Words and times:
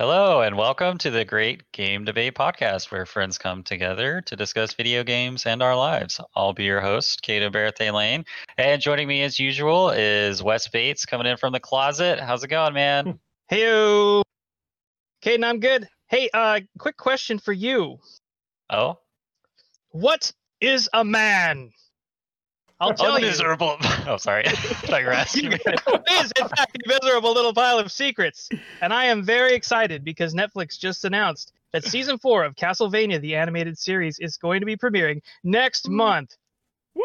Hello, 0.00 0.40
and 0.40 0.56
welcome 0.56 0.96
to 0.96 1.10
the 1.10 1.26
Great 1.26 1.70
Game 1.72 2.06
Debate 2.06 2.34
Podcast, 2.34 2.90
where 2.90 3.04
friends 3.04 3.36
come 3.36 3.62
together 3.62 4.22
to 4.22 4.34
discuss 4.34 4.72
video 4.72 5.04
games 5.04 5.44
and 5.44 5.62
our 5.62 5.76
lives. 5.76 6.18
I'll 6.34 6.54
be 6.54 6.64
your 6.64 6.80
host, 6.80 7.20
Cato 7.20 7.50
Berthay 7.50 7.90
Lane. 7.90 8.24
And 8.56 8.80
joining 8.80 9.08
me 9.08 9.22
as 9.24 9.38
usual 9.38 9.90
is 9.90 10.42
Wes 10.42 10.68
Bates 10.68 11.04
coming 11.04 11.26
in 11.26 11.36
from 11.36 11.52
the 11.52 11.60
closet. 11.60 12.18
How's 12.18 12.42
it 12.42 12.48
going, 12.48 12.72
man? 12.72 13.20
Heyo. 15.22 15.40
now 15.40 15.48
I'm 15.48 15.60
good. 15.60 15.88
Hey, 16.08 16.28
uh, 16.32 16.60
quick 16.78 16.96
question 16.96 17.38
for 17.38 17.52
you. 17.52 17.98
Oh, 18.68 18.98
What 19.90 20.32
is 20.60 20.88
a 20.92 21.04
man? 21.04 21.70
I'll 22.80 22.94
tell 22.94 23.18
you. 23.20 23.26
miserable. 23.26 23.76
Oh, 24.06 24.16
sorry. 24.16 24.44
I 24.46 24.50
thought 24.52 25.00
you 25.00 25.06
were 25.06 25.12
asking 25.12 25.50
me. 25.50 25.58
it 25.66 26.02
is, 26.12 26.32
in 26.40 26.48
fact, 26.48 26.76
a 26.76 26.88
miserable 26.88 27.32
little 27.34 27.52
pile 27.52 27.78
of 27.78 27.92
secrets. 27.92 28.48
And 28.80 28.92
I 28.92 29.04
am 29.04 29.22
very 29.22 29.52
excited 29.52 30.02
because 30.02 30.34
Netflix 30.34 30.78
just 30.78 31.04
announced 31.04 31.52
that 31.72 31.84
season 31.84 32.18
four 32.18 32.42
of 32.44 32.56
Castlevania, 32.56 33.20
the 33.20 33.36
animated 33.36 33.76
series, 33.78 34.18
is 34.18 34.38
going 34.38 34.60
to 34.60 34.66
be 34.66 34.76
premiering 34.76 35.20
next 35.44 35.90
month. 35.90 36.34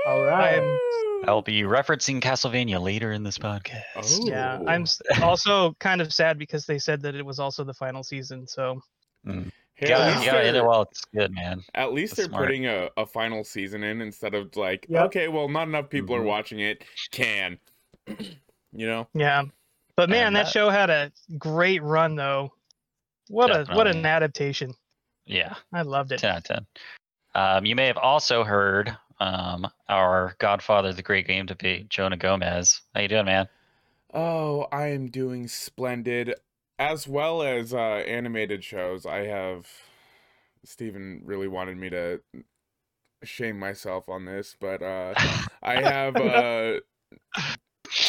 All 0.08 0.22
right. 0.24 0.56
I'm- 0.60 0.80
I'll 1.28 1.42
be 1.42 1.62
referencing 1.64 2.22
Castlevania 2.22 2.80
later 2.80 3.12
in 3.12 3.24
this 3.24 3.38
podcast. 3.40 4.20
Oh. 4.22 4.28
Yeah, 4.28 4.60
I'm 4.68 4.84
s- 4.84 5.02
also 5.24 5.74
kind 5.80 6.00
of 6.00 6.14
sad 6.14 6.38
because 6.38 6.66
they 6.68 6.78
said 6.78 7.02
that 7.02 7.16
it 7.16 7.26
was 7.26 7.40
also 7.40 7.64
the 7.64 7.74
final 7.74 8.04
season. 8.04 8.48
So 8.48 8.80
Hey, 9.26 9.32
You 9.34 9.42
at 9.82 9.88
gotta, 9.90 10.06
least 10.12 10.20
you 10.26 10.32
gotta 10.32 10.46
end 10.46 10.56
they're- 10.56 10.64
it 10.64 10.68
while 10.68 10.82
it's 10.84 11.04
good, 11.16 11.34
man. 11.34 11.64
At 11.74 11.94
least 11.94 12.12
That's 12.16 12.28
they're 12.28 12.30
smart. 12.30 12.46
putting 12.46 12.68
a, 12.68 12.90
a 12.98 13.06
final 13.08 13.44
season 13.44 13.84
in 13.84 14.02
instead 14.02 14.36
of 14.36 14.56
like, 14.56 14.86
Yep. 14.88 15.06
okay, 15.06 15.28
well, 15.28 15.50
not 15.50 15.68
enough 15.68 15.90
people 15.90 16.16
are 16.16 16.22
Mhm. 16.22 16.26
watching 16.26 16.60
it. 16.60 16.84
Can. 17.12 17.58
you 18.08 18.88
know? 18.88 19.08
yeah, 19.16 19.44
but 19.96 20.10
man, 20.10 20.34
that 20.34 20.44
that- 20.46 20.52
show 20.52 20.70
had 20.70 20.90
a 20.92 21.12
great 21.40 21.82
run 21.82 22.16
though. 22.16 22.54
What 23.30 23.50
a 23.50 23.66
what 23.74 23.88
an 23.88 24.06
adaptation! 24.06 24.76
Yeah. 25.26 25.56
I 25.74 25.82
loved 25.82 26.12
it. 26.12 26.20
10 26.20 26.30
out 26.30 26.38
of 26.38 26.44
10. 26.44 26.66
Um, 27.34 27.66
you 27.66 27.76
may 27.76 27.88
have 27.88 27.98
also 27.98 28.44
heard 28.44 28.96
um, 29.20 29.68
our 29.90 30.36
godfather, 30.40 30.94
the 30.94 31.02
great 31.04 31.28
game 31.28 31.46
debate, 31.46 31.90
Jonah 31.90 32.18
Gomez. 32.18 32.82
How 32.94 33.02
you 33.02 33.08
doing, 33.08 33.26
man? 33.26 33.48
Oh, 34.14 34.68
I 34.72 34.88
am 34.88 35.08
doing 35.10 35.48
splendid. 35.48 36.36
As 36.78 37.08
well 37.08 37.42
as 37.42 37.74
uh, 37.74 37.78
animated 38.08 38.64
shows, 38.64 39.06
I 39.06 39.26
have. 39.26 39.68
Stephen 40.64 41.22
really 41.24 41.48
wanted 41.48 41.78
me 41.78 41.90
to 41.92 42.22
shame 43.24 43.60
myself 43.60 44.10
on 44.10 44.26
this, 44.26 44.56
but 44.60 44.82
uh, 44.82 45.16
I 45.64 45.76
have 45.76 46.20
uh, 46.20 46.80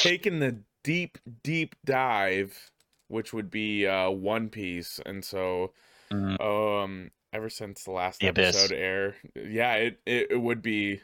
taken 0.01 0.39
the 0.41 0.59
deep, 0.83 1.19
deep 1.43 1.75
dive, 1.85 2.71
which 3.09 3.33
would 3.33 3.51
be 3.51 3.87
uh, 3.87 4.11
One 4.11 4.49
Piece, 4.49 5.01
and 5.05 5.25
so 5.25 5.73
Mhm. 6.13 6.41
um, 6.41 7.11
ever 7.37 7.51
since 7.51 7.85
the 7.85 7.91
last 7.91 8.21
The 8.21 8.29
Abyss. 8.29 8.57
episode 8.57 8.75
air, 8.75 9.15
yeah, 9.35 9.75
it, 9.75 10.01
it 10.07 10.29
it 10.33 10.37
would 10.41 10.63
be 10.63 11.01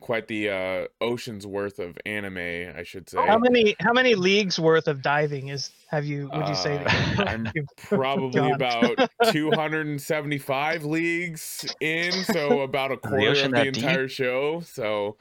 quite 0.00 0.26
the 0.28 0.50
uh, 0.50 0.86
ocean's 1.00 1.46
worth 1.46 1.78
of 1.78 1.96
anime, 2.06 2.38
I 2.76 2.82
should 2.82 3.08
say. 3.08 3.18
How 3.24 3.38
many 3.38 3.76
how 3.80 3.92
many 3.92 4.14
leagues 4.14 4.58
worth 4.58 4.88
of 4.88 5.02
diving 5.02 5.48
is 5.48 5.70
have 5.90 6.04
you? 6.04 6.30
Would 6.32 6.48
you 6.48 6.54
say? 6.54 6.76
Uh, 6.84 7.24
I'm 7.26 7.48
probably 7.76 8.50
about 8.50 8.96
275 9.30 10.84
leagues 10.84 11.74
in, 11.80 12.12
so 12.24 12.60
about 12.60 12.92
a 12.92 12.96
quarter 13.08 13.30
ocean 13.30 13.46
of 13.46 13.50
the 13.52 13.56
that 13.64 13.74
deep? 13.74 13.84
entire 13.84 14.08
show. 14.08 14.60
So, 14.60 15.16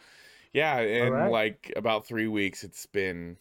yeah, 0.54 0.80
in 0.80 1.14
right. 1.14 1.32
like 1.32 1.74
about 1.76 2.06
three 2.06 2.28
weeks, 2.28 2.64
it's 2.64 2.86
been 2.86 3.38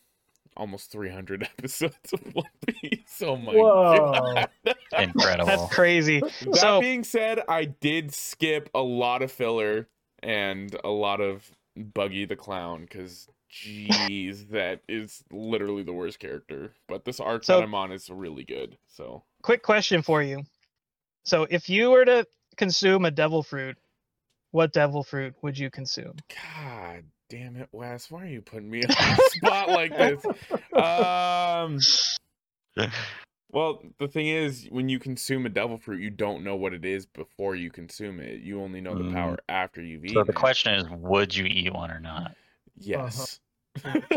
almost 0.57 0.91
300 0.93 1.43
episodes 1.59 2.13
of 2.13 2.21
One 2.35 2.45
Piece. 2.67 3.23
Oh 3.23 3.37
my 3.37 3.53
Whoa. 3.53 4.13
god! 4.13 4.49
Incredible. 4.99 5.47
That's 5.47 5.75
crazy. 5.75 6.21
That 6.21 6.57
So 6.57 6.81
being 6.81 7.05
said, 7.05 7.41
I 7.49 7.65
did 7.65 8.15
skip 8.15 8.71
a 8.75 8.83
lot 8.83 9.23
of 9.23 9.31
filler 9.33 9.89
and 10.23 10.75
a 10.85 10.91
lot 10.91 11.21
of 11.21 11.51
Buggy 11.77 12.25
the 12.25 12.37
Clown 12.37 12.83
because. 12.83 13.29
Jeez, 13.53 14.49
that 14.51 14.81
is 14.89 15.23
literally 15.31 15.85
the 15.85 15.93
worst 15.93 16.19
character. 16.19 16.73
But 16.89 17.05
this 17.05 17.21
arc 17.21 17.45
So- 17.45 17.59
that 17.59 17.63
I'm 17.63 17.73
on 17.75 17.93
is 17.93 18.11
really 18.11 18.43
good. 18.43 18.77
So 18.89 19.23
quick 19.43 19.63
question 19.63 20.03
for 20.03 20.21
you. 20.25 20.43
So 21.25 21.47
if 21.49 21.69
you 21.71 21.91
were 21.91 22.05
to 22.05 22.27
consume 22.57 23.05
a 23.05 23.13
devil 23.13 23.45
fruit, 23.45 23.77
what 24.51 24.73
devil 24.73 25.05
fruit 25.05 25.35
would 25.43 25.57
you 25.57 25.71
consume? 25.71 26.17
God 26.29 27.05
damn 27.35 27.57
it, 27.57 27.69
Wes. 27.73 28.11
Why 28.11 28.23
are 28.23 28.27
you 28.27 28.43
putting 28.43 28.71
me 28.71 28.83
on 28.83 28.89
the 28.89 29.31
spot 29.35 29.69
like 29.71 29.97
this? 29.97 30.25
Um, 30.73 31.79
well, 33.53 33.83
the 33.99 34.09
thing 34.09 34.29
is, 34.29 34.67
when 34.71 34.89
you 34.89 34.99
consume 34.99 35.47
a 35.47 35.49
devil 35.49 35.77
fruit, 35.77 36.01
you 36.01 36.11
don't 36.11 36.45
know 36.45 36.55
what 36.57 36.73
it 36.75 36.85
is 36.85 37.07
before 37.07 37.57
you 37.57 37.71
consume 37.71 38.21
it. 38.21 38.41
You 38.41 38.61
only 38.61 38.81
know 38.81 38.97
the 38.97 39.05
Mm. 39.05 39.13
power 39.13 39.39
after 39.49 39.83
you've 39.83 40.05
eaten 40.05 40.17
so 40.17 40.25
the 40.25 40.33
it. 40.33 40.37
question 40.37 40.75
is, 40.75 40.89
would 40.91 41.35
you 41.35 41.45
eat 41.47 41.73
one 41.73 41.91
or 41.91 42.01
not? 42.01 42.37
Yes. 42.79 43.41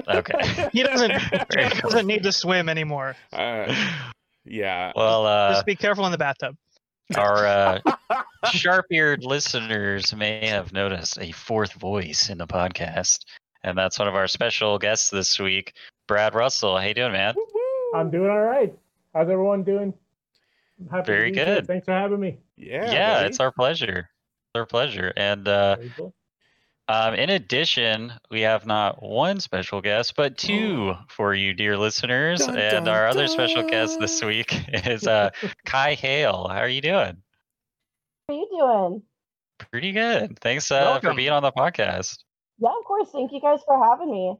Okay. 0.08 0.70
He 0.72 0.84
doesn't 0.84 1.12
he 1.12 1.82
doesn't 1.82 2.06
need 2.06 2.22
to 2.24 2.32
swim 2.32 2.70
anymore. 2.70 3.16
Uh, 3.34 3.74
yeah. 4.46 4.92
Well, 4.96 5.26
uh, 5.26 5.54
Just 5.54 5.66
be 5.66 5.76
careful 5.76 6.06
in 6.06 6.12
the 6.12 6.18
bathtub. 6.20 6.56
Our 7.16 7.46
uh, 7.46 7.80
sharp-eared 8.52 9.24
listeners 9.24 10.14
may 10.16 10.46
have 10.48 10.74
noticed 10.74 11.18
a 11.20 11.32
fourth 11.32 11.74
voice 11.74 12.30
in 12.30 12.38
the 12.38 12.48
podcast, 12.48 13.26
and 13.64 13.78
that's 13.78 14.00
one 14.00 14.08
of 14.08 14.16
our 14.16 14.28
special 14.28 14.78
guests 14.78 15.10
this 15.10 15.40
week, 15.40 15.74
Brad 16.08 16.36
Russell. 16.36 16.78
How 16.78 16.86
you 16.86 16.94
doing, 16.94 17.14
man? 17.14 17.36
I'm 17.96 18.12
doing 18.12 18.30
all 18.30 18.42
right. 18.42 18.74
How's 19.14 19.30
everyone 19.30 19.64
doing? 19.64 19.94
I'm 20.80 20.90
happy 20.90 21.06
to 21.06 21.12
Very 21.12 21.32
be 21.32 21.38
here. 21.38 21.46
good. 21.46 21.68
Thanks 21.68 21.86
for 21.86 21.94
having 21.94 22.20
me. 22.20 22.38
Yeah. 22.56 22.92
yeah, 22.92 23.14
buddy. 23.16 23.28
it's 23.28 23.40
our 23.40 23.52
pleasure. 23.52 24.10
It's 24.10 24.60
our 24.60 24.66
pleasure. 24.66 25.14
And 25.16 25.48
uh, 25.48 25.78
cool. 25.96 26.14
Um, 26.90 27.14
in 27.16 27.30
addition, 27.30 28.14
we 28.32 28.42
have 28.42 28.66
not 28.66 29.04
one 29.04 29.40
special 29.40 29.82
guest, 29.82 30.16
but 30.16 30.38
two 30.38 30.94
for 31.10 31.34
you, 31.34 31.54
dear 31.54 31.78
listeners. 31.78 32.40
Dun, 32.40 32.58
and 32.58 32.86
dun, 32.86 32.96
our 32.96 33.08
other 33.08 33.28
special 33.28 33.68
guest 33.68 34.00
this 34.00 34.24
week 34.24 34.54
is 34.74 35.06
uh, 35.06 35.32
Kai 35.66 35.96
Hale. 35.96 36.48
How 36.50 36.60
are 36.60 36.70
you 36.70 36.82
doing? 36.82 37.18
How 38.30 38.36
are 38.36 38.38
you 38.38 38.48
doing? 38.50 39.02
Pretty 39.72 39.92
good. 39.92 40.40
Thanks 40.40 40.72
uh, 40.72 41.00
for 41.00 41.14
being 41.14 41.32
on 41.32 41.44
the 41.44 41.52
podcast. 41.52 42.20
Yeah, 42.60 42.70
of 42.70 42.86
course. 42.86 43.10
Thank 43.12 43.32
you 43.32 43.42
guys 43.42 43.60
for 43.66 43.84
having 43.84 44.12
me. 44.12 44.36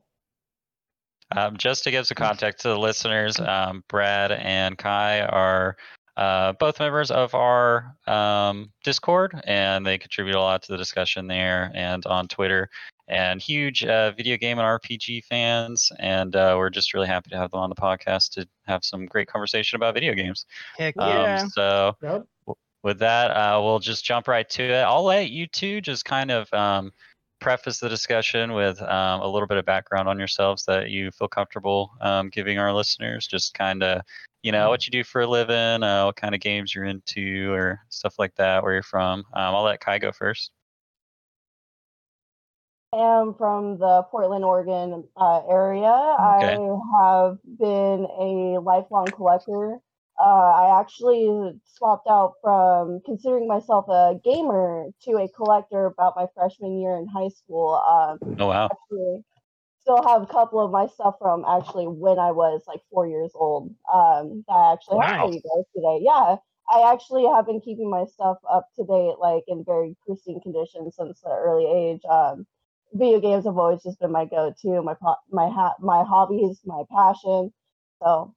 Um, 1.36 1.58
just 1.58 1.84
to 1.84 1.92
give 1.92 2.08
some 2.08 2.16
context 2.16 2.62
to 2.62 2.70
the 2.70 2.80
listeners, 2.80 3.40
um, 3.40 3.84
Brad 3.90 4.32
and 4.32 4.78
Kai 4.78 5.22
are 5.22 5.76
uh, 6.18 6.54
both 6.54 6.80
members 6.80 7.12
of 7.12 7.34
our 7.36 7.96
um, 8.08 8.72
Discord, 8.84 9.40
and 9.46 9.86
they 9.86 9.98
contribute 9.98 10.36
a 10.36 10.42
lot 10.42 10.64
to 10.64 10.72
the 10.72 10.78
discussion 10.78 11.28
there 11.28 11.72
and 11.76 12.06
on 12.08 12.28
Twitter. 12.28 12.70
And 13.08 13.42
huge 13.42 13.86
uh, 13.86 14.12
video 14.12 14.36
game 14.36 14.60
and 14.60 14.66
RPG 14.66 15.24
fans, 15.26 15.94
and 16.00 16.36
uh, 16.36 16.56
we're 16.58 16.70
just 16.70 16.94
really 16.94 17.08
happy 17.08 17.30
to 17.30 17.38
have 17.38 17.52
them 17.52 17.62
on 17.62 17.70
the 17.70 17.76
podcast 17.76 18.32
to 18.32 18.46
have 18.66 18.84
some 18.84 19.06
great 19.06 19.30
conversation 19.30 19.78
about 19.78 19.94
video 19.94 20.14
games. 20.14 20.46
Heck 20.78 20.98
Um, 20.98 21.08
yeah. 21.08 21.48
so 21.48 21.96
Yep. 22.02 22.26
with 22.84 23.00
that, 23.00 23.32
uh, 23.32 23.62
we'll 23.64 23.80
just 23.80 24.04
jump 24.04 24.28
right 24.28 24.50
to 24.50 24.64
it. 24.64 24.82
I'll 24.82 25.06
let 25.06 25.30
you 25.30 25.48
two 25.48 25.80
just 25.80 26.04
kind 26.04 26.32
of 26.32 26.54
um, 26.54 26.92
preface 27.40 27.80
the 27.80 27.88
discussion 27.88 28.54
with 28.54 28.82
um, 28.82 29.22
a 29.22 29.28
little 29.28 29.48
bit 29.48 29.58
of 29.58 29.66
background 29.66 30.10
on 30.10 30.18
yourselves 30.18 30.66
that 30.66 30.90
you 30.90 31.12
feel 31.12 31.28
comfortable 31.28 31.92
um, 32.02 32.30
giving 32.30 32.58
our 32.58 32.74
listeners. 32.74 33.28
Just 33.28 33.54
kind 33.54 33.84
of, 33.84 34.02
you 34.44 34.52
know, 34.52 34.70
what 34.70 34.86
you 34.86 34.92
do 34.92 35.04
for 35.04 35.22
a 35.22 35.28
living, 35.28 35.84
uh, 35.84 36.06
what 36.06 36.16
kind 36.16 36.36
of 36.36 36.42
games 36.42 36.74
you're 36.74 36.86
into, 36.86 37.52
or 37.52 37.80
stuff 37.90 38.16
like 38.20 38.36
that, 38.36 38.64
where 38.64 38.74
you're 38.74 38.84
from. 38.84 39.20
Um, 39.34 39.56
I'll 39.56 39.64
let 39.64 39.80
Kai 39.80 40.00
go 40.00 40.12
first. 40.12 40.52
I 42.94 43.00
am 43.20 43.34
from 43.34 43.78
the 43.80 44.04
Portland, 44.10 44.46
Oregon 44.46 45.04
uh, 45.18 45.42
area. 45.50 45.88
Okay. 45.88 46.56
I 46.56 47.04
have 47.04 47.38
been 47.60 48.08
a 48.20 48.60
lifelong 48.62 49.12
collector. 49.12 49.80
Uh, 50.20 50.24
I 50.24 50.80
actually 50.80 51.60
swapped 51.66 52.08
out 52.10 52.36
from 52.42 53.02
considering 53.06 53.48
myself 53.48 53.86
a 53.90 54.20
gamer 54.24 54.88
to 55.04 55.12
a 55.18 55.28
collector 55.30 55.86
about 55.86 56.14
my 56.16 56.26
freshman 56.34 56.80
year 56.80 56.98
in 56.98 57.08
high 57.08 57.28
school. 57.28 57.76
Um, 57.76 58.36
Oh 58.40 58.48
wow, 58.48 58.70
actually 58.72 59.24
still 59.88 60.04
have 60.04 60.24
a 60.24 60.28
couple 60.28 60.60
of 60.60 60.72
my 60.72 60.88
stuff 60.88 61.16
from 61.20 61.46
actually 61.48 61.88
when 61.88 62.20
I 62.20 62.32
was 62.32 62.64
like 62.68 62.82
four 62.92 63.08
years 63.08 63.32
old. 63.36 63.74
Um, 63.94 64.44
that 64.48 64.54
I 64.54 64.74
actually 64.74 64.98
have 65.00 65.14
for 65.18 65.32
you 65.32 65.42
guys 65.42 65.66
today. 65.74 66.00
Yeah, 66.02 66.36
I 66.70 66.92
actually 66.94 67.26
have 67.26 67.46
been 67.46 67.62
keeping 67.62 67.90
my 67.90 68.06
stuff 68.06 68.38
up 68.50 68.68
to 68.76 68.84
date, 68.86 69.16
like 69.20 69.44
in 69.48 69.64
very 69.66 69.96
pristine 70.06 70.42
condition 70.42 70.92
since 70.92 71.22
the 71.22 71.30
early 71.30 71.66
age. 71.66 72.02
Um, 72.10 72.46
video 72.94 73.22
games 73.22 73.46
have 73.46 73.58
always 73.58 73.84
just 73.84 74.00
been 74.00 74.12
my 74.12 74.26
go-to, 74.26 74.82
my 74.84 74.96
po- 75.02 75.24
my 75.32 75.50
ha- 75.50 75.76
my 75.80 76.04
hobbies, 76.04 76.60
my 76.66 76.84
passion. 76.92 77.54
So 78.04 78.34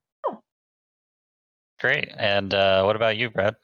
great. 1.80 2.10
And 2.16 2.54
uh, 2.54 2.84
what 2.84 2.96
about 2.96 3.16
you, 3.16 3.30
Brad? 3.30 3.56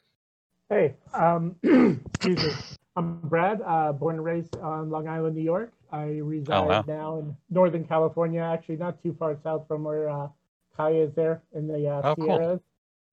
Hey, 0.69 0.97
um, 1.15 1.57
excuse 1.63 2.43
me. 2.43 2.59
I'm 2.97 3.21
Brad, 3.29 3.61
uh, 3.65 3.93
born 3.93 4.17
and 4.17 4.25
raised 4.25 4.57
on 4.57 4.91
Long 4.91 5.09
Island, 5.09 5.37
New 5.37 5.43
York. 5.43 5.76
I 5.93 6.05
reside 6.19 6.69
wow. 6.69 6.85
now 6.87 7.19
in 7.19 7.37
Northern 7.51 7.85
California, 7.85 8.41
actually 8.41 8.77
not 8.77 9.03
too 9.03 9.15
far 9.19 9.37
south 9.43 9.67
from 9.69 9.85
where 9.85 10.09
uh, 10.09 10.29
Kaya 10.77 11.05
is 11.05 11.15
there 11.15 11.43
in 11.55 11.67
the 11.67 11.89
uh, 11.89 12.03
Oh, 12.05 12.15
cool. 12.17 12.27
Sierras. 12.27 12.61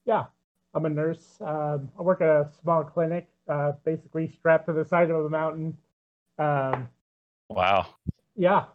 Yeah, 0.06 0.25
I'm 0.74 0.86
a 0.86 0.90
nurse. 0.90 1.38
Um, 1.42 1.90
I 1.98 2.02
work 2.02 2.22
at 2.22 2.28
a 2.28 2.50
small 2.62 2.84
clinic, 2.84 3.28
uh, 3.48 3.74
basically 3.86 4.28
strapped 4.28 4.68
to 4.68 4.74
the 4.74 4.86
side 4.86 5.10
of 5.10 5.25
a 5.25 5.30
mountain. 5.30 5.78
Um, 6.40 6.90
Wow. 7.50 7.86
yeah, 8.36 8.66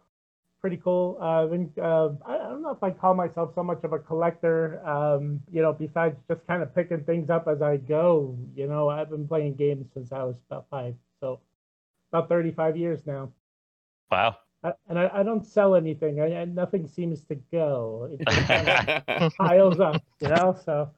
pretty 0.61 0.77
cool. 0.77 1.17
Uh, 1.19 1.47
then, 1.47 1.71
uh, 1.81 2.09
I, 2.25 2.35
I 2.35 2.37
don't 2.49 2.61
know 2.61 2.71
if 2.71 2.83
I 2.83 2.91
call 2.91 3.13
myself 3.13 3.53
so 3.55 3.63
much 3.63 3.83
of 3.83 3.93
a 3.93 3.99
collector. 3.99 4.85
Um, 4.87 5.41
you 5.51 5.61
know, 5.61 5.73
besides 5.73 6.17
just 6.27 6.45
kind 6.47 6.63
of 6.63 6.73
picking 6.73 7.03
things 7.03 7.29
up 7.29 7.47
as 7.47 7.61
I 7.61 7.77
go. 7.77 8.37
You 8.55 8.67
know, 8.67 8.89
I've 8.89 9.09
been 9.09 9.27
playing 9.27 9.55
games 9.55 9.87
since 9.93 10.11
I 10.11 10.23
was 10.23 10.35
about 10.49 10.67
five, 10.69 10.95
so 11.19 11.39
about 12.11 12.29
35 12.29 12.77
years 12.77 13.05
now. 13.05 13.31
Wow. 14.11 14.37
I, 14.63 14.73
and 14.89 14.99
I, 14.99 15.09
I 15.13 15.23
don't 15.23 15.45
sell 15.45 15.75
anything. 15.75 16.19
I, 16.19 16.41
I 16.41 16.45
nothing 16.45 16.87
seems 16.87 17.21
to 17.25 17.35
go. 17.51 18.09
It 18.19 18.27
just 18.27 18.47
kind 18.47 19.03
of 19.07 19.33
piles 19.35 19.79
up, 19.79 20.03
you 20.19 20.29
know. 20.29 20.57
So. 20.65 20.91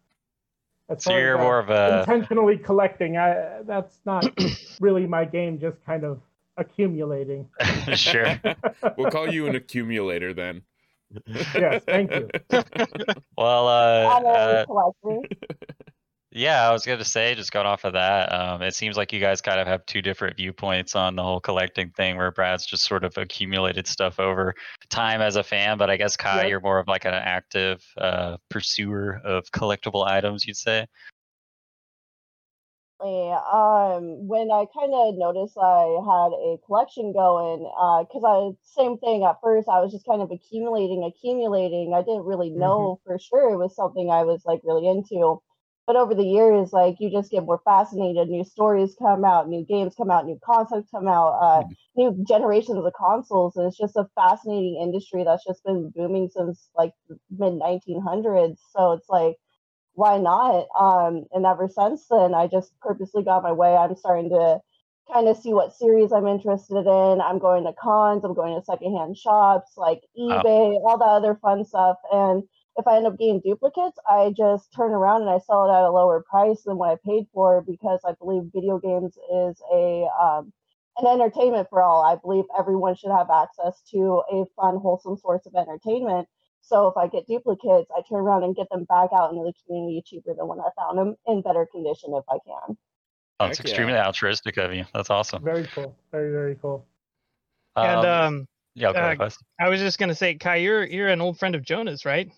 As 0.90 1.04
so 1.04 1.12
far 1.12 1.20
you're 1.22 1.38
more 1.38 1.60
of 1.60 1.70
a 1.70 2.00
intentionally 2.00 2.58
collecting. 2.58 3.18
I 3.18 3.62
that's 3.64 4.00
not 4.06 4.28
really 4.82 5.08
my 5.08 5.24
game. 5.24 5.58
Just 5.58 5.86
kind 5.86 6.04
of 6.04 6.20
accumulating. 6.58 7.48
sure. 7.96 8.40
we'll 8.98 9.12
call 9.12 9.32
you 9.32 9.48
an 9.48 9.56
accumulator 9.56 10.34
then. 10.34 10.64
Yes, 11.28 11.84
thank 11.86 12.12
you. 12.12 12.30
Well, 13.38 13.68
uh, 13.68 14.16
I'm 14.16 14.26
a 14.26 14.30
uh, 14.30 14.66
collector. 14.66 15.36
Yeah, 16.32 16.68
I 16.68 16.72
was 16.72 16.86
gonna 16.86 17.04
say, 17.06 17.36
just 17.36 17.52
going 17.52 17.66
off 17.68 17.84
of 17.84 17.94
that, 17.94 18.32
um, 18.34 18.62
it 18.62 18.74
seems 18.76 18.96
like 18.98 19.12
you 19.12 19.20
guys 19.20 19.42
kind 19.42 19.60
of 19.60 19.68
have 19.68 19.86
two 19.86 20.02
different 20.02 20.38
viewpoints 20.38 20.96
on 20.96 21.16
the 21.16 21.24
whole 21.24 21.42
collecting 21.42 21.90
thing, 21.92 22.16
where 22.18 22.32
Brad's 22.32 22.66
just 22.66 22.84
sort 22.86 23.04
of 23.04 23.18
accumulated 23.18 23.86
stuff 23.88 24.20
over 24.20 24.56
time 24.90 25.22
as 25.22 25.36
a 25.36 25.44
fan, 25.44 25.78
but 25.78 25.90
I 25.90 25.98
guess 25.98 26.16
Kai, 26.16 26.44
Yep. 26.44 26.50
you're 26.50 26.62
more 26.62 26.80
of 26.80 26.88
like 26.88 27.06
an 27.06 27.14
active 27.14 27.84
uh, 27.98 28.38
pursuer 28.50 29.20
of 29.26 29.46
collectible 29.52 30.08
items, 30.08 30.46
you'd 30.48 30.58
say. 30.58 30.88
Yeah, 33.04 33.42
um 33.52 34.28
when 34.28 34.52
I 34.52 34.66
kind 34.78 34.94
of 34.94 35.16
noticed 35.18 35.58
I 35.58 35.86
had 36.06 36.32
a 36.38 36.58
collection 36.68 37.12
going 37.14 37.60
because 38.06 38.24
I 38.24 38.52
same 38.64 38.98
thing 39.00 39.24
at 39.24 39.42
first 39.42 39.68
I 39.68 39.80
was 39.82 39.92
just 39.92 40.06
kind 40.06 40.22
of 40.22 40.30
accumulating 40.30 41.04
accumulating 41.04 41.94
I 41.96 42.04
didn't 42.04 42.26
really 42.26 42.52
know 42.52 43.00
for 43.04 43.18
sure 43.18 43.54
it 43.54 43.58
was 43.58 43.76
something 43.76 44.12
I 44.12 44.24
was 44.24 44.44
like 44.46 44.62
really 44.64 44.88
into 44.88 45.42
but 45.92 46.00
over 46.00 46.16
the 46.16 46.24
years 46.24 46.72
like 46.72 46.96
you 47.02 47.12
just 47.12 47.32
get 47.32 47.44
more 47.44 47.60
fascinated 47.66 48.30
new 48.30 48.46
stories 48.46 48.96
come 48.98 49.26
out 49.26 49.50
new 49.50 49.66
games 49.66 49.94
come 49.98 50.10
out 50.10 50.26
new 50.26 50.40
concepts 50.42 50.90
come 50.90 51.06
out 51.06 51.34
uh, 51.42 51.64
new 51.98 52.24
generations 52.26 52.78
of 52.78 52.94
consoles 52.98 53.58
and 53.58 53.68
it's 53.68 53.78
just 53.78 53.98
a 53.98 54.08
fascinating 54.16 54.80
industry 54.82 55.26
that's 55.26 55.44
just 55.46 55.62
been 55.66 55.92
booming 55.94 56.30
since 56.34 56.70
like 56.78 56.94
mid 57.38 57.54
1900s 57.54 58.56
so 58.74 58.94
it's 58.94 59.10
like 59.10 59.36
why 59.94 60.18
not? 60.18 60.68
Um, 60.80 61.26
and 61.34 61.46
ever 61.46 61.68
since 61.68 62.08
then, 62.10 62.34
I 62.34 62.48
just 62.48 62.72
purposely 62.80 63.24
got 63.24 63.44
my 63.44 63.52
way. 63.52 63.76
I'm 63.76 63.96
starting 63.96 64.30
to 64.30 64.60
kind 65.12 65.28
of 65.28 65.38
see 65.38 65.54
what 65.54 65.76
series 65.76 66.14
I'm 66.14 66.28
interested 66.28 66.88
in. 66.88 67.22
I'm 67.22 67.40
going 67.40 67.66
to 67.66 67.74
cons, 67.74 68.24
I'm 68.24 68.34
going 68.34 68.58
to 68.58 68.66
secondhand 68.66 69.18
shops 69.18 69.74
like 69.76 70.02
eBay, 70.18 70.80
all 70.86 70.98
that 70.98 71.06
other 71.06 71.38
fun 71.42 71.66
stuff. 71.66 71.98
And 72.12 72.44
if 72.78 72.88
I 72.88 72.98
end 72.98 73.08
up 73.08 73.18
getting 73.18 73.42
duplicates, 73.44 73.98
I 74.10 74.34
just 74.36 74.74
turn 74.74 74.92
around 74.92 75.22
and 75.22 75.30
I 75.32 75.40
sell 75.40 75.66
it 75.66 75.74
at 75.74 75.84
a 75.84 75.92
lower 75.92 76.24
price 76.30 76.64
than 76.64 76.78
what 76.78 76.92
I 76.92 76.98
paid 77.06 77.28
for 77.34 77.62
because 77.62 78.00
I 78.06 78.14
believe 78.14 78.44
video 78.54 78.80
games 78.80 79.18
is 79.34 79.62
a 79.74 80.08
um, 80.20 80.54
an 80.98 81.08
entertainment 81.08 81.68
for 81.70 81.82
all. 81.82 82.04
I 82.04 82.16
believe 82.16 82.46
everyone 82.58 82.96
should 82.96 83.12
have 83.12 83.30
access 83.30 83.82
to 83.92 84.24
a 84.32 84.46
fun, 84.56 84.78
wholesome 84.78 85.18
source 85.18 85.46
of 85.46 85.56
entertainment. 85.56 86.28
So 86.62 86.88
if 86.88 86.96
I 86.96 87.08
get 87.08 87.28
duplicates, 87.28 87.90
I 87.96 88.02
turn 88.08 88.20
around 88.20 88.44
and 88.44 88.56
get 88.56 88.70
them 88.70 88.86
back 88.86 89.10
out 89.14 89.32
into 89.32 89.44
the 89.44 89.54
community 89.66 90.04
cheaper 90.06 90.34
than 90.34 90.48
when 90.48 90.60
I 90.60 90.70
found 90.78 90.98
them 90.98 91.16
in 91.28 91.42
better 91.42 91.68
condition 91.72 92.14
if 92.14 92.24
I 92.30 92.38
can. 92.46 92.78
Oh, 93.40 93.46
it's 93.48 93.58
Heck 93.58 93.66
yeah. 93.66 93.72
extremely 93.72 93.96
altruistic 93.96 94.58
of 94.58 94.74
you. 94.74 94.86
That's 94.94 95.10
awesome. 95.10 95.44
Very 95.44 95.68
cool. 95.74 95.96
Very 96.12 96.32
very 96.32 96.56
cool. 96.62 96.86
and 97.76 98.06
um, 98.06 98.48
yeah, 98.76 98.90
uh. 98.92 99.30
I 99.60 99.70
was 99.70 99.80
just 99.82 99.98
gonna 100.00 100.16
say, 100.16 100.36
Kai, 100.36 100.58
you're 100.58 100.86
you're 100.86 101.10
an 101.10 101.20
old 101.20 101.40
friend 101.40 101.56
of 101.56 101.64
Jonah's, 101.64 102.06
right? 102.06 102.32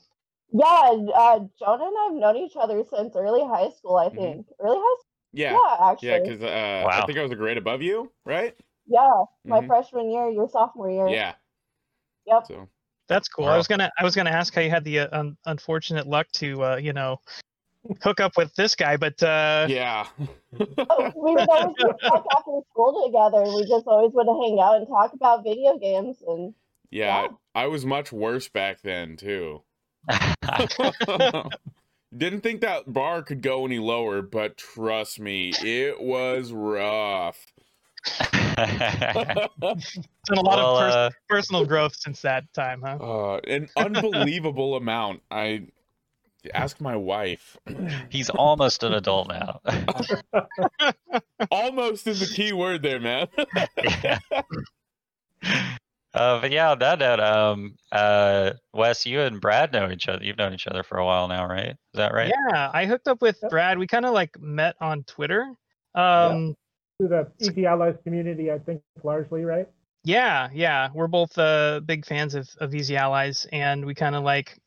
Yeah, 0.53 0.91
uh, 1.15 1.39
Jonah 1.59 1.85
and 1.85 1.97
I've 1.97 2.13
known 2.13 2.37
each 2.37 2.55
other 2.55 2.83
since 2.89 3.15
early 3.15 3.41
high 3.41 3.71
school. 3.71 3.95
I 3.95 4.09
Mhm. 4.09 4.15
think 4.15 4.47
early 4.59 4.77
high 4.77 4.95
school. 4.99 5.09
Yeah. 5.33 5.53
Yeah, 5.53 5.91
actually. 5.91 6.07
Yeah, 6.09 6.19
because 6.19 6.43
uh, 6.43 6.87
I 6.91 7.05
think 7.07 7.17
I 7.17 7.23
was 7.23 7.31
a 7.31 7.35
grade 7.35 7.57
above 7.57 7.81
you, 7.81 8.11
right? 8.23 8.55
Yeah, 8.85 9.23
my 9.45 9.61
Mhm. 9.61 9.67
freshman 9.67 10.11
year, 10.11 10.29
your 10.29 10.47
sophomore 10.47 10.91
year. 10.91 11.07
Yeah. 11.07 11.35
Yep. 12.27 12.45
So 12.47 12.69
That's 13.07 13.27
cool. 13.27 13.45
I 13.45 13.57
was 13.57 13.67
gonna 13.67 13.91
I 13.99 14.03
was 14.03 14.15
gonna 14.15 14.29
ask 14.29 14.53
how 14.53 14.61
you 14.61 14.69
had 14.69 14.83
the 14.83 14.99
uh, 14.99 15.19
un- 15.19 15.37
unfortunate 15.45 16.05
luck 16.07 16.27
to 16.33 16.63
uh, 16.63 16.75
you 16.75 16.93
know 16.93 17.19
hook 18.01 18.19
up 18.19 18.37
with 18.37 18.53
this 18.55 18.75
guy, 18.75 18.97
but 18.97 19.21
uh, 19.23 19.65
yeah. 19.69 20.07
Oh, 20.89 21.11
we 21.15 21.35
would 21.35 21.49
always 21.49 21.75
get 21.79 21.95
stuck 22.05 22.25
after 22.37 22.59
school 22.71 23.05
together. 23.05 23.43
and 23.43 23.53
We 23.53 23.65
just 23.67 23.87
always 23.87 24.13
would 24.13 24.27
hang 24.27 24.59
out 24.61 24.77
and 24.77 24.87
talk 24.87 25.13
about 25.13 25.43
video 25.43 25.77
games. 25.79 26.21
And 26.27 26.53
yeah, 26.91 27.23
Yeah. 27.23 27.27
I 27.55 27.67
was 27.67 27.85
much 27.85 28.11
worse 28.11 28.49
back 28.49 28.81
then 28.81 29.17
too. 29.17 29.63
Didn't 32.15 32.41
think 32.41 32.61
that 32.61 32.91
bar 32.91 33.23
could 33.23 33.41
go 33.41 33.65
any 33.65 33.79
lower, 33.79 34.21
but 34.21 34.57
trust 34.57 35.19
me, 35.19 35.51
it 35.63 35.99
was 35.99 36.51
rough. 36.51 37.51
done 38.55 38.67
a 39.65 40.41
lot 40.41 40.57
Well, 40.57 40.77
of 40.77 40.83
pers- 40.83 40.93
uh, 40.95 41.09
personal 41.27 41.65
growth 41.65 41.95
since 41.95 42.21
that 42.21 42.51
time, 42.53 42.81
huh? 42.81 42.97
Uh, 43.01 43.39
an 43.47 43.69
unbelievable 43.77 44.75
amount. 44.75 45.21
I 45.31 45.67
ask 46.53 46.79
my 46.81 46.95
wife. 46.95 47.57
he's 48.09 48.29
almost 48.29 48.83
an 48.83 48.93
adult 48.93 49.29
now. 49.29 49.61
Almost 51.51 52.07
is 52.07 52.19
the 52.19 52.25
key 52.35 52.53
word 52.53 52.81
there, 52.81 52.99
man. 52.99 53.27
yeah. 54.03 54.19
Uh, 56.13 56.39
but 56.39 56.51
yeah, 56.51 56.71
on 56.71 56.79
that 56.79 56.99
note, 56.99 57.19
um, 57.19 57.75
uh, 57.91 58.51
Wes, 58.71 59.05
you 59.05 59.21
and 59.21 59.41
Brad 59.41 59.73
know 59.73 59.89
each 59.89 60.07
other. 60.07 60.23
You've 60.23 60.37
known 60.37 60.53
each 60.53 60.67
other 60.67 60.83
for 60.83 60.99
a 60.99 61.05
while 61.05 61.27
now, 61.27 61.47
right? 61.47 61.71
Is 61.71 61.77
that 61.95 62.13
right? 62.13 62.31
Yeah, 62.51 62.69
I 62.71 62.85
hooked 62.85 63.07
up 63.07 63.21
with 63.21 63.39
Yep. 63.41 63.49
Brad. 63.49 63.77
We 63.79 63.87
kind 63.87 64.05
of 64.05 64.13
like 64.13 64.39
met 64.39 64.75
on 64.79 65.03
Twitter. 65.05 65.51
Um, 65.95 66.55
To 67.01 67.07
the 67.07 67.31
Easy 67.39 67.65
Allies 67.65 67.95
community, 68.03 68.51
I 68.51 68.59
think 68.59 68.81
largely, 69.03 69.43
right? 69.43 69.67
yeah, 70.03 70.49
yeah, 70.53 70.89
we're 70.93 71.07
both 71.07 71.37
uh, 71.37 71.79
big 71.79 72.05
fans 72.05 72.35
of 72.35 72.49
of 72.59 72.75
Easy 72.75 72.95
Allies, 72.95 73.47
and 73.51 73.85
we 73.85 73.95
kind 73.95 74.15
of 74.15 74.23
like 74.23 74.59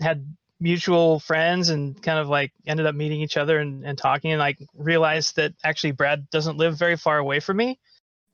had 0.00 0.24
mutual 0.60 1.20
friends 1.20 1.68
and 1.68 2.00
kind 2.02 2.18
of 2.18 2.28
like 2.28 2.52
ended 2.66 2.86
up 2.86 2.94
meeting 2.94 3.20
each 3.20 3.36
other 3.36 3.58
and, 3.58 3.84
and 3.84 3.96
talking 3.96 4.32
and 4.32 4.40
like 4.40 4.58
realized 4.74 5.36
that 5.36 5.52
actually 5.64 5.92
Brad 5.92 6.28
doesn't 6.30 6.56
live 6.56 6.76
very 6.76 6.96
far 6.96 7.18
away 7.18 7.40
from 7.40 7.56
me. 7.58 7.78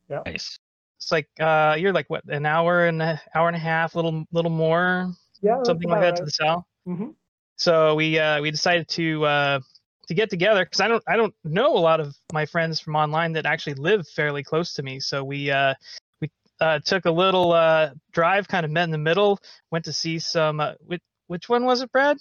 Nice. 0.08 0.58
It's 0.98 1.12
like 1.12 1.28
uh, 1.40 1.76
you're 1.78 1.92
like 1.92 2.08
what 2.08 2.24
an 2.26 2.46
hour 2.46 2.86
and 2.86 3.02
a 3.02 3.20
hour 3.34 3.48
and 3.48 3.56
a 3.56 3.60
half, 3.60 3.94
little 3.94 4.24
little 4.32 4.50
more, 4.50 5.12
Yeah, 5.42 5.62
something 5.64 5.90
like 5.90 5.98
about 5.98 6.14
that 6.14 6.16
to 6.16 6.24
the 6.24 6.30
south. 6.30 6.64
hmm 6.86 7.10
so 7.56 7.94
we 7.94 8.18
uh, 8.18 8.40
we 8.40 8.50
decided 8.50 8.88
to 8.88 9.24
uh, 9.24 9.60
to 10.08 10.14
get 10.14 10.30
together 10.30 10.64
because 10.64 10.80
I 10.80 10.88
don't 10.88 11.02
I 11.06 11.16
don't 11.16 11.34
know 11.44 11.76
a 11.76 11.78
lot 11.78 12.00
of 12.00 12.16
my 12.32 12.46
friends 12.46 12.80
from 12.80 12.96
online 12.96 13.32
that 13.34 13.46
actually 13.46 13.74
live 13.74 14.06
fairly 14.08 14.42
close 14.42 14.74
to 14.74 14.82
me. 14.82 15.00
So 15.00 15.22
we 15.24 15.50
uh, 15.50 15.74
we 16.20 16.30
uh, 16.60 16.80
took 16.80 17.04
a 17.04 17.10
little 17.10 17.52
uh, 17.52 17.90
drive, 18.12 18.48
kind 18.48 18.64
of 18.64 18.70
met 18.70 18.84
in 18.84 18.90
the 18.90 18.98
middle, 18.98 19.38
went 19.70 19.84
to 19.86 19.92
see 19.92 20.18
some. 20.18 20.60
Uh, 20.60 20.72
which, 20.86 21.02
which 21.26 21.48
one 21.48 21.64
was 21.64 21.80
it, 21.80 21.92
Brad? 21.92 22.18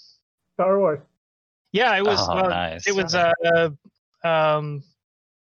Star 0.54 0.80
Wars. 0.80 1.00
Yeah, 1.72 1.96
it 1.98 2.06
was. 2.06 2.20
oh, 2.30 2.38
uh, 2.38 2.48
nice. 2.50 2.88
It 2.88 2.96
was 2.96 3.16
uh, 3.16 3.70
um, 4.24 4.84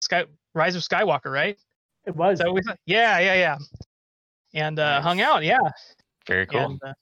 Sky 0.02 0.26
Rise 0.54 0.76
of 0.76 0.84
Skywalker, 0.84 1.32
right? 1.32 1.58
It 2.06 2.16
was. 2.16 2.40
So 2.40 2.52
we, 2.52 2.62
yeah, 2.86 3.20
yeah, 3.20 3.34
yeah, 3.36 3.58
and 4.54 4.78
uh, 4.80 5.02
hung 5.02 5.22
out. 5.22 5.44
Yeah, 5.44 5.60
very 6.28 6.46
cool. 6.46 6.60
and 6.60 6.80
uh, 6.86 6.94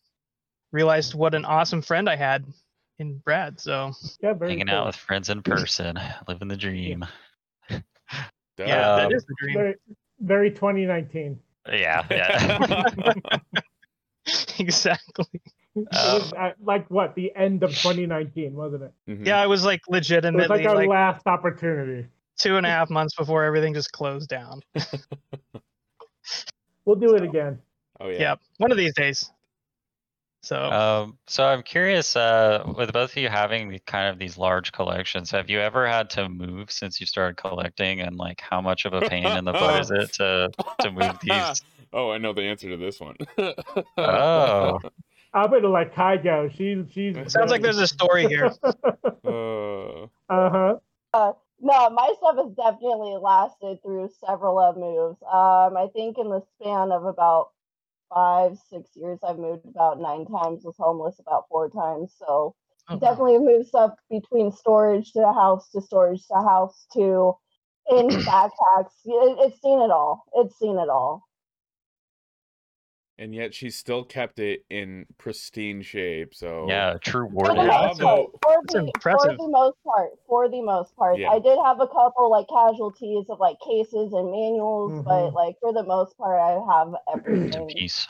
realized 0.71 1.13
what 1.15 1.33
an 1.33 1.45
awesome 1.45 1.81
friend 1.81 2.09
I 2.09 2.15
had 2.15 2.45
in 2.99 3.17
Brad. 3.17 3.59
So 3.59 3.91
yeah, 4.21 4.33
very 4.33 4.51
Hanging 4.51 4.67
cool. 4.67 4.77
out 4.77 4.85
with 4.87 4.95
friends 4.95 5.29
in 5.29 5.41
person, 5.41 5.99
living 6.27 6.47
the 6.47 6.57
dream. 6.57 7.05
yeah, 7.69 7.79
Duh. 8.57 8.65
that 8.97 9.05
Um, 9.05 9.13
is 9.13 9.25
the 9.25 9.35
dream. 9.39 9.57
very, 9.57 9.75
very 10.19 10.51
2019. 10.51 11.39
Yeah, 11.71 12.05
yeah. 12.09 13.23
exactly. 14.59 15.25
It 15.75 15.87
Um, 15.91 16.13
was 16.21 16.33
at, 16.33 16.55
like 16.61 16.89
what 16.89 17.15
the 17.15 17.33
end 17.35 17.63
of 17.63 17.69
2019, 17.71 18.53
wasn't 18.53 18.83
it? 18.83 18.93
Mhm. 19.09 19.25
Yeah, 19.25 19.43
it 19.43 19.47
was 19.47 19.63
like 19.63 19.79
It 19.87 19.91
was 19.91 19.95
legitimately 20.09 20.57
like 20.57 20.65
our 20.67 20.75
like 20.75 20.89
last 20.89 21.27
opportunity. 21.27 22.07
Two 22.37 22.57
and 22.57 22.65
a 22.65 22.69
half 22.77 22.89
months 22.89 23.15
before 23.15 23.43
everything 23.43 23.73
just 23.73 23.91
closed 23.91 24.29
down. 24.29 24.61
We'll 26.85 26.95
do 26.95 27.15
it 27.15 27.23
again. 27.23 27.59
Oh 27.99 28.09
yeah. 28.09 28.19
Yeah, 28.19 28.35
one 28.57 28.71
of 28.71 28.77
these 28.77 28.93
days. 28.95 29.29
So 30.43 30.57
Um, 30.71 31.19
so 31.27 31.45
I'm 31.45 31.61
curious, 31.61 32.15
uh, 32.15 32.63
with 32.75 32.91
both 32.91 33.11
of 33.11 33.17
you 33.17 33.29
having 33.29 33.79
kind 33.85 34.09
of 34.09 34.17
these 34.17 34.39
large 34.39 34.71
collections, 34.71 35.29
have 35.31 35.51
you 35.51 35.59
ever 35.59 35.87
had 35.87 36.09
to 36.11 36.27
move 36.27 36.71
since 36.71 36.99
you 36.99 37.05
started 37.05 37.37
collecting, 37.37 38.01
and 38.01 38.17
like 38.17 38.41
how 38.41 38.59
much 38.59 38.85
of 38.85 38.93
a 38.93 39.01
pain 39.01 39.25
in 39.25 39.45
the 39.45 39.51
butt 39.51 39.81
is 39.81 39.91
it 39.91 40.13
to 40.13 40.49
to 40.79 40.91
move 40.91 41.19
these? 41.21 41.63
oh, 41.93 42.09
I 42.09 42.17
know 42.17 42.33
the 42.33 42.41
answer 42.41 42.69
to 42.69 42.77
this 42.77 42.99
one. 42.99 43.17
Oh, 43.97 44.79
I'm 45.33 45.51
gonna 45.51 45.69
let 45.69 45.93
Kai 45.93 46.17
go. 46.17 46.49
She 46.49 46.83
she's 46.91 47.15
sounds 47.31 47.51
like 47.51 47.61
there's 47.61 47.77
a 47.77 47.87
story 47.87 48.27
here. 48.27 48.51
Uh, 49.23 50.07
uh 50.27 50.77
huh. 51.13 51.33
No, 51.61 51.89
my 51.91 52.13
stuff 52.17 52.37
has 52.37 52.51
definitely 52.55 53.17
lasted 53.17 53.81
through 53.83 54.09
several 54.25 54.59
of 54.59 54.77
moves. 54.77 55.21
Um, 55.23 55.77
I 55.77 55.89
think 55.93 56.17
in 56.17 56.29
the 56.29 56.41
span 56.55 56.91
of 56.91 57.05
about 57.05 57.51
five, 58.13 58.57
six 58.69 58.91
years, 58.95 59.19
I've 59.23 59.39
moved 59.39 59.65
about 59.67 59.99
nine 59.99 60.25
times. 60.25 60.63
Was 60.65 60.77
homeless 60.77 61.19
about 61.19 61.45
four 61.49 61.69
times. 61.69 62.13
So 62.17 62.55
Oh, 62.89 62.97
wow. 62.97 63.01
definitely 63.01 63.39
moved 63.39 63.67
stuff 63.69 63.95
between 64.09 64.51
storage 64.51 65.13
to 65.13 65.33
house 65.33 65.69
to 65.71 65.81
storage 65.81 66.25
to 66.27 66.35
house 66.35 66.87
to 66.93 67.33
in 67.89 68.09
backpacks. 68.25 68.93
It, 69.05 69.37
it's 69.39 69.61
seen 69.61 69.81
it 69.81 69.91
all. 69.91 70.25
It's 70.35 70.57
seen 70.59 70.77
it 70.79 70.89
all. 70.89 71.27
And 73.21 73.35
yet 73.35 73.53
she 73.53 73.69
still 73.69 74.03
kept 74.03 74.39
it 74.39 74.65
in 74.71 75.05
pristine 75.19 75.83
shape. 75.83 76.33
So 76.33 76.65
yeah, 76.67 76.97
true 77.03 77.29
For 77.31 77.49
the 77.53 77.63
most 77.63 78.01
part, 78.01 78.25
for 78.41 78.57
That's 78.63 78.73
the, 78.73 78.91
for 79.03 79.35
the 79.37 79.47
most 79.47 79.77
part, 79.85 80.09
for 80.27 80.49
the 80.49 80.61
most 80.63 80.95
part, 80.95 81.19
Yeah. 81.19 81.29
I 81.29 81.37
did 81.37 81.57
have 81.63 81.79
a 81.79 81.87
couple 81.87 82.31
like 82.31 82.47
casualties 82.49 83.27
of 83.29 83.39
like 83.39 83.57
cases 83.59 84.11
and 84.11 84.31
manuals, 84.31 84.91
Mhm. 84.93 85.05
but 85.05 85.33
like 85.35 85.55
for 85.61 85.71
the 85.71 85.83
most 85.83 86.17
part, 86.17 86.39
I 86.41 86.57
have 86.73 86.95
everything. 87.13 87.73
Peace. 87.77 88.07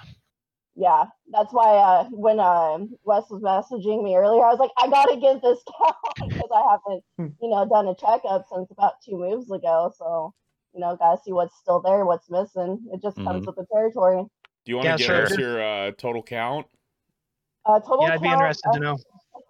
Yeah, 0.76 1.08
that's 1.30 1.52
why 1.52 1.76
uh, 1.76 2.06
when 2.12 2.40
uh, 2.40 2.78
Wes 3.04 3.30
was 3.30 3.42
messaging 3.44 4.04
me 4.06 4.16
earlier, 4.16 4.46
I 4.46 4.52
was 4.52 4.60
like, 4.60 4.72
I 4.78 4.90
gotta 4.90 5.18
get 5.20 5.42
this 5.42 5.60
count 5.78 5.96
because 6.22 6.50
I 6.56 6.62
haven't, 6.72 7.04
Hmm. 7.18 7.28
you 7.42 7.50
know, 7.50 7.68
done 7.68 7.90
a 7.90 7.96
checkup 7.96 8.46
since 8.50 8.72
about 8.72 8.94
two 9.04 9.18
moves 9.18 9.52
ago. 9.52 9.92
So, 9.98 10.34
you 10.74 10.80
know, 10.80 10.96
gotta 10.96 11.20
see 11.22 11.34
what's 11.34 11.58
still 11.58 11.82
there, 11.82 12.06
what's 12.06 12.30
missing. 12.30 12.80
It 12.94 13.02
just 13.02 13.18
comes 13.18 13.44
Mhm. 13.44 13.48
with 13.48 13.58
the 13.58 13.66
territory. 13.74 14.24
Do 14.66 14.72
you 14.72 14.76
want 14.78 14.86
Yeah, 14.86 14.92
to 14.94 14.98
give 14.98 15.08
sure. 15.08 15.24
us 15.24 15.38
your 15.38 15.62
uh, 15.62 15.92
total 15.98 16.22
count? 16.22 16.68
Uh, 17.66 17.80
total 17.80 18.08
yeah, 18.08 18.14
I'd 18.14 18.22
be 18.22 18.28
count, 18.28 18.42
interested 18.42 18.72
to 18.74 18.80
know. 18.80 18.98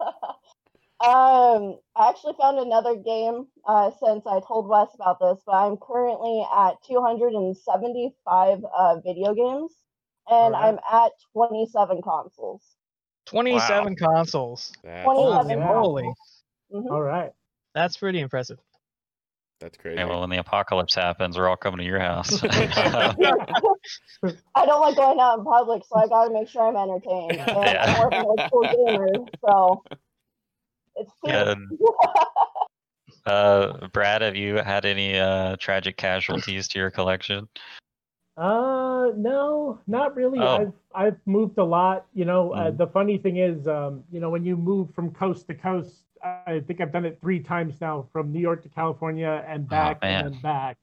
um, 1.04 1.78
I 1.96 2.08
actually 2.08 2.34
found 2.40 2.58
another 2.58 2.96
game 2.96 3.46
uh, 3.66 3.90
since 4.02 4.26
I 4.26 4.40
told 4.46 4.68
Wes 4.68 4.88
about 4.94 5.18
this, 5.20 5.42
but 5.46 5.52
I'm 5.52 5.76
currently 5.76 6.46
at 6.54 6.74
275 6.86 8.64
uh, 8.64 9.00
video 9.00 9.34
games, 9.34 9.72
and 10.28 10.54
Alright. 10.54 10.78
I'm 10.78 11.04
at 11.06 11.12
27 11.32 12.02
consoles. 12.02 12.62
27 13.26 13.96
consoles. 13.96 14.72
That's, 14.82 15.04
Twenty 15.04 15.20
Holy 15.20 15.48
seven 15.48 15.60
wow. 15.60 15.82
moly. 15.82 16.12
Mhm. 16.72 16.90
All 16.90 17.02
right. 17.02 17.32
That's 17.74 17.96
pretty 17.96 18.20
impressive. 18.20 18.58
That's 19.62 19.78
crazy. 19.78 19.98
Yeah, 19.98 20.06
well, 20.06 20.20
when 20.20 20.30
the 20.30 20.38
apocalypse 20.38 20.94
happens, 20.94 21.38
we're 21.38 21.48
all 21.48 21.56
coming 21.56 21.78
to 21.78 21.84
your 21.84 22.00
house. 22.00 22.42
I 24.54 24.66
don't 24.66 24.80
like 24.80 24.96
going 24.96 25.20
out 25.20 25.38
in 25.38 25.44
public, 25.44 25.82
so 25.88 25.96
I 25.96 26.08
got 26.08 26.26
to 26.26 26.32
make 26.32 26.48
sure 26.48 26.66
I'm 26.66 26.76
entertained. 26.76 27.38
And 27.46 27.48
Yeah. 27.48 27.84
I'm 27.84 27.92
more 27.92 28.08
of 28.08 28.12
an 28.12 28.24
old 28.24 28.40
so 29.40 29.84
it's 30.96 31.10
and, 31.24 31.70
uh, 33.24 33.88
Brad, 33.88 34.20
have 34.22 34.36
you 34.36 34.56
had 34.56 34.84
any 34.84 35.18
uh, 35.18 35.56
tragic 35.56 35.96
casualties 35.96 36.68
to 36.68 36.78
your 36.78 36.90
collection? 36.90 37.48
Uh, 38.36 39.12
no, 39.16 39.78
not 39.86 40.16
really. 40.16 40.40
Oh. 40.40 40.56
I've 40.56 40.72
I've 40.94 41.18
moved 41.26 41.58
a 41.58 41.64
lot. 41.64 42.06
You 42.14 42.24
know, 42.24 42.52
uh, 42.52 42.70
Mhm. 42.70 42.78
the 42.78 42.86
funny 42.88 43.18
thing 43.18 43.36
is, 43.36 43.66
um, 43.68 44.04
you 44.10 44.20
know, 44.20 44.30
when 44.30 44.44
you 44.44 44.56
move 44.56 44.94
from 44.94 45.12
coast 45.12 45.46
to 45.48 45.54
coast, 45.54 46.04
I 46.22 46.60
think 46.66 46.80
I've 46.80 46.92
done 46.92 47.04
it 47.04 47.18
three 47.20 47.40
times 47.40 47.80
now, 47.80 48.06
from 48.12 48.32
New 48.32 48.40
York 48.40 48.62
to 48.62 48.68
California 48.68 49.44
and 49.46 49.68
back 49.68 50.00
man. 50.02 50.26
and 50.26 50.42
back. 50.42 50.78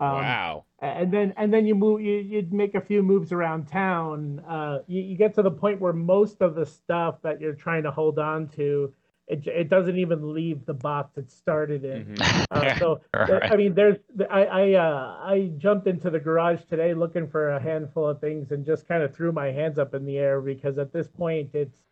Um, 0.00 0.08
wow. 0.14 0.64
and 0.80 1.12
then 1.12 1.34
and 1.36 1.52
then 1.52 1.66
you 1.66 1.74
move 1.74 2.00
you 2.00 2.14
you'd 2.14 2.54
make 2.54 2.74
a 2.74 2.80
few 2.80 3.02
moves 3.02 3.32
around 3.32 3.66
town 3.68 4.40
uh 4.48 4.78
you, 4.86 5.02
you 5.02 5.14
get 5.14 5.34
to 5.34 5.42
the 5.42 5.50
point 5.50 5.78
where 5.78 5.92
most 5.92 6.40
of 6.40 6.54
the 6.54 6.64
stuff 6.64 7.20
that 7.22 7.38
you're 7.38 7.52
trying 7.52 7.82
to 7.82 7.90
hold 7.90 8.18
on 8.18 8.48
to 8.56 8.94
it, 9.28 9.46
it 9.46 9.68
doesn't 9.68 9.98
even 9.98 10.32
leave 10.32 10.64
the 10.64 10.72
box 10.72 11.18
it 11.18 11.30
started 11.30 11.84
in 11.84 12.06
Mhm. 12.16 12.44
uh, 12.50 12.74
so 12.78 13.02
All 13.12 13.26
th- 13.26 13.42
right. 13.42 13.52
i 13.52 13.56
mean 13.56 13.74
there's 13.74 13.98
i 14.30 14.44
i 14.46 14.72
uh 14.72 15.18
i 15.22 15.50
jumped 15.58 15.86
into 15.86 16.08
the 16.08 16.18
garage 16.18 16.62
today 16.64 16.94
looking 16.94 17.28
for 17.28 17.50
a 17.50 17.60
handful 17.60 18.08
of 18.08 18.18
things 18.22 18.52
and 18.52 18.64
just 18.64 18.88
kind 18.88 19.02
of 19.02 19.14
threw 19.14 19.32
my 19.32 19.48
hands 19.48 19.78
up 19.78 19.92
in 19.92 20.06
the 20.06 20.16
air 20.16 20.40
because 20.40 20.78
at 20.78 20.94
this 20.94 21.08
point 21.08 21.50
it's 21.52 21.82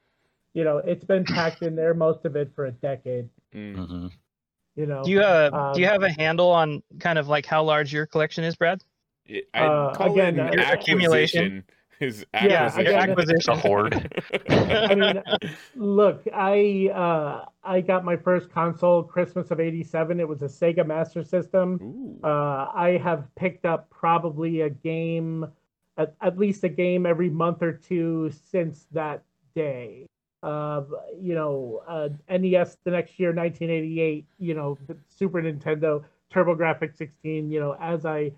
you 0.58 0.64
know 0.64 0.78
it's 0.78 1.04
been 1.04 1.24
packed 1.24 1.62
in 1.62 1.76
there 1.76 1.94
most 1.94 2.24
of 2.24 2.34
it 2.34 2.50
for 2.54 2.66
a 2.66 2.72
decade 2.72 3.28
Mm. 3.54 3.76
Mhm. 3.76 4.10
you 4.74 4.86
know 4.86 5.02
Do 5.04 5.10
you 5.12 5.20
uh, 5.20 5.72
do 5.72 5.80
you 5.80 5.86
Um, 5.86 5.92
have 5.92 6.02
a 6.02 6.10
handle 6.10 6.50
on 6.50 6.82
kind 6.98 7.16
of 7.18 7.28
like 7.28 7.46
how 7.46 7.62
large 7.62 7.92
your 7.92 8.06
collection 8.06 8.42
is, 8.44 8.56
Brad? 8.56 8.82
It- 9.24 9.48
I'd 9.54 9.66
Uh, 9.66 9.94
call 9.94 10.12
again, 10.12 10.38
it 10.38 10.52
an 10.54 10.58
Your 10.58 10.72
accumulation? 10.72 11.44
acquisition. 11.44 11.64
His 11.98 12.24
Yeah, 12.32 12.66
acquisition. 12.66 12.86
again, 12.86 13.10
acquisition. 13.10 13.52
A 13.54 13.56
horde. 13.56 13.94
I 14.50 14.94
mean, 14.94 15.22
look, 15.74 16.22
I 16.32 16.90
uh, 16.94 17.46
I 17.64 17.80
got 17.80 18.04
my 18.04 18.16
first 18.16 18.50
console 18.50 19.02
Christmas 19.02 19.50
of 19.50 19.58
'87. 19.60 20.20
It 20.20 20.28
was 20.28 20.42
a 20.42 20.46
Sega 20.46 20.86
Master 20.86 21.22
System. 21.24 22.18
Uh, 22.22 22.66
I 22.74 23.00
have 23.02 23.34
picked 23.34 23.64
up 23.64 23.90
probably 23.90 24.60
a 24.60 24.70
game, 24.70 25.46
at, 25.96 26.14
at 26.20 26.38
least 26.38 26.62
a 26.64 26.68
game 26.68 27.04
every 27.04 27.30
month 27.30 27.62
or 27.62 27.72
two 27.72 28.30
since 28.30 28.86
that 28.92 29.22
day. 29.56 30.06
Uh, 30.42 30.82
you 31.20 31.34
know, 31.34 31.82
uh, 31.88 32.08
NES 32.30 32.76
the 32.84 32.90
next 32.90 33.18
year, 33.18 33.32
1988. 33.32 34.26
You 34.38 34.54
know, 34.54 34.78
Super 35.08 35.42
Nintendo, 35.42 36.04
TurboGrafx 36.32 36.96
16. 36.96 37.50
You 37.50 37.60
know, 37.60 37.76
as 37.80 38.06
I 38.06 38.32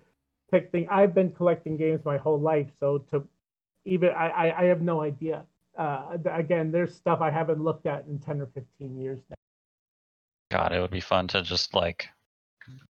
pick 0.51 0.71
things, 0.71 0.87
I've 0.91 1.13
been 1.13 1.31
collecting 1.31 1.77
games 1.77 2.03
my 2.05 2.17
whole 2.17 2.39
life. 2.39 2.67
So 2.79 2.99
to 3.11 3.27
even 3.85 4.09
I, 4.09 4.29
I, 4.29 4.61
I 4.61 4.65
have 4.65 4.81
no 4.81 5.01
idea. 5.01 5.43
Uh, 5.77 6.17
again, 6.31 6.71
there's 6.71 6.95
stuff 6.95 7.21
I 7.21 7.31
haven't 7.31 7.63
looked 7.63 7.85
at 7.85 8.05
in 8.07 8.19
10 8.19 8.41
or 8.41 8.47
15 8.47 8.97
years 8.99 9.19
now. 9.29 9.35
God, 10.51 10.73
it 10.73 10.81
would 10.81 10.91
be 10.91 10.99
fun 10.99 11.27
to 11.29 11.41
just 11.41 11.73
like, 11.73 12.09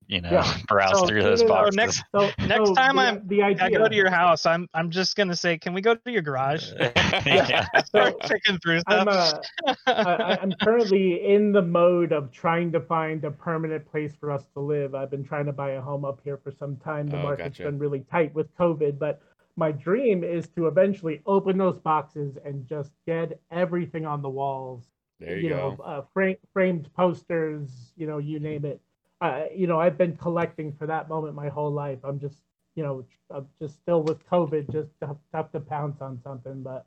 you 0.07 0.21
know, 0.21 0.31
Yeah. 0.31 0.57
browse 0.67 0.99
So, 0.99 1.07
through 1.07 1.21
those 1.23 1.39
so 1.41 1.47
boxes. 1.47 1.75
next- 1.75 2.03
So 2.15 2.29
Next 2.47 2.67
so 2.69 2.73
time 2.75 2.95
the, 2.95 3.01
I'm- 3.01 3.21
the 3.27 3.41
idea. 3.43 3.63
I 3.65 3.69
go 3.69 3.87
to 3.87 3.95
your 3.95 4.09
house. 4.09 4.45
I'm 4.45 4.67
I'm 4.73 4.89
just 4.89 5.15
gonna 5.15 5.35
say, 5.35 5.57
can 5.57 5.73
we 5.73 5.81
go 5.81 5.95
to 5.95 6.11
your 6.11 6.21
garage? 6.21 6.71
yeah. 7.25 7.65
Start 7.85 8.19
picking 8.21 8.57
through 8.59 8.81
I'm 8.87 9.07
stuff. 9.09 9.41
uh, 9.67 9.73
I, 9.87 10.37
I'm 10.41 10.53
currently 10.61 11.25
in 11.33 11.51
the 11.51 11.61
mode 11.61 12.11
of 12.11 12.31
trying 12.31 12.71
to 12.71 12.79
find 12.79 13.23
a 13.25 13.31
permanent 13.31 13.89
place 13.89 14.13
for 14.19 14.31
us 14.31 14.45
to 14.53 14.59
live. 14.59 14.95
I've 14.95 15.11
been 15.11 15.23
trying 15.23 15.45
to 15.45 15.53
buy 15.53 15.71
a 15.71 15.81
home 15.81 16.05
up 16.05 16.19
here 16.23 16.37
for 16.37 16.51
some 16.51 16.77
time. 16.77 17.07
The 17.07 17.17
Oh, 17.19 17.23
market's 17.23 17.57
gotcha. 17.57 17.63
been 17.63 17.79
really 17.79 18.01
tight 18.11 18.33
with 18.33 18.55
COVID, 18.57 18.97
but 18.99 19.21
my 19.55 19.71
dream 19.71 20.23
is 20.23 20.47
to 20.49 20.67
eventually 20.67 21.21
open 21.25 21.57
those 21.57 21.77
boxes 21.79 22.37
and 22.45 22.65
just 22.67 22.91
get 23.05 23.39
everything 23.51 24.05
on 24.05 24.21
the 24.21 24.29
walls. 24.29 24.85
There 25.19 25.37
you, 25.39 25.49
know, 25.49 25.71
go. 25.77 25.83
uh, 25.83 26.01
frame, 26.13 26.37
framed 26.53 26.93
posters, 26.95 27.91
you 27.97 28.05
know, 28.05 28.19
you 28.19 28.39
name 28.39 28.65
it. 28.65 28.79
Uh, 29.19 29.45
you 29.55 29.67
know, 29.67 29.79
I've 29.79 29.97
been 29.97 30.15
collecting 30.15 30.73
for 30.73 30.85
that 30.87 31.09
moment 31.09 31.35
my 31.35 31.49
whole 31.49 31.71
life. 31.71 31.99
I'm 32.03 32.19
just, 32.19 32.37
you 32.75 32.83
know, 32.83 33.03
I'm 33.31 33.47
just 33.59 33.75
still 33.75 34.03
with 34.03 34.25
COVID, 34.29 34.71
just 34.71 34.89
tough, 35.01 35.17
tough 35.31 35.51
to 35.53 35.59
pounce 35.59 36.01
on 36.01 36.19
something, 36.23 36.61
but 36.61 36.85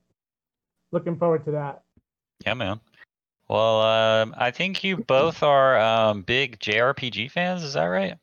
looking 0.92 1.16
forward 1.16 1.44
to 1.46 1.50
that. 1.52 1.82
Yeah, 2.46 2.54
man. 2.54 2.80
Well, 3.48 3.80
um, 3.82 4.34
I 4.38 4.52
think 4.52 4.84
you 4.84 4.98
both 4.98 5.42
are 5.42 5.78
um, 5.80 6.22
big 6.22 6.60
JRPG 6.60 7.32
fans. 7.32 7.64
Is 7.64 7.72
that 7.72 7.86
right? 7.86 8.16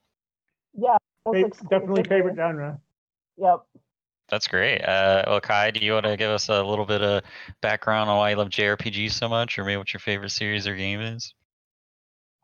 yeah, 0.77 0.97
that's 1.25 1.57
Fa- 1.59 1.65
definitely 1.69 2.03
favorite 2.03 2.35
genre. 2.35 2.79
Yep. 3.37 3.65
That's 4.29 4.47
great. 4.47 4.81
Uh, 4.81 5.23
well, 5.25 5.41
Kai, 5.41 5.71
do 5.71 5.79
you 5.79 5.93
want 5.93 6.05
to 6.05 6.17
give 6.17 6.29
us 6.29 6.49
a 6.49 6.61
little 6.61 6.85
bit 6.85 7.01
of 7.01 7.23
background 7.61 8.09
on 8.09 8.17
why 8.17 8.31
you 8.31 8.35
love 8.35 8.49
JRPGs 8.49 9.11
so 9.11 9.29
much, 9.29 9.57
or 9.57 9.63
maybe 9.63 9.77
what 9.77 9.93
your 9.93 9.99
favorite 9.99 10.31
series 10.31 10.67
or 10.67 10.75
game 10.75 10.99
is? 10.99 11.33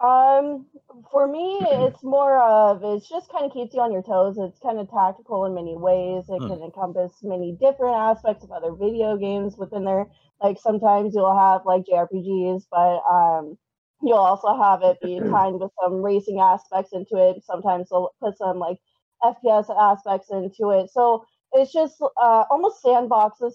Um, 0.03 0.67
for 1.11 1.27
me, 1.27 1.63
it's 1.87 2.03
more 2.03 2.37
of 2.41 2.83
it's 2.83 3.07
just 3.09 3.31
kind 3.31 3.45
of 3.45 3.53
keeps 3.53 3.73
you 3.73 3.81
on 3.81 3.91
your 3.93 4.03
toes. 4.03 4.37
It's 4.37 4.59
kind 4.59 4.79
of 4.79 4.89
tactical 4.91 5.45
in 5.45 5.55
many 5.55 5.77
ways. 5.77 6.25
It 6.29 6.43
Hmm. 6.43 6.47
can 6.47 6.61
encompass 6.61 7.23
many 7.23 7.53
different 7.59 7.95
aspects 7.95 8.43
of 8.43 8.51
other 8.51 8.73
video 8.73 9.17
games 9.17 9.57
within 9.57 9.85
there. 9.85 10.07
Like 10.41 10.59
sometimes 10.59 11.15
you'll 11.15 11.37
have 11.37 11.61
like 11.65 11.85
JRPGs, 11.85 12.67
but 12.69 13.01
um, 13.09 13.57
you'll 14.01 14.17
also 14.17 14.55
have 14.61 14.83
it 14.83 14.99
be 15.01 15.23
kind 15.29 15.59
with 15.59 15.71
some 15.81 16.03
racing 16.03 16.39
aspects 16.41 16.91
into 16.93 17.15
it. 17.17 17.43
Sometimes 17.45 17.89
they'll 17.89 18.13
put 18.21 18.37
some 18.37 18.59
like 18.59 18.79
FPS 19.23 19.69
aspects 19.69 20.29
into 20.31 20.71
it. 20.71 20.89
So 20.91 21.25
it's 21.53 21.71
just 21.71 22.01
uh, 22.01 22.43
almost 22.51 22.83
sandboxes, 22.83 23.53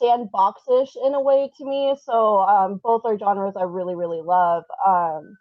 sandboxish 0.00 0.94
in 1.04 1.14
a 1.14 1.20
way 1.20 1.50
to 1.58 1.64
me. 1.64 1.96
So 2.02 2.38
um, 2.42 2.80
both 2.84 3.02
are 3.04 3.18
genres 3.18 3.56
I 3.56 3.64
really, 3.64 3.96
really 3.96 4.22
love. 4.22 4.64
Um, 4.86 5.36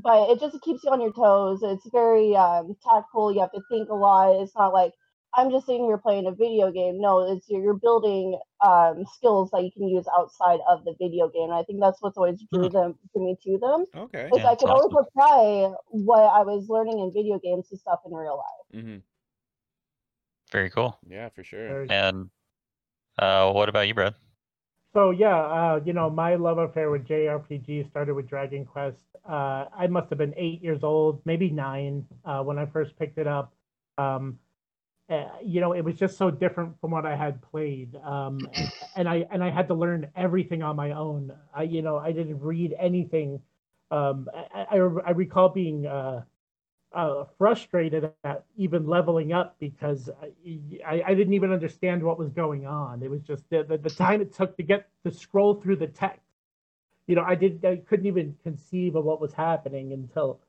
but 0.00 0.30
it 0.30 0.40
just 0.40 0.60
keeps 0.62 0.84
you 0.84 0.90
on 0.90 1.00
your 1.00 1.12
toes. 1.12 1.60
It's 1.62 1.88
very 1.90 2.34
um, 2.36 2.76
tactful. 2.82 3.32
You 3.32 3.40
have 3.40 3.52
to 3.52 3.62
think 3.70 3.88
a 3.88 3.94
lot. 3.94 4.40
It's 4.40 4.54
not 4.56 4.72
like 4.72 4.92
I'm 5.34 5.50
just 5.50 5.66
sitting 5.66 5.84
here 5.84 5.98
playing 5.98 6.26
a 6.26 6.32
video 6.32 6.70
game. 6.70 7.00
No, 7.00 7.20
it's 7.32 7.46
you're, 7.48 7.62
you're 7.62 7.74
building 7.74 8.38
um, 8.64 9.04
skills 9.14 9.50
that 9.52 9.62
you 9.64 9.70
can 9.72 9.88
use 9.88 10.04
outside 10.18 10.60
of 10.68 10.84
the 10.84 10.94
video 11.00 11.28
game. 11.28 11.44
And 11.44 11.54
I 11.54 11.62
think 11.62 11.80
that's 11.80 12.02
what's 12.02 12.18
always 12.18 12.40
drew 12.52 12.68
them 12.68 12.94
to 13.14 13.20
me 13.20 13.36
to 13.44 13.58
them. 13.58 13.86
Okay. 13.96 14.26
Is 14.26 14.38
Yeah, 14.38 14.50
I 14.50 14.54
could 14.54 14.68
that's 14.68 14.80
always 14.80 14.94
apply 15.08 15.72
what 15.88 16.20
I 16.20 16.42
was 16.42 16.66
learning 16.68 16.98
in 16.98 17.12
video 17.12 17.38
games 17.38 17.68
to 17.70 17.78
stuff 17.78 18.00
in 18.04 18.12
real 18.12 18.36
life. 18.36 18.82
Mm-hmm. 18.82 18.98
Very 20.50 20.68
cool. 20.68 20.98
Yeah, 21.08 21.30
for 21.30 21.42
sure. 21.42 21.86
And 21.88 22.28
uh, 23.18 23.52
what 23.52 23.70
about 23.70 23.88
you, 23.88 23.94
Brad? 23.94 24.14
So 24.94 25.10
yeah, 25.10 25.36
uh, 25.36 25.80
you 25.84 25.92
know, 25.94 26.10
my 26.10 26.34
love 26.34 26.58
affair 26.58 26.90
with 26.90 27.06
JRPG 27.06 27.82
started 27.88 28.14
with 28.14 28.28
Dragon 28.28 28.64
Quest. 28.66 29.04
Uh, 29.26 29.66
I 29.74 29.86
must 29.86 30.10
have 30.10 30.18
been 30.18 30.34
eight 30.36 30.62
years 30.62 30.82
old, 30.82 31.22
maybe 31.24 31.50
nine, 31.50 32.06
uh, 32.24 32.42
when 32.42 32.58
I 32.58 32.66
first 32.66 32.98
picked 32.98 33.16
it 33.16 33.26
up. 33.26 33.54
Um, 33.96 34.38
uh, 35.10 35.28
you 35.44 35.60
know, 35.60 35.72
it 35.74 35.82
was 35.82 35.96
just 35.96 36.18
so 36.18 36.30
different 36.30 36.80
from 36.80 36.90
what 36.92 37.06
I 37.06 37.16
had 37.16 37.42
played, 37.42 37.96
um, 38.04 38.48
and 38.96 39.08
I 39.08 39.26
and 39.30 39.44
I 39.44 39.50
had 39.50 39.68
to 39.68 39.74
learn 39.74 40.10
everything 40.16 40.62
on 40.62 40.76
my 40.76 40.92
own. 40.92 41.32
I, 41.54 41.64
you 41.64 41.82
know, 41.82 41.98
I 41.98 42.12
didn't 42.12 42.40
read 42.40 42.74
anything. 42.78 43.40
Um, 43.90 44.28
I, 44.54 44.66
I, 44.72 44.76
I 44.76 45.10
recall 45.12 45.50
being 45.50 45.86
uh, 46.94 47.24
frustrated 47.38 48.12
at 48.24 48.44
even 48.56 48.86
leveling 48.86 49.32
up 49.32 49.56
because 49.58 50.10
I, 50.86 51.02
I 51.06 51.14
didn't 51.14 51.34
even 51.34 51.52
understand 51.52 52.02
what 52.02 52.18
was 52.18 52.30
going 52.30 52.66
on. 52.66 53.02
It 53.02 53.10
was 53.10 53.22
just 53.22 53.48
the, 53.50 53.64
the, 53.64 53.78
the 53.78 53.90
time 53.90 54.20
it 54.20 54.34
took 54.34 54.56
to 54.56 54.62
get 54.62 54.88
to 55.04 55.10
scroll 55.10 55.54
through 55.54 55.76
the 55.76 55.86
text. 55.86 56.20
You 57.06 57.16
know, 57.16 57.24
I 57.26 57.34
did 57.34 57.64
I 57.64 57.76
couldn't 57.76 58.06
even 58.06 58.36
conceive 58.42 58.94
of 58.94 59.04
what 59.04 59.20
was 59.20 59.32
happening 59.32 59.92
until, 59.92 60.40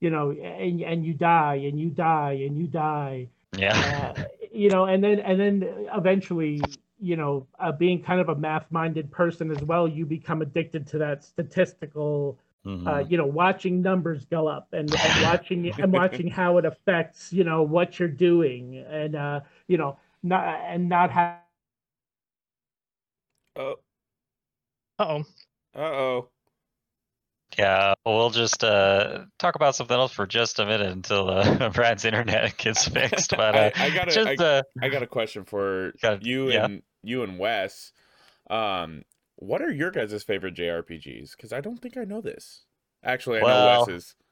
you 0.00 0.10
know, 0.10 0.30
and 0.30 0.82
and 0.82 1.04
you 1.04 1.14
die 1.14 1.54
and 1.54 1.78
you 1.80 1.90
die 1.90 2.32
and 2.46 2.58
you 2.58 2.66
die. 2.66 3.28
Yeah. 3.56 4.14
Uh, 4.16 4.24
you 4.52 4.68
know, 4.68 4.84
and 4.84 5.02
then 5.02 5.20
and 5.20 5.40
then 5.40 5.88
eventually, 5.94 6.60
you 7.00 7.16
know, 7.16 7.46
uh, 7.58 7.72
being 7.72 8.02
kind 8.02 8.20
of 8.20 8.28
a 8.28 8.34
math-minded 8.34 9.10
person 9.10 9.50
as 9.50 9.62
well, 9.62 9.88
you 9.88 10.04
become 10.04 10.42
addicted 10.42 10.86
to 10.88 10.98
that 10.98 11.24
statistical 11.24 12.38
Mhm. 12.66 12.86
uh, 12.86 13.04
you 13.08 13.16
know, 13.16 13.26
watching 13.26 13.82
numbers 13.82 14.24
go 14.26 14.46
up 14.48 14.72
and, 14.72 14.92
and 14.94 15.22
watching 15.24 15.72
and 15.78 15.92
watching 15.92 16.28
how 16.28 16.58
it 16.58 16.64
affects, 16.64 17.32
you 17.32 17.44
know, 17.44 17.62
what 17.62 17.98
you're 17.98 18.08
doing 18.08 18.78
and 18.78 19.14
uh, 19.16 19.40
you 19.66 19.76
know, 19.78 19.98
not 20.22 20.44
and 20.66 20.88
not 20.88 21.10
have 21.10 21.38
Oh, 23.56 23.76
Oh, 24.98 25.24
uh 25.74 25.78
oh. 25.80 26.28
Yeah, 27.58 27.92
we'll 28.06 28.30
just 28.30 28.64
uh, 28.64 29.26
talk 29.38 29.56
about 29.56 29.76
something 29.76 29.96
else 29.96 30.12
for 30.12 30.26
just 30.26 30.58
a 30.58 30.64
minute 30.64 30.90
until 30.90 31.28
uh, 31.28 31.68
Brad's 31.74 32.04
internet 32.06 32.56
gets 32.56 32.88
fixed. 32.88 33.32
But 33.36 33.54
uh, 33.54 33.70
I, 33.76 33.86
I 33.86 33.90
got 33.90 34.08
a, 34.08 34.12
just 34.12 34.40
I, 34.40 34.44
uh, 34.44 34.62
I 34.80 34.88
got 34.88 35.02
a 35.02 35.06
question 35.06 35.44
for 35.44 35.92
Got- 36.00 36.24
you 36.24 36.50
yeah. 36.50 36.64
and 36.64 36.82
you 37.02 37.22
and 37.24 37.38
Wes. 37.38 37.92
Um, 38.48 39.04
what 39.42 39.62
are 39.62 39.70
your 39.70 39.90
guys' 39.90 40.22
favorite 40.22 40.54
JRPGs? 40.54 41.32
Because 41.32 41.52
I 41.52 41.60
don't 41.60 41.80
think 41.80 41.96
I 41.96 42.04
know 42.04 42.20
this. 42.20 42.64
Actually, 43.04 43.40
I 43.40 43.42
know 43.42 43.84
Wes's. 43.86 44.14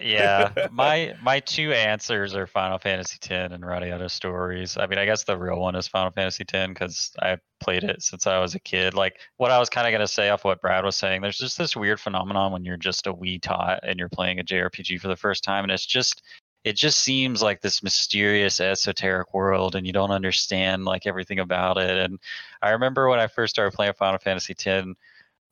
Yeah, 0.00 0.52
my 0.72 1.14
my 1.22 1.40
two 1.40 1.72
answers 1.72 2.34
are 2.34 2.46
Final 2.46 2.78
Fantasy 2.78 3.18
X 3.22 3.52
and 3.52 3.64
Radiata 3.64 4.08
Stories. 4.08 4.78
I 4.78 4.86
mean, 4.86 4.98
I 4.98 5.04
guess 5.04 5.24
the 5.24 5.36
real 5.36 5.60
one 5.60 5.76
is 5.76 5.86
Final 5.86 6.10
Fantasy 6.12 6.44
X 6.50 6.68
because 6.68 7.12
I 7.20 7.36
played 7.60 7.84
it 7.84 8.02
since 8.02 8.26
I 8.26 8.38
was 8.38 8.54
a 8.54 8.60
kid. 8.60 8.94
Like 8.94 9.20
what 9.36 9.50
I 9.50 9.58
was 9.58 9.68
kind 9.68 9.86
of 9.86 9.92
gonna 9.92 10.08
say 10.08 10.30
off 10.30 10.44
what 10.44 10.62
Brad 10.62 10.84
was 10.84 10.96
saying. 10.96 11.20
There's 11.20 11.36
just 11.36 11.58
this 11.58 11.76
weird 11.76 12.00
phenomenon 12.00 12.52
when 12.52 12.64
you're 12.64 12.78
just 12.78 13.06
a 13.06 13.12
wee 13.12 13.38
tot 13.38 13.80
and 13.82 13.98
you're 13.98 14.08
playing 14.08 14.40
a 14.40 14.44
JRPG 14.44 15.00
for 15.00 15.08
the 15.08 15.16
first 15.16 15.44
time, 15.44 15.64
and 15.64 15.72
it's 15.72 15.86
just 15.86 16.22
it 16.64 16.76
just 16.76 17.00
seems 17.00 17.42
like 17.42 17.60
this 17.60 17.82
mysterious 17.82 18.58
esoteric 18.58 19.32
world 19.34 19.74
and 19.74 19.86
you 19.86 19.92
don't 19.92 20.10
understand 20.10 20.84
like 20.84 21.06
everything 21.06 21.38
about 21.38 21.76
it 21.76 21.96
and 21.98 22.18
i 22.62 22.70
remember 22.70 23.08
when 23.08 23.20
i 23.20 23.26
first 23.26 23.54
started 23.54 23.74
playing 23.76 23.92
final 23.92 24.18
fantasy 24.18 24.54
x 24.58 24.86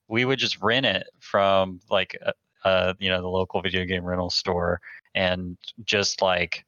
we 0.09 0.25
would 0.25 0.39
just 0.39 0.61
rent 0.61 0.87
it 0.87 1.07
from 1.21 1.81
like 1.91 2.17
uh, 2.25 2.33
uh 2.67 2.95
you 2.99 3.11
know 3.11 3.21
the 3.21 3.29
local 3.29 3.63
video 3.63 3.85
game 3.85 4.05
rental 4.05 4.31
store 4.31 4.81
and 5.15 5.57
just 5.85 6.23
like 6.23 6.65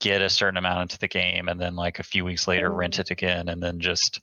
get 0.00 0.20
a 0.20 0.28
certain 0.28 0.56
amount 0.56 0.82
into 0.82 0.98
the 0.98 1.08
game 1.08 1.48
and 1.48 1.60
then 1.60 1.76
like 1.76 2.00
a 2.00 2.04
few 2.04 2.24
weeks 2.24 2.48
later 2.48 2.70
rent 2.70 2.98
it 2.98 3.10
again 3.10 3.48
and 3.48 3.62
then 3.62 3.78
just 3.78 4.20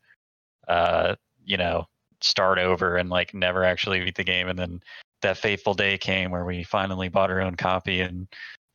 uh 0.68 1.16
you 1.46 1.56
know 1.56 1.86
start 2.22 2.60
over 2.60 2.98
and 2.98 3.10
like 3.10 3.34
never 3.34 3.64
actually 3.64 4.04
beat 4.04 4.16
the 4.16 4.24
game 4.24 4.50
and 4.50 4.60
then 4.60 4.82
that 5.22 5.38
fateful 5.38 5.74
day 5.74 5.98
came 5.98 6.32
where 6.32 6.46
we 6.46 6.64
finally 6.64 7.08
bought 7.08 7.32
our 7.32 7.42
own 7.42 7.56
copy 7.56 8.02
and 8.02 8.28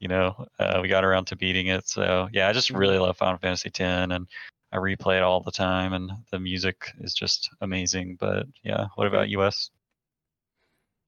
you 0.04 0.08
know 0.08 0.46
uh, 0.58 0.78
we 0.82 0.88
got 0.88 1.02
around 1.02 1.24
to 1.24 1.34
beating 1.34 1.68
it 1.68 1.88
so 1.88 2.28
yeah 2.30 2.46
i 2.46 2.52
just 2.52 2.70
really 2.70 2.98
love 2.98 3.16
final 3.16 3.38
fantasy 3.38 3.68
x 3.68 3.80
and 3.80 4.28
i 4.70 4.76
replay 4.76 5.16
it 5.16 5.22
all 5.22 5.40
the 5.40 5.50
time 5.50 5.94
and 5.94 6.12
the 6.30 6.38
music 6.38 6.90
is 7.00 7.14
just 7.14 7.48
amazing 7.62 8.16
but 8.20 8.46
yeah 8.62 8.86
what 8.96 9.06
about 9.06 9.28
us 9.28 9.70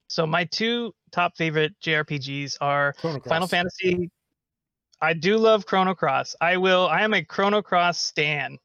so 0.08 0.26
my 0.26 0.44
two 0.44 0.94
top 1.10 1.36
favorite 1.36 1.74
JRPGs 1.82 2.58
are 2.60 2.94
Final 3.24 3.48
Fantasy. 3.48 4.10
I 5.00 5.12
do 5.12 5.36
love 5.36 5.66
Chrono 5.66 5.94
Cross. 5.94 6.36
I 6.40 6.56
will. 6.56 6.88
I 6.88 7.02
am 7.02 7.12
a 7.12 7.24
Chrono 7.24 7.60
Cross 7.60 7.98
stan, 7.98 8.58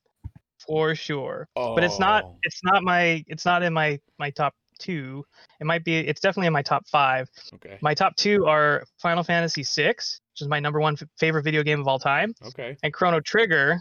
for 0.65 0.95
sure. 0.95 1.49
But 1.55 1.83
it's 1.83 1.99
not. 1.99 2.23
Oh. 2.25 2.37
It's 2.43 2.61
not 2.63 2.83
my. 2.83 3.23
It's 3.27 3.45
not 3.45 3.63
in 3.63 3.73
my 3.73 3.99
my 4.17 4.29
top 4.29 4.53
two. 4.81 5.23
It 5.59 5.65
might 5.65 5.83
be. 5.85 5.97
It's 5.99 6.19
definitely 6.19 6.47
in 6.47 6.53
my 6.53 6.61
top 6.63 6.87
five. 6.87 7.29
Okay. 7.55 7.77
My 7.81 7.93
top 7.93 8.15
two 8.17 8.45
are 8.47 8.83
Final 9.01 9.23
Fantasy 9.23 9.63
VI, 9.63 9.87
which 9.89 10.41
is 10.41 10.47
my 10.47 10.59
number 10.59 10.79
one 10.79 10.95
f- 10.99 11.07
favorite 11.17 11.43
video 11.43 11.63
game 11.63 11.79
of 11.79 11.87
all 11.87 11.99
time, 11.99 12.33
Okay. 12.47 12.75
and 12.83 12.91
Chrono 12.93 13.19
Trigger, 13.19 13.79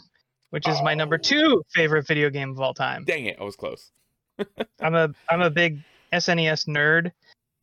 which 0.50 0.68
is 0.68 0.80
my 0.82 0.94
number 0.94 1.16
Oh. 1.16 1.22
two 1.22 1.62
favorite 1.74 2.06
video 2.06 2.30
game 2.30 2.50
of 2.50 2.60
all 2.60 2.74
time. 2.74 3.04
Dang 3.04 3.26
it, 3.26 3.36
I 3.40 3.44
was 3.44 3.56
close. 3.56 3.90
I'm 4.80 4.94
a 4.94 5.08
I'm 5.28 5.40
a 5.42 5.50
big 5.50 5.80
SNES 6.12 6.66
nerd, 6.68 7.12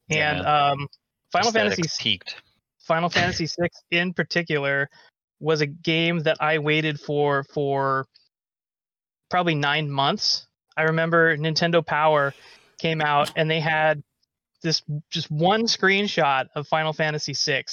and 0.09 0.39
Yeah. 0.39 0.69
um, 0.71 0.87
Final 1.31 1.51
Fantasy 1.51 1.81
Aesthetics 1.81 2.01
peaked 2.01 2.35
Final 2.79 3.09
Fantasy 3.17 3.45
VI 3.45 3.69
in 3.91 4.13
particular 4.13 4.89
was 5.39 5.61
a 5.61 5.67
game 5.67 6.19
that 6.19 6.37
I 6.39 6.57
waited 6.59 6.99
for 6.99 7.43
for 7.53 8.07
probably 9.29 9.55
nine 9.55 9.89
months. 9.89 10.47
I 10.77 10.83
remember 10.83 11.35
Nintendo 11.37 11.85
Power 11.85 12.33
came 12.79 13.01
out 13.01 13.31
and 13.35 13.49
they 13.49 13.59
had 13.59 14.03
this 14.61 14.81
just 15.09 15.29
one 15.29 15.63
screenshot 15.63 16.45
of 16.55 16.67
Final 16.67 16.93
Fantasy 16.93 17.33
VI, 17.33 17.65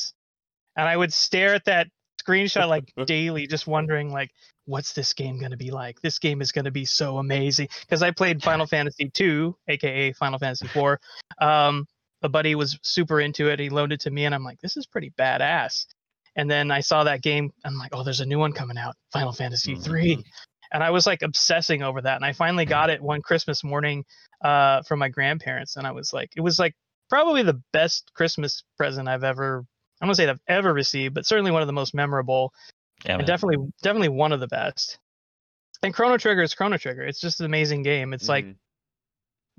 and 0.77 0.88
I 0.88 0.97
would 0.97 1.12
stare 1.12 1.55
at 1.55 1.64
that 1.64 1.88
screenshot 2.23 2.69
like 2.69 2.93
daily, 3.07 3.47
just 3.47 3.67
wondering 3.67 4.12
like, 4.12 4.31
what's 4.67 4.93
this 4.93 5.12
game 5.12 5.38
gonna 5.40 5.57
be 5.57 5.71
like? 5.71 6.01
This 6.01 6.19
game 6.19 6.40
is 6.40 6.53
gonna 6.53 6.71
be 6.71 6.85
so 6.85 7.19
amazing 7.19 7.69
because 7.81 8.03
I 8.03 8.11
played 8.11 8.43
Final 8.43 8.67
Fantasy 8.67 9.11
II, 9.19 9.53
aka 9.69 10.12
Final 10.12 10.38
Fantasy 10.38 10.67
IV. 10.67 10.99
Um, 11.40 11.87
a 12.23 12.29
buddy 12.29 12.55
was 12.55 12.79
super 12.83 13.21
into 13.21 13.49
it. 13.49 13.61
He 13.61 13.69
loaned 13.69 13.93
it 13.93 14.01
to 14.01 14.11
me, 14.11 14.25
and 14.25 14.35
I'm 14.35 14.45
like, 14.45 14.61
this 14.61 14.77
is 14.77 14.87
pretty 14.87 15.12
badass. 15.19 15.87
And 16.37 16.51
then 16.51 16.71
I 16.71 16.81
saw 16.81 17.05
that 17.05 17.23
game. 17.23 17.53
I'm 17.64 17.77
like, 17.77 17.90
oh, 17.95 18.03
there's 18.03 18.21
a 18.21 18.27
new 18.27 18.38
one 18.38 18.53
coming 18.53 18.79
out, 18.79 18.97
Final 19.12 19.33
Fantasy 19.33 19.77
three, 19.77 20.25
and 20.75 20.83
I 20.83 20.91
was 20.91 21.07
like 21.07 21.23
obsessing 21.23 21.83
over 21.83 22.03
that. 22.03 22.17
And 22.17 22.25
I 22.25 22.33
finally 22.33 22.67
got 22.67 22.91
it 22.91 23.01
one 23.01 23.23
Christmas 23.23 23.63
morning 23.63 24.05
uh, 24.43 24.83
from 24.83 24.99
my 24.99 25.09
grandparents, 25.09 25.77
and 25.77 25.87
I 25.87 25.93
was 25.93 26.13
like, 26.13 26.31
it 26.37 26.41
was 26.41 26.59
like 26.59 26.75
probably 27.09 27.45
the 27.45 27.63
best 27.73 28.11
Christmas 28.15 28.65
present 28.77 29.09
I've 29.09 29.25
ever. 29.25 29.65
I 30.03 30.07
don't 30.07 30.15
say 30.17 30.29
I've 30.29 30.41
ever 30.49 30.75
received, 30.75 31.15
but 31.15 31.25
certainly 31.25 31.53
one 31.53 31.63
of 31.63 31.69
the 31.69 31.73
most 31.73 31.95
memorable, 31.95 32.53
yeah, 33.07 33.17
and 33.17 33.27
definitely 33.27 33.69
definitely 33.83 34.09
one 34.09 34.33
of 34.33 34.41
the 34.41 34.49
best. 34.49 34.99
And 35.85 35.95
Chrono 35.95 36.19
Trigger 36.19 36.43
is 36.43 36.55
Chrono 36.55 36.77
Trigger. 36.77 37.03
It's 37.03 37.21
just 37.21 37.39
an 37.39 37.47
amazing 37.47 37.85
game. 37.85 38.13
It's 38.13 38.29
like 38.29 38.45
Mhm. 38.45 38.57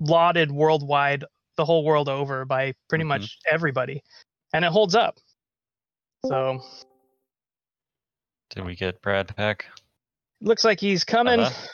lauded 0.00 0.52
worldwide, 0.52 1.24
the 1.56 1.64
whole 1.64 1.82
world 1.82 2.10
over 2.10 2.44
by 2.44 2.74
pretty 2.88 3.04
Mhm. 3.04 3.08
much 3.08 3.38
everybody, 3.50 4.02
and 4.52 4.66
it 4.66 4.70
holds 4.70 4.94
up. 4.94 5.16
So 6.26 6.62
did 8.50 8.64
we 8.64 8.76
get 8.76 9.00
brad 9.00 9.34
back 9.36 9.66
looks 10.46 10.64
like 10.64 10.80
he's 10.80 11.04
coming. 11.04 11.40
Uh-huh. 11.40 11.68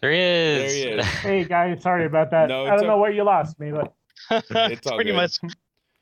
there 0.00 0.12
he 0.12 0.18
is 0.18 0.72
There 0.72 0.92
he 0.94 1.00
is. 1.00 1.06
Hey 1.20 1.44
guys, 1.44 1.82
sorry 1.82 2.06
about 2.06 2.30
that. 2.30 2.48
No, 2.48 2.66
I 2.66 2.76
don't 2.76 2.86
know 2.86 2.98
where 2.98 3.12
you 3.12 3.22
lost 3.22 3.60
me, 3.60 3.70
but 3.70 3.94
It's 4.50 4.90
pretty 4.90 5.10
good. 5.10 5.16
much 5.16 5.38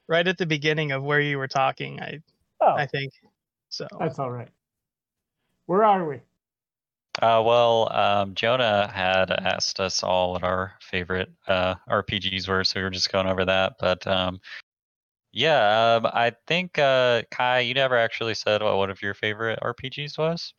right 0.09 0.27
at 0.27 0.39
the 0.39 0.47
beginning 0.47 0.93
of 0.93 1.03
where 1.03 1.21
you 1.21 1.37
were 1.39 1.49
talking. 1.49 2.01
I 2.01 2.21
oh, 2.61 2.75
I 2.75 2.87
think 2.87 3.13
so. 3.69 3.87
that's 3.99 4.19
all 4.19 4.31
right. 4.31 4.49
Where 5.67 5.85
are 5.85 6.07
we? 6.07 6.21
Uh, 7.23 7.43
well, 7.45 7.93
um, 7.93 8.35
Jonah 8.35 8.91
had 8.93 9.31
asked 9.31 9.79
us 9.79 10.03
all 10.03 10.33
what 10.33 10.43
our 10.43 10.73
favorite 10.81 11.31
uh, 11.47 11.77
RPGs 11.89 12.49
were, 12.49 12.65
so 12.65 12.81
we 12.81 12.85
were 12.85 12.91
just 12.91 13.13
going 13.13 13.29
over 13.29 13.45
that. 13.45 13.75
But 13.79 14.05
um, 14.07 14.41
yeah, 15.33 15.97
um, 15.97 16.07
I 16.07 16.33
think 16.47 16.79
uh, 16.79 17.23
Kai, 17.31 17.61
you 17.61 17.75
never 17.75 17.97
actually 17.97 18.35
said 18.35 18.63
what 18.63 18.77
one 18.77 18.91
of 18.91 19.01
your 19.01 19.15
favorite 19.15 19.61
RPGs 19.63 20.19
was. 20.19 20.55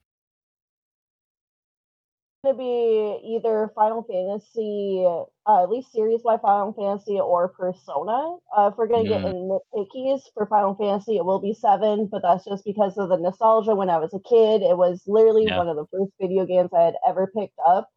To 2.46 2.54
be 2.54 3.20
either 3.36 3.72
Final 3.76 4.04
Fantasy, 4.04 5.06
uh, 5.48 5.64
at 5.64 5.70
least 5.70 5.92
series 5.92 6.22
by 6.24 6.38
Final 6.38 6.74
Fantasy 6.74 7.20
or 7.20 7.50
Persona. 7.50 8.38
Uh, 8.56 8.70
if 8.72 8.78
we're 8.78 8.88
gonna 8.88 9.08
get 9.08 9.24
Mm. 9.24 9.26
in 9.26 9.50
nitpickies 9.76 10.22
for 10.34 10.46
Final 10.48 10.76
Fantasy, 10.76 11.18
it 11.18 11.26
will 11.26 11.40
be 11.40 11.54
seven, 11.54 12.08
but 12.08 12.22
that's 12.22 12.46
just 12.46 12.66
because 12.66 12.98
of 12.98 13.10
the 13.10 13.18
nostalgia. 13.18 13.76
When 13.76 13.90
I 13.90 13.98
was 13.98 14.14
a 14.14 14.20
kid, 14.20 14.62
it 14.64 14.78
was 14.78 15.04
literally 15.08 15.48
Yeah. 15.48 15.58
one 15.58 15.70
of 15.70 15.76
the 15.78 15.86
first 15.92 16.12
video 16.20 16.46
games 16.46 16.72
I 16.74 16.84
had 16.84 16.96
ever 17.08 17.28
picked 17.36 17.60
up. 17.66 17.90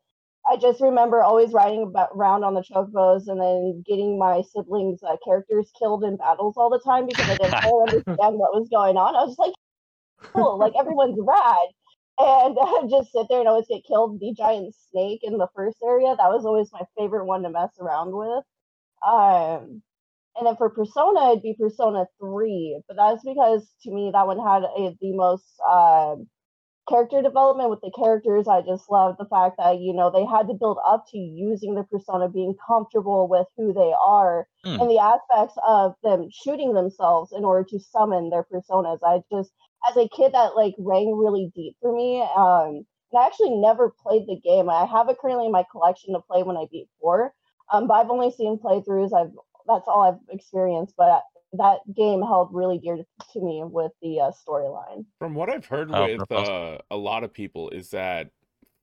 I 0.48 0.56
just 0.56 0.80
remember 0.80 1.22
always 1.22 1.52
riding 1.52 1.82
about, 1.84 2.10
around 2.14 2.44
on 2.44 2.54
the 2.54 2.62
chocobos 2.62 3.28
and 3.28 3.40
then 3.40 3.82
getting 3.86 4.18
my 4.18 4.42
siblings' 4.42 5.02
uh, 5.02 5.16
characters 5.24 5.70
killed 5.78 6.04
in 6.04 6.16
battles 6.16 6.56
all 6.56 6.70
the 6.70 6.80
time 6.80 7.06
because 7.06 7.28
I 7.28 7.36
didn't 7.36 7.56
understand 7.64 8.38
what 8.38 8.54
was 8.54 8.68
going 8.70 8.96
on. 8.96 9.14
I 9.16 9.20
was 9.22 9.30
just 9.30 9.38
like, 9.38 9.54
cool, 10.34 10.58
like 10.58 10.72
everyone's 10.78 11.18
rad. 11.20 11.68
And 12.18 12.58
uh, 12.60 12.88
just 12.90 13.12
sit 13.12 13.26
there 13.28 13.40
and 13.40 13.48
always 13.48 13.66
get 13.68 13.84
killed. 13.86 14.20
The 14.20 14.34
giant 14.36 14.74
snake 14.90 15.20
in 15.22 15.38
the 15.38 15.48
first 15.54 15.78
area, 15.84 16.14
that 16.16 16.30
was 16.30 16.44
always 16.44 16.70
my 16.72 16.82
favorite 16.98 17.26
one 17.26 17.42
to 17.42 17.50
mess 17.50 17.72
around 17.80 18.12
with. 18.14 18.44
Um, 19.06 19.82
and 20.36 20.46
then 20.46 20.56
for 20.56 20.70
Persona, 20.70 21.32
it'd 21.32 21.42
be 21.42 21.56
Persona 21.58 22.06
3, 22.20 22.82
but 22.88 22.96
that's 22.96 23.24
because 23.24 23.68
to 23.82 23.92
me 23.92 24.10
that 24.12 24.26
one 24.26 24.38
had 24.38 24.64
a, 24.64 24.96
the 25.00 25.12
most 25.14 25.44
um 25.70 26.28
character 26.88 27.22
development 27.22 27.70
with 27.70 27.80
the 27.82 27.92
characters. 27.96 28.48
I 28.48 28.62
just 28.62 28.90
loved 28.90 29.18
the 29.18 29.26
fact 29.26 29.56
that 29.58 29.78
you 29.80 29.92
know 29.94 30.10
they 30.10 30.24
had 30.24 30.48
to 30.48 30.54
build 30.54 30.78
up 30.86 31.04
to 31.10 31.18
using 31.18 31.74
the 31.74 31.84
persona, 31.84 32.28
being 32.28 32.54
comfortable 32.66 33.28
with 33.28 33.46
who 33.56 33.72
they 33.72 33.92
are, 34.04 34.48
Hmm. 34.64 34.76
and 34.78 34.90
the 34.90 34.98
aspects 34.98 35.54
of 35.66 35.94
them 36.02 36.28
shooting 36.32 36.74
themselves 36.74 37.32
in 37.32 37.44
order 37.44 37.64
to 37.70 37.78
summon 37.80 38.30
their 38.30 38.44
personas. 38.44 38.98
I 39.04 39.22
just, 39.30 39.52
as 39.88 39.96
a 39.96 40.08
kid, 40.08 40.32
that 40.32 40.56
like 40.56 40.74
rang 40.78 41.16
really 41.16 41.52
deep 41.54 41.76
for 41.80 41.92
me. 41.92 42.20
Um, 42.20 42.86
and 43.12 43.22
I 43.22 43.26
actually 43.26 43.56
never 43.56 43.90
played 43.90 44.26
the 44.26 44.40
game. 44.40 44.68
I 44.68 44.84
have 44.84 45.08
it 45.08 45.18
currently 45.18 45.46
in 45.46 45.52
my 45.52 45.64
collection 45.70 46.14
to 46.14 46.20
play 46.20 46.42
when 46.42 46.56
I 46.56 46.66
beat 46.70 46.88
four. 47.00 47.32
Um, 47.72 47.86
but 47.86 47.94
I've 47.94 48.10
only 48.10 48.30
seen 48.30 48.58
playthroughs. 48.58 49.12
I've 49.12 49.32
that's 49.66 49.86
all 49.86 50.02
I've 50.02 50.34
experienced. 50.34 50.94
But 50.96 51.22
that 51.54 51.78
game 51.94 52.22
held 52.22 52.50
really 52.52 52.78
dear 52.78 52.96
to 52.96 53.40
me 53.40 53.62
with 53.64 53.92
the 54.02 54.20
uh, 54.20 54.30
storyline. 54.46 55.04
From 55.18 55.34
what 55.34 55.48
I've 55.48 55.66
heard 55.66 55.90
Oh, 55.92 56.06
with 56.06 56.30
uh, 56.32 56.78
a 56.90 56.96
lot 56.96 57.24
of 57.24 57.32
people 57.32 57.70
is 57.70 57.90
that 57.90 58.30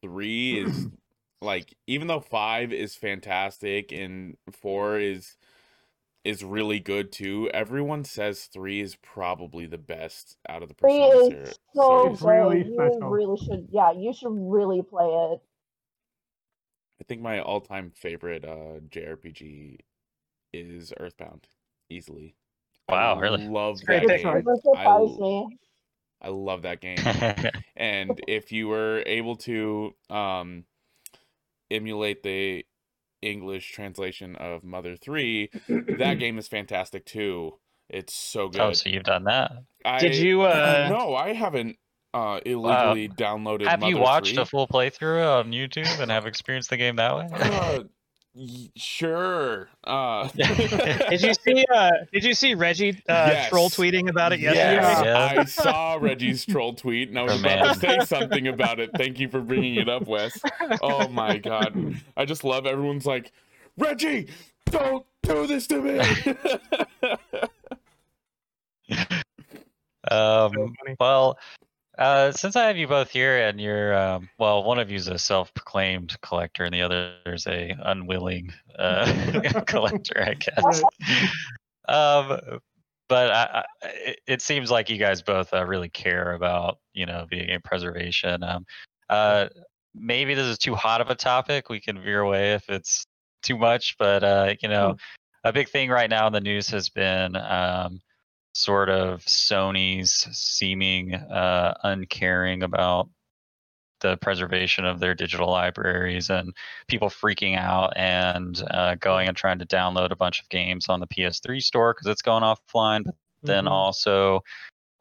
three 0.02 0.60
is 0.60 0.88
like 1.42 1.76
even 1.88 2.08
though 2.08 2.20
five 2.20 2.74
is 2.74 2.96
fantastic 2.96 3.92
and 3.92 4.38
four 4.52 5.00
is 5.00 5.38
is 6.26 6.44
really 6.44 6.80
good 6.80 7.12
too. 7.12 7.50
Everyone 7.54 8.04
says 8.04 8.46
three 8.46 8.82
is 8.82 8.98
probably 8.98 9.68
the 9.68 9.78
best 9.78 10.38
out 10.50 10.64
of 10.64 10.70
the 10.70 10.76
Three 10.76 11.00
Persona 11.00 11.40
is 11.40 11.50
ser- 11.50 11.56
so 11.76 12.02
series. 12.02 12.14
It's 12.14 12.22
really. 12.24 12.58
You 12.66 12.74
special. 12.74 13.10
really 13.10 13.38
should. 13.38 13.68
Yeah, 13.72 13.92
you 13.92 14.12
should 14.12 14.34
really 14.34 14.82
play 14.82 15.06
it. 15.06 15.40
I 17.00 17.04
think 17.08 17.22
my 17.22 17.40
all-time 17.40 17.92
favorite 17.96 18.44
uh 18.44 18.80
JRPG 18.90 19.80
is 20.52 20.94
Earthbound, 21.00 21.48
easily. 21.90 22.36
Wow, 22.90 23.16
I 23.16 23.20
really? 23.20 23.48
Love 23.48 23.84
great 23.86 24.08
that 24.08 24.18
game. 24.24 24.28
It 24.38 24.78
I- 24.78 25.00
me. 25.00 25.58
I 26.22 26.30
love 26.30 26.64
that 26.64 26.82
game. 26.82 26.98
and 27.76 28.20
if 28.28 28.52
you 28.52 28.68
were 28.68 29.04
able 29.06 29.36
to 29.38 29.94
um 30.10 30.64
emulate 31.70 32.24
the 32.24 32.66
English 33.26 33.72
translation 33.72 34.36
of 34.36 34.64
Mother 34.64 34.96
3, 34.96 35.50
that 35.98 36.14
game 36.20 36.38
is 36.38 36.48
fantastic 36.48 37.06
too. 37.06 37.60
It's 37.90 38.14
so 38.14 38.48
good. 38.50 38.62
oh, 38.62 38.74
so 38.74 38.90
you've 38.90 39.04
done 39.04 39.26
that? 39.26 39.52
I, 39.84 40.00
Did 40.00 40.16
you, 40.16 40.42
uh, 40.44 40.88
No, 40.92 41.16
I 41.16 41.34
haven't 41.34 41.78
uh 42.14 42.40
illegally 42.46 43.10
downloaded 43.10 43.68
Have 43.68 43.84
you 43.84 43.98
watched 43.98 44.36
3. 44.36 44.42
a 44.44 44.46
full 44.46 44.68
playthrough 44.70 45.40
on 45.42 45.52
YouTube 45.52 46.00
and 46.00 46.10
have 46.10 46.26
experienced 46.26 46.70
the 46.70 46.78
game 46.78 46.96
that 46.96 47.16
way? 47.16 47.28
Uh, 47.32 47.80
y- 47.80 47.84
sure. 48.76 49.70
Uh 49.84 50.28
Did 50.36 51.22
you 51.22 51.34
see? 51.34 51.66
Uh, 51.74 51.92
did 52.12 52.24
you 52.24 52.34
see 52.34 52.54
Reggie 52.54 53.02
uh, 53.10 53.48
troll 53.50 53.70
tweeting 53.70 54.10
about 54.10 54.32
it 54.34 54.40
Yes, 54.40 54.56
yesterday? 54.56 55.12
I 55.14 55.44
saw 55.46 55.96
Reggie's 56.00 56.46
troll 56.46 56.74
tweet 56.74 57.10
and 57.10 57.18
I 57.20 57.24
was 57.24 57.34
Oh, 57.34 57.40
about 57.40 57.74
to 57.74 57.80
say 57.80 58.00
something 58.06 58.48
about 58.48 58.80
it. 58.80 58.92
Thank 58.98 59.20
you 59.20 59.28
for 59.30 59.42
bringing 59.42 59.76
it 59.76 59.90
up, 59.90 60.08
Wes. 60.08 60.40
Oh 60.82 61.08
my 61.10 61.38
god. 61.38 61.96
I 62.16 62.26
just 62.26 62.44
love 62.44 62.66
everyone's 62.66 63.06
like, 63.06 63.32
Reggie, 63.78 64.28
don't 64.66 65.06
do 65.24 65.48
this 65.48 65.68
to 65.68 65.82
me. 65.82 66.00
Um, 70.12 70.52
funny. 70.54 70.96
well, 71.00 71.40
uh, 71.98 72.32
since 72.32 72.56
I 72.56 72.68
have 72.68 72.78
you 72.78 72.88
both 72.88 73.10
here, 73.10 73.48
and 73.48 73.60
you're, 73.60 73.98
um, 73.98 74.30
well, 74.38 74.64
one 74.64 74.80
of 74.80 74.90
you's 74.90 75.08
a 75.08 75.18
self-proclaimed 75.18 76.20
collector, 76.22 76.64
and 76.64 76.74
the 76.74 76.82
other 76.82 77.14
is 77.26 77.48
a 77.48 77.76
unwilling 77.84 78.54
uh, 78.78 79.62
collector, 79.68 80.22
I 80.22 80.34
guess. 80.34 80.84
Um, 81.88 82.60
but 83.08 83.32
I, 83.32 83.66
I, 83.84 84.16
it, 84.28 84.42
seems 84.42 84.72
like 84.72 84.90
you 84.90 84.98
guys 84.98 85.22
both 85.22 85.54
uh, 85.54 85.66
really 85.66 85.90
care 85.90 86.34
about, 86.34 86.80
you 86.94 87.06
know, 87.06 87.26
video 87.30 87.48
game 87.48 87.62
preservation. 87.64 88.44
Um, 88.44 88.66
uh, 89.10 89.48
maybe 89.94 90.34
this 90.34 90.48
is 90.48 90.58
too 90.58 90.76
hot 90.76 91.02
of 91.02 91.10
a 91.10 91.16
topic. 91.16 91.70
We 91.70 91.80
can 91.80 92.02
veer 92.02 92.22
away 92.22 92.54
if 92.54 92.68
it's 92.70 93.06
too 93.44 93.58
much, 93.58 93.96
but 93.98 94.24
uh, 94.24 94.56
you 94.62 94.70
know, 94.70 94.98
a 95.44 95.54
big 95.54 95.70
thing 95.70 95.90
right 95.90 96.10
now 96.10 96.28
in 96.28 96.34
the 96.34 96.42
news 96.42 96.70
has 96.70 96.90
been 96.90 97.36
um, 97.36 98.02
sort 98.56 98.90
of 98.90 99.22
Sony's 99.26 100.12
seeming 100.32 101.14
uh, 101.14 101.74
uncaring 101.84 102.64
about 102.64 103.10
the 104.00 104.18
preservation 104.18 104.86
of 104.86 105.00
their 105.00 105.14
digital 105.14 105.50
libraries 105.50 106.30
and 106.30 106.54
people 106.88 107.10
freaking 107.10 107.58
out 107.58 107.92
and 107.98 108.64
uh, 108.72 108.96
going 108.96 109.28
and 109.28 109.36
trying 109.36 109.60
to 109.60 109.66
download 109.66 110.12
a 110.12 110.16
bunch 110.16 110.40
of 110.42 110.48
games 110.50 110.88
on 110.90 111.00
the 111.02 111.08
PS3 111.08 111.62
store 111.62 111.94
because 111.94 112.08
it's 112.08 112.22
going 112.22 112.44
offline, 112.44 113.04
but 113.04 113.16
then 113.44 113.66
Mhm. 113.66 113.72
also 113.72 114.42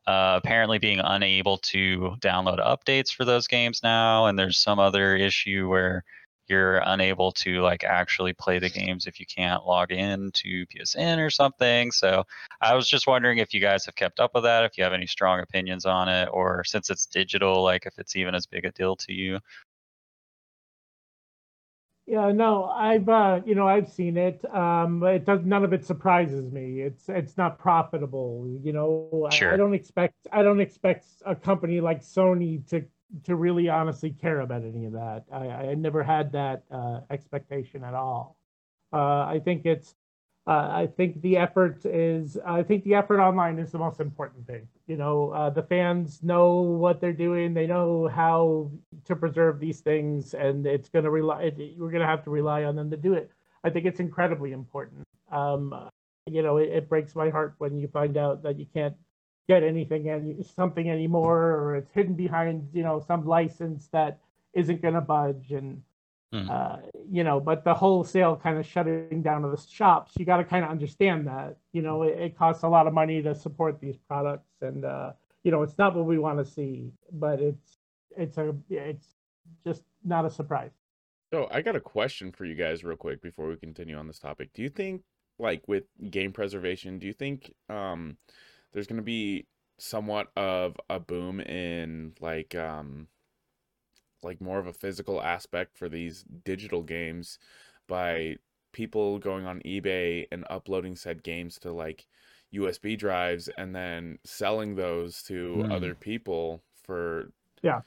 uh, 0.07 0.39
apparently 0.43 0.79
being 0.79 1.01
unable 1.01 1.59
to 1.59 2.17
download 2.21 2.59
updates 2.59 3.11
for 3.11 3.25
those 3.25 3.47
games 3.47 3.81
now 3.83 4.27
and 4.27 4.39
there's 4.39 4.59
some 4.59 4.79
other 4.79 5.17
issue 5.17 5.69
where 5.69 6.05
you're 6.49 6.79
unable 6.79 7.33
to 7.33 7.61
like 7.61 7.85
actually 7.85 8.33
play 8.33 8.59
the 8.59 8.71
games 8.71 9.07
if 9.07 9.19
you 9.21 9.27
can't 9.27 9.67
log 9.67 9.93
in 9.93 10.31
to 10.33 10.67
PSN 10.67 11.25
or 11.25 11.31
something. 11.31 11.91
So 11.91 12.25
I 12.61 12.75
was 12.75 12.89
just 12.89 13.07
wondering 13.07 13.39
if 13.39 13.55
you 13.55 13.61
guys 13.61 13.85
have 13.87 13.95
kept 13.95 14.21
up 14.21 14.33
with 14.35 14.45
that, 14.45 14.65
if 14.65 14.77
you 14.77 14.85
have 14.85 14.93
any 14.93 15.07
strong 15.07 15.41
opinions 15.41 15.87
on 15.87 16.09
it, 16.09 16.29
or 16.33 16.65
since 16.65 16.91
it's 16.91 17.07
digital, 17.07 17.63
like 17.63 17.87
if 17.87 17.99
it's 17.99 18.17
even 18.17 18.35
as 18.35 18.47
big 18.47 18.65
a 18.65 18.73
deal 18.73 18.97
to 18.97 19.13
you. 19.13 19.39
Yeah, 22.07 22.33
no, 22.33 22.65
I've 22.65 23.09
uh, 23.09 23.41
you 23.47 23.55
know, 23.55 23.67
I've 23.67 23.89
seen 23.89 24.19
it. 24.19 24.45
Um, 24.55 25.03
it 25.05 25.25
does 25.25 25.41
none 25.43 25.65
of 25.65 25.73
it 25.73 25.87
surprises 25.87 26.53
me. 26.53 26.83
It's 26.83 27.09
it's 27.09 27.39
not 27.39 27.59
profitable. 27.59 28.47
You 28.63 28.75
know, 28.75 29.29
I- 29.31 29.55
I, 29.55 29.57
don't 29.57 29.73
expect 29.73 30.15
I 30.31 30.43
don't 30.43 30.61
expect 30.61 31.07
a 31.25 31.35
company 31.35 31.81
like 31.81 32.03
Sony 32.03 32.67
to 32.69 32.85
to 33.23 33.37
really 33.37 33.69
honestly 33.69 34.11
care 34.11 34.41
about 34.41 34.63
any 34.63 34.87
of 34.87 34.93
that. 34.93 35.25
I, 35.33 35.49
I 35.49 35.75
never 35.75 36.03
had 36.03 36.33
that 36.33 36.65
uh, 36.71 37.01
expectation 37.11 37.85
at 37.85 37.95
all. 37.95 38.37
Uh, 38.93 39.25
I 39.27 39.41
think 39.45 39.67
it's 39.67 39.95
uh, 40.47 40.69
I 40.71 40.89
think 40.95 41.23
the 41.23 41.39
effort 41.39 41.87
is 41.87 42.37
I 42.45 42.63
think 42.63 42.85
the 42.85 42.95
effort 42.95 43.19
online 43.19 43.59
is 43.59 43.73
the 43.73 43.79
most 43.79 44.01
important 44.01 44.47
thing. 44.47 44.69
You 44.87 44.97
know, 44.97 45.31
uh, 45.31 45.51
the 45.51 45.63
fans 45.63 46.23
know 46.23 46.61
what 46.61 47.01
they're 47.01 47.15
doing. 47.15 47.55
They 47.55 47.67
know 47.67 48.09
how 48.09 48.71
to 49.07 49.17
preserve 49.17 49.59
these 49.59 49.81
things, 49.81 50.35
and 50.35 50.67
it's 50.67 50.91
going 50.91 51.05
to 51.05 51.11
rely. 51.11 51.45
It, 51.45 51.79
we're 51.79 51.91
going 51.91 52.03
to 52.03 52.07
have 52.07 52.25
to 52.25 52.31
rely 52.31 52.65
on 52.65 52.77
them 52.77 52.91
to 52.91 52.97
do 52.97 53.15
it. 53.15 53.31
I 53.65 53.71
think 53.71 53.87
it's 53.87 54.01
incredibly 54.01 54.53
important. 54.53 55.05
Um, 55.33 55.89
you 56.27 56.43
know, 56.43 56.59
it, 56.59 56.69
it 56.69 56.89
breaks 56.91 57.17
my 57.17 57.31
heart 57.31 57.55
when 57.59 57.79
you 57.79 57.89
find 57.89 58.19
out 58.19 58.43
that 58.43 58.59
you 58.59 58.67
can't 58.75 58.95
get 59.49 59.63
anything 59.63 60.09
any 60.09 60.43
something 60.43 60.91
anymore, 60.91 61.53
or 61.53 61.77
it's 61.77 61.93
hidden 61.93 62.15
behind 62.15 62.69
you 62.73 62.83
know 62.83 63.01
some 63.01 63.27
license 63.27 63.89
that 63.89 64.19
isn't 64.53 64.83
going 64.83 64.95
to 64.95 65.01
budge 65.01 65.53
and 65.53 65.83
Hmm. 66.33 66.49
uh, 66.49 66.79
you 67.11 67.25
know, 67.25 67.41
but 67.41 67.65
the 67.65 67.75
wholesale 67.75 68.37
kind 68.37 68.59
of 68.59 68.67
shutting 68.67 69.23
down 69.23 69.45
of 69.45 69.51
the 69.51 69.57
shops, 69.57 70.13
you 70.19 70.27
got 70.27 70.37
to 70.39 70.45
kind 70.45 70.65
of 70.65 70.71
understand 70.71 71.27
that, 71.27 71.57
you 71.73 71.81
know, 71.81 72.03
it, 72.03 72.19
it 72.19 72.37
costs 72.37 72.63
a 72.63 72.69
lot 72.69 72.87
of 72.87 72.93
money 72.93 73.23
to 73.23 73.35
support 73.35 73.81
these 73.81 73.97
products, 73.97 74.51
and 74.61 74.85
uh, 74.85 75.13
you 75.43 75.51
know, 75.51 75.63
it's 75.63 75.79
not 75.79 75.95
what 75.95 76.05
we 76.07 76.19
want 76.19 76.39
to 76.39 76.45
see, 76.45 76.93
but 77.13 77.41
it's 77.41 77.79
it's 78.17 78.37
a 78.37 78.55
it's 78.71 79.15
just 79.65 79.83
not 80.05 80.25
a 80.25 80.31
surprise. 80.31 80.73
So 81.33 81.49
I 81.51 81.63
got 81.63 81.77
a 81.77 81.81
question 81.81 82.33
for 82.33 82.45
you 82.45 82.55
guys 82.55 82.85
real 82.85 82.97
quick 82.97 83.21
before 83.21 83.49
we 83.49 83.57
continue 83.57 83.97
on 83.97 84.07
this 84.07 84.19
topic. 84.19 84.53
Do 84.53 84.63
you 84.63 84.69
think 84.69 85.03
like 85.39 85.67
with 85.67 85.85
game 86.11 86.33
preservation, 86.33 86.99
do 86.99 87.07
you 87.07 87.13
think 87.13 87.53
um 87.69 88.19
there's 88.75 88.89
going 88.89 88.99
to 88.99 89.05
be 89.05 89.47
somewhat 89.79 90.31
of 90.37 90.77
a 90.91 91.01
boom 91.01 91.41
in 91.43 92.15
like 92.21 92.55
um 92.57 93.09
like 94.23 94.41
more 94.41 94.59
of 94.59 94.67
a 94.67 94.73
physical 94.73 95.23
aspect 95.23 95.77
for 95.77 95.89
these 95.89 96.25
digital 96.45 96.83
games 96.83 97.39
by 97.87 98.37
people 98.73 99.19
going 99.19 99.47
on 99.47 99.61
eBay 99.61 100.27
and 100.33 100.45
uploading 100.51 100.97
said 100.97 101.23
games 101.23 101.59
to 101.59 101.73
like 101.73 102.07
USB 102.51 102.97
drives 102.97 103.49
and 103.59 103.75
then 103.75 104.19
selling 104.25 104.75
those 104.75 105.23
to 105.25 105.63
Hmm. 105.63 105.71
other 105.71 105.95
people 105.95 106.63
for 106.83 107.33
Yeah. 107.63 107.83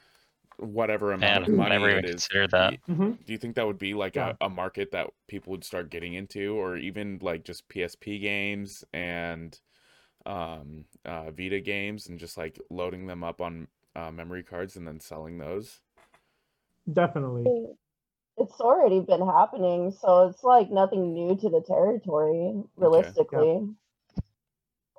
whatever 0.58 1.12
amount 1.12 1.44
Man, 1.44 1.44
of 1.44 1.52
money 1.52 1.76
never 1.80 1.88
it 1.88 2.04
is. 2.04 2.28
considered 2.28 2.50
that. 2.52 2.74
do- 2.74 2.78
hmm 2.86 3.12
Do 3.24 3.32
you 3.32 3.38
think 3.38 3.56
that 3.56 3.66
would 3.66 3.78
be 3.78 3.94
like 3.94 4.16
Yeah. 4.16 4.32
a, 4.32 4.36
a 4.40 4.48
market 4.48 4.90
that 4.92 5.08
people 5.28 5.50
would 5.52 5.64
start 5.64 5.90
getting 5.90 6.14
into, 6.14 6.54
or 6.56 6.76
even 6.76 7.18
like 7.22 7.44
just 7.44 7.68
PSP 7.68 8.18
games 8.18 8.84
and 8.92 9.58
um, 10.28 10.84
uh, 11.04 11.30
Vita 11.30 11.60
games, 11.60 12.06
and 12.06 12.18
just 12.18 12.36
like 12.36 12.60
loading 12.70 13.06
them 13.06 13.24
up 13.24 13.40
on 13.40 13.66
uh, 13.96 14.12
memory 14.12 14.44
cards 14.44 14.76
and 14.76 14.86
then 14.86 15.00
selling 15.00 15.38
those? 15.38 15.80
Definitely. 16.92 17.66
It's 18.36 18.60
already 18.60 19.00
been 19.00 19.26
happening, 19.26 19.90
so 19.90 20.28
it's 20.28 20.44
like 20.44 20.70
nothing 20.70 21.12
new 21.12 21.34
to 21.36 21.48
the 21.48 21.62
territory, 21.66 22.62
realistically. 22.76 23.68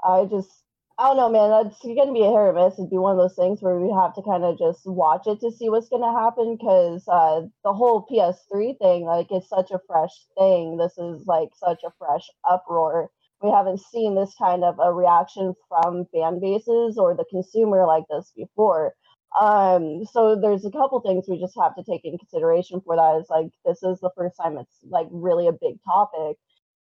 I 0.04 0.26
just, 0.26 0.50
I 0.98 1.08
don't 1.08 1.18
know, 1.18 1.30
man. 1.30 1.50
That's 1.50 1.82
going 1.82 2.08
to 2.08 2.13
be 2.13 2.22
a 2.22 2.26
hit 2.26 2.34
or 2.34 2.54
miss. 2.54 2.78
It'd 2.78 2.89
be 2.89 2.98
one 2.98 3.18
of 3.18 3.18
those 3.18 3.36
things 3.36 3.62
where 3.62 3.80
we 3.80 3.94
have 3.94 4.13
to 4.15 4.22
kind 4.24 4.44
of 4.44 4.58
just 4.58 4.86
watch 4.86 5.28
it 5.28 5.39
to 5.39 5.52
see 5.52 5.70
what's 5.70 5.89
going 5.89 6.02
to 6.02 6.20
happen 6.20 6.58
because 6.58 7.08
uh, 7.08 7.48
the 7.63 7.74
whole 7.74 8.06
PS3 8.12 8.78
thing, 8.78 9.06
like, 9.06 9.28
it's 9.32 9.48
such 9.48 9.72
a 9.72 9.80
fresh 9.88 10.12
thing. 10.38 10.76
This 10.76 10.98
is 10.98 11.26
like 11.26 11.50
such 11.56 11.84
a 11.86 11.94
fresh 11.98 12.30
uproar. 12.50 13.10
We 13.41 13.49
haven't 13.52 13.80
seen 13.80 14.15
this 14.15 14.36
kind 14.38 14.63
of 14.63 14.80
a 14.80 14.93
reaction 14.93 15.54
from 15.67 16.06
fan 16.13 16.39
bases 16.39 16.97
or 16.97 17.15
the 17.15 17.25
consumer 17.30 17.86
like 17.86 18.04
this 18.10 18.32
before. 18.36 18.93
Um, 19.39 20.06
so 20.12 20.36
there's 20.36 20.65
a 20.65 20.71
couple 20.71 20.99
things 21.02 21.25
we 21.28 21.39
just 21.39 21.58
have 21.62 21.75
to 21.75 21.84
take 21.84 22.02
in 22.04 22.17
consideration 22.17 22.82
for 22.82 22.95
that. 22.95 23.21
Is 23.21 23.30
like 23.30 23.47
this 23.65 23.84
is 23.84 23.99
the 23.99 24.12
first 24.17 24.36
time 24.41 24.58
it's 24.58 24.78
like 24.89 25.08
really 25.12 25.47
a 25.47 25.52
big 25.54 25.75
topic, 25.86 26.38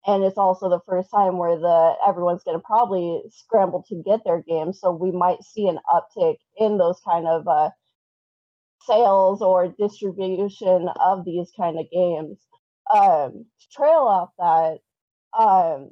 and 0.05 0.23
it's 0.23 0.37
also 0.37 0.69
the 0.69 0.81
first 0.85 1.09
time 1.09 1.37
where 1.37 1.57
the 1.57 1.93
everyone's 2.07 2.43
going 2.43 2.57
to 2.57 2.63
probably 2.63 3.21
scramble 3.31 3.83
to 3.89 4.03
get 4.05 4.21
their 4.25 4.43
games. 4.47 4.79
So 4.81 4.91
we 4.91 5.11
might 5.11 5.41
see 5.43 5.67
an 5.67 5.79
uptick 5.91 6.35
in 6.57 6.77
those 6.77 6.99
kind 7.05 7.27
of 7.27 7.47
uh, 7.47 7.69
sales 8.81 9.41
or 9.41 9.69
distribution 9.79 10.89
of 10.99 11.25
these 11.25 11.51
kind 11.57 11.79
of 11.79 11.85
games. 11.91 12.39
Um, 12.93 13.45
to 13.61 13.67
trail 13.75 14.05
off 14.07 14.29
that, 14.37 14.79
um, 15.39 15.89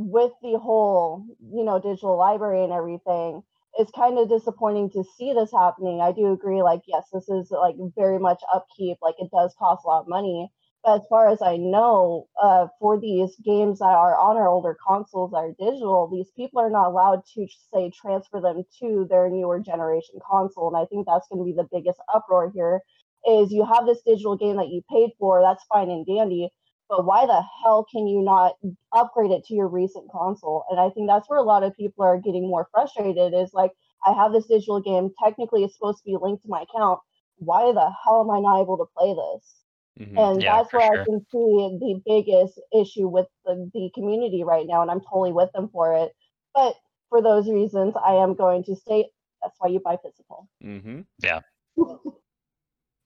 with 0.00 0.32
the 0.42 0.58
whole 0.58 1.24
you 1.52 1.64
know 1.64 1.78
digital 1.80 2.16
library 2.16 2.64
and 2.64 2.72
everything 2.72 3.42
it's 3.78 3.92
kind 3.92 4.18
of 4.18 4.28
disappointing 4.28 4.90
to 4.90 5.04
see 5.16 5.32
this 5.32 5.52
happening. 5.52 6.00
I 6.00 6.10
do 6.10 6.32
agree, 6.32 6.60
like, 6.60 6.80
yes, 6.88 7.04
this 7.12 7.28
is 7.28 7.52
like 7.52 7.76
very 7.96 8.18
much 8.18 8.42
upkeep, 8.52 8.98
like, 9.00 9.14
it 9.20 9.30
does 9.30 9.54
cost 9.58 9.84
a 9.84 9.88
lot 9.88 10.00
of 10.00 10.08
money. 10.08 10.50
But 10.82 10.96
as 11.02 11.06
far 11.08 11.28
as 11.28 11.40
I 11.40 11.56
know, 11.56 12.26
uh, 12.42 12.66
for 12.80 12.98
these 12.98 13.36
games 13.44 13.78
that 13.78 13.84
are 13.94 14.18
on 14.18 14.36
our 14.36 14.48
older 14.48 14.76
consoles 14.86 15.30
that 15.30 15.36
are 15.36 15.52
digital, 15.58 16.08
these 16.10 16.30
people 16.34 16.60
are 16.60 16.70
not 16.70 16.88
allowed 16.88 17.22
to, 17.34 17.46
say, 17.72 17.90
transfer 17.90 18.40
them 18.40 18.64
to 18.80 19.06
their 19.08 19.30
newer 19.30 19.60
generation 19.60 20.18
console. 20.28 20.68
And 20.68 20.76
I 20.76 20.86
think 20.86 21.06
that's 21.06 21.28
going 21.28 21.38
to 21.40 21.44
be 21.44 21.56
the 21.56 21.68
biggest 21.70 22.00
uproar 22.12 22.50
here 22.52 22.80
is 23.28 23.52
you 23.52 23.64
have 23.64 23.86
this 23.86 24.02
digital 24.02 24.36
game 24.36 24.56
that 24.56 24.68
you 24.70 24.82
paid 24.90 25.10
for, 25.18 25.42
that's 25.42 25.64
fine 25.72 25.90
and 25.90 26.06
dandy, 26.06 26.50
but 26.90 27.06
why 27.06 27.26
the 27.26 27.42
hell 27.62 27.86
can 27.90 28.06
you 28.08 28.20
not 28.22 28.56
upgrade 28.92 29.30
it 29.30 29.44
to 29.46 29.54
your 29.54 29.68
recent 29.68 30.10
console? 30.12 30.64
And 30.70 30.80
I 30.80 30.90
think 30.90 31.08
that's 31.08 31.28
where 31.30 31.38
a 31.38 31.44
lot 31.44 31.62
of 31.62 31.76
people 31.76 32.04
are 32.04 32.18
getting 32.18 32.48
more 32.48 32.68
frustrated 32.72 33.32
is 33.34 33.54
like, 33.54 33.72
I 34.06 34.12
have 34.12 34.32
this 34.32 34.46
digital 34.48 34.80
game, 34.80 35.12
technically 35.22 35.64
it's 35.64 35.74
supposed 35.76 35.98
to 36.00 36.04
be 36.04 36.16
linked 36.20 36.42
to 36.42 36.50
my 36.50 36.62
account. 36.62 37.00
Why 37.36 37.72
the 37.72 37.92
hell 38.04 38.22
am 38.22 38.30
I 38.30 38.40
not 38.40 38.60
able 38.60 38.78
to 38.78 38.86
play 38.96 39.14
this? 39.14 39.64
Mhm. 40.00 40.16
And 40.18 40.42
Yeah, 40.42 40.56
that's 40.58 40.72
where 40.72 40.82
sure. 40.92 41.02
I 41.02 41.04
can 41.04 41.20
see 41.30 41.78
the 41.80 42.02
biggest 42.04 42.60
issue 42.74 43.08
with 43.08 43.28
the, 43.44 43.70
the 43.72 43.90
community 43.94 44.44
right 44.44 44.66
now, 44.66 44.82
and 44.82 44.90
I'm 44.90 45.00
totally 45.00 45.32
with 45.32 45.52
them 45.52 45.68
for 45.72 45.94
it. 45.96 46.12
But 46.54 46.74
for 47.08 47.22
those 47.22 47.48
reasons, 47.48 47.94
I 48.04 48.14
am 48.14 48.34
going 48.34 48.64
to 48.64 48.76
state 48.76 49.06
that's 49.42 49.56
why 49.58 49.68
you 49.68 49.80
buy 49.80 49.96
physical. 50.02 50.48
Mm-hmm. 50.62 51.00
Yeah. 51.22 51.40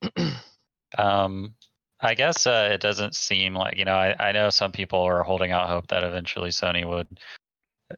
um, 0.97 1.55
I 2.01 2.13
guess 2.13 2.45
uh, 2.45 2.69
it 2.73 2.81
doesn't 2.81 3.15
seem 3.15 3.53
like 3.53 3.77
you 3.77 3.85
know. 3.85 3.95
I, 3.95 4.15
I 4.19 4.31
know 4.31 4.49
some 4.49 4.71
people 4.71 4.99
are 4.99 5.23
holding 5.23 5.51
out 5.51 5.69
hope 5.69 5.87
that 5.87 6.03
eventually 6.03 6.49
Sony 6.49 6.87
would 6.87 7.07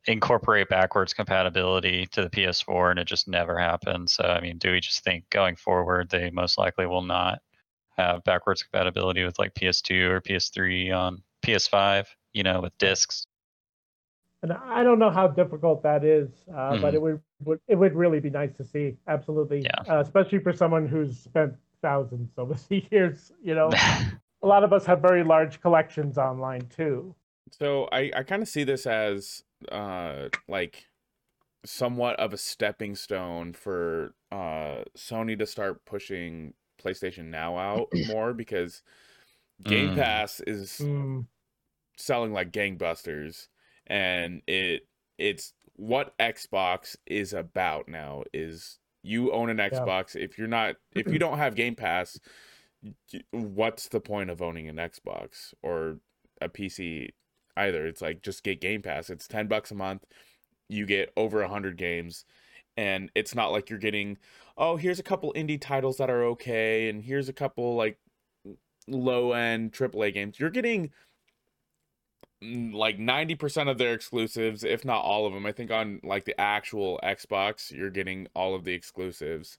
incorporate 0.05 0.69
backwards 0.69 1.13
compatibility 1.13 2.05
to 2.12 2.21
the 2.23 2.29
PS4, 2.29 2.91
and 2.91 2.99
it 2.99 3.07
just 3.07 3.27
never 3.27 3.57
happened. 3.57 4.10
So 4.10 4.23
I 4.23 4.39
mean, 4.39 4.57
do 4.57 4.71
we 4.71 4.79
just 4.79 5.03
think 5.03 5.29
going 5.29 5.55
forward 5.55 6.10
they 6.10 6.29
most 6.29 6.57
likely 6.57 6.86
will 6.86 7.01
not 7.01 7.39
have 7.97 8.23
backwards 8.23 8.62
compatibility 8.62 9.23
with 9.23 9.39
like 9.39 9.55
PS2 9.55 10.12
or 10.12 10.21
PS3 10.21 10.91
on 10.91 11.23
PS5? 11.41 12.07
You 12.33 12.43
know, 12.43 12.62
with 12.62 12.77
discs. 12.77 13.25
And 14.43 14.53
I 14.53 14.83
don't 14.83 14.99
know 14.99 15.10
how 15.10 15.27
difficult 15.27 15.81
that 15.81 16.03
is, 16.03 16.29
uh, 16.55 16.77
but 16.77 16.93
it 16.93 17.01
would, 17.01 17.19
would 17.43 17.60
it 17.67 17.75
would 17.75 17.95
really 17.95 18.19
be 18.19 18.29
nice 18.29 18.53
to 18.57 18.63
see. 18.63 18.95
Absolutely, 19.07 19.63
Yeah. 19.63 19.81
uh, 19.89 19.99
especially 20.01 20.38
for 20.39 20.53
someone 20.53 20.88
who's 20.88 21.17
spent 21.17 21.55
thousands 21.88 22.32
over 22.38 22.56
the 22.69 22.84
years. 22.91 23.32
You 23.41 23.56
know, 23.56 23.71
a 24.43 24.47
lot 24.47 24.63
of 24.63 24.73
us 24.73 24.86
have 24.86 25.02
very 25.02 25.23
large 25.23 25.62
collections 25.62 26.17
online 26.17 26.67
too. 26.67 27.15
So 27.52 27.88
I, 27.91 28.12
I 28.15 28.23
kind 28.23 28.41
of 28.41 28.50
see 28.50 28.63
this 28.63 28.86
as 28.86 29.43
uh 29.71 30.30
like 30.47 30.88
somewhat 31.65 32.19
of 32.19 32.34
a 32.34 32.38
stepping 32.38 32.95
stone 32.95 33.54
for 33.54 34.13
uh 34.32 34.84
Sony 34.97 35.38
to 35.39 35.45
start 35.45 35.86
pushing 35.86 36.54
PlayStation 36.82 37.26
Now 37.26 37.58
out 37.58 37.88
more 38.08 38.34
because 38.34 38.84
Game 39.63 39.91
Mm. 39.91 39.95
Pass 39.95 40.41
is 40.41 40.82
Mm, 40.82 41.26
selling 41.97 42.34
like 42.34 42.52
gangbusters 42.52 43.47
and 43.88 44.41
it 44.47 44.88
it's 45.17 45.54
what 45.76 46.17
Xbox 46.17 46.95
is 47.06 47.34
about 47.34 47.88
now 47.88 48.23
is 48.34 48.80
you 49.08 49.32
own 49.32 49.50
an 49.50 49.58
Xbox. 49.58 50.15
If 50.15 50.38
you're 50.38 50.48
not 50.48 50.76
if 50.93 51.08
you 51.08 51.20
don't 51.20 51.38
have 51.38 51.56
Game 51.56 51.76
Pass 51.76 52.20
what's 53.32 53.88
the 53.88 54.00
point 54.00 54.30
of 54.30 54.41
owning 54.41 54.70
an 54.70 54.76
Xbox 54.76 55.54
or 55.62 55.98
a 56.41 56.50
PC 56.50 57.10
either? 57.56 57.88
It's 57.88 58.02
like 58.02 58.22
just 58.22 58.43
get 58.43 58.62
Game 58.62 58.82
Pass. 58.82 59.10
It's 59.10 59.28
10 59.28 59.48
bucks 59.48 59.72
a 59.72 59.76
month. 59.76 60.06
You 60.70 60.86
get 60.86 61.12
over 61.17 61.41
100 61.41 61.78
games. 61.78 62.26
And 62.76 63.10
it's 63.15 63.34
not 63.34 63.52
like 63.52 63.70
you're 63.70 63.80
getting 63.80 64.17
oh 64.58 64.76
here's 64.76 65.00
a 65.00 65.04
couple 65.04 65.34
indie 65.34 65.60
titles 65.60 65.98
that 65.98 66.10
are 66.10 66.24
okay 66.24 66.89
and 66.89 67.04
here's 67.04 67.30
a 67.30 67.34
couple 67.34 67.76
like 67.76 67.98
low 68.88 69.32
end 69.34 69.74
AAA 69.74 70.13
games. 70.13 70.39
You're 70.39 70.50
getting 70.52 70.91
like 72.41 72.97
90% 73.00 73.69
of 73.69 73.78
their 73.78 73.93
exclusives 73.93 74.63
if 74.63 74.86
not 74.86 75.04
all 75.04 75.26
of 75.26 75.34
them 75.34 75.45
i 75.45 75.52
think 75.52 75.71
on 75.71 76.00
like 76.04 76.26
the 76.26 76.39
actual 76.39 77.00
xbox 77.04 77.71
you're 77.71 77.89
getting 77.89 78.28
all 78.36 78.54
of 78.54 78.63
the 78.63 78.73
exclusives 78.73 79.58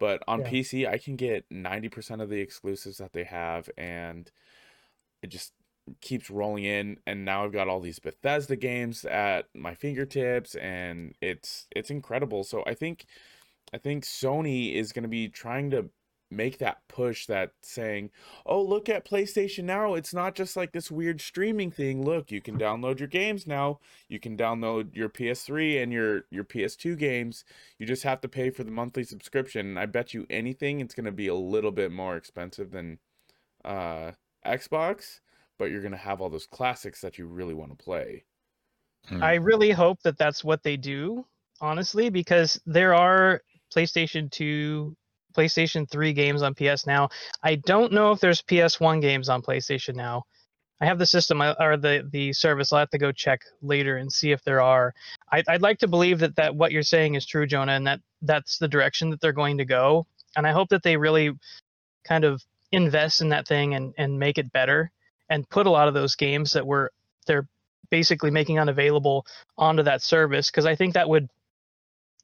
but 0.00 0.22
on 0.26 0.40
Yeah. 0.40 0.46
pc 0.50 0.88
i 0.88 0.98
can 0.98 1.14
get 1.16 1.48
90% 1.50 2.20
of 2.20 2.28
the 2.28 2.40
exclusives 2.40 2.98
that 2.98 3.12
they 3.12 3.24
have 3.24 3.70
and 3.78 4.30
it 5.22 5.28
just 5.28 5.52
keeps 6.00 6.28
rolling 6.28 6.64
in 6.64 6.98
and 7.06 7.24
now 7.24 7.44
i've 7.44 7.52
got 7.52 7.68
all 7.68 7.80
these 7.80 7.98
bethesda 8.00 8.56
games 8.56 9.04
at 9.04 9.46
my 9.54 9.74
fingertips 9.74 10.54
and 10.56 11.14
it's 11.22 11.66
it's 11.74 11.90
incredible 11.90 12.44
so 12.44 12.62
i 12.66 12.74
think 12.74 13.06
i 13.72 13.78
think 13.78 14.04
sony 14.04 14.74
is 14.74 14.92
going 14.92 15.02
to 15.04 15.08
be 15.08 15.28
trying 15.28 15.70
to 15.70 15.88
make 16.30 16.58
that 16.58 16.78
push 16.88 17.26
that 17.26 17.52
saying 17.62 18.10
oh 18.44 18.60
look 18.60 18.88
at 18.88 19.08
playstation 19.08 19.64
now 19.64 19.94
it's 19.94 20.12
not 20.12 20.34
just 20.34 20.56
like 20.56 20.72
this 20.72 20.90
weird 20.90 21.20
streaming 21.20 21.70
thing. 21.70 22.04
Look 22.04 22.30
you 22.30 22.40
can 22.40 22.58
download 22.58 22.98
your 22.98 23.08
games 23.08 23.46
now. 23.46 23.80
You 24.08 24.20
can 24.20 24.36
download 24.36 24.94
your 24.94 25.08
ps3 25.08 25.82
and 25.82 25.92
your 25.92 26.24
your 26.30 26.44
ps2 26.44 26.98
games. 26.98 27.44
You 27.78 27.86
just 27.86 28.02
have 28.02 28.20
to 28.22 28.28
pay 28.28 28.50
for 28.50 28.64
the 28.64 28.70
monthly 28.70 29.04
subscription. 29.04 29.78
I 29.78 29.86
bet 29.86 30.14
you 30.14 30.26
anything 30.28 30.80
it's 30.80 30.94
going 30.94 31.06
to 31.06 31.12
be 31.12 31.28
a 31.28 31.34
little 31.34 31.72
bit 31.72 31.92
more 31.92 32.16
expensive 32.16 32.70
than 32.70 32.98
uh 33.64 34.12
xbox 34.46 35.20
but 35.58 35.70
you're 35.72 35.80
going 35.80 35.92
to 35.92 35.98
have 35.98 36.20
all 36.20 36.30
those 36.30 36.46
classics 36.46 37.00
that 37.00 37.18
you 37.18 37.26
really 37.26 37.54
want 37.54 37.76
to 37.76 37.84
play 37.84 38.24
Hmm. 39.06 39.22
I 39.22 39.34
really 39.34 39.70
hope 39.70 40.02
that 40.02 40.18
that's 40.18 40.44
what 40.44 40.62
they 40.62 40.76
do, 40.76 41.24
honestly, 41.60 42.10
because 42.10 42.60
there 42.66 42.94
are 42.94 43.42
PlayStation 43.74 44.30
2, 44.30 44.96
PlayStation 45.38 45.88
3 45.88 46.12
games 46.12 46.42
on 46.42 46.54
PS 46.54 46.86
Now. 46.86 47.10
I 47.42 47.54
don't 47.54 47.92
know 47.92 48.10
if 48.12 48.20
there's 48.20 48.42
PS1 48.42 49.00
games 49.00 49.28
on 49.28 49.42
PlayStation 49.42 49.94
Now. 49.94 50.24
I 50.80 50.86
have 50.86 50.98
the 50.98 51.06
system 51.06 51.40
uh, 51.40 51.54
or 51.58 51.76
the 51.76 52.08
the 52.10 52.32
service. 52.32 52.72
I'll 52.72 52.78
have 52.80 52.90
to 52.90 52.98
go 52.98 53.12
check 53.12 53.42
later 53.62 53.96
and 53.96 54.12
see 54.12 54.30
if 54.30 54.42
there 54.44 54.60
are. 54.60 54.94
I, 55.32 55.42
I'd 55.48 55.62
like 55.62 55.78
to 55.80 55.88
believe 55.88 56.20
that 56.20 56.36
that 56.36 56.54
what 56.54 56.72
you're 56.72 56.82
saying 56.82 57.14
is 57.14 57.26
true, 57.26 57.46
Jonah, 57.46 57.72
and 57.72 57.86
that 57.86 58.00
that's 58.22 58.58
the 58.58 58.68
direction 58.68 59.10
that 59.10 59.20
they're 59.20 59.32
going 59.32 59.58
to 59.58 59.64
go. 59.64 60.06
And 60.36 60.46
I 60.46 60.52
hope 60.52 60.68
that 60.68 60.82
they 60.82 60.96
really 60.96 61.32
kind 62.04 62.24
of 62.24 62.42
invest 62.70 63.20
in 63.20 63.30
that 63.30 63.48
thing 63.48 63.74
and 63.74 63.94
and 63.98 64.18
make 64.18 64.38
it 64.38 64.52
better 64.52 64.90
and 65.30 65.48
put 65.48 65.66
a 65.66 65.70
lot 65.70 65.88
of 65.88 65.94
those 65.94 66.14
games 66.14 66.52
that 66.52 66.66
were 66.66 66.92
they're 67.26 67.48
basically 67.90 68.30
making 68.30 68.58
unavailable 68.58 69.26
onto 69.56 69.82
that 69.82 70.02
service 70.02 70.50
because 70.50 70.66
I 70.66 70.76
think 70.76 70.94
that 70.94 71.08
would 71.08 71.28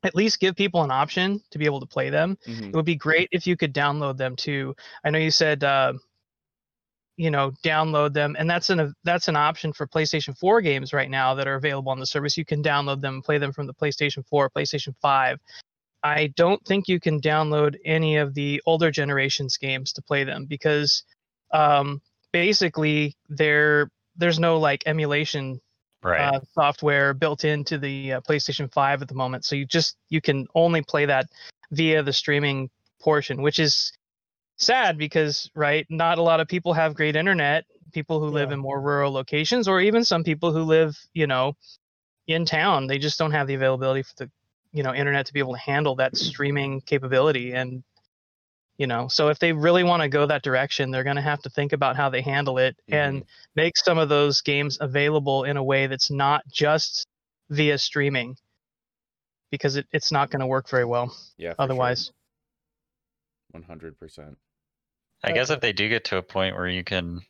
at 0.04 0.14
least 0.14 0.40
give 0.40 0.54
people 0.54 0.82
an 0.82 0.90
option 0.90 1.40
to 1.50 1.58
be 1.58 1.64
able 1.64 1.80
to 1.80 1.86
play 1.86 2.10
them. 2.10 2.36
Mhm. 2.46 2.68
It 2.68 2.74
would 2.74 2.84
be 2.84 2.96
great 2.96 3.28
if 3.32 3.46
you 3.46 3.56
could 3.56 3.74
download 3.74 4.16
them 4.16 4.36
too. 4.36 4.76
I 5.04 5.10
know 5.10 5.18
you 5.18 5.30
said 5.30 5.64
uh, 5.64 5.94
you 7.16 7.30
know 7.30 7.52
download 7.64 8.12
them, 8.12 8.36
and 8.38 8.48
that's 8.48 8.70
an 8.70 8.94
that's 9.04 9.28
an 9.28 9.36
option 9.36 9.72
for 9.72 9.86
PlayStation 9.86 10.36
4 10.38 10.60
games 10.60 10.92
right 10.92 11.10
now 11.10 11.34
that 11.34 11.46
are 11.46 11.54
available 11.54 11.90
on 11.92 12.00
the 12.00 12.06
service. 12.06 12.36
You 12.36 12.44
can 12.44 12.62
download 12.62 13.00
them, 13.00 13.14
and 13.14 13.24
play 13.24 13.38
them 13.38 13.52
from 13.52 13.66
the 13.66 13.74
PlayStation 13.74 14.26
4, 14.28 14.50
PlayStation 14.50 14.94
5. 15.00 15.38
I 16.02 16.26
don't 16.36 16.62
think 16.66 16.86
you 16.86 17.00
can 17.00 17.20
download 17.20 17.76
any 17.84 18.18
of 18.18 18.34
the 18.34 18.62
older 18.66 18.90
generations 18.90 19.56
games 19.56 19.92
to 19.94 20.02
play 20.02 20.24
them 20.24 20.44
because 20.44 21.02
um, 21.52 22.02
basically 22.32 23.16
there 23.28 23.90
there's 24.16 24.38
no 24.38 24.58
like 24.58 24.82
emulation 24.86 25.60
Right. 26.04 26.20
uh, 26.20 26.40
software 26.52 27.14
built 27.14 27.44
into 27.44 27.78
the 27.78 28.14
uh, 28.14 28.20
PlayStation 28.20 28.70
5 28.70 29.00
at 29.00 29.08
the 29.08 29.14
moment. 29.14 29.46
So 29.46 29.56
you 29.56 29.64
just 29.64 29.96
you 30.10 30.20
can 30.20 30.46
only 30.54 30.82
play 30.82 31.06
that 31.06 31.26
via 31.70 32.02
the 32.02 32.12
streaming 32.12 32.68
portion, 33.00 33.40
which 33.40 33.58
is 33.58 33.90
sad 34.58 34.98
because 34.98 35.50
right, 35.54 35.86
not 35.88 36.18
a 36.18 36.22
lot 36.22 36.40
of 36.40 36.48
people 36.48 36.74
have 36.74 36.94
great 36.94 37.16
internet. 37.16 37.64
People 37.92 38.20
who 38.20 38.26
live 38.26 38.50
in 38.50 38.58
more 38.58 38.80
rural 38.80 39.12
locations, 39.12 39.68
or 39.68 39.80
even 39.80 40.04
some 40.04 40.24
people 40.24 40.52
who 40.52 40.64
live, 40.64 40.98
you 41.14 41.26
know, 41.26 41.56
in 42.26 42.44
town, 42.44 42.86
they 42.86 42.98
just 42.98 43.18
don't 43.18 43.30
have 43.30 43.46
the 43.46 43.54
availability 43.54 44.02
for 44.02 44.24
the, 44.24 44.30
you 44.72 44.82
know, 44.82 44.92
internet 44.92 45.26
to 45.26 45.32
be 45.32 45.38
able 45.38 45.52
to 45.52 45.60
handle 45.60 45.94
that 45.94 46.16
streaming 46.16 46.80
capability. 46.80 47.52
And 47.52 47.84
you 48.78 48.87
know, 48.87 49.08
so 49.08 49.28
if 49.28 49.38
they 49.38 49.52
really 49.52 49.84
want 49.84 50.02
to 50.02 50.08
go 50.08 50.26
that 50.26 50.42
direction, 50.42 50.90
they're 50.90 51.04
going 51.04 51.16
to 51.16 51.22
have 51.22 51.42
to 51.42 51.50
think 51.50 51.72
about 51.72 51.96
how 51.96 52.10
they 52.10 52.22
handle 52.22 52.58
it 52.58 52.76
and 52.88 53.24
make 53.54 53.76
some 53.76 53.98
of 53.98 54.08
those 54.08 54.40
games 54.40 54.78
available 54.80 55.44
in 55.44 55.56
a 55.56 55.62
way 55.62 55.87
that's 55.87 56.10
not 56.10 56.42
just 56.50 57.06
via 57.50 57.78
streaming 57.78 58.37
because 59.50 59.76
it, 59.76 59.87
it's 59.92 60.10
not 60.10 60.30
going 60.30 60.40
to 60.40 60.46
work 60.46 60.68
very 60.68 60.84
well 60.84 61.14
Yeah. 61.37 61.50
for 61.50 61.54
sure. 61.54 61.62
otherwise. 61.64 62.10
100%. 63.54 64.37
I 65.22 65.32
guess 65.32 65.50
if 65.50 65.60
they 65.60 65.72
do 65.72 65.88
get 65.88 66.04
to 66.06 66.16
a 66.16 66.22
point 66.22 66.56
where 66.56 66.68
you 66.68 66.82
can 66.84 67.20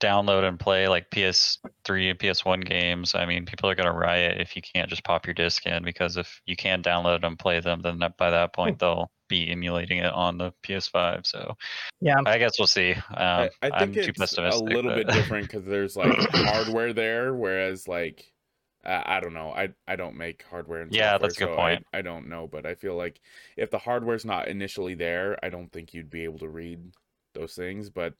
download 0.00 0.44
and 0.44 0.58
play 0.58 0.88
like 0.88 1.10
PS3 1.10 2.10
and 2.10 2.18
PS1 2.18 2.64
games, 2.66 3.14
I 3.14 3.26
mean, 3.26 3.46
people 3.46 3.68
are 3.70 3.74
going 3.74 3.86
to 3.86 3.92
riot 3.92 4.40
if 4.40 4.56
you 4.56 4.62
can't 4.62 4.88
just 4.88 5.04
pop 5.04 5.26
your 5.26 5.34
disc 5.34 5.66
in 5.66 5.84
because 5.84 6.16
if 6.16 6.40
you 6.46 6.56
can 6.56 6.82
download 6.82 7.24
and 7.24 7.38
play 7.38 7.60
them, 7.60 7.80
then 7.82 8.00
by 8.18 8.30
that 8.30 8.52
point 8.52 8.78
they'll 8.78 9.10
be 9.28 9.48
emulating 9.50 9.98
it 9.98 10.12
on 10.12 10.38
the 10.38 10.52
PS5. 10.64 11.26
So 11.26 11.54
Yeah. 12.00 12.16
I 12.26 12.38
guess 12.38 12.58
we'll 12.58 12.66
see. 12.66 12.92
Um, 12.94 13.02
I, 13.16 13.50
I 13.62 13.70
I'm 13.72 13.92
think 13.92 14.06
too 14.06 14.12
it's 14.22 14.36
a 14.36 14.42
little 14.58 14.90
but- 14.90 15.06
bit 15.06 15.14
different 15.14 15.46
because 15.46 15.64
there's 15.64 15.96
like 15.96 16.16
hardware 16.32 16.92
there, 16.92 17.34
whereas 17.34 17.86
like 17.86 18.32
uh, 18.84 19.02
I 19.04 19.20
don't 19.20 19.34
know. 19.34 19.50
I 19.50 19.68
I 19.86 19.96
don't 19.96 20.16
make 20.16 20.42
hardware. 20.50 20.80
And 20.80 20.90
Yeah, 20.90 21.12
software, 21.12 21.18
that's 21.28 21.36
a 21.36 21.40
good 21.40 21.52
so 21.52 21.56
point. 21.56 21.86
I, 21.92 21.98
I 21.98 22.02
don't 22.02 22.28
know, 22.30 22.48
but 22.50 22.64
I 22.64 22.74
feel 22.74 22.96
like 22.96 23.20
if 23.58 23.70
the 23.70 23.76
hardware's 23.78 24.24
not 24.24 24.48
initially 24.48 24.94
there, 24.94 25.38
I 25.44 25.50
don't 25.50 25.70
think 25.70 25.92
you'd 25.92 26.08
be 26.08 26.24
able 26.24 26.38
to 26.38 26.48
read 26.48 26.80
those 27.34 27.54
things. 27.54 27.90
But 27.90 28.14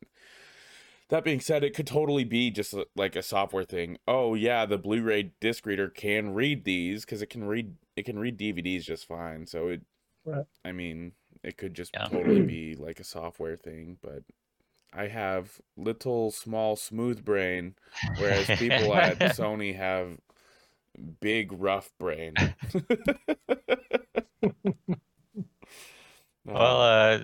that 1.11 1.25
being 1.25 1.41
said, 1.41 1.63
it 1.65 1.75
could 1.75 1.87
totally 1.87 2.25
be 2.25 2.51
just 2.51 2.75
a- 2.75 2.87
like 2.97 3.17
a 3.17 3.23
software 3.23 3.65
thing. 3.65 3.99
Oh 4.09 4.35
yeah, 4.35 4.67
the 4.67 4.79
Blu-ray 4.79 5.33
disc 5.41 5.67
reader 5.67 5.89
can 5.89 6.35
read 6.35 6.65
these 6.65 7.05
because 7.05 7.23
it 7.23 7.27
can 7.31 7.45
read 7.45 7.75
it 7.97 8.05
can 8.05 8.19
read 8.19 8.39
DVDs 8.39 8.85
just 8.85 9.07
fine. 9.07 9.47
So 9.47 9.69
it, 9.69 9.83
Right. 10.25 10.45
I 10.65 10.73
mean, 10.73 11.13
it 11.43 11.57
could 11.57 11.75
just 11.75 11.93
Yeah. 11.95 12.07
totally 12.09 12.47
be 12.47 12.75
like 12.75 13.01
a 13.01 13.05
software 13.05 13.57
thing, 13.57 13.99
but. 14.03 14.23
I 14.93 15.07
have 15.07 15.61
little 15.77 16.33
small 16.33 16.75
smooth 16.75 17.25
brain, 17.25 17.77
whereas 18.19 18.49
people 18.59 18.93
at 18.97 19.21
Sony 19.21 19.77
have 19.77 20.19
big 21.21 21.53
rough 21.53 21.93
brain. 21.97 22.35
well, 26.45 26.83
uh, 26.83 27.19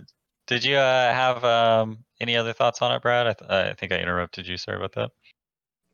did 0.46 0.64
you 0.64 0.76
uh, 0.76 1.12
have 1.12 1.44
um, 1.44 1.98
any 2.20 2.36
other 2.36 2.52
thoughts 2.52 2.82
on 2.82 2.92
it, 2.92 3.02
Brad? 3.02 3.26
I, 3.26 3.32
th- 3.32 3.50
I 3.50 3.74
think 3.74 3.92
I 3.92 3.98
interrupted 3.98 4.46
you. 4.46 4.56
Sorry 4.56 4.76
about 4.76 4.92
that. 4.92 5.10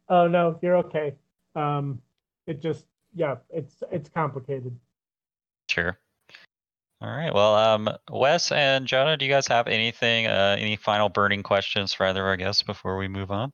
Oh 0.09 0.27
no, 0.27 0.59
you're 0.63 0.77
okay. 0.77 1.15
Um, 1.55 2.01
it 2.47 2.61
just 2.61 2.85
yeah, 3.15 3.37
it's 3.51 3.83
it's 3.91 4.09
complicated. 4.09 4.79
Sure. 5.69 5.99
All 7.01 7.11
right. 7.11 7.35
Well, 7.35 7.57
um, 7.57 7.91
Wes 8.11 8.53
and 8.53 8.87
Jonah, 8.87 9.17
do 9.17 9.25
you 9.25 9.31
guys 9.31 9.49
have 9.49 9.67
anything, 9.67 10.29
uh, 10.29 10.55
any 10.57 10.77
final 10.77 11.09
burning 11.09 11.43
questions 11.43 11.93
for 11.93 12.07
either 12.07 12.21
of 12.21 12.27
our 12.27 12.37
guests 12.37 12.63
before 12.63 12.97
we 12.97 13.09
move 13.09 13.33
on? 13.33 13.53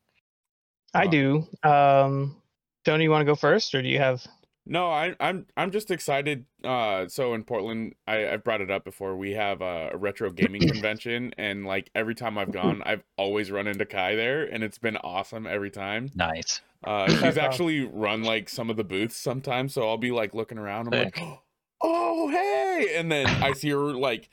I 0.93 1.07
do. 1.07 1.47
Um, 1.63 2.37
Jonah, 2.85 3.03
you 3.03 3.11
want 3.11 3.23
to 3.23 3.25
go 3.25 3.35
first, 3.35 3.75
or 3.75 3.81
do 3.81 3.89
you 3.89 3.99
have? 3.99 4.27
No, 4.69 4.91
I, 4.91 5.15
I'm 5.19 5.47
I'm 5.57 5.71
just 5.71 5.91
excited. 5.91 6.45
Uh, 6.63 7.09
so 7.09 7.33
in 7.33 7.43
Portland, 7.43 7.95
I 8.07 8.29
I've 8.29 8.45
brought 8.45 8.61
it 8.61 8.71
up 8.71 8.85
before. 8.85 9.17
We 9.17 9.33
have 9.33 9.63
a, 9.63 9.91
a 9.95 9.97
retro 9.97 10.31
gaming 10.31 10.61
convention, 10.69 11.33
and 11.39 11.67
like 11.67 11.91
every 11.95 12.15
time 12.15 12.37
I've 12.37 12.53
gone, 12.53 12.83
I've 12.85 13.03
always 13.17 13.51
run 13.51 13.67
into 13.67 13.87
Kai 13.87 14.15
there, 14.15 14.45
and 14.45 14.63
it's 14.63 14.79
been 14.79 14.99
awesome 14.99 15.47
every 15.47 15.71
time. 15.71 16.11
Nice. 16.15 16.61
Uh, 16.85 17.09
she's 17.21 17.39
actually 17.39 17.87
run 17.87 18.23
like 18.23 18.51
some 18.51 18.69
of 18.69 18.77
the 18.77 18.85
booths 18.85 19.17
sometimes, 19.17 19.73
so 19.73 19.89
I'll 19.89 19.97
be 19.97 20.11
like 20.11 20.35
looking 20.35 20.59
around. 20.59 20.93
I'm 20.93 21.05
like, 21.05 21.19
oh 21.81 22.29
hey, 22.29 22.95
and 22.97 23.11
then 23.11 23.27
I 23.27 23.53
see 23.53 23.71
her 23.71 23.93
like. 23.95 24.29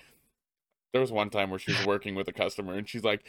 There 0.91 1.01
was 1.01 1.11
one 1.11 1.29
time 1.29 1.49
where 1.49 1.59
she 1.59 1.73
was 1.73 1.85
working 1.85 2.15
with 2.15 2.27
a 2.29 2.33
customer, 2.33 2.73
and 2.75 2.87
she's 2.87 3.03
like, 3.03 3.25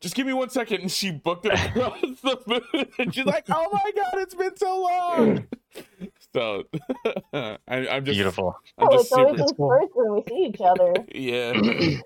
"Just 0.00 0.14
give 0.14 0.26
me 0.26 0.32
one 0.32 0.50
second. 0.50 0.80
and 0.82 0.90
she 0.92 1.10
booked 1.10 1.46
it 1.46 1.52
across 1.52 2.00
the 2.00 2.36
booth, 2.46 2.98
and 2.98 3.14
she's 3.14 3.24
like, 3.26 3.44
"Oh 3.50 3.68
my 3.72 3.90
god, 3.94 4.14
it's 4.20 4.34
been 4.34 4.56
so 4.56 4.82
long." 4.82 5.46
so 6.34 6.64
I, 7.34 7.58
I'm 7.68 8.04
just 8.04 8.16
Beautiful. 8.16 8.56
I'm 8.78 8.88
Oh, 8.88 8.92
just 8.92 9.04
it's 9.04 9.12
always 9.12 9.38
super. 9.38 9.48
in 9.50 9.56
cool. 9.56 9.68
first 9.70 9.90
when 9.94 10.14
we 10.14 10.22
see 10.28 10.46
each 10.48 10.60
other. 10.60 10.94
Yeah. 11.14 11.52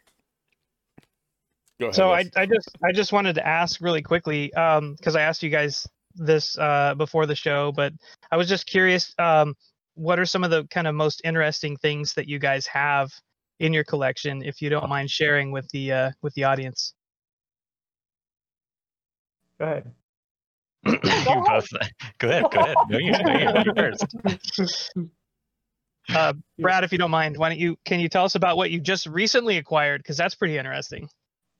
Go 1.80 1.86
ahead. 1.86 1.94
So 1.94 2.12
I, 2.12 2.24
I 2.36 2.46
just 2.46 2.68
I 2.84 2.92
just 2.92 3.12
wanted 3.12 3.34
to 3.36 3.46
ask 3.46 3.80
really 3.80 4.02
quickly 4.02 4.52
um 4.54 4.94
because 4.98 5.16
I 5.16 5.22
asked 5.22 5.42
you 5.42 5.48
guys 5.50 5.86
this 6.14 6.58
uh 6.58 6.94
before 6.96 7.24
the 7.26 7.34
show, 7.34 7.72
but 7.72 7.92
I 8.30 8.36
was 8.36 8.48
just 8.48 8.66
curious 8.66 9.14
um 9.18 9.54
what 9.94 10.18
are 10.18 10.26
some 10.26 10.44
of 10.44 10.50
the 10.50 10.66
kind 10.70 10.86
of 10.86 10.94
most 10.94 11.22
interesting 11.24 11.76
things 11.78 12.12
that 12.14 12.28
you 12.28 12.38
guys 12.38 12.66
have 12.66 13.10
in 13.60 13.72
your 13.72 13.84
collection 13.84 14.42
if 14.42 14.60
you 14.62 14.68
don't 14.70 14.88
mind 14.88 15.10
sharing 15.10 15.52
with 15.52 15.68
the 15.70 15.92
uh 15.92 16.10
with 16.22 16.34
the 16.34 16.44
audience. 16.44 16.92
Go 19.60 19.66
ahead. 19.66 19.92
you 20.86 20.98
both. 21.46 21.68
Go 22.18 22.28
ahead. 22.28 22.44
Go 22.50 22.60
ahead. 22.60 22.76
No, 22.88 22.98
you, 22.98 23.12
no, 23.12 23.38
you, 23.38 23.62
you 23.66 23.74
first. 23.76 24.94
Uh 26.08 26.32
Brad, 26.58 26.82
if 26.82 26.90
you 26.90 26.98
don't 26.98 27.10
mind, 27.10 27.36
why 27.36 27.50
don't 27.50 27.58
you 27.58 27.76
can 27.84 28.00
you 28.00 28.08
tell 28.08 28.24
us 28.24 28.34
about 28.34 28.56
what 28.56 28.70
you 28.70 28.80
just 28.80 29.06
recently 29.06 29.58
acquired 29.58 30.02
because 30.02 30.16
that's 30.16 30.34
pretty 30.34 30.56
interesting. 30.58 31.08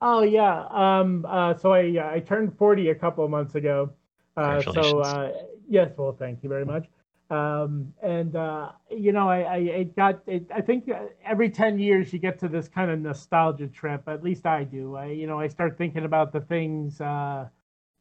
Oh 0.00 0.22
yeah. 0.22 0.66
Um. 0.70 1.26
Uh. 1.28 1.54
So 1.54 1.72
I 1.72 1.96
uh, 1.98 2.10
I 2.10 2.20
turned 2.20 2.56
forty 2.56 2.88
a 2.88 2.94
couple 2.94 3.24
of 3.24 3.30
months 3.30 3.54
ago. 3.54 3.90
Uh. 4.36 4.60
So 4.62 5.00
uh. 5.00 5.32
Yes. 5.68 5.92
Well, 5.96 6.16
thank 6.18 6.42
you 6.42 6.48
very 6.48 6.64
much. 6.64 6.86
Um. 7.28 7.92
And 8.02 8.34
uh. 8.34 8.72
You 8.90 9.12
know, 9.12 9.28
I 9.28 9.40
I 9.42 9.56
it 9.58 9.94
got 9.94 10.20
it. 10.26 10.50
I 10.52 10.62
think 10.62 10.88
uh, 10.90 11.02
every 11.24 11.50
ten 11.50 11.78
years 11.78 12.12
you 12.12 12.18
get 12.18 12.38
to 12.40 12.48
this 12.48 12.66
kind 12.66 12.90
of 12.90 12.98
nostalgia 12.98 13.68
trip. 13.68 14.02
At 14.08 14.24
least 14.24 14.46
I 14.46 14.64
do. 14.64 14.96
I 14.96 15.06
you 15.06 15.26
know 15.26 15.38
I 15.38 15.48
start 15.48 15.76
thinking 15.76 16.06
about 16.06 16.32
the 16.32 16.40
things. 16.40 17.00
Uh. 17.00 17.48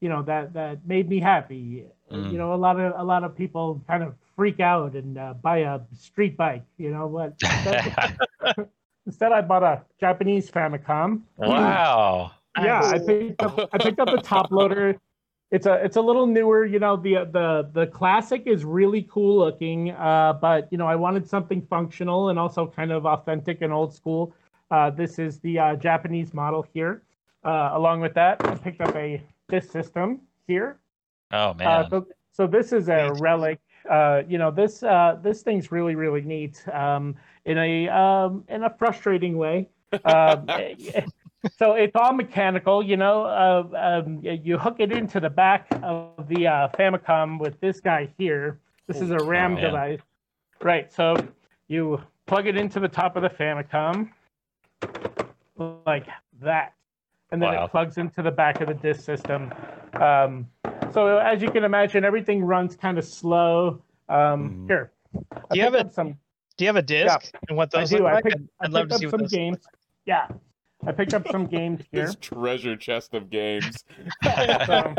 You 0.02 0.10
know 0.10 0.24
that 0.24 0.54
that 0.54 0.86
made 0.86 1.10
me 1.10 1.20
happy. 1.20 1.86
Mm. 2.12 2.32
You 2.32 2.38
know, 2.38 2.54
a 2.54 2.56
lot 2.56 2.80
of 2.80 2.94
a 2.98 3.04
lot 3.04 3.24
of 3.24 3.36
people 3.36 3.84
kind 3.88 4.04
of 4.04 4.16
freak 4.36 4.60
out 4.60 4.94
and 4.96 5.18
uh, 5.18 5.34
buy 5.34 5.60
a 5.60 5.82
street 5.94 6.38
bike. 6.38 6.64
You 6.78 6.92
know, 6.92 7.08
what? 7.08 7.36
instead 9.06 9.32
I 9.32 9.42
bought 9.42 9.64
a 9.64 9.82
Japanese 10.00 10.50
Famicom. 10.50 11.22
wow. 11.38 12.32
Yeah, 12.58 12.82
I 12.82 13.00
picked 13.00 13.42
up 13.42 13.70
I 13.72 13.78
picked 13.78 14.00
up 14.02 14.10
the 14.10 14.22
top 14.22 14.52
loader. 14.52 14.98
It's 15.50 15.66
a 15.66 15.76
it's 15.76 15.96
a 15.96 16.02
little 16.02 16.26
newer, 16.26 16.66
you 16.66 16.80
know, 16.80 16.98
the 16.98 17.30
the 17.32 17.70
the 17.72 17.88
classic 17.88 18.44
is 18.48 18.66
really 18.66 19.08
cool 19.10 19.38
looking, 19.38 19.92
uh, 19.92 20.34
but 20.42 20.68
you 20.70 20.78
know, 20.78 20.88
I 20.88 20.96
wanted 20.96 21.30
something 21.30 21.62
functional 21.70 22.30
and 22.30 22.38
also 22.38 22.68
kind 22.68 22.92
of 22.92 23.06
authentic 23.06 23.62
and 23.62 23.72
old 23.72 23.94
school. 23.94 24.34
Uh, 24.72 24.90
this 24.90 25.20
is 25.20 25.40
the 25.40 25.58
uh, 25.58 25.76
Japanese 25.76 26.34
model 26.34 26.66
here. 26.74 27.04
Uh, 27.46 27.70
along 27.74 28.02
with 28.02 28.14
that, 28.16 28.46
I 28.46 28.56
picked 28.56 28.82
up 28.82 28.94
a 28.96 29.22
this 29.50 29.70
system 29.70 30.22
here. 30.48 30.80
Oh 31.32 31.50
Uh, 31.50 31.54
man. 31.56 31.90
so, 31.90 32.08
so 32.32 32.48
this 32.48 32.72
is 32.72 32.90
a 32.90 33.12
relic. 33.20 33.60
Uh, 33.90 34.24
you 34.28 34.38
know, 34.38 34.52
this 34.52 34.84
uh, 34.84 35.18
this 35.22 35.42
thing's 35.42 35.72
really 35.72 35.96
really 35.96 36.22
neat 36.22 36.64
um, 36.74 37.16
in 37.46 37.58
a 37.58 37.88
um, 37.90 38.44
in 38.50 38.64
a 38.64 38.70
frustrating 38.78 39.38
way. 39.38 39.70
Um, 40.06 40.46
so 41.58 41.74
it's 41.74 41.96
all 41.96 42.14
mechanical. 42.14 42.84
You 42.84 42.98
know, 42.98 43.24
uh, 43.26 44.02
um, 44.06 44.20
you 44.24 44.58
hook 44.58 44.78
it 44.80 44.92
into 44.92 45.20
the 45.20 45.30
back 45.30 45.68
of 45.84 46.28
the 46.28 46.48
uh, 46.48 46.68
Famicom 46.78 47.40
with 47.40 47.60
this 47.62 47.80
guy 47.80 48.10
here. 48.18 48.60
This 48.88 49.02
is 49.02 49.12
a 49.12 49.22
RAM 49.22 49.56
device, 49.56 50.02
right? 50.62 50.92
So 50.92 51.16
you 51.68 52.02
plug 52.26 52.48
it 52.48 52.58
into 52.58 52.80
the 52.80 52.88
top 52.88 53.16
of 53.16 53.24
the 53.24 53.30
Famicom 53.30 54.10
like 55.86 56.08
that, 56.42 56.74
and 57.32 57.42
then 57.42 57.54
Wow. 57.54 57.66
it 57.66 57.72
plugs 57.72 57.98
into 57.98 58.22
the 58.22 58.32
back 58.32 58.62
of 58.62 58.68
the 58.68 58.74
disk 58.74 59.02
system. 59.04 59.54
Um, 59.94 60.48
so 60.92 61.18
as 61.18 61.42
you 61.42 61.52
can 61.52 61.64
imagine, 61.64 62.04
everything 62.04 62.44
runs 62.44 62.76
kind 62.76 62.98
of 62.98 63.06
slow. 63.06 63.82
Um, 64.08 64.66
Mhm. 64.66 64.68
Here, 64.68 64.92
I 65.16 65.40
Do 65.54 65.58
you 65.58 65.64
have 65.64 65.74
picked 65.74 65.84
a- 65.84 65.88
up 65.88 65.94
some. 65.94 66.18
Do 66.58 66.66
you 66.66 66.68
have 66.68 66.76
a 66.76 66.82
disc 66.82 67.32
and 67.48 67.58
what 67.58 67.74
I 67.74 67.80
those 67.80 67.90
do. 67.92 67.98
look 68.00 68.08
I 68.08 68.14
like? 68.16 68.24
picked, 68.26 68.36
I'd, 68.36 68.42
I 68.60 68.66
I'd 68.66 68.72
love 68.72 68.82
picked 68.84 68.90
to 68.90 68.96
up 68.96 69.00
see 69.00 69.06
what 69.06 69.12
some 69.12 69.20
those 69.22 69.32
games. 69.32 69.58
like. 69.66 69.76
Yeah. 70.06 70.28
I 70.88 70.92
picked 70.94 71.14
up 71.14 71.28
some 71.30 71.46
games 71.46 71.84
here. 71.92 72.04
His 72.06 72.16
treasure 72.18 72.76
chest 72.78 73.14
of 73.14 73.30
games. 73.30 73.84
So, 74.66 74.94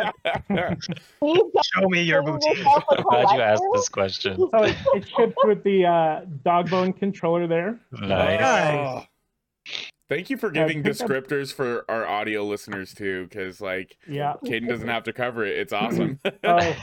Show 1.74 1.89
me 1.89 2.03
your 2.03 2.22
yourself 2.22 2.41
boutique. 2.43 2.66
a 2.66 2.97
I'm 2.99 3.03
glad 3.03 3.31
you 3.35 3.41
asked 3.43 3.62
this 3.72 3.89
question. 3.89 4.37
so 4.51 4.62
it, 4.62 4.76
it 4.95 5.09
ships 5.09 5.35
with 5.45 5.62
the 5.64 5.87
uh, 5.87 6.20
Dogbone 6.45 6.97
controller 6.99 7.47
there. 7.47 7.78
Nice. 7.93 8.41
Nice. 8.41 9.07
Thank 10.11 10.29
you 10.29 10.37
for 10.37 10.51
giving 10.51 10.83
pick 10.83 11.01
up- 11.01 11.09
descriptors 11.09 11.55
for 11.55 11.85
our 11.89 12.07
audio 12.07 12.45
listeners 12.45 12.93
too, 12.93 13.25
because 13.25 13.61
like 13.63 13.97
Yeah. 14.07 14.35
Caden 14.45 14.69
doesn't 14.69 14.89
have 14.89 15.05
to 15.05 15.13
cover 15.15 15.45
it. 15.47 15.57
It's 15.57 15.73
awesome. 15.73 16.19
Oh. 16.45 16.77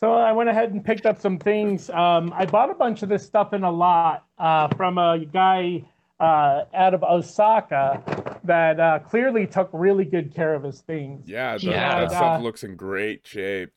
So 0.00 0.14
I 0.14 0.32
went 0.32 0.48
ahead 0.48 0.72
and 0.72 0.84
picked 0.84 1.06
up 1.06 1.20
some 1.20 1.38
things. 1.38 1.88
Um, 1.90 2.32
I 2.34 2.44
bought 2.46 2.70
a 2.70 2.74
bunch 2.74 3.02
of 3.04 3.08
this 3.08 3.24
stuff 3.24 3.52
in 3.52 3.62
a 3.62 3.70
lot 3.70 4.24
uh, 4.38 4.66
from 4.76 4.98
a 4.98 5.24
guy 5.32 5.84
uh, 6.18 6.64
out 6.74 6.92
of 6.94 7.04
Osaka 7.04 8.40
that 8.44 8.80
uh, 8.80 8.98
clearly 9.00 9.46
took 9.46 9.68
really 9.72 10.04
good 10.04 10.34
care 10.34 10.54
of 10.54 10.64
his 10.64 10.80
things. 10.80 11.28
yeah, 11.28 11.56
the, 11.56 11.66
Yeah. 11.66 12.00
that 12.00 12.10
stuff 12.10 12.40
Uh, 12.40 12.42
looks 12.42 12.64
in 12.64 12.74
great 12.74 13.24
shape. 13.26 13.70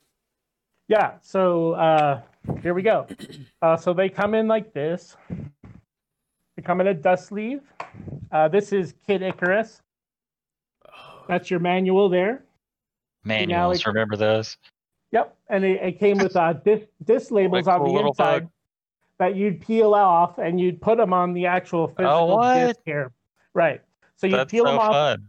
Yeah, 0.87 1.13
so 1.21 1.73
uh, 1.73 2.21
here 2.63 2.73
we 2.73 2.81
go. 2.81 3.07
Uh, 3.61 3.75
so 3.77 3.93
they 3.93 4.09
come 4.09 4.35
in 4.35 4.47
like 4.47 4.73
this. 4.73 5.15
They 6.55 6.61
come 6.63 6.81
in 6.81 6.87
a 6.87 6.93
dust 6.93 7.27
sleeve. 7.27 7.61
Uh, 8.31 8.47
this 8.47 8.71
is 8.71 8.93
Kid 9.05 9.21
Icarus. 9.21 9.81
That's 11.27 11.49
your 11.49 11.59
manual 11.59 12.07
there. 12.09 12.43
Manuals, 13.23 13.79
it- 13.79 13.87
remember 13.87 14.15
those? 14.15 14.57
Yep, 15.11 15.35
and 15.49 15.63
it, 15.63 15.81
it 15.81 15.99
came 15.99 16.17
with 16.17 16.35
uh, 16.35 16.53
disc, 16.53 16.87
disc 17.05 17.31
labels 17.31 17.67
Like 17.67 17.79
on 17.79 17.87
a 17.87 17.91
the 17.93 17.99
inside 18.07 18.39
bug. 18.43 18.49
that 19.19 19.35
you'd 19.35 19.61
peel 19.61 19.93
off 19.93 20.37
and 20.39 20.59
you'd 20.59 20.81
put 20.81 20.97
them 20.97 21.13
on 21.13 21.33
the 21.33 21.45
actual 21.45 21.87
physical 21.87 22.35
what? 22.37 22.67
disc 22.67 22.79
here. 22.85 23.11
Right. 23.53 23.81
So 24.17 24.27
you'd 24.27 24.49
peel 24.49 24.65
so 24.65 24.71
them 24.71 24.79
off 24.79 24.91
fun. 24.91 25.27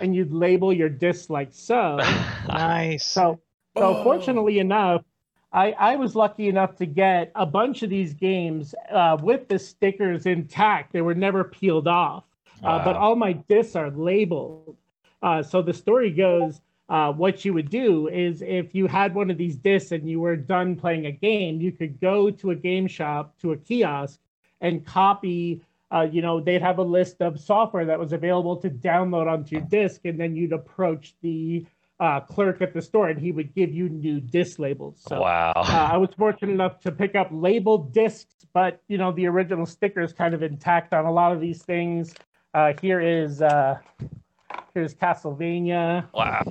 and 0.00 0.14
you'd 0.14 0.32
label 0.32 0.72
your 0.72 0.88
disc 0.88 1.30
like 1.30 1.48
so. 1.52 1.98
Nice. 2.48 3.04
So, 3.06 3.40
so 3.76 3.96
Oh. 3.96 4.02
fortunately 4.04 4.58
enough, 4.60 5.02
I, 5.52 5.72
I 5.72 5.96
was 5.96 6.14
lucky 6.14 6.48
enough 6.48 6.76
to 6.76 6.86
get 6.86 7.32
a 7.34 7.46
bunch 7.46 7.82
of 7.82 7.90
these 7.90 8.12
games 8.12 8.74
uh, 8.90 9.16
with 9.22 9.48
the 9.48 9.58
stickers 9.58 10.26
intact. 10.26 10.92
They 10.92 11.00
were 11.00 11.14
never 11.14 11.44
peeled 11.44 11.88
off, 11.88 12.24
uh, 12.62 12.84
but 12.84 12.96
all 12.96 13.16
my 13.16 13.32
discs 13.32 13.76
are 13.76 13.90
labeled. 13.90 14.76
Uh, 15.22 15.42
so 15.42 15.62
the 15.62 15.72
story 15.72 16.10
goes, 16.10 16.60
uh, 16.88 17.12
what 17.12 17.44
you 17.44 17.52
would 17.52 17.70
do 17.70 18.08
is 18.08 18.42
if 18.42 18.74
you 18.74 18.86
had 18.86 19.14
one 19.14 19.30
of 19.30 19.38
these 19.38 19.56
discs 19.56 19.92
and 19.92 20.08
you 20.08 20.20
were 20.20 20.36
done 20.36 20.76
playing 20.76 21.06
a 21.06 21.12
game, 21.12 21.60
you 21.60 21.72
could 21.72 22.00
go 22.00 22.30
to 22.30 22.50
a 22.50 22.54
game 22.54 22.86
shop, 22.86 23.34
to 23.40 23.52
a 23.52 23.56
kiosk, 23.56 24.20
and 24.60 24.86
copy. 24.86 25.60
Uh, 25.92 26.06
you 26.10 26.20
know, 26.20 26.40
they'd 26.40 26.62
have 26.62 26.78
a 26.78 26.82
list 26.82 27.22
of 27.22 27.40
software 27.40 27.84
that 27.84 27.98
was 27.98 28.12
available 28.12 28.56
to 28.56 28.68
download 28.68 29.26
onto 29.26 29.56
your 29.56 29.64
disc, 29.66 30.00
and 30.04 30.18
then 30.18 30.36
you'd 30.36 30.52
approach 30.52 31.14
the 31.22 31.64
uh, 32.00 32.20
clerk 32.20 32.60
at 32.60 32.74
the 32.74 32.82
store, 32.82 33.08
and 33.08 33.18
he 33.20 33.32
would 33.32 33.54
give 33.54 33.72
you 33.72 33.88
new 33.88 34.20
disc 34.20 34.58
labels. 34.58 35.02
So 35.08 35.20
wow. 35.20 35.52
uh, 35.56 35.88
I 35.92 35.96
was 35.96 36.10
fortunate 36.16 36.52
enough 36.52 36.80
to 36.80 36.92
pick 36.92 37.14
up 37.14 37.28
labeled 37.30 37.92
discs, 37.92 38.34
but 38.52 38.82
you 38.88 38.98
know 38.98 39.12
the 39.12 39.26
original 39.26 39.66
sticker 39.66 40.02
is 40.02 40.12
kind 40.12 40.34
of 40.34 40.42
intact 40.42 40.92
on 40.92 41.06
a 41.06 41.12
lot 41.12 41.32
of 41.32 41.40
these 41.40 41.62
things. 41.62 42.14
Uh, 42.54 42.72
here 42.80 43.00
is 43.00 43.40
uh, 43.42 43.78
here's 44.74 44.94
Castlevania. 44.94 46.06
wow. 46.12 46.42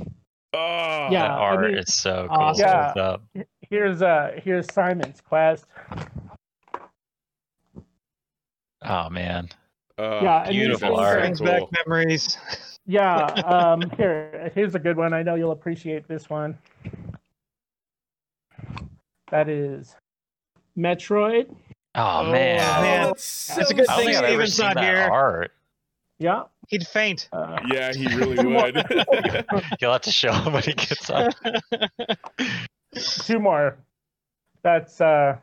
Oh, 0.57 1.09
Yeah, 1.11 1.23
that 1.23 1.31
I 1.31 1.37
art 1.37 1.71
mean- 1.71 1.77
is 1.79 1.93
so 1.93 2.27
cool. 2.29 2.37
Awesome. 2.37 2.65
Yeah. 2.67 2.93
Up? 2.95 3.23
Here's 3.69 4.01
uh 4.01 4.39
here's 4.43 4.71
Simon's 4.71 5.19
Quest. 5.21 5.65
Oh 8.83 9.09
man. 9.09 9.49
Oh, 9.97 10.21
Yeah, 10.21 10.49
beautiful 10.49 10.89
things 10.89 10.99
art. 10.99 11.17
are- 11.17 11.19
Brings 11.21 11.41
back 11.41 11.63
memories. 11.85 12.37
Yeah, 12.88 13.23
um, 13.45 13.81
here 13.97 14.51
here's 14.53 14.75
a 14.75 14.79
good 14.79 14.95
one. 14.97 15.13
I 15.13 15.23
know 15.23 15.36
you'll 15.36 15.51
appreciate 15.51 16.07
this 16.07 16.29
one. 16.29 16.57
That 19.31 19.49
is 19.49 19.95
Metroid. 20.77 21.47
Oh, 21.95 22.19
Oh, 22.19 22.23
man. 22.31 22.57
man. 22.57 23.07
that's 23.07 23.57
It's 23.57 23.71
a 23.71 23.73
good 23.73 23.88
thing 23.88 24.09
I've 24.09 24.23
ever 24.23 24.45
Steven's 24.45 24.53
seen 24.55 24.65
not 24.67 24.75
that 24.75 24.83
here. 24.83 24.97
art. 25.11 25.51
Yeah. 26.19 26.43
He'd 26.67 26.86
faint. 26.86 27.27
Uh, 27.33 27.57
Yeah, 27.67 27.91
he 27.93 28.07
really 28.15 28.38
would. 28.45 28.75
You'll 29.81 29.91
have 29.93 30.01
to 30.01 30.11
show 30.11 30.31
him 30.33 30.53
when 30.53 30.63
he 30.63 30.73
gets 30.73 31.09
up. 31.09 31.33
two 32.93 33.39
more. 33.39 33.77
That's 34.61 34.99
uh 35.01 35.38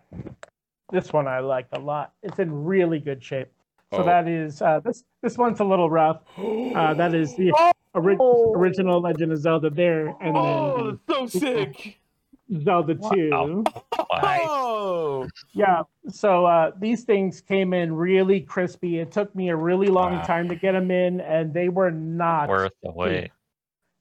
this 0.93 1.13
one 1.13 1.27
I 1.27 1.41
like 1.41 1.67
a 1.73 1.79
lot. 1.79 2.13
It's 2.23 2.39
in 2.39 2.65
really 2.65 2.99
good 3.01 3.23
shape. 3.23 3.49
So 3.93 3.99
Oh. 3.99 4.05
that 4.05 4.27
is 4.29 4.63
uh 4.63 4.81
this 4.81 5.05
this 5.23 5.37
one's 5.39 5.61
a 5.61 5.65
little 5.65 5.91
rough. 5.91 6.23
Uh 6.75 6.95
that 6.95 7.15
is 7.15 7.35
the 7.37 7.53
ori- 7.95 8.17
Oh. 8.19 8.55
original 8.57 9.01
Legend 9.01 9.33
of 9.33 9.39
Zelda 9.39 9.69
there 9.71 10.09
and 10.21 10.37
oh, 10.37 10.43
then 10.87 11.01
that's 11.07 11.33
so 11.33 11.39
sick. 11.39 12.01
the 12.49 12.61
Zelda 12.65 12.95
2. 12.95 13.65
Oh, 14.11 15.29
Yeah. 15.55 15.83
So 16.09 16.47
uh 16.47 16.73
these 16.79 17.05
things 17.05 17.41
came 17.43 17.75
in 17.75 17.95
really 17.95 18.41
crispy. 18.41 18.99
It 18.99 19.13
took 19.13 19.35
me 19.35 19.51
a 19.51 19.57
really 19.57 19.89
long 19.89 20.13
Wow. 20.13 20.23
time 20.23 20.49
to 20.49 20.57
get 20.57 20.73
them 20.73 20.91
in 20.91 21.21
and 21.21 21.53
they 21.53 21.69
were 21.69 21.91
not 21.91 22.49
Worth 22.49 22.73
the 22.83 22.91
wait. 22.93 23.31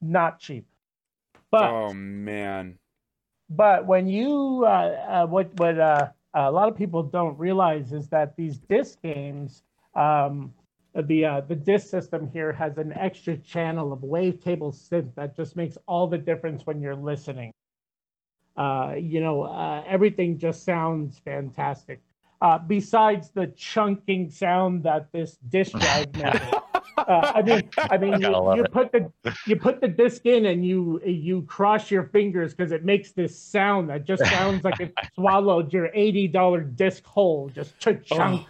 not 0.01 0.39
cheap. 0.39 0.65
But 1.51 1.69
oh 1.69 1.93
man. 1.93 2.77
But 3.49 3.85
when 3.85 4.07
you, 4.07 4.63
uh, 4.65 4.69
uh, 4.69 5.27
what 5.27 5.53
what 5.59 5.77
uh, 5.77 6.07
a 6.33 6.49
lot 6.49 6.69
of 6.69 6.77
people 6.77 7.03
don't 7.03 7.37
realize 7.37 7.91
is 7.91 8.07
that 8.07 8.37
these 8.37 8.57
disc 8.59 9.01
games, 9.01 9.63
um, 9.95 10.53
the 10.95 11.25
uh, 11.25 11.41
the 11.41 11.55
disc 11.55 11.89
system 11.89 12.29
here 12.31 12.51
has 12.51 12.77
an 12.77 12.93
extra 12.93 13.37
channel 13.37 13.93
of 13.93 13.99
wavetable 13.99 14.73
synth 14.73 15.13
that 15.15 15.35
just 15.35 15.55
makes 15.55 15.77
all 15.87 16.07
the 16.07 16.17
difference 16.17 16.65
when 16.65 16.81
you're 16.81 16.95
listening. 16.95 17.53
Uh, 18.57 18.95
you 18.99 19.21
know, 19.21 19.43
uh, 19.43 19.83
everything 19.87 20.37
just 20.37 20.65
sounds 20.65 21.19
fantastic. 21.19 22.01
Uh, 22.41 22.57
besides 22.57 23.29
the 23.29 23.47
chunking 23.55 24.29
sound 24.29 24.83
that 24.83 25.11
this 25.11 25.37
disc 25.49 25.71
drive 25.71 26.13
makes. 26.15 26.35
Uh, 26.97 27.31
I 27.35 27.41
mean, 27.41 27.69
I 27.77 27.97
mean, 27.97 28.21
you, 28.21 28.53
you 28.55 28.63
put 28.65 28.91
the 28.91 29.11
you 29.47 29.55
put 29.55 29.79
the 29.79 29.87
disc 29.87 30.25
in 30.25 30.45
and 30.47 30.65
you 30.65 31.01
you 31.05 31.43
cross 31.43 31.89
your 31.89 32.03
fingers 32.03 32.53
because 32.53 32.71
it 32.71 32.83
makes 32.83 33.11
this 33.11 33.37
sound 33.37 33.89
that 33.89 34.05
just 34.05 34.23
sounds 34.23 34.63
like 34.63 34.79
it 34.79 34.93
swallowed 35.15 35.71
your 35.71 35.89
eighty 35.93 36.27
dollar 36.27 36.61
disc 36.61 37.05
whole, 37.05 37.49
just 37.49 37.77
ch- 37.79 38.03
chunk, 38.05 38.47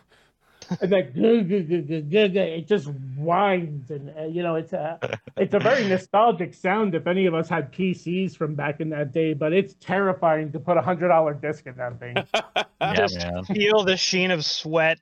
and 0.79 0.91
gu- 0.91 2.39
it 2.39 2.67
just 2.67 2.87
whines 3.17 3.91
and 3.91 4.13
uh, 4.17 4.23
you 4.25 4.41
know 4.43 4.55
it's 4.55 4.73
a 4.73 4.99
it's 5.37 5.53
a 5.53 5.59
very 5.59 5.87
nostalgic 5.89 6.53
sound 6.53 6.95
if 6.95 7.07
any 7.07 7.25
of 7.25 7.33
us 7.33 7.49
had 7.49 7.71
PCs 7.73 8.35
from 8.37 8.55
back 8.55 8.79
in 8.79 8.89
that 8.89 9.11
day, 9.11 9.33
but 9.33 9.51
it's 9.53 9.73
terrifying 9.79 10.51
to 10.51 10.59
put 10.59 10.77
a 10.77 10.81
hundred 10.81 11.09
dollar 11.09 11.33
disc 11.33 11.65
in 11.67 11.75
that 11.75 11.99
thing. 11.99 12.15
Yeah, 12.81 12.95
Just 12.95 13.17
man. 13.17 13.43
feel 13.45 13.83
the 13.83 13.95
sheen 13.95 14.31
of 14.31 14.43
sweat 14.43 14.97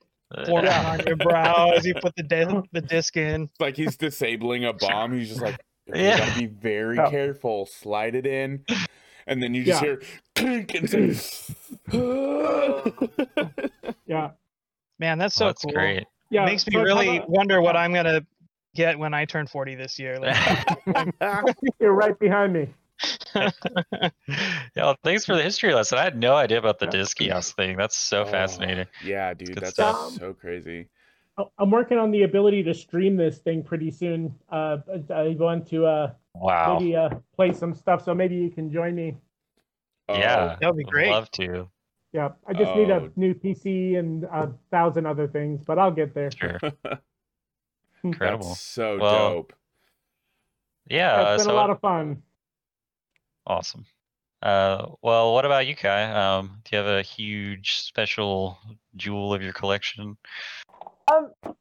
forming 0.45 0.69
on 0.71 0.99
your 1.07 1.15
brow 1.15 1.71
as 1.71 1.85
you 1.85 1.93
put 1.95 2.13
the 2.17 2.23
di- 2.23 2.61
the 2.73 2.81
disc 2.81 3.15
in. 3.15 3.43
It's 3.43 3.59
like 3.61 3.77
he's 3.77 3.95
disabling 3.95 4.65
a 4.65 4.73
bomb. 4.73 5.13
He's 5.17 5.29
just 5.29 5.41
like, 5.41 5.57
you 5.87 5.93
Yeah. 5.95 6.17
gotta 6.19 6.39
be 6.39 6.45
very 6.47 6.97
Yeah. 6.97 7.09
careful. 7.09 7.65
Slide 7.67 8.15
it 8.15 8.25
in, 8.25 8.65
and 9.25 9.41
then 9.41 9.53
you 9.53 9.63
just 9.63 9.81
Yeah. 9.81 9.87
hear 9.87 10.01
clink 10.35 10.73
and 10.75 10.89
say, 10.89 11.15
Yeah, 14.05 14.31
Man, 14.99 15.17
that's 15.17 15.35
so 15.35 15.45
that's 15.45 15.63
cool. 15.63 15.71
great. 15.73 16.05
yeah. 16.29 16.45
Makes 16.45 16.67
me 16.67 16.73
so 16.73 16.81
really 16.83 17.07
how 17.07 17.15
about- 17.17 17.29
wonder 17.29 17.61
what 17.61 17.75
I'm 17.77 17.93
gonna 17.93 18.25
get 18.75 18.99
when 18.99 19.13
I 19.13 19.25
turn 19.25 19.47
40 19.47 19.75
this 19.75 19.97
year. 19.97 20.19
Like, 20.19 20.35
You're 21.79 21.93
right 21.93 22.17
behind 22.19 22.53
me. 22.53 22.67
yeah, 24.75 24.93
thanks 25.03 25.25
for 25.25 25.35
the 25.35 25.41
history 25.43 25.73
lesson. 25.73 25.97
I 25.97 26.03
had 26.03 26.17
no 26.17 26.35
idea 26.35 26.57
about 26.59 26.79
the 26.79 26.87
disc 26.87 27.17
kiosk 27.17 27.55
thing. 27.55 27.77
That's 27.77 27.95
so 27.95 28.23
Oh, 28.23 28.25
fascinating. 28.25 28.87
Yeah, 29.03 29.33
dude, 29.33 29.55
that's 29.55 29.71
stuff. 29.71 30.11
so 30.11 30.33
crazy. 30.33 30.87
Oh, 31.37 31.49
I'm 31.57 31.71
working 31.71 31.97
on 31.97 32.11
the 32.11 32.23
ability 32.23 32.63
to 32.63 32.73
stream 32.73 33.15
this 33.15 33.37
thing 33.37 33.63
pretty 33.63 33.91
soon. 33.91 34.35
Uh, 34.51 34.77
I 35.13 35.35
want 35.39 35.67
to 35.69 35.85
uh, 35.85 36.11
Wow. 36.35 36.77
maybe 36.79 36.95
uh, 36.97 37.09
play 37.35 37.53
some 37.53 37.73
stuff, 37.73 38.03
so 38.03 38.13
maybe 38.13 38.35
you 38.35 38.49
can 38.51 38.69
join 38.71 38.95
me. 38.95 39.15
Yeah. 40.09 40.57
That 40.59 40.67
would 40.67 40.77
be 40.77 40.83
I'd 40.85 40.91
great. 40.91 41.11
Love 41.11 41.31
to. 41.31 41.69
Yeah, 42.11 42.29
I 42.47 42.53
just 42.53 42.75
need 42.75 42.89
a 42.89 43.01
Oh. 43.01 43.11
new 43.15 43.33
PC 43.35 43.95
and 43.97 44.23
a 44.23 44.51
thousand 44.71 45.05
other 45.05 45.27
things, 45.27 45.63
but 45.63 45.77
I'll 45.77 45.91
get 45.91 46.13
there. 46.15 46.31
Sure. 46.31 46.59
Incredible. 48.03 48.47
that's 48.47 48.61
so 48.61 48.97
Well, 48.97 49.29
dope. 49.33 49.53
Yeah. 50.87 51.13
uh, 51.15 51.33
it's 51.35 51.43
been 51.43 51.49
so 51.49 51.53
a 51.53 51.59
lot 51.59 51.69
of 51.69 51.79
fun. 51.81 52.23
awesome. 53.45 53.85
Uh, 54.41 54.87
well, 55.01 55.33
what 55.33 55.45
about 55.45 55.67
you, 55.67 55.75
Kai? 55.75 56.03
Um, 56.11 56.61
do 56.63 56.75
you 56.75 56.81
have 56.81 56.87
a 56.91 57.01
huge 57.01 57.75
special 57.81 58.57
jewel 58.95 59.33
of 59.33 59.41
your 59.43 59.51
collection? 59.53 60.17
Um, 61.11 61.31
I 61.43 61.51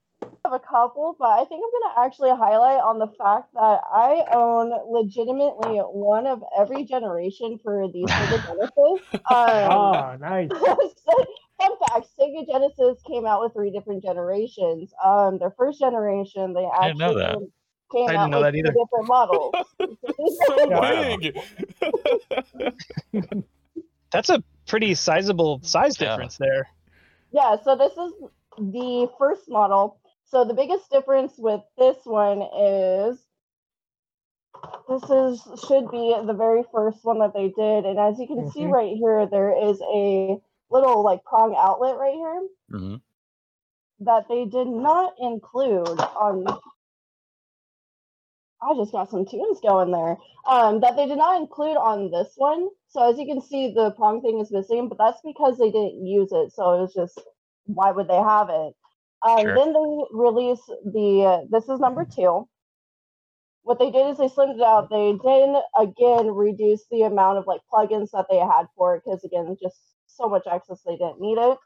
have 0.51 0.61
a 0.61 0.65
couple, 0.65 1.17
but 1.19 1.29
I 1.29 1.45
think 1.45 1.63
I'm 1.65 1.71
gonna 1.95 2.07
actually 2.07 2.31
highlight 2.31 2.81
on 2.81 2.99
the 2.99 3.09
fact 3.19 3.53
that 3.55 3.81
I 3.93 4.25
own 4.33 4.73
legitimately 4.91 5.79
one 5.79 6.27
of 6.27 6.43
every 6.59 6.85
generation 6.85 7.59
for 7.63 7.87
the 7.89 8.05
Sega 8.05 8.47
Genesis. 8.47 9.01
Um, 9.31 9.71
Oh, 9.71 10.17
nice. 10.21 10.49
fun 11.59 11.73
fact: 11.81 12.07
Sega 12.19 12.47
Genesis 12.47 13.03
came 13.07 13.27
out 13.27 13.41
with 13.43 13.53
three 13.53 13.71
different 13.71 14.03
generations. 14.03 14.91
Um, 15.05 15.39
their 15.39 15.51
first 15.57 15.79
generation, 15.81 16.53
they 16.55 16.65
I 16.67 16.89
didn't 16.89 16.99
know 16.99 17.19
actually 17.19 17.23
that. 17.23 17.35
came, 17.35 17.53
came 17.93 18.09
I 18.09 18.13
didn't 18.13 18.21
out 18.21 18.31
know 18.31 18.41
with 18.41 18.47
that 18.47 18.53
two 18.53 18.59
either. 18.59 18.73
different 18.73 19.07
models. 19.09 19.55
so 20.47 20.57
big. 23.23 23.45
That's 24.11 24.31
a 24.31 24.43
pretty 24.67 24.95
sizable 24.95 25.61
size 25.63 26.01
Yeah. 26.01 26.09
difference 26.11 26.39
there. 26.39 26.69
Yeah, 27.31 27.57
so 27.63 27.77
this 27.77 27.93
is 27.93 28.13
the 28.57 29.07
first 29.19 29.51
model. 29.51 30.01
So 30.31 30.45
the 30.45 30.55
biggest 30.55 30.91
difference 30.91 31.35
with 31.39 31.63
this 31.79 31.99
one 32.05 32.43
is 32.43 33.19
this 34.89 35.05
is 35.11 35.43
should 35.69 35.91
be 35.91 36.15
the 36.27 36.35
very 36.35 36.65
first 36.73 37.05
one 37.05 37.19
that 37.21 37.35
they 37.35 37.49
did, 37.51 37.87
and 37.87 37.99
as 37.99 38.19
you 38.19 38.27
can 38.27 38.45
see 38.51 38.67
Mhm. 38.67 38.73
right 38.73 38.97
here, 38.97 39.27
there 39.27 39.53
is 39.71 39.81
a 39.83 40.41
little 40.71 41.03
like 41.05 41.25
prong 41.25 41.55
outlet 41.57 41.97
right 41.99 42.15
here 42.15 42.49
hmm 42.71 42.97
that 44.01 44.29
they 44.29 44.47
did 44.47 44.69
not 44.69 45.15
include 45.21 46.01
on. 46.01 46.47
I 48.63 48.75
just 48.77 48.93
got 48.93 49.11
some 49.11 49.27
tunes 49.27 49.61
going 49.61 49.93
there. 49.93 50.19
Um, 50.47 50.81
that 50.81 50.97
they 50.97 51.07
did 51.07 51.19
not 51.19 51.41
include 51.41 51.77
on 51.77 52.11
this 52.11 52.35
one. 52.37 52.69
So 52.89 53.09
as 53.11 53.19
you 53.19 53.27
can 53.27 53.41
see, 53.41 53.73
the 53.73 53.93
prong 53.93 54.23
thing 54.23 54.41
is 54.41 54.53
missing, 54.53 54.89
but 54.89 54.99
that's 54.99 55.21
because 55.25 55.59
they 55.59 55.71
didn't 55.71 56.07
use 56.07 56.33
it. 56.33 56.53
So 56.53 56.75
it 56.75 56.81
was 56.81 56.95
just, 56.95 57.21
why 57.67 57.93
would 57.93 58.09
they 58.09 58.17
have 58.17 58.51
it? 58.51 58.75
Um, 59.27 59.41
Sure. 59.41 59.55
Then 59.55 59.73
they 59.73 60.05
released 60.13 60.67
the. 60.85 61.25
Uh, 61.25 61.47
this 61.51 61.69
is 61.69 61.81
number 61.81 62.05
two. 62.05 62.49
What 63.63 63.79
they 63.79 63.91
did 63.91 64.09
is 64.11 64.19
they 64.19 64.29
slimmed 64.29 64.57
it 64.57 64.63
out. 64.63 64.89
They 64.91 65.19
then 65.23 65.57
again 65.79 66.29
reduce 66.35 66.87
the 66.91 67.03
amount 67.03 67.39
of 67.39 67.47
like 67.47 67.61
plugins 67.73 68.11
that 68.13 68.27
they 68.31 68.39
had 68.39 68.67
for 68.77 68.97
it 68.97 69.03
because 69.05 69.25
again, 69.25 69.57
just 69.61 69.77
so 70.07 70.29
much 70.29 70.47
access 70.51 70.81
they 70.87 70.97
didn't 70.97 71.21
need 71.21 71.39
it. 71.39 71.59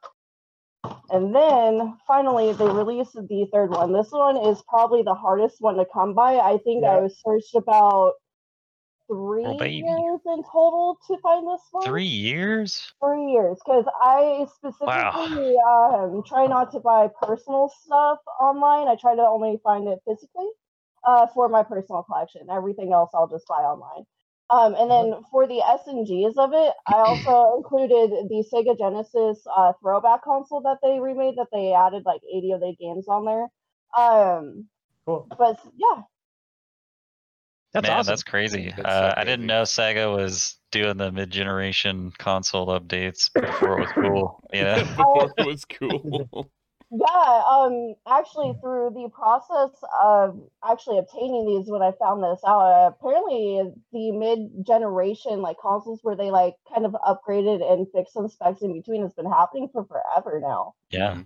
And 1.11 1.35
then 1.35 1.97
finally, 2.07 2.53
they 2.55 2.67
released 2.67 3.13
the 3.15 3.47
third 3.53 3.71
one. 3.71 3.93
This 3.93 4.11
one 4.11 4.37
is 4.37 4.63
probably 4.69 5.03
the 5.03 5.15
hardest 5.15 5.61
one 5.61 5.77
to 5.77 5.87
come 5.93 6.15
by. 6.15 6.39
I 6.39 6.59
think 6.65 6.85
I 6.85 6.99
was 6.99 7.21
searched 7.25 7.55
about 7.55 8.15
three 9.13 9.45
Oh, 9.45 9.65
years 9.65 10.21
in 10.27 10.43
total 10.45 10.99
to 11.09 11.19
find 11.19 11.47
this 11.47 11.61
one. 11.71 11.85
Three 11.85 12.05
years? 12.05 12.93
Three 13.03 13.33
years, 13.33 13.59
because 13.65 13.85
I 14.01 14.47
specifically 14.57 15.57
um, 15.69 16.23
try 16.27 16.47
not 16.47 16.71
to 16.73 16.81
buy 16.81 17.09
personal 17.21 17.69
stuff 17.85 18.19
online. 18.41 18.89
I 18.89 18.97
try 18.97 19.17
to 19.17 19.23
only 19.23 19.59
find 19.65 19.89
it 19.89 19.99
physically 20.07 20.49
uh, 21.05 21.27
for 21.35 21.49
my 21.49 21.63
personal 21.65 22.05
collection. 22.05 22.43
Everything 22.51 22.93
else 22.93 23.11
I'll 23.13 23.29
just 23.29 23.47
buy 23.49 23.63
online. 23.63 24.05
Um, 24.51 24.75
and 24.77 24.91
then 24.91 25.23
for 25.31 25.47
the 25.47 25.61
S 25.63 25.81
and 25.87 26.07
Gs 26.07 26.37
of 26.39 26.53
it, 26.53 26.75
I 26.87 26.99
also 27.01 27.57
included 27.57 28.11
the 28.29 28.45
Sega 28.53 28.79
Genesis 28.79 29.45
uh, 29.57 29.73
throwback 29.81 30.23
console 30.25 30.61
that 30.63 30.79
they 30.83 31.01
remade. 31.01 31.37
That 31.37 31.49
they 31.53 31.73
added 31.73 32.05
like 32.07 32.21
80 32.33 32.53
of 32.53 32.61
the 32.61 32.75
games 32.79 33.07
on 33.09 33.25
there. 33.25 33.49
Um, 33.97 34.69
Cool. 35.07 35.27
but 35.37 35.59
yeah, 35.77 36.03
That's 37.73 37.89
Man, 37.89 37.99
awesome. 37.99 38.13
that's 38.13 38.23
crazy. 38.23 38.73
That's 38.77 38.87
uh, 38.89 39.15
I 39.17 39.25
didn't 39.25 39.47
know 39.47 39.63
Sega 39.63 40.15
was 40.15 40.57
doing 40.73 40.99
the 40.99 41.11
mid-generation 41.11 42.13
console 42.19 42.67
updates 42.67 43.33
before 43.33 43.79
it 43.79 43.81
was 43.81 43.93
cool. 43.95 44.41
You 44.53 44.63
know? 44.65 44.79
Before 44.85 45.33
it 45.39 45.47
was 45.47 45.65
cool. 45.65 46.51
Yeah, 46.95 47.43
um, 47.51 47.95
actually, 48.07 48.53
through 48.61 48.91
the 48.95 49.09
process 49.15 49.71
of 50.03 50.39
actually 50.63 50.99
obtaining 50.99 51.47
these, 51.47 51.71
when 51.71 51.81
I 51.81 51.93
found 51.99 52.23
this 52.23 52.41
out, 52.47 52.61
uh, 52.61 52.89
apparently 52.89 53.63
the 53.95 54.13
mid-generation 54.13 55.41
like 55.41 55.57
consoles 55.59 56.01
where 56.03 56.17
they 56.17 56.31
like 56.31 56.55
kind 56.71 56.85
of 56.85 56.93
upgraded 56.93 57.63
and 57.63 57.87
fixed 57.95 58.13
some 58.13 58.29
specs 58.29 58.61
in 58.61 58.75
between 58.75 59.01
has 59.01 59.15
been 59.15 59.25
happening 59.31 59.71
for 59.73 59.87
forever 59.87 60.39
now. 60.43 60.75
Yeah. 60.91 61.23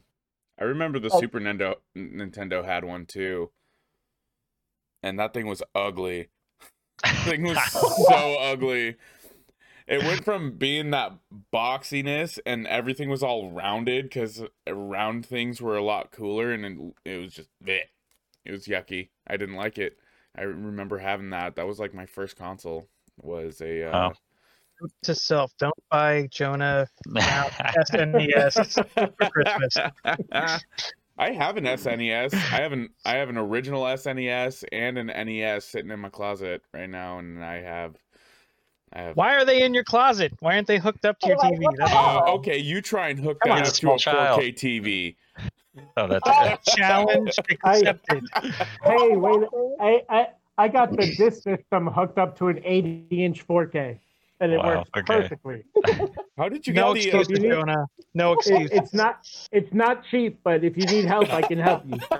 I 0.61 0.64
remember 0.64 1.01
the 1.01 1.09
Like- 1.09 1.20
Super 1.20 1.40
Nintendo 1.40 1.74
Nintendo 1.97 2.64
had 2.64 2.84
one 2.84 3.05
too. 3.05 3.51
And 5.03 5.18
that 5.18 5.34
thing 5.34 5.47
was 5.49 5.62
ugly. 5.74 6.28
Thing 7.24 7.42
was 7.44 7.59
so 7.72 8.36
ugly. 8.40 8.97
It 9.86 10.03
went 10.03 10.24
from 10.24 10.53
being 10.59 10.90
that 10.90 11.12
boxiness 11.55 12.38
and 12.44 12.66
everything 12.66 13.09
was 13.09 13.22
all 13.22 13.51
rounded 13.53 14.07
because 14.07 14.42
round 14.68 15.24
things 15.26 15.61
were 15.62 15.76
a 15.76 15.84
lot 15.84 16.11
cooler 16.11 16.53
and 16.53 16.64
it, 17.05 17.12
it 17.12 17.18
was 17.22 17.32
just 17.34 17.49
bleh. 17.64 17.82
it 18.44 18.51
was 18.51 18.66
yucky. 18.66 19.11
I 19.28 19.36
didn't 19.36 19.55
like 19.55 19.78
it. 19.78 19.97
I 20.36 20.42
remember 20.42 20.99
having 20.99 21.30
that. 21.30 21.55
That 21.57 21.66
was 21.68 21.78
like 21.78 21.94
my 21.94 22.07
first 22.07 22.36
console. 22.36 22.88
Was 23.22 23.61
a 23.61 23.84
uh, 23.90 24.11
Oh. 24.11 24.86
to 25.05 25.14
self. 25.14 25.53
Don't 25.59 25.72
buy 25.90 26.26
Jonah 26.30 26.86
now 27.07 27.44
SNES 27.90 28.84
for 29.16 29.30
Christmas. 29.30 29.76
I 31.19 31.31
have 31.31 31.57
an 31.57 31.64
SNES. 31.64 32.35
I 32.35 32.37
have 32.37 32.73
an 32.73 32.91
I 33.05 33.17
have 33.17 33.29
an 33.29 33.39
original 33.39 33.83
SNES 33.85 34.64
and 34.73 34.99
an 34.99 35.07
NES 35.07 35.64
sitting 35.64 35.91
in 35.91 36.01
my 36.01 36.11
closet 36.11 36.62
right 36.75 36.91
now, 36.91 37.19
and 37.19 37.43
I 37.43 37.62
have 37.62 37.97
I 38.93 39.01
have. 39.03 39.17
Why 39.17 39.35
are 39.35 39.45
they 39.45 39.62
in 39.62 39.75
your 39.75 39.85
closet? 39.85 40.33
Why 40.41 40.55
aren't 40.55 40.67
they 40.67 40.79
hooked 40.79 41.05
up 41.05 41.19
to 41.21 41.29
your 41.29 41.37
TV? 41.39 41.62
what 41.62 41.77
the 41.77 41.79
That's 41.79 41.91
hell? 41.93 42.23
Uh, 42.27 42.33
okay, 42.35 42.59
you 42.59 42.81
try 42.81 43.09
and 43.09 43.19
hook 43.19 43.39
Come 43.41 43.51
that 43.51 43.57
on, 43.57 43.62
up 43.62 43.69
to 43.69 43.75
small 43.75 43.95
a 43.95 43.99
4K 43.99 44.01
child. 44.01 44.41
TV. 44.41 45.17
oh, 45.97 46.07
that's 46.07 46.25
good. 46.25 46.59
challenge 46.77 47.35
accepted. 47.64 48.25
Hey, 48.85 49.17
wait. 49.17 49.49
I, 49.81 50.03
I 50.09 50.29
I 50.59 50.69
got 50.69 50.91
the 50.91 51.14
disc 51.17 51.43
system 51.43 51.87
hooked 51.87 52.19
up 52.19 52.39
to 52.39 52.49
an 52.49 52.61
80 52.64 53.25
inch 53.25 53.47
4K, 53.47 53.99
and 54.41 54.53
it 54.53 54.59
Wow, 54.59 54.78
works 54.78 54.91
okay. 54.97 55.05
perfectly. 55.07 55.64
How 56.39 56.49
did 56.49 56.66
you 56.66 56.74
No 56.74 56.93
get 56.95 57.05
the? 57.05 57.12
uh, 57.12 57.20
excuses, 57.20 57.43
you 57.43 57.49
need- 57.49 57.55
Jonah. 57.55 57.87
No 58.14 58.32
It, 58.32 58.39
excuses. 58.39 58.70
it's 58.72 58.95
not 58.95 59.28
it's 59.53 59.72
not 59.74 60.05
cheap, 60.11 60.41
but 60.43 60.64
if 60.64 60.76
you 60.76 60.84
need 60.87 61.05
help, 61.05 61.32
I 61.32 61.43
can 61.43 61.59
help 61.59 61.82
you. 61.87 61.99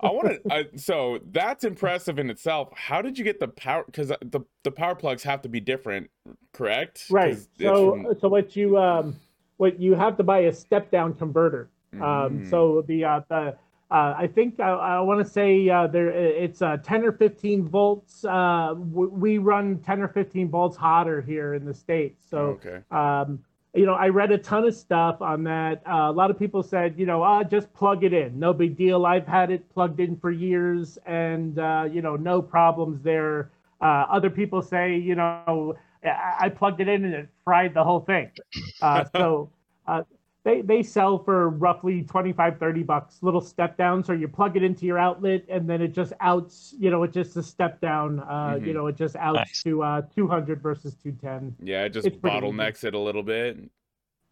I 0.00 0.06
want 0.06 0.28
to. 0.44 0.54
Uh, 0.54 0.62
so 0.76 1.18
that's 1.32 1.64
impressive 1.64 2.18
in 2.18 2.30
itself. 2.30 2.68
How 2.76 3.02
did 3.02 3.18
you 3.18 3.24
get 3.24 3.40
the 3.40 3.48
power? 3.48 3.84
Because 3.86 4.08
the 4.08 4.40
the 4.62 4.70
power 4.70 4.94
plugs 4.94 5.22
have 5.24 5.42
to 5.42 5.48
be 5.48 5.60
different, 5.60 6.10
correct? 6.52 7.06
Right. 7.10 7.36
So 7.60 7.90
from- 8.02 8.14
so 8.20 8.28
what 8.28 8.54
you 8.56 8.78
um 8.78 9.16
what 9.56 9.80
you 9.80 9.94
have 9.94 10.16
to 10.16 10.22
buy 10.22 10.40
a 10.40 10.52
step 10.52 10.90
down 10.90 11.14
converter. 11.14 11.70
Um, 11.94 12.00
Mm. 12.00 12.50
so 12.50 12.82
the 12.86 13.04
uh, 13.04 13.20
the 13.28 13.56
uh, 13.90 14.14
I 14.16 14.26
think 14.26 14.60
I, 14.60 14.70
I 14.70 15.00
want 15.00 15.24
to 15.24 15.30
say 15.30 15.68
uh, 15.68 15.86
there 15.86 16.08
it's 16.08 16.62
uh, 16.62 16.78
10 16.78 17.04
or 17.04 17.12
15 17.12 17.68
volts. 17.68 18.24
Uh, 18.24 18.74
w- 18.74 19.10
we 19.10 19.38
run 19.38 19.78
10 19.80 20.02
or 20.02 20.08
15 20.08 20.48
volts 20.48 20.76
hotter 20.76 21.20
here 21.20 21.54
in 21.54 21.64
the 21.64 21.74
states. 21.74 22.24
So 22.28 22.58
okay. 22.64 22.80
um, 22.90 23.44
you 23.74 23.86
know, 23.86 23.94
I 23.94 24.08
read 24.08 24.30
a 24.30 24.38
ton 24.38 24.64
of 24.64 24.74
stuff 24.74 25.20
on 25.20 25.42
that. 25.44 25.82
Uh, 25.86 26.08
a 26.08 26.12
lot 26.12 26.30
of 26.30 26.38
people 26.38 26.62
said, 26.62 26.94
you 26.96 27.06
know, 27.06 27.22
ah, 27.22 27.42
just 27.42 27.72
plug 27.74 28.04
it 28.04 28.12
in, 28.12 28.38
no 28.38 28.52
big 28.52 28.76
deal. 28.76 29.04
I've 29.04 29.26
had 29.26 29.50
it 29.50 29.68
plugged 29.74 29.98
in 29.98 30.16
for 30.16 30.30
years, 30.30 30.96
and 31.06 31.58
uh, 31.58 31.88
you 31.90 32.00
know, 32.00 32.16
no 32.16 32.40
problems 32.40 33.02
there. 33.02 33.50
Uh, 33.80 34.06
other 34.08 34.30
people 34.30 34.62
say, 34.62 34.96
you 34.96 35.16
know, 35.16 35.74
I, 36.04 36.34
I 36.42 36.48
plugged 36.48 36.80
it 36.80 36.88
in 36.88 37.04
and 37.04 37.14
it 37.14 37.28
fried 37.44 37.74
the 37.74 37.82
whole 37.82 38.00
thing. 38.00 38.30
Uh, 38.80 39.04
so 39.14 39.50
uh, 39.86 40.04
they 40.44 40.60
they 40.60 40.82
sell 40.82 41.18
for 41.18 41.48
roughly 41.50 42.02
25, 42.02 42.58
30 42.58 42.82
bucks, 42.82 43.22
little 43.22 43.40
step 43.40 43.76
down. 43.76 44.04
So 44.04 44.12
you 44.12 44.28
plug 44.28 44.56
it 44.56 44.62
into 44.62 44.86
your 44.86 44.98
outlet, 44.98 45.44
and 45.48 45.68
then 45.68 45.80
it 45.82 45.88
just 45.92 46.12
outs, 46.20 46.74
you 46.78 46.90
know, 46.90 47.02
it 47.02 47.12
just 47.12 47.36
a 47.36 47.42
step 47.42 47.80
down. 47.80 48.20
Uh, 48.20 48.60
You 48.62 48.72
Mhm. 48.72 48.74
know, 48.74 48.86
it 48.88 48.96
just 48.96 49.16
outs 49.16 49.34
Nice. 49.40 49.62
to 49.64 49.82
uh, 49.82 50.02
200 50.14 50.60
versus 50.62 50.94
210 50.94 51.56
Yeah, 51.58 51.84
it 51.84 51.90
just 51.90 52.06
it's 52.06 52.16
pretty 52.16 52.38
easy. 52.38 52.50
bottlenecks 52.60 52.84
it 52.84 52.94
a 52.94 52.98
little 52.98 53.22
bit. 53.22 53.58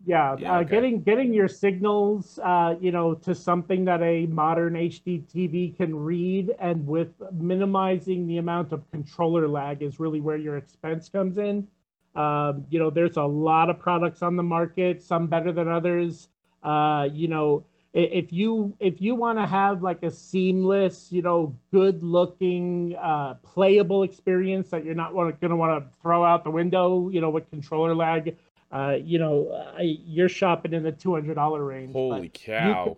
yeah, 0.04 0.36
Yeah, 0.36 0.56
uh, 0.56 0.62
okay. 0.62 0.70
getting 0.70 1.02
getting 1.02 1.32
your 1.32 1.48
signals 1.48 2.38
uh, 2.42 2.74
you 2.80 2.90
know 2.90 3.14
to 3.14 3.34
something 3.34 3.84
that 3.84 4.02
a 4.02 4.26
modern 4.26 4.74
hd 4.74 5.22
tv 5.32 5.76
can 5.76 5.94
read 5.94 6.52
and 6.58 6.84
with 6.86 7.12
minimizing 7.32 8.26
the 8.26 8.38
amount 8.38 8.72
of 8.72 8.88
controller 8.90 9.46
lag 9.46 9.80
is 9.82 10.00
really 10.00 10.20
where 10.20 10.36
your 10.36 10.56
expense 10.56 11.08
comes 11.08 11.38
in 11.38 11.68
um, 12.14 12.64
you 12.70 12.78
know 12.78 12.90
there's 12.90 13.16
a 13.16 13.22
lot 13.22 13.70
of 13.70 13.78
products 13.78 14.22
on 14.22 14.36
the 14.36 14.42
market 14.42 15.02
some 15.02 15.26
better 15.26 15.52
than 15.52 15.68
others 15.68 16.28
uh, 16.62 17.08
you 17.12 17.28
know 17.28 17.64
if 17.94 18.32
you 18.32 18.74
if 18.80 19.00
you 19.02 19.14
want 19.14 19.38
to 19.38 19.46
have 19.46 19.82
like 19.82 20.02
a 20.02 20.10
seamless 20.10 21.12
you 21.12 21.22
know 21.22 21.54
good 21.70 22.02
looking 22.02 22.96
uh, 23.00 23.34
playable 23.42 24.02
experience 24.02 24.70
that 24.70 24.84
you're 24.84 24.94
not 24.94 25.12
going 25.12 25.36
to 25.40 25.56
want 25.56 25.82
to 25.82 25.90
throw 26.00 26.24
out 26.24 26.44
the 26.44 26.50
window 26.50 27.08
you 27.10 27.20
know 27.20 27.30
with 27.30 27.48
controller 27.50 27.94
lag 27.94 28.36
uh, 28.72 28.96
you 29.04 29.18
know, 29.18 29.52
I, 29.76 29.82
you're 29.82 30.30
shopping 30.30 30.72
in 30.72 30.82
the 30.82 30.92
two 30.92 31.12
hundred 31.12 31.34
dollar 31.34 31.62
range. 31.62 31.92
Holy 31.92 32.30
cow! 32.30 32.96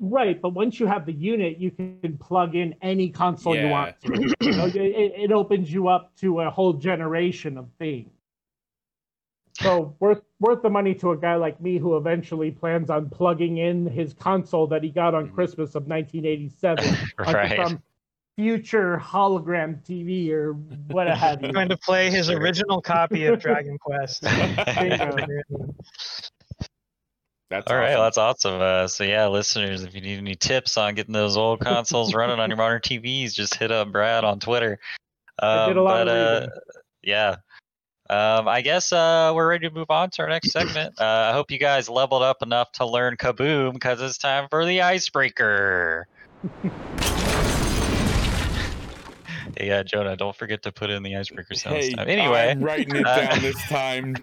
right, 0.00 0.40
but 0.40 0.50
once 0.50 0.80
you 0.80 0.86
have 0.86 1.04
the 1.04 1.12
unit, 1.12 1.58
you 1.58 1.70
can 1.70 2.18
plug 2.18 2.54
in 2.54 2.74
any 2.80 3.10
console 3.10 3.54
you 3.54 3.68
want. 3.68 4.00
To. 4.02 4.34
You 4.40 4.52
know, 4.52 4.66
it, 4.66 4.74
it 4.74 5.32
opens 5.32 5.72
you 5.72 5.88
up 5.88 6.16
to 6.16 6.40
a 6.40 6.50
whole 6.50 6.72
generation 6.72 7.58
of 7.58 7.68
things. 7.78 8.10
So 9.62 9.94
worth 10.00 10.22
worth 10.40 10.62
the 10.62 10.70
money 10.70 10.94
to 10.96 11.12
a 11.12 11.16
guy 11.16 11.36
like 11.36 11.60
me 11.60 11.78
who 11.78 11.96
eventually 11.96 12.50
plans 12.50 12.90
on 12.90 13.08
plugging 13.10 13.58
in 13.58 13.86
his 13.86 14.12
console 14.14 14.66
that 14.68 14.82
he 14.82 14.90
got 14.90 15.14
on 15.14 15.28
Mhm. 15.28 15.34
Christmas 15.34 15.74
of 15.74 15.86
1987 15.86 16.84
onto 17.18 17.56
some 17.56 17.82
future 18.36 18.98
hologram 18.98 19.82
TV 19.84 20.30
or 20.30 20.52
what 20.54 21.06
have 21.06 21.42
you. 21.42 21.52
Going 21.52 21.68
to 21.68 21.76
play 21.76 22.10
his 22.10 22.30
original 22.30 22.80
copy 22.80 23.26
of 23.26 23.38
Dragon 23.40 23.78
Quest. 23.78 24.22
That's 27.50 27.70
All 27.70 27.76
right, 27.76 27.88
awesome. 27.90 27.94
well, 27.98 28.02
that's 28.04 28.18
awesome. 28.18 28.60
Uh, 28.62 28.88
so 28.88 29.04
yeah, 29.04 29.26
listeners, 29.26 29.82
if 29.84 29.94
you 29.94 30.00
need 30.00 30.16
any 30.16 30.34
tips 30.34 30.78
on 30.78 30.94
getting 30.94 31.12
those 31.12 31.36
old 31.36 31.60
consoles 31.60 32.14
running 32.14 32.40
on 32.40 32.48
your 32.48 32.56
modern 32.56 32.80
TVs, 32.80 33.34
just 33.34 33.54
hit 33.56 33.70
up 33.70 33.92
Brad 33.92 34.24
on 34.24 34.40
Twitter. 34.40 34.78
I 35.38 35.68
did 35.68 35.76
a 35.76 35.80
Um, 35.80 35.84
lot 35.84 36.06
but 36.06 36.08
of 36.08 36.42
uh, 36.44 36.46
yeah, 37.02 37.36
um, 38.12 38.46
I 38.46 38.60
guess 38.60 38.92
uh, 38.92 39.32
we're 39.34 39.48
ready 39.48 39.66
to 39.68 39.74
move 39.74 39.90
on 39.90 40.10
to 40.10 40.22
our 40.22 40.28
next 40.28 40.52
segment. 40.52 40.94
Uh, 41.02 41.30
I 41.30 41.32
hope 41.32 41.50
you 41.50 41.58
guys 41.58 41.88
leveled 41.88 42.22
up 42.22 42.42
enough 42.42 42.70
to 42.72 42.86
learn 42.86 43.16
Kaboom 43.16 43.72
because 43.72 44.00
it's 44.00 44.18
time 44.18 44.46
for 44.50 44.64
the 44.64 44.82
icebreaker. 44.82 46.06
yeah, 49.60 49.82
Jonah, 49.82 50.16
don't 50.16 50.36
forget 50.36 50.62
to 50.62 50.70
put 50.70 50.90
in 50.90 51.02
the 51.02 51.16
icebreaker 51.16 51.54
sound 51.54 51.76
Hey, 51.76 51.94
time. 51.94 52.08
Anyway, 52.08 52.50
I'm 52.50 52.62
writing 52.62 52.94
it 52.94 53.06
uh, 53.06 53.28
down 53.28 53.42
this 53.42 53.64
time. 53.64 54.16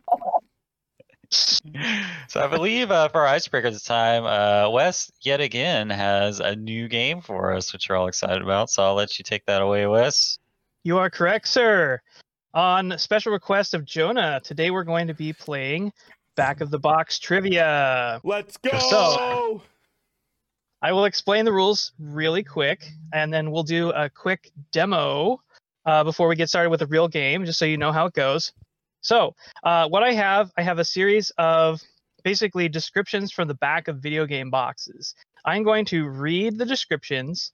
so 1.32 2.42
I 2.42 2.48
believe 2.48 2.92
uh, 2.92 3.10
for 3.10 3.22
our 3.22 3.28
icebreaker 3.28 3.72
this 3.72 3.84
time, 3.84 4.26
uh, 4.26 4.70
Wes 4.70 5.12
yet 5.22 5.42
again 5.42 5.90
has 5.90 6.40
a 6.40 6.56
new 6.56 6.88
game 6.88 7.22
for 7.22 7.52
us, 7.54 7.74
which 7.74 7.90
we're 7.90 7.98
all 7.98 8.08
excited 8.08 8.42
about. 8.42 8.70
So 8.70 8.84
I'll 8.84 8.96
let 8.96 9.18
you 9.18 9.24
take 9.24 9.46
that 9.48 9.62
away, 9.62 9.86
Wes. 9.88 10.38
You 10.84 10.98
are 11.00 11.10
correct, 11.10 11.48
sir. 11.48 12.02
On 12.54 12.98
special 12.98 13.32
request 13.32 13.74
of 13.74 13.86
Jonah, 13.86 14.42
today 14.44 14.72
we're 14.72 14.84
going 14.84 15.08
to 15.08 15.14
be 15.14 15.34
playing 15.34 15.94
Back 16.36 16.62
of 16.62 16.72
the 16.72 16.80
Box 16.80 17.20
Trivia. 17.20 18.20
Let's 18.24 18.58
go. 18.58 18.78
So- 18.80 19.62
I 20.82 20.94
will 20.94 21.06
explain 21.06 21.44
the 21.44 21.52
rules 21.52 21.92
really 22.00 22.42
quick, 22.42 22.88
and 23.14 23.34
then 23.34 23.52
we'll 23.52 23.64
do 23.64 23.90
a 23.90 24.10
quick 24.10 24.50
demo 24.72 25.42
uh, 25.86 26.06
before 26.06 26.30
we 26.30 26.38
get 26.38 26.48
started 26.48 26.70
with 26.70 26.80
the 26.80 26.88
real 26.88 27.10
game, 27.10 27.44
just 27.46 27.60
so 27.60 27.66
you 27.66 27.78
know 27.78 27.92
how 27.92 28.06
it 28.06 28.14
goes. 28.14 28.54
So, 29.02 29.36
uh, 29.64 29.90
what 29.90 30.04
I 30.04 30.14
have, 30.14 30.52
I 30.58 30.62
have 30.62 30.80
a 30.80 30.86
series 30.86 31.32
of 31.38 31.82
basically 32.24 32.70
descriptions 32.70 33.34
from 33.34 33.50
the 33.50 33.56
back 33.56 33.90
of 33.90 33.98
video 33.98 34.26
game 34.26 34.50
boxes. 34.50 35.16
I'm 35.44 35.64
going 35.64 35.84
to 35.86 36.08
read 36.08 36.58
the 36.58 36.66
descriptions, 36.66 37.52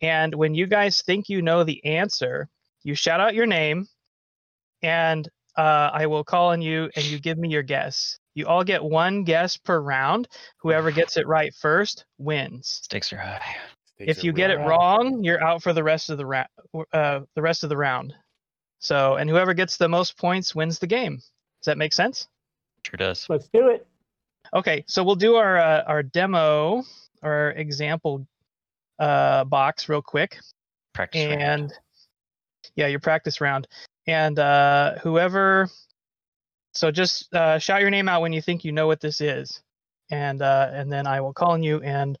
and 0.00 0.32
when 0.36 0.54
you 0.54 0.68
guys 0.68 1.02
think 1.02 1.28
you 1.28 1.42
know 1.42 1.64
the 1.64 1.84
answer, 1.84 2.48
you 2.84 2.94
shout 2.94 3.18
out 3.18 3.34
your 3.34 3.46
name, 3.46 3.88
and 4.82 5.28
uh, 5.56 5.90
I 5.92 6.06
will 6.06 6.24
call 6.24 6.50
on 6.50 6.62
you, 6.62 6.88
and 6.94 7.04
you 7.04 7.18
give 7.18 7.38
me 7.38 7.48
your 7.48 7.62
guess. 7.62 8.18
You 8.34 8.46
all 8.46 8.62
get 8.62 8.82
one 8.82 9.24
guess 9.24 9.56
per 9.56 9.80
round. 9.80 10.28
Whoever 10.58 10.90
gets 10.92 11.16
it 11.16 11.26
right 11.26 11.52
first 11.54 12.04
wins 12.18 12.80
Stakes 12.84 13.12
are 13.12 13.16
high. 13.16 13.56
Stakes 13.96 14.18
if 14.18 14.24
you 14.24 14.32
get 14.32 14.50
it 14.50 14.58
real. 14.58 14.68
Right. 14.68 14.78
wrong, 14.78 15.24
you're 15.24 15.42
out 15.42 15.62
for 15.62 15.72
the 15.72 15.82
rest 15.82 16.10
of 16.10 16.18
the 16.18 16.26
round. 16.26 16.48
Uh, 16.92 17.20
the 17.34 17.42
rest 17.42 17.64
of 17.64 17.68
the 17.68 17.76
round. 17.76 18.14
So, 18.78 19.16
and 19.16 19.28
whoever 19.28 19.54
gets 19.54 19.76
the 19.76 19.88
most 19.88 20.16
points 20.16 20.54
wins 20.54 20.78
the 20.78 20.86
game. 20.86 21.16
Does 21.16 21.66
that 21.66 21.78
make 21.78 21.92
sense? 21.92 22.28
Sure 22.86 22.96
does. 22.96 23.26
Let's 23.28 23.48
do 23.52 23.68
it. 23.68 23.84
Okay, 24.54 24.84
so 24.86 25.02
we'll 25.02 25.16
do 25.16 25.34
our 25.34 25.58
uh, 25.58 25.82
our 25.88 26.02
demo, 26.04 26.84
our 27.22 27.50
example 27.50 28.24
uh, 29.00 29.44
box 29.44 29.88
real 29.88 30.00
quick, 30.00 30.38
Practice. 30.94 31.26
round. 31.26 31.42
and 31.42 31.72
yeah, 32.76 32.86
your 32.86 33.00
practice 33.00 33.40
round, 33.40 33.66
and 34.08 34.38
uh, 34.38 34.96
whoever. 35.02 35.68
So 36.72 36.90
just 36.90 37.32
uh, 37.34 37.58
shout 37.58 37.80
your 37.82 37.90
name 37.90 38.08
out 38.08 38.22
when 38.22 38.32
you 38.32 38.42
think 38.42 38.64
you 38.64 38.72
know 38.72 38.86
what 38.88 39.00
this 39.00 39.20
is, 39.20 39.62
and 40.10 40.42
uh, 40.42 40.70
and 40.72 40.90
then 40.90 41.06
I 41.06 41.20
will 41.20 41.32
call 41.32 41.52
on 41.52 41.62
you. 41.62 41.80
And 41.82 42.18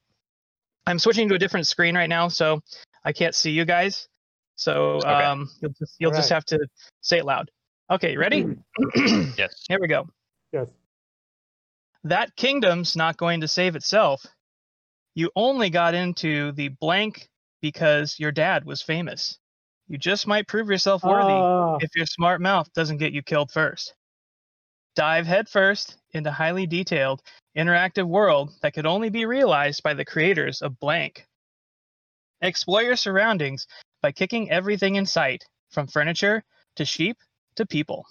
I'm 0.86 0.98
switching 0.98 1.28
to 1.30 1.34
a 1.34 1.38
different 1.38 1.66
screen 1.66 1.96
right 1.96 2.08
now, 2.08 2.28
so 2.28 2.60
I 3.04 3.12
can't 3.12 3.34
see 3.34 3.50
you 3.50 3.64
guys. 3.64 4.08
So 4.56 4.96
Okay. 4.96 5.08
um, 5.08 5.48
you'll 5.60 5.72
just 5.78 5.94
you'll 5.98 6.10
just 6.12 6.30
Alright. 6.30 6.48
have 6.50 6.60
to 6.60 6.68
say 7.00 7.18
it 7.18 7.24
loud. 7.24 7.50
Okay, 7.90 8.16
ready? 8.16 8.44
yes. 9.36 9.64
Here 9.68 9.78
we 9.80 9.88
go. 9.88 10.08
Yes. 10.52 10.66
that 12.04 12.34
kingdom's 12.36 12.96
not 12.96 13.16
going 13.16 13.40
to 13.42 13.48
save 13.48 13.76
itself. 13.76 14.24
You 15.14 15.30
only 15.36 15.68
got 15.70 15.94
into 15.94 16.52
the 16.52 16.68
blank 16.68 17.28
because 17.60 18.18
your 18.18 18.32
dad 18.32 18.64
was 18.64 18.80
famous. 18.82 19.38
You 19.88 19.96
just 19.98 20.26
might 20.26 20.46
prove 20.46 20.68
yourself 20.68 21.02
worthy 21.02 21.32
Ah, 21.32 21.78
if 21.80 21.96
your 21.96 22.06
smart 22.06 22.40
mouth 22.40 22.70
doesn't 22.74 22.98
get 22.98 23.12
you 23.12 23.22
killed 23.22 23.50
first. 23.50 23.94
Dive 24.94 25.26
headfirst 25.26 25.96
into 26.12 26.30
highly 26.30 26.66
detailed, 26.66 27.22
interactive 27.56 28.06
world 28.06 28.50
that 28.62 28.74
could 28.74 28.86
only 28.86 29.08
be 29.08 29.24
realized 29.24 29.82
by 29.82 29.94
the 29.94 30.04
creators 30.04 30.60
of 30.60 30.78
blank. 30.78 31.26
Explore 32.42 32.82
your 32.82 32.96
surroundings 32.96 33.66
by 34.02 34.12
kicking 34.12 34.50
everything 34.50 34.96
in 34.96 35.06
sight, 35.06 35.44
from 35.70 35.86
furniture 35.86 36.44
to 36.76 36.84
sheep 36.84 37.16
to 37.56 37.66
people. 37.66 38.04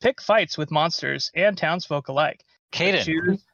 Pick 0.00 0.20
fights 0.20 0.58
with 0.58 0.70
monsters 0.70 1.30
and 1.34 1.56
townsfolk 1.56 2.08
alike. 2.08 2.44
but 2.70 2.78
Caden, 2.78 3.04
choose- 3.04 3.44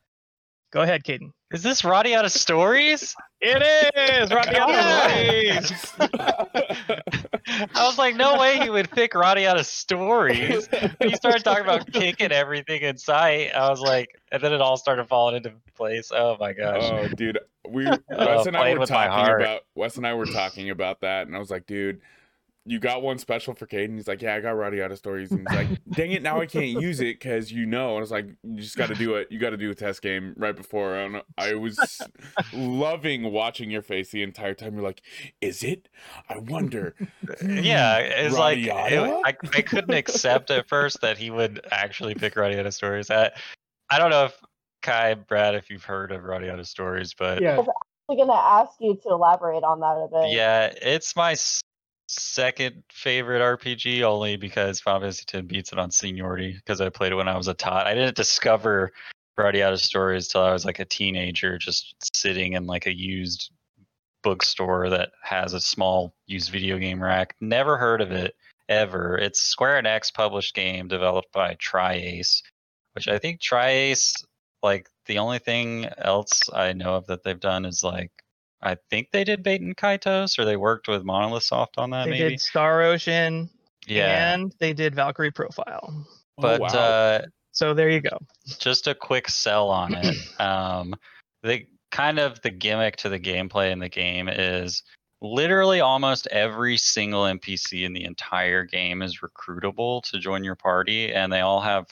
Go 0.72 0.82
ahead, 0.82 1.04
Caden. 1.04 1.30
Is 1.54 1.62
this 1.62 1.84
Radiata 1.84 2.28
stories? 2.30 3.14
It 3.40 3.62
is 4.10 4.32
Radiata 4.32 5.70
Stories. 5.78 5.94
I 7.72 7.86
was 7.86 7.96
like, 7.96 8.16
no 8.16 8.40
way 8.40 8.58
he 8.58 8.70
would 8.70 8.90
pick 8.90 9.14
Radiata 9.14 9.62
stories. 9.62 10.68
When 10.98 11.10
he 11.10 11.14
started 11.14 11.44
talking 11.44 11.62
about 11.62 11.92
kicking 11.92 12.32
everything 12.32 12.82
in 12.82 12.98
sight, 12.98 13.52
I 13.54 13.70
was 13.70 13.80
like, 13.80 14.08
and 14.32 14.42
then 14.42 14.52
it 14.52 14.60
all 14.60 14.76
started 14.76 15.06
falling 15.06 15.36
into 15.36 15.52
place. 15.76 16.10
Oh 16.12 16.36
my 16.40 16.54
gosh. 16.54 16.82
Oh, 16.82 17.06
dude, 17.14 17.38
we 17.68 17.86
Oh, 17.86 17.98
Wes 18.10 18.46
and 18.46 18.56
I 18.56 18.76
were 18.76 18.84
talking 18.84 19.34
about 19.36 19.60
Wes 19.76 19.96
and 19.96 20.04
I 20.04 20.14
were 20.14 20.26
talking 20.26 20.70
about 20.70 21.02
that, 21.02 21.28
and 21.28 21.36
I 21.36 21.38
was 21.38 21.52
like, 21.52 21.66
dude, 21.66 22.00
you 22.66 22.78
got 22.78 23.02
one 23.02 23.18
special 23.18 23.54
for 23.54 23.66
Caden. 23.66 23.94
He's 23.94 24.08
like, 24.08 24.22
yeah, 24.22 24.34
I 24.34 24.40
got 24.40 24.52
Radiata 24.52 24.96
stories, 24.96 25.30
and 25.32 25.46
he's 25.46 25.56
like, 25.56 25.68
dang 25.90 26.12
it, 26.12 26.22
now 26.22 26.40
I 26.40 26.46
can't 26.46 26.80
use 26.80 27.00
it 27.00 27.18
because 27.20 27.52
you 27.52 27.66
know. 27.66 27.90
And 27.90 27.98
I 27.98 28.00
was 28.00 28.10
like, 28.10 28.26
you 28.42 28.60
just 28.60 28.76
got 28.76 28.88
to 28.88 28.94
do 28.94 29.16
it. 29.16 29.28
You 29.30 29.38
got 29.38 29.50
to 29.50 29.56
do 29.56 29.70
a 29.70 29.74
test 29.74 30.00
game 30.00 30.34
right 30.36 30.56
before. 30.56 30.96
And 30.96 31.22
I 31.36 31.54
was 31.54 32.00
loving 32.54 33.30
watching 33.32 33.70
your 33.70 33.82
face 33.82 34.10
the 34.10 34.22
entire 34.22 34.54
time. 34.54 34.74
You're 34.74 34.82
like, 34.82 35.02
is 35.40 35.62
it? 35.62 35.88
I 36.28 36.38
wonder. 36.38 36.94
Hmm, 37.40 37.58
yeah, 37.58 37.98
it's 37.98 38.36
like 38.36 38.58
it- 38.58 38.70
I, 38.70 39.34
I 39.54 39.62
couldn't 39.62 39.94
accept 39.94 40.50
at 40.50 40.68
first 40.68 41.00
that 41.00 41.16
he 41.18 41.30
would 41.30 41.60
actually 41.70 42.14
pick 42.14 42.36
Radiata 42.36 42.70
stories. 42.70 43.10
I, 43.10 43.30
I 43.90 43.98
don't 43.98 44.10
know 44.10 44.26
if 44.26 44.40
Kai, 44.82 45.14
Brad, 45.14 45.54
if 45.54 45.70
you've 45.70 45.84
heard 45.84 46.12
of 46.12 46.22
Radiata 46.24 46.64
stories, 46.64 47.14
but 47.14 47.40
yeah. 47.42 47.58
I'm 47.58 48.16
going 48.16 48.28
to 48.28 48.34
ask 48.34 48.72
you 48.80 48.98
to 49.02 49.08
elaborate 49.10 49.64
on 49.64 49.80
that 49.80 49.96
a 49.96 50.08
bit. 50.10 50.32
Yeah, 50.32 50.72
it's 50.82 51.16
my 51.16 51.32
s- 51.32 51.62
second 52.20 52.82
favorite 52.90 53.40
RPG 53.40 54.02
only 54.02 54.36
because 54.36 54.80
Final 54.80 55.00
Fantasy 55.00 55.24
X 55.32 55.46
beats 55.46 55.72
it 55.72 55.78
on 55.78 55.90
seniority 55.90 56.54
because 56.54 56.80
I 56.80 56.88
played 56.88 57.12
it 57.12 57.16
when 57.16 57.28
I 57.28 57.36
was 57.36 57.48
a 57.48 57.54
tot. 57.54 57.86
I 57.86 57.94
didn't 57.94 58.16
discover 58.16 58.92
of 59.36 59.80
Stories 59.80 60.28
till 60.28 60.42
I 60.42 60.52
was 60.52 60.64
like 60.64 60.78
a 60.78 60.84
teenager, 60.84 61.58
just 61.58 61.94
sitting 62.14 62.52
in 62.52 62.66
like 62.66 62.86
a 62.86 62.96
used 62.96 63.50
bookstore 64.22 64.90
that 64.90 65.10
has 65.22 65.52
a 65.54 65.60
small 65.60 66.14
used 66.26 66.50
video 66.50 66.78
game 66.78 67.02
rack. 67.02 67.34
Never 67.40 67.76
heard 67.76 68.00
of 68.00 68.12
it 68.12 68.34
ever. 68.68 69.18
It's 69.18 69.40
Square 69.40 69.82
Enix 69.82 70.14
published 70.14 70.54
game 70.54 70.88
developed 70.88 71.32
by 71.32 71.56
tri-Ace, 71.58 72.42
which 72.94 73.08
I 73.08 73.18
think 73.18 73.40
tri-Ace 73.40 74.14
like 74.64 74.88
the 75.06 75.18
only 75.18 75.38
thing 75.38 75.86
else 75.98 76.48
I 76.52 76.72
know 76.72 76.94
of 76.94 77.06
that 77.08 77.22
they've 77.22 77.38
done 77.38 77.66
is 77.66 77.84
like 77.84 78.10
I 78.62 78.76
think 78.90 79.08
they 79.12 79.24
did 79.24 79.44
Baten 79.44 79.74
Kaitos, 79.74 80.38
or 80.38 80.44
they 80.44 80.56
worked 80.56 80.88
with 80.88 81.04
Monolith 81.04 81.44
Soft 81.44 81.76
on 81.78 81.90
that. 81.90 82.04
they 82.04 82.12
maybe. 82.12 82.30
did 82.30 82.40
Star 82.40 82.82
Ocean 82.82 83.50
yeah, 83.86 84.32
and 84.34 84.54
they 84.58 84.72
did 84.72 84.94
Valkyrie 84.94 85.30
Profile. 85.30 86.06
but 86.38 86.60
oh, 86.60 86.64
wow. 86.64 86.68
uh, 86.68 87.22
So 87.52 87.74
there 87.74 87.90
you 87.90 88.00
go. 88.00 88.18
just 88.58 88.86
a 88.86 88.94
quick 88.94 89.28
sell 89.28 89.68
on 89.68 89.94
it. 90.02 90.40
um, 90.40 90.94
the 91.42 91.66
kind 91.90 92.18
of 92.18 92.40
the 92.42 92.50
gimmick 92.50 92.96
to 92.96 93.08
the 93.08 93.20
gameplay 93.20 93.70
in 93.70 93.78
the 93.78 93.88
game 93.88 94.28
is 94.28 94.82
literally 95.20 95.80
almost 95.80 96.26
every 96.28 96.76
single 96.76 97.22
NPC 97.22 97.84
in 97.84 97.92
the 97.92 98.04
entire 98.04 98.64
game 98.64 99.00
is 99.02 99.20
recruitable 99.20 100.02
to 100.10 100.18
join 100.18 100.42
your 100.44 100.56
party, 100.56 101.12
and 101.12 101.32
they 101.32 101.40
all 101.40 101.60
have 101.60 101.86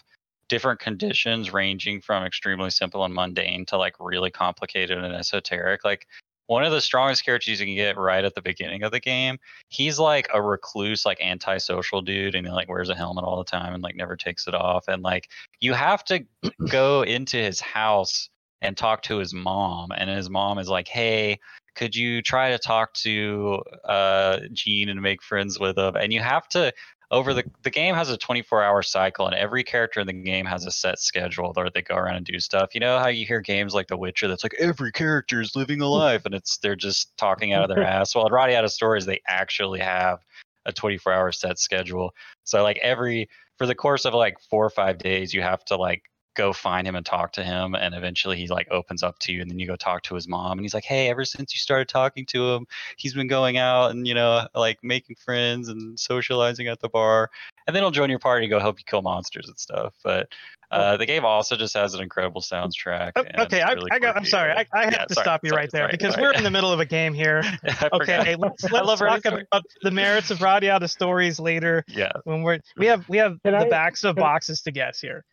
different 0.49 0.81
conditions 0.81 1.53
ranging 1.53 2.01
from 2.01 2.25
extremely 2.25 2.69
simple 2.69 3.05
and 3.05 3.15
mundane 3.15 3.65
to 3.65 3.79
like 3.79 3.95
really 3.99 4.31
complicated 4.31 4.99
and 4.99 5.15
esoteric. 5.15 5.83
Like 5.85 6.07
one 6.47 6.65
of 6.65 6.73
the 6.73 6.81
strongest 6.81 7.25
characters 7.25 7.61
you 7.61 7.67
can 7.67 7.75
get 7.75 7.97
right 7.97 8.25
at 8.25 8.35
the 8.35 8.43
beginning 8.43 8.83
of 8.83 8.93
the 8.93 9.01
game, 9.01 9.39
he's 9.69 9.99
like 9.99 10.29
a 10.35 10.43
recluse, 10.43 11.07
like 11.07 11.21
antisocial 11.21 12.03
dude, 12.03 12.35
and 12.35 12.47
he 12.47 12.53
like 12.53 12.69
wears 12.69 12.89
a 12.89 12.95
helmet 12.95 13.25
all 13.25 13.39
the 13.39 13.45
time 13.45 13.75
and 13.75 13.83
like 13.83 13.97
never 13.97 14.17
takes 14.17 14.47
it 14.47 14.55
off. 14.55 14.89
And 14.89 15.03
like 15.03 15.29
you 15.61 15.73
have 15.73 16.05
to 16.05 16.25
go 16.71 17.03
into 17.03 17.37
his 17.37 17.61
house 17.61 18.29
and 18.61 18.77
talk 18.77 19.03
to 19.03 19.19
his 19.19 19.35
mom, 19.35 19.91
and 19.93 20.09
his 20.09 20.31
mom 20.31 20.59
is 20.59 20.69
like, 20.69 20.89
"Hey, 20.89 21.41
could 21.75 21.97
you 21.97 22.23
try 22.23 22.51
to 22.51 22.59
talk 22.59 22.95
to 22.95 23.61
uh 23.85 24.41
Gene 24.53 24.89
and 24.89 25.03
make 25.03 25.23
friends 25.23 25.59
with 25.59 25.77
him?" 25.77 25.97
And 25.97 26.13
you 26.13 26.21
have 26.21 26.49
to 26.51 26.73
over 27.13 27.35
the 27.35 27.45
the 27.63 27.71
game 27.71 27.95
has 27.95 28.09
a 28.09 28.17
24 28.17 28.63
hour 28.63 28.83
cycle 28.83 29.27
and 29.27 29.35
every 29.35 29.63
character 29.63 30.01
in 30.01 30.07
the 30.07 30.13
game 30.15 30.47
has 30.47 30.65
a 30.65 30.71
set 30.71 30.99
schedule 30.99 31.53
where 31.53 31.69
they 31.69 31.83
go 31.83 31.95
around 31.95 32.17
and 32.17 32.27
do 32.27 32.41
stuff. 32.41 32.71
You 32.75 32.81
know 32.81 32.99
how 32.99 33.09
you 33.09 33.27
hear 33.27 33.43
games 33.43 33.75
like 33.75 33.87
the 33.87 33.99
witcher 33.99 34.29
that's 34.29 34.43
like 34.43 34.55
every 34.59 34.91
character 34.91 35.43
is 35.43 35.55
living 35.55 35.83
a 35.83 35.87
life 35.87 36.25
and 36.25 36.35
it's 36.35 36.57
they're 36.59 36.75
just 36.75 37.15
talking 37.19 37.53
out 37.53 37.63
of 37.63 37.69
their 37.69 37.85
ass? 37.87 38.15
Well 38.15 38.27
at 38.27 38.33
Radiata 38.33 38.71
stories 38.71 39.05
they 39.05 39.21
actually 39.29 39.81
have 39.81 40.21
a 40.65 40.73
24 40.73 41.13
hour 41.13 41.33
set 41.33 41.59
schedule. 41.59 42.15
So 42.45 42.63
like 42.63 42.79
every 42.83 43.29
for 43.59 43.67
the 43.67 43.75
course 43.75 44.07
of 44.07 44.15
like 44.15 44.41
four 44.51 44.65
or 44.65 44.71
five 44.71 44.97
days 44.97 45.35
you 45.35 45.43
have 45.43 45.65
to 45.67 45.77
like 45.77 46.05
go 46.35 46.53
find 46.53 46.87
him 46.87 46.95
and 46.97 47.05
talk 47.05 47.33
to 47.33 47.45
him 47.45 47.75
and 47.75 47.95
eventually 47.95 48.37
he 48.37 48.47
like 48.49 48.67
opens 48.71 49.03
up 49.03 49.19
to 49.19 49.33
you 49.33 49.43
and 49.43 49.51
then 49.51 49.59
you 49.59 49.67
go 49.67 49.77
talk 49.77 50.03
to 50.03 50.15
his 50.15 50.27
mom 50.27 50.53
and 50.53 50.61
he's 50.63 50.75
like 50.75 50.85
hey 50.85 51.09
ever 51.09 51.25
since 51.25 51.55
you 51.55 51.59
started 51.59 51.89
talking 51.89 52.25
to 52.25 52.53
him 52.53 52.67
he's 52.97 53.13
been 53.15 53.29
going 53.29 53.57
out 53.59 53.91
and 53.91 54.07
you 54.07 54.15
know 54.15 54.47
like 54.55 54.79
making 54.83 55.15
friends 55.17 55.69
and 55.69 55.99
socializing 56.01 56.69
at 56.69 56.81
the 56.81 56.89
bar 56.89 57.31
and 57.67 57.77
then 57.77 57.83
he'll 57.83 57.91
join 57.91 58.09
your 58.11 58.19
party 58.19 58.47
to 58.47 58.51
go 58.51 58.59
help 58.59 58.79
you 58.79 58.85
kill 58.87 59.03
monsters 59.03 59.47
and 59.49 59.59
stuff 59.59 59.95
but 60.03 60.29
uh, 60.71 60.97
the 60.97 61.05
game 61.05 61.23
also 61.23 61.55
just 61.55 61.75
has 61.75 61.93
an 61.93 62.01
incredible 62.01 62.41
soundtrack. 62.41 63.13
Oh, 63.15 63.21
okay, 63.21 63.61
it's 63.63 63.63
I, 63.63 63.77
I 63.95 63.99
got, 63.99 64.17
I'm 64.17 64.25
sorry. 64.25 64.53
I, 64.53 64.65
I 64.73 64.85
have 64.85 64.93
Yeah, 64.95 65.05
to 65.05 65.15
sorry, 65.15 65.25
stop 65.27 65.45
you 65.45 65.51
sorry, 65.51 65.61
right 65.65 65.71
there 65.71 65.83
sorry, 65.83 65.91
because 65.93 66.15
sorry. 66.15 66.23
we're 66.29 66.33
in 66.33 66.45
the 66.45 66.51
middle 66.51 66.73
of 66.73 66.81
a 66.81 66.87
game 66.87 67.13
here. 67.13 67.43
I 67.63 67.91
forgot. 67.91 68.21
Okay, 68.21 68.37
let's, 68.37 68.65
let's 68.73 68.87
love 68.87 68.99
talk 69.01 69.21
Earth. 69.27 69.45
about 69.53 69.65
the 69.83 69.91
merits 69.91 70.31
of 70.31 70.41
Radiata 70.41 70.89
stories 70.89 71.39
later 71.39 71.85
Yeah. 71.89 72.13
when 72.25 72.41
we're 72.43 72.61
we 72.79 72.87
have 72.87 73.07
we 73.07 73.19
have 73.19 73.37
Can 73.43 73.53
the 73.53 73.67
I- 73.67 73.69
backs 73.69 74.03
of 74.03 74.17
can- 74.17 74.23
boxes 74.23 74.63
to 74.63 74.71
guess 74.71 74.99
here. 74.99 75.27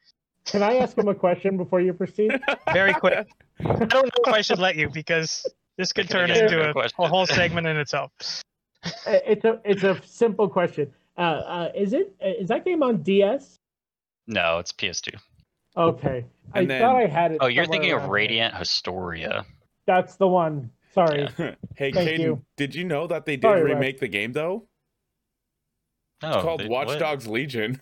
Can 0.49 0.63
I 0.63 0.77
ask 0.77 0.97
him 0.97 1.07
a 1.07 1.15
question 1.15 1.57
before 1.57 1.81
you 1.81 1.93
proceed? 1.93 2.31
Very 2.73 2.93
quick. 2.93 3.27
I 3.59 3.63
don't 3.85 3.91
know 3.93 4.09
if 4.27 4.33
I 4.33 4.41
should 4.41 4.59
let 4.59 4.75
you 4.75 4.89
because 4.89 5.45
this 5.77 5.91
could 5.93 6.09
turn 6.09 6.31
into 6.31 6.69
a, 6.75 6.87
a 6.99 7.07
whole 7.07 7.25
segment 7.27 7.67
in 7.67 7.77
itself. 7.77 8.11
It's 9.05 9.45
a 9.45 9.59
it's 9.65 9.83
a 9.83 9.99
simple 10.05 10.47
question. 10.49 10.91
Uh, 11.17 11.21
uh, 11.21 11.71
is 11.75 11.93
it 11.93 12.15
is 12.21 12.47
that 12.49 12.63
game 12.65 12.81
on 12.81 13.01
DS? 13.03 13.57
No, 14.27 14.59
it's 14.59 14.71
PS2. 14.71 15.15
Okay, 15.77 16.25
I 16.53 16.65
then- 16.65 16.81
thought 16.81 16.95
I 16.95 17.05
had 17.07 17.33
it. 17.33 17.37
Oh, 17.41 17.47
you're 17.47 17.65
thinking 17.65 17.91
of 17.91 17.97
around 17.99 18.03
there. 18.07 18.11
Radiant 18.13 18.55
Historia. 18.55 19.45
That's 19.85 20.15
the 20.15 20.27
one. 20.27 20.71
Sorry. 20.93 21.27
Yeah. 21.37 21.55
hey, 21.75 21.91
Thank 21.91 22.09
Caden, 22.09 22.19
you. 22.19 22.41
did 22.57 22.73
you 22.73 22.83
know 22.85 23.05
that 23.07 23.25
they 23.25 23.35
did 23.35 23.43
Sorry, 23.43 23.63
Wes. 23.63 23.73
remake 23.73 23.99
the 23.99 24.07
game 24.07 24.31
though? 24.31 24.67
No, 26.23 26.29
It's 26.33 26.41
called 26.43 26.61
they- 26.61 26.67
Watch 26.67 26.87
what? 26.87 26.99
Dogs 26.99 27.27
Legion. 27.27 27.79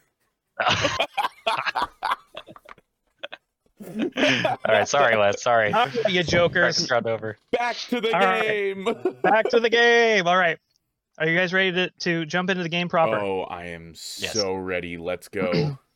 All 3.88 4.58
right, 4.68 4.88
sorry, 4.88 5.18
Wes. 5.18 5.42
Sorry. 5.42 5.74
All 5.74 5.86
right, 5.86 6.10
you 6.10 6.24
jokers. 6.24 6.88
Back 6.88 7.06
over. 7.06 7.38
Back 7.52 7.76
to 7.90 8.02
the 8.02 8.14
All 8.14 8.20
right. 8.20 8.46
game. 8.48 8.88
Back 9.24 9.50
to 9.50 9.60
the 9.60 9.70
game. 9.70 10.28
All 10.28 10.38
right. 10.38 10.58
Are 11.20 11.28
you 11.28 11.36
guys 11.38 11.52
ready 11.54 11.72
to, 11.72 11.90
to 12.00 12.26
jump 12.26 12.50
into 12.50 12.64
the 12.64 12.70
game 12.70 12.90
proper? 12.90 13.18
Oh, 13.20 13.42
I 13.44 13.68
am 13.68 13.90
Yes. 14.18 14.34
so 14.34 14.54
ready. 14.54 14.98
Let's 14.98 15.28
go. 15.30 15.78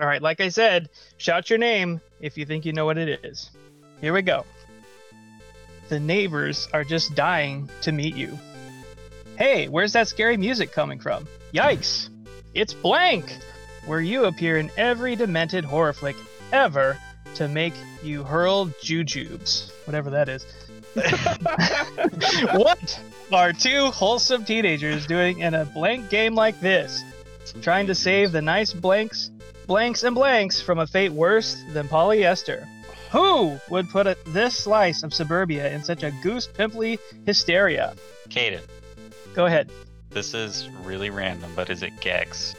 All 0.00 0.06
right, 0.06 0.22
like 0.22 0.40
I 0.40 0.48
said, 0.48 0.88
shout 1.18 1.50
your 1.50 1.58
name 1.58 2.00
if 2.20 2.38
you 2.38 2.46
think 2.46 2.64
you 2.64 2.72
know 2.72 2.86
what 2.86 2.96
it 2.96 3.22
is. 3.22 3.50
Here 4.00 4.14
we 4.14 4.22
go. 4.22 4.46
The 5.90 6.00
neighbors 6.00 6.68
are 6.72 6.84
just 6.84 7.14
dying 7.14 7.68
to 7.82 7.92
meet 7.92 8.16
you. 8.16 8.38
Hey, 9.40 9.68
where's 9.68 9.94
that 9.94 10.06
scary 10.06 10.36
music 10.36 10.70
coming 10.70 11.00
from? 11.00 11.26
Yikes! 11.54 12.10
It's 12.52 12.74
Blank, 12.74 13.34
where 13.86 14.02
you 14.02 14.26
appear 14.26 14.58
in 14.58 14.70
every 14.76 15.16
demented 15.16 15.64
horror 15.64 15.94
flick 15.94 16.16
ever 16.52 16.98
to 17.36 17.48
make 17.48 17.72
you 18.02 18.22
hurl 18.22 18.66
jujubes, 18.82 19.72
whatever 19.86 20.10
that 20.10 20.28
is. 20.28 20.44
what 22.54 23.00
are 23.32 23.54
two 23.54 23.86
wholesome 23.86 24.44
teenagers 24.44 25.06
doing 25.06 25.38
in 25.38 25.54
a 25.54 25.64
blank 25.64 26.10
game 26.10 26.34
like 26.34 26.60
this? 26.60 27.02
Trying 27.62 27.86
to 27.86 27.94
save 27.94 28.32
the 28.32 28.42
nice 28.42 28.74
blanks 28.74 29.30
blanks 29.66 30.02
and 30.02 30.14
blanks 30.14 30.60
from 30.60 30.80
a 30.80 30.86
fate 30.86 31.12
worse 31.12 31.64
than 31.72 31.88
polyester. 31.88 32.68
Who 33.10 33.58
would 33.70 33.88
put 33.88 34.06
a, 34.06 34.18
this 34.26 34.54
slice 34.54 35.02
of 35.02 35.14
suburbia 35.14 35.72
in 35.72 35.82
such 35.82 36.02
a 36.02 36.10
goose 36.22 36.46
pimply 36.46 36.98
hysteria? 37.24 37.94
Caden, 38.28 38.60
Go 39.34 39.46
ahead. 39.46 39.70
this 40.10 40.34
is 40.34 40.68
really 40.82 41.10
random, 41.10 41.52
but 41.54 41.70
is 41.70 41.82
it 41.82 41.98
Gex? 42.00 42.54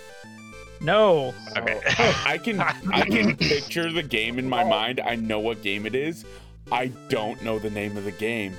No. 0.80 1.34
Okay. 1.56 1.80
I 2.26 2.38
can 2.38 2.60
I 2.60 3.06
can 3.06 3.36
picture 3.38 3.92
the 3.92 4.04
game 4.04 4.40
in 4.40 4.50
my 4.50 4.64
mind. 4.64 5.00
I 5.00 5.16
know 5.16 5.40
what 5.40 5.62
game 5.62 5.86
it 5.86 5.96
is. 5.96 6.26
I 6.72 6.88
don't 7.10 7.42
know 7.44 7.60
the 7.60 7.70
name 7.70 7.98
of 7.98 8.06
the 8.06 8.12
game. 8.12 8.56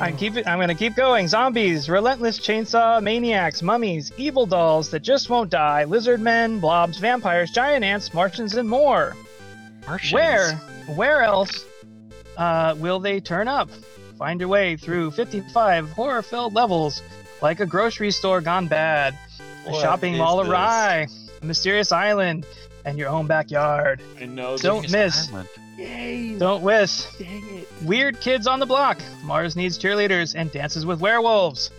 I 0.00 0.12
keep 0.12 0.36
it. 0.36 0.46
I'm 0.46 0.58
gonna 0.60 0.74
keep 0.74 0.94
going. 0.94 1.28
Zombies, 1.28 1.88
relentless 1.88 2.38
chainsaw 2.38 3.02
maniacs, 3.02 3.62
mummies, 3.62 4.12
evil 4.18 4.44
dolls 4.44 4.90
that 4.90 5.00
just 5.00 5.30
won't 5.30 5.50
die, 5.50 5.84
lizard 5.84 6.20
men, 6.20 6.60
blobs, 6.60 6.98
vampires, 6.98 7.50
giant 7.50 7.84
ants, 7.84 8.12
Martians, 8.12 8.54
and 8.54 8.68
more. 8.68 9.16
Martians. 9.86 10.12
Where, 10.12 10.52
where 10.94 11.22
else 11.22 11.64
uh, 12.36 12.74
will 12.78 13.00
they 13.00 13.20
turn 13.20 13.48
up? 13.48 13.70
Find 14.18 14.40
your 14.40 14.48
way 14.48 14.76
through 14.76 15.12
55 15.12 15.90
horror-filled 15.90 16.52
levels, 16.52 17.02
like 17.40 17.60
a 17.60 17.66
grocery 17.66 18.10
store 18.10 18.40
gone 18.40 18.66
bad, 18.66 19.16
a 19.64 19.70
What 19.70 19.80
shopping 19.80 20.16
mall 20.16 20.38
this? 20.38 20.48
awry, 20.48 21.06
a 21.40 21.44
mysterious 21.44 21.92
island, 21.92 22.44
and 22.84 22.98
your 22.98 23.08
own 23.08 23.28
backyard. 23.28 24.02
I 24.20 24.26
know. 24.26 24.56
Don't 24.56 24.90
miss. 24.90 25.28
Don't 25.28 26.64
miss. 26.64 27.16
Dang 27.16 27.44
it. 27.58 27.68
Weird 27.84 28.20
kids 28.20 28.48
on 28.48 28.58
the 28.58 28.66
block. 28.66 28.98
Mars 29.22 29.54
needs 29.54 29.78
cheerleaders 29.78 30.34
and 30.34 30.50
dances 30.50 30.84
with 30.84 31.00
werewolves. 31.00 31.70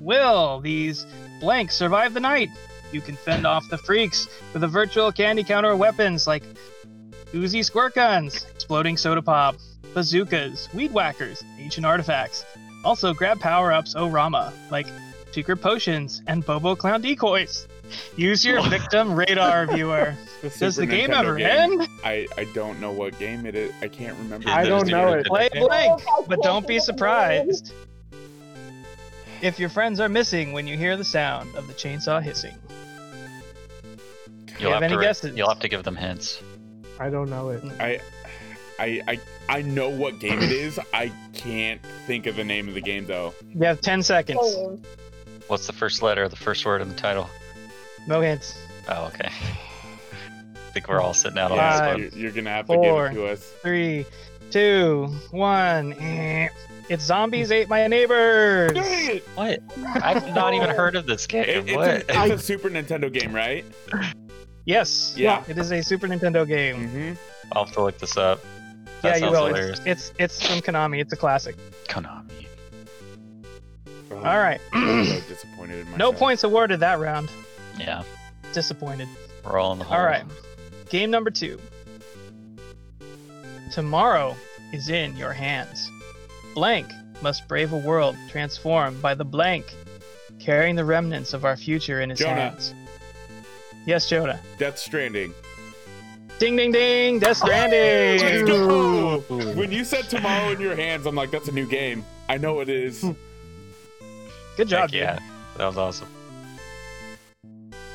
Will 0.00 0.60
these 0.60 1.04
blanks 1.40 1.74
survive 1.74 2.14
the 2.14 2.20
night? 2.20 2.50
You 2.92 3.00
can 3.00 3.16
fend 3.16 3.46
off 3.46 3.68
the 3.68 3.78
freaks 3.78 4.28
with 4.52 4.62
a 4.62 4.68
virtual 4.68 5.10
candy 5.10 5.42
counter 5.42 5.72
of 5.72 5.78
weapons 5.80 6.28
like 6.28 6.44
Uzi 7.32 7.64
squirt 7.64 7.96
guns, 7.96 8.46
exploding 8.54 8.96
soda 8.96 9.22
pop, 9.22 9.56
bazookas, 9.94 10.72
weed 10.74 10.92
whackers, 10.92 11.42
ancient 11.58 11.86
artifacts. 11.86 12.44
Also 12.84 13.14
grab 13.14 13.40
power-ups 13.40 13.94
oh, 13.96 14.08
Orama, 14.08 14.52
like 14.70 14.86
secret 15.32 15.56
potions 15.56 16.22
and 16.26 16.44
Bobo 16.44 16.76
clown 16.76 17.00
decoys. 17.00 17.66
Use 18.16 18.44
your 18.44 18.62
victim 18.68 19.14
radar 19.14 19.66
viewer. 19.66 20.14
Does 20.42 20.58
the 20.58 20.72
Super 20.72 20.86
game 20.86 21.10
Nintendo 21.10 21.18
ever 21.18 21.36
game. 21.36 21.80
end? 21.80 21.88
I 22.04 22.26
I 22.36 22.44
don't 22.52 22.80
know 22.80 22.92
what 22.92 23.18
game 23.18 23.46
it 23.46 23.54
is. 23.54 23.72
I 23.80 23.88
can't 23.88 24.16
remember. 24.18 24.48
I 24.50 24.64
don't 24.64 24.88
know 24.88 25.14
it. 25.14 25.26
Play 25.26 25.48
Nintendo 25.48 25.52
game? 25.54 25.66
blank, 25.66 26.02
but 26.28 26.42
don't 26.42 26.66
be 26.66 26.78
think 26.78 26.88
of 26.90 26.96
the 26.98 27.04
name. 27.04 27.52
surprised 27.52 27.72
if 29.40 29.58
your 29.58 29.68
friends 29.68 30.00
are 30.00 30.08
missing 30.08 30.52
when 30.52 30.66
you 30.66 30.76
hear 30.76 30.96
the 30.96 31.04
sound 31.04 31.54
of 31.54 31.66
the 31.66 31.74
chainsaw 31.74 32.22
hissing. 32.22 32.54
You'll 34.58 34.72
have 34.72 34.82
have, 34.82 34.92
any 34.92 34.96
to 34.96 35.02
guesses? 35.02 35.36
You'll 35.36 35.48
have 35.48 35.60
to 35.60 35.68
give 35.68 35.82
them 35.82 35.96
hints. 35.96 36.40
I 36.98 37.10
don't 37.10 37.28
know 37.28 37.50
it. 37.50 37.62
I 37.80 38.00
I 38.78 39.00
I 39.06 39.20
I 39.48 39.62
know 39.62 39.88
what 39.88 40.18
game 40.18 40.40
it 40.42 40.50
is. 40.52 40.78
I 40.92 41.12
can't 41.32 41.80
think 42.06 42.26
of 42.26 42.36
the 42.36 42.44
name 42.44 42.68
of 42.68 42.74
the 42.74 42.80
game 42.80 43.06
though. 43.06 43.34
You 43.48 43.60
have 43.66 43.80
10 43.80 44.02
seconds. 44.02 44.38
Oh, 44.42 44.78
What's 45.48 45.66
the 45.66 45.72
first 45.74 46.00
letter, 46.02 46.26
the 46.28 46.36
first 46.36 46.64
word 46.64 46.80
in 46.80 46.88
the 46.88 46.94
title? 46.94 47.28
No 48.06 48.20
hints. 48.20 48.58
Oh, 48.88 49.06
okay. 49.06 49.28
I 49.30 50.70
think 50.72 50.88
we're 50.88 51.00
all 51.00 51.14
sitting 51.14 51.38
out 51.38 51.52
on 51.52 51.58
this 51.58 51.80
one. 51.80 51.98
you're, 52.00 52.24
you're 52.24 52.32
gonna 52.32 52.50
have 52.50 52.66
to 52.66 52.74
four, 52.74 53.08
give 53.10 53.18
it 53.18 53.20
to 53.20 53.26
us. 53.32 53.52
Three, 53.62 54.06
two, 54.50 55.08
one. 55.30 55.92
Eh. 55.94 56.48
It's 56.88 57.04
Zombies 57.04 57.50
Ate 57.50 57.68
My 57.68 57.86
Neighbors. 57.86 58.72
Dang 58.72 59.16
it! 59.16 59.28
What? 59.34 59.60
I've 60.02 60.34
not 60.34 60.52
even 60.52 60.68
heard 60.70 60.96
of 60.96 61.06
this 61.06 61.26
game. 61.26 61.44
It- 61.44 61.68
it's, 61.68 61.72
what? 61.76 61.88
a, 61.88 62.24
it's 62.32 62.42
a 62.42 62.44
Super 62.44 62.68
Nintendo 62.68 63.10
game, 63.12 63.34
right? 63.34 63.64
Yes. 64.66 65.14
Yeah. 65.16 65.44
It 65.48 65.56
is 65.58 65.70
a 65.72 65.82
Super 65.82 66.08
Nintendo 66.08 66.46
game. 66.46 66.88
Mm-hmm. 66.88 67.12
I'll 67.52 67.64
have 67.66 67.74
to 67.74 67.82
look 67.82 67.98
this 67.98 68.16
up. 68.16 68.40
That 69.04 69.20
yeah, 69.20 69.26
you 69.26 69.30
will. 69.32 69.54
It's, 69.54 69.80
it's 69.84 70.12
it's 70.18 70.46
from 70.46 70.60
Konami. 70.60 71.00
It's 71.00 71.12
a 71.12 71.16
classic. 71.16 71.56
Konami. 71.88 72.46
Oh, 74.10 74.16
All 74.16 74.22
right. 74.38 74.60
I'm 74.72 75.04
so 75.04 75.20
disappointed 75.28 75.74
in 75.80 75.84
myself. 75.90 75.98
no 75.98 76.12
points 76.12 76.42
awarded 76.44 76.80
that 76.80 76.98
round. 76.98 77.30
Yeah, 77.78 78.02
Disappointed. 78.52 79.08
we're 79.44 79.58
all 79.58 79.72
in 79.72 79.78
the 79.78 79.84
hole. 79.84 79.96
All 79.98 80.04
right. 80.04 80.24
Game 80.88 81.10
number 81.10 81.30
two. 81.30 81.58
Tomorrow 83.72 84.36
is 84.72 84.88
in 84.88 85.16
your 85.16 85.32
hands. 85.32 85.90
Blank 86.54 86.86
must 87.22 87.48
brave 87.48 87.72
a 87.72 87.76
world 87.76 88.16
transformed 88.30 89.02
by 89.02 89.14
the 89.14 89.24
blank, 89.24 89.74
carrying 90.38 90.76
the 90.76 90.84
remnants 90.84 91.32
of 91.32 91.44
our 91.44 91.56
future 91.56 92.00
in 92.00 92.10
his 92.10 92.18
Jonah. 92.20 92.34
hands. 92.50 92.74
Yes, 93.86 94.08
Jonah. 94.08 94.38
Death 94.58 94.78
Stranding. 94.78 95.34
Ding, 96.44 96.56
ding, 96.56 96.72
ding. 96.72 97.18
Death 97.20 97.38
Stranding. 97.38 98.20
Let's 98.20 98.42
go! 98.42 99.20
When 99.54 99.72
you 99.72 99.82
said 99.82 100.10
tomorrow 100.10 100.50
in 100.50 100.60
your 100.60 100.76
hands, 100.76 101.06
I'm 101.06 101.14
like, 101.14 101.30
that's 101.30 101.48
a 101.48 101.52
new 101.52 101.66
game. 101.66 102.04
I 102.28 102.36
know 102.36 102.60
it 102.60 102.68
is. 102.68 103.00
Good 104.58 104.68
job, 104.68 104.80
Heck 104.80 104.90
dude. 104.90 105.00
yeah, 105.00 105.18
that 105.56 105.64
was 105.64 105.78
awesome. 105.78 106.08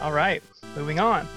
All 0.02 0.12
right. 0.12 0.42
Moving 0.76 1.00
on. 1.00 1.28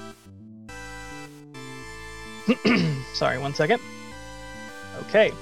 Sorry, 3.13 3.39
one 3.39 3.53
second. 3.53 3.83
Okay. 5.03 5.33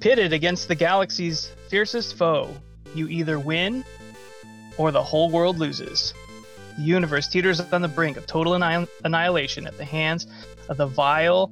Pitted 0.00 0.34
against 0.34 0.68
the 0.68 0.74
galaxy's 0.74 1.50
fiercest 1.68 2.18
foe, 2.18 2.54
you 2.94 3.08
either 3.08 3.38
win 3.38 3.86
or 4.76 4.90
the 4.90 5.02
whole 5.02 5.30
world 5.30 5.58
loses. 5.58 6.12
The 6.76 6.82
universe 6.82 7.28
teeters 7.28 7.60
on 7.72 7.82
the 7.82 7.88
brink 7.88 8.16
of 8.16 8.26
total 8.26 8.62
anni- 8.62 8.88
annihilation 9.04 9.66
at 9.66 9.76
the 9.76 9.84
hands 9.84 10.26
of 10.68 10.76
the 10.76 10.86
vile 10.86 11.50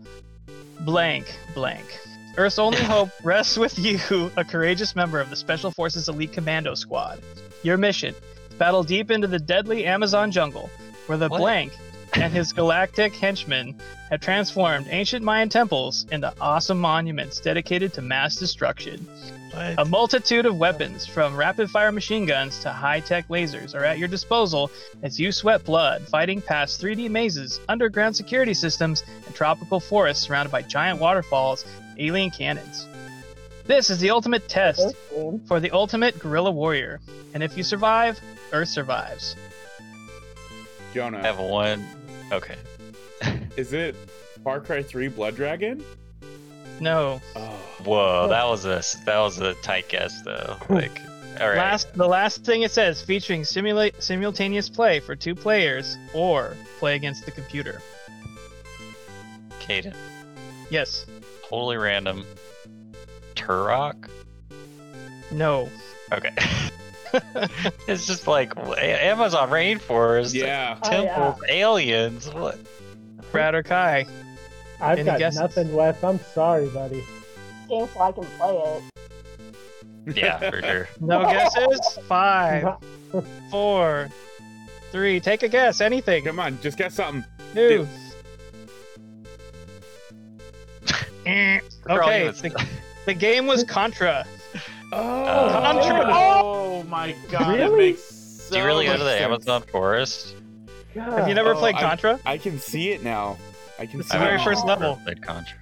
blank 0.81 1.27
blank. 1.55 1.99
Earth's 2.37 2.59
only 2.59 2.79
hope 2.83 3.11
rests 3.23 3.57
with 3.57 3.79
you, 3.79 4.31
a 4.37 4.45
courageous 4.45 4.97
member 4.97 5.21
of 5.21 5.31
the 5.31 5.37
Special 5.37 5.71
Forces 5.71 6.09
Elite 6.09 6.33
Commando 6.33 6.75
Squad. 6.75 7.21
Your 7.63 7.77
mission: 7.77 8.15
battle 8.59 8.83
deep 8.83 9.11
into 9.11 9.27
the 9.27 9.39
deadly 9.39 9.85
Amazon 9.85 10.31
jungle, 10.31 10.71
where 11.07 11.19
the 11.19 11.29
What? 11.29 11.39
Blank 11.39 11.73
and 12.15 12.33
his 12.33 12.53
galactic 12.53 13.15
henchmen 13.15 13.77
have 14.11 14.21
transformed 14.21 14.87
ancient 14.91 15.25
Mayan 15.25 15.49
temples 15.49 16.07
into 16.11 16.33
awesome 16.41 16.81
monuments 16.81 17.41
dedicated 17.41 17.93
to 17.95 18.03
mass 18.03 18.37
destruction. 18.37 19.07
A 19.53 19.85
multitude 19.85 20.47
of 20.47 20.59
weapons, 20.59 21.07
from 21.07 21.37
rapid 21.37 21.71
fire 21.71 21.91
machine 21.91 22.25
guns 22.25 22.61
to 22.61 22.71
high 22.71 23.01
tech 23.01 23.27
lasers, 23.29 23.75
are 23.75 23.85
at 23.85 23.99
your 23.99 24.09
disposal 24.09 24.71
as 25.03 25.19
you 25.19 25.33
sweat 25.33 25.65
blood 25.65 26.07
fighting 26.07 26.41
past 26.41 26.81
3D 26.81 27.11
mazes, 27.11 27.61
underground 27.69 28.15
security 28.15 28.55
systems, 28.55 29.03
and 29.27 29.35
tropical 29.35 29.81
forests 29.81 30.25
surrounded 30.25 30.53
by 30.53 30.63
giant 30.63 31.01
waterfalls 31.01 31.65
and 31.91 32.01
alien 32.01 32.31
cannons. 32.31 32.87
This 33.67 33.91
is 33.91 33.99
the 33.99 34.11
ultimate 34.11 34.49
test 34.49 34.95
for 35.47 35.61
the 35.61 35.71
ultimate 35.73 36.19
guerrilla 36.19 36.51
warrior, 36.51 37.01
and 37.35 37.43
if 37.43 37.57
you 37.57 37.63
survive, 37.63 38.21
Earth 38.53 38.69
survives. 38.69 39.37
Jonah, 40.95 41.19
I 41.19 41.23
have 41.23 41.39
one. 41.39 41.87
Okay. 42.33 42.57
is 43.57 43.73
it 43.73 43.97
Far 44.45 44.61
Cry 44.61 44.83
3 44.83 45.09
Blood 45.09 45.37
Dragon? 45.37 45.85
No. 46.81 47.21
Oh. 47.37 47.41
Whoa, 47.85 48.29
that 48.29 48.47
was 48.47 48.65
a 48.65 48.83
that 49.05 49.19
was 49.19 49.39
a 49.39 49.55
tight 49.55 49.89
guess 49.89 50.23
though. 50.23 50.57
Like, 50.69 51.01
all 51.41 51.49
right. 51.49 51.57
Last, 51.57 51.95
the 51.95 52.07
last 52.07 52.45
thing 52.45 52.63
it 52.63 52.71
says, 52.71 53.01
featuring 53.01 53.45
simulate 53.45 54.03
simultaneous 54.03 54.69
play 54.69 55.01
for 55.01 55.17
two 55.17 55.35
players 55.35 55.97
or 56.13 56.57
play 56.79 56.97
against 56.97 57.25
the 57.25 57.31
computer. 57.31 57.81
Caden, 59.61 59.95
Yes. 60.69 61.07
totally 61.49 61.77
random. 61.79 62.25
Turok. 63.35 64.09
No. 65.31 65.69
Okay. 66.13 66.35
it's 67.87 68.07
just 68.07 68.27
like 68.27 68.53
Amazon 68.59 69.49
rainforest. 69.51 70.35
Yeah. 70.35 70.79
Oh, 70.83 70.91
yeah. 70.91 70.97
Temples, 71.15 71.43
aliens. 71.49 72.29
What? 72.33 72.59
Brad 73.33 73.55
or 73.55 73.63
Kai. 73.63 74.07
I've 74.81 74.99
Any 74.99 75.07
got 75.07 75.19
guesses? 75.19 75.41
nothing, 75.41 75.73
Wes. 75.75 76.03
I'm 76.03 76.19
sorry, 76.35 76.69
buddy. 76.69 77.05
Game 77.69 77.87
so 77.93 78.01
I 78.01 78.13
can 78.13 78.25
play 78.25 78.57
it. 80.07 80.17
Yeah, 80.17 80.39
for 80.51 80.63
sure. 80.63 80.89
No 81.01 81.23
guesses? 81.25 81.99
Five, 82.09 82.77
four, 83.51 84.09
three. 84.91 85.21
Take 85.21 85.43
a 85.43 85.49
guess. 85.49 85.81
Anything. 85.81 86.25
Come 86.25 86.41
on, 86.41 86.59
just 86.61 86.79
guess 86.79 86.95
something. 86.95 87.25
Two. 87.55 87.87
Eh, 91.27 91.61
We're 91.89 92.03
all 92.03 92.09
okay. 92.09 92.29
The, 92.31 92.67
the 93.07 93.15
game 93.15 93.47
was 93.47 93.65
Contra. 93.65 94.25
Oh, 94.93 95.51
Contra. 95.63 96.05
oh 96.13 96.83
my 96.89 97.15
god. 97.31 97.55
It 97.55 97.63
Really? 97.63 97.77
makes 97.93 98.49
Do 98.51 98.57
you 98.57 98.63
so 98.63 98.67
really 98.67 98.87
go 98.87 98.95
to 98.97 99.05
the 99.05 99.11
sense. 99.11 99.23
Amazon 99.23 99.63
forest? 99.63 100.35
Have 100.95 101.29
you 101.29 101.35
never 101.37 101.55
Oh, 101.55 101.59
played 101.61 101.77
I- 101.77 101.81
Contra? 101.83 102.19
I 102.27 102.39
can 102.39 102.59
see 102.59 102.91
it 102.91 103.05
now. 103.05 103.37
I 103.81 103.87
can 103.87 104.03
see 104.03 104.17
the 104.17 104.23
very 104.25 104.39
first 104.45 104.65
level. 104.67 104.97
Played 105.05 105.23
Contra. 105.23 105.57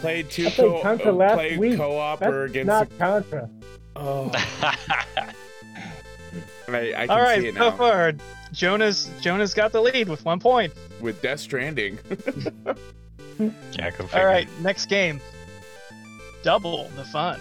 Played 0.00 0.30
two 0.30 0.46
I 0.46 0.50
played 0.50 0.70
co- 0.70 0.82
Contra 0.82 1.12
last 1.12 1.34
played 1.34 1.58
week. 1.58 1.76
co-op 1.76 2.20
That's 2.20 2.32
or 2.32 2.44
against 2.44 2.66
not 2.66 2.88
the- 2.88 2.96
Contra. 2.96 3.50
Oh, 3.96 4.30
I, 6.68 6.92
I 6.96 7.06
can 7.06 7.10
All 7.10 7.16
see 7.18 7.22
right. 7.22 7.44
it 7.44 7.54
So 7.54 7.72
far, 7.72 8.12
Jonah's 8.52 9.10
Jonah's 9.20 9.52
got 9.54 9.72
the 9.72 9.80
lead 9.80 10.08
with 10.08 10.24
one 10.24 10.38
point. 10.40 10.72
with 11.00 11.20
Death 11.20 11.40
Stranding. 11.40 11.98
yeah, 13.38 13.90
go 13.90 14.06
All 14.14 14.24
Next 14.60 14.86
game. 14.86 15.20
Double 16.42 16.88
the 16.96 17.04
fun. 17.04 17.38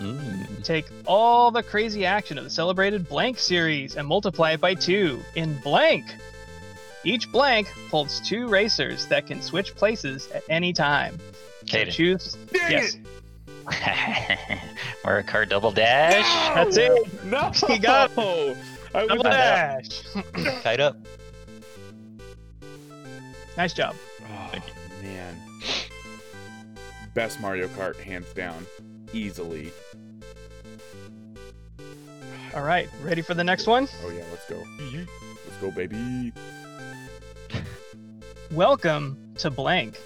Mm. 0.00 0.64
Take 0.64 0.86
all 1.06 1.50
the 1.50 1.62
crazy 1.62 2.06
action 2.06 2.38
of 2.38 2.44
the 2.44 2.50
celebrated 2.50 3.06
Blank 3.08 3.38
series 3.38 3.96
and 3.96 4.08
multiply 4.08 4.52
it 4.52 4.60
by 4.60 4.72
two 4.74 5.20
in 5.34 5.58
Blank. 5.58 6.14
Each 7.04 7.30
blank 7.30 7.68
holds 7.90 8.20
two 8.20 8.48
racers 8.48 9.06
that 9.06 9.26
can 9.26 9.40
switch 9.40 9.74
places 9.74 10.28
at 10.32 10.42
any 10.48 10.72
time. 10.72 11.18
So 11.66 11.78
Caden. 11.78 11.90
choose. 11.92 12.36
Dang 12.52 12.72
Yes. 12.72 12.96
Mario 15.04 15.22
Kart 15.26 15.48
Double 15.48 15.70
Dash. 15.70 16.54
That's 16.54 16.76
it. 16.76 17.24
No, 17.24 17.50
He 17.68 17.78
got 17.78 18.10
I 18.18 19.04
was 19.04 19.08
Double 19.08 19.22
dash. 19.22 20.02
Tied 20.62 20.80
up. 20.80 20.96
nice 23.56 23.72
job. 23.72 23.94
Oh, 24.22 24.52
man. 25.02 25.40
Best 27.14 27.40
Mario 27.40 27.68
Kart, 27.68 27.96
hands 27.96 28.32
down. 28.34 28.66
Easily. 29.12 29.72
All 32.54 32.62
right. 32.62 32.88
Ready 33.02 33.22
for 33.22 33.34
the 33.34 33.44
next 33.44 33.66
one? 33.66 33.88
Oh, 34.04 34.10
yeah, 34.10 34.24
let's 34.30 34.48
go. 34.48 34.62
Let's 35.46 35.56
go, 35.60 35.70
baby. 35.70 36.32
Welcome 38.52 39.16
to 39.38 39.48
Blank. 39.48 40.00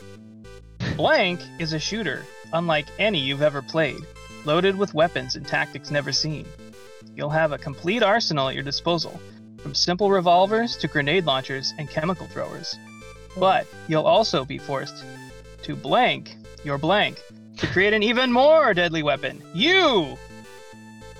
Blank 0.96 1.40
is 1.58 1.72
a 1.72 1.78
shooter, 1.78 2.26
unlike 2.52 2.84
any 2.98 3.18
you've 3.18 3.40
ever 3.40 3.62
played, 3.62 4.04
loaded 4.44 4.76
with 4.76 4.92
weapons 4.92 5.34
and 5.34 5.46
tactics 5.46 5.90
never 5.90 6.12
seen. 6.12 6.44
You'll 7.16 7.30
have 7.30 7.52
a 7.52 7.58
complete 7.58 8.02
arsenal 8.02 8.50
at 8.50 8.54
your 8.54 8.62
disposal, 8.62 9.18
from 9.62 9.74
simple 9.74 10.10
revolvers 10.10 10.76
to 10.76 10.88
grenade 10.88 11.24
launchers 11.24 11.72
and 11.78 11.88
chemical 11.88 12.26
throwers. 12.26 12.76
But 13.38 13.66
you'll 13.88 14.06
also 14.06 14.44
be 14.44 14.58
forced 14.58 15.02
to 15.62 15.74
blank 15.74 16.36
your 16.64 16.76
blank 16.76 17.22
to 17.56 17.66
create 17.68 17.94
an 17.94 18.02
even 18.02 18.30
more 18.30 18.74
deadly 18.74 19.02
weapon. 19.02 19.42
You! 19.54 20.18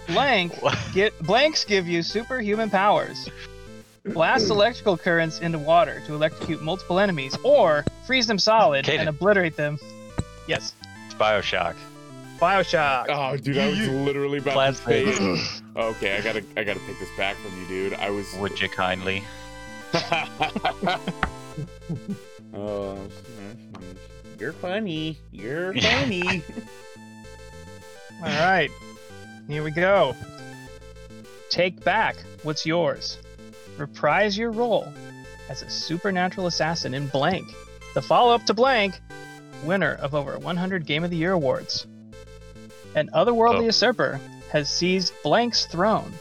Blank 0.08 0.52
Get 0.92 1.18
blanks 1.20 1.64
give 1.64 1.88
you 1.88 2.02
superhuman 2.02 2.68
powers. 2.68 3.30
Blast 4.12 4.50
electrical 4.50 4.98
currents 4.98 5.40
into 5.40 5.58
water 5.58 6.02
to 6.06 6.14
electrocute 6.14 6.60
multiple 6.60 6.98
enemies, 6.98 7.36
or 7.42 7.84
freeze 8.06 8.26
them 8.26 8.38
solid 8.38 8.84
Caden. 8.84 9.00
and 9.00 9.08
obliterate 9.08 9.56
them. 9.56 9.78
Yes, 10.46 10.74
It's 11.06 11.14
Bioshock. 11.14 11.74
Bioshock. 12.38 13.06
Oh, 13.08 13.34
dude, 13.38 13.56
I 13.56 13.68
was 13.68 13.78
literally 13.88 14.38
about 14.38 14.52
Plastic. 14.54 15.06
to 15.06 15.14
say 15.14 15.32
it. 15.32 15.62
Okay, 15.76 16.16
I 16.18 16.20
gotta, 16.20 16.44
I 16.56 16.64
gotta 16.64 16.80
pick 16.80 16.98
this 16.98 17.08
back 17.16 17.36
from 17.36 17.58
you, 17.62 17.66
dude. 17.66 17.94
I 17.94 18.10
was. 18.10 18.26
Would 18.40 18.60
you 18.60 18.68
kindly? 18.68 19.24
oh, 22.54 22.98
you're 24.38 24.52
funny. 24.52 25.18
You're 25.32 25.72
funny. 25.80 26.42
All 28.20 28.26
right, 28.28 28.70
here 29.48 29.62
we 29.62 29.70
go. 29.70 30.14
Take 31.48 31.82
back 31.84 32.16
what's 32.42 32.66
yours. 32.66 33.16
Reprise 33.78 34.38
your 34.38 34.50
role 34.50 34.92
as 35.48 35.62
a 35.62 35.70
supernatural 35.70 36.46
assassin 36.46 36.94
in 36.94 37.08
Blank, 37.08 37.46
the 37.94 38.02
follow-up 38.02 38.44
to 38.46 38.54
Blank, 38.54 39.00
winner 39.64 39.94
of 39.94 40.14
over 40.14 40.38
100 40.38 40.86
Game 40.86 41.04
of 41.04 41.10
the 41.10 41.16
Year 41.16 41.32
awards. 41.32 41.86
An 42.94 43.10
otherworldly 43.12 43.62
Oh. 43.62 43.64
usurper 43.64 44.20
has 44.52 44.70
seized 44.70 45.12
Blank's 45.22 45.66
throne, 45.66 46.12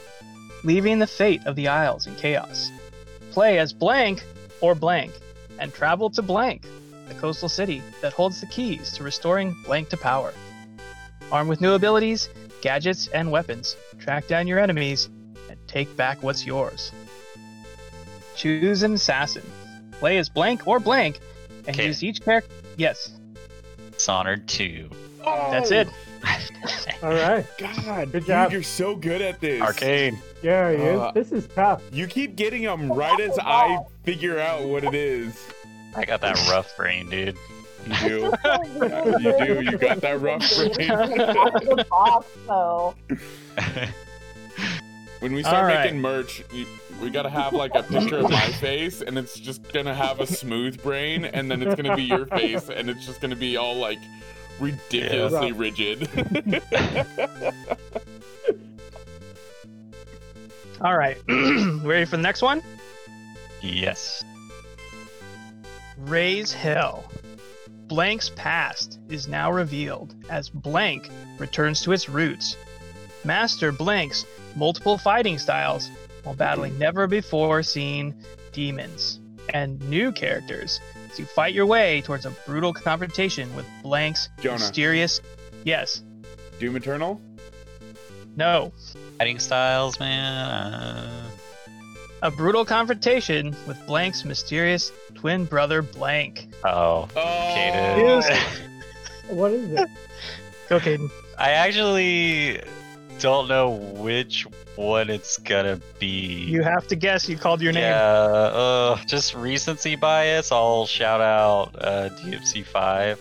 leaving 0.64 0.98
the 0.98 1.06
fate 1.06 1.46
of 1.46 1.54
the 1.54 1.68
Isles 1.68 2.06
in 2.06 2.16
chaos. 2.16 2.70
Play 3.30 3.58
as 3.58 3.72
Blank 3.72 4.24
or 4.60 4.74
Blank, 4.74 5.12
and 5.58 5.72
travel 5.72 6.10
to 6.10 6.22
Blank, 6.22 6.66
the 7.08 7.14
coastal 7.14 7.48
city 7.48 7.82
that 8.00 8.12
holds 8.12 8.40
the 8.40 8.46
keys 8.46 8.92
to 8.92 9.04
restoring 9.04 9.56
Blank 9.64 9.90
to 9.90 9.96
power. 9.96 10.32
Armed 11.30 11.48
with 11.48 11.60
new 11.60 11.74
abilities, 11.74 12.28
gadgets, 12.60 13.08
and 13.08 13.30
weapons, 13.30 13.76
track 13.98 14.26
down 14.26 14.46
your 14.46 14.58
enemies 14.58 15.08
and 15.48 15.58
take 15.68 15.96
back 15.96 16.22
what's 16.22 16.44
yours. 16.44 16.90
Choose 18.36 18.82
an 18.82 18.94
assassin. 18.94 19.42
Play 20.00 20.18
as 20.18 20.28
blank 20.28 20.66
or 20.66 20.80
blank, 20.80 21.20
and 21.66 21.76
Okay. 21.76 21.86
use 21.86 22.02
each 22.02 22.20
character. 22.22 22.52
Yes, 22.76 23.10
Dishonored 23.92 24.46
2. 24.48 24.90
that's 25.24 25.70
it. 25.70 25.88
All 27.02 27.10
right. 27.12 27.44
God, 27.58 28.10
Good 28.12 28.20
dude, 28.20 28.26
job. 28.26 28.52
you're 28.52 28.62
so 28.62 28.94
good 28.96 29.20
at 29.22 29.40
this. 29.40 29.60
Arcane. 29.60 30.18
Yeah, 30.42 30.70
he 30.72 30.76
is. 30.78 31.00
Uh, 31.00 31.12
this 31.12 31.32
is 31.32 31.46
tough. 31.48 31.82
You 31.92 32.06
keep 32.06 32.34
getting 32.34 32.62
them 32.62 32.90
right 32.92 33.20
as 33.20 33.38
I 33.38 33.78
figure 34.04 34.38
out 34.40 34.64
what 34.64 34.84
it 34.84 34.94
is. 34.94 35.46
I 35.94 36.04
got 36.04 36.20
that 36.22 36.36
rough 36.50 36.74
brain, 36.76 37.08
dude. 37.10 37.36
You 37.86 37.94
do. 38.08 38.32
you 39.20 39.38
do. 39.46 39.62
You 39.62 39.78
got 39.78 40.00
that 40.00 40.18
rough 40.20 40.56
brain. 40.56 40.88
the 40.88 41.86
box 41.90 42.26
though. 42.46 42.94
When 45.24 45.32
we 45.32 45.42
start 45.42 45.56
All 45.56 45.62
right. 45.64 45.84
making 45.84 46.02
merch, 46.02 46.44
you, 46.52 46.66
we 47.00 47.08
gotta 47.08 47.30
have 47.30 47.54
like 47.54 47.74
a 47.74 47.82
picture 47.82 48.18
of 48.18 48.28
my 48.30 48.46
face, 48.60 49.00
and 49.00 49.16
it's 49.16 49.40
just 49.40 49.72
gonna 49.72 49.94
have 49.94 50.20
a 50.20 50.26
smooth 50.26 50.82
brain, 50.82 51.24
and 51.24 51.50
then 51.50 51.62
it's 51.62 51.74
gonna 51.80 51.96
be 51.96 52.02
your 52.02 52.26
face, 52.26 52.68
and 52.68 52.90
it's 52.90 53.06
just 53.06 53.22
gonna 53.22 53.34
be 53.34 53.56
all 53.56 53.74
like 53.74 53.98
ridiculously 54.60 55.48
Yeah. 55.48 55.54
rigid. 55.56 56.08
All 60.82 60.96
right, 60.98 61.16
ready 61.28 62.04
for 62.04 62.16
the 62.18 62.22
next 62.22 62.42
one? 62.42 62.62
yes. 63.62 64.22
Raise 65.96 66.52
hell. 66.52 67.10
Blank's 67.86 68.28
past 68.30 68.98
is 69.08 69.26
now 69.26 69.50
revealed 69.50 70.14
as 70.28 70.50
Blank 70.50 71.08
returns 71.38 71.80
to 71.82 71.92
its 71.92 72.10
roots. 72.10 72.56
Master 73.24 73.72
Blank's 73.72 74.26
multiple 74.56 74.98
fighting 74.98 75.38
styles 75.38 75.90
while 76.22 76.34
battling 76.34 76.78
never 76.78 77.06
before 77.06 77.62
seen 77.62 78.14
demons 78.52 79.20
and 79.52 79.80
new 79.90 80.10
characters 80.12 80.80
as 81.10 81.18
you 81.18 81.24
fight 81.26 81.52
your 81.54 81.66
way 81.66 82.00
towards 82.00 82.24
a 82.26 82.30
brutal 82.46 82.72
confrontation 82.72 83.54
with 83.54 83.66
Blank's 83.82 84.28
Jonah. 84.40 84.58
mysterious. 84.58 85.20
Yes. 85.64 86.02
Doom 86.58 86.76
Eternal. 86.76 87.20
No. 88.36 88.72
Fighting 89.18 89.38
styles, 89.38 89.98
man. 90.00 90.32
Uh, 90.34 91.30
A 92.22 92.30
brutal 92.30 92.64
confrontation 92.64 93.54
with 93.66 93.76
Blank's 93.86 94.24
mysterious 94.24 94.90
twin 95.14 95.44
brother 95.44 95.82
Blank. 95.82 96.48
oh, 96.64 97.08
Oh, 97.14 97.20
Caden. 97.20 98.22
What 99.28 99.52
is 99.52 99.70
it? 99.72 99.88
Go, 100.68 100.80
Caden. 100.80 101.10
I 101.38 101.50
actually 101.50 102.60
don't 103.20 103.48
know 103.48 103.70
which 103.70 104.46
one 104.76 105.10
it's 105.10 105.38
gonna 105.38 105.80
be. 105.98 106.06
You 106.08 106.62
have 106.62 106.86
to 106.88 106.96
guess. 106.96 107.28
You 107.28 107.36
called 107.36 107.60
your 107.62 107.72
name. 107.72 107.82
Yeah, 107.84 108.00
uh, 108.02 108.98
just 109.06 109.34
recency 109.34 109.96
bias. 109.96 110.50
I'll 110.52 110.86
shout 110.86 111.20
out 111.20 111.74
uh, 111.78 112.08
DMC 112.10 112.64
five. 112.64 113.20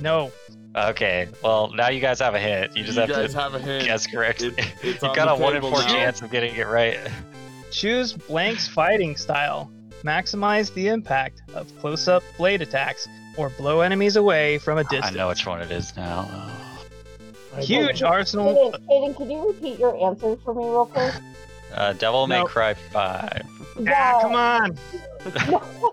No. 0.00 0.32
Okay, 0.76 1.28
well 1.42 1.72
now 1.74 1.88
you 1.90 2.00
guys 2.00 2.20
have 2.20 2.34
a 2.34 2.38
hint. 2.38 2.76
You 2.76 2.84
just 2.84 2.94
you 2.94 3.00
have 3.00 3.10
guys 3.10 3.32
to 3.34 3.40
have 3.40 3.54
a 3.54 3.58
hint. 3.58 3.84
guess 3.86 4.06
correct. 4.06 4.42
It- 4.42 4.54
it's 4.82 5.02
you 5.02 5.14
got 5.14 5.28
a 5.28 5.34
one 5.42 5.56
in 5.56 5.62
four 5.62 5.72
now. 5.72 5.86
chance 5.88 6.22
of 6.22 6.30
getting 6.30 6.54
it 6.54 6.66
right. 6.68 6.96
Choose 7.72 8.12
Blank's 8.12 8.68
fighting 8.68 9.16
style. 9.16 9.70
Maximize 10.04 10.72
the 10.74 10.88
impact 10.88 11.42
of 11.54 11.76
close 11.80 12.08
up 12.08 12.22
blade 12.38 12.62
attacks 12.62 13.06
or 13.36 13.50
blow 13.50 13.80
enemies 13.80 14.16
away 14.16 14.58
from 14.58 14.78
a 14.78 14.84
distance. 14.84 15.06
I 15.06 15.10
know 15.10 15.28
which 15.28 15.44
one 15.46 15.60
it 15.60 15.70
is 15.70 15.94
now. 15.96 16.22
I 17.56 17.60
Huge 17.62 18.02
arsenal. 18.02 18.54
Caden, 18.54 18.86
Caden, 18.88 19.16
could 19.16 19.30
you 19.30 19.46
repeat 19.48 19.78
your 19.78 19.96
answer 20.08 20.36
for 20.44 20.54
me 20.54 20.64
real 20.64 20.86
quick? 20.86 21.14
Uh, 21.74 21.92
Devil 21.94 22.26
May 22.26 22.38
Nope. 22.40 22.48
Cry 22.48 22.74
five. 22.74 23.42
Ah, 23.88 24.18
come 24.22 24.34
on. 24.34 24.78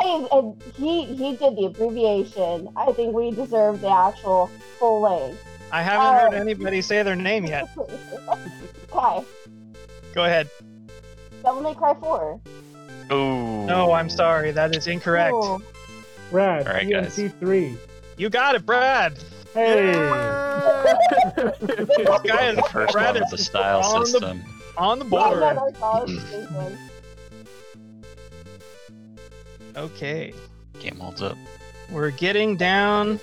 Hey, 0.00 0.26
and 0.32 0.62
he 0.74 1.04
he 1.04 1.36
did 1.36 1.54
the 1.54 1.66
abbreviation. 1.66 2.66
I 2.76 2.92
think 2.92 3.14
we 3.14 3.30
deserve 3.30 3.82
the 3.82 3.90
actual 3.90 4.50
full 4.78 5.02
length. 5.02 5.44
I 5.70 5.82
haven't 5.82 6.14
heard 6.18 6.32
Oh. 6.34 6.40
anybody 6.42 6.80
say 6.80 7.02
their 7.02 7.14
name 7.14 7.44
yet. 7.44 7.68
Kai, 8.90 9.22
Go 10.14 10.24
ahead. 10.24 10.48
Devil 11.42 11.60
May 11.60 11.74
Cry 11.74 11.92
4. 12.00 12.40
Ooh. 13.12 13.66
No, 13.66 13.92
I'm 13.92 14.08
sorry. 14.08 14.50
That 14.50 14.74
is 14.74 14.86
incorrect. 14.86 15.34
Ooh. 15.34 15.62
Brad, 16.30 16.66
All 16.66 16.72
right, 16.72 16.88
guys. 16.88 17.14
DMC 17.14 17.38
three. 17.38 17.76
You 18.16 18.30
got 18.30 18.54
it, 18.54 18.64
Brad. 18.64 19.18
Hey. 19.52 19.92
This 20.82 22.20
guy 22.24 22.48
is 22.50 22.56
the 22.56 22.68
first 22.70 22.94
one 22.94 23.16
of 23.16 23.30
the 23.30 23.38
style 23.38 23.80
on 23.82 24.00
the- 24.00 24.06
system. 24.06 24.42
on 24.76 24.98
the 24.98 25.04
board. 25.04 25.40
no, 25.40 25.52
no, 25.52 25.72
college 25.72 26.18
station. 26.20 26.78
Okay. 29.76 30.34
Game 30.80 30.96
holds 30.98 31.22
up. 31.22 31.36
We're 31.90 32.10
getting 32.10 32.56
down 32.56 33.20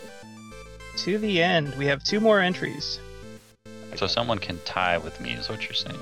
to 0.98 1.18
the 1.18 1.42
end. 1.42 1.76
We 1.76 1.86
have 1.88 2.04
two 2.04 2.20
more 2.20 2.40
entries. 2.40 3.00
So 3.96 4.08
someone 4.08 4.40
can 4.40 4.60
tie 4.66 4.98
with 4.98 5.20
me, 5.20 5.34
is 5.34 5.50
what 5.50 5.64
you're 5.64 5.74
saying. 5.74 6.00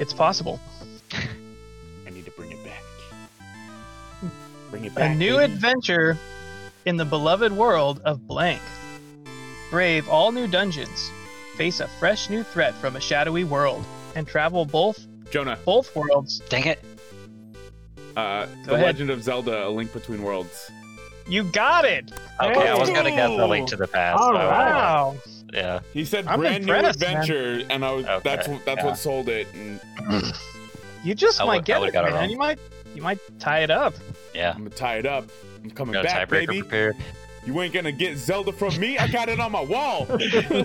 It's 0.00 0.12
possible. 0.12 0.60
I 2.06 2.10
need 2.10 2.24
to 2.24 2.30
bring 2.32 2.52
it 2.52 2.62
back. 2.64 2.82
Bring 4.70 4.84
it 4.86 4.94
back. 4.94 5.10
A 5.10 5.14
new 5.14 5.36
baby. 5.36 5.52
adventure 5.52 6.16
in 6.86 6.96
the 6.96 7.04
beloved 7.04 7.52
world 7.52 8.00
of 8.04 8.26
Blank. 8.26 8.60
Brave 9.72 10.06
all 10.06 10.32
new 10.32 10.46
dungeons, 10.46 11.10
face 11.56 11.80
a 11.80 11.88
fresh 11.88 12.28
new 12.28 12.42
threat 12.42 12.74
from 12.74 12.94
a 12.96 13.00
shadowy 13.00 13.44
world, 13.44 13.82
and 14.14 14.26
travel 14.28 14.66
both 14.66 15.06
Jonah. 15.30 15.58
both 15.64 15.96
worlds. 15.96 16.40
Dang 16.50 16.66
it. 16.66 16.84
Uh, 18.14 18.44
the 18.66 18.74
ahead. 18.74 18.84
Legend 18.84 19.08
of 19.10 19.22
Zelda: 19.22 19.66
A 19.66 19.70
Link 19.70 19.90
Between 19.94 20.22
Worlds. 20.22 20.70
You 21.26 21.44
got 21.44 21.86
it! 21.86 22.12
Okay, 22.42 22.68
I 22.68 22.74
was 22.76 22.90
gonna 22.90 23.12
guess 23.12 23.30
the 23.34 23.46
link 23.46 23.66
to 23.70 23.76
the 23.76 23.86
past. 23.88 24.20
All 24.20 24.32
but- 24.32 24.46
Wow. 24.46 25.16
Yeah. 25.54 25.80
He 25.94 26.04
said 26.04 26.26
I'm 26.26 26.40
brand 26.40 26.66
new 26.66 26.74
impressed, 26.74 27.00
man. 27.00 27.16
adventure, 27.22 27.66
and 27.70 27.82
I 27.82 27.92
was 27.92 28.04
Okay, 28.04 28.20
that's 28.22 28.48
what 28.48 28.62
that's 28.66 28.80
yeah. 28.80 28.84
what 28.86 28.98
sold 28.98 29.30
it. 29.30 29.46
And 29.54 29.80
You 31.02 31.14
just 31.14 31.40
I 31.40 31.44
might 31.46 31.54
would- 31.54 31.62
I 31.62 31.64
get 31.64 31.80
would've 31.80 31.94
it, 31.94 31.96
got 31.96 32.04
it 32.08 32.10
man. 32.10 32.20
wrong. 32.20 32.30
You 32.30 32.36
might 32.36 32.58
you 32.94 33.00
might 33.00 33.18
tie 33.40 33.60
it 33.60 33.70
up. 33.70 33.94
Yeah. 34.34 34.50
I'm 34.52 34.58
gonna 34.64 34.68
tie 34.70 34.96
it 34.98 35.06
up. 35.06 35.30
I'm 35.64 35.70
coming 35.70 35.94
Got 35.94 36.04
a 36.04 36.08
back, 36.08 36.28
tiebreaker 36.28 36.46
baby. 36.48 36.60
prepared. 36.60 36.96
You 37.44 37.60
ain't 37.60 37.74
gonna 37.74 37.92
get 37.92 38.18
Zelda 38.18 38.52
from 38.52 38.78
me. 38.78 38.98
I 38.98 39.08
got 39.08 39.28
it 39.28 39.40
on 39.40 39.50
my 39.52 39.62
wall. 39.62 40.06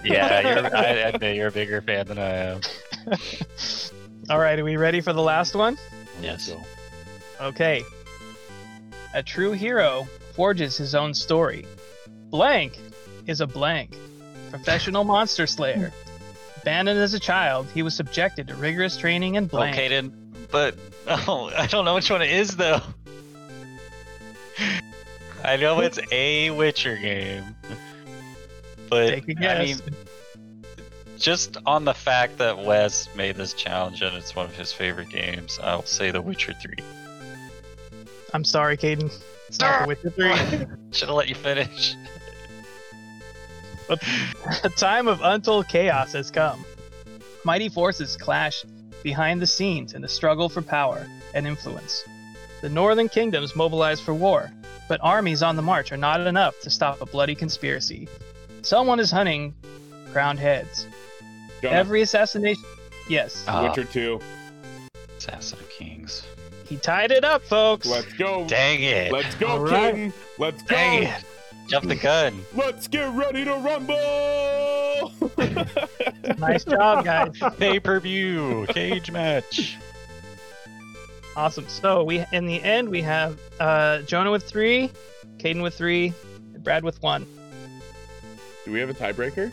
Yeah, 0.04 0.42
you're, 0.42 0.76
I 0.76 0.84
admit 0.84 1.36
you're 1.36 1.48
a 1.48 1.52
bigger 1.52 1.82
fan 1.82 2.06
than 2.08 2.20
I 2.20 2.30
am. 2.30 2.62
All 4.30 4.40
right, 4.40 4.60
are 4.60 4.64
we 4.64 4.78
ready 4.78 5.02
for 5.02 5.14
the 5.14 5.22
last 5.22 5.56
one? 5.56 5.78
Yes. 6.22 6.54
Okay. 7.42 7.84
A 9.14 9.24
true 9.24 9.54
hero 9.54 10.08
forges 10.34 10.78
his 10.78 10.94
own 10.94 11.14
story. 11.14 11.66
Blank 12.30 12.78
is 13.26 13.42
a 13.42 13.48
blank, 13.48 13.96
professional 14.50 15.04
monster 15.04 15.48
slayer. 15.48 15.92
Abandoned 16.62 17.00
as 17.00 17.14
a 17.14 17.20
child, 17.20 17.68
he 17.74 17.82
was 17.82 17.96
subjected 17.96 18.48
to 18.50 18.56
rigorous 18.56 18.98
training 18.98 19.38
and 19.38 19.50
blank. 19.50 19.76
Okay, 19.76 19.88
then, 19.88 20.34
but 20.52 20.76
oh, 21.08 21.52
I 21.56 21.68
don't 21.68 21.86
know 21.86 21.96
which 21.96 22.10
one 22.10 22.22
it 22.22 22.32
is 22.32 22.56
though. 22.56 22.82
I 25.48 25.56
know 25.56 25.80
it's 25.80 25.98
a 26.12 26.50
Witcher 26.50 26.98
game, 26.98 27.56
but 28.90 29.10
Take 29.10 29.30
a 29.30 29.34
guess. 29.34 29.58
I 29.58 29.64
mean, 29.64 29.96
just 31.18 31.56
on 31.66 31.86
the 31.86 31.94
fact 31.94 32.38
that 32.40 32.60
Wes 32.60 33.08
made 33.16 33.38
this 33.38 33.54
challenge 33.54 34.02
and 34.02 34.16
it's 34.18 34.36
one 34.36 34.46
of 34.46 34.58
his 34.58 34.74
favorite 34.74 35.08
games, 35.08 35.58
I'll 35.64 35.86
say 35.86 36.12
The 36.12 36.22
Witcher 36.22 36.54
Three. 36.62 36.84
I'm 38.34 38.44
sorry, 38.44 38.76
Caden. 38.76 39.10
It's 39.48 39.60
not 39.60 39.84
The 39.84 39.88
Witcher 39.88 40.10
3. 40.10 40.32
Should 40.92 41.08
have 41.08 41.16
let 41.16 41.30
you 41.30 41.36
finish. 41.36 41.96
A 43.90 44.70
time 44.70 45.08
of 45.08 45.22
untold 45.24 45.70
chaos 45.70 46.12
has 46.12 46.30
come. 46.30 46.66
Mighty 47.46 47.70
forces 47.70 48.18
clash 48.18 48.66
behind 49.02 49.42
the 49.42 49.48
scenes 49.48 49.94
in 49.94 50.02
the 50.02 50.10
struggle 50.10 50.50
for 50.50 50.62
power 50.62 51.08
and 51.34 51.48
influence. 51.48 52.04
The 52.60 52.68
northern 52.68 53.08
kingdoms 53.08 53.56
mobilize 53.56 54.02
for 54.02 54.14
war, 54.14 54.52
but 54.88 55.00
armies 55.04 55.44
on 55.44 55.56
the 55.56 55.62
march 55.62 55.92
are 55.92 55.98
not 55.98 56.22
enough 56.22 56.60
to 56.62 56.70
stop 56.70 57.02
a 57.02 57.06
bloody 57.06 57.36
conspiracy. 57.36 58.08
Someone 58.62 59.00
is 59.00 59.12
hunting 59.12 59.54
crowned 60.12 60.40
heads. 60.40 60.88
Jonah, 61.62 61.76
Every 61.76 62.02
assassination. 62.02 62.64
Yes, 63.10 63.44
Ah, 63.48 63.64
Witcher 63.64 63.84
Two. 63.86 64.20
Assassin 65.18 65.60
of 65.60 65.70
Kings. 65.70 66.24
he 66.68 66.76
tied 66.78 67.12
it 67.12 67.24
up, 67.24 67.42
folks. 67.44 67.88
Let's 67.88 68.12
go. 68.14 68.46
Dang 68.48 68.84
it! 68.84 69.12
Let's 69.12 69.34
go, 69.36 69.48
All 69.48 69.60
right. 69.60 69.94
King. 69.96 70.14
Let's 70.38 70.62
go. 70.64 70.76
Dang 70.76 71.04
it! 71.04 71.24
Jump 71.70 71.86
the 71.88 71.96
gun. 71.96 72.46
Let's 72.56 72.88
get 72.88 73.10
ready 73.14 73.44
to 73.46 73.54
rumble. 73.56 75.14
Nice 76.38 76.66
job, 76.66 77.04
guys. 77.06 77.40
Pay 77.58 77.80
per 77.80 78.00
view 78.00 78.66
cage 78.70 79.12
match. 79.12 79.78
Awesome. 81.38 81.70
So 81.70 82.04
we, 82.04 82.26
in 82.34 82.48
the 82.48 82.60
end, 82.64 82.90
we 82.90 83.04
have 83.04 83.40
uh, 83.60 84.02
Jonah 84.02 84.32
with 84.32 84.44
three, 84.44 84.90
Caden 85.38 85.62
with 85.62 85.76
three, 85.76 86.12
and 86.56 86.64
Brad 86.64 86.84
with 86.84 87.00
one. 87.04 87.28
Do 88.66 88.72
we 88.72 88.80
have 88.80 88.90
a 88.90 88.94
tiebreaker? 88.96 89.52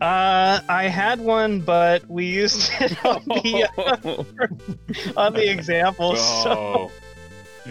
Uh, 0.00 0.60
I 0.68 0.88
had 0.88 1.20
one, 1.20 1.60
but 1.60 2.08
we 2.08 2.24
used 2.24 2.70
it 2.80 3.04
on 3.04 3.22
the 3.26 3.68
uh, 3.76 5.20
on 5.20 5.34
the 5.34 5.50
example. 5.50 6.16
So 6.16 6.50
oh. 6.50 6.92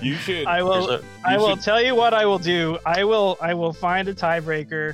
You 0.02 0.14
should. 0.16 0.46
I 0.46 0.62
will 0.62 0.91
a- 0.91 1.02
I 1.24 1.38
will 1.38 1.56
should- 1.56 1.64
tell 1.64 1.82
you 1.82 1.96
what 1.96 2.14
I 2.14 2.28
will 2.28 2.39
do. 2.39 2.78
I 2.86 3.06
will 3.06 3.38
I 3.41 3.56
will 3.56 3.74
find 3.74 4.08
a 4.08 4.14
tiebreaker, 4.14 4.93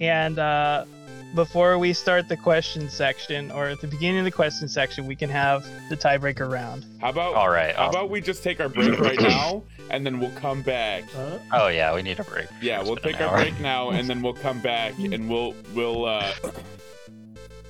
and 0.00 0.38
uh, 0.38 0.86
before 1.34 1.78
we 1.78 1.92
start 1.92 2.28
the 2.28 2.36
question 2.36 2.88
section, 2.88 3.50
or 3.50 3.66
at 3.68 3.80
the 3.80 3.86
beginning 3.86 4.18
of 4.20 4.24
the 4.24 4.30
question 4.30 4.68
section, 4.68 5.06
we 5.06 5.16
can 5.16 5.28
have 5.30 5.66
the 5.88 5.96
tiebreaker 5.96 6.50
round. 6.50 6.86
How 7.00 7.10
about 7.10 7.34
All 7.34 7.48
right. 7.50 7.74
how 7.74 7.86
awesome. 7.88 8.00
about 8.00 8.10
we 8.10 8.20
just 8.20 8.42
take 8.42 8.60
our 8.60 8.68
break 8.68 8.98
right 9.00 9.20
now 9.20 9.62
and 9.90 10.04
then 10.06 10.18
we'll 10.20 10.30
come 10.32 10.62
back. 10.62 11.04
Uh, 11.16 11.38
Oh 11.52 11.68
yeah, 11.68 11.94
we 11.94 12.02
need 12.02 12.18
a 12.20 12.24
break. 12.24 12.46
Yeah, 12.62 12.80
It's 12.80 12.88
we'll 12.88 12.96
take 12.98 13.20
our 13.20 13.28
hour. 13.28 13.36
break 13.36 13.58
now 13.60 13.90
and 13.90 14.08
then 14.08 14.22
we'll 14.22 14.32
come 14.34 14.60
back 14.60 14.98
and 14.98 15.28
we'll 15.28 15.54
we'll 15.74 16.04
uh 16.06 16.32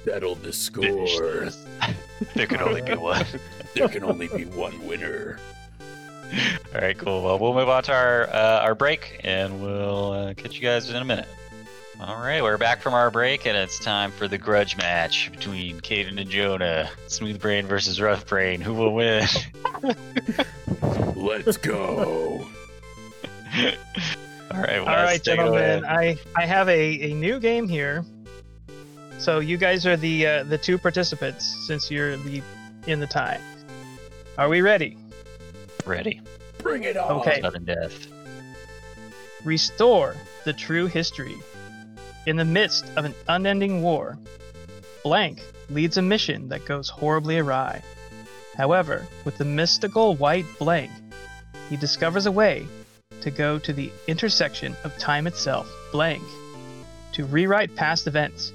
settle 0.04 0.34
the 0.36 0.52
Finish 0.52 1.18
this. 1.18 1.64
there 2.34 2.46
can 2.46 2.60
only 2.60 2.82
be 2.82 2.94
one. 2.94 3.24
there 3.74 3.88
can 3.88 4.04
only 4.04 4.28
be 4.28 4.44
one 4.44 4.86
winner. 4.86 5.38
All 6.74 6.80
right, 6.80 6.96
cool. 6.98 7.22
Well, 7.22 7.38
we'll 7.38 7.54
move 7.54 7.68
on 7.68 7.82
to 7.84 7.92
our 7.92 8.28
uh, 8.28 8.60
our 8.62 8.74
break, 8.74 9.20
and 9.24 9.62
we'll 9.62 10.12
uh, 10.12 10.34
catch 10.34 10.54
you 10.54 10.60
guys 10.62 10.88
in 10.90 10.96
a 10.96 11.04
minute. 11.04 11.28
All 12.00 12.16
right, 12.16 12.42
we're 12.42 12.58
back 12.58 12.82
from 12.82 12.92
our 12.92 13.10
break, 13.10 13.46
and 13.46 13.56
it's 13.56 13.78
time 13.78 14.10
for 14.10 14.26
the 14.26 14.36
grudge 14.36 14.76
match 14.76 15.30
between 15.30 15.80
Caden 15.80 16.20
and 16.20 16.28
Jonah. 16.28 16.90
Smooth 17.06 17.40
Brain 17.40 17.66
versus 17.66 18.00
Rough 18.00 18.26
Brain. 18.26 18.60
Who 18.60 18.74
will 18.74 18.92
win? 18.94 19.24
Let's 21.14 21.56
go. 21.56 22.46
All 24.50 24.60
right, 24.60 24.80
Wes, 24.80 24.80
All 24.80 24.84
right, 24.84 25.22
take 25.22 25.38
it 25.38 25.46
away. 25.46 25.60
gentlemen. 25.60 25.84
I 25.84 26.18
I 26.36 26.46
have 26.46 26.68
a, 26.68 27.10
a 27.10 27.14
new 27.14 27.38
game 27.38 27.68
here. 27.68 28.04
So 29.18 29.38
you 29.38 29.56
guys 29.56 29.86
are 29.86 29.96
the 29.96 30.26
uh, 30.26 30.42
the 30.44 30.58
two 30.58 30.76
participants 30.78 31.46
since 31.66 31.90
you're 31.90 32.16
the 32.18 32.42
in 32.88 32.98
the 33.00 33.06
tie. 33.06 33.40
Are 34.36 34.48
we 34.48 34.60
ready? 34.62 34.98
Ready. 35.86 36.20
Bring 36.58 36.82
it 36.82 36.96
on. 36.96 37.20
Okay. 37.20 37.40
Sudden 37.40 37.64
death. 37.64 38.08
Restore 39.44 40.16
the 40.44 40.52
true 40.52 40.86
history. 40.86 41.36
In 42.26 42.36
the 42.36 42.44
midst 42.44 42.86
of 42.96 43.04
an 43.04 43.14
unending 43.28 43.82
war, 43.82 44.18
Blank 45.04 45.42
leads 45.68 45.98
a 45.98 46.02
mission 46.02 46.48
that 46.48 46.64
goes 46.64 46.88
horribly 46.88 47.38
awry. 47.38 47.82
However, 48.56 49.06
with 49.26 49.36
the 49.36 49.44
mystical 49.44 50.14
white 50.14 50.46
blank, 50.58 50.90
he 51.68 51.76
discovers 51.76 52.24
a 52.24 52.32
way 52.32 52.66
to 53.20 53.30
go 53.30 53.58
to 53.58 53.72
the 53.74 53.92
intersection 54.06 54.74
of 54.82 54.96
time 54.96 55.26
itself, 55.26 55.70
blank, 55.92 56.22
to 57.12 57.26
rewrite 57.26 57.76
past 57.76 58.06
events. 58.06 58.52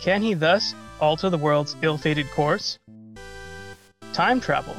Can 0.00 0.22
he 0.22 0.34
thus 0.34 0.72
alter 1.00 1.30
the 1.30 1.38
world's 1.38 1.74
ill 1.82 1.98
fated 1.98 2.30
course? 2.30 2.78
Time 4.12 4.40
travel. 4.40 4.76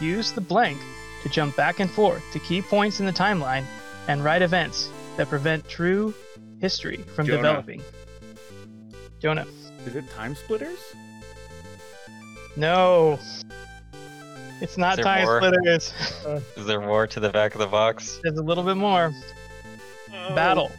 Use 0.00 0.32
the 0.32 0.40
blank 0.40 0.80
to 1.22 1.28
jump 1.28 1.56
back 1.56 1.78
and 1.78 1.90
forth 1.90 2.22
to 2.32 2.38
key 2.38 2.62
points 2.62 3.00
in 3.00 3.06
the 3.06 3.12
timeline 3.12 3.64
and 4.08 4.24
write 4.24 4.40
events 4.40 4.88
that 5.18 5.28
prevent 5.28 5.68
true 5.68 6.14
history 6.60 6.98
from 7.14 7.26
Jonah. 7.26 7.38
developing. 7.38 7.82
Jonah. 9.20 9.46
Is 9.86 9.96
it 9.96 10.08
Time 10.10 10.34
Splitters? 10.34 10.78
No. 12.56 13.18
It's 14.60 14.76
not 14.76 14.98
time 14.98 15.24
more? 15.24 15.40
splitters. 15.40 15.94
Is 16.56 16.66
there 16.66 16.80
more 16.80 17.06
to 17.06 17.20
the 17.20 17.30
back 17.30 17.54
of 17.54 17.60
the 17.60 17.66
box? 17.66 18.20
There's 18.22 18.38
a 18.38 18.42
little 18.42 18.64
bit 18.64 18.76
more. 18.76 19.12
Battle. 20.34 20.70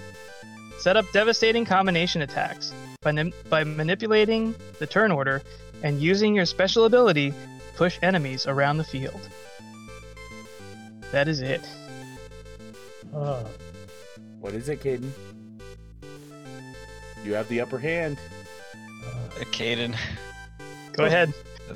Set 0.80 0.98
up 0.98 1.06
devastating 1.14 1.66
combination 1.66 2.22
attacks 2.22 2.74
by, 3.02 3.12
nim- 3.12 3.34
by 3.50 3.64
manipulating 3.64 4.54
the 4.80 4.86
turn 4.86 5.12
order 5.12 5.42
and 5.84 6.00
using 6.00 6.36
your 6.36 6.46
special 6.46 6.86
ability 6.86 7.34
push 7.76 7.98
enemies 8.04 8.46
around 8.46 8.78
the 8.78 8.84
field. 8.84 9.20
That 11.12 11.28
is 11.28 11.42
it. 11.42 11.62
Uh, 13.14 13.44
What 14.40 14.54
is 14.54 14.70
it, 14.70 14.82
Caden? 14.82 15.10
You 17.24 17.34
have 17.36 17.48
the 17.50 17.62
upper 17.62 17.78
hand. 17.78 18.18
Uh, 19.06 19.44
Caden, 19.52 19.96
Go 20.94 21.06
ahead. 21.06 21.34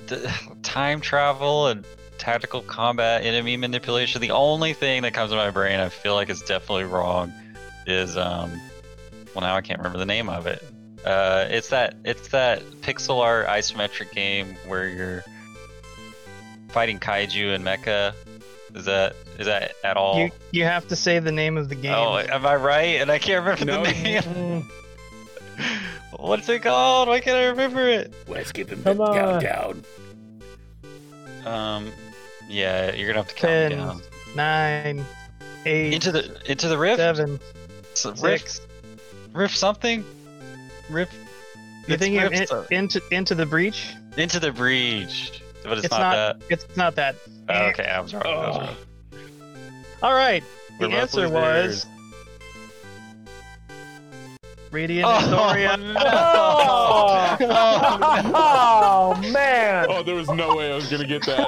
the 0.07 0.31
time 0.63 1.01
travel 1.01 1.67
and 1.67 1.85
tactical 2.17 2.61
combat, 2.61 3.23
enemy 3.23 3.57
manipulation. 3.57 4.21
The 4.21 4.31
only 4.31 4.73
thing 4.73 5.03
that 5.03 5.13
comes 5.13 5.31
to 5.31 5.37
my 5.37 5.51
brain, 5.51 5.79
I 5.79 5.89
feel 5.89 6.15
like 6.15 6.29
it's 6.29 6.41
definitely 6.41 6.85
wrong, 6.85 7.33
is 7.85 8.17
um. 8.17 8.51
Well, 9.33 9.41
now 9.43 9.55
I 9.55 9.61
can't 9.61 9.79
remember 9.79 9.99
the 9.99 10.05
name 10.05 10.29
of 10.29 10.47
it. 10.47 10.63
Uh, 11.05 11.45
it's 11.49 11.69
that 11.69 11.95
it's 12.05 12.29
that 12.29 12.63
pixel 12.81 13.19
art 13.21 13.47
isometric 13.47 14.11
game 14.11 14.55
where 14.65 14.87
you're 14.87 15.23
fighting 16.69 16.99
kaiju 16.99 17.53
and 17.53 17.63
mecha. 17.63 18.13
Is 18.73 18.85
that 18.85 19.15
is 19.37 19.45
that 19.45 19.73
at 19.83 19.97
all? 19.97 20.17
You 20.19 20.31
you 20.51 20.63
have 20.63 20.87
to 20.87 20.95
say 20.95 21.19
the 21.19 21.31
name 21.31 21.57
of 21.57 21.69
the 21.69 21.75
game. 21.75 21.93
Oh, 21.93 22.17
am 22.17 22.45
I 22.45 22.55
right? 22.55 23.01
And 23.01 23.11
I 23.11 23.19
can't 23.19 23.43
remember 23.45 23.65
No. 23.65 23.83
the 23.85 23.91
name. 23.91 24.69
What's 26.17 26.47
it 26.49 26.61
called? 26.63 27.07
Why 27.09 27.19
can't 27.19 27.37
I 27.37 27.45
remember 27.47 27.87
it? 27.89 28.13
Let's 28.27 28.51
give 28.51 28.69
him 28.69 28.83
Come 28.83 28.97
the 28.97 29.03
on. 29.03 29.41
countdown. 29.41 29.83
Um, 31.45 31.91
yeah, 32.47 32.93
you're 32.93 33.07
gonna 33.07 33.19
have 33.19 33.27
to 33.29 33.35
count 33.35 33.69
me 33.71 33.75
down. 33.75 34.01
Nine, 34.35 35.05
eight, 35.65 35.93
Into 35.93 36.11
the 36.11 36.39
into 36.51 36.67
the 36.67 36.77
rift. 36.77 36.97
seven, 36.97 37.39
S- 37.93 38.05
rift, 38.05 38.19
six. 38.19 38.61
rift 39.33 39.55
something. 39.57 40.03
Rift. 40.89 41.13
You 41.87 41.93
it's 41.93 42.01
think 42.03 42.15
you're 42.15 42.29
rift 42.29 42.41
in, 42.41 42.47
so- 42.47 42.65
into 42.71 43.01
into 43.11 43.35
the 43.35 43.45
breach? 43.45 43.93
into 44.17 44.39
the 44.39 44.51
breach, 44.51 45.41
but 45.63 45.73
it's, 45.73 45.85
It's 45.85 45.91
not, 45.91 45.99
not- 45.99 46.41
It's 46.49 46.77
not 46.77 46.95
that. 46.95 47.15
that. 47.47 47.63
Oh, 47.63 47.67
okay, 47.69 47.85
I 47.85 47.99
was 47.99 48.13
wrong. 48.13 48.23
I 48.25 48.47
was 48.47 48.55
Oh. 48.55 48.59
wrong. 48.61 48.75
All 50.01 50.13
right. 50.13 50.43
The 50.79 50.87
We're 50.87 50.91
both 50.91 50.99
answer 51.01 51.29
was 51.29 51.65
losers. 51.65 51.85
Radiant 54.75 55.07
Oh, 55.07 55.17
Historia. 55.19 55.77
no. 55.77 55.93
oh 58.35 59.15
man! 59.31 59.85
Oh, 59.89 60.03
there 60.03 60.15
was 60.15 60.27
no 60.29 60.55
way 60.57 60.69
I 60.71 60.75
was 60.75 60.89
gonna 60.91 61.07
get 61.07 61.25
that. 61.27 61.47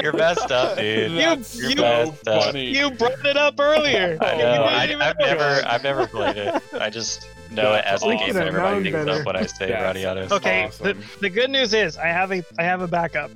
You're 0.02 0.12
messed 0.12 0.52
up, 0.52 0.78
dude. 0.78 1.12
That's 1.18 1.56
You- 1.56 1.70
so 1.70 1.82
messed 1.82 2.28
up. 2.28 2.44
funny. 2.44 2.66
You 2.78 2.90
brought 2.92 3.26
it 3.26 3.36
up 3.36 3.58
earlier. 3.58 4.18
I 4.20 4.36
know. 4.36 4.62
I, 4.62 4.82
I've 5.08 5.18
know. 5.18 5.26
never, 5.26 5.66
I've 5.66 5.82
never 5.82 6.06
played 6.06 6.36
it. 6.36 6.62
I 6.74 6.90
just 6.90 7.28
know 7.50 7.74
it 7.74 7.82
That's 7.84 8.02
as 8.04 8.08
the 8.08 8.16
game 8.16 8.34
that 8.34 8.46
everybody 8.46 8.74
known 8.74 8.82
thinks 8.84 8.98
better. 9.04 9.20
of 9.20 9.26
when 9.26 9.36
I 9.36 9.46
say 9.46 9.68
That's 9.68 9.98
Radiatus. 9.98 10.30
Okay. 10.32 10.64
Awesome. 10.66 10.86
The, 10.86 10.96
the 11.22 11.30
good 11.30 11.50
news 11.50 11.74
is 11.74 11.96
I 11.98 12.06
have 12.06 12.30
a 12.32 12.44
I 12.58 12.62
have 12.62 12.82
a 12.82 12.88
backup, 12.88 13.30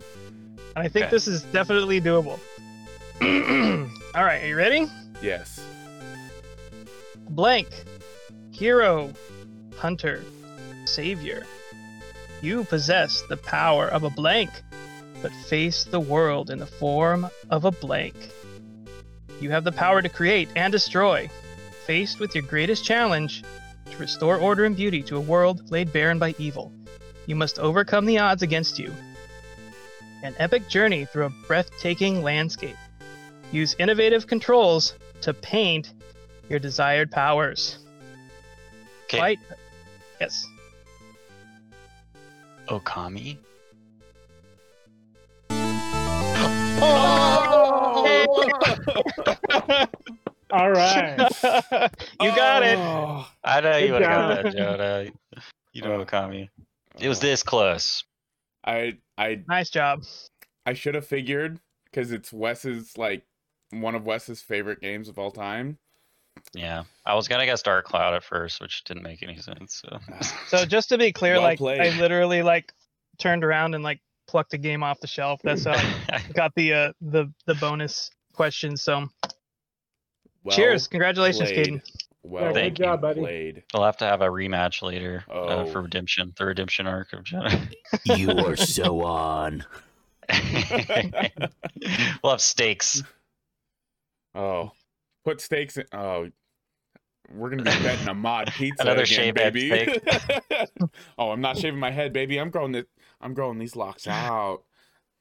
and 0.77 0.85
I 0.85 0.89
think 0.89 1.07
Okay. 1.07 1.11
this 1.11 1.27
is 1.27 1.43
definitely 1.43 2.01
doable. 2.01 2.39
All 4.14 4.25
right. 4.25 4.43
Are 4.45 4.47
you 4.47 4.57
ready? 4.57 4.87
Yes. 5.21 5.61
Blank. 7.31 7.69
Hero. 8.59 9.12
Hunter. 9.76 10.20
Savior. 10.84 11.46
You 12.42 12.64
possess 12.64 13.22
the 13.28 13.36
power 13.36 13.86
of 13.86 14.02
a 14.02 14.11
blank, 14.11 14.50
but 15.22 15.30
face 15.46 15.84
the 15.84 16.00
world 16.00 16.50
in 16.50 16.59
the 16.59 16.66
form 16.66 17.30
of 17.50 17.64
a 17.64 17.70
blank. 17.70 18.16
You 19.40 19.50
have 19.50 19.62
the 19.62 19.70
power 19.70 20.02
to 20.02 20.09
create 20.09 20.48
and 20.56 20.72
destroy. 20.72 21.30
Faced 21.86 22.18
with 22.18 22.34
your 22.34 22.42
greatest 22.42 22.84
challenge, 22.84 23.44
to 23.92 23.96
restore 23.96 24.38
order 24.38 24.64
and 24.64 24.74
beauty 24.74 25.04
to 25.04 25.16
a 25.16 25.20
world 25.20 25.70
laid 25.70 25.92
barren 25.92 26.18
by 26.18 26.34
evil, 26.36 26.72
you 27.26 27.36
must 27.36 27.61
overcome 27.61 28.06
the 28.06 28.18
odds 28.18 28.42
against 28.42 28.76
you. 28.76 28.92
An 30.24 30.34
epic 30.38 30.68
journey 30.68 31.04
through 31.04 31.26
a 31.26 31.46
breathtaking 31.46 32.24
landscape. 32.24 32.76
Use 33.52 33.76
innovative 33.78 34.26
controls 34.26 34.94
to 35.20 35.32
paint 35.32 35.94
your 36.48 36.59
desired 36.59 37.12
powers. 37.12 37.78
Okay. 39.09 39.18
Fight. 39.18 39.38
Yes. 40.20 40.46
Okami. 42.66 43.38
Oh! 46.80 47.46
All 50.50 50.70
right. 50.70 51.16
you 52.20 52.36
got 52.36 52.62
it. 52.62 52.78
Oh. 52.78 53.26
I 53.42 53.62
know 53.62 53.78
you 53.78 53.92
would 53.94 54.02
have 54.02 54.11
got 54.11 54.42
job. 54.42 54.44
that, 54.44 54.56
Jonah. 54.56 55.06
You 55.72 55.82
know 55.82 55.94
Oh. 55.94 56.04
Okami. 56.04 56.50
It 57.00 57.09
was 57.09 57.18
oh. 57.20 57.22
this 57.22 57.42
close. 57.42 58.04
I 58.66 58.98
I 59.16 59.42
Nice 59.48 59.70
job. 59.70 60.04
I 60.66 60.74
should 60.74 60.94
have 60.94 61.06
figured 61.06 61.59
because 61.86 62.12
it's 62.12 62.30
Wes's 62.30 62.98
like 62.98 63.24
one 63.70 63.94
of 63.94 64.04
Wes's 64.04 64.42
favorite 64.42 64.82
games 64.82 65.09
of 65.09 65.18
all 65.18 65.30
time. 65.30 65.78
Yeah. 66.55 66.84
I 67.05 67.14
was 67.14 67.28
gonna 67.28 67.44
guess 67.46 67.62
Dark 67.62 67.84
Cloud 67.86 68.14
at 68.14 68.24
first, 68.24 68.61
which 68.61 68.84
didn't 68.84 69.03
make 69.03 69.22
any 69.22 69.36
sense. 69.38 69.82
So 69.84 69.99
So 70.49 70.64
just 70.64 70.88
to 70.90 70.99
be 70.99 71.12
clear, 71.12 71.34
Well 71.34 71.42
like 71.42 71.59
played. 71.59 71.80
I 71.80 71.99
literally 72.01 72.42
like 72.42 72.72
turned 73.18 73.44
around 73.44 73.74
and 73.74 73.84
like 73.84 74.01
plucked 74.26 74.55
a 74.55 74.59
game 74.59 74.82
off 74.82 75.01
the 75.01 75.07
shelf. 75.07 75.40
That's 75.44 75.64
how 75.64 75.72
I 75.72 76.20
got 76.34 76.53
the 76.55 76.72
uh 76.72 76.92
the 77.01 77.32
the 77.46 77.55
bonus 77.57 78.11
question. 78.32 78.76
So 78.76 79.09
Well 80.44 80.57
cheers, 80.57 80.86
congratulations, 80.86 81.51
played. 81.53 81.66
Caden. 81.66 81.82
Well 82.22 82.44
Yeah, 82.44 82.53
Thank 82.53 82.76
good 82.76 82.82
job, 82.84 83.01
buddy. 83.01 83.20
played. 83.20 83.62
we'll 83.72 83.84
have 83.84 83.96
to 83.99 84.05
have 84.05 84.20
a 84.22 84.26
rematch 84.26 84.82
later 84.82 85.24
uh, 85.30 85.32
Oh. 85.32 85.66
for 85.66 85.82
redemption, 85.82 86.32
the 86.36 86.46
redemption 86.46 86.86
arc 86.86 87.12
of 87.12 87.24
Jonah. 87.24 87.68
You 88.05 88.30
are 88.30 88.56
so 88.56 89.02
on. 89.02 89.64
we'll 92.23 92.32
have 92.32 92.40
stakes. 92.40 93.02
Oh, 94.35 94.73
put 95.28 95.40
steaks 95.42 95.76
in. 95.76 95.84
Oh, 95.92 96.28
we're 97.34 97.50
gonna 97.50 97.62
be 97.62 97.70
betting 97.82 98.09
a 98.09 98.14
mod 98.14 98.46
pizza 98.56 98.80
Another 98.82 99.02
again, 99.02 99.34
shave 99.34 99.36
head 99.36 99.52
baby. 99.52 100.00
oh, 101.18 101.30
I'm 101.30 101.42
not 101.42 101.59
shaving 101.59 101.78
my 101.78 101.90
head, 101.90 102.12
baby. 102.14 102.38
I'm 102.38 102.48
growing 102.48 102.74
it. 102.74 102.88
I'm 103.20 103.34
growing 103.34 103.59
these 103.59 103.76
locks 103.76 104.06
out. 104.06 104.62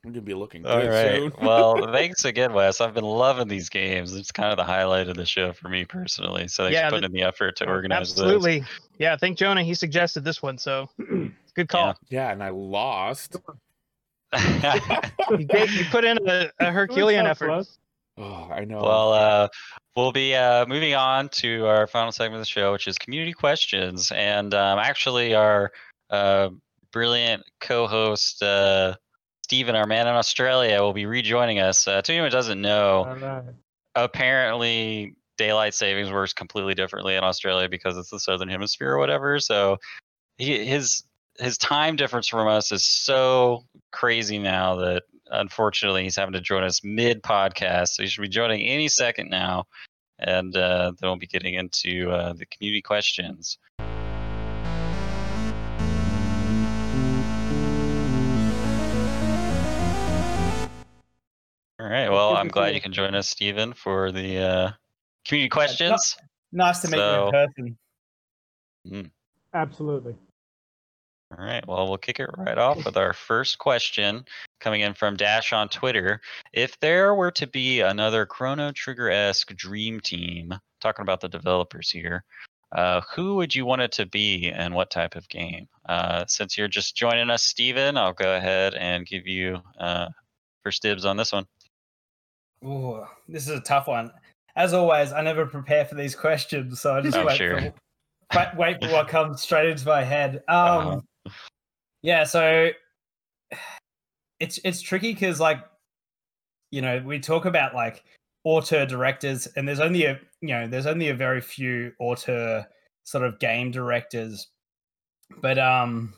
I'm 0.06 0.12
gonna 0.14 0.22
be 0.22 0.34
looking 0.34 0.66
All 0.66 0.80
good 0.80 0.90
right. 0.90 1.16
soon. 1.18 1.34
well, 1.42 1.86
thanks 1.92 2.24
again, 2.24 2.54
Wes. 2.54 2.80
I've 2.80 2.94
been 2.94 3.04
loving 3.04 3.50
these 3.50 3.68
games. 3.68 4.16
It's 4.16 4.32
kind 4.32 4.52
of 4.52 4.58
the 4.58 4.64
highlight 4.64 5.10
of 5.10 5.18
the 5.18 5.26
show 5.26 5.52
for 5.52 5.68
me 5.68 5.84
personally. 5.84 6.48
So 6.48 6.64
thanks 6.64 6.76
Yeah, 6.76 6.88
for 6.88 6.96
putting 6.96 7.08
in 7.08 7.12
the 7.12 7.24
effort 7.24 7.58
to 7.58 7.66
organize 7.68 8.12
Absolutely. 8.12 8.64
Yeah, 9.00 9.18
thank 9.18 9.38
Jonah. 9.38 9.64
He 9.64 9.74
suggested 9.74 10.24
this 10.24 10.42
one, 10.42 10.58
so 10.58 10.88
good 11.56 11.68
call. 11.68 11.98
yeah, 12.10 12.32
and 12.32 12.42
I 12.42 12.50
lost. 12.50 13.36
You, 14.34 15.46
gave- 15.46 15.72
you 15.72 15.86
put 15.92 16.06
in 16.06 16.18
a, 16.30 16.52
a 16.60 16.72
Herculean 16.72 17.26
effort. 17.26 17.48
close. 17.48 17.78
Oh, 18.18 18.50
I 18.52 18.66
know. 18.66 18.82
well, 18.82 19.14
uh, 19.14 19.48
we'll 19.96 20.12
be 20.12 20.36
uh, 20.36 20.66
moving 20.66 20.96
on 20.96 21.30
to 21.30 21.68
our 21.68 21.86
final 21.88 22.12
segment 22.12 22.36
of 22.36 22.42
the 22.42 22.46
show, 22.50 22.72
which 22.72 22.88
is 22.88 22.98
community 22.98 23.34
questions. 23.34 24.12
And 24.12 24.54
um, 24.54 24.80
actually, 24.80 25.36
our 25.36 25.72
uh, 26.10 26.50
brilliant 26.92 27.44
co-host 27.62 28.42
uh, 28.42 28.96
Stephen, 29.44 29.76
our 29.76 29.86
man 29.86 30.08
in 30.08 30.14
Australia, 30.14 30.82
will 30.82 30.94
be 30.94 31.06
rejoining 31.06 31.60
us. 31.60 31.88
Uh, 31.88 32.02
to 32.02 32.12
anyone 32.12 32.30
who 32.30 32.36
doesn't 32.36 32.62
know, 32.62 33.06
All 33.08 33.16
right. 33.16 33.44
apparently 33.96 35.16
daylight 35.38 35.74
savings 35.74 36.12
works 36.12 36.34
completely 36.34 36.74
differently 36.74 37.16
in 37.16 37.24
Australia 37.24 37.70
because 37.70 37.98
it's 37.98 38.10
the 38.10 38.20
southern 38.20 38.50
hemisphere 38.50 38.92
or 38.92 38.98
whatever. 38.98 39.40
So 39.40 39.78
he, 40.38 40.66
his 40.66 41.04
his 41.40 41.58
time 41.58 41.96
difference 41.96 42.28
from 42.28 42.48
us 42.48 42.72
is 42.72 42.84
so 42.84 43.64
crazy 43.92 44.40
now 44.40 44.78
that 44.78 45.04
unfortunately 45.32 46.04
he's 46.04 46.16
having 46.16 46.34
to 46.34 46.42
join 46.42 46.64
us 46.64 46.82
mid 46.84 47.22
podcast. 47.24 47.90
So 47.90 48.04
he 48.04 48.10
should 48.10 48.22
be 48.22 48.28
joining 48.28 48.62
any 48.62 48.88
second 48.88 49.30
now, 49.30 49.66
and 50.20 50.56
uh, 50.56 50.94
then 51.00 51.10
we'll 51.10 51.18
be 51.18 51.28
getting 51.28 51.56
into 51.56 52.10
uh, 52.12 52.34
the 52.34 52.46
community 52.46 52.82
questions. 52.82 53.58
All 61.80 61.88
right. 61.88 62.10
Well, 62.10 62.36
I'm 62.36 62.48
glad 62.48 62.74
you 62.74 62.82
can 62.82 62.92
join 62.92 63.14
us, 63.14 63.28
Stephen, 63.28 63.74
for 63.74 64.12
the 64.12 64.40
uh, 64.40 64.72
community 65.26 65.50
questions. 65.50 66.18
Nice 66.52 66.82
to 66.82 66.88
meet 66.90 66.98
you 66.98 67.26
in 67.26 67.78
person. 68.86 69.12
Absolutely. 69.54 70.16
All 71.32 71.46
right. 71.46 71.66
Well, 71.68 71.88
we'll 71.88 71.98
kick 71.98 72.20
it 72.20 72.30
right 72.38 72.58
off 72.58 72.84
with 72.86 72.98
our 72.98 73.14
first 73.14 73.58
question 73.60 74.26
coming 74.60 74.82
in 74.82 74.94
from 74.94 75.16
Dash 75.16 75.54
on 75.54 75.70
Twitter. 75.70 76.22
If 76.54 76.80
there 76.80 77.14
were 77.16 77.32
to 77.32 77.48
be 77.48 77.82
another 77.82 78.26
Chrono 78.26 78.72
Trigger 78.72 79.10
esque 79.10 79.56
dream 79.56 80.00
team, 80.00 80.54
talking 80.82 81.04
about 81.04 81.22
the 81.22 81.30
developers 81.30 81.90
here, 81.90 82.24
uh, 82.74 83.02
who 83.16 83.36
would 83.36 83.56
you 83.56 83.66
want 83.66 83.82
it 83.82 83.92
to 83.94 84.06
be 84.06 84.50
and 84.50 84.74
what 84.74 84.90
type 84.92 85.16
of 85.16 85.28
game? 85.30 85.68
Uh, 85.88 86.26
since 86.28 86.58
you're 86.58 86.68
just 86.68 86.96
joining 86.96 87.30
us, 87.30 87.44
Steven, 87.44 87.98
I'll 87.98 88.14
go 88.14 88.36
ahead 88.36 88.74
and 88.74 89.06
give 89.06 89.26
you 89.26 89.62
uh, 89.80 90.08
first 90.64 90.82
dibs 90.82 91.06
on 91.06 91.18
this 91.18 91.32
one. 91.32 91.46
Ooh, 92.66 93.06
this 93.28 93.48
is 93.48 93.58
a 93.58 93.62
tough 93.62 93.88
one. 93.88 94.12
As 94.56 94.74
always, 94.74 95.14
I 95.14 95.22
never 95.22 95.46
prepare 95.46 95.86
for 95.86 95.96
these 95.96 96.16
questions, 96.16 96.82
so 96.82 96.96
I 96.96 97.02
just 97.02 97.16
Oh, 97.16 97.26
wait, 97.26 97.38
sure. 97.38 97.62
for, 97.62 97.74
wait, 98.36 98.48
wait 98.58 98.82
for 98.82 98.92
what 98.92 99.08
comes 99.08 99.42
straight 99.42 99.70
into 99.70 99.86
my 99.86 100.04
head. 100.04 100.44
Um, 100.50 101.04
Uh-huh. 101.26 101.32
yeah, 102.02 102.24
so 102.24 102.72
it's 104.40 104.60
it's 104.64 104.82
tricky 104.82 105.14
because 105.14 105.40
like 105.40 105.64
you 106.72 106.82
know 106.82 107.02
we 107.06 107.20
talk 107.20 107.46
about 107.46 107.74
like 107.74 108.04
auteur 108.44 108.86
directors, 108.86 109.48
and 109.56 109.68
there's 109.68 109.80
only 109.80 110.06
a 110.06 110.20
you 110.42 110.50
know 110.50 110.68
there's 110.68 110.86
only 110.86 111.10
a 111.10 111.16
very 111.16 111.42
few 111.42 111.94
auteur 112.00 112.66
sort 113.04 113.24
of 113.24 113.40
game 113.40 113.72
directors, 113.72 114.48
but 115.42 115.58
um, 115.58 116.14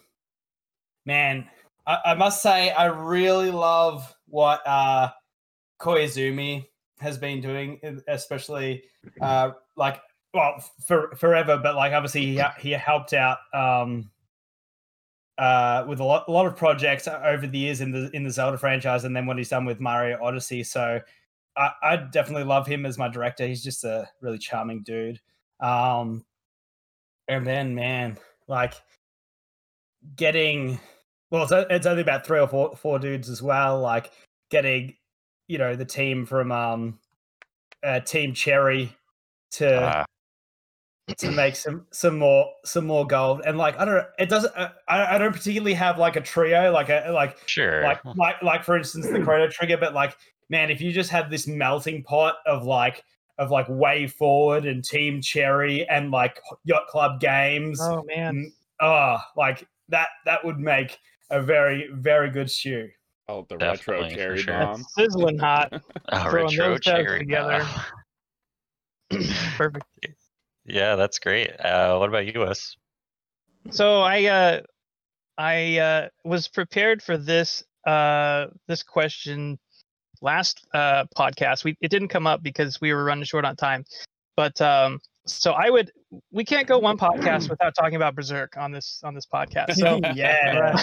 man, 1.05 1.47
I, 1.85 1.99
I 2.05 2.13
must 2.15 2.41
say 2.41 2.71
I 2.71 2.85
really 2.85 3.51
love 3.51 4.15
what 4.27 4.65
uh 4.67 5.09
Koizumi 5.79 6.65
has 6.99 7.17
been 7.17 7.41
doing, 7.41 7.79
especially 8.07 8.83
uh, 9.21 9.51
like 9.77 10.01
well 10.33 10.63
for 10.85 11.15
forever, 11.15 11.57
but 11.57 11.75
like 11.75 11.93
obviously 11.93 12.25
he 12.25 12.41
he 12.59 12.71
helped 12.71 13.13
out 13.13 13.37
um, 13.53 14.11
uh, 15.39 15.85
with 15.87 16.01
a 16.01 16.03
lot 16.03 16.25
a 16.27 16.31
lot 16.31 16.45
of 16.45 16.55
projects 16.55 17.07
over 17.07 17.47
the 17.47 17.57
years 17.57 17.79
in 17.79 17.91
the 17.91 18.11
in 18.13 18.23
the 18.23 18.29
Zelda 18.29 18.57
franchise, 18.57 19.05
and 19.05 19.15
then 19.15 19.25
what 19.25 19.37
he's 19.37 19.49
done 19.49 19.65
with 19.65 19.79
Mario 19.79 20.21
Odyssey. 20.21 20.63
So 20.63 20.99
I, 21.55 21.71
I 21.81 21.95
definitely 21.95 22.43
love 22.43 22.67
him 22.67 22.85
as 22.85 22.97
my 22.97 23.07
director. 23.07 23.47
He's 23.47 23.63
just 23.63 23.85
a 23.85 24.09
really 24.21 24.37
charming 24.37 24.83
dude. 24.83 25.21
Um, 25.61 26.25
and 27.29 27.47
then 27.47 27.73
man, 27.73 28.17
like 28.47 28.73
getting 30.17 30.77
well, 31.31 31.43
it's, 31.43 31.53
it's 31.69 31.87
only 31.87 32.01
about 32.01 32.25
three 32.25 32.39
or 32.39 32.47
four 32.47 32.75
four 32.75 32.99
dudes 32.99 33.29
as 33.29 33.41
well. 33.41 33.79
Like 33.79 34.11
getting 34.51 34.95
you 35.47 35.57
know 35.57 35.73
the 35.73 35.85
team 35.85 36.25
from 36.25 36.51
um 36.51 36.99
uh, 37.81 38.01
Team 38.01 38.33
Cherry 38.33 38.93
to 39.51 39.81
Ah, 39.81 40.05
to 41.18 41.31
make 41.31 41.56
some 41.56 41.86
some 41.91 42.18
more 42.18 42.52
some 42.65 42.86
more 42.86 43.06
gold 43.07 43.41
and 43.45 43.57
like 43.57 43.77
I 43.80 43.86
don't 43.86 43.95
know 43.95 44.06
it 44.18 44.30
doesn't 44.30 44.56
uh, 44.56 44.69
I, 44.88 45.15
I 45.15 45.18
don't 45.18 45.34
particularly 45.34 45.73
have 45.73 45.98
like 45.98 46.15
a 46.15 46.22
trio 46.22 46.72
like 46.72 46.90
a 46.90 47.11
like 47.11 47.38
sure. 47.48 47.81
like 47.84 48.03
like 48.15 48.41
like 48.44 48.64
for 48.64 48.77
instance 48.77 49.07
the 49.07 49.22
Chrono 49.22 49.48
Trigger 49.49 49.77
but 49.77 49.94
like 49.94 50.15
man 50.49 50.69
if 50.69 50.81
you 50.81 50.91
just 50.91 51.10
have 51.11 51.30
this 51.30 51.48
melting 51.48 52.03
pot 52.03 52.36
of 52.45 52.64
like 52.65 53.03
of 53.38 53.52
like 53.52 53.68
Way 53.69 54.07
Forward 54.07 54.65
and 54.65 54.84
Team 54.84 55.22
Cherry 55.22 55.88
and 55.90 56.11
like 56.11 56.40
Yacht 56.65 56.88
Club 56.88 57.19
Games 57.19 57.80
Oh 57.81 58.03
man. 58.07 58.52
oh 58.81 59.18
like 59.38 59.68
that 59.90 60.10
that 60.26 60.44
would 60.45 60.60
make 60.60 60.98
a 61.31 61.41
very 61.41 61.90
very 61.94 62.30
good 62.30 62.49
stew 62.52 62.90
Oh, 63.31 63.45
the 63.48 63.57
Definitely, 63.57 64.06
retro 64.06 64.15
cherry 64.15 64.41
sure. 64.41 64.53
bomb. 64.57 64.81
That's 64.81 64.95
sizzling 64.95 65.38
hot. 65.38 65.69
Throwing 66.31 66.48
retro 66.48 66.69
those 66.69 66.80
cherry. 66.80 67.19
together. 67.19 67.60
wow. 67.60 67.84
Perfect. 69.56 69.86
Yeah, 70.69 70.95
that's 70.95 71.19
great. 71.19 71.51
Uh, 71.59 71.97
what 71.97 72.09
about 72.09 72.33
you, 72.33 72.41
Wes? 72.41 72.75
So 73.71 74.01
I 74.01 74.25
uh 74.25 74.61
I 75.37 75.77
uh 75.77 76.09
was 76.23 76.47
prepared 76.47 77.01
for 77.01 77.17
this 77.17 77.63
uh 77.85 78.47
this 78.67 78.83
question 78.83 79.59
last 80.21 80.65
uh 80.73 81.05
podcast. 81.17 81.63
We 81.63 81.75
it 81.81 81.89
didn't 81.89 82.09
come 82.09 82.27
up 82.27 82.41
because 82.43 82.79
we 82.81 82.93
were 82.93 83.03
running 83.03 83.25
short 83.25 83.45
on 83.45 83.55
time. 83.55 83.83
But 84.35 84.59
um 84.61 84.99
so 85.25 85.51
I 85.51 85.69
would 85.69 85.91
we 86.31 86.45
can't 86.45 86.67
go 86.67 86.79
one 86.79 86.97
podcast 86.97 87.49
without 87.49 87.75
talking 87.75 87.95
about 87.95 88.15
Berserk 88.15 88.57
on 88.57 88.71
this 88.71 89.01
on 89.03 89.13
this 89.13 89.25
podcast. 89.25 89.75
So 89.79 89.99
yeah 90.13 90.73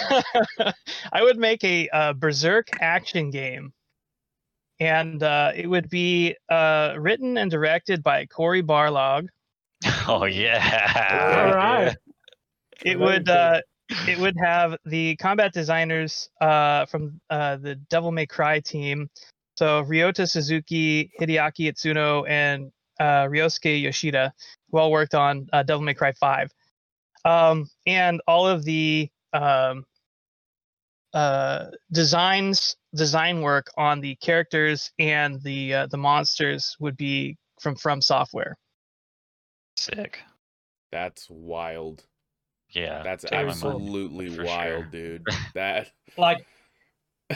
I 1.13 1.23
would 1.23 1.37
make 1.37 1.63
a 1.63 1.89
uh, 1.89 2.13
Berserk 2.13 2.67
action 2.79 3.29
game, 3.29 3.73
and 4.79 5.21
uh, 5.23 5.51
it 5.55 5.67
would 5.67 5.89
be 5.89 6.35
uh, 6.49 6.95
written 6.97 7.37
and 7.37 7.49
directed 7.51 8.03
by 8.03 8.25
Cory 8.25 8.63
Barlog. 8.63 9.27
Oh 10.09 10.25
yeah. 10.25 11.45
All 11.49 11.53
right. 11.53 11.95
It 12.85 12.99
would 12.99 13.27
uh, 13.29 13.61
it 14.07 14.17
would 14.19 14.35
have 14.41 14.77
the 14.85 15.15
combat 15.17 15.53
designers 15.53 16.29
uh, 16.41 16.85
from 16.85 17.19
uh, 17.29 17.57
the 17.57 17.75
Devil 17.75 18.11
May 18.11 18.25
Cry 18.25 18.59
team, 18.59 19.09
so 19.57 19.83
Ryota 19.83 20.29
Suzuki, 20.29 21.11
Hideaki 21.19 21.71
Itsuno, 21.71 22.27
and 22.27 22.71
uh, 22.99 23.25
Ryosuke 23.25 23.81
Yoshida, 23.81 24.33
who 24.71 24.77
all 24.77 24.91
worked 24.91 25.15
on 25.15 25.47
uh, 25.51 25.63
Devil 25.63 25.83
May 25.83 25.93
Cry 25.93 26.13
Five, 26.13 26.51
um, 27.25 27.69
and 27.85 28.21
all 28.27 28.47
of 28.47 28.63
the 28.63 29.09
um, 29.33 29.85
uh, 31.13 31.65
designs 31.91 32.75
design 32.95 33.41
work 33.41 33.67
on 33.77 34.01
the 34.01 34.15
characters 34.15 34.91
and 34.99 35.41
the 35.43 35.73
uh, 35.73 35.87
the 35.87 35.97
monsters 35.97 36.75
would 36.79 36.97
be 36.97 37.37
from 37.59 37.75
From 37.75 38.01
Software. 38.01 38.55
Sick. 39.77 40.19
That's 40.91 41.27
wild. 41.29 42.05
Yeah. 42.69 43.01
That's 43.03 43.23
take 43.23 43.31
my 43.31 43.37
money 43.43 43.51
absolutely 43.51 44.29
wild, 44.43 44.83
sure. 44.83 44.89
dude. 44.91 45.25
That 45.53 45.89
like 46.17 46.45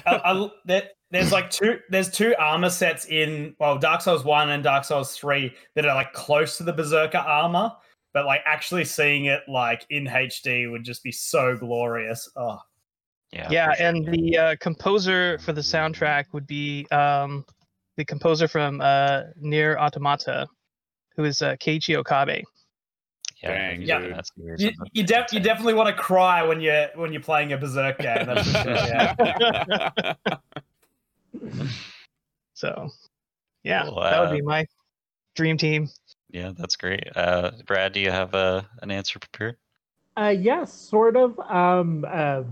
I, 0.05 0.21
I, 0.25 0.49
there, 0.65 0.83
there's 1.11 1.31
like 1.31 1.49
two 1.49 1.79
there's 1.89 2.09
two 2.09 2.33
armor 2.39 2.69
sets 2.69 3.05
in 3.05 3.55
well 3.59 3.77
Dark 3.77 4.01
Souls 4.01 4.23
1 4.23 4.49
and 4.49 4.63
Dark 4.63 4.83
Souls 4.85 5.15
3 5.17 5.53
that 5.75 5.85
are 5.85 5.95
like 5.95 6.13
close 6.13 6.57
to 6.57 6.63
the 6.63 6.73
berserker 6.73 7.17
armor 7.17 7.71
but 8.13 8.25
like 8.25 8.41
actually 8.45 8.83
seeing 8.85 9.25
it 9.25 9.41
like 9.47 9.85
in 9.89 10.05
HD 10.05 10.69
would 10.69 10.83
just 10.83 11.03
be 11.03 11.11
so 11.11 11.55
glorious 11.57 12.29
oh 12.37 12.59
Yeah. 13.31 13.47
yeah 13.51 13.69
for 13.71 13.75
sure. 13.77 13.85
and 13.87 14.07
the 14.07 14.37
uh, 14.37 14.55
composer 14.59 15.37
for 15.39 15.53
the 15.53 15.61
soundtrack 15.61 16.25
would 16.33 16.47
be 16.47 16.85
um, 16.91 17.45
the 17.97 18.05
composer 18.05 18.47
from 18.47 18.79
uh, 18.81 19.23
Nier 19.37 19.77
Automata, 19.77 20.47
who 21.21 21.27
is 21.27 21.41
uh, 21.41 21.55
Keiichi 21.57 21.95
Okabe. 21.95 22.43
yeah, 23.43 23.69
Dang, 23.69 23.81
Yeah. 23.81 23.99
do 23.99 24.09
that 24.09 24.25
to 24.25 24.31
me 24.37 24.49
or 24.51 24.55
you, 24.57 24.71
you, 24.91 25.03
def- 25.03 25.31
you 25.33 25.39
definitely 25.39 25.73
want 25.75 25.87
to 25.89 25.93
cry 26.01 26.43
when 26.43 26.61
you're 26.61 26.87
when 26.95 27.11
you're 27.13 27.21
playing 27.21 27.53
a 27.53 27.57
berserk 27.57 27.99
game 27.99 28.25
that's 28.25 28.49
sure, 28.49 28.65
yeah. 28.65 30.13
So, 32.53 32.89
yeah, 33.63 33.85
Cool, 33.85 34.01
that 34.01 34.19
would 34.19 34.29
uh, 34.29 34.33
be 34.33 34.41
my 34.41 34.67
dream 35.35 35.57
team. 35.57 35.89
Yeah, 36.29 36.51
that's 36.55 36.75
great. 36.75 37.07
Uh, 37.15 37.51
Brad, 37.65 37.93
do 37.93 37.99
you 37.99 38.11
have 38.11 38.35
uh, 38.35 38.61
an 38.83 38.91
answer 38.91 39.17
prepared? 39.17 39.57
Uh, 40.15 40.27
yes, 40.37 40.71
sort 40.71 41.17
of. 41.17 41.39
Um, 41.39 42.05
uh, 42.07 42.43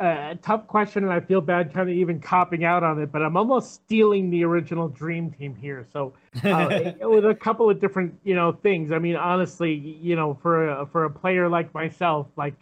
uh, 0.00 0.34
tough 0.42 0.66
question, 0.66 1.04
and 1.04 1.12
I 1.12 1.20
feel 1.20 1.40
bad 1.40 1.72
kind 1.72 1.88
of 1.88 1.94
even 1.94 2.20
copping 2.20 2.64
out 2.64 2.82
on 2.82 3.00
it, 3.00 3.12
but 3.12 3.22
I'm 3.22 3.36
almost 3.36 3.74
stealing 3.74 4.28
the 4.28 4.44
original 4.44 4.88
Dream 4.88 5.30
Team 5.30 5.54
here. 5.54 5.86
So, 5.92 6.12
uh, 6.44 6.92
with 7.00 7.24
a 7.24 7.34
couple 7.34 7.70
of 7.70 7.80
different, 7.80 8.14
you 8.24 8.34
know, 8.34 8.52
things. 8.52 8.90
I 8.90 8.98
mean, 8.98 9.14
honestly, 9.14 9.72
you 9.72 10.16
know, 10.16 10.34
for 10.42 10.68
a, 10.68 10.86
for 10.86 11.04
a 11.04 11.10
player 11.10 11.48
like 11.48 11.72
myself, 11.74 12.26
like 12.36 12.54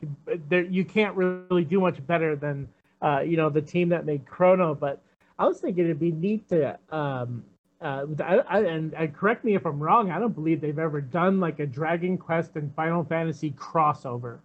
there, 0.48 0.64
you 0.64 0.84
can't 0.84 1.16
really 1.16 1.64
do 1.64 1.80
much 1.80 2.06
better 2.06 2.36
than, 2.36 2.68
uh, 3.00 3.20
you 3.20 3.36
know, 3.38 3.48
the 3.48 3.62
team 3.62 3.88
that 3.88 4.04
made 4.04 4.26
Chrono. 4.26 4.74
But 4.74 5.00
I 5.38 5.46
was 5.46 5.58
thinking 5.58 5.84
it'd 5.84 5.98
be 5.98 6.12
neat 6.12 6.48
to, 6.50 6.78
um, 6.90 7.44
uh, 7.80 8.06
I, 8.20 8.36
I, 8.48 8.60
and, 8.60 8.92
and 8.92 9.14
correct 9.14 9.42
me 9.42 9.54
if 9.54 9.64
I'm 9.64 9.82
wrong. 9.82 10.10
I 10.10 10.18
don't 10.18 10.34
believe 10.34 10.60
they've 10.60 10.78
ever 10.78 11.00
done 11.00 11.40
like 11.40 11.60
a 11.60 11.66
Dragon 11.66 12.18
Quest 12.18 12.56
and 12.56 12.72
Final 12.74 13.04
Fantasy 13.04 13.52
crossover, 13.52 14.38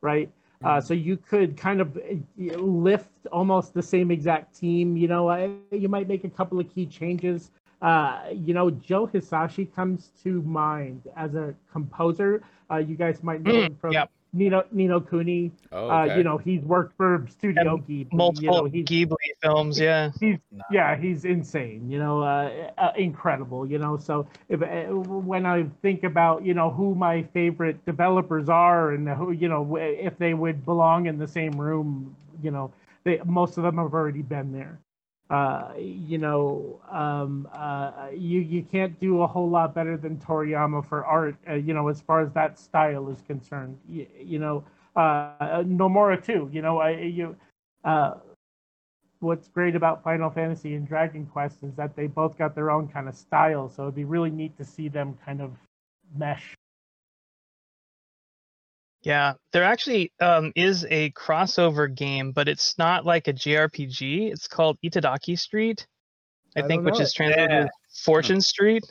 right? 0.00 0.30
Uh, 0.64 0.80
so 0.80 0.94
you 0.94 1.16
could 1.16 1.56
kind 1.56 1.80
of 1.80 1.96
uh, 1.98 2.58
lift 2.58 3.26
almost 3.32 3.74
the 3.74 3.82
same 3.82 4.10
exact 4.10 4.54
team. 4.58 4.96
You 4.96 5.08
know, 5.08 5.28
uh, 5.28 5.48
you 5.48 5.60
might 5.60 5.84
make 5.84 5.98
a 5.98 6.04
couple 6.04 6.34
of 6.34 6.44
key 6.46 6.58
changes. 6.60 7.26
uh, 7.62 8.02
you 8.14 8.34
know, 8.34 8.54
Joe 8.70 9.06
Hisaishi 9.06 9.72
comes 9.74 10.10
to 10.22 10.42
mind 10.42 11.02
as 11.16 11.34
a 11.34 11.54
composer. 11.70 12.42
Uh, 12.70 12.76
you 12.76 12.96
guys 12.96 13.22
might 13.22 13.42
know 13.42 13.60
Mm, 13.60 13.62
him 13.62 13.74
from 13.76 14.02
yep. 14.02 14.10
Nino 14.34 14.64
Ni 14.72 14.86
no 14.88 15.00
Kuni. 15.00 15.52
Oh, 15.72 15.88
Uh, 15.88 16.04
you 16.16 16.24
know, 16.24 16.36
he's 16.36 16.62
worked 16.62 16.96
for 16.96 17.26
Studio 17.30 17.78
Ghibli. 17.78 18.12
Multiple 18.12 18.42
you 18.42 18.50
know, 18.50 18.64
he's, 18.64 18.86
Ghibli 18.86 19.30
films, 19.40 19.78
yeah. 19.78 20.10
he's 20.20 20.38
No. 20.50 20.64
yeah, 20.70 20.96
he's 20.96 21.24
insane. 21.24 21.88
You 21.88 21.98
know, 21.98 22.20
uh, 22.22 22.70
uh, 22.76 22.92
incredible. 22.96 23.64
You 23.64 23.78
know, 23.78 23.96
so 23.96 24.26
if 24.48 24.60
uh, 24.60 24.92
when 24.92 25.46
I 25.46 25.64
think 25.82 26.02
about 26.02 26.44
you 26.44 26.52
know 26.52 26.70
who 26.70 26.94
my 26.94 27.22
favorite 27.32 27.84
developers 27.86 28.48
are 28.48 28.90
and 28.92 29.08
who 29.08 29.30
you 29.30 29.48
know 29.48 29.76
if 29.76 30.18
they 30.18 30.34
would 30.34 30.64
belong 30.64 31.06
in 31.06 31.16
the 31.18 31.28
same 31.28 31.52
room, 31.52 32.14
you 32.42 32.50
know, 32.50 32.72
they 33.04 33.20
most 33.24 33.56
of 33.56 33.62
them 33.62 33.78
have 33.78 33.94
already 33.94 34.22
been 34.22 34.52
there. 34.52 34.78
Uh, 35.30 35.72
you 35.78 36.18
know, 36.18 36.80
um, 36.90 37.48
uh, 37.52 38.08
you 38.12 38.40
you 38.40 38.62
can't 38.62 38.98
do 39.00 39.22
a 39.22 39.26
whole 39.26 39.48
lot 39.48 39.74
better 39.74 39.96
than 39.96 40.18
Toriyama 40.18 40.86
for 40.86 41.04
art. 41.04 41.36
Uh, 41.48 41.54
you 41.54 41.72
know, 41.72 41.88
as 41.88 42.00
far 42.00 42.20
as 42.20 42.30
that 42.32 42.58
style 42.58 43.08
is 43.08 43.22
concerned. 43.22 43.78
You, 43.88 44.06
you 44.22 44.38
know, 44.38 44.64
uh, 44.96 45.62
Nomura 45.62 46.22
too. 46.22 46.50
You 46.52 46.60
know, 46.60 46.78
I 46.78 46.90
you. 46.90 47.36
Uh, 47.84 48.14
what's 49.20 49.48
great 49.48 49.74
about 49.74 50.02
Final 50.04 50.30
Fantasy 50.30 50.74
and 50.74 50.86
Dragon 50.86 51.26
Quest 51.26 51.62
is 51.62 51.74
that 51.74 51.96
they 51.96 52.06
both 52.06 52.36
got 52.36 52.54
their 52.54 52.70
own 52.70 52.86
kind 52.88 53.08
of 53.08 53.14
style. 53.14 53.70
So 53.70 53.84
it'd 53.84 53.94
be 53.94 54.04
really 54.04 54.30
neat 54.30 54.56
to 54.58 54.64
see 54.64 54.88
them 54.88 55.16
kind 55.24 55.40
of 55.40 55.52
mesh. 56.16 56.54
Yeah, 59.04 59.34
there 59.52 59.64
actually 59.64 60.12
um, 60.20 60.50
is 60.56 60.86
a 60.88 61.10
crossover 61.12 61.94
game, 61.94 62.32
but 62.32 62.48
it's 62.48 62.78
not 62.78 63.04
like 63.04 63.28
a 63.28 63.34
JRPG. 63.34 64.32
It's 64.32 64.48
called 64.48 64.78
Itadaki 64.82 65.38
Street, 65.38 65.86
I, 66.56 66.60
I 66.62 66.66
think, 66.66 66.84
which 66.86 66.98
is 67.00 67.12
translated 67.12 67.50
Yeah. 67.50 67.64
as 67.64 67.68
Fortune 68.04 68.40
Street. 68.40 68.82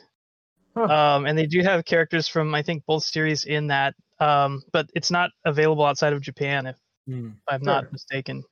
Huh. 0.76 0.84
Um, 0.84 1.26
and 1.26 1.36
they 1.36 1.46
do 1.46 1.62
have 1.62 1.84
characters 1.84 2.28
from 2.28 2.54
I 2.54 2.62
think 2.62 2.84
both 2.86 3.02
series 3.04 3.44
in 3.44 3.66
that, 3.68 3.94
um, 4.20 4.62
but 4.72 4.88
it's 4.94 5.10
not 5.10 5.30
available 5.44 5.84
outside 5.84 6.12
of 6.12 6.20
Japan, 6.20 6.66
if, 6.66 6.76
Hmm. 7.06 7.28
if 7.28 7.34
I'm 7.48 7.60
Sure. 7.60 7.66
not 7.66 7.92
mistaken. 7.92 8.44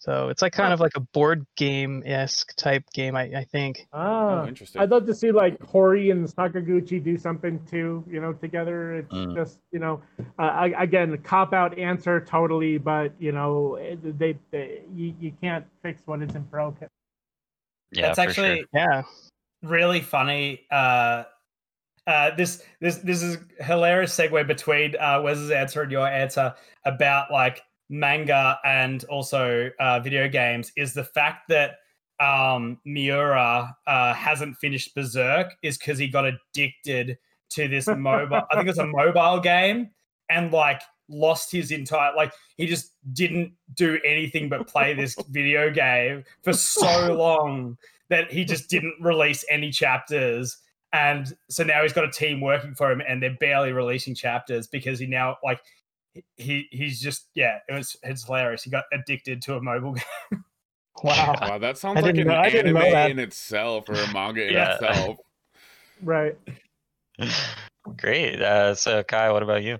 So 0.00 0.28
it's 0.28 0.42
like 0.42 0.52
kind 0.52 0.68
Huh. 0.68 0.74
of 0.74 0.80
like 0.80 0.96
a 0.96 1.00
board 1.00 1.44
game 1.56 2.02
esque 2.06 2.54
type 2.56 2.84
game, 2.94 3.16
I, 3.16 3.22
I 3.36 3.44
think. 3.50 3.88
Ah, 3.92 4.42
oh, 4.42 4.46
interesting. 4.46 4.80
I'd 4.80 4.90
love 4.90 5.06
to 5.06 5.14
see 5.14 5.32
like 5.32 5.58
Horii 5.58 6.12
and 6.12 6.24
Sakaguchi 6.26 7.02
do 7.02 7.18
something 7.18 7.58
too, 7.66 8.04
you 8.08 8.20
know, 8.20 8.32
together. 8.32 8.94
It's 8.94 9.12
Mm. 9.12 9.34
just, 9.34 9.58
you 9.72 9.80
know, 9.80 10.00
uh, 10.38 10.42
I- 10.42 10.82
again, 10.82 11.16
cop 11.18 11.52
out 11.52 11.76
answer 11.78 12.20
totally, 12.20 12.78
but 12.78 13.12
you 13.18 13.32
know, 13.32 13.74
it- 13.74 14.18
they, 14.18 14.38
they 14.52 14.82
you, 14.94 15.14
you 15.18 15.32
can't 15.40 15.66
fix 15.82 16.00
what 16.06 16.22
isn't 16.22 16.48
broken. 16.50 16.88
Yeah, 17.90 18.12
That's 18.12 18.18
for 18.22 18.34
sure. 18.34 18.44
actually 18.52 18.66
Yeah. 18.72 19.02
really 19.62 20.00
funny. 20.00 20.66
Uh, 20.70 21.24
uh, 22.06 22.34
this 22.36 22.62
this 22.80 22.98
this 22.98 23.22
is 23.22 23.38
hilarious 23.60 24.16
segue 24.16 24.46
between 24.46 24.94
uh, 24.96 25.20
Wes's 25.22 25.50
answer 25.50 25.82
and 25.82 25.90
your 25.92 26.06
answer 26.06 26.54
about 26.84 27.30
like 27.32 27.62
manga 27.88 28.58
and 28.64 29.04
also 29.04 29.70
uh, 29.80 30.00
video 30.00 30.28
games 30.28 30.72
is 30.76 30.94
the 30.94 31.04
fact 31.04 31.48
that 31.48 31.76
um, 32.20 32.78
Miura 32.84 33.76
uh, 33.86 34.12
hasn't 34.14 34.56
finished 34.56 34.94
Berserk 34.94 35.54
is 35.62 35.78
because 35.78 35.98
he 35.98 36.08
got 36.08 36.24
addicted 36.24 37.18
to 37.50 37.68
this 37.68 37.86
mobile. 37.96 38.42
I 38.50 38.56
think 38.56 38.68
it's 38.68 38.78
a 38.78 38.86
mobile 38.86 39.40
game 39.40 39.90
and 40.28 40.52
like 40.52 40.82
lost 41.08 41.50
his 41.50 41.70
entire 41.70 42.14
like 42.14 42.32
he 42.56 42.66
just 42.66 42.92
didn't 43.14 43.52
do 43.74 43.98
anything 44.04 44.48
but 44.48 44.66
play 44.66 44.92
this 44.92 45.16
video 45.30 45.70
game 45.70 46.22
for 46.42 46.52
so 46.52 47.14
long 47.14 47.78
that 48.10 48.30
he 48.30 48.44
just 48.44 48.68
didn't 48.68 48.94
release 49.00 49.44
any 49.48 49.70
chapters 49.70 50.58
and 50.92 51.34
so 51.48 51.64
now 51.64 51.82
he's 51.82 51.92
got 51.92 52.04
a 52.04 52.10
team 52.10 52.40
working 52.40 52.74
for 52.74 52.90
him 52.90 53.02
and 53.06 53.22
they're 53.22 53.36
barely 53.40 53.72
releasing 53.72 54.14
chapters 54.14 54.66
because 54.66 54.98
he 54.98 55.06
now 55.06 55.36
like 55.42 55.60
he 56.36 56.66
he's 56.70 57.00
just 57.00 57.28
yeah 57.34 57.58
it 57.68 57.72
was 57.74 57.96
it's 58.02 58.24
hilarious 58.24 58.62
he 58.62 58.70
got 58.70 58.84
addicted 58.92 59.42
to 59.42 59.56
a 59.56 59.60
mobile 59.60 59.92
game 60.32 60.44
Wow. 61.02 61.38
Wow, 61.40 61.58
that 61.58 61.78
sounds 61.78 61.98
I 61.98 62.00
like 62.06 62.16
an 62.16 62.26
know- 62.26 62.34
I 62.34 62.50
didn't 62.50 62.74
know 62.74 62.80
anime 62.80 63.10
in 63.12 63.18
itself 63.20 63.88
or 63.88 64.02
a 64.02 64.06
manga 64.08 64.44
in 64.44 64.52
Yeah. 64.54 64.72
itself. 64.74 65.18
Right. 66.02 66.36
Great. 67.96 68.42
Uh, 68.42 68.74
so, 68.74 69.02
Kai, 69.04 69.30
what 69.30 69.44
about 69.44 69.62
you? 69.62 69.78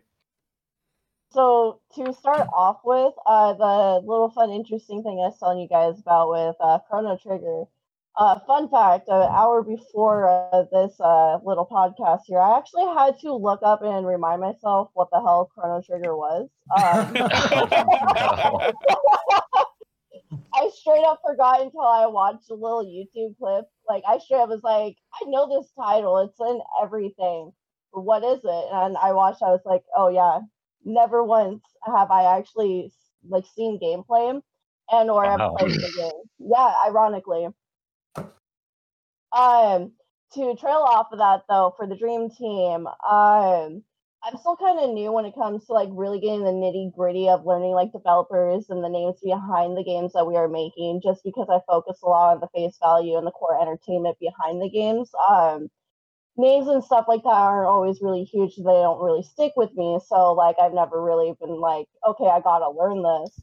So 1.33 1.81
to 1.97 2.13
start 2.15 2.47
off 2.53 2.79
with, 2.85 3.13
uh, 3.27 3.53
the 3.55 4.07
little 4.07 4.31
fun, 4.31 4.51
interesting 4.51 5.03
thing 5.03 5.15
I 5.19 5.27
was 5.29 5.39
telling 5.39 5.59
you 5.59 5.69
guys 5.69 5.99
about 5.99 6.31
with 6.31 6.57
uh, 6.61 6.79
Chrono 6.89 7.17
Trigger. 7.17 7.65
Uh, 8.17 8.39
fun 8.47 8.69
fact: 8.69 9.09
an 9.09 9.29
hour 9.33 9.63
before 9.63 10.29
uh, 10.29 10.49
this 10.53 10.79
uh, 10.81 11.21
little 11.25 11.49
podcast 11.49 12.05
here, 12.09 12.23
I 12.23 12.41
actually 12.41 12.71
had 12.75 13.03
to 13.09 13.21
look 13.21 13.49
up 13.53 13.71
and 13.71 13.97
remind 14.07 14.41
myself 14.41 14.91
what 14.93 15.09
the 15.11 15.19
hell 15.21 15.51
Chrono 15.55 15.81
Trigger 15.83 16.15
was. 16.17 16.49
Um, 16.75 17.19
I 20.55 20.69
straight 20.71 21.05
up 21.05 21.21
forgot 21.27 21.61
until 21.63 21.83
I 21.83 22.07
watched 22.07 22.51
a 22.51 22.55
little 22.55 22.85
YouTube 22.85 23.37
clip. 23.39 23.67
Like 23.89 24.03
I 24.07 24.19
straight 24.19 24.41
up 24.41 24.49
was 24.49 24.63
like, 24.63 24.97
I 25.15 25.25
know 25.27 25.49
this 25.49 25.73
title. 25.73 26.19
It's 26.19 26.41
in 26.41 26.61
everything. 26.83 27.53
What 27.91 28.25
is 28.25 28.41
it? 28.45 28.65
And 28.73 28.97
I 28.99 29.13
watched. 29.13 29.43
I 29.43 29.51
was 29.51 29.63
like, 29.65 29.85
oh 29.97 30.09
yeah. 30.09 30.41
Never 30.85 31.23
once 31.25 31.63
have 31.87 32.11
I 32.11 32.39
actually 32.39 32.93
like 33.29 33.47
seen 33.47 33.79
gameplay 33.81 34.41
and 34.91 35.11
or 35.11 35.29
have 35.31 35.43
Wow. 35.43 35.59
played 35.59 35.73
the 35.81 35.93
game. 35.93 36.23
Yeah, 36.39 36.73
ironically. 36.87 37.49
Um, 39.33 39.93
to 40.35 40.55
trail 40.57 40.85
off 40.87 41.09
of 41.13 41.19
that 41.19 41.43
though, 41.49 41.75
for 41.77 41.87
the 41.87 41.97
dream 41.97 42.31
team, 42.31 42.87
um, 42.87 43.83
I'm 44.25 44.37
still 44.39 44.57
kind 44.57 44.81
of 44.81 44.91
new 44.91 45.13
when 45.13 45.25
it 45.25 45.35
comes 45.35 45.67
to 45.67 45.73
like 45.73 45.89
really 45.93 46.21
getting 46.21 46.45
the 46.45 46.51
nitty 46.51 46.95
gritty 46.95 47.29
of 47.29 47.47
learning 47.47 47.73
like 47.73 47.93
developers 47.93 48.69
and 48.69 48.83
the 48.83 48.89
names 48.89 49.21
behind 49.23 49.77
the 49.77 49.85
games 49.85 50.13
that 50.15 50.27
we 50.27 50.37
are 50.37 50.49
making. 50.49 51.01
Just 51.03 51.23
because 51.25 51.49
I 51.51 51.61
focus 51.67 52.01
a 52.03 52.07
lot 52.09 52.35
on 52.35 52.41
the 52.41 52.49
face 52.55 52.77
value 52.83 53.17
and 53.17 53.27
the 53.27 53.31
core 53.31 53.61
entertainment 53.61 54.19
behind 54.19 54.61
the 54.61 54.71
games. 54.71 55.11
Um, 55.29 55.69
names 56.37 56.69
and 56.69 56.83
stuff 56.85 57.07
like 57.09 57.23
that 57.25 57.29
aren't 57.31 57.69
always 57.69 58.01
really 58.03 58.25
huge. 58.25 58.57
They 58.57 58.63
don't 58.63 59.03
really 59.03 59.23
stick 59.23 59.53
with 59.57 59.73
me. 59.75 60.01
So 60.07 60.33
like 60.33 60.57
I've 60.61 60.75
never 60.75 61.03
really 61.03 61.35
been 61.41 61.61
like, 61.61 61.87
okay, 62.07 62.27
I 62.27 62.41
gotta 62.41 62.71
learn 62.71 63.03
this. 63.03 63.41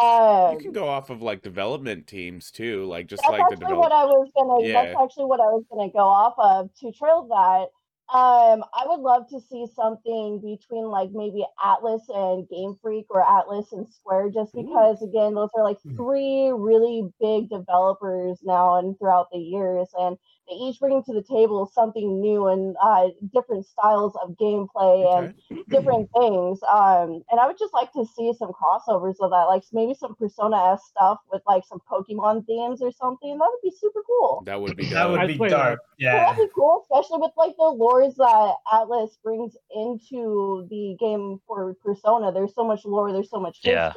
Um, 0.00 0.52
You 0.54 0.58
can 0.58 0.72
go 0.72 0.88
off 0.88 1.10
of 1.10 1.20
like 1.22 1.42
development 1.42 2.06
teams 2.06 2.50
too, 2.50 2.84
like 2.84 3.06
just 3.06 3.22
that's 3.22 3.32
like 3.32 3.48
the 3.48 3.54
actually 3.54 3.76
what. 3.78 3.92
I 3.92 4.04
was 4.04 4.30
gonna. 4.36 4.66
Yeah. 4.66 4.84
That's 4.84 4.96
actually 5.02 5.26
what 5.26 5.40
I 5.40 5.46
was 5.46 5.64
gonna 5.70 5.90
go 5.90 5.98
off 6.06 6.34
of 6.38 6.70
to 6.80 6.92
trail 6.92 7.26
that. 7.28 7.68
Um, 8.12 8.64
I 8.74 8.86
would 8.86 9.00
love 9.00 9.28
to 9.28 9.40
see 9.40 9.66
something 9.76 10.40
between 10.40 10.86
like 10.86 11.10
maybe 11.12 11.44
Atlus 11.64 12.00
and 12.08 12.48
Game 12.48 12.74
Freak 12.82 13.06
or 13.08 13.22
Atlus 13.22 13.70
and 13.70 13.86
Square, 13.88 14.30
just 14.30 14.52
because 14.52 15.00
again, 15.02 15.34
those 15.34 15.50
are 15.56 15.62
like 15.62 15.78
Mm. 15.86 15.96
three 15.96 16.50
really 16.50 17.08
big 17.20 17.48
developers 17.50 18.40
now 18.42 18.76
and 18.78 18.98
throughout 18.98 19.28
the 19.30 19.38
years, 19.38 19.88
and 19.96 20.16
each 20.54 20.78
bring 20.80 21.02
to 21.04 21.12
the 21.12 21.22
table 21.22 21.70
something 21.72 22.20
new 22.20 22.46
and 22.48 22.76
uh, 22.82 23.08
different 23.32 23.66
styles 23.66 24.14
of 24.22 24.36
gameplay 24.36 25.16
and 25.18 25.34
Okay. 25.50 25.62
different 25.70 26.08
things. 26.16 26.60
Um, 26.64 27.22
and 27.30 27.40
I 27.40 27.46
would 27.46 27.58
just 27.58 27.74
like 27.74 27.92
to 27.92 28.04
see 28.16 28.32
some 28.38 28.52
crossovers 28.52 29.16
of 29.20 29.30
that, 29.30 29.46
like 29.48 29.62
maybe 29.72 29.94
some 29.94 30.14
Persona 30.16 30.56
5 30.56 30.78
stuff 30.80 31.18
with 31.30 31.42
like 31.46 31.64
some 31.66 31.80
Pokemon 31.90 32.46
themes 32.46 32.82
or 32.82 32.90
something. 32.92 33.38
That 33.38 33.48
would 33.50 33.62
be 33.62 33.74
super 33.76 34.02
cool. 34.06 34.42
That 34.46 34.60
would 34.60 34.76
be 34.76 34.84
that 34.90 35.02
dope. 35.04 35.10
would 35.12 35.20
I'd 35.20 35.26
be 35.28 35.36
play 35.36 35.48
dope. 35.50 35.78
Yeah. 35.98 36.14
yeah 36.16 36.24
That'd 36.26 36.48
be 36.48 36.52
cool, 36.54 36.82
especially 36.82 37.18
with 37.20 37.32
like 37.36 37.56
the 37.56 37.64
lores 37.64 38.16
that 38.16 38.54
Atlus 38.72 39.10
brings 39.22 39.56
into 39.74 40.66
the 40.70 40.96
game 40.98 41.40
for 41.46 41.74
Persona. 41.84 42.32
There's 42.32 42.54
so 42.54 42.64
much 42.64 42.84
lore, 42.84 43.12
there's 43.12 43.30
so 43.30 43.40
much 43.40 43.60
Yeah. 43.62 43.92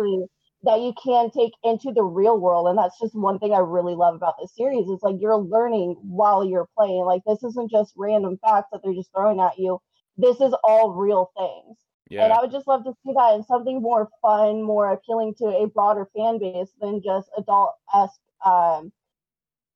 That 0.64 0.81
you 0.81 0.94
can 1.03 1.30
take 1.31 1.53
into 1.64 1.91
the 1.94 2.03
real 2.03 2.38
world. 2.40 2.68
And 2.68 2.77
that's 2.77 2.99
just 2.99 3.15
one 3.15 3.40
thing 3.40 3.53
I 3.53 3.60
really 3.60 3.95
love 3.95 4.15
about 4.15 4.35
this 4.41 4.56
series. 4.56 4.90
It's 4.90 5.03
like 5.03 5.15
you're 5.19 5.38
learning 5.38 5.98
while 6.02 6.44
you're 6.45 6.69
playing. 6.77 7.06
Like 7.06 7.22
this 7.26 7.44
isn't 7.44 7.72
just 7.72 7.94
random 7.98 8.38
facts 8.44 8.69
that 8.72 8.81
they're 8.84 8.94
just 8.94 9.11
throwing 9.15 9.40
at 9.41 9.57
you. 9.57 9.80
This 10.18 10.40
is 10.41 10.53
all 10.64 10.94
real 10.94 11.31
things. 11.38 11.77
yeah. 12.10 12.26
And 12.26 12.34
I 12.34 12.41
would 12.41 12.52
just 12.52 12.68
love 12.68 12.84
to 12.85 12.94
see 13.06 13.14
that 13.15 13.35
in 13.35 13.44
something 13.44 13.81
more 13.81 14.10
fun, 14.22 14.61
more 14.64 14.91
appealing 14.91 15.35
to 15.40 15.45
a 15.48 15.68
broader 15.68 16.07
fan 16.15 16.40
base 16.40 16.72
than 16.80 17.02
just 17.03 17.30
adult 17.38 17.73
esque 17.94 18.22
um, 18.45 18.91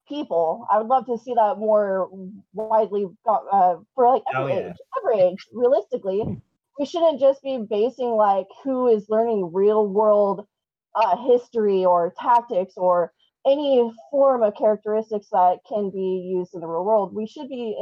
people. 0.07 0.65
I 0.71 0.77
would 0.77 0.87
love 0.87 1.05
to 1.07 1.17
see 1.17 1.33
that 1.35 1.57
more 1.57 2.09
widely 2.53 3.05
uh, 3.27 3.75
for 3.95 4.07
like 4.13 4.23
Oh, 4.33 4.47
every 4.47 4.53
yeah. 4.53 4.69
age. 4.69 4.77
Every 4.97 5.19
age, 5.21 5.47
realistically, 5.53 6.23
we 6.79 6.85
shouldn't 6.85 7.19
just 7.19 7.41
be 7.43 7.57
basing 7.69 8.11
like 8.11 8.47
who 8.63 8.87
is 8.87 9.09
learning 9.09 9.51
real 9.53 9.87
world 9.87 10.47
uh, 10.97 11.15
history 11.27 11.85
or 11.85 12.13
tactics 12.19 12.73
or 12.75 13.13
any 13.45 13.91
form 14.11 14.43
of 14.43 14.55
characteristics 14.55 15.27
that 15.31 15.59
can 15.67 15.89
be 15.89 16.29
used 16.33 16.53
in 16.53 16.61
the 16.61 16.67
real 16.67 16.83
world. 16.83 17.13
We 17.13 17.27
should 17.27 17.47
be 17.47 17.77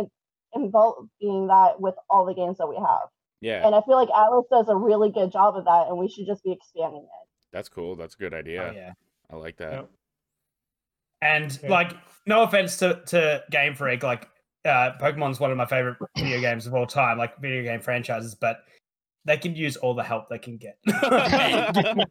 involving 0.54 1.48
that 1.48 1.80
with 1.80 1.96
all 2.10 2.26
the 2.26 2.34
games 2.34 2.58
that 2.58 2.68
we 2.68 2.76
have. 2.76 3.10
Yeah. 3.42 3.66
And 3.66 3.74
I 3.74 3.82
feel 3.82 3.96
like 3.96 4.10
Atlus 4.10 4.50
does 4.50 4.70
a 4.70 4.76
really 4.76 5.12
good 5.12 5.32
job 5.32 5.56
of 5.56 5.66
that, 5.66 5.88
and 5.88 5.98
we 5.98 6.08
should 6.08 6.28
just 6.28 6.44
be 6.44 6.52
expanding 6.52 7.04
it. 7.04 7.30
That's 7.52 7.70
cool. 7.70 7.96
That's 7.96 8.16
a 8.16 8.18
good 8.18 8.34
idea. 8.34 8.70
Oh, 8.70 8.76
yeah 8.76 8.94
I 9.32 9.36
like 9.38 9.58
that. 9.58 9.72
Yep. 9.74 9.90
And 11.22 11.52
Okay. 11.52 11.70
like, 11.70 11.94
no 12.28 12.44
offense 12.44 12.78
to 12.78 13.02
to 13.08 13.44
Game 13.50 13.76
Freak, 13.76 14.04
like 14.04 14.28
uh, 14.66 14.92
Pokemon's 15.00 15.40
one 15.40 15.52
of 15.52 15.58
my 15.58 15.66
favorite 15.66 15.98
video 16.18 16.42
games 16.42 16.68
of 16.68 16.74
all 16.74 16.86
time, 16.86 17.18
like 17.18 17.40
video 17.40 17.64
game 17.64 17.82
franchises, 17.82 18.36
but 18.36 18.64
they 19.26 19.38
can 19.38 19.56
use 19.56 19.76
all 19.78 19.94
the 19.96 20.04
help 20.04 20.30
they 20.30 20.38
can 20.40 20.58
get. 20.58 20.78
known 20.86 20.96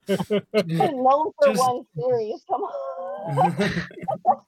for 1.38 1.46
Just- 1.48 1.60
one 1.60 1.84
series. 1.96 2.42
Come 2.48 2.62
on. 2.62 3.56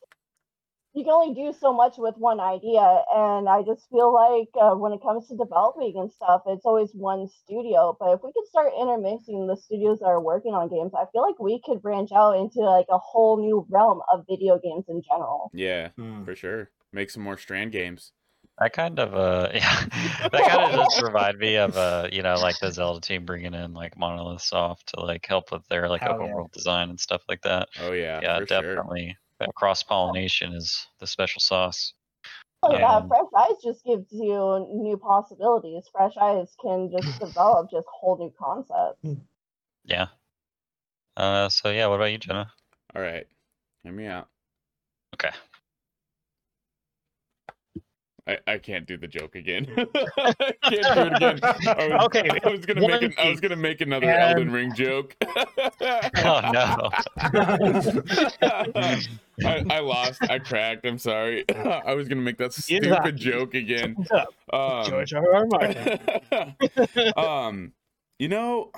you 0.94 1.04
can 1.04 1.12
only 1.12 1.34
do 1.34 1.52
so 1.58 1.72
much 1.72 1.94
with 1.98 2.14
one 2.16 2.40
idea, 2.40 3.02
and 3.14 3.48
I 3.48 3.62
just 3.62 3.88
feel 3.90 4.12
like 4.12 4.48
uh, 4.60 4.74
when 4.74 4.92
it 4.92 5.00
comes 5.02 5.28
to 5.28 5.36
developing 5.36 5.92
and 5.96 6.10
stuff, 6.10 6.42
it's 6.46 6.64
always 6.64 6.90
one 6.94 7.28
studio. 7.44 7.96
But 8.00 8.14
if 8.14 8.20
we 8.24 8.32
could 8.32 8.46
start 8.48 8.72
intermixing 8.80 9.46
the 9.46 9.56
studios 9.56 9.98
that 10.00 10.06
are 10.06 10.20
working 10.20 10.54
on 10.54 10.68
games, 10.68 10.92
I 10.94 11.04
feel 11.12 11.22
like 11.22 11.38
we 11.38 11.60
could 11.64 11.82
branch 11.82 12.10
out 12.16 12.32
into 12.36 12.60
like 12.60 12.86
a 12.90 12.98
whole 12.98 13.36
new 13.38 13.66
realm 13.68 14.00
of 14.12 14.24
video 14.28 14.58
games 14.58 14.84
in 14.88 15.02
general. 15.02 15.50
yeah, 15.54 15.88
Hmm. 15.96 16.24
for 16.24 16.34
sure. 16.34 16.70
Make 16.92 17.10
some 17.10 17.22
more 17.22 17.36
Strand 17.36 17.72
games. 17.72 18.12
I 18.58 18.68
kind 18.68 18.98
of 18.98 19.14
uh 19.14 19.50
yeah 19.54 19.84
that 20.32 20.48
kind 20.48 20.62
of 20.62 20.72
does 20.72 21.02
remind 21.02 21.38
me 21.38 21.56
of 21.56 21.76
uh 21.76 22.08
you 22.10 22.22
know 22.22 22.34
like 22.40 22.58
the 22.60 22.70
Zelda 22.72 23.00
team 23.00 23.24
bringing 23.24 23.54
in 23.54 23.74
like 23.74 23.98
Monolith 23.98 24.42
Soft 24.42 24.94
to 24.94 25.00
like 25.00 25.26
help 25.26 25.52
with 25.52 25.66
their 25.68 25.88
like 25.88 26.02
Hell 26.02 26.14
open 26.14 26.26
yeah. 26.28 26.34
world 26.34 26.52
design 26.52 26.90
and 26.90 26.98
stuff 26.98 27.22
like 27.28 27.42
that. 27.42 27.68
Oh 27.80 27.92
yeah, 27.92 28.20
Yeah, 28.22 28.38
for 28.40 28.46
sure. 28.46 28.62
definitely. 28.76 29.16
That 29.40 29.54
cross 29.54 29.82
pollination 29.82 30.54
is 30.54 30.86
the 30.98 31.06
special 31.06 31.40
sauce. 31.40 31.92
Oh 32.62 32.72
yeah, 32.76 32.96
Um, 32.96 33.08
Fresh 33.08 33.26
Eyes 33.36 33.56
just 33.62 33.84
gives 33.84 34.10
you 34.10 34.66
new 34.72 34.96
possibilities. 34.96 35.84
Fresh 35.92 36.16
Eyes 36.16 36.56
can 36.60 36.90
just 36.90 37.18
develop 37.20 37.70
just 37.70 37.86
whole 37.92 38.16
new 38.16 38.32
concepts. 38.38 39.06
Yeah. 39.84 40.06
Uh 41.16 41.50
so 41.50 41.70
yeah, 41.70 41.86
what 41.88 41.96
about 41.96 42.12
you, 42.12 42.18
Jenna? 42.18 42.50
All 42.94 43.02
right, 43.02 43.26
hear 43.82 43.92
me 43.92 44.06
out. 44.06 44.28
Okay. 45.14 45.30
I, 48.28 48.38
I 48.46 48.58
can't 48.58 48.86
do 48.86 48.96
the 48.96 49.06
joke 49.06 49.36
again. 49.36 49.66
I 50.16 50.32
can't 50.64 50.72
do 50.72 50.78
it 50.80 51.12
again. 51.14 51.40
I 51.42 51.88
was, 51.88 52.04
Okay, 52.06 52.28
I 52.44 52.48
was 52.48 52.66
gonna 52.66 52.80
make 52.80 53.02
an, 53.02 53.14
I 53.18 53.30
was 53.30 53.40
gonna 53.40 53.54
make 53.56 53.80
another 53.80 54.10
Elden 54.10 54.50
Ring 54.50 54.74
joke. 54.74 55.16
Oh 56.18 56.40
no. 56.52 56.90
I, 59.44 59.64
I 59.70 59.78
lost. 59.80 60.22
I 60.28 60.38
cracked. 60.38 60.86
I'm 60.86 60.98
sorry. 60.98 61.44
I 61.54 61.94
was 61.94 62.08
gonna 62.08 62.22
make 62.22 62.38
that 62.38 62.56
Yeah. 62.68 62.80
stupid 62.80 63.16
joke 63.16 63.54
again. 63.54 63.96
Um, 64.52 64.84
George 64.86 65.12
R. 65.12 65.34
R. 65.34 65.46
Martin? 65.46 66.54
um, 67.16 67.72
you 68.18 68.28
know, 68.28 68.72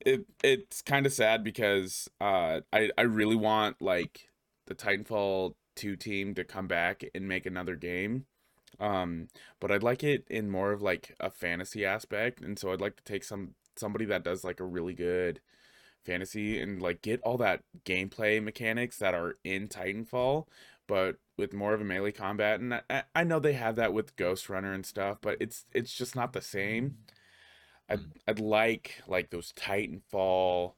it 0.00 0.24
it's 0.42 0.82
kind 0.82 1.06
of 1.06 1.12
sad 1.12 1.44
because 1.44 2.08
uh, 2.20 2.60
I 2.72 2.90
I 2.96 3.02
really 3.02 3.36
want 3.36 3.80
like 3.80 4.28
the 4.66 4.74
Titanfall 4.74 5.54
two 5.74 5.96
team 5.96 6.34
to 6.34 6.44
come 6.44 6.66
back 6.66 7.04
and 7.14 7.28
make 7.28 7.46
another 7.46 7.76
game. 7.76 8.26
Um, 8.80 9.28
but 9.60 9.70
I'd 9.70 9.82
like 9.82 10.02
it 10.02 10.26
in 10.28 10.50
more 10.50 10.72
of 10.72 10.82
like 10.82 11.14
a 11.20 11.30
fantasy 11.30 11.84
aspect, 11.84 12.40
and 12.40 12.58
so 12.58 12.72
I'd 12.72 12.80
like 12.80 12.96
to 12.96 13.04
take 13.04 13.24
some 13.24 13.54
somebody 13.76 14.04
that 14.06 14.24
does 14.24 14.44
like 14.44 14.60
a 14.60 14.64
really 14.64 14.94
good 14.94 15.40
fantasy 16.04 16.60
and 16.60 16.80
like 16.82 17.02
get 17.02 17.20
all 17.22 17.36
that 17.38 17.62
gameplay 17.84 18.42
mechanics 18.42 18.98
that 18.98 19.14
are 19.14 19.36
in 19.44 19.68
Titanfall, 19.68 20.46
but 20.86 21.16
with 21.36 21.52
more 21.52 21.74
of 21.74 21.80
a 21.80 21.84
melee 21.84 22.12
combat. 22.12 22.60
And 22.60 22.74
I, 22.90 23.02
I 23.14 23.24
know 23.24 23.40
they 23.40 23.54
have 23.54 23.76
that 23.76 23.92
with 23.92 24.16
Ghostrunner 24.16 24.74
and 24.74 24.84
stuff, 24.86 25.18
but 25.20 25.36
it's 25.40 25.66
it's 25.72 25.94
just 25.94 26.14
not 26.14 26.32
the 26.32 26.42
same. 26.42 26.96
I'd 27.88 28.04
I'd 28.26 28.40
like 28.40 29.02
like 29.06 29.30
those 29.30 29.52
Titanfall 29.52 30.74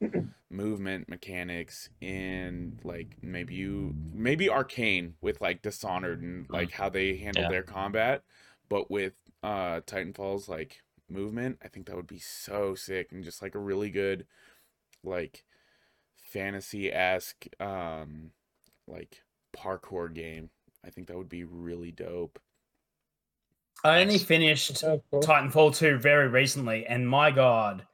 movement 0.49 1.09
mechanics 1.09 1.89
in 2.01 2.79
like 2.83 3.17
maybe 3.21 3.53
you 3.55 3.95
maybe 4.13 4.49
Arcane 4.49 5.15
with 5.21 5.41
like 5.41 5.61
Dishonored 5.61 6.21
and 6.21 6.47
like 6.49 6.71
how 6.71 6.89
they 6.89 7.17
handle 7.17 7.43
Yeah. 7.43 7.47
their 7.47 7.63
combat, 7.63 8.23
but 8.69 8.89
with 8.91 9.13
uh 9.43 9.81
Titanfall's 9.81 10.49
like 10.49 10.81
movement, 11.09 11.59
I 11.63 11.67
think 11.69 11.87
that 11.87 11.95
would 11.95 12.07
be 12.07 12.19
so 12.19 12.75
sick 12.75 13.11
and 13.11 13.23
just 13.23 13.41
like 13.41 13.55
a 13.55 13.59
really 13.59 13.89
good 13.91 14.25
like 15.03 15.43
fantasy 16.17 16.91
esque 16.91 17.47
um 17.61 18.31
like 18.87 19.23
parkour 19.55 20.13
game. 20.13 20.49
I 20.85 20.89
think 20.91 21.07
that 21.07 21.17
would 21.17 21.29
be 21.29 21.43
really 21.45 21.91
dope. 21.91 22.39
I 23.83 24.01
only 24.01 24.17
finished 24.17 24.81
That's 24.81 25.01
cool. 25.11 25.21
Titanfall 25.21 25.75
2 25.75 25.97
very 25.97 26.27
recently, 26.27 26.85
and 26.87 27.07
my 27.07 27.31
god, 27.31 27.85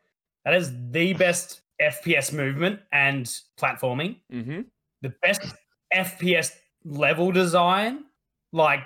that 0.46 0.54
is 0.54 0.72
the 0.92 1.14
best 1.14 1.62
FPS 1.82 2.32
movement 2.34 2.80
and 2.92 3.26
platforming. 3.60 4.18
Mm-hmm. 4.32 4.62
The 5.02 5.14
best 5.22 5.42
FPS 5.94 6.52
level 6.86 7.32
design, 7.32 8.06
like 8.52 8.82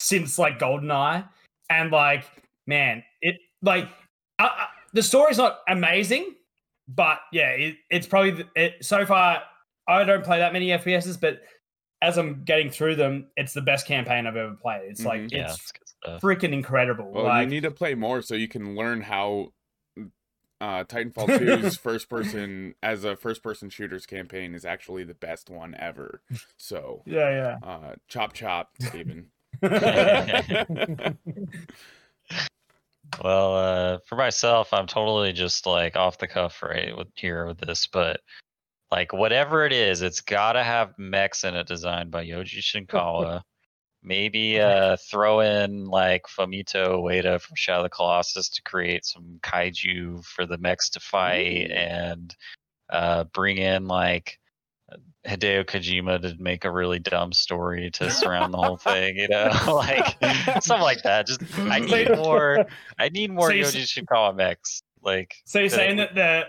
since 0.00 0.38
like 0.38 0.58
GoldenEye, 0.58 1.28
and 1.70 1.90
like 1.90 2.24
man, 2.66 3.02
it 3.20 3.36
like 3.62 3.88
uh, 4.38 4.44
uh, 4.44 4.66
the 4.92 5.02
story's 5.02 5.38
not 5.38 5.60
amazing, 5.68 6.34
but 6.88 7.18
yeah, 7.32 7.50
it, 7.50 7.76
it's 7.90 8.06
probably 8.06 8.30
the- 8.30 8.48
it, 8.54 8.74
so 8.84 9.04
far. 9.04 9.42
I 9.86 10.04
don't 10.04 10.22
play 10.22 10.38
that 10.38 10.52
many 10.52 10.68
FPSs, 10.68 11.18
but 11.18 11.40
as 12.02 12.18
I'm 12.18 12.44
getting 12.44 12.70
through 12.70 12.96
them, 12.96 13.28
it's 13.36 13.54
the 13.54 13.62
best 13.62 13.86
campaign 13.86 14.26
I've 14.26 14.36
ever 14.36 14.54
played. 14.54 14.82
It's 14.90 15.04
like 15.04 15.22
Mhm. 15.22 15.32
Yeah, 15.32 15.50
it's 15.50 15.72
it's 15.80 15.87
good 16.02 16.10
stuff. 16.10 16.22
freaking 16.22 16.52
incredible. 16.52 17.10
Well, 17.10 17.24
like 17.24 17.44
you 17.44 17.50
need 17.50 17.62
to 17.62 17.70
play 17.70 17.94
more 17.94 18.22
so 18.22 18.34
you 18.34 18.48
can 18.48 18.74
learn 18.74 19.02
how 19.02 19.52
uh, 20.60 20.84
Titanfall 20.84 21.26
2's 21.26 21.76
first 21.80 22.08
person 22.08 22.74
as 22.82 23.04
a 23.04 23.16
first 23.16 23.42
person 23.42 23.70
shooters 23.70 24.06
campaign 24.06 24.54
is 24.54 24.64
actually 24.64 25.04
the 25.04 25.14
best 25.14 25.50
one 25.50 25.74
ever. 25.78 26.22
So, 26.56 27.02
yeah, 27.30 27.58
uh, 27.62 27.94
chop 28.08 28.32
chop, 28.32 28.72
Steven. 28.80 29.26
Well, 33.22 33.56
uh, 33.56 33.98
for 34.06 34.16
myself, 34.16 34.72
I'm 34.72 34.86
totally 34.86 35.32
just 35.32 35.66
like 35.66 35.96
off 35.96 36.18
the 36.18 36.28
cuff 36.28 36.62
right 36.62 36.96
with 36.96 37.08
here 37.14 37.46
with 37.46 37.58
this, 37.58 37.86
but 37.86 38.20
like 38.90 39.12
whatever 39.12 39.64
it 39.64 39.72
is, 39.72 40.02
it's 40.02 40.20
gotta 40.20 40.62
have 40.62 40.98
mechs 40.98 41.44
in 41.44 41.54
it 41.54 41.66
designed 41.66 42.10
by 42.10 42.24
Yoji 42.24 42.58
Shinkawa. 42.60 43.42
Maybe 44.02 44.60
uh, 44.60 44.96
throw 45.10 45.40
in 45.40 45.86
like 45.86 46.22
Fumito 46.26 47.02
Ueda 47.02 47.40
from 47.40 47.56
Shadow 47.56 47.80
of 47.80 47.84
the 47.84 47.90
Colossus 47.90 48.48
to 48.50 48.62
create 48.62 49.04
some 49.04 49.40
kaiju 49.42 50.24
for 50.24 50.46
the 50.46 50.58
mechs 50.58 50.90
to 50.90 51.00
fight, 51.00 51.70
and 51.70 52.34
uh, 52.90 53.24
bring 53.24 53.58
in 53.58 53.88
like 53.88 54.38
Hideo 55.26 55.64
Kojima 55.64 56.22
to 56.22 56.34
make 56.38 56.64
a 56.64 56.70
really 56.70 56.98
dumb 56.98 57.32
story 57.32 57.90
to 57.92 58.10
surround 58.10 58.54
the 58.54 58.58
whole 58.58 58.76
thing, 58.76 59.16
you 59.16 59.28
know, 59.28 59.50
like 59.66 60.06
something 60.62 60.80
like 60.80 61.02
that. 61.02 61.26
Just 61.26 61.40
I 61.58 61.78
need 61.80 62.16
more. 62.16 62.66
I 62.98 63.08
need 63.08 63.30
more 63.30 63.48
So 63.48 63.54
Yoji 63.54 63.82
Shinkawa 63.82 64.34
mechs. 64.34 64.82
Like, 65.02 65.34
So 65.44 65.58
you're 65.60 65.68
saying 65.68 65.96
that 65.96 66.14
the 66.14 66.46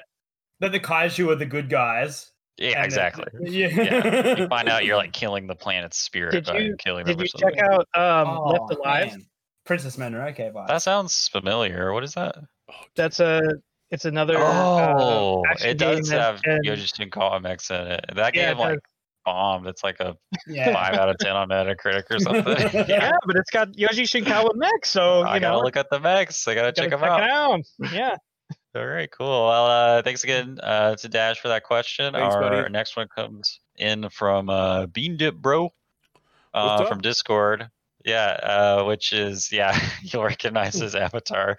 that 0.60 0.72
the 0.72 0.80
kaiju 0.80 1.30
are 1.30 1.36
the 1.36 1.46
good 1.46 1.70
guys? 1.70 2.32
Yeah, 2.60 2.68
and 2.68 2.76
that- 2.78 2.86
exactly. 2.86 3.26
yeah. 3.42 3.68
Yeah, 3.68 4.38
you 4.38 4.48
find 4.48 4.68
out 4.70 4.86
you're 4.86 4.98
like 4.98 5.14
killing 5.14 5.48
the 5.48 5.56
planet's 5.56 5.98
spirit 5.98 6.32
Did 6.32 6.46
by 6.46 6.58
you- 6.60 6.76
killing 6.78 7.06
them 7.06 7.16
Did 7.18 7.22
or 7.22 7.26
you 7.26 7.30
something. 7.30 7.56
check 7.58 7.70
out 7.70 7.88
um, 7.96 8.38
Oh, 8.38 8.44
Left 8.50 8.74
Alive? 8.80 9.08
man. 9.12 9.26
Princess 9.66 9.98
Mononoke 9.98 10.52
vibe. 10.54 10.68
That 10.68 10.82
sounds 10.82 11.28
familiar. 11.32 11.94
What 11.94 12.04
is 12.04 12.14
that? 12.14 12.36
That's 12.96 13.20
a 13.20 13.42
it's 13.92 14.06
another 14.06 14.36
Oh, 14.38 15.44
uh, 15.50 15.56
it 15.66 15.78
does 15.78 16.10
game 16.10 16.18
that- 16.18 16.22
have 16.22 16.42
and- 16.46 16.66
Yoji 16.66 16.92
Shinkawa 16.94 17.42
mechs 17.42 17.70
in 17.72 17.82
it. 17.88 18.06
That 18.16 18.36
Yeah, 18.36 18.50
game 18.50 18.60
like 18.60 18.74
does. 18.74 18.82
bombed. 19.26 19.68
It's 19.68 19.84
like 19.84 20.00
a 20.00 20.16
yeah. 20.48 20.74
five 20.74 20.96
out 20.96 21.10
of 21.10 21.18
ten 21.20 21.36
on 21.36 21.50
Metacritic 21.50 22.04
or 22.12 22.20
something. 22.20 22.86
yeah, 22.88 23.12
but 23.26 23.36
it's 23.36 23.50
got 23.52 23.70
Yoji 23.74 24.04
Shinkawa 24.04 24.50
mech, 24.56 24.86
so 24.86 25.22
I 25.22 25.36
you 25.36 25.42
gotta 25.42 25.60
look 25.60 25.78
at 25.78 25.88
the 25.90 26.00
mechs. 26.00 26.48
I 26.48 26.56
gotta 26.56 26.72
gotta 26.72 26.82
check 26.82 26.90
them 26.92 27.04
out. 27.04 27.22
out. 27.30 27.62
Yeah. 27.92 28.16
All 28.76 28.86
right, 28.86 29.10
cool. 29.12 29.48
Well, 29.48 29.66
uh, 29.66 30.02
thanks 30.04 30.24
again 30.24 30.60
uh, 30.62 30.96
to 30.96 31.10
Dash 31.10 31.40
for 31.40 31.48
that 31.48 31.64
question. 31.64 32.14
Thanks, 32.14 32.36
Our 32.36 32.42
buddy. 32.42 32.70
next 32.72 32.96
one 32.96 33.08
comes 33.08 33.60
in 33.78 34.10
from 34.10 34.50
uh, 34.50 34.86
Bean 34.86 35.18
Dip 35.18 35.36
Bro 35.36 35.72
uh, 36.54 36.86
from? 36.86 37.02
Discord. 37.02 37.70
Yeah, 38.06 38.28
uh, 38.28 38.84
which 38.86 39.12
is 39.12 39.52
yeah, 39.52 39.78
you'll 40.04 40.24
recognize 40.24 40.76
his 40.76 40.94
avatar. 40.96 41.58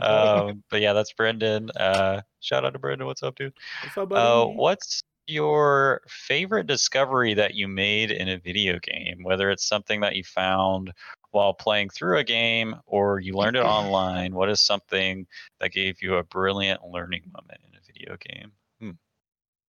Um, 0.00 0.64
but 0.68 0.80
yeah, 0.80 0.92
that's 0.94 1.12
Brendan. 1.12 1.70
Uh, 1.70 2.22
shout 2.40 2.64
out 2.64 2.72
to 2.72 2.78
Brendan. 2.78 3.06
What's 3.06 3.22
up, 3.22 3.36
dude? 3.36 3.54
What's 3.84 3.96
up, 3.96 4.12
Uh, 4.12 4.44
buddy? 4.44 4.56
what's 4.56 5.00
your 5.28 6.00
favorite 6.08 6.66
discovery 6.66 7.34
that 7.34 7.54
you 7.54 7.68
made 7.68 8.10
in 8.10 8.28
a 8.28 8.38
video 8.38 8.78
game? 8.80 9.22
Whether 9.22 9.50
it's 9.50 9.66
something 9.66 10.00
that 10.00 10.16
you 10.16 10.24
found 10.24 10.92
while 11.30 11.52
playing 11.52 11.90
through 11.90 12.18
a 12.18 12.24
game 12.24 12.74
or 12.86 13.20
you 13.20 13.34
learned 13.34 13.56
it 13.56 13.60
online, 13.64 14.34
what 14.34 14.48
is 14.48 14.60
something 14.60 15.26
that 15.60 15.72
gave 15.72 16.00
you 16.02 16.16
a 16.16 16.22
brilliant 16.24 16.84
learning 16.84 17.22
moment 17.32 17.60
in 17.68 17.76
a 17.76 17.80
video 17.86 18.16
game? 18.16 18.52
Hmm. 18.80 18.90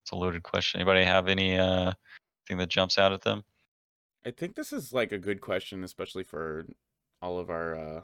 It's 0.04 0.12
a 0.12 0.16
loaded 0.16 0.44
question. 0.44 0.80
Anybody 0.80 1.04
have 1.04 1.28
any 1.28 1.58
uh 1.58 1.92
thing 2.48 2.58
that 2.58 2.70
jumps 2.70 2.98
out 2.98 3.14
at 3.14 3.22
them? 3.22 3.44
I 4.26 4.32
think 4.32 4.56
this 4.56 4.74
is 4.74 4.92
like 4.94 5.12
a 5.12 5.18
good 5.18 5.42
question, 5.42 5.84
especially 5.84 6.24
for 6.24 6.66
all 7.22 7.38
of 7.40 7.50
our 7.50 7.76
uh, 7.76 8.02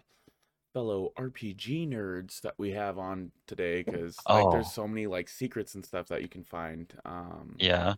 fellow 0.73 1.11
RPG 1.18 1.88
nerds 1.90 2.41
that 2.41 2.53
we 2.57 2.72
have 2.72 2.98
on 2.98 3.32
today, 3.48 3.82
because 3.84 4.18
like 4.27 4.45
Oh. 4.45 4.52
there's 4.52 4.72
so 4.72 4.88
many 4.88 5.07
like 5.07 5.27
secrets 5.30 5.76
and 5.76 5.86
stuff 5.86 6.07
that 6.10 6.22
you 6.22 6.27
can 6.27 6.44
find. 6.44 6.94
Um, 7.06 7.56
Yeah. 7.60 7.95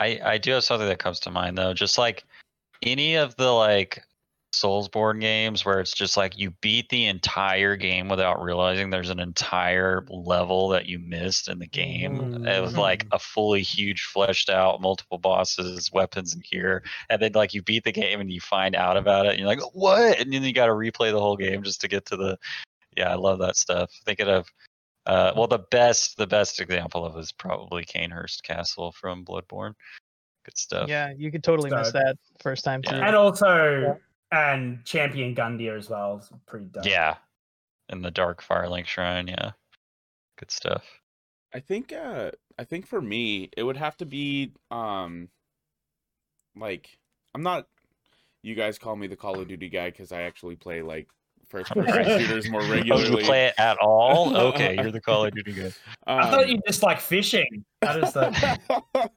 I 0.00 0.20
I 0.24 0.38
do 0.38 0.52
have 0.52 0.64
something 0.64 0.88
that 0.88 1.00
comes 1.00 1.18
to 1.20 1.30
mind 1.30 1.58
though. 1.58 1.74
Just 1.74 1.98
like 1.98 2.24
any 2.82 3.16
of 3.16 3.34
the 3.36 3.50
like 3.50 4.04
Soulsborne 4.54 5.20
games 5.20 5.64
where 5.64 5.78
it's 5.78 5.92
just 5.92 6.16
like 6.16 6.38
you 6.38 6.50
beat 6.62 6.88
the 6.88 7.04
entire 7.04 7.76
game 7.76 8.08
without 8.08 8.42
realizing 8.42 8.88
there's 8.88 9.10
an 9.10 9.20
entire 9.20 10.04
level 10.08 10.68
that 10.70 10.86
you 10.86 10.98
missed 10.98 11.48
in 11.48 11.58
the 11.58 11.66
game. 11.66 12.46
It 12.46 12.62
was 12.62 12.76
like 12.76 13.06
a 13.12 13.18
fully 13.18 13.62
huge, 13.62 14.04
fleshed 14.04 14.48
out, 14.48 14.80
multiple 14.80 15.18
bosses, 15.18 15.92
weapons, 15.92 16.32
and 16.32 16.42
gear. 16.42 16.82
And 17.10 17.20
then 17.20 17.32
like 17.32 17.52
you 17.52 17.62
beat 17.62 17.84
the 17.84 17.92
game 17.92 18.20
and 18.20 18.32
you 18.32 18.40
find 18.40 18.74
out 18.74 18.96
about 18.96 19.26
it, 19.26 19.30
and 19.30 19.38
you're 19.38 19.48
like, 19.48 19.60
what? 19.74 20.18
And 20.18 20.32
then 20.32 20.42
you 20.42 20.54
got 20.54 20.66
to 20.66 20.72
replay 20.72 21.12
the 21.12 21.20
whole 21.20 21.36
game 21.36 21.62
just 21.62 21.82
to 21.82 21.88
get 21.88 22.06
to 22.06 22.16
the. 22.16 22.38
Yeah, 22.96 23.12
I 23.12 23.16
love 23.16 23.38
that 23.40 23.56
stuff. 23.56 23.90
Thinking 24.04 24.28
of. 24.28 24.48
Uh, 25.06 25.32
well, 25.34 25.46
the 25.46 25.64
best, 25.70 26.18
the 26.18 26.26
best 26.26 26.60
example 26.60 27.04
of 27.04 27.16
it 27.16 27.20
is 27.20 27.32
probably 27.32 27.82
Cainhurst 27.82 28.42
Castle 28.42 28.92
from 28.92 29.24
Bloodborne. 29.24 29.72
Good 30.44 30.58
stuff. 30.58 30.88
Yeah, 30.88 31.12
you 31.16 31.30
could 31.30 31.42
totally 31.42 31.70
miss 31.70 31.92
that 31.92 32.16
first 32.42 32.62
time 32.62 32.82
Yeah. 32.84 32.90
through. 32.90 33.00
And 33.00 33.16
also, 33.16 33.98
and 34.32 34.84
Champion 34.84 35.34
Gundyr 35.34 35.76
as 35.78 35.88
well. 35.90 36.16
It's 36.18 36.30
pretty 36.46 36.66
dope. 36.66 36.86
Yeah. 36.86 37.16
In 37.88 38.02
the 38.02 38.10
Dark 38.10 38.42
Firelink 38.42 38.86
Shrine, 38.86 39.28
yeah. 39.28 39.52
Good 40.38 40.50
stuff. 40.50 40.84
I 41.54 41.60
think 41.60 41.92
uh 41.92 42.30
I 42.58 42.64
think 42.64 42.86
for 42.86 43.00
me 43.00 43.48
it 43.56 43.62
would 43.62 43.76
have 43.78 43.96
to 43.98 44.06
be 44.06 44.52
um 44.70 45.28
like 46.56 46.98
I'm 47.34 47.42
not 47.42 47.66
you 48.42 48.54
guys 48.54 48.78
call 48.78 48.96
me 48.96 49.06
the 49.06 49.16
Call 49.16 49.40
of 49.40 49.48
Duty 49.48 49.68
guy 49.68 49.90
cuz 49.90 50.12
I 50.12 50.22
actually 50.22 50.56
play 50.56 50.82
like 50.82 51.08
first 51.48 51.70
person 51.72 52.04
shooters 52.20 52.50
more 52.50 52.60
Oh, 52.64 52.70
regularly. 52.70 53.20
you 53.22 53.26
play 53.26 53.46
it 53.46 53.54
at 53.58 53.78
all? 53.78 54.36
Okay, 54.48 54.74
you're 54.76 54.90
the 54.92 55.00
Call 55.00 55.24
of 55.24 55.34
Duty 55.34 55.52
guy. 55.54 55.72
I 56.06 56.30
thought 56.30 56.44
Um, 56.44 56.50
you 56.50 56.60
just 56.66 56.82
like 56.82 57.00
fishing. 57.00 57.64
That 57.80 58.04
is 58.04 58.12
the. 58.12 59.10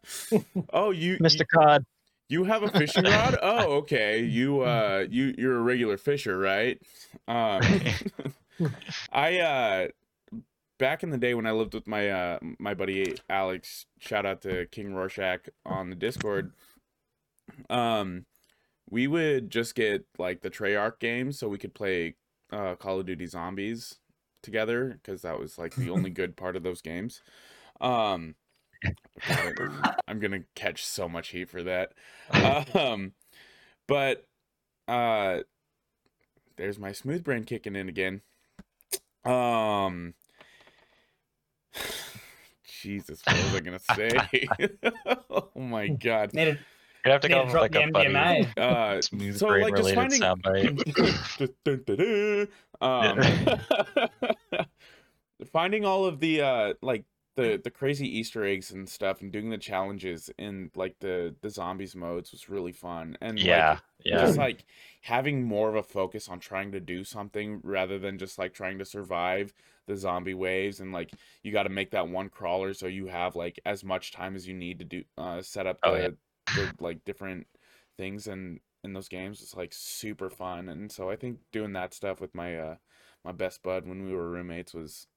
oh, 0.72 0.92
you 0.92 1.18
Mr. 1.18 1.40
you, 1.40 1.46
Cod. 1.54 1.86
You 2.32 2.46
have 2.46 2.64
a 2.64 2.70
fishing 2.70 3.04
rod? 3.04 3.38
Oh, 3.42 3.74
okay. 3.78 4.24
You 4.24 4.62
uh 4.62 5.06
you 5.10 5.36
you're 5.38 5.58
a 5.58 5.62
regular 5.62 5.98
fisher, 5.98 6.38
right? 6.38 6.82
Um 7.28 7.62
I 9.12 9.40
uh 9.40 9.88
back 10.80 11.04
in 11.04 11.10
the 11.10 11.18
day 11.18 11.34
when 11.34 11.46
I 11.46 11.52
lived 11.52 11.74
with 11.74 11.88
my 11.88 12.10
uh 12.10 12.40
my 12.60 12.74
buddy 12.74 13.16
Alex, 13.30 13.86
shout 14.00 14.26
out 14.26 14.42
to 14.44 14.66
King 14.68 14.94
Rorschach 14.94 15.50
on 15.66 15.90
the 15.90 15.96
Discord. 15.96 16.54
Um 17.70 18.26
we 18.90 19.08
would 19.08 19.50
just 19.50 19.76
get 19.76 20.06
like 20.18 20.42
the 20.42 20.50
Treyarch 20.50 21.00
games 21.00 21.38
so 21.38 21.50
we 21.50 21.58
could 21.58 21.74
play 21.74 22.16
uh 22.52 22.76
Call 22.76 23.00
of 23.00 23.06
Duty 23.06 23.26
Zombies 23.26 24.00
together 24.42 25.00
because 25.02 25.22
that 25.24 25.40
was 25.40 25.58
like 25.58 25.76
the 25.76 25.90
only 25.90 26.10
good 26.22 26.38
part 26.38 26.56
of 26.56 26.64
those 26.64 26.82
games. 26.82 27.22
Um 27.82 28.36
I'm 30.08 30.20
gonna 30.20 30.44
catch 30.56 30.86
so 30.86 31.08
much 31.08 31.30
heat 31.30 31.50
for 31.50 31.64
that. 31.64 31.94
Um 32.74 33.14
but 33.88 34.26
uh 34.88 35.40
there's 36.58 36.80
my 36.80 36.92
smooth 36.92 37.24
brain 37.24 37.44
kicking 37.44 37.76
in 37.76 37.90
again. 37.90 38.22
Um 39.26 40.14
Jesus, 42.82 43.22
what 43.26 43.36
was 43.36 43.56
I 43.56 43.60
gonna 43.60 43.80
say? 43.96 44.48
oh 45.30 45.50
my 45.56 45.88
god. 45.90 46.34
Needed, 46.34 46.60
You'd 47.06 47.12
have 47.12 47.22
to 47.22 47.28
need 47.28 47.34
come 47.34 47.50
to 47.50 47.58
up 47.58 47.62
with 47.64 47.74
like 47.74 47.74
the 47.74 47.84
a 47.84 47.92
funny 47.92 48.14
MDMA. 48.14 48.58
Uh 48.58 49.02
smooth 49.02 49.38
so 49.38 49.48
brain 49.48 49.64
like 49.64 49.76
just 49.76 49.96
related 49.96 50.22
finding 50.22 50.80
soundbite. 51.62 52.50
um 52.82 53.20
finding 55.52 55.86
all 55.86 56.06
of 56.06 56.20
the 56.20 56.42
uh 56.42 56.74
like 56.82 57.04
the 57.36 57.60
the 57.64 57.72
crazy 57.72 58.08
easter 58.08 58.44
eggs 58.46 58.72
and 58.72 58.90
stuff 58.90 59.22
and 59.22 59.32
doing 59.32 59.50
the 59.50 59.58
challenges 59.58 60.30
in 60.38 60.70
like 60.76 61.00
the 61.00 61.34
the 61.42 61.50
zombies 61.50 61.96
modes 61.96 62.32
was 62.32 62.50
really 62.50 62.74
fun 62.74 63.18
and 63.22 63.40
yeah, 63.40 63.72
like 63.72 63.80
yeah. 64.04 64.20
just 64.20 64.38
like 64.38 64.66
having 65.02 65.44
more 65.44 65.70
of 65.70 65.76
a 65.76 65.84
focus 65.84 66.28
on 66.28 66.40
trying 66.40 66.72
to 66.74 66.80
do 66.80 67.04
something 67.04 67.62
rather 67.64 67.98
than 67.98 68.18
just 68.18 68.38
like 68.38 68.54
trying 68.54 68.78
to 68.80 68.86
survive 68.86 69.54
the 69.88 69.96
zombie 69.96 70.34
waves 70.34 70.80
and 70.82 70.92
like 70.92 71.12
you 71.44 71.52
got 71.54 71.64
to 71.64 71.70
make 71.70 71.92
that 71.92 72.08
one 72.08 72.28
crawler 72.30 72.74
so 72.74 72.86
you 72.88 73.08
have 73.08 73.36
like 73.36 73.60
as 73.66 73.84
much 73.84 74.12
time 74.12 74.36
as 74.36 74.48
you 74.48 74.54
need 74.54 74.80
to 74.80 74.86
do 74.86 75.04
uh 75.18 75.42
set 75.42 75.66
up 75.68 75.80
the, 75.84 75.90
Oh, 75.90 75.96
yeah. 75.96 76.10
the 76.56 76.74
like 76.80 77.04
different 77.06 77.48
things 77.98 78.28
and 78.28 78.60
in 78.84 78.94
those 78.94 79.08
games 79.08 79.42
it's 79.42 79.56
like 79.56 79.72
super 79.74 80.30
fun 80.30 80.68
and 80.70 80.92
so 80.92 81.10
i 81.10 81.16
think 81.16 81.40
doing 81.52 81.74
that 81.74 81.94
stuff 81.94 82.20
with 82.20 82.34
my 82.36 82.58
uh 82.58 82.76
my 83.24 83.32
best 83.32 83.62
bud 83.64 83.88
when 83.88 84.04
we 84.06 84.14
were 84.14 84.30
roommates 84.30 84.74
was 84.74 85.08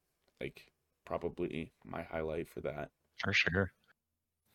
like 0.41 0.73
probably 1.05 1.73
my 1.85 2.03
highlight 2.03 2.49
for 2.49 2.61
that 2.61 2.91
For 3.23 3.33
sure. 3.33 3.73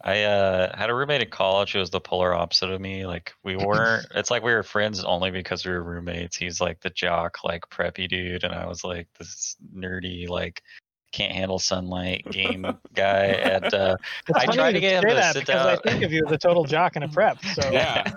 I 0.02 0.24
uh, 0.24 0.78
had 0.78 0.90
a 0.90 0.96
roommate 0.96 1.22
in 1.22 1.30
college 1.30 1.74
who 1.74 1.80
was 1.80 1.90
the 1.90 2.00
polar 2.00 2.34
opposite 2.34 2.70
of 2.70 2.80
me. 2.80 3.06
Like 3.06 3.34
we 3.44 3.56
weren't. 3.58 4.06
it's 4.16 4.32
like 4.32 4.44
we 4.44 4.54
were 4.54 4.64
friends 4.64 5.04
only 5.04 5.32
because 5.32 5.66
we 5.66 5.72
were 5.72 5.84
roommates. 5.84 6.38
He's 6.38 6.62
like 6.62 6.80
the 6.80 6.90
jock, 6.90 7.44
like 7.44 7.70
preppy 7.70 8.08
dude, 8.08 8.44
and 8.44 8.54
I 8.54 8.66
was 8.66 8.84
like 8.84 9.08
this 9.18 9.58
nerdy, 9.76 10.30
like 10.30 10.64
can't 11.12 11.34
handle 11.34 11.60
sunlight 11.60 12.26
game 12.32 12.66
guy. 12.94 13.26
And 13.26 13.74
uh, 13.74 13.98
I 14.36 14.46
tried 14.46 14.74
to 14.74 14.80
get 14.80 15.04
him 15.04 15.10
to 15.10 15.34
sit 15.34 15.46
because 15.46 15.66
down. 15.66 15.68
I 15.68 15.92
think 15.92 16.04
of 16.04 16.12
you 16.12 16.26
as 16.26 16.32
a 16.32 16.38
total 16.38 16.64
jock 16.64 16.96
and 16.96 17.04
a 17.04 17.10
prep. 17.10 17.44
So 17.54 17.70
yeah 17.72 18.12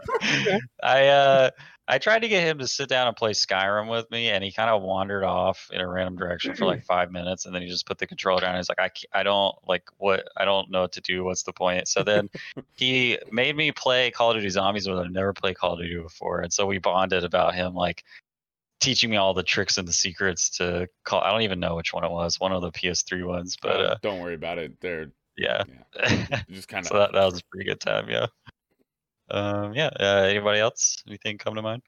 I 0.83 1.09
uh 1.09 1.51
I 1.89 1.99
tried 1.99 2.21
to 2.21 2.29
get 2.29 2.47
him 2.47 2.59
to 2.59 2.69
sit 2.69 2.89
down 2.89 3.09
and 3.09 3.17
play 3.17 3.33
Skyrim 3.33 3.91
with 3.91 4.11
me, 4.11 4.31
and 4.31 4.45
he 4.45 4.53
kind 4.53 4.71
of 4.71 4.83
wandered 4.83 5.25
off 5.25 5.69
in 5.73 5.81
a 5.81 5.89
random 5.89 6.17
direction 6.17 6.55
for 6.55 6.65
like 6.65 6.85
five 6.85 7.11
minutes, 7.11 7.45
and 7.45 7.55
then 7.55 7.63
he 7.63 7.69
just 7.69 7.87
put 7.87 7.99
the 7.99 8.07
controller 8.07 8.41
down. 8.41 8.57
He's 8.57 8.69
like, 8.69 8.79
I, 8.79 8.91
I 9.19 9.23
don't 9.25 9.57
like 9.67 9.89
what 9.99 10.29
I 10.37 10.45
don't 10.45 10.71
know 10.71 10.83
what 10.83 10.93
to 10.93 11.01
do. 11.01 11.25
What's 11.25 11.43
the 11.43 11.53
point? 11.53 11.89
So 11.89 12.03
then 12.03 12.31
he 12.73 13.19
made 13.33 13.57
me 13.57 13.73
play 13.73 14.11
Call 14.13 14.31
of 14.31 14.37
Duty 14.37 14.49
Zombies 14.49 14.89
with 14.89 14.99
him. 14.99 15.07
I've 15.07 15.13
never 15.13 15.33
played 15.33 15.57
Call 15.57 15.75
of 15.75 15.81
Duty 15.81 16.01
before, 16.01 16.41
and 16.41 16.53
so 16.53 16.67
we 16.67 16.79
bonded 16.79 17.25
about 17.25 17.55
him 17.55 17.75
like 17.75 18.05
teaching 18.81 19.11
me 19.11 19.17
all 19.17 19.35
the 19.35 19.43
tricks 19.43 19.79
and 19.79 19.87
the 19.87 19.93
secrets 19.93 20.51
to 20.59 20.89
call. 21.05 21.21
I 21.21 21.31
don't 21.31 21.43
even 21.43 21.61
know 21.61 21.77
which 21.77 21.93
one 21.93 22.05
it 22.05 22.11
was. 22.11 22.39
One 22.39 22.53
of 22.53 22.63
the 22.63 22.71
PS3 22.73 23.27
ones, 23.27 23.57
but 23.61 23.81
Uh, 23.81 23.85
uh, 23.85 23.97
don't 24.03 24.21
worry 24.21 24.35
about 24.35 24.59
it 24.59 24.81
they're 24.81 25.13
yeah. 25.37 25.63
just 26.51 26.69
kind 26.69 26.85
of 26.85 26.89
so 26.89 26.99
that, 26.99 27.13
that 27.13 27.25
was 27.25 27.39
a 27.39 27.45
pretty 27.51 27.69
good 27.69 27.81
time. 27.81 28.09
Yeah. 28.09 28.27
Um. 29.33 29.75
Yeah. 29.75 29.91
Uh, 29.99 30.27
anybody 30.29 30.61
else? 30.61 31.03
Anything 31.09 31.39
come 31.39 31.55
to 31.57 31.63
mind? 31.63 31.83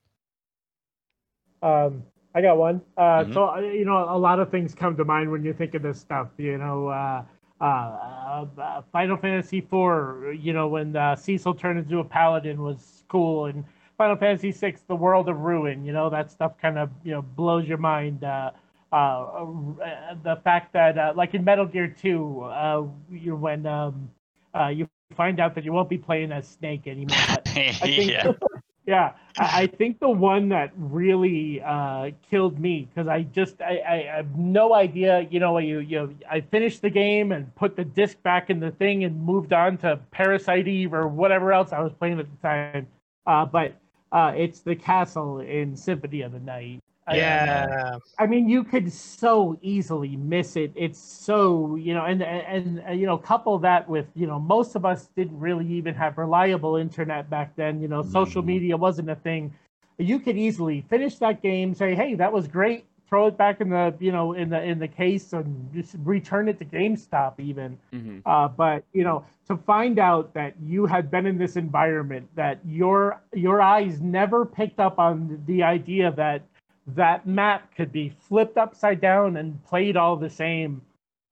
Um, 1.63 2.05
I 2.35 2.43
got 2.43 2.59
one. 2.59 2.83
Uh, 2.97 3.25
Mhm. 3.25 3.33
So 3.33 3.49
uh, 3.51 3.61
you 3.61 3.85
know, 3.85 3.99
a 4.09 4.19
lot 4.19 4.41
of 4.41 4.51
things 4.51 4.75
come 4.75 4.97
to 4.97 5.05
mind 5.05 5.31
when 5.31 5.45
you 5.45 5.53
think 5.53 5.75
of 5.75 5.83
this 5.83 6.01
stuff. 6.01 6.29
You 6.39 6.59
know, 6.59 6.89
uh, 6.89 7.25
uh, 7.61 7.65
uh, 7.65 8.47
uh, 8.61 8.83
Final 8.93 9.17
Fantasy 9.17 9.61
IV. 9.61 10.35
You 10.35 10.53
know, 10.53 10.69
when 10.69 10.97
uh, 10.97 11.17
Cecil 11.17 11.55
turned 11.55 11.79
into 11.79 12.01
a 12.01 12.05
paladin 12.05 12.63
was 12.63 13.05
cool, 13.09 13.47
and 13.47 13.65
Final 13.97 14.17
Fantasy 14.17 14.53
VI, 14.53 14.77
the 14.89 14.97
World 14.97 15.29
of 15.29 15.41
Ruin. 15.41 15.85
You 15.85 15.93
know, 15.93 16.11
that 16.11 16.31
stuff 16.31 16.59
kind 16.59 16.79
of 16.79 16.91
you 17.05 17.13
know 17.13 17.23
blows 17.23 17.69
your 17.69 17.79
mind. 17.79 18.25
Uh, 18.25 18.51
uh, 18.93 19.47
uh, 19.83 20.15
the 20.23 20.37
fact 20.45 20.73
that, 20.73 20.97
uh, 20.99 21.13
like 21.17 21.35
in 21.35 21.45
Metal 21.45 21.67
Gear 21.67 21.89
2, 21.89 22.43
uh, 22.43 22.85
you 23.11 23.35
when 23.37 23.67
um, 23.67 24.09
uh, 24.55 24.69
you 24.69 24.89
find 25.15 25.41
out 25.41 25.55
that 25.55 25.65
you 25.65 25.73
won't 25.73 25.89
be 25.89 25.99
playing 25.99 26.33
as 26.33 26.47
Snake 26.47 26.87
anymore. 26.87 27.17
Think, 27.47 28.11
yeah. 28.11 28.33
yeah, 28.87 29.13
I, 29.39 29.63
I 29.63 29.67
think 29.67 30.01
the 30.01 30.11
one 30.11 30.49
that 30.51 30.73
really 30.77 31.63
uh, 31.63 32.11
killed 32.31 32.59
me 32.59 32.89
because 32.89 33.09
I 33.09 33.23
just 33.23 33.61
I, 33.63 33.79
I, 33.79 33.95
I 33.95 34.17
have 34.17 34.37
no 34.37 34.75
idea. 34.75 35.27
You 35.31 35.41
know, 35.41 35.59
you 35.59 35.79
you 35.79 36.15
I 36.31 36.41
finished 36.41 36.83
the 36.83 36.91
game 36.91 37.33
and 37.33 37.55
put 37.55 37.77
the 37.77 37.85
disc 37.85 38.23
back 38.23 38.51
in 38.51 38.61
the 38.61 38.71
thing 38.73 39.05
and 39.05 39.21
moved 39.25 39.53
on 39.53 39.79
to 39.79 39.99
Parasite 40.11 40.69
Eve 40.69 40.93
or 40.93 41.09
whatever 41.09 41.53
else 41.53 41.73
I 41.73 41.81
was 41.81 41.93
playing 41.93 42.21
at 42.21 42.27
the 42.31 42.49
time. 42.49 42.87
Uh, 43.27 43.47
but 43.47 43.75
uh, 44.13 44.33
it's 44.37 44.61
the 44.61 44.77
castle 44.77 45.41
in 45.41 45.77
Symphony 45.77 46.23
of 46.23 46.33
the 46.33 46.41
Night. 46.41 46.81
Yeah, 47.11 47.99
I 48.19 48.27
mean, 48.27 48.49
you 48.49 48.65
could 48.65 48.91
so 48.93 49.59
easily 49.61 50.17
miss 50.17 50.57
it. 50.57 50.73
It's 50.75 50.99
so 50.99 51.75
you 51.77 51.93
know, 51.95 52.05
and, 52.05 52.23
and 52.23 52.79
and 52.81 52.99
you 53.01 53.07
know, 53.07 53.19
couple 53.19 53.59
that 53.59 53.89
with 53.89 54.07
you 54.15 54.27
know, 54.27 54.39
most 54.39 54.75
of 54.75 54.85
us 54.87 55.09
didn't 55.17 55.39
really 55.39 55.67
even 55.67 55.95
have 55.95 56.17
reliable 56.17 56.77
internet 56.77 57.29
back 57.29 57.55
then. 57.57 57.81
You 57.83 57.89
know, 57.89 58.03
social 58.03 58.43
Mhm. 58.43 58.47
media 58.47 58.77
wasn't 58.77 59.11
a 59.11 59.17
thing. 59.17 59.53
You 59.99 60.19
could 60.19 60.37
easily 60.37 60.81
finish 60.89 61.19
that 61.19 61.43
game, 61.43 61.75
say, 61.75 61.95
"Hey, 61.95 62.15
that 62.15 62.33
was 62.33 62.49
great," 62.49 62.87
throw 63.09 63.27
it 63.27 63.37
back 63.37 63.61
in 63.61 63.69
the 63.69 63.95
you 64.01 64.13
know 64.13 64.33
in 64.33 64.49
the 64.49 64.63
in 64.63 64.79
the 64.79 64.89
case, 64.89 65.33
and 65.35 65.71
just 65.75 65.97
return 66.05 66.49
it 66.49 66.59
to 66.61 66.65
GameStop 66.65 67.39
even. 67.39 67.79
Mhm. 67.93 68.23
Uh, 68.25 68.49
but 68.49 68.85
you 68.95 69.05
know, 69.05 69.25
to 69.47 69.57
find 69.57 69.99
out 69.99 70.33
that 70.35 70.55
you 70.63 70.87
had 70.87 71.11
been 71.11 71.27
in 71.27 71.37
this 71.37 71.57
environment, 71.57 72.29
that 72.35 72.61
your 72.65 73.21
your 73.35 73.61
eyes 73.61 74.01
never 74.01 74.47
picked 74.47 74.81
up 74.81 74.99
on 74.99 75.43
the 75.47 75.63
idea 75.63 76.11
that 76.13 76.43
that 76.89 77.27
map 77.27 77.75
could 77.75 77.93
be 77.93 78.09
flipped 78.11 78.57
upside 78.59 79.01
down 79.01 79.37
and 79.37 79.63
played 79.65 79.97
all 79.97 80.17
the 80.17 80.31
same. 80.31 80.83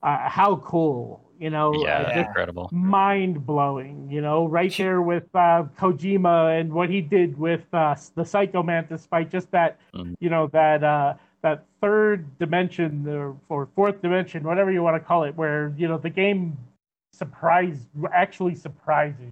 Uh, 0.03 0.29
how 0.29 0.57
cool, 0.57 1.21
you 1.39 1.51
know? 1.51 1.85
uh, 1.85 1.87
Yeah. 1.87 2.15
just 2.15 2.29
Incredible. 2.29 2.69
mind 2.73 3.47
blowing, 3.47 4.09
you 4.11 4.21
know, 4.21 4.47
right 4.47 4.75
there 4.77 5.01
with 5.03 5.25
uh, 5.35 5.65
Kojima 5.79 6.59
and 6.59 6.73
what 6.73 6.89
he 6.91 7.01
did 7.01 7.39
with 7.39 7.63
uh, 7.73 7.95
the 8.15 8.25
Psycho 8.25 8.63
Mantis 8.63 9.07
fight. 9.07 9.31
Just 9.31 9.51
that, 9.53 9.79
Mhm. 9.95 10.15
you 10.21 10.31
know, 10.31 10.47
that 10.49 10.83
uh, 10.83 11.15
that 11.43 11.65
third 11.81 12.39
dimension 12.39 13.07
or, 13.09 13.37
or 13.49 13.67
fourth 13.75 14.01
dimension, 14.03 14.43
whatever 14.43 14.73
you 14.73 14.83
want 14.83 14.97
to 14.97 15.01
call 15.07 15.25
it, 15.25 15.37
where 15.37 15.73
you 15.77 15.87
know 15.87 15.99
the 15.99 16.11
game 16.11 16.57
surprised, 17.13 17.89
actually 18.13 18.55
surprises. 18.55 19.31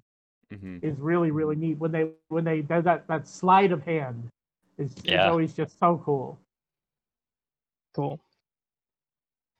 hmm 0.53 0.77
is 0.81 0.99
really 0.99 1.31
really 1.31 1.55
neat 1.55 1.77
when 1.77 1.91
they 1.91 2.09
when 2.29 2.43
they 2.43 2.61
do 2.61 2.81
that 2.81 3.07
that 3.07 3.27
sleight 3.27 3.71
of 3.71 3.83
hand 3.83 4.27
is, 4.81 4.95
is 4.97 5.03
Yeah. 5.03 5.29
always 5.29 5.53
just 5.53 5.77
so 5.79 6.01
cool. 6.03 6.39
Cool. 7.95 8.19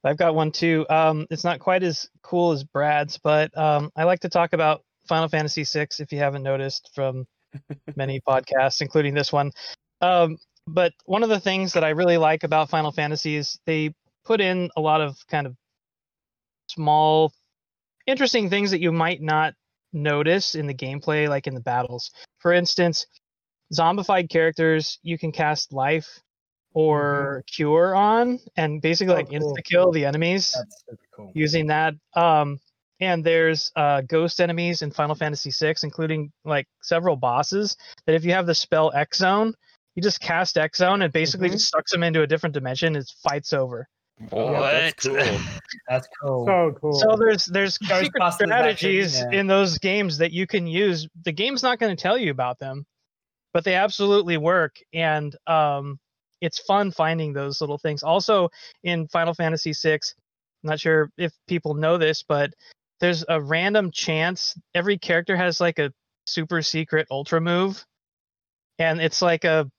I've 0.04 0.18
got 0.18 0.36
one 0.36 0.52
too. 0.52 0.86
Um, 0.90 1.28
it's 1.30 1.44
not 1.44 1.60
quite 1.60 1.84
as 1.84 2.10
cool 2.24 2.52
as 2.52 2.64
Brad's, 2.64 3.18
but 3.18 3.56
um, 3.58 3.92
I 3.96 4.04
like 4.04 4.22
to 4.22 4.30
talk 4.30 4.54
about 4.54 4.84
Final 5.08 5.28
Fantasy 5.28 5.64
VI. 5.64 5.88
If 6.00 6.12
you 6.12 6.20
haven't 6.20 6.44
noticed 6.44 6.90
from 6.96 7.28
many 7.96 8.20
podcasts, 8.22 8.82
including 8.82 9.14
this 9.14 9.32
one. 9.32 9.52
Um, 10.02 10.38
but 10.68 10.94
one 11.06 11.24
of 11.24 11.30
the 11.30 11.40
things 11.40 11.74
that 11.74 11.84
I 11.84 11.90
really 11.90 12.18
like 12.18 12.44
about 12.44 12.70
Final 12.70 12.92
Fantasy 12.92 13.36
is 13.36 13.60
they 13.66 13.94
put 14.26 14.42
in 14.42 14.70
a 14.76 14.82
lot 14.82 15.02
of 15.02 15.18
kind 15.28 15.46
of 15.46 15.56
small, 16.68 17.34
interesting 18.08 18.50
things 18.50 18.72
that 18.72 18.82
you 18.82 18.92
might 18.92 19.22
not 19.22 19.54
notice 19.94 20.56
in 20.56 20.68
the 20.68 20.74
gameplay, 20.74 21.28
like 21.28 21.48
in 21.48 21.54
the 21.54 21.62
battles. 21.62 22.12
For 22.40 22.54
instance, 22.54 23.06
zombified 23.74 24.30
characters 24.30 25.00
you 25.04 25.18
can 25.18 25.32
cast 25.32 25.72
life 25.74 26.20
or 26.74 27.44
cure 27.52 27.96
on, 27.96 28.40
and 28.56 28.82
basically 28.82 29.14
Oh, 29.14 29.18
like 29.18 29.30
cool. 29.30 29.54
insta 29.56 29.64
kill 29.64 29.92
the 29.92 30.06
enemies 30.06 30.54
That's 30.58 30.84
super 30.90 31.04
cool. 31.16 31.32
using 31.36 31.68
that. 31.68 31.94
Um, 32.16 32.60
and 33.00 33.24
there's 33.24 33.72
uh, 33.76 34.02
ghost 34.02 34.40
enemies 34.40 34.82
in 34.82 34.92
Final 34.92 35.16
Fantasy 35.16 35.52
VI, 35.52 35.76
including 35.84 36.32
like 36.46 36.68
several 36.82 37.16
bosses. 37.16 37.76
That 38.06 38.16
if 38.16 38.24
you 38.24 38.32
have 38.34 38.46
the 38.46 38.56
spell 38.56 38.92
X 38.96 39.18
Zone, 39.18 39.54
you 39.96 40.02
just 40.04 40.22
cast 40.22 40.58
X 40.58 40.78
Zone 40.78 41.02
and 41.02 41.12
basically 41.12 41.50
Mhm. 41.50 41.54
just 41.54 41.70
sucks 41.72 41.92
them 41.92 42.04
into 42.04 42.22
a 42.22 42.28
different 42.28 42.54
dimension. 42.54 42.96
It's 42.96 43.12
fights 43.12 43.54
over. 43.54 43.88
What? 44.30 44.62
that's 44.62 45.04
cool. 45.08 45.18
That's 45.90 46.08
cool. 46.22 46.46
So 46.46 46.76
cool. 46.80 46.94
So 46.94 47.16
there's 47.18 47.46
there's 47.46 47.74
secret 47.80 48.34
strategies 48.34 49.20
in 49.20 49.48
those 49.48 49.78
games 49.80 50.20
that 50.20 50.32
you 50.32 50.46
can 50.46 50.68
use. 50.68 51.08
The 51.26 51.32
game's 51.32 51.64
not 51.64 51.80
going 51.80 51.94
to 51.96 52.02
tell 52.02 52.18
you 52.20 52.30
about 52.32 52.60
them, 52.60 52.86
but 53.54 53.64
they 53.64 53.76
absolutely 53.76 54.38
work, 54.38 54.78
and 54.94 55.36
um, 55.48 56.00
it's 56.42 56.60
fun 56.60 56.92
finding 56.92 57.34
those 57.34 57.62
little 57.62 57.78
things. 57.78 58.04
Also 58.04 58.50
in 58.84 59.08
Final 59.08 59.34
Fantasy 59.34 59.74
VI, 59.74 60.00
I'm 60.64 60.70
not 60.70 60.80
sure 60.80 61.12
if 61.18 61.34
people 61.48 61.74
know 61.74 61.98
this, 61.98 62.24
but 62.24 62.52
there's 63.00 63.26
a 63.30 63.42
random 63.42 63.92
chance 63.92 64.56
every 64.76 64.98
character 64.98 65.36
has 65.36 65.60
like 65.60 65.80
a 65.80 65.92
super 66.26 66.62
secret 66.62 67.08
ultra 67.12 67.42
move, 67.42 67.84
and 68.80 69.02
it's 69.02 69.22
like 69.22 69.44
a 69.44 69.70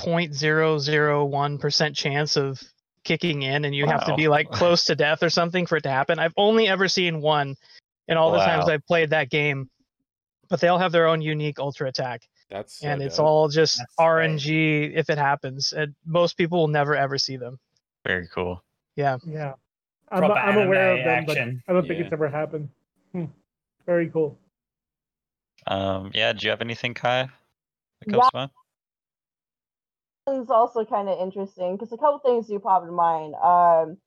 0.001% 0.00 1.96
chance 1.96 2.36
of 2.36 2.60
kicking 3.04 3.42
in 3.42 3.64
and 3.64 3.74
you 3.74 3.86
have 3.86 4.06
to 4.06 4.14
be 4.14 4.28
like 4.28 4.50
close 4.50 4.84
to 4.84 4.96
death 4.96 5.22
or 5.22 5.30
something 5.30 5.66
for 5.66 5.76
it 5.76 5.82
to 5.82 5.90
happen. 5.90 6.18
I've 6.18 6.32
only 6.36 6.68
ever 6.68 6.88
seen 6.88 7.20
one 7.20 7.54
in 8.08 8.16
all 8.16 8.32
the 8.32 8.38
times 8.38 8.68
I've 8.68 8.84
played 8.86 9.10
that 9.10 9.30
game. 9.30 9.68
But 10.48 10.60
they 10.60 10.68
all 10.68 10.78
have 10.78 10.92
their 10.92 11.06
own 11.06 11.22
unique 11.22 11.58
ultra 11.58 11.88
attack 11.88 12.22
That's 12.50 12.80
so 12.80 12.88
and 12.88 13.02
it's 13.02 13.16
dope. 13.16 13.26
all 13.26 13.48
just 13.48 13.78
That's 13.78 13.94
great. 13.96 14.06
RNG 14.06 14.92
if 14.94 15.10
it 15.10 15.18
happens. 15.18 15.72
And 15.72 15.94
most 16.06 16.36
people 16.36 16.58
will 16.58 16.68
never 16.68 16.94
ever 16.94 17.18
see 17.18 17.36
them. 17.36 17.58
Very 18.06 18.28
cool. 18.28 18.62
Yeah. 18.96 19.16
yeah, 19.26 19.54
I'm, 20.10 20.18
Proper 20.20 20.38
I'm 20.38 20.66
aware 20.66 20.92
of 20.92 20.98
them, 21.04 21.08
action. 21.30 21.62
but 21.66 21.72
I 21.72 21.74
don't 21.74 21.88
think 21.88 21.98
Yeah. 21.98 22.04
it's 22.04 22.12
ever 22.12 22.28
happened. 22.28 22.68
Hmm. 23.12 23.24
Very 23.86 24.08
cool. 24.10 24.38
Um, 25.66 26.10
yeah. 26.14 26.32
Do 26.32 26.44
you 26.46 26.50
have 26.50 26.60
anything, 26.60 26.94
Kai? 26.94 27.28
That 28.00 28.10
comes 28.10 28.22
Yeah. 28.24 28.28
to 28.30 28.36
mind? 28.36 28.50
is 30.26 30.48
also 30.48 30.84
kind 30.86 31.08
of 31.08 31.18
interesting 31.20 31.76
because 31.76 31.92
a 31.92 31.98
couple 31.98 32.18
things 32.20 32.46
do 32.46 32.58
pop 32.58 32.82
in 32.84 32.94
mind. 32.94 33.34
Um, 33.34 33.98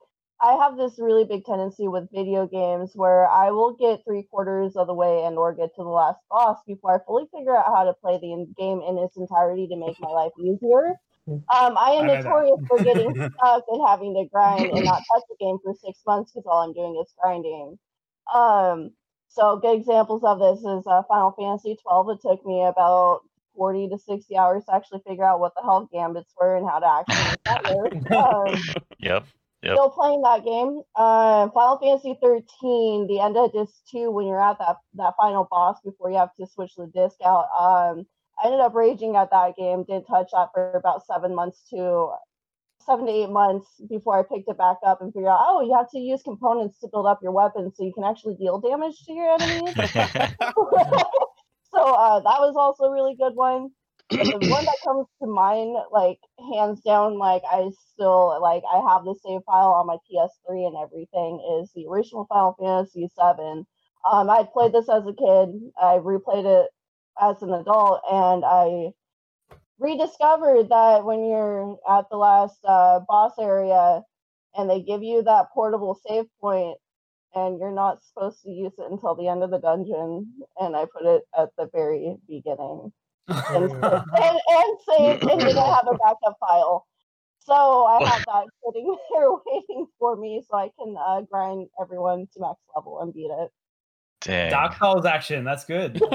I 0.42 0.54
have 0.62 0.78
this 0.78 1.00
really 1.00 1.26
big 1.26 1.46
tendency 1.46 1.88
with 1.88 2.12
video 2.14 2.46
games 2.46 2.92
where 2.94 3.28
I 3.28 3.50
will 3.50 3.74
get 3.74 4.04
three 4.06 4.24
quarters 4.30 4.76
of 4.76 4.86
the 4.86 4.94
way 4.94 5.24
and 5.26 5.38
or 5.38 5.54
get 5.54 5.74
to 5.76 5.84
the 5.84 5.90
last 5.90 6.20
boss 6.30 6.58
before 6.68 6.96
I 6.96 7.06
fully 7.06 7.26
figure 7.34 7.58
out 7.58 7.66
how 7.66 7.86
to 7.86 7.94
play 7.94 8.18
the 8.18 8.46
game 8.58 8.82
in 8.88 8.98
its 9.00 9.18
entirety 9.18 9.68
to 9.68 9.76
make 9.76 10.00
my 10.00 10.10
life 10.10 10.32
easier. 10.40 10.94
Um, 11.28 11.76
I 11.78 11.98
am 11.98 12.10
I 12.10 12.16
notorious 12.16 12.60
for 12.68 12.84
getting 12.84 13.14
stuck 13.38 13.64
and 13.68 13.82
having 13.88 14.14
to 14.14 14.30
grind 14.32 14.70
and 14.70 14.86
not 14.86 15.02
touch 15.12 15.24
the 15.28 15.36
game 15.40 15.58
for 15.64 15.74
six 15.74 16.00
months 16.06 16.32
because 16.32 16.46
all 16.46 16.62
I'm 16.62 16.74
doing 16.74 17.02
is 17.02 17.12
grinding. 17.20 17.80
Um, 18.34 18.92
so 19.30 19.58
good 19.58 19.80
examples 19.80 20.24
of 20.24 20.40
this 20.40 20.60
is 20.60 20.86
uh, 20.86 21.02
Final 21.08 21.32
Fantasy 21.32 21.78
12. 21.82 22.10
It 22.10 22.22
took 22.22 22.46
me 22.46 22.64
about 22.64 23.22
40 23.56 23.90
to 23.90 23.98
60 23.98 24.38
hours 24.38 24.66
to 24.66 24.76
actually 24.76 25.02
figure 25.08 25.26
out 25.26 25.40
what 25.40 25.54
the 25.56 25.64
hell 25.64 25.90
gambits 25.92 26.32
were 26.40 26.58
and 26.58 26.70
how 26.70 26.80
to 26.80 26.88
actually 26.88 27.38
get 27.46 28.12
there. 28.12 28.18
Um, 28.24 28.54
Yep. 29.00 29.26
Yep. 29.64 29.74
still 29.74 29.90
playing 29.90 30.22
that 30.22 30.46
game. 30.46 30.82
Uh, 30.96 31.50
Final 31.50 31.80
Fantasy 31.80 32.18
13, 32.22 33.08
the 33.08 33.20
end 33.20 33.38
of 33.38 33.52
disc 33.52 33.74
two, 33.90 34.12
when 34.12 34.28
you're 34.28 34.42
at 34.42 34.60
that 34.60 34.78
that 34.96 35.14
final 35.18 35.48
boss 35.50 35.78
before 35.84 36.12
you 36.12 36.18
have 36.18 36.34
to 36.40 36.46
switch 36.46 36.76
the 36.76 36.88
disc 36.88 37.18
out. 37.26 37.48
Um, 37.58 38.06
I 38.42 38.46
ended 38.46 38.60
up 38.60 38.76
raging 38.76 39.16
at 39.16 39.32
that 39.32 39.56
game. 39.58 39.84
Didn't 39.84 40.06
touch 40.06 40.30
that 40.32 40.50
for 40.54 40.74
about 40.74 41.06
seven 41.08 41.34
months 41.34 41.64
to 41.72 42.12
seven 42.86 43.06
to 43.08 43.12
eight 43.12 43.30
months 43.30 43.68
before 43.90 44.20
I 44.20 44.24
picked 44.24 44.48
it 44.48 44.58
back 44.58 44.78
up 44.86 45.02
and 45.02 45.12
figured 45.12 45.30
out, 45.30 45.46
oh, 45.48 45.62
you 45.62 45.76
have 45.76 45.90
to 45.92 46.00
use 46.00 46.22
components 46.24 46.80
to 46.80 46.88
build 46.88 47.06
up 47.06 47.20
your 47.22 47.32
weapons 47.32 47.74
so 47.76 47.84
you 47.84 47.94
can 47.94 48.04
actually 48.04 48.36
deal 48.36 48.60
damage 48.60 49.04
to 49.06 49.12
your 49.12 49.34
enemies. 49.34 49.74
so 51.74 51.82
uh, 51.82 52.20
that 52.20 52.40
was 52.40 52.56
also 52.56 52.86
a 52.86 52.92
really 52.92 53.16
good 53.16 53.36
one. 53.36 53.72
The 54.10 54.48
one 54.50 54.66
that 54.66 54.78
comes 54.86 55.08
to 55.22 55.28
mind, 55.28 55.76
like 55.92 56.20
hands 56.54 56.82
down, 56.82 57.18
like 57.18 57.44
I 57.52 57.70
still 57.94 58.40
like 58.42 58.64
I 58.72 58.78
have 58.90 59.04
the 59.04 59.16
save 59.24 59.42
file 59.46 59.74
on 59.74 59.88
my 59.88 59.98
PS3 60.10 60.68
and 60.68 60.78
everything 60.78 61.60
is 61.60 61.72
the 61.76 61.88
original 61.90 62.26
Final 62.30 62.56
Fantasy 62.60 63.10
VII. 63.20 63.66
Um, 64.10 64.30
I 64.30 64.48
played 64.52 64.74
this 64.74 64.90
as 64.90 65.04
a 65.06 65.14
kid. 65.14 65.50
I 65.82 65.98
replayed 66.00 66.46
it 66.46 66.70
as 67.22 67.42
an 67.42 67.54
adult, 67.54 68.02
and 68.10 68.46
I 68.46 68.94
rediscovered 69.80 70.70
that 70.70 71.04
when 71.04 71.26
you're 71.26 71.78
at 71.90 72.06
the 72.10 72.18
last 72.18 72.60
uh, 72.66 73.02
boss 73.08 73.34
area 73.40 74.04
and 74.56 74.70
they 74.70 74.82
give 74.82 75.04
you 75.04 75.24
that 75.24 75.48
portable 75.54 76.00
save 76.08 76.26
point 76.42 76.78
and 77.36 77.60
you're 77.60 77.72
not 77.72 78.04
supposed 78.04 78.42
to 78.44 78.50
use 78.50 78.74
it 78.78 78.90
until 78.90 79.16
the 79.16 79.28
end 79.28 79.44
of 79.44 79.52
the 79.52 79.60
dungeon 79.60 80.34
and 80.58 80.76
i 80.76 80.86
put 80.86 81.06
it 81.06 81.24
at 81.38 81.50
the 81.58 81.70
very 81.74 82.16
beginning 82.28 82.92
and, 83.28 83.72
and, 83.72 84.40
and 84.50 84.78
saved 84.88 85.24
and 85.24 85.40
didn't 85.42 85.58
have 85.58 85.88
a 85.88 85.98
backup 85.98 86.38
file 86.40 86.88
so 87.40 87.86
i 87.86 88.04
have 88.04 88.24
that 88.26 88.46
sitting 88.66 88.96
there 89.14 89.30
waiting 89.46 89.86
for 90.00 90.16
me 90.16 90.42
so 90.50 90.58
i 90.58 90.70
can 90.80 90.96
uh, 90.98 91.22
grind 91.22 91.68
everyone 91.82 92.28
to 92.34 92.40
max 92.40 92.60
level 92.76 93.02
and 93.02 93.14
beat 93.14 93.30
it 93.32 93.52
Dang. 94.22 94.50
Dark 94.50 94.76
Souls 94.78 95.06
action. 95.06 95.44
That's 95.44 95.64
good. 95.64 96.02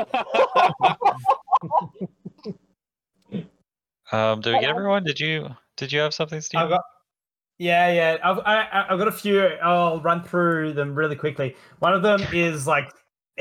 Um, 4.13 4.43
did 4.43 4.53
we 4.53 4.61
get 4.61 4.69
everyone? 4.69 5.05
Did 5.05 5.19
you 5.19 5.49
did 5.79 5.91
you 5.91 6.01
have 6.01 6.13
something, 6.13 6.41
Steve? 6.43 6.61
I've 6.61 6.69
got, 6.69 6.83
yeah, 7.59 7.91
yeah. 7.91 8.19
I've 8.23 8.39
I, 8.41 8.61
I- 8.65 8.93
I've 8.93 8.99
got 8.99 9.09
a 9.09 9.13
few. 9.13 9.41
I'll 9.41 10.03
run 10.03 10.23
through 10.23 10.75
them 10.75 10.95
really 10.95 11.17
quickly. 11.17 11.57
One 11.79 11.95
of 11.95 12.03
them 12.03 12.21
is 12.33 12.67
like 12.67 12.93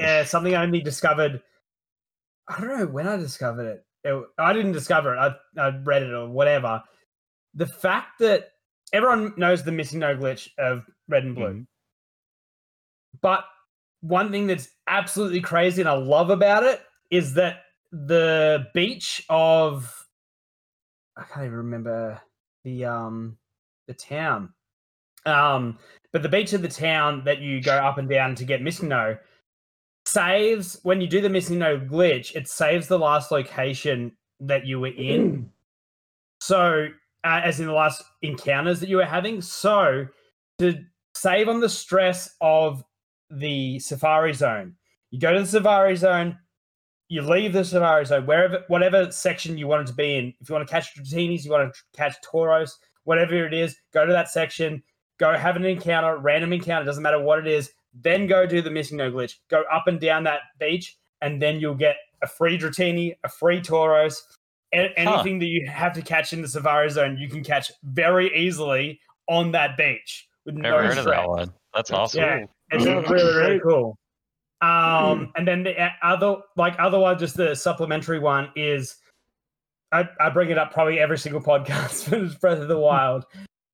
uh, 0.02 0.24
something 0.24 0.56
I 0.56 0.64
only 0.64 0.80
discovered. 0.80 1.42
I 2.48 2.60
don't 2.60 2.78
know 2.80 2.86
when 2.88 3.08
I 3.08 3.18
discovered 3.18 3.66
it. 3.68 3.86
It- 4.04 4.28
I 4.38 4.54
didn't 4.54 4.72
discover 4.74 5.16
it. 5.16 5.20
I 5.20 5.36
I 5.62 5.70
read 5.78 6.04
it 6.04 6.12
or 6.12 6.28
whatever. 6.30 6.84
The 7.54 7.68
fact 7.68 8.20
that 8.20 8.52
everyone 8.94 9.34
knows 9.38 9.64
the 9.64 9.72
MissingNo 9.72 10.20
glitch 10.20 10.50
of 10.58 10.86
red 11.08 11.24
and 11.24 11.36
blue, 11.36 11.54
Mhm. 11.54 11.68
but 13.22 13.46
one 14.02 14.32
thing 14.32 14.48
that's 14.48 14.70
absolutely 14.88 15.42
crazy 15.42 15.82
and 15.82 15.90
I 15.90 15.94
love 15.94 16.30
about 16.30 16.64
it 16.64 16.82
is 17.12 17.34
that 17.36 17.64
the 17.92 18.68
beach 18.74 19.24
of 19.30 20.08
I 21.18 21.24
can't 21.24 21.46
even 21.46 21.58
remember 21.58 22.20
the 22.64 22.86
um 22.86 23.38
the 23.88 23.94
town. 23.94 24.54
Um 25.26 25.78
but 26.12 26.24
the 26.24 26.30
beach 26.30 26.54
of 26.54 26.62
the 26.64 26.68
town 26.70 27.24
that 27.26 27.40
you 27.40 27.62
go 27.62 27.78
up 27.78 27.98
and 28.00 28.10
down 28.10 28.34
to 28.36 28.46
get 28.46 28.62
MissingNo 28.62 29.20
saves 30.06 30.80
when 30.84 31.02
you 31.02 31.08
do 31.08 31.22
the 31.22 31.30
MissingNo 31.30 31.90
glitch, 31.90 32.36
it 32.36 32.48
saves 32.48 32.88
the 32.88 33.00
last 33.00 33.32
location 33.32 34.12
that 34.40 34.66
you 34.66 34.80
were 34.80 34.88
in. 34.88 35.50
So, 36.44 36.88
uh, 37.24 37.42
as 37.44 37.60
in 37.60 37.68
the 37.68 37.72
last 37.72 38.04
encounters 38.24 38.80
that 38.80 38.90
you 38.90 38.98
were 38.98 39.06
having. 39.06 39.42
So, 39.42 40.08
to 40.58 40.84
save 41.14 41.48
on 41.48 41.60
the 41.60 41.70
stress 41.70 42.36
of 42.42 42.84
the 43.30 43.78
safari 43.78 44.34
zone, 44.34 44.74
you 45.12 45.20
go 45.20 45.34
to 45.34 45.42
the 45.42 45.46
safari 45.46 45.96
zone, 45.96 46.40
you 47.10 47.22
leave 47.22 47.54
the 47.54 47.64
safari 47.64 48.06
zone, 48.08 48.26
wherever, 48.26 48.64
whatever 48.70 49.12
section 49.12 49.56
you 49.56 49.68
want 49.68 49.84
it 49.84 49.92
to 49.92 49.94
be 49.94 50.16
in. 50.16 50.34
If 50.40 50.50
you 50.50 50.56
want 50.56 50.68
to 50.68 50.74
catch 50.74 50.96
Dratinis, 50.96 51.46
you 51.46 51.52
want 51.52 51.72
to 51.72 51.80
catch 51.96 52.16
Tauros, 52.24 52.72
whatever 53.04 53.46
it 53.46 53.54
is, 53.54 53.76
go 53.94 54.06
to 54.06 54.12
that 54.12 54.32
section, 54.32 54.82
go 55.20 55.38
have 55.38 55.56
an 55.56 55.66
encounter, 55.66 56.18
random 56.18 56.54
encounter, 56.54 56.86
doesn't 56.86 57.04
matter 57.04 57.22
what 57.22 57.38
it 57.38 57.48
is. 57.48 57.72
Then 57.94 58.28
go 58.28 58.46
do 58.46 58.62
the 58.62 58.70
MissingNo 58.70 59.12
glitch. 59.12 59.36
Go 59.50 59.64
up 59.72 59.88
and 59.88 60.00
down 60.00 60.24
that 60.24 60.42
beach, 60.60 60.98
and 61.22 61.42
then 61.42 61.60
you'll 61.60 61.76
get 61.76 61.98
a 62.22 62.28
free 62.28 62.58
Dratini, 62.58 63.16
a 63.24 63.30
free 63.30 63.62
Tauros, 63.62 64.22
a- 64.74 64.98
anything 64.98 65.40
that 65.40 65.48
you 65.48 65.68
have 65.70 65.94
to 65.94 66.02
catch 66.02 66.34
in 66.34 66.42
the 66.42 66.48
Safari 66.48 66.90
Zone, 66.90 67.18
you 67.18 67.30
can 67.30 67.44
catch 67.44 67.72
very 67.84 68.36
easily 68.36 69.00
on 69.28 69.52
that 69.52 69.78
beach 69.78 70.28
with 70.46 70.56
Never 70.56 70.82
no 70.82 70.88
heard 70.88 70.98
of 70.98 71.06
that 71.06 71.28
one. 71.28 71.54
That's 71.74 71.92
awesome. 71.92 72.22
Yeah, 72.22 72.46
it's 72.72 72.86
really 72.86 73.36
really 73.36 73.60
cool. 73.60 73.98
Um, 74.62 75.32
and 75.36 75.48
then 75.48 75.64
the 75.64 75.80
uh, 75.82 75.90
other, 76.04 76.38
like 76.56 76.76
other 76.78 77.00
one, 77.00 77.18
just 77.18 77.36
the 77.36 77.56
supplementary 77.56 78.20
one 78.20 78.52
is, 78.56 78.98
I, 79.92 80.08
I 80.20 80.30
bring 80.30 80.52
it 80.52 80.58
up 80.60 80.72
probably 80.72 81.00
every 81.00 81.18
single 81.18 81.42
podcast 81.52 82.04
for 82.04 82.40
Breath 82.40 82.60
of 82.60 82.68
the 82.68 82.78
Wild. 82.78 83.26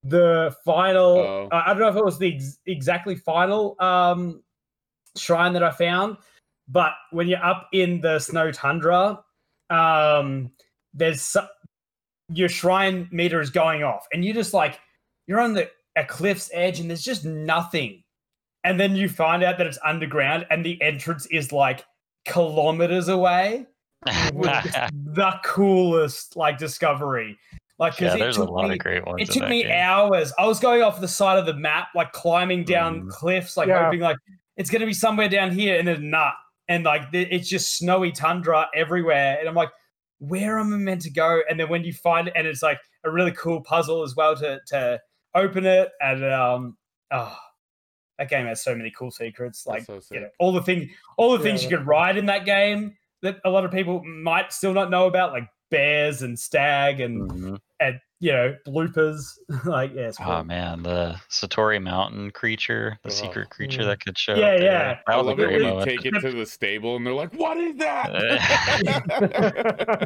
The 0.10 0.56
final, 0.66 1.18
Oh. 1.18 1.50
I 1.52 1.66
I 1.72 1.74
don't 1.74 1.80
know 1.80 1.90
if 1.90 1.96
it 1.96 2.06
was 2.06 2.18
the 2.20 2.36
ex- 2.36 2.60
exactly 2.66 3.16
final 3.16 3.76
um, 3.80 4.44
shrine 5.18 5.54
that 5.54 5.64
I 5.64 5.72
found, 5.72 6.18
but 6.68 6.94
when 7.12 7.28
you're 7.28 7.44
up 7.44 7.68
in 7.74 8.02
the 8.02 8.20
snow 8.20 8.52
tundra, 8.52 9.20
um, 9.70 10.52
there's 10.94 11.22
so- 11.22 11.48
your 12.30 12.50
shrine 12.50 13.08
meter 13.12 13.42
is 13.42 13.50
going 13.50 13.84
off, 13.84 14.06
and 14.14 14.24
you're 14.24 14.34
just 14.36 14.54
like 14.54 14.80
you're 15.28 15.40
on 15.40 15.54
the 15.54 15.70
a 15.96 16.06
cliff's 16.06 16.50
edge, 16.54 16.80
and 16.80 16.90
there's 16.90 17.04
just 17.04 17.26
nothing 17.26 18.04
and 18.64 18.78
then 18.80 18.96
you 18.98 19.08
find 19.08 19.44
out 19.44 19.58
that 19.58 19.66
it's 19.68 19.80
underground 19.86 20.46
and 20.52 20.66
the 20.66 20.82
entrance 20.82 21.26
is 21.28 21.52
like 21.54 21.86
kilometers 22.26 23.08
away 23.08 23.66
the 24.06 25.34
coolest 25.46 26.36
like 26.36 26.58
discovery 26.58 27.38
like 27.80 27.94
because 27.95 28.12
yeah, 28.12 28.16
it 28.16 28.20
there's 28.20 28.38
a 28.38 28.41
took 28.41 28.49
lot 28.49 28.68
me 28.70 28.74
of 28.74 28.80
great 28.80 29.06
ones. 29.06 29.22
it 29.22 29.28
in 29.30 29.34
took 29.34 29.44
that 29.44 29.49
me 29.49 29.64
game. 29.64 29.72
hours 29.72 30.34
i 30.40 30.45
was 30.45 30.60
going 30.60 30.82
off 30.82 30.99
the 30.99 31.08
side 31.08 31.38
of 31.38 31.45
the 31.45 31.54
map 31.54 31.88
like 31.95 32.12
climbing 32.12 32.64
down 32.64 33.04
Mm. 33.04 33.10
cliffs 33.10 33.56
like 33.58 33.68
Yeah. 33.68 33.86
hoping 33.86 33.99
like 33.99 34.18
it's 34.56 34.70
going 34.70 34.80
to 34.82 34.86
be 34.88 34.94
somewhere 34.94 35.30
down 35.30 35.52
here 35.52 35.78
and 35.78 35.88
then 35.88 36.10
not 36.10 36.34
and 36.68 36.84
like 36.84 37.12
the- 37.12 37.28
it's 37.34 37.48
just 37.48 37.78
snowy 37.78 38.12
tundra 38.12 38.68
everywhere 38.76 39.38
and 39.40 39.48
i'm 39.48 39.56
like 39.56 39.70
where 40.20 40.58
am 40.58 40.74
i 40.74 40.78
meant 40.78 41.02
to 41.02 41.12
go 41.12 41.41
and 41.49 41.60
then 41.60 41.70
when 41.70 41.84
you 41.84 41.94
find 41.94 42.28
it 42.28 42.34
and 42.36 42.48
it's 42.48 42.64
like 42.64 42.80
a 43.04 43.12
really 43.12 43.32
cool 43.34 43.62
puzzle 43.62 44.02
as 44.04 44.16
well 44.16 44.36
to 44.36 44.60
to 44.68 44.99
open 45.36 45.66
it 45.66 45.90
and 46.02 46.26
um 46.26 46.76
oh 47.12 47.38
that 48.18 48.28
game 48.30 48.48
has 48.48 48.64
so 48.64 48.74
many 48.74 48.90
cool 48.98 49.12
secrets 49.12 49.68
like 49.68 49.86
so 49.86 50.02
you 50.12 50.20
know 50.22 50.30
all 50.40 50.52
the 50.52 50.64
things 50.64 50.90
all 51.18 51.38
the 51.38 51.44
things 51.44 51.64
you 51.64 51.70
could 51.70 51.86
ride 51.86 52.18
in 52.18 52.26
that 52.26 52.45
game 52.45 52.95
that 53.22 53.38
a 53.45 53.49
lot 53.49 53.64
of 53.64 53.72
people 53.72 54.04
might 54.04 54.52
still 54.52 54.74
not 54.74 54.90
know 54.90 55.06
about 55.06 55.32
like 55.32 55.48
bears 55.69 56.22
and 56.22 56.38
stag 56.39 56.99
and 57.02 57.30
Mhm. 57.30 57.60
and 57.80 57.99
you 58.19 58.31
know 58.31 58.56
bloopers 58.65 59.22
like 59.65 59.91
yeah 59.94 60.11
Oh 60.19 60.23
cool. 60.23 60.44
man, 60.45 60.81
the 60.84 61.15
Satori 61.30 61.81
Mountain 61.81 62.31
creature, 62.31 62.98
the 63.03 63.10
Ugh. 63.10 63.14
secret 63.15 63.49
creature 63.52 63.81
Mm. 63.84 63.85
that 63.88 63.99
could 64.03 64.18
show. 64.18 64.34
Yeah, 64.35 64.53
up 64.56 64.61
yeah. 64.61 64.94
That 64.94 65.02
I 65.07 65.18
was 65.22 65.27
a 65.27 65.35
great 65.35 65.61
moment. 65.61 65.88
take 65.88 66.06
it 66.06 66.11
to 66.19 66.31
the 66.31 66.45
stable 66.45 66.95
and 66.95 67.06
they're 67.06 67.14
like, 67.14 67.34
"What 67.34 67.57
is 67.57 67.76
that 67.77 68.11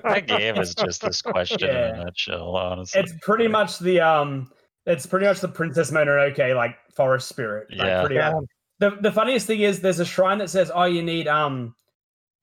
that?" 0.03 0.25
game 0.27 0.57
is 0.57 0.75
just 0.75 1.01
this 1.01 1.21
question 1.33 1.69
in 1.69 1.75
a 1.75 2.03
nutshell, 2.03 2.55
honestly. 2.55 2.99
it's 3.01 3.13
pretty 3.21 3.47
much 3.47 3.79
the 3.79 4.01
um 4.01 4.51
it's 4.85 5.05
pretty 5.05 5.25
much 5.25 5.39
the 5.39 5.47
princess 5.47 5.91
mononoke 5.91 6.55
like 6.55 6.75
forest 6.95 7.27
spirit 7.29 7.67
like, 7.71 7.87
Yeah. 7.87 7.99
pretty 8.01 8.15
Yeah. 8.15 8.39
the, 8.79 8.97
the 9.01 9.11
funniest 9.11 9.47
thing 9.47 9.61
is 9.61 9.79
there's 9.79 9.99
a 9.99 10.05
shrine 10.05 10.39
that 10.39 10.49
says 10.49 10.71
oh 10.73 10.83
you 10.85 11.03
need 11.03 11.27
um 11.27 11.75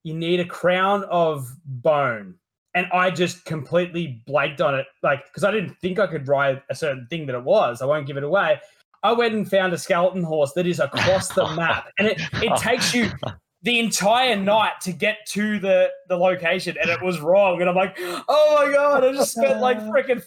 you 0.05 0.15
need 0.15 0.40
a 0.40 0.45
crown 0.47 1.05
of 1.11 1.47
bone 1.66 2.38
and 2.74 2.86
i 2.93 3.11
just 3.11 3.45
completely 3.45 4.23
blanked 4.27 4.61
on 4.61 4.74
it 4.74 4.86
like 5.03 5.24
because 5.27 5.45
i 5.45 5.51
didn't 5.51 5.74
think 5.81 5.99
i 5.99 6.07
could 6.07 6.27
ride 6.28 6.62
a 6.70 6.74
certain 6.74 7.07
thing 7.11 7.27
that 7.27 7.35
it 7.35 7.43
was 7.45 7.81
i 7.82 7.85
won't 7.86 8.07
give 8.07 8.16
it 8.16 8.23
away 8.24 8.61
i 9.03 9.12
went 9.12 9.35
and 9.35 9.51
found 9.51 9.73
a 9.73 9.78
skeleton 9.78 10.23
horse 10.23 10.53
that 10.53 10.66
is 10.66 10.81
across 10.81 11.28
the 11.35 11.47
map 11.57 11.89
and 11.99 12.09
it, 12.09 12.20
it 12.35 12.57
takes 12.59 12.95
you 12.95 13.11
the 13.62 13.78
entire 13.81 14.36
night 14.36 14.81
to 14.81 14.93
get 14.93 15.19
to 15.27 15.59
the 15.59 15.89
the 16.09 16.16
location 16.16 16.77
and 16.81 16.89
it 16.90 17.03
was 17.03 17.19
wrong 17.20 17.61
and 17.61 17.69
i'm 17.69 17.74
like 17.77 17.97
oh 18.01 18.55
my 18.65 18.73
god 18.73 19.03
i 19.05 19.12
just 19.12 19.32
spent 19.32 19.61
like 19.61 19.78
freaking 19.89 20.23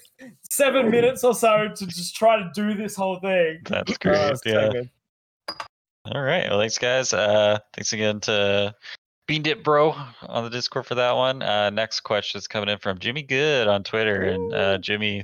seven 0.49 0.89
minutes 0.91 1.23
or 1.23 1.33
so 1.33 1.69
to 1.73 1.85
just 1.87 2.15
try 2.15 2.37
to 2.37 2.51
do 2.53 2.73
this 2.73 2.95
whole 2.95 3.19
thing 3.19 3.59
That's 3.69 3.91
Oh, 3.91 3.95
great. 4.01 4.37
so 4.37 4.41
yeah. 4.45 4.81
All 6.13 6.21
right. 6.23 6.49
Well, 6.49 6.59
thanks, 6.59 6.79
guys. 6.79 7.13
Uh, 7.13 7.59
thanks 7.75 7.93
again 7.93 8.19
to 8.21 8.73
Bean 9.31 9.43
Dip 9.43 9.63
Bro 9.63 9.95
on 10.23 10.43
the 10.43 10.49
Discord 10.49 10.85
for 10.85 10.95
that 10.95 11.15
one. 11.15 11.41
Uh, 11.41 11.69
next 11.69 12.01
question 12.01 12.37
is 12.37 12.49
coming 12.49 12.67
in 12.67 12.79
from 12.79 12.99
Jimmy 12.99 13.23
Good 13.23 13.69
on 13.69 13.81
Twitter, 13.81 14.23
and 14.23 14.53
uh, 14.53 14.77
Jimmy, 14.79 15.23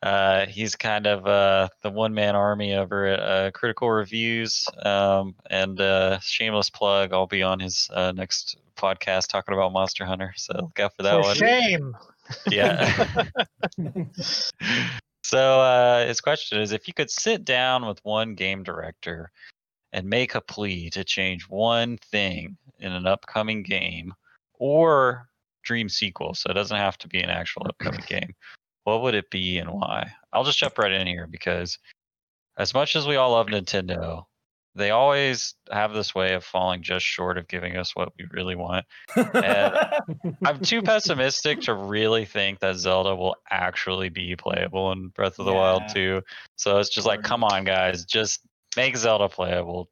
uh, 0.00 0.46
he's 0.46 0.76
kind 0.76 1.08
of 1.08 1.26
uh, 1.26 1.68
the 1.82 1.90
one 1.90 2.14
man 2.14 2.36
army 2.36 2.76
over 2.76 3.06
at 3.06 3.18
uh, 3.18 3.50
Critical 3.50 3.90
Reviews. 3.90 4.64
Um, 4.84 5.34
and 5.50 5.80
uh, 5.80 6.20
shameless 6.20 6.70
plug, 6.70 7.12
I'll 7.12 7.26
be 7.26 7.42
on 7.42 7.58
his 7.58 7.90
uh, 7.92 8.12
next 8.12 8.58
podcast 8.76 9.26
talking 9.26 9.56
about 9.56 9.72
Monster 9.72 10.04
Hunter. 10.04 10.34
So 10.36 10.52
look 10.54 10.78
out 10.78 10.94
for 10.94 11.02
that 11.02 11.14
For 11.14 11.22
one. 11.22 11.34
shame. 11.34 11.96
Yeah. 12.48 13.24
so 15.24 15.60
uh, 15.60 16.06
his 16.06 16.20
question 16.20 16.60
is: 16.60 16.70
If 16.70 16.86
you 16.86 16.94
could 16.94 17.10
sit 17.10 17.44
down 17.44 17.88
with 17.88 17.98
one 18.04 18.36
game 18.36 18.62
director 18.62 19.32
and 19.92 20.08
make 20.08 20.36
a 20.36 20.40
plea 20.40 20.90
to 20.90 21.02
change 21.02 21.48
one 21.48 21.98
thing 22.12 22.56
in 22.80 22.92
an 22.92 23.06
upcoming 23.06 23.62
game 23.62 24.14
or 24.54 25.28
dream 25.64 25.88
sequel, 25.88 26.34
so 26.34 26.50
it 26.50 26.54
doesn't 26.54 26.76
have 26.76 26.98
to 26.98 27.08
be 27.08 27.20
an 27.20 27.30
actual 27.30 27.66
upcoming 27.66 28.00
game, 28.06 28.34
what 28.84 29.02
would 29.02 29.14
it 29.14 29.30
be 29.30 29.58
and 29.58 29.70
why? 29.70 30.10
I'll 30.32 30.44
just 30.44 30.58
jump 30.58 30.78
right 30.78 30.92
in 30.92 31.06
here 31.06 31.26
because 31.26 31.78
as 32.56 32.74
much 32.74 32.96
as 32.96 33.06
we 33.06 33.16
all 33.16 33.32
love 33.32 33.46
Nintendo, 33.48 34.24
they 34.74 34.90
always 34.90 35.54
have 35.70 35.92
this 35.92 36.14
way 36.14 36.34
of 36.34 36.44
falling 36.44 36.82
just 36.82 37.04
short 37.04 37.36
of 37.36 37.48
giving 37.48 37.76
us 37.76 37.94
what 37.96 38.12
we 38.18 38.26
really 38.30 38.56
want. 38.56 38.86
I'm 40.44 40.58
too 40.62 40.82
pessimistic 40.82 41.60
to 41.62 41.74
really 41.74 42.24
think 42.24 42.60
that 42.60 42.76
Zelda 42.76 43.14
will 43.14 43.36
actually 43.50 44.08
be 44.08 44.36
playable 44.36 44.92
in 44.92 45.08
Breath 45.08 45.38
of 45.38 45.46
the 45.46 45.52
Wild 45.52 45.82
2. 45.88 46.22
So 46.56 46.78
it's 46.78 46.90
just 46.90 47.06
like, 47.06 47.22
come 47.22 47.42
on, 47.44 47.64
guys, 47.64 48.04
just 48.04 48.40
make 48.76 48.96
Zelda 48.96 49.28
playable. 49.28 49.88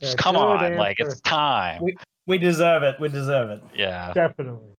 Just 0.00 0.16
Yeah, 0.18 0.22
come 0.22 0.36
on, 0.36 0.76
like 0.76 0.98
it's 0.98 1.20
time. 1.20 1.82
We- 1.82 1.96
we 2.26 2.38
deserve 2.38 2.82
it 2.82 2.98
we 3.00 3.08
deserve 3.08 3.50
it 3.50 3.62
Yeah, 3.74 4.12
Definitely. 4.14 4.74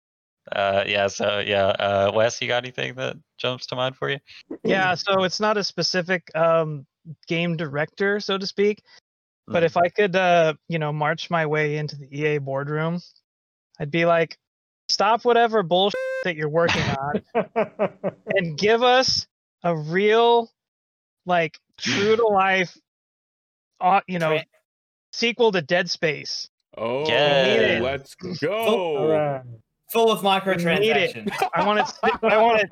uh, 0.53 0.85
yeah. 0.87 1.07
So 1.09 1.43
yeah, 1.45 1.67
uh, 1.67 2.13
Wes, 2.15 2.41
you 2.41 2.49
got 2.49 2.65
anything 2.65 2.95
that 2.95 3.17
jumps 3.39 3.67
to 3.67 3.77
mind 3.77 3.97
for 3.97 4.11
you? 4.11 4.19
Yeah, 4.65 4.95
so 4.95 5.25
it's 5.25 5.41
not 5.41 5.57
a 5.59 5.65
specific 5.65 6.31
um, 6.35 6.87
game 7.27 7.57
director, 7.57 8.19
so 8.21 8.39
to 8.39 8.47
speak. 8.47 8.83
But 9.47 9.63
Mm. 9.63 9.67
if 9.67 9.77
I 9.77 9.89
could, 9.91 10.17
uh, 10.17 10.55
you 10.69 10.79
know, 10.79 10.91
march 10.93 11.29
my 11.29 11.45
way 11.45 11.77
into 11.77 11.97
the 11.97 12.09
EA 12.11 12.39
boardroom, 12.39 13.01
I'd 13.79 13.91
be 13.91 14.07
like, 14.07 14.39
stop 14.89 15.25
whatever 15.25 15.63
bullshit 15.63 16.01
that 16.25 16.37
you're 16.37 16.49
working 16.49 16.81
on 16.91 17.23
and 18.27 18.57
give 18.57 18.83
us 18.83 19.27
a 19.63 19.77
real, 19.77 20.51
like, 21.27 21.59
true 21.77 22.17
to 22.17 22.27
life, 22.27 22.75
uh, 23.81 24.01
you 24.07 24.19
know, 24.19 24.39
Tra- 24.39 24.47
sequel 25.13 25.53
to 25.53 25.61
Dead 25.61 25.91
Space. 25.91 26.49
Oh, 26.77 27.09
Yeah. 27.09 27.81
let's 27.83 28.15
go! 28.15 29.09
right. 29.09 29.43
full 29.93 30.11
of 30.11 30.21
microtransactions 30.23 31.31
I 31.55 31.65
want 31.65 31.79
it. 31.81 31.87
I 32.23 32.37
want 32.39 32.61
it. 32.63 32.69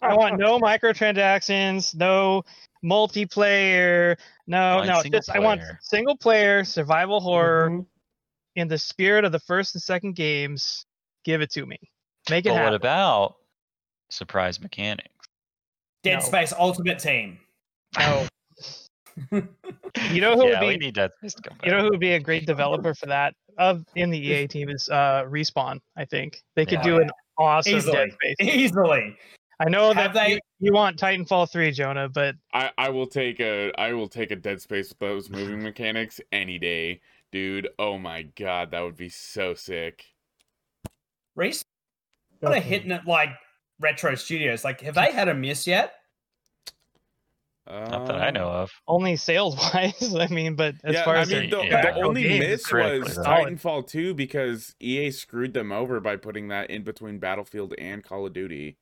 I 0.00 0.14
want 0.14 0.38
no 0.38 0.58
microtransactions, 0.58 1.94
no 1.94 2.42
multiplayer, 2.84 4.16
no, 4.46 4.78
Like 4.78 4.88
no. 4.88 5.02
single 5.02 5.18
Just 5.18 5.30
I 5.30 5.38
want 5.38 5.60
single 5.82 6.16
player 6.16 6.64
survival 6.64 7.20
horror 7.20 7.70
Mhm. 7.70 7.86
in 8.56 8.68
the 8.68 8.78
spirit 8.78 9.24
of 9.24 9.32
the 9.32 9.40
first 9.40 9.74
and 9.74 9.82
second 9.82 10.14
games. 10.16 10.86
Give 11.24 11.40
it 11.42 11.50
to 11.52 11.66
me. 11.66 11.78
Make 12.30 12.46
it 12.46 12.50
But 12.50 12.54
what 12.54 12.62
happen. 12.62 12.74
about 12.74 13.34
surprise 14.10 14.60
mechanics? 14.60 15.08
dead 16.04 16.16
No. 16.16 16.20
space 16.24 16.52
ultimate 16.58 16.98
team 16.98 17.38
No. 17.98 18.26
you 19.30 20.20
know 20.20 20.34
who 20.36 20.48
yeah, 20.48 20.58
would 20.60 20.66
we 20.66 20.76
be? 20.78 20.86
need 20.86 20.94
Dead 20.94 21.10
Space 21.18 21.34
to 21.34 21.42
come 21.42 21.58
back. 21.58 21.66
You 21.66 21.72
know 21.72 21.82
who 21.82 21.90
would 21.90 22.00
be 22.00 22.14
a 22.14 22.18
great 22.20 22.46
developer 22.46 22.94
for 22.94 23.06
that 23.06 23.34
of 23.58 23.84
in 23.96 24.10
the 24.10 24.18
EA 24.18 24.46
team 24.46 24.68
is 24.68 24.88
uh 24.88 25.24
Respawn. 25.28 25.80
I 25.96 26.04
think 26.04 26.42
they 26.56 26.64
could 26.64 26.78
Yeah. 26.80 26.82
do 26.84 27.00
an 27.00 27.10
awesome 27.38 27.76
Easily. 27.76 27.96
Dead 27.96 28.12
Space. 28.12 28.36
easily 28.40 29.16
I 29.60 29.68
know 29.68 29.92
Have 29.92 30.14
that 30.14 30.26
they- 30.26 30.32
you, 30.34 30.38
you 30.58 30.72
want 30.72 30.98
Titanfall 30.98 31.50
three, 31.52 31.70
Jonah, 31.70 32.08
but 32.08 32.34
I, 32.52 32.70
I 32.78 32.88
will 32.90 33.06
take 33.06 33.38
a 33.40 33.70
I 33.78 33.92
will 33.92 34.08
take 34.08 34.30
a 34.32 34.36
Dead 34.36 34.60
Space 34.60 34.88
with 34.88 34.98
those 34.98 35.30
moving 35.30 35.62
mechanics 35.62 36.20
any 36.32 36.58
day, 36.58 37.00
dude. 37.30 37.68
Oh 37.78 37.96
my 37.98 38.22
god, 38.36 38.70
that 38.72 38.80
would 38.80 38.96
be 38.96 39.08
so 39.08 39.54
sick. 39.54 40.04
Reese 41.36 41.64
what 42.40 42.52
a 42.56 42.60
hitting 42.60 42.90
it 42.90 43.06
like 43.06 43.28
retro 43.78 44.14
studios 44.16 44.64
like 44.64 44.80
have 44.80 44.96
they 44.96 45.12
had 45.12 45.28
a 45.28 45.34
miss 45.34 45.64
yet 45.66 45.94
Not 47.66 48.06
that 48.06 48.16
I 48.16 48.30
know 48.30 48.48
Uh, 48.48 48.62
of. 48.62 48.70
only 48.88 49.16
sales 49.16 49.56
wise. 49.56 50.14
I 50.18 50.26
mean, 50.28 50.56
but 50.56 50.74
as 50.84 50.94
yeah, 50.94 51.04
far 51.04 51.16
I 51.16 51.20
as 51.20 51.30
mean, 51.30 51.48
the, 51.50 51.62
yeah. 51.64 51.92
the 51.92 52.02
only 52.02 52.24
games, 52.24 52.40
miss 52.40 52.72
was 52.72 53.16
though. 53.16 53.22
solid. 53.22 53.58
Titanfall 53.58 53.86
2 53.86 54.14
because 54.14 54.74
EA 54.80 55.10
screwed 55.12 55.54
them 55.54 55.70
over 55.70 56.00
by 56.00 56.16
putting 56.16 56.48
that 56.48 56.70
in 56.70 56.82
between 56.82 57.18
Battlefield 57.18 57.74
and 57.78 58.02
Call 58.02 58.26
of 58.26 58.32
Duty, 58.32 58.78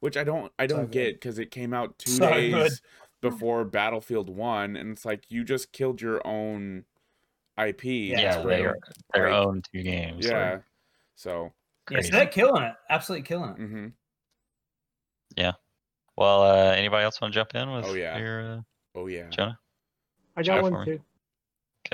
which 0.00 0.16
I 0.16 0.24
don't 0.24 0.52
I 0.58 0.66
don't 0.66 0.86
good. 0.86 0.90
get 0.90 1.14
because 1.20 1.38
it 1.38 1.50
came 1.52 1.72
out 1.72 1.96
two 1.98 2.10
So 2.12 2.28
days 2.30 2.52
good. 2.52 2.72
before 3.22 3.64
Battlefield 3.64 4.28
1 4.28 4.76
and 4.76 4.90
it's 4.90 5.04
like 5.04 5.24
you 5.28 5.44
just 5.44 5.72
killed 5.72 6.02
your 6.02 6.20
own 6.26 6.84
IP. 7.56 7.84
Yeah, 7.84 8.20
Yeah, 8.20 8.42
for- 8.42 8.48
they 8.48 8.64
are 8.64 8.76
their 9.14 9.30
like, 9.30 9.46
own 9.46 9.62
two 9.72 9.82
games. 9.82 10.26
Yeah. 10.26 10.58
So, 11.14 11.52
yeah, 11.88 11.96
Crazy. 11.98 12.10
so 12.10 12.16
they're 12.16 12.26
killing 12.26 12.64
it 12.64 12.74
absolutely 12.90 13.26
killing 13.26 13.50
it 13.50 13.56
hmm 13.58 13.86
Well, 16.16 16.42
uh, 16.42 16.72
anybody 16.72 17.04
else 17.04 17.20
want 17.20 17.32
to 17.34 17.38
jump 17.40 17.54
in 17.54 17.70
with 17.72 17.84
Oh, 17.86 17.94
yeah. 17.94 18.16
your 18.18 18.40
uh, 18.40 18.60
oh 18.94 19.06
yeah. 19.06 19.28
Jonah? 19.30 19.58
I 20.36 20.42
got 20.42 20.60
for 20.64 20.70
one 20.70 20.80
me. 20.88 20.96
too. 20.96 21.00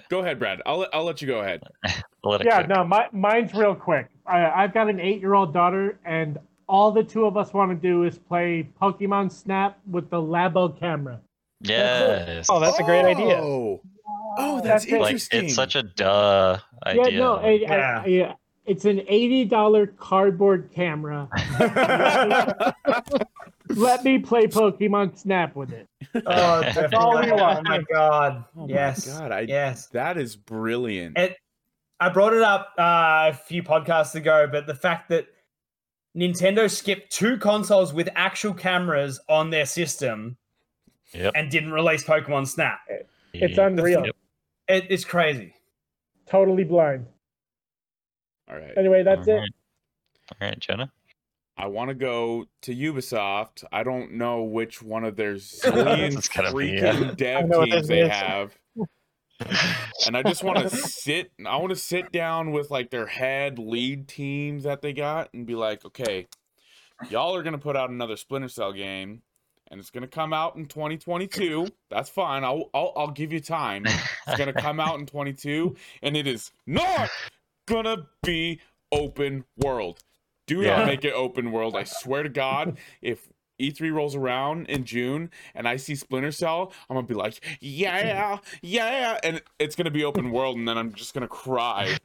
Go 0.09 0.21
ahead, 0.21 0.39
Brad. 0.39 0.63
I'll 0.67 0.79
let- 0.79 0.95
I'll 0.95 1.05
let 1.05 1.21
you 1.21 1.27
go 1.29 1.41
ahead. 1.41 1.63
Yeah, 2.45 2.59
cook. 2.61 2.69
no, 2.69 2.85
my, 2.85 3.09
mine's 3.13 3.55
real 3.55 3.75
quick. 3.75 4.09
I, 4.27 4.45
I've 4.51 4.75
got 4.75 4.91
an 4.91 5.01
eight-year-old 5.01 5.55
daughter, 5.55 5.99
and 6.05 6.39
all 6.69 6.93
the 6.93 7.03
two 7.03 7.25
of 7.25 7.39
us 7.39 7.55
want 7.55 7.71
to 7.71 7.75
do 7.75 8.05
is 8.05 8.19
play 8.19 8.69
Pokemon 8.81 9.33
Snap 9.33 9.79
with 9.91 10.11
the 10.11 10.19
Labo 10.19 10.79
camera. 10.79 11.19
Yes. 11.63 12.47
Oh, 12.51 12.61
that's 12.61 12.79
a 12.79 12.83
great 12.83 13.07
idea. 13.07 13.41
Oh, 13.43 13.81
oh, 14.37 14.57
that's 14.61 14.85
That's 14.85 14.85
it. 14.85 15.01
like 15.01 15.07
interesting. 15.13 15.45
it's 15.47 15.55
such 15.55 15.77
a 15.77 15.83
duh 15.83 16.59
idea. 16.87 17.11
Yeah, 17.11 17.19
no, 17.19 17.37
I, 17.37 17.47
I- 17.47 17.57
Yeah. 17.57 18.05
yeah. 18.05 18.33
It's 18.67 18.85
an 18.85 19.01
eighty-dollar 19.09 19.87
cardboard 19.99 20.71
camera. 20.75 21.27
Let 23.77 24.05
me 24.05 24.19
play 24.19 24.47
Pokemon 24.47 25.17
Snap 25.19 25.55
with 25.57 25.73
it. 25.73 25.89
Oh, 26.27 26.61
That's 26.63 26.93
all 26.95 27.17
we 27.17 27.23
definitely. 27.27 27.43
want. 27.43 27.59
Oh 27.59 27.63
my 27.71 27.83
god. 27.93 28.45
oh 28.57 28.69
yes. 28.69 29.07
my 29.07 29.13
god, 29.21 29.33
I, 29.33 29.41
Yes. 29.41 29.87
that 29.89 30.17
is 30.19 30.37
brilliant. 30.37 31.17
It- 31.19 31.37
I 32.03 32.09
brought 32.09 32.33
it 32.33 32.41
up 32.41 32.73
uh, 32.79 33.31
a 33.31 33.35
few 33.35 33.63
podcasts 33.63 34.15
ago, 34.15 34.49
but 34.51 34.67
the 34.67 34.75
fact 34.75 35.11
that 35.11 35.27
Nintendo 36.17 36.71
skipped 36.71 37.13
two 37.13 37.37
consoles 37.37 37.93
with 37.93 38.09
actual 38.17 38.55
cameras 38.55 39.21
on 39.29 39.51
their 39.51 39.67
system 39.67 40.37
Yep. 41.13 41.33
and 41.37 41.51
didn't 41.51 41.73
release 41.73 42.03
Pokemon 42.05 42.47
Snap. 42.49 42.79
It's 43.35 43.57
Yep. 43.59 43.73
unreal. 43.73 44.07
Yep. 44.07 44.17
It, 44.69 44.87
it's 44.91 45.05
crazy. 45.05 45.55
Totally 46.27 46.65
blind. 46.65 47.07
All 48.49 48.57
right. 48.57 48.73
Anyway, 48.79 49.03
that's 49.03 49.29
All 49.29 49.35
it. 49.45 49.51
All 50.41 50.49
right, 50.49 50.59
Jenna. 50.59 50.91
I 51.61 51.67
want 51.67 51.91
to 51.91 51.95
go 51.95 52.47
to 52.63 52.75
Ubisoft. 52.75 53.65
I 53.71 53.83
don't 53.83 54.13
know 54.13 54.45
which 54.45 54.81
one 54.83 55.05
of 55.05 55.17
their 55.17 55.35
zillion 55.37 56.11
be, 56.11 56.17
freaking 56.17 57.03
yeah. 57.09 57.15
dev 57.15 57.45
I 57.45 57.47
know 57.47 57.59
what 57.59 57.71
teams 57.71 57.89
they 57.89 58.01
is. 58.01 58.09
have. 58.11 58.57
and 60.07 60.17
I 60.17 60.23
just 60.23 60.43
want 60.43 60.59
to 60.59 60.71
sit. 60.71 61.33
I 61.47 61.57
want 61.59 61.69
to 61.69 61.77
sit 61.77 62.13
down 62.13 62.53
with 62.53 62.71
like 62.71 62.91
their 62.91 63.07
head 63.07 63.59
lead 63.59 64.09
teams 64.09 64.65
that 64.65 64.81
they 64.81 64.95
got 64.95 65.35
and 65.35 65.47
be 65.47 65.55
like, 65.55 65.85
okay, 65.85 66.29
y'all 67.11 67.37
are 67.37 67.43
gonna 67.43 67.59
put 67.59 67.77
out 67.77 67.91
another 67.91 68.17
Splinter 68.17 68.49
Cell 68.49 68.73
game, 68.73 69.21
and 69.71 69.79
it's 69.79 69.91
gonna 69.91 70.07
come 70.09 70.33
out 70.33 70.57
in 70.57 70.65
2022. 70.65 71.69
That's 71.91 72.09
fine. 72.09 72.43
I'll 72.43 72.71
I'll, 72.73 72.93
I'll 72.97 73.11
give 73.11 73.35
you 73.35 73.41
time. 73.41 73.85
It's 73.87 74.39
gonna 74.39 74.55
come 74.55 74.81
out 74.81 74.99
in 74.99 75.05
22, 75.05 75.77
and 76.03 76.17
it 76.17 76.27
is 76.27 76.53
not 76.67 77.11
gonna 77.67 78.07
be 78.23 78.61
open 78.93 79.45
world. 79.59 80.03
Do 80.51 80.63
Yeah. 80.63 80.79
not 80.79 80.87
make 80.89 81.05
it 81.05 81.13
open 81.13 81.53
world. 81.53 81.77
I 81.77 81.85
swear 81.85 82.25
to 82.25 82.29
God, 82.29 82.77
if 83.01 83.29
E3 83.61 83.93
rolls 83.93 84.17
around 84.17 84.67
in 84.69 84.85
June 84.85 85.31
and 85.55 85.69
I 85.69 85.77
see 85.77 85.95
Splinter 85.95 86.33
Cell, 86.33 86.73
I'm 86.89 86.97
gonna 86.97 87.07
be 87.07 87.15
like, 87.15 87.39
yeah, 87.61 88.39
yeah, 88.61 88.91
yeah, 88.91 89.19
and 89.23 89.43
it's 89.61 89.77
gonna 89.77 89.93
be 89.93 90.03
open 90.03 90.33
world, 90.33 90.57
and 90.57 90.67
then 90.67 90.77
I'm 90.77 90.93
just 90.93 91.15
gonna 91.15 91.29
cry. 91.29 92.01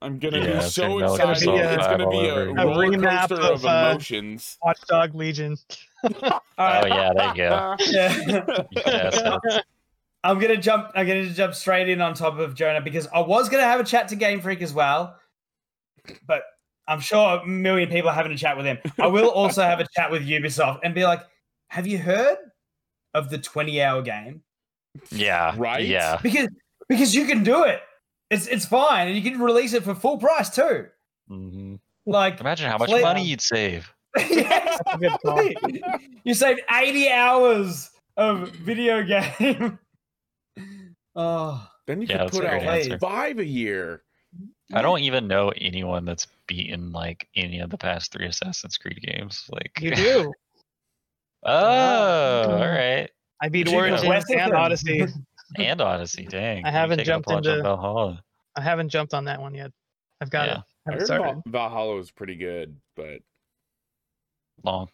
I'm 0.00 0.20
gonna 0.20 0.38
Yeah, 0.38 0.44
be 0.44 0.52
it's 0.58 0.74
so 0.76 0.82
gonna 1.00 1.00
Metal 1.00 1.16
Gear 1.16 1.64
excited. 1.64 1.78
It's 1.80 1.88
gonna 1.88 2.08
be 2.08 2.28
a 2.28 2.34
over. 2.34 2.48
A 2.50 2.66
roller 2.66 2.88
remap 2.90 3.28
coaster 3.30 3.40
of, 3.40 3.64
of, 3.64 3.66
uh, 3.66 3.88
emotions. 3.90 4.58
Watchdog 4.62 5.16
Legion. 5.16 5.56
All 6.04 6.40
Oh 6.58 6.86
yeah, 6.86 7.12
there 7.16 7.28
you 7.30 7.34
go. 7.34 7.76
Yeah. 7.90 8.46
Yeah, 8.76 9.38
I'm 10.22 10.38
gonna 10.38 10.56
jump. 10.56 10.92
I'm 10.94 11.04
gonna 11.04 11.30
jump 11.30 11.52
straight 11.52 11.88
in 11.88 12.00
on 12.00 12.14
top 12.14 12.38
of 12.38 12.54
Jonah 12.54 12.80
because 12.80 13.08
I 13.08 13.18
was 13.22 13.48
gonna 13.48 13.64
have 13.64 13.80
a 13.80 13.84
chat 13.84 14.06
to 14.10 14.14
Game 14.14 14.40
Freak 14.40 14.62
as 14.62 14.72
well, 14.72 15.16
but 16.24 16.44
I'm 16.88 17.00
sure 17.00 17.38
a 17.40 17.46
million 17.46 17.88
people 17.90 18.08
are 18.10 18.14
having 18.14 18.32
a 18.32 18.36
chat 18.38 18.56
with 18.56 18.66
him. 18.66 18.78
I 18.98 19.06
will 19.06 19.28
also 19.28 19.62
have 19.62 19.78
a 19.80 19.86
chat 19.94 20.10
with 20.10 20.26
Ubisoft 20.26 20.80
and 20.82 20.94
be 20.94 21.04
like, 21.04 21.20
"Have 21.68 21.86
you 21.86 21.98
heard 21.98 22.38
of 23.14 23.30
the 23.30 23.38
20 23.38 23.80
hour 23.82 24.02
game?" 24.02 24.42
yeah. 25.12 25.54
Right? 25.56 25.84
Yeah. 25.86 26.18
Because 26.22 26.48
because 26.88 27.14
you 27.14 27.26
can 27.26 27.44
do 27.44 27.64
it. 27.64 27.80
It's 28.30 28.46
it's 28.46 28.66
fine, 28.66 29.08
and 29.08 29.16
you 29.16 29.22
can 29.22 29.40
release 29.40 29.72
it 29.74 29.84
for 29.84 29.94
full 29.94 30.18
price 30.18 30.50
too. 30.50 30.86
hmm 31.28 31.76
Like, 32.06 32.40
Imagine 32.40 32.70
how 32.70 32.78
much 32.78 32.88
Play- 32.90 33.02
money 33.02 33.24
you'd 33.24 33.40
save. 33.40 33.92
yeah, 34.30 34.76
a 34.92 34.98
good 34.98 35.12
call. 35.24 35.38
exactly. 35.46 35.82
you 36.24 36.32
saved 36.34 36.60
80 36.70 37.10
hours 37.10 37.90
of 38.16 38.48
video 38.50 39.02
game. 39.04 39.78
oh. 41.14 41.68
Then 41.86 42.00
you 42.02 42.06
Yeah, 42.08 42.24
could 42.24 42.32
put 42.32 42.40
great 42.40 42.52
out 42.52 42.62
answer. 42.62 42.98
five 42.98 43.38
a 43.38 43.44
year. 43.44 44.02
I 44.72 44.82
don't 44.82 45.00
even 45.00 45.26
know 45.28 45.50
anyone 45.56 46.04
that's 46.04 46.26
beaten 46.48 46.90
like 46.90 47.28
any 47.36 47.60
of 47.60 47.70
the 47.70 47.78
past 47.78 48.10
three 48.10 48.26
Assassin's 48.26 48.76
Creed 48.76 49.00
games. 49.00 49.44
Like 49.52 49.70
You 49.80 49.92
do. 49.94 50.32
oh, 51.44 51.52
all 52.50 52.58
Wow. 52.58 53.06
I 53.40 53.48
beat 53.48 53.66
But 53.66 53.74
Origins 53.74 54.24
can 54.24 54.40
and. 54.40 54.52
Odyssey. 54.54 55.06
And 55.56 55.80
Odyssey, 55.80 56.26
dang. 56.26 56.66
I 56.66 56.70
haven't 56.70 57.02
jumped 57.04 57.30
on 57.30 57.38
into- 57.38 57.62
Valhalla. 57.62 58.22
I 58.56 58.60
haven't 58.60 58.90
jumped 58.90 59.14
on 59.14 59.24
that 59.24 59.40
one 59.40 59.54
yet. 59.54 59.72
I've 60.20 60.28
got 60.28 60.46
Yeah. 60.48 60.52
it. 60.52 60.58
I 60.58 60.62
Haven't 60.90 61.00
heard 61.00 61.06
started. 61.06 61.42
Valhalla 61.46 61.94
was 61.96 62.10
pretty 62.10 62.34
good, 62.34 62.76
but 62.96 63.20
Long. 64.62 64.88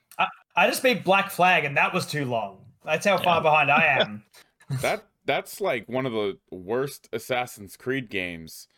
I 0.57 0.69
just 0.69 0.81
beat 0.85 1.03
Black 1.03 1.31
Flag, 1.33 1.65
and 1.65 1.77
that 1.77 1.93
was 1.93 2.07
too 2.07 2.25
long. 2.27 2.65
That's 2.85 3.05
how 3.05 3.17
Yeah. 3.17 3.25
far 3.25 3.41
behind 3.43 3.69
I 3.69 3.99
am. 4.01 4.23
that 4.81 5.03
that's 5.25 5.61
like 5.61 5.89
one 5.89 6.07
of 6.07 6.13
the 6.13 6.39
worst 6.53 7.09
Assassin's 7.13 7.77
Creed 7.77 8.09
games. 8.09 8.69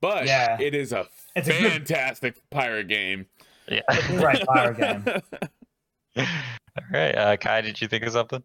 But 0.00 0.26
Yeah. 0.26 0.56
it 0.60 0.74
is 0.74 0.92
a 0.92 1.06
It's 1.34 1.48
a 1.48 1.52
good- 1.52 1.72
fantastic 1.72 2.36
pirate 2.50 2.88
game. 2.88 3.26
Yeah. 3.68 3.80
Great 4.18 4.44
fire 4.46 4.72
game. 4.74 5.04
all 6.16 6.24
right. 6.92 7.14
Uh, 7.16 7.36
Kai, 7.36 7.60
did 7.62 7.80
you 7.80 7.88
think 7.88 8.04
of 8.04 8.12
something? 8.12 8.42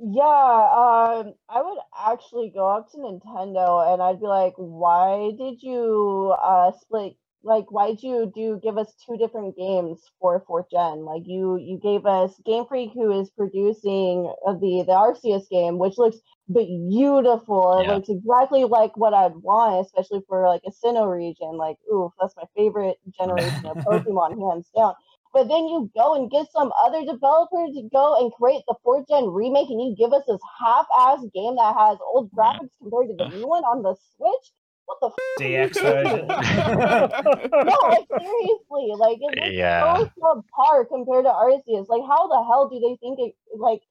Yeah, 0.00 0.22
um, 0.22 1.34
I 1.48 1.60
would 1.62 1.78
actually 2.08 2.50
go 2.54 2.68
up 2.68 2.90
to 2.92 2.98
Nintendo 2.98 3.92
and 3.92 4.00
I'd 4.00 4.20
be 4.20 4.26
like, 4.26 4.52
"Why 4.56 5.32
did 5.36 5.60
you 5.62 6.34
uh 6.40 6.70
split? 6.80 7.14
Like, 7.42 7.70
why'd 7.70 8.02
you 8.02 8.30
do 8.34 8.58
give 8.62 8.78
us 8.78 8.94
two 9.06 9.16
different 9.16 9.56
games 9.56 10.02
for 10.20 10.40
fourth 10.46 10.66
gen? 10.70 11.04
Like, 11.04 11.22
you 11.26 11.56
you 11.56 11.78
gave 11.78 12.06
us 12.06 12.38
Game 12.44 12.64
Freak, 12.66 12.92
who 12.92 13.10
is 13.20 13.30
producing 13.30 14.32
uh, 14.46 14.54
the 14.54 14.84
the 14.86 14.92
Arceus 14.92 15.48
game, 15.48 15.78
which 15.78 15.98
looks 15.98 16.18
beautiful. 16.52 17.80
It 17.80 17.86
Yeah. 17.86 17.92
looks 17.92 18.08
exactly 18.08 18.64
like 18.64 18.96
what 18.96 19.14
I'd 19.14 19.36
want, 19.36 19.80
especially 19.86 20.22
for 20.28 20.46
like 20.48 20.62
a 20.66 20.70
Sinnoh 20.70 21.10
region. 21.10 21.56
Like, 21.56 21.76
ooh, 21.92 22.12
that's 22.20 22.36
my 22.36 22.44
favorite 22.56 22.98
generation 23.18 23.68
of 23.68 23.78
Pokemon, 23.86 24.38
hands 24.40 24.70
down." 24.76 24.94
But 25.32 25.48
then 25.48 25.66
you 25.68 25.90
go 25.96 26.14
and 26.14 26.30
get 26.30 26.50
some 26.52 26.72
other 26.84 27.04
developer 27.04 27.66
to 27.66 27.88
go 27.92 28.16
and 28.18 28.32
create 28.32 28.62
the 28.68 28.74
fourth 28.82 29.06
gen 29.08 29.26
remake, 29.28 29.68
and 29.70 29.80
you 29.80 29.94
give 29.96 30.12
us 30.12 30.24
this 30.26 30.40
half-ass 30.60 31.20
game 31.34 31.56
that 31.56 31.74
has 31.76 31.98
old 32.12 32.30
graphics 32.32 32.70
compared 32.80 33.08
to 33.08 33.16
the 33.16 33.26
new 33.26 33.46
one 33.46 33.64
on 33.64 33.82
the 33.82 33.94
Switch. 34.16 34.52
What 34.88 34.98
the? 35.00 35.08
F- 35.08 35.14
DX 35.38 35.82
version. 35.82 36.26
no, 36.28 37.76
like 37.88 38.08
seriously, 38.08 38.94
like 38.96 39.18
it 39.20 39.36
looks 39.38 39.52
Yeah. 39.52 39.98
so 39.98 40.10
subpar 40.18 40.88
compared 40.88 41.24
to 41.26 41.30
Arceus. 41.30 41.88
Like, 41.88 42.02
how 42.08 42.26
the 42.26 42.42
hell 42.48 42.68
do 42.72 42.80
they 42.80 42.96
think 42.96 43.18
it? 43.20 43.34
Like, 43.54 43.82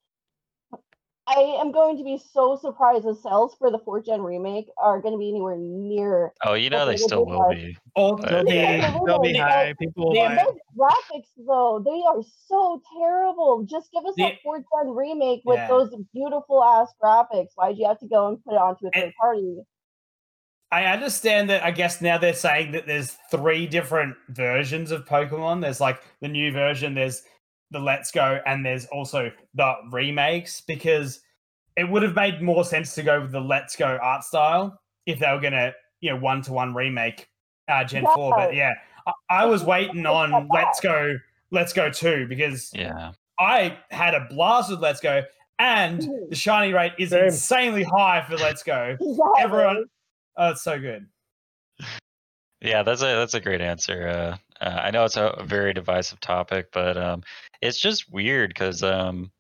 I 1.29 1.57
am 1.61 1.71
going 1.73 1.97
to 1.97 2.03
be 2.03 2.17
so 2.33 2.55
surprised 2.55 3.03
the 3.05 3.13
sales 3.13 3.53
for 3.59 3.69
the 3.69 3.79
fourth 3.79 4.05
gen 4.05 4.21
remake 4.21 4.69
are 4.77 4.99
going 5.01 5.13
to 5.13 5.17
be 5.19 5.29
anywhere 5.29 5.57
near. 5.57 6.31
Oh, 6.45 6.53
you 6.55 6.69
know 6.69 6.85
they 6.85 6.95
still 6.97 7.25
will 7.25 7.49
that. 7.49 7.55
be. 7.55 7.77
Oh, 7.97 8.15
They'll 8.17 8.45
be, 8.45 9.05
they'll 9.05 9.19
be 9.19 9.33
high. 9.37 9.73
People 9.77 10.07
will 10.07 10.13
the 10.13 10.19
buy 10.21 10.33
it. 10.35 10.45
Those 10.45 10.55
graphics, 10.79 11.29
though, 11.45 11.81
they 11.85 12.01
are 12.07 12.23
so 12.47 12.81
terrible. 12.97 13.63
Just 13.69 13.91
give 13.91 14.05
us 14.05 14.13
The- 14.15 14.23
a 14.23 14.39
fourth 14.41 14.63
gen 14.73 14.95
remake 14.95 15.41
with 15.45 15.57
Yeah. 15.57 15.67
those 15.67 15.93
beautiful 16.13 16.63
ass 16.63 16.93
graphics. 17.03 17.49
Why'd 17.55 17.77
you 17.77 17.87
have 17.87 17.99
to 17.99 18.07
go 18.07 18.29
and 18.29 18.43
put 18.43 18.53
it 18.53 18.59
onto 18.59 18.85
a 18.87 18.89
And- 18.93 19.03
third 19.03 19.13
party? 19.19 19.57
I 20.71 20.85
understand 20.85 21.49
that. 21.49 21.63
I 21.63 21.71
guess 21.71 22.01
now 22.01 22.17
they're 22.17 22.33
saying 22.33 22.73
that 22.73 22.85
there's 22.87 23.17
three 23.31 23.67
different 23.67 24.15
versions 24.29 24.91
of 24.91 25.05
Pokemon. 25.05 25.61
There's 25.61 25.79
like 25.79 26.01
the 26.21 26.27
new 26.27 26.51
version, 26.51 26.93
there's 26.93 27.23
the 27.71 27.79
Let's 27.79 28.11
Go, 28.11 28.39
and 28.45 28.65
there's 28.65 28.85
also 28.87 29.31
the 29.55 29.73
remakes 29.91 30.61
because 30.61 31.21
it 31.77 31.89
would 31.89 32.03
have 32.03 32.15
made 32.15 32.41
more 32.41 32.65
sense 32.65 32.95
to 32.95 33.03
go 33.03 33.21
with 33.21 33.31
the 33.31 33.39
Let's 33.39 33.75
Go 33.75 33.97
art 34.01 34.23
style 34.23 34.79
if 35.05 35.19
they 35.19 35.31
were 35.31 35.39
gonna, 35.39 35.73
you 36.01 36.09
know, 36.09 36.17
one 36.17 36.41
to 36.43 36.53
one 36.53 36.73
remake 36.73 37.27
uh, 37.69 37.83
Gen 37.83 38.05
Four. 38.15 38.33
But 38.35 38.53
yeah, 38.55 38.73
I, 39.05 39.11
I 39.29 39.45
was 39.45 39.63
waiting 39.63 40.05
on 40.05 40.49
Let's 40.53 40.79
Go, 40.81 41.15
Let's 41.51 41.71
Go 41.73 41.89
Two 41.89 42.27
because 42.27 42.71
Yeah. 42.73 43.11
I 43.39 43.77
had 43.91 44.15
a 44.15 44.27
blast 44.29 44.69
with 44.71 44.79
Let's 44.79 44.99
Go, 44.99 45.21
and 45.59 46.01
the 46.29 46.35
shiny 46.35 46.73
rate 46.73 46.93
is 46.97 47.11
Same. 47.11 47.25
insanely 47.25 47.83
high 47.83 48.25
for 48.27 48.35
Let's 48.35 48.63
Go. 48.63 48.97
Exactly. 48.99 49.17
Everyone, 49.39 49.85
oh, 50.37 50.51
it's 50.51 50.61
so 50.61 50.79
good. 50.79 51.07
Yeah, 52.61 52.83
that's 52.83 53.01
a 53.01 53.05
that's 53.05 53.35
a 53.35 53.39
great 53.39 53.61
answer. 53.61 54.07
Uh, 54.07 54.65
uh, 54.65 54.79
I 54.81 54.91
know 54.91 55.05
it's 55.05 55.17
a, 55.17 55.43
very 55.45 55.73
divisive 55.73 56.19
topic, 56.19 56.69
but 56.71 56.97
um, 56.97 57.23
it's 57.61 57.79
just 57.79 58.11
weird 58.11 58.49
because 58.49 58.81
um, 58.81 59.31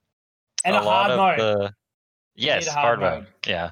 And 0.63 0.75
a 0.75 0.81
a 0.81 0.83
lot 0.83 1.09
hard 1.09 1.11
of 1.11 1.17
mode. 1.17 1.39
the 1.39 1.73
yes, 2.35 2.67
hard 2.67 2.99
hard 2.99 3.23
mode. 3.23 3.27
Yeah, 3.47 3.71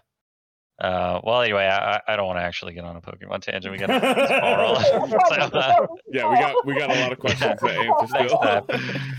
Uh, 0.77 1.21
well, 1.23 1.41
anyway, 1.41 1.63
I, 1.63 1.95
I- 1.95 2.01
I 2.09 2.15
don't 2.17 2.27
want 2.27 2.37
to 2.39 2.43
actually 2.43 2.73
get 2.73 2.83
on 2.83 2.97
a 2.97 3.01
Pokemon 3.01 3.41
tangent. 3.41 3.71
We 3.71 3.77
got 3.77 3.87
to 4.01 4.39
ball. 4.41 4.75
So, 5.29 5.57
uh, 5.57 5.87
Yeah, 6.11 6.29
we 6.29 6.35
got 6.37 6.65
we 6.65 6.75
got 6.77 6.89
a 6.95 6.99
lot 6.99 7.11
of 7.13 7.19
questions 7.19 7.59
to 7.61 7.69
answer 7.71 8.07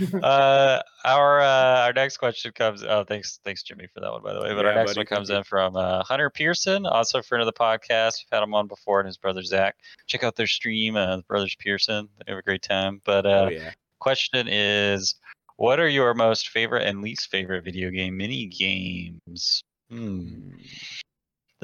still. 0.08 0.22
uh, 0.22 0.82
our 1.04 1.40
uh, 1.40 1.84
our 1.86 1.92
next 1.94 2.18
question 2.18 2.52
comes. 2.52 2.82
Oh, 2.84 3.04
thanks, 3.04 3.40
thanks, 3.44 3.62
Jimmy, 3.62 3.86
for 3.94 4.00
that 4.00 4.10
one, 4.12 4.22
by 4.22 4.34
the 4.34 4.40
way. 4.42 4.54
But 4.54 4.66
our 4.66 4.74
next 4.74 4.90
buddy, 4.90 5.00
one 5.00 5.06
comes 5.06 5.30
in 5.30 5.42
from 5.44 5.76
uh, 5.76 6.02
Hunter 6.04 6.28
Pearson, 6.30 6.84
also 6.86 7.20
a 7.20 7.22
friend 7.22 7.40
of 7.40 7.46
the 7.46 7.52
podcast. 7.58 8.18
We've 8.24 8.38
had 8.38 8.42
him 8.42 8.54
on 8.54 8.66
before, 8.66 9.00
and 9.00 9.06
his 9.06 9.16
brother 9.16 9.42
Zach. 9.42 9.76
Check 10.06 10.22
out 10.24 10.36
their 10.36 10.46
stream, 10.46 10.96
uh, 10.96 11.16
the 11.16 11.22
Brothers 11.22 11.56
Pearson. 11.58 12.08
They 12.26 12.32
have 12.32 12.38
a 12.38 12.42
great 12.42 12.62
time. 12.62 13.00
But 13.04 13.24
uh, 13.26 13.44
Oh 13.46 13.48
yeah. 13.48 13.70
question 13.98 14.46
is, 14.48 15.14
what 15.56 15.80
are 15.80 15.88
your 15.88 16.12
most 16.14 16.48
favorite 16.50 16.86
and 16.86 17.00
least 17.00 17.30
favorite 17.30 17.64
video 17.64 17.90
game 17.90 18.16
mini 18.16 18.46
games? 18.46 19.62
Hmm. 19.90 20.50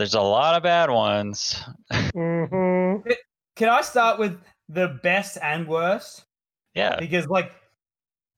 There's 0.02 0.14
a 0.14 0.20
lot 0.20 0.56
of 0.56 0.64
bad 0.64 0.90
ones. 0.90 1.62
hmm 2.12 2.96
Can 3.54 3.68
I 3.68 3.82
start 3.82 4.18
with 4.18 4.36
the 4.68 4.98
best 5.04 5.38
and 5.40 5.68
worst? 5.68 6.24
Yeah, 6.74 6.96
Because 6.98 7.28
like 7.28 7.52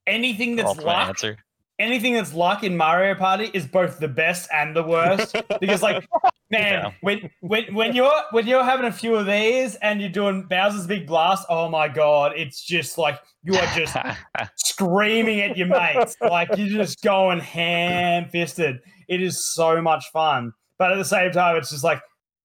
anything 0.07 0.57
that's 0.57 0.69
ultimate 0.69 0.87
luck, 0.89 1.09
answer. 1.09 1.39
anything 1.79 2.13
that's 2.13 2.35
luck 2.35 2.65
in 2.65 2.77
Mario 2.77 3.15
Party 3.15 3.51
is 3.55 3.67
both 3.67 3.99
the 3.99 4.09
best 4.09 4.51
and 4.53 4.77
the 4.77 4.83
worst. 4.83 5.35
because 5.59 5.81
like 5.83 6.07
man, 6.51 6.83
Yeah. 6.85 6.91
when 7.01 7.31
when 7.41 7.75
when 7.75 7.95
you're 7.97 8.13
when 8.33 8.47
you're 8.47 8.63
having 8.63 8.85
a 8.85 8.93
few 8.93 9.15
of 9.15 9.25
these 9.25 9.77
and 9.77 10.03
you're 10.03 10.11
doing 10.11 10.43
Bowser's 10.43 10.87
Big 10.87 11.07
Blast, 11.07 11.47
oh 11.49 11.71
my 11.71 11.89
god, 11.89 12.33
it's 12.37 12.63
just 12.63 12.99
like 12.99 13.19
you 13.43 13.55
are 13.55 13.67
just 13.75 13.97
screaming 14.57 15.41
at 15.41 15.57
your 15.57 15.69
mates. 15.69 16.15
Like 16.21 16.51
you're 16.59 16.69
just 16.69 17.01
going 17.03 17.41
ham 17.41 18.29
fisted. 18.29 18.81
It 19.09 19.23
is 19.23 19.47
so 19.55 19.81
much 19.81 20.05
fun. 20.13 20.53
But 20.79 20.93
at 20.93 20.97
the 20.97 21.05
same 21.05 21.31
time, 21.33 21.57
it's 21.57 21.71
just 21.71 21.85
like, 21.85 22.03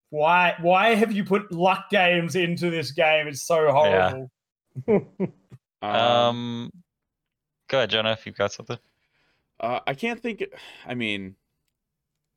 why 0.09 0.55
why 0.61 0.95
have 0.95 1.11
you 1.11 1.23
put 1.23 1.51
luck 1.51 1.89
games 1.89 2.35
into 2.35 2.69
this 2.69 2.91
game? 2.91 3.27
It's 3.27 3.43
so 3.43 3.71
horrible. 3.71 4.31
um, 5.81 6.71
go 7.67 7.77
ahead, 7.77 7.89
Jonah, 7.89 8.11
if 8.11 8.25
you've 8.25 8.37
got 8.37 8.51
something. 8.51 8.77
Uh, 9.59 9.79
I 9.85 9.93
can't 9.93 10.19
think. 10.19 10.43
I 10.87 10.95
mean, 10.95 11.35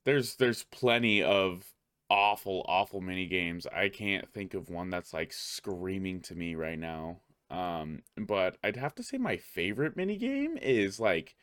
there's 0.04 0.36
there's 0.36 0.64
plenty 0.64 1.22
of 1.22 1.64
awful, 2.10 2.64
awful 2.68 3.00
mini 3.00 3.26
games. 3.26 3.66
I 3.66 3.88
can't 3.88 4.28
think 4.28 4.54
of 4.54 4.68
one 4.68 4.90
that's 4.90 5.14
like 5.14 5.32
screaming 5.32 6.20
to 6.22 6.34
me 6.34 6.54
right 6.54 6.78
now. 6.78 7.20
Um, 7.50 8.02
but 8.16 8.56
I'd 8.64 8.76
have 8.76 8.94
to 8.96 9.02
say 9.02 9.18
my 9.18 9.36
favorite 9.36 9.96
mini 9.96 10.16
game 10.16 10.56
is 10.60 10.98
like 10.98 11.36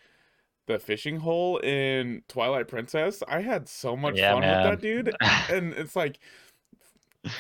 the 0.70 0.80
fishing 0.80 1.18
hole 1.18 1.58
in 1.58 2.22
Twilight 2.30 2.68
Princess. 2.68 3.24
I 3.28 3.42
had 3.42 3.68
so 3.68 3.98
much 3.98 4.18
Yeah, 4.18 4.34
fun 4.34 4.42
man. 4.42 4.70
with 4.70 4.80
that 4.80 4.82
dude, 4.82 5.16
and 5.50 5.74
it's 5.74 5.96
like 5.96 6.20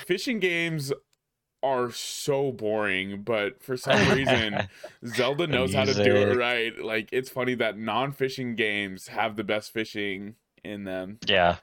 fishing 0.06 0.39
games 0.39 0.91
are 1.61 1.91
so 1.91 2.51
boring, 2.51 3.22
but 3.22 3.61
for 3.61 3.77
some 3.77 3.99
reason 4.10 4.68
Zelda 5.06 5.45
knows 5.45 5.73
how 5.73 5.85
to 5.85 5.93
do 5.93 6.15
it 6.15 6.35
right. 6.38 6.77
Like 6.84 7.10
it's 7.11 7.30
funny 7.30 7.53
that 7.56 7.77
non-fishing 7.77 8.56
games 8.56 9.07
have 9.10 9.35
the 9.35 9.43
best 9.43 9.72
fishing 9.72 10.35
in 10.64 10.84
them. 10.85 11.19
Yeah. 11.27 11.57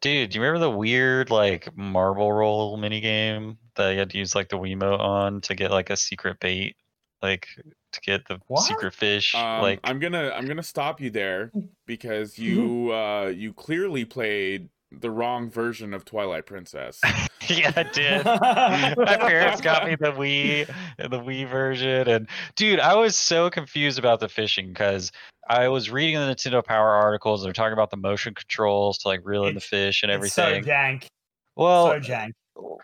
Dude, 0.00 0.30
do 0.30 0.38
you 0.38 0.42
remember 0.44 0.60
the 0.66 0.70
weird 0.76 1.30
like 1.30 1.76
marble 1.76 2.32
roll 2.32 2.76
mini 2.76 3.00
game 3.00 3.58
that 3.76 3.90
you 3.90 3.98
had 3.98 4.10
to 4.10 4.18
use 4.18 4.34
like 4.34 4.48
the 4.50 4.58
Wiimote 4.58 5.00
on 5.00 5.40
to 5.42 5.54
get 5.54 5.70
like 5.72 5.90
a 5.90 5.96
secret 5.96 6.38
bait? 6.40 6.76
Like 7.22 7.46
to 7.92 8.00
get 8.00 8.26
the 8.26 8.40
What? 8.48 8.62
secret 8.62 8.94
fish. 8.94 9.34
Um, 9.34 9.62
like 9.62 9.80
I'm 9.84 9.98
gonna 9.98 10.32
I'm 10.34 10.46
gonna 10.46 10.62
stop 10.62 11.00
you 11.00 11.10
there 11.10 11.50
Mm. 11.54 11.68
because 11.86 12.38
you 12.38 12.92
uh 12.92 13.26
you 13.34 13.52
clearly 13.52 14.04
played 14.04 14.68
the 14.90 15.10
wrong 15.10 15.48
version 15.50 15.94
of 15.94 16.04
Twilight 16.04 16.46
Princess. 16.46 17.00
Yeah, 17.48 17.72
I 17.74 17.82
did. 17.82 18.24
My 18.96 19.16
parents 19.18 19.60
got 19.60 19.84
me 19.84 19.96
the 19.96 20.12
Wii, 20.12 20.64
the 20.96 21.18
Wii 21.18 21.48
version, 21.50 22.08
and 22.08 22.28
dude, 22.54 22.78
I 22.78 22.94
was 22.94 23.16
so 23.16 23.50
confused 23.50 23.98
about 23.98 24.20
the 24.20 24.28
fishing 24.28 24.68
because 24.68 25.10
I 25.50 25.66
was 25.66 25.90
reading 25.90 26.14
the 26.20 26.26
Nintendo 26.32 26.64
Power 26.64 26.90
articles. 26.90 27.42
And 27.42 27.46
They're 27.48 27.52
talking 27.52 27.72
about 27.72 27.90
the 27.90 27.96
motion 27.96 28.32
controls 28.34 28.98
to 28.98 29.08
like 29.08 29.20
reel 29.24 29.46
in 29.46 29.54
the 29.54 29.60
fish 29.60 30.04
and 30.04 30.12
It's 30.12 30.32
so 30.34 30.44
everything. 30.44 30.64
jank. 30.72 31.06
well, 31.56 31.88
so 31.88 31.98
jank. 31.98 32.30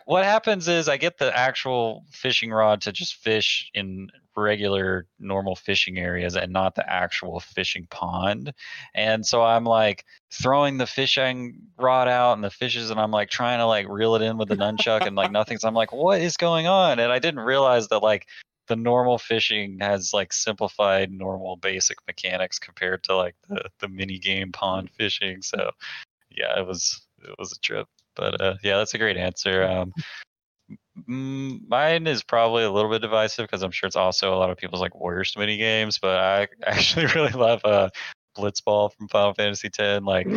what 0.07 0.25
happens 0.25 0.67
is 0.67 0.89
I 0.89 0.97
get 0.97 1.19
the 1.19 1.35
actual 1.39 2.05
fishing 2.11 2.51
rod 2.51 2.81
to 2.81 2.91
just 2.93 3.15
fish 3.15 3.71
in 3.75 4.09
regular 4.39 5.07
normal 5.19 5.57
fishing 5.57 5.99
areas 5.99 6.37
and 6.37 6.53
not 6.53 6.75
the 6.75 6.91
actual 6.91 7.41
fishing 7.41 7.87
pond. 7.91 8.53
And 8.95 9.25
so 9.25 9.43
I'm 9.43 9.65
like 9.65 10.05
throwing 10.31 10.79
the 10.79 10.87
fishing 10.87 11.61
rod 11.79 12.09
out 12.09 12.35
and 12.35 12.45
the 12.45 12.51
fishes 12.51 12.91
and 12.91 13.01
I'm 13.01 13.11
like 13.11 13.31
trying 13.31 13.59
to 13.59 13.67
like 13.67 13.89
reel 13.89 14.15
it 14.15 14.23
in 14.23 14.39
with 14.39 14.49
the 14.49 14.57
nunchuck 14.57 15.07
and 15.07 15.17
like 15.17 15.33
nothing. 15.33 15.59
So 15.59 15.69
I'm 15.69 15.75
like, 15.75 15.93
what 15.93 16.21
is 16.21 16.37
going 16.37 16.67
on? 16.67 16.99
And 16.99 17.13
I 17.13 17.19
didn't 17.19 17.41
realize 17.41 17.89
that 17.89 18.01
like 18.01 18.27
the 18.69 18.77
normal 18.77 19.19
fishing 19.19 19.79
has 19.81 20.13
like 20.13 20.33
simplified 20.33 21.11
normal 21.11 21.57
basic 21.57 21.99
mechanics 22.07 22.59
compared 22.59 23.03
to 23.05 23.17
like 23.17 23.35
the, 23.49 23.65
the 23.81 23.89
mini 23.89 24.19
game 24.19 24.53
pond 24.53 24.91
fishing. 24.91 25.43
So 25.43 25.71
yeah, 26.31 26.59
it 26.59 26.67
was 26.67 27.07
it 27.23 27.35
was 27.39 27.53
a 27.53 27.61
trip. 27.61 27.89
But 28.15 28.41
uh, 28.41 28.55
yeah, 28.63 28.79
that's 28.79 28.95
a 28.95 28.99
great 28.99 29.17
answer. 29.17 29.65
Um, 29.65 29.93
mm, 29.93 30.03
mine 31.07 32.07
is 32.07 32.23
probably 32.23 32.65
a 32.65 32.71
little 32.71 32.91
bit 32.91 33.03
divisive 33.03 33.47
because 33.47 33.63
I'm 33.63 33.71
sure 33.71 33.87
it's 33.87 33.97
also 33.97 34.35
a 34.35 34.37
lot 34.37 34.51
of 34.51 34.57
people's 34.57 34.81
like 34.81 34.99
worst 34.99 35.39
mini 35.39 35.57
games. 35.57 35.99
But 35.99 36.19
I 36.19 36.49
actually 36.67 37.07
really 37.07 37.33
love 37.33 37.61
uh, 37.65 37.91
Blitzball 38.37 38.93
from 38.93 39.09
Final 39.09 39.35
Fantasy 39.35 39.69
X. 39.69 40.05
Like 40.05 40.29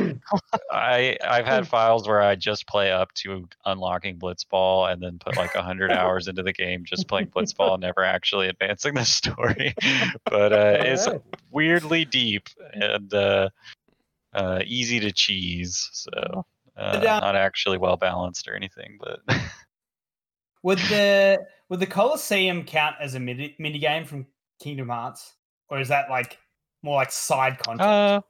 I 0.71 1.17
I've 1.23 1.45
had 1.45 1.67
files 1.67 2.07
where 2.07 2.21
I 2.21 2.35
just 2.35 2.67
play 2.67 2.91
up 2.91 3.13
to 3.15 3.47
unlocking 3.65 4.17
Blitzball 4.17 4.91
and 4.91 5.01
then 5.01 5.19
put 5.19 5.37
like 5.37 5.53
hundred 5.53 5.91
hours 5.91 6.27
into 6.27 6.43
the 6.43 6.53
game 6.53 6.83
just 6.85 7.07
playing 7.07 7.27
Blitzball, 7.27 7.79
never 7.79 8.03
actually 8.03 8.47
advancing 8.49 8.95
the 8.95 9.05
story. 9.05 9.73
but 10.25 10.53
uh, 10.53 10.77
it's 10.79 11.07
Alright. 11.07 11.21
weirdly 11.51 12.05
deep 12.05 12.49
and 12.73 13.13
uh, 13.13 13.49
uh, 14.33 14.61
easy 14.65 14.99
to 14.99 15.11
cheese. 15.11 15.89
So 15.93 16.45
uh, 16.77 16.99
not 17.03 17.35
actually 17.35 17.77
well 17.77 17.97
balanced 17.97 18.47
or 18.47 18.55
anything, 18.55 18.97
but 18.99 19.19
Would 20.63 20.77
the 20.79 21.39
would 21.69 21.79
the 21.79 21.87
Colosseum 21.87 22.63
count 22.63 22.95
as 22.99 23.15
a 23.15 23.19
mini 23.19 23.55
mini 23.59 23.79
game 23.79 24.05
from 24.05 24.27
Kingdom 24.61 24.89
Hearts, 24.89 25.33
or 25.69 25.79
is 25.79 25.87
that 25.87 26.09
like 26.09 26.37
more 26.83 26.95
like 26.95 27.11
side 27.11 27.57
content? 27.59 27.81
uh, 27.81 28.21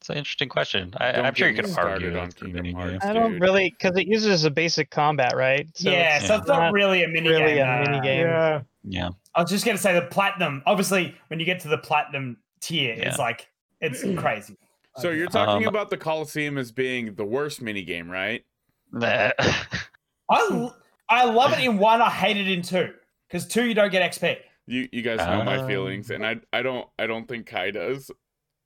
it's 0.00 0.08
an 0.08 0.16
interesting 0.16 0.48
question. 0.48 0.94
I, 0.96 1.12
I'm 1.12 1.34
sure 1.34 1.48
you 1.48 1.54
get 1.54 1.66
could 1.66 1.78
argue 1.78 2.18
on 2.18 2.24
it's 2.26 2.34
Kingdom 2.34 2.72
Hearts. 2.74 3.04
I 3.04 3.12
don't 3.12 3.38
really 3.38 3.70
because 3.70 3.96
it 3.98 4.06
uses 4.06 4.44
a 4.44 4.50
basic 4.50 4.90
combat, 4.90 5.34
right? 5.36 5.68
So 5.74 5.90
yeah, 5.90 6.16
it's 6.16 6.26
so 6.26 6.36
it's 6.36 6.46
not 6.48 6.58
not 6.58 6.72
really 6.72 7.04
a 7.04 7.08
mini 7.08 7.28
really 7.28 7.54
game. 7.54 7.66
a 7.66 7.66
no, 7.66 7.76
no, 7.76 7.80
mini 7.82 7.96
no. 7.98 8.02
game. 8.02 8.26
Yeah. 8.26 8.60
Yeah, 8.82 9.10
I 9.34 9.42
was 9.42 9.50
just 9.50 9.66
gonna 9.66 9.76
say 9.76 9.92
the 9.92 10.06
platinum. 10.06 10.62
Obviously, 10.64 11.14
when 11.28 11.38
you 11.38 11.44
get 11.44 11.60
to 11.60 11.68
the 11.68 11.76
platinum 11.76 12.38
tier, 12.60 12.94
Yeah. 12.96 13.08
it's 13.10 13.18
like 13.18 13.46
it's 13.82 14.02
crazy. 14.18 14.56
So 14.96 15.10
you're 15.10 15.28
talking 15.28 15.66
Um, 15.66 15.68
about 15.68 15.90
the 15.90 15.98
Coliseum 15.98 16.56
as 16.58 16.72
being 16.72 17.14
the 17.14 17.24
worst 17.24 17.60
mini 17.60 17.84
game, 17.84 18.10
right? 18.10 18.42
Nah. 18.90 19.32
I 20.30 20.48
l- 20.50 20.76
I 21.08 21.24
love 21.24 21.52
it 21.52 21.58
in 21.64 21.78
one. 21.78 22.00
I 22.00 22.08
hate 22.10 22.36
it 22.36 22.48
in 22.48 22.62
two 22.62 22.92
because 23.28 23.46
two 23.46 23.64
you 23.66 23.74
don't 23.74 23.90
get 23.90 24.08
XP. 24.12 24.36
You 24.66 24.88
you 24.92 25.02
guys 25.02 25.18
know 25.18 25.42
my 25.44 25.56
Um, 25.58 25.66
feelings, 25.66 26.10
and 26.10 26.24
I 26.24 26.36
I 26.52 26.62
don't 26.62 26.88
I 26.98 27.06
don't 27.06 27.26
think 27.26 27.46
Kai 27.46 27.72
does. 27.72 28.10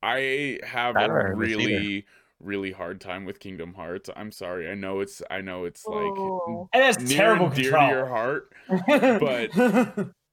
I 0.02 0.58
have 0.64 0.96
I 0.96 1.04
a 1.04 1.08
don't 1.08 1.16
remember 1.16 1.46
this 1.46 1.56
either. 1.56 1.68
really 1.70 2.06
really 2.40 2.72
hard 2.72 3.00
time 3.00 3.24
with 3.24 3.40
Kingdom 3.40 3.72
Hearts. 3.72 4.10
I'm 4.14 4.30
sorry. 4.30 4.70
I 4.70 4.74
know 4.74 5.00
it's 5.00 5.22
I 5.30 5.40
know 5.40 5.64
it's 5.64 5.86
like 5.86 6.04
Ooh. 6.04 6.68
It 6.74 6.82
has 6.82 6.98
near 6.98 7.16
terrible 7.16 7.46
and 7.46 7.54
dear 7.54 7.70
control. 7.70 7.88
to 7.88 7.94
your 7.96 8.06
heart. 8.06 8.52
but 8.86 10.08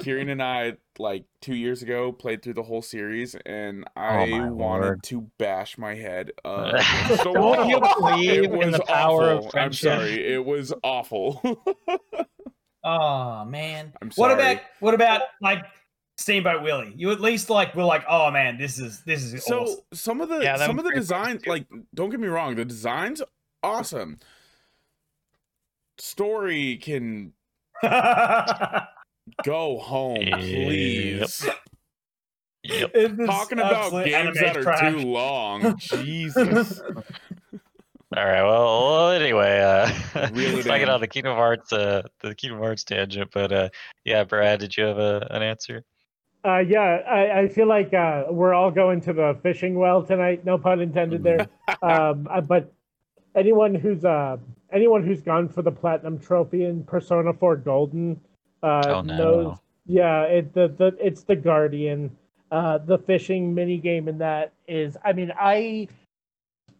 Kieran 0.00 0.28
and 0.28 0.42
I 0.42 0.76
like 0.98 1.24
two 1.40 1.54
years 1.54 1.82
ago 1.82 2.12
played 2.12 2.42
through 2.42 2.54
the 2.54 2.62
whole 2.62 2.82
series, 2.82 3.34
and 3.46 3.84
I 3.96 4.30
Oh 4.30 4.52
wanted 4.52 4.84
lord. 4.84 5.02
to 5.04 5.30
bash 5.38 5.78
my 5.78 5.94
head. 5.94 6.32
Uh, 6.44 6.82
so 7.16 7.32
Don't 7.32 7.68
you 7.68 7.80
believe 7.98 8.44
It 8.44 8.52
in 8.52 8.70
the 8.72 8.78
was 8.78 8.80
power 8.88 9.30
of 9.30 9.46
awful. 9.46 9.60
I'm 9.60 9.72
sorry. 9.72 10.32
It 10.34 10.44
was 10.44 10.72
awful. 10.82 11.40
oh 12.84 13.44
man, 13.44 13.92
I'm 14.02 14.10
what 14.16 14.30
about 14.30 14.58
what 14.80 14.94
about 14.94 15.22
like 15.40 15.64
Steamboat 16.16 16.62
Willie? 16.62 16.92
You 16.96 17.10
at 17.12 17.20
least 17.20 17.48
like 17.50 17.74
were 17.74 17.84
like, 17.84 18.04
oh 18.08 18.30
man, 18.30 18.58
this 18.58 18.78
is 18.78 19.02
this 19.04 19.22
is 19.22 19.44
so 19.44 19.62
awesome. 19.62 19.78
some 19.92 20.20
of 20.20 20.28
the 20.28 20.40
Yeah, 20.42 20.56
some 20.56 20.78
of 20.78 20.84
the 20.84 20.90
pretty 20.90 21.00
designs 21.00 21.46
like 21.46 21.66
don't 21.94 22.10
get 22.10 22.20
me 22.20 22.28
wrong 22.28 22.54
the 22.56 22.64
designs 22.64 23.22
awesome 23.62 24.18
story 25.98 26.76
can 26.78 27.32
go 29.44 29.78
home 29.78 30.28
please 30.32 31.46
Yep. 32.62 32.90
It 32.94 33.18
is 33.18 33.26
talking 33.26 33.58
about 33.58 34.04
games 34.04 34.38
that 34.38 34.54
are 34.54 34.62
trash. 34.62 34.92
too 34.92 34.98
long 34.98 35.76
jesus 35.80 36.80
All 38.16 38.24
right. 38.24 38.42
Well, 38.42 38.96
well 38.96 39.10
anyway, 39.12 39.60
uh, 39.60 40.28
Reel 40.32 40.50
it 40.50 40.54
let's 40.66 40.66
get 40.66 40.88
on 40.88 41.00
the 41.00 41.06
Kingdom 41.06 41.36
Hearts, 41.36 41.72
uh, 41.72 42.02
the 42.18 42.34
Kingdom 42.34 42.58
Hearts 42.58 42.82
tangent. 42.82 43.30
But 43.32 43.52
uh, 43.52 43.68
yeah, 44.04 44.24
Brad, 44.24 44.58
did 44.58 44.76
you 44.76 44.82
have 44.82 44.98
a, 44.98 45.28
an 45.30 45.42
answer? 45.42 45.84
Uh, 46.44 46.58
yeah, 46.58 46.80
I, 46.80 47.40
I 47.42 47.48
feel 47.48 47.68
like 47.68 47.94
uh, 47.94 48.24
we're 48.28 48.52
all 48.52 48.72
going 48.72 49.00
to 49.02 49.12
the 49.12 49.38
fishing 49.42 49.78
well 49.78 50.02
tonight. 50.02 50.44
No 50.44 50.58
pun 50.58 50.80
intended 50.80 51.22
there. 51.22 51.46
um, 51.82 52.26
uh, 52.28 52.40
but 52.40 52.72
anyone 53.36 53.76
who's 53.76 54.04
uh 54.04 54.38
anyone 54.72 55.06
who's 55.06 55.22
gone 55.22 55.48
for 55.48 55.62
the 55.62 55.70
platinum 55.70 56.18
trophy 56.18 56.64
in 56.64 56.82
Persona 56.82 57.32
4 57.32 57.56
Golden 57.58 58.20
uh 58.62 58.82
Oh, 58.88 59.02
no. 59.02 59.16
knows 59.16 59.58
yeah, 59.86 60.22
it 60.22 60.54
the, 60.54 60.68
the 60.68 60.96
it's 61.00 61.24
the 61.24 61.36
Guardian. 61.36 62.16
Uh 62.50 62.78
the 62.78 62.98
fishing 62.98 63.54
mini 63.54 63.78
game 63.78 64.08
in 64.08 64.18
that 64.18 64.52
is 64.68 64.96
I 65.04 65.12
mean, 65.12 65.32
I 65.38 65.88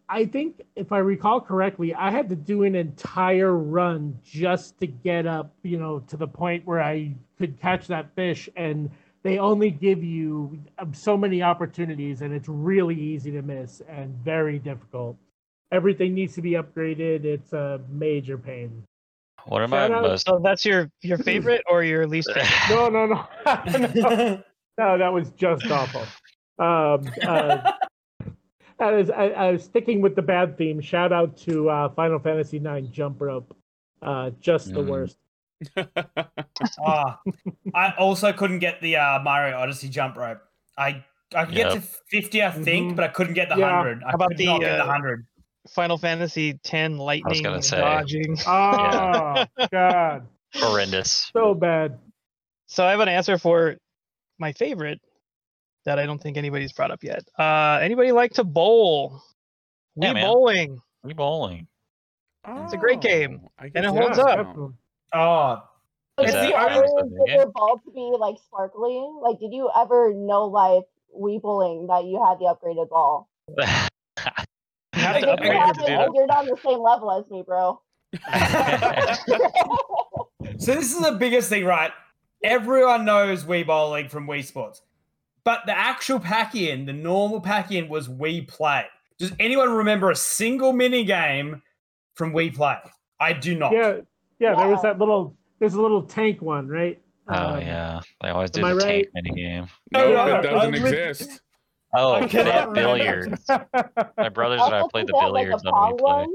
I 0.07 0.25
think 0.25 0.61
if 0.75 0.91
I 0.91 0.97
recall 0.99 1.39
correctly, 1.39 1.93
I 1.93 2.11
had 2.11 2.27
to 2.29 2.35
do 2.35 2.63
an 2.63 2.75
entire 2.75 3.55
run 3.55 4.19
just 4.23 4.77
to 4.79 4.87
get 4.87 5.25
up, 5.25 5.53
you 5.63 5.77
know, 5.77 5.99
to 6.07 6.17
the 6.17 6.27
point 6.27 6.65
where 6.65 6.81
I 6.81 7.15
could 7.37 7.59
catch 7.61 7.87
that 7.87 8.13
fish 8.15 8.49
and 8.57 8.89
they 9.23 9.37
only 9.39 9.71
give 9.71 10.03
you 10.03 10.59
um, 10.79 10.93
so 10.93 11.15
many 11.15 11.41
opportunities 11.43 12.21
and 12.21 12.33
it's 12.33 12.49
really 12.49 12.95
easy 12.99 13.31
to 13.31 13.41
miss 13.41 13.81
and 13.87 14.13
very 14.15 14.59
difficult. 14.59 15.15
Everything 15.71 16.13
needs 16.13 16.35
to 16.35 16.41
be 16.41 16.51
upgraded. 16.51 17.23
It's 17.23 17.53
a 17.53 17.79
major 17.89 18.37
pain. 18.37 18.83
One 19.47 19.63
of 19.63 19.69
my 19.69 19.87
Shout 19.87 19.91
out- 19.91 20.01
most 20.03 20.25
So 20.25 20.39
that's 20.43 20.65
your 20.65 20.89
your 21.01 21.17
favorite 21.29 21.63
or 21.69 21.83
your 21.83 22.07
least 22.07 22.31
favorite? 22.33 22.49
No, 22.69 22.89
no, 22.89 23.05
no. 23.05 23.27
no, 23.95 24.43
no, 24.77 24.97
that 24.97 25.11
was 25.13 25.29
just 25.31 25.65
awful. 25.69 26.01
Um, 26.59 27.11
uh, 27.23 27.71
that 28.79 28.93
is, 28.95 29.09
I, 29.11 29.25
I 29.29 29.51
was 29.51 29.63
sticking 29.63 30.01
with 30.01 30.15
the 30.15 30.21
bad 30.21 30.57
theme. 30.57 30.81
Shout 30.81 31.11
out 31.11 31.37
to 31.37 31.69
uh, 31.69 31.89
Final 31.89 32.19
Fantasy 32.19 32.57
IX 32.57 32.87
Jump 32.87 33.21
Rope. 33.21 33.55
Uh, 34.01 34.31
just 34.39 34.73
the 34.73 34.81
Mm. 34.81 34.87
worst. 34.89 35.17
Ah, 36.83 37.19
I 37.75 37.93
also 37.97 38.33
couldn't 38.33 38.59
get 38.59 38.81
the 38.81 38.95
uh, 38.97 39.19
Mario 39.19 39.57
Odyssey 39.57 39.89
jump 39.89 40.17
rope. 40.17 40.39
I 40.77 41.03
I 41.35 41.45
could 41.45 41.53
get 41.55 41.71
to 41.73 41.81
fifty, 42.09 42.41
I 42.43 42.49
think, 42.51 42.93
Mhm. 42.93 42.95
but 42.95 43.05
I 43.05 43.07
couldn't 43.09 43.35
get 43.35 43.49
the 43.49 43.57
Yeah. 43.57 43.69
hundred. 43.77 44.03
I 44.03 44.09
How 44.09 44.15
about 44.15 44.29
could 44.29 44.37
the, 44.37 44.45
not 44.47 44.61
get 44.61 44.77
the 44.77 44.83
uh, 44.83 44.87
hundred. 44.87 45.25
Final 45.69 45.97
Fantasy 45.97 46.59
X 46.65 46.89
lightning 46.89 47.43
gonna 47.43 47.55
and 47.55 47.65
say. 47.65 47.79
dodging. 47.79 48.37
Oh, 48.47 49.45
God. 49.71 50.27
horrendous. 50.55 51.29
So 51.35 51.53
bad. 51.53 51.99
So 52.67 52.85
I 52.85 52.91
have 52.91 52.99
an 52.99 53.09
answer 53.09 53.37
for 53.37 53.75
my 54.39 54.53
favorite 54.53 54.99
that 55.85 55.99
I 55.99 56.05
don't 56.05 56.21
think 56.21 56.37
anybody's 56.37 56.73
brought 56.73 56.91
up 56.91 57.03
yet. 57.03 57.23
Uh, 57.37 57.79
anybody 57.81 58.11
like 58.11 58.33
to 58.33 58.43
bowl? 58.43 59.21
We 59.95 60.07
Yeah, 60.07 60.13
bowling. 60.13 60.79
We 61.03 61.13
bowling. 61.13 61.67
It's 62.47 62.73
a 62.73 62.77
great 62.77 63.01
game, 63.01 63.41
Oh, 63.43 63.63
and 63.63 63.85
it 63.85 63.89
so. 63.89 63.91
holds 63.91 64.17
up. 64.17 64.37
definitely. 64.37 64.73
Oh, 65.13 65.63
Did 66.17 66.29
Is 66.29 66.33
you 66.35 66.41
the 66.41 66.59
ever 66.59 66.85
get 67.25 67.35
your 67.37 67.51
ball 67.51 67.79
to 67.85 67.91
be 67.91 68.15
like 68.17 68.37
sparkly? 68.45 68.99
Like, 69.21 69.39
did 69.39 69.53
you 69.53 69.69
ever 69.77 70.11
know 70.13 70.45
life 70.45 70.85
Wii 71.15 71.39
bowling 71.41 71.87
that 71.87 72.05
you 72.05 72.23
had 72.25 72.39
the 72.39 72.45
upgraded 72.45 72.89
ball? 72.89 73.29
You 75.01 75.07
have 75.07 75.15
Like, 75.15 75.23
to 75.23 75.29
I 75.29 75.33
upgrade 75.33 75.51
You 75.51 75.57
your 75.57 75.65
haven't- 75.65 75.87
haven't, 75.87 75.95
ball. 75.97 76.05
and 76.05 76.15
you're 76.15 76.27
not 76.27 76.37
on 76.37 76.45
the 76.47 76.57
same 76.63 76.79
level 76.81 77.11
as 77.11 77.29
me, 77.29 77.43
bro. 77.45 77.81
so 80.59 80.73
this 80.75 80.93
is 80.93 80.99
the 80.99 81.13
biggest 81.13 81.49
thing, 81.49 81.65
right? 81.65 81.91
Everyone 82.43 83.05
knows 83.05 83.43
Wii 83.45 83.65
Bowling 83.67 84.09
from 84.09 84.27
Wii 84.27 84.43
Sports, 84.43 84.81
but 85.43 85.61
the 85.65 85.77
actual 85.77 86.19
pack-in, 86.19 86.85
the 86.85 86.93
normal 86.93 87.39
pack-in, 87.41 87.87
was 87.87 88.07
Wii 88.07 88.47
Play. 88.47 88.85
Does 89.19 89.31
anyone 89.39 89.71
remember 89.71 90.09
a 90.11 90.15
single 90.15 90.73
mini 90.73 91.03
game 91.03 91.61
from 92.15 92.33
Wii 92.33 92.53
Play? 92.55 92.77
I 93.19 93.33
do 93.33 93.55
not. 93.57 93.71
Yeah, 93.73 93.97
yeah, 94.39 94.55
there 94.55 94.67
was 94.67 94.81
that 94.81 94.97
little, 94.99 95.35
there's 95.59 95.75
a 95.75 95.81
little 95.81 96.03
tank 96.03 96.41
one, 96.41 96.67
right? 96.67 96.99
Oh 97.29 97.53
Um, 97.53 97.61
yeah, 97.61 98.01
they 98.21 98.29
always 98.29 98.49
do 98.51 98.65
am 98.65 98.77
the 98.77 98.83
I 98.83 98.87
tank 98.87 99.07
mini 99.13 99.29
game. 99.31 99.67
No, 99.91 100.11
No, 100.11 100.25
no, 100.25 100.39
it 100.39 100.41
doesn't 100.41 100.75
I 100.75 100.79
lit- 100.79 100.93
exist. 101.15 101.41
Oh, 101.93 102.13
I 102.13 102.25
they 102.25 102.43
have 102.43 102.73
billiards. 102.73 103.47
My 104.17 104.29
brothers 104.29 104.61
and 104.63 104.75
I 104.75 104.83
played 104.89 105.07
the 105.07 105.13
think 105.13 105.23
that, 105.23 105.31
like, 105.31 105.47
billiards 105.47 105.63
a 105.65 105.67
on 105.67 105.73
Pong 105.73 105.97
Wii 105.97 105.99
Play. 105.99 106.27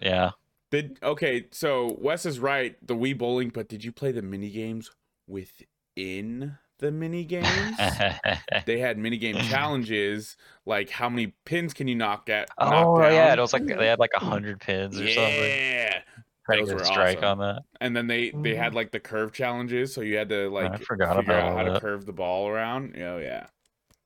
Yeah. 0.00 0.30
Did 0.70 0.98
okay, 1.02 1.46
so 1.50 1.96
Wes 1.98 2.26
is 2.26 2.38
right, 2.40 2.76
the 2.86 2.94
Wii 2.94 3.16
bowling, 3.16 3.48
but 3.48 3.68
did 3.68 3.84
you 3.84 3.92
play 3.92 4.12
the 4.12 4.20
mini 4.20 4.50
games 4.50 4.90
within 5.26 6.58
the 6.78 6.92
mini 6.92 7.24
games? 7.24 7.48
they 8.66 8.78
had 8.78 8.98
mini 8.98 9.16
game 9.16 9.36
challenges, 9.36 10.36
like 10.66 10.90
how 10.90 11.08
many 11.08 11.28
pins 11.46 11.72
can 11.72 11.88
you 11.88 11.94
knock 11.94 12.28
at? 12.28 12.50
oh 12.58 12.68
knock 12.68 13.02
down? 13.02 13.12
yeah, 13.12 13.32
it 13.32 13.38
was 13.38 13.54
like 13.54 13.66
they 13.66 13.86
had 13.86 13.98
like 13.98 14.10
a 14.14 14.20
hundred 14.20 14.60
pins 14.60 15.00
or 15.00 15.08
something. 15.08 15.42
yeah. 15.42 16.00
Trying 16.44 16.60
those 16.60 16.68
to 16.68 16.74
were 16.74 16.80
get 16.80 16.86
strike 16.86 17.18
awesome. 17.18 17.40
on 17.40 17.54
that. 17.56 17.62
And 17.80 17.96
then 17.96 18.06
they 18.06 18.30
they 18.30 18.54
had 18.54 18.74
like 18.74 18.90
the 18.90 19.00
curve 19.00 19.32
challenges, 19.32 19.94
so 19.94 20.02
you 20.02 20.16
had 20.18 20.28
to 20.28 20.50
like 20.50 20.82
forgot 20.82 21.16
figure 21.16 21.32
about 21.32 21.44
out 21.44 21.52
all 21.52 21.66
how 21.66 21.72
to 21.74 21.80
curve 21.80 22.04
the 22.04 22.12
ball 22.12 22.48
around. 22.48 22.94
Oh 22.98 23.18
yeah, 23.18 23.46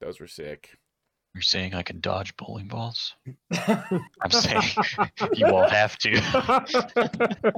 those 0.00 0.20
were 0.20 0.28
sick. 0.28 0.76
You're 1.34 1.42
saying 1.42 1.74
I 1.74 1.82
can 1.82 2.00
dodge 2.00 2.36
bowling 2.36 2.68
balls? 2.68 3.14
I'm 3.66 4.30
saying 4.30 4.62
you 5.32 5.46
won't 5.46 5.70
have 5.70 5.96
to. 5.98 6.10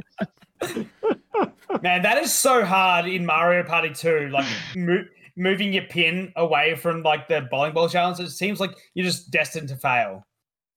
Man, 1.83 2.03
that 2.03 2.19
is 2.19 2.33
so 2.33 2.65
hard 2.65 3.07
in 3.07 3.27
Mario 3.27 3.65
Party 3.65 3.91
2. 3.93 4.31
Like 4.33 4.47
mo- 4.77 5.05
moving 5.37 5.73
your 5.73 5.85
pin 5.85 6.33
away 6.37 6.77
from 6.77 7.03
like 7.03 7.27
the 7.27 7.49
bowling 7.51 7.75
ball 7.75 7.89
challenge. 7.89 8.21
It 8.21 8.31
seems 8.31 8.61
like 8.61 8.77
you're 8.95 9.07
just 9.07 9.33
destined 9.33 9.69
to 9.71 9.77
fail. 9.77 10.25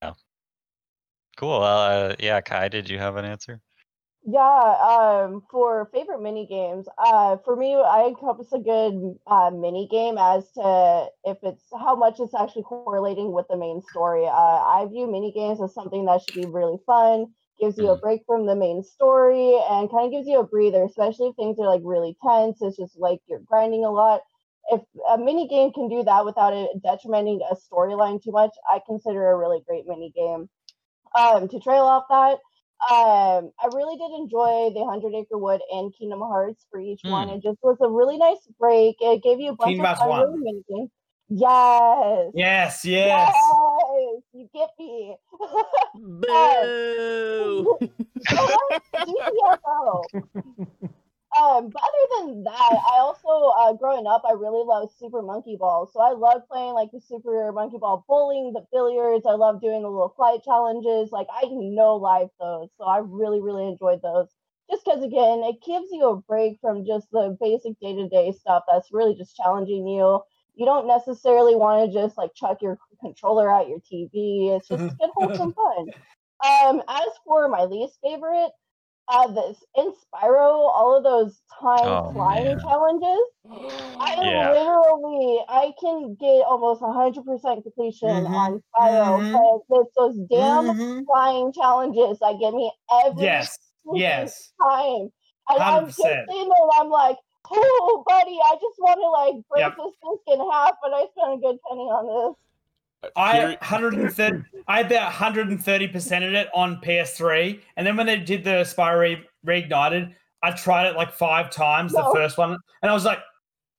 Yeah. 0.02 0.14
Cool. 1.38 1.61
Uh, 1.61 2.15
yeah, 2.19 2.41
Kai, 2.41 2.68
did 2.68 2.90
you 2.90 2.98
have 2.98 3.15
an 3.15 3.26
answer? 3.26 3.61
Yeah, 4.29 4.41
um, 5.23 5.43
for 5.49 5.89
favorite 5.93 6.21
mini 6.21 6.45
games, 6.47 6.87
uh, 6.97 7.37
for 7.45 7.55
me, 7.55 7.75
I 7.75 8.07
encompass 8.07 8.51
a 8.51 8.59
good 8.59 9.17
uh, 9.25 9.51
mini 9.51 9.87
game 9.89 10.17
as 10.17 10.51
to 10.51 11.07
if 11.23 11.37
it's 11.43 11.63
how 11.71 11.95
much 11.95 12.19
it's 12.19 12.35
actually 12.35 12.63
correlating 12.63 13.31
with 13.31 13.47
the 13.49 13.55
main 13.55 13.81
story. 13.81 14.25
Uh, 14.27 14.31
I 14.31 14.85
view 14.91 15.09
mini 15.09 15.31
games 15.31 15.61
as 15.61 15.73
something 15.73 16.05
that 16.05 16.21
should 16.23 16.35
be 16.35 16.45
really 16.45 16.77
fun, 16.85 17.27
gives 17.57 17.77
you 17.77 17.89
a 17.89 17.95
Mhm. 17.95 18.01
break 18.01 18.23
from 18.27 18.45
the 18.45 18.55
main 18.55 18.83
story, 18.83 19.55
and 19.69 19.89
kind 19.89 20.07
of 20.07 20.11
gives 20.11 20.27
you 20.27 20.39
a 20.41 20.47
breather, 20.47 20.83
especially 20.83 21.29
if 21.29 21.37
things 21.37 21.57
are 21.59 21.67
like 21.67 21.81
really 21.85 22.17
tense. 22.21 22.61
It's 22.61 22.75
just 22.75 22.99
like 22.99 23.21
you're 23.27 23.39
grinding 23.39 23.85
a 23.85 23.91
lot. 23.91 24.21
If 24.69 24.81
a 25.09 25.17
mini 25.17 25.47
game 25.47 25.71
can 25.71 25.87
do 25.87 26.03
that 26.03 26.25
without 26.25 26.53
it 26.53 26.83
detrimenting 26.83 27.41
a 27.49 27.55
storyline 27.55 28.21
too 28.21 28.31
much, 28.33 28.53
I 28.69 28.81
consider 28.85 29.31
a 29.31 29.37
really 29.37 29.61
great 29.65 29.87
mini 29.87 30.11
game. 30.13 30.49
Um, 31.17 31.47
to 31.49 31.59
trail 31.59 31.83
off 31.83 32.05
that, 32.09 32.39
um, 32.89 33.51
I 33.59 33.67
really 33.73 33.97
did 33.97 34.11
enjoy 34.11 34.71
the 34.73 34.85
Hundred 34.85 35.15
Acre 35.15 35.37
Wood 35.37 35.61
and 35.71 35.93
Kingdom 35.97 36.19
Hearts 36.19 36.65
for 36.69 36.79
each 36.79 37.01
one. 37.03 37.27
Hmm. 37.27 37.35
It 37.35 37.43
just 37.43 37.57
was 37.63 37.77
a 37.81 37.89
really 37.89 38.17
nice 38.17 38.47
break. 38.59 38.97
It 38.99 39.23
gave 39.23 39.39
you 39.39 39.51
a 39.51 39.55
bunch 39.55 39.69
Kingdom 39.69 39.85
of 39.87 39.97
fun 39.97 40.09
one. 40.09 40.41
really 40.41 40.63
mini. 40.69 40.89
Yes. 41.29 42.31
Yes, 42.33 42.85
yes. 42.85 43.35
Yes, 43.35 44.23
you 44.33 44.49
get 44.53 44.69
me. 44.79 45.15
Boo! 45.95 47.77
GTFO. 48.95 50.03
Um, 51.35 51.69
but 51.69 51.81
other 51.83 52.25
than 52.31 52.43
that, 52.45 52.53
I 52.53 52.99
also 52.99 53.51
uh, 53.59 53.73
growing 53.73 54.07
up, 54.07 54.23
I 54.27 54.31
really 54.31 54.63
loved 54.65 54.93
Super 54.97 55.21
Monkey 55.21 55.57
Ball. 55.59 55.89
So 55.91 55.99
I 55.99 56.13
love 56.13 56.47
playing 56.49 56.73
like 56.73 56.89
the 56.91 57.01
Super 57.01 57.51
Monkey 57.51 57.77
Ball 57.77 58.05
bowling, 58.07 58.53
the 58.53 58.65
billiards. 58.71 59.25
I 59.27 59.33
love 59.33 59.61
doing 59.61 59.81
the 59.81 59.89
little 59.89 60.13
flight 60.15 60.43
challenges. 60.43 61.11
Like 61.11 61.27
I 61.29 61.45
know 61.51 61.95
live 61.95 62.29
those, 62.39 62.69
so 62.77 62.85
I 62.85 62.99
really, 62.99 63.41
really 63.41 63.67
enjoyed 63.67 64.01
those. 64.01 64.29
Just 64.71 64.83
because 64.85 65.03
again, 65.03 65.43
it 65.43 65.57
gives 65.65 65.87
you 65.91 66.09
a 66.09 66.15
break 66.15 66.59
from 66.61 66.85
just 66.85 67.07
the 67.11 67.37
basic 67.39 67.79
day 67.79 67.95
to 67.95 68.07
day 68.07 68.31
stuff 68.31 68.63
that's 68.67 68.91
really 68.91 69.15
just 69.15 69.35
challenging 69.35 69.87
you. 69.87 70.21
You 70.55 70.65
don't 70.65 70.87
necessarily 70.87 71.55
want 71.55 71.91
to 71.91 71.99
just 71.99 72.17
like 72.17 72.33
chuck 72.35 72.61
your 72.61 72.79
controller 73.01 73.51
at 73.51 73.67
your 73.67 73.79
TV. 73.79 74.55
It's 74.55 74.67
just 74.69 74.97
good 74.99 75.09
wholesome 75.15 75.53
fun. 75.53 75.91
Um, 76.45 76.81
as 76.87 77.07
for 77.25 77.47
my 77.47 77.63
least 77.65 77.99
favorite, 78.03 78.51
uh, 79.09 79.27
this 79.34 79.63
in 79.75 79.93
Spyro, 79.93 80.69
all 80.73 80.97
of 80.97 81.03
those 81.03 81.41
time 81.61 81.99
Oh, 81.99 82.11
flying 82.13 82.57
man. 82.57 82.59
challenges. 82.59 83.23
I 83.99 84.15
Yeah. 84.19 84.53
literally, 84.53 85.43
I 85.49 85.73
can 85.81 86.15
get 86.19 86.45
almost 86.45 86.81
100% 86.81 87.63
completion 87.63 88.09
Mhm, 88.09 88.27
on 88.27 88.61
Spyro, 88.75 89.21
mhm. 89.21 89.43
but 89.69 89.81
it's 89.81 89.93
those 89.97 90.17
damn 90.29 90.71
Mhm. 90.71 91.07
flying 91.07 91.53
challenges 91.53 92.19
that 92.19 92.39
get 92.39 92.53
me 92.53 92.71
every 92.91 93.29
Yes, 93.29 93.57
yes. 93.91 94.53
time. 94.61 95.09
And 95.49 95.61
I'm 95.63 95.88
just 95.97 95.97
100%. 95.99 96.29
sitting 96.29 96.49
there 96.49 96.63
and 96.63 96.71
I'm 96.75 96.89
like, 96.89 97.17
oh, 97.51 98.03
buddy, 98.07 98.38
I 98.43 98.55
just 98.55 98.77
want 98.79 98.99
to 98.99 99.09
like 99.09 99.35
break 99.49 99.71
Yep. 99.71 99.77
this 99.77 99.95
disc 100.03 100.23
in 100.27 100.39
half, 100.51 100.75
but 100.81 100.93
I 100.93 101.07
spent 101.15 101.39
a 101.39 101.41
good 101.41 101.57
penny 101.69 101.88
on 101.89 102.05
this. 102.07 102.35
I 103.15 103.36
Here- 103.38 103.57
130, 103.61 104.44
I 104.68 104.82
about 104.82 105.03
130 105.03 105.88
percented 105.90 106.34
it 106.34 106.48
on 106.53 106.82
PS3, 106.82 107.61
and 107.78 107.86
then 107.86 107.95
when 107.95 108.06
they 108.07 108.18
did 108.18 108.44
the 108.44 108.64
Spyro 108.65 108.99
Re- 109.45 109.61
reignited, 109.61 110.14
I 110.44 110.52
tried 110.52 110.88
it 110.88 110.95
like 110.95 111.11
five 111.14 111.49
times. 111.52 111.94
The 111.94 112.10
first 112.14 112.38
one, 112.38 112.57
and 112.82 112.91
I 112.91 112.94
was 112.94 113.06
like, 113.06 113.19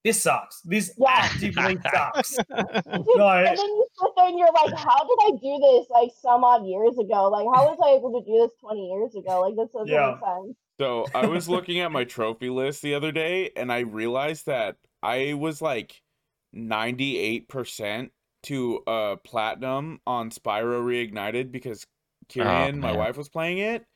"This 0.04 0.22
sucks. 0.22 0.60
This 0.62 0.92
Yeah. 0.98 1.08
actively 1.10 1.78
sucks." 1.92 2.36
Dude, 2.36 3.06
No. 3.16 3.28
and 3.28 3.46
then 3.46 3.56
you 3.56 3.86
sit 4.00 4.10
there 4.16 4.26
and 4.28 4.38
you're 4.38 4.52
like, 4.52 4.74
how 4.74 4.98
did 4.98 5.18
I 5.26 5.30
do 5.42 5.58
this 5.60 5.90
like 5.90 6.10
some 6.20 6.44
odd 6.44 6.64
years 6.66 6.96
ago? 6.98 7.28
Like, 7.28 7.46
how 7.54 7.68
was 7.68 7.78
I 7.84 7.96
able 7.96 8.20
to 8.20 8.24
do 8.26 8.38
this 8.38 8.50
20 8.60 8.88
years 8.88 9.14
ago? 9.16 9.40
Like, 9.40 9.56
this 9.56 9.68
doesn't 9.72 9.88
Yeah. 9.88 10.12
make 10.20 10.24
sense. 10.46 10.56
So 10.80 11.06
I 11.14 11.26
was 11.26 11.48
looking 11.48 11.80
at 11.80 11.90
my 11.90 12.04
trophy 12.04 12.50
list 12.50 12.82
the 12.82 12.94
other 12.94 13.10
day 13.10 13.50
and 13.56 13.72
I 13.72 13.80
realized 13.80 14.46
that 14.46 14.76
I 15.02 15.34
was 15.34 15.60
like 15.60 16.00
98% 16.54 18.10
to 18.44 18.80
uh 18.86 19.16
platinum 19.16 20.00
on 20.06 20.30
Spyro 20.30 20.82
Reignited 20.82 21.50
because 21.50 21.86
Kirian, 22.28 22.78
my 22.78 22.92
wife, 22.92 23.16
was 23.16 23.28
playing 23.28 23.58
it, 23.58 23.86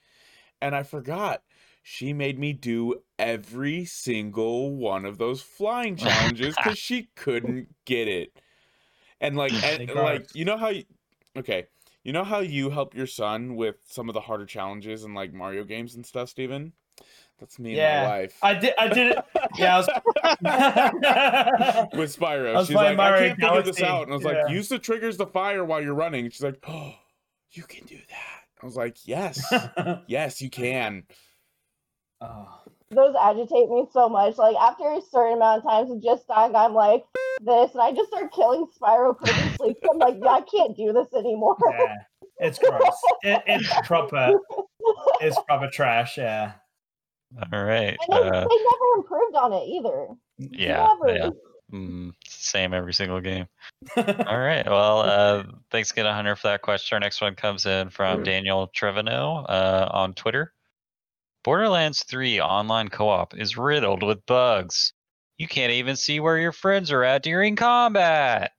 and 0.60 0.74
I 0.74 0.82
forgot. 0.82 1.43
She 1.85 2.12
made 2.12 2.39
me 2.39 2.52
do 2.52 3.02
every 3.19 3.85
single 3.85 4.70
one 4.77 5.05
of 5.05 5.19
those 5.19 5.43
flying 5.43 5.97
challenges 5.97 6.55
because 6.56 6.78
she 6.78 7.09
couldn't 7.16 7.74
get 7.85 8.06
it. 8.06 8.32
And 9.20 9.36
like, 9.36 9.52
and, 9.64 9.90
like 9.94 10.35
you 10.35 10.44
know 10.44 10.56
how, 10.56 10.69
you, 10.69 10.85
okay, 11.36 11.66
you 12.05 12.12
know 12.12 12.24
how 12.24 12.39
you 12.39 12.70
help 12.70 12.94
your 12.94 13.06
son 13.06 13.56
with 13.56 13.77
some 13.86 14.09
of 14.09 14.14
the 14.14 14.20
harder 14.20 14.47
challenges 14.47 15.05
in 15.05 15.14
like 15.14 15.32
Mario 15.32 15.64
games 15.64 15.94
and 15.94 16.06
stuff, 16.06 16.28
Steven? 16.28 16.73
That's 17.43 17.59
me 17.59 17.70
and 17.70 17.77
Yeah. 17.78 18.05
my 18.05 18.09
wife. 18.20 18.39
I 18.40 18.55
did. 18.55 18.73
I 18.78 18.86
did 18.86 19.16
it. 19.16 19.24
Yeah, 19.59 19.74
I 19.74 19.78
was. 19.78 19.89
with 21.98 22.16
Spyro. 22.16 22.55
I 22.55 22.59
was 22.59 22.69
She's 22.69 22.77
like, 22.77 22.97
playing 22.97 23.01
I 23.01 23.19
can't 23.19 23.40
figure 23.40 23.62
this 23.62 23.82
out. 23.82 24.05
And 24.05 24.12
I 24.12 24.14
was 24.14 24.24
like, 24.24 24.48
use 24.48 24.69
the 24.69 24.78
triggers 24.78 25.16
to 25.16 25.27
fire 25.27 25.64
while 25.64 25.82
you're 25.82 25.93
running. 25.93 26.31
She's 26.31 26.44
like, 26.44 26.62
oh, 26.69 26.94
you 27.51 27.64
can 27.64 27.85
do 27.86 27.97
that. 27.97 28.62
I 28.62 28.64
was 28.64 28.77
like, 28.77 28.97
yes, 29.09 29.44
yes, 30.06 30.40
you 30.40 30.51
can. 30.51 31.02
oh. 32.20 32.60
Those 32.93 33.16
agitate 33.20 33.69
me 33.70 33.86
so 33.90 34.09
much. 34.09 34.36
Like 34.36 34.55
after 34.55 34.85
a 34.85 35.01
certain 35.01 35.39
amount 35.39 35.64
of 35.64 35.70
times 35.70 35.90
of 35.90 36.01
just 36.01 36.28
dying, 36.28 36.55
I'm 36.55 36.74
like 36.74 37.02
this, 37.40 37.73
and 37.73 37.81
I 37.81 37.90
just 37.93 38.09
start 38.10 38.31
killing 38.32 38.66
Spyro 38.81 39.19
purposely. 39.19 39.74
I'm 39.90 39.98
like, 39.98 40.19
yeah, 40.23 40.31
I 40.31 40.43
can't 40.43 40.77
do 40.77 40.93
this 40.93 41.09
anymore. 41.19 41.56
Yeah, 41.70 41.94
it's 42.39 42.59
gross. 42.59 42.94
It, 43.23 43.43
it's 43.47 43.86
proper. 43.89 44.39
It's 45.23 45.39
proper 45.48 45.69
trash. 45.69 46.19
Yeah. 46.19 46.52
All 47.52 47.64
right. 47.64 47.96
And 47.98 47.98
they, 48.09 48.28
Uh, 48.28 48.30
they 48.30 48.56
never 48.56 48.96
improved 48.96 49.36
on 49.36 49.52
it 49.52 49.64
either. 49.68 50.09
yeah. 50.38 50.94
Never. 51.00 51.16
Yeah. 51.16 51.30
Mm, 51.72 52.12
same 52.28 52.74
every 52.74 52.92
single 52.92 53.20
game. 53.20 53.46
All 53.96 54.38
right. 54.38 54.66
Well, 54.66 55.00
uh, 55.00 55.44
thanks 55.70 55.90
again, 55.90 56.04
Hunter, 56.04 56.36
for 56.36 56.48
that 56.48 56.60
question. 56.60 56.96
Our 56.96 57.00
next 57.00 57.20
one 57.22 57.34
comes 57.34 57.64
in 57.64 57.88
from 57.88 58.22
Daniel 58.24 58.66
Trevino 58.66 59.44
uh, 59.48 59.88
on 59.90 60.12
Twitter. 60.12 60.52
Borderlands 61.44 62.04
3 62.04 62.40
online 62.42 62.88
co 62.88 63.09
op 63.09 63.34
is 63.36 63.56
riddled 63.56 64.02
with 64.02 64.24
bugs. 64.26 64.92
You 65.38 65.48
can't 65.48 65.72
even 65.72 65.96
see 65.96 66.20
where 66.20 66.38
your 66.38 66.52
friends 66.52 66.92
are 66.92 67.02
at 67.02 67.22
during 67.22 67.56
combat. 67.56 68.52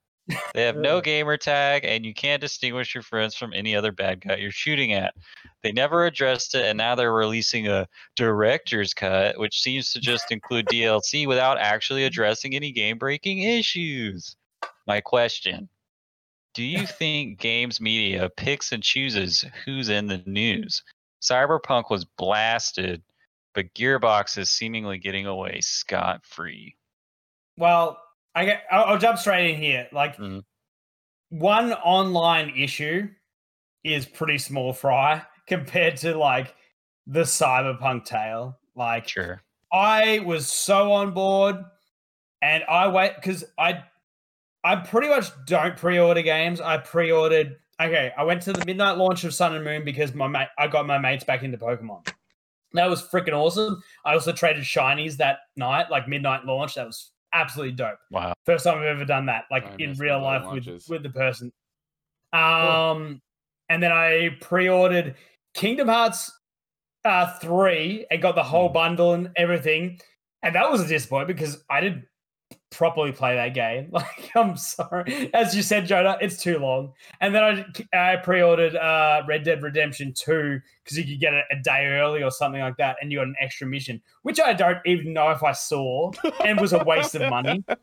They 0.54 0.62
have 0.62 0.76
no 0.76 1.00
gamer 1.00 1.36
tag, 1.36 1.84
and 1.84 2.04
you 2.04 2.14
can't 2.14 2.40
distinguish 2.40 2.94
your 2.94 3.02
friends 3.02 3.34
from 3.34 3.52
any 3.52 3.76
other 3.76 3.92
bad 3.92 4.22
guy 4.22 4.36
you're 4.36 4.50
shooting 4.50 4.92
at. 4.92 5.14
They 5.62 5.72
never 5.72 6.06
addressed 6.06 6.54
it, 6.54 6.64
and 6.64 6.78
now 6.78 6.94
they're 6.94 7.12
releasing 7.12 7.68
a 7.68 7.86
director's 8.16 8.94
cut, 8.94 9.38
which 9.38 9.60
seems 9.60 9.92
to 9.92 10.00
just 10.00 10.32
include 10.32 10.66
DLC 10.66 11.26
without 11.26 11.58
actually 11.58 12.04
addressing 12.04 12.54
any 12.54 12.72
game 12.72 12.96
breaking 12.96 13.42
issues. 13.42 14.36
My 14.86 15.00
question 15.00 15.68
Do 16.54 16.62
you 16.62 16.86
think 16.86 17.38
games 17.38 17.80
media 17.80 18.30
picks 18.30 18.72
and 18.72 18.82
chooses 18.82 19.44
who's 19.64 19.90
in 19.90 20.06
the 20.06 20.22
news? 20.24 20.82
Cyberpunk 21.20 21.90
was 21.90 22.04
blasted, 22.04 23.02
but 23.54 23.74
Gearbox 23.74 24.38
is 24.38 24.50
seemingly 24.50 24.98
getting 24.98 25.26
away 25.26 25.60
scot 25.60 26.24
free. 26.24 26.76
Well, 27.56 27.98
I 28.34 28.44
get, 28.44 28.64
I'll, 28.70 28.84
I'll 28.84 28.98
jump 28.98 29.18
straight 29.18 29.50
in 29.54 29.60
here. 29.60 29.88
Like 29.92 30.16
Mhm. 30.16 30.42
one 31.30 31.72
online 31.72 32.50
issue 32.56 33.08
is 33.84 34.06
pretty 34.06 34.38
small 34.38 34.72
fry 34.72 35.22
compared 35.46 35.96
to 35.98 36.16
like 36.16 36.54
the 37.06 37.20
cyberpunk 37.22 38.04
tale. 38.04 38.58
Like 38.74 39.08
Sure. 39.08 39.42
I 39.72 40.20
was 40.20 40.50
so 40.50 40.92
on 40.92 41.12
board, 41.12 41.56
and 42.42 42.64
I 42.68 42.88
wait 42.88 43.14
because 43.16 43.44
I 43.58 43.84
I 44.62 44.76
pretty 44.76 45.08
much 45.08 45.30
don't 45.46 45.76
pre-order 45.76 46.22
games. 46.22 46.60
I 46.60 46.78
pre-ordered. 46.78 47.56
Okay, 47.80 48.12
I 48.16 48.22
went 48.24 48.40
to 48.42 48.52
the 48.52 48.64
midnight 48.64 48.96
launch 48.96 49.24
of 49.24 49.34
Sun 49.34 49.54
and 49.54 49.64
Moon 49.64 49.84
because 49.84 50.14
my 50.14 50.26
mate 50.28 50.48
I 50.58 50.68
got 50.68 50.86
my 50.86 50.98
mates 50.98 51.24
back 51.24 51.42
into 51.42 51.58
Pokemon. 51.58 52.08
That 52.72 52.88
was 52.90 53.02
freaking 53.02 53.32
awesome. 53.34 53.82
I 54.04 54.14
also 54.14 54.32
traded 54.32 54.64
shinies 54.64 55.16
that 55.18 55.38
night, 55.56 55.90
like 55.90 56.08
midnight 56.08 56.44
launch. 56.44 56.74
That 56.74 56.86
was 56.86 57.10
absolutely 57.34 57.74
dope. 57.74 57.98
Wow. 58.10 58.32
First 58.46 58.64
time 58.64 58.78
I've 58.78 58.84
ever 58.84 59.04
done 59.04 59.26
that, 59.26 59.44
like 59.50 59.64
I 59.64 59.74
in 59.78 59.92
real 59.98 60.22
life 60.22 60.50
with, 60.50 60.66
with 60.88 61.02
the 61.02 61.10
person. 61.10 61.52
Um, 62.32 63.20
and 63.68 63.82
then 63.82 63.92
I 63.92 64.30
pre-ordered 64.40 65.16
Kingdom 65.54 65.88
Hearts 65.88 66.32
uh, 67.04 67.38
three 67.38 68.06
and 68.10 68.22
got 68.22 68.34
the 68.34 68.42
whole 68.42 68.68
Hmm. 68.68 68.74
bundle 68.74 69.12
and 69.14 69.30
everything, 69.36 70.00
and 70.42 70.54
that 70.54 70.70
was 70.70 70.80
a 70.80 70.86
disappointment 70.86 71.38
because 71.38 71.62
I 71.68 71.80
didn't 71.80 72.04
properly 72.74 73.12
play 73.12 73.34
that 73.36 73.54
game. 73.54 73.90
Like, 73.94 74.30
I'm 74.34 74.56
sorry, 74.56 75.30
as 75.32 75.54
you 75.54 75.62
said, 75.62 75.86
Jonah, 75.86 76.18
it's 76.20 76.42
too 76.42 76.58
long. 76.58 76.92
And 77.20 77.34
then 77.34 77.42
I, 77.92 78.12
I 78.12 78.16
pre-ordered 78.16 78.74
uh, 78.74 79.22
Red 79.26 79.44
Dead 79.44 79.62
Redemption 79.62 80.12
two 80.12 80.60
because 80.82 80.98
you 80.98 81.04
could 81.04 81.20
get 81.20 81.32
it 81.32 81.44
a 81.50 81.56
day 81.62 81.86
early 81.86 82.22
or 82.22 82.30
something 82.30 82.60
like 82.60 82.76
that, 82.78 82.96
and 83.00 83.12
you 83.12 83.18
got 83.18 83.28
an 83.28 83.36
extra 83.40 83.66
mission, 83.66 84.02
which 84.22 84.40
I 84.40 84.52
don't 84.52 84.78
even 84.84 85.12
know 85.12 85.30
if 85.30 85.42
I 85.42 85.52
saw, 85.52 86.10
and 86.44 86.60
was 86.60 86.72
a 86.72 86.82
waste 86.84 87.14
of 87.14 87.30
money. 87.30 87.64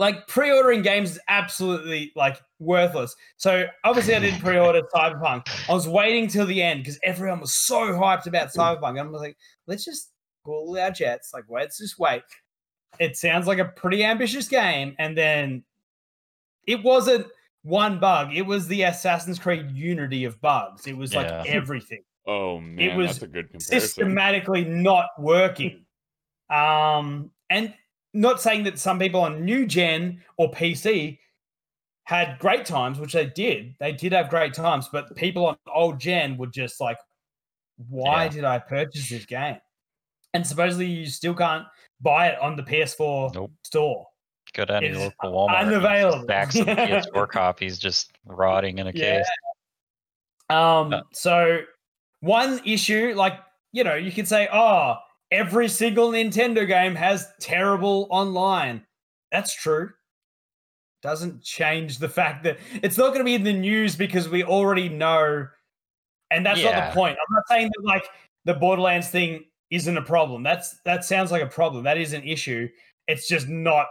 Like 0.00 0.28
pre-ordering 0.28 0.80
games 0.80 1.10
is 1.10 1.20
absolutely 1.28 2.10
like 2.16 2.40
worthless. 2.58 3.14
So 3.36 3.66
obviously 3.84 4.14
I 4.14 4.20
didn't 4.20 4.40
pre-order 4.40 4.80
Cyberpunk. 4.94 5.46
I 5.68 5.74
was 5.74 5.86
waiting 5.86 6.26
till 6.26 6.46
the 6.46 6.62
end 6.62 6.80
because 6.80 6.98
everyone 7.04 7.40
was 7.40 7.52
so 7.52 7.92
hyped 7.92 8.26
about 8.26 8.48
Cyberpunk. 8.50 8.98
And 8.98 9.00
I 9.00 9.02
was 9.02 9.20
like, 9.20 9.36
let's 9.66 9.84
just 9.84 10.10
cool 10.42 10.78
our 10.78 10.90
jets. 10.90 11.32
Like, 11.34 11.44
let's 11.50 11.76
just 11.76 11.98
wait. 11.98 12.22
It 12.98 13.16
sounds 13.16 13.46
like 13.46 13.58
a 13.58 13.64
pretty 13.64 14.04
ambitious 14.04 14.48
game, 14.48 14.94
and 14.98 15.16
then 15.16 15.64
it 16.66 16.82
wasn't 16.82 17.26
one 17.62 17.98
bug. 17.98 18.34
It 18.34 18.42
was 18.42 18.68
the 18.68 18.82
Assassin's 18.82 19.38
Creed 19.38 19.70
Unity 19.70 20.24
of 20.24 20.40
bugs. 20.40 20.86
It 20.86 20.96
was 20.96 21.14
like 21.14 21.26
everything 21.46 22.02
Oh 22.26 22.60
man, 22.60 22.90
it 22.90 22.96
was 22.96 23.06
that's 23.08 23.22
a 23.22 23.26
good 23.26 23.50
comparison. 23.50 23.80
systematically 23.80 24.64
not 24.64 25.06
working. 25.18 25.84
Um, 26.50 27.30
and 27.48 27.72
not 28.12 28.40
saying 28.40 28.64
that 28.64 28.78
some 28.78 28.98
people 28.98 29.20
on 29.20 29.44
new 29.44 29.66
gen 29.66 30.22
or 30.36 30.50
PC 30.50 31.18
had 32.04 32.38
great 32.40 32.66
times, 32.66 32.98
which 32.98 33.12
they 33.12 33.26
did. 33.26 33.74
They 33.78 33.92
did 33.92 34.12
have 34.12 34.28
great 34.28 34.52
times, 34.52 34.88
but 34.92 35.14
people 35.16 35.46
on 35.46 35.56
old 35.72 36.00
gen 36.00 36.36
were 36.36 36.48
just 36.48 36.80
like, 36.80 36.98
why 37.88 38.24
Yeah. 38.24 38.28
did 38.30 38.44
I 38.44 38.58
purchase 38.58 39.08
this 39.08 39.24
game? 39.24 39.58
And 40.34 40.46
supposedly 40.46 40.86
you 40.86 41.06
still 41.06 41.34
can't 41.34 41.66
buy 42.00 42.28
it 42.28 42.38
on 42.40 42.56
the 42.56 42.62
PS4 42.62 43.34
Nope. 43.34 43.50
store. 43.64 44.06
Go 44.54 44.64
down 44.64 44.82
to 44.82 44.98
local 44.98 45.32
Walmart. 45.48 45.58
unavailable. 45.60 46.24
Stacks 46.24 46.56
of 46.56 46.66
PS4 46.66 47.28
copies 47.32 47.78
just 47.78 48.12
rotting 48.26 48.78
in 48.78 48.88
a 48.88 48.92
Yeah. 48.92 49.18
case. 49.18 49.28
Um, 50.48 50.92
Uh, 50.92 51.02
so 51.12 51.60
one 52.20 52.60
issue, 52.64 53.14
like 53.16 53.34
you 53.72 53.84
know, 53.84 53.94
you 53.94 54.10
could 54.10 54.26
say, 54.26 54.48
oh, 54.52 54.96
every 55.30 55.68
single 55.68 56.10
Nintendo 56.10 56.66
game 56.66 56.96
has 56.96 57.28
terrible 57.40 58.08
online. 58.10 58.84
That's 59.30 59.54
true. 59.54 59.90
Doesn't 61.02 61.44
change 61.44 61.98
the 61.98 62.08
fact 62.08 62.42
that 62.44 62.58
it's 62.82 62.98
not 62.98 63.08
going 63.08 63.20
to 63.20 63.24
be 63.24 63.34
in 63.36 63.44
the 63.44 63.52
news 63.52 63.94
because 63.94 64.28
we 64.28 64.42
already 64.42 64.88
know, 64.88 65.46
and 66.32 66.44
that's 66.44 66.62
not 66.64 66.74
the 66.88 66.92
point. 66.94 67.16
I'm 67.16 67.34
not 67.34 67.44
saying 67.48 67.68
that 67.68 67.84
like 67.86 68.04
the 68.44 68.54
Borderlands 68.54 69.08
thing 69.08 69.44
isn't 69.70 69.96
a 69.96 70.02
problem. 70.02 70.42
That's 70.42 70.80
that 70.84 71.04
sounds 71.04 71.30
like 71.30 71.42
a 71.42 71.46
problem. 71.46 71.84
That 71.84 71.98
is 71.98 72.12
an 72.12 72.24
issue. 72.24 72.68
It's 73.06 73.28
just 73.28 73.48
not 73.48 73.86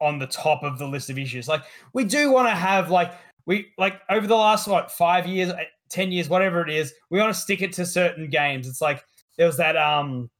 on 0.00 0.18
the 0.18 0.26
top 0.26 0.62
of 0.62 0.78
the 0.78 0.86
list 0.86 1.10
of 1.10 1.18
issues. 1.18 1.48
Like 1.48 1.62
we 1.92 2.04
do 2.04 2.30
want 2.30 2.48
to 2.48 2.54
have 2.54 2.90
like 2.90 3.12
we 3.46 3.68
like 3.78 4.00
over 4.10 4.26
the 4.26 4.36
last 4.36 4.66
what 4.68 4.90
five 4.90 5.26
years, 5.26 5.50
uh, 5.50 5.64
ten 5.88 6.12
years, 6.12 6.28
whatever 6.28 6.66
it 6.66 6.70
is, 6.70 6.92
we 7.10 7.18
want 7.18 7.34
to 7.34 7.40
stick 7.40 7.62
it 7.62 7.72
to 7.74 7.86
certain 7.86 8.28
games. 8.28 8.68
It's 8.68 8.80
like 8.80 9.04
there 9.38 9.46
was 9.46 9.56
that 9.56 9.76
um, 9.76 10.30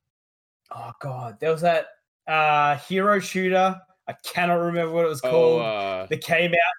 oh 0.70 0.93
god, 1.01 1.39
there 1.41 1.51
was 1.51 1.62
that 1.62 1.87
uh 2.27 2.77
hero 2.77 3.19
shooter. 3.19 3.81
I 4.09 4.15
cannot 4.24 4.55
remember 4.55 4.93
what 4.93 5.05
it 5.05 5.09
was 5.09 5.20
oh, 5.24 5.31
called. 5.31 5.62
uh, 5.62 6.07
that 6.11 6.23
came 6.23 6.51
out, 6.51 6.77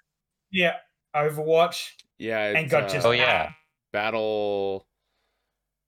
yeah, 0.52 0.76
Overwatch, 1.16 1.88
yeah, 2.18 2.58
and 2.58 2.70
got 2.70 2.84
uh, 2.84 2.90
just 2.90 3.06
Oh, 3.06 3.12
yeah. 3.12 3.52
Battle 3.94 4.88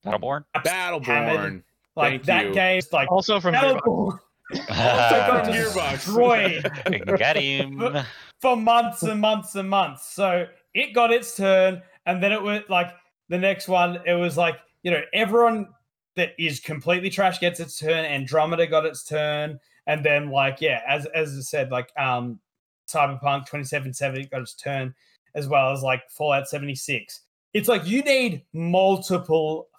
Battleborn? 0.06 0.44
Battleborn. 0.56 1.06
hammered. 1.06 1.64
Like 1.96 2.12
Thank 2.12 2.24
that 2.26 2.46
you. 2.48 2.54
game's 2.54 2.92
like 2.92 3.12
Also 3.12 3.40
from 3.40 3.54
Gearbox. 3.54 3.82
Battleborn 3.82 4.20
also 4.52 4.68
got 4.70 5.46
Gearbox. 5.54 7.18
Got 7.20 7.38
him. 7.38 8.06
for 8.42 8.56
months 8.56 9.04
and 9.04 9.20
months 9.20 9.56
and 9.56 9.70
months. 9.70 10.14
So 10.14 10.46
it 10.74 10.94
got 10.94 11.12
its 11.12 11.36
turn, 11.36 11.82
and 12.06 12.22
then 12.22 12.32
it 12.32 12.42
was 12.42 12.62
like 12.70 12.92
the 13.30 13.38
next 13.38 13.68
one. 13.68 14.00
It 14.06 14.14
was 14.14 14.38
like 14.38 14.58
you 14.84 14.92
know 14.92 15.02
everyone 15.14 15.70
that 16.16 16.34
is 16.38 16.60
completely 16.60 17.10
trash 17.10 17.40
gets 17.40 17.60
its 17.60 17.80
turn. 17.80 18.06
Andromeda 18.06 18.68
got 18.68 18.86
its 18.86 19.04
turn, 19.04 19.60
and 19.88 20.04
then 20.06 20.30
like 20.30 20.62
yeah, 20.62 20.82
as 20.88 21.06
as 21.08 21.36
I 21.38 21.42
said, 21.42 21.72
like 21.72 21.90
um, 21.98 22.40
Cyberpunk 22.88 23.48
twenty 23.48 23.66
seven 23.66 23.94
seventy 23.94 24.26
got 24.26 24.42
its 24.42 24.54
turn, 24.54 24.94
as 25.34 25.48
well 25.48 25.72
as 25.72 25.82
like 25.82 26.04
Fallout 26.10 26.48
seventy 26.48 26.76
six. 26.76 27.22
It's 27.54 27.70
like 27.70 27.88
you 27.88 28.02
need 28.04 28.44
multiple 28.54 29.70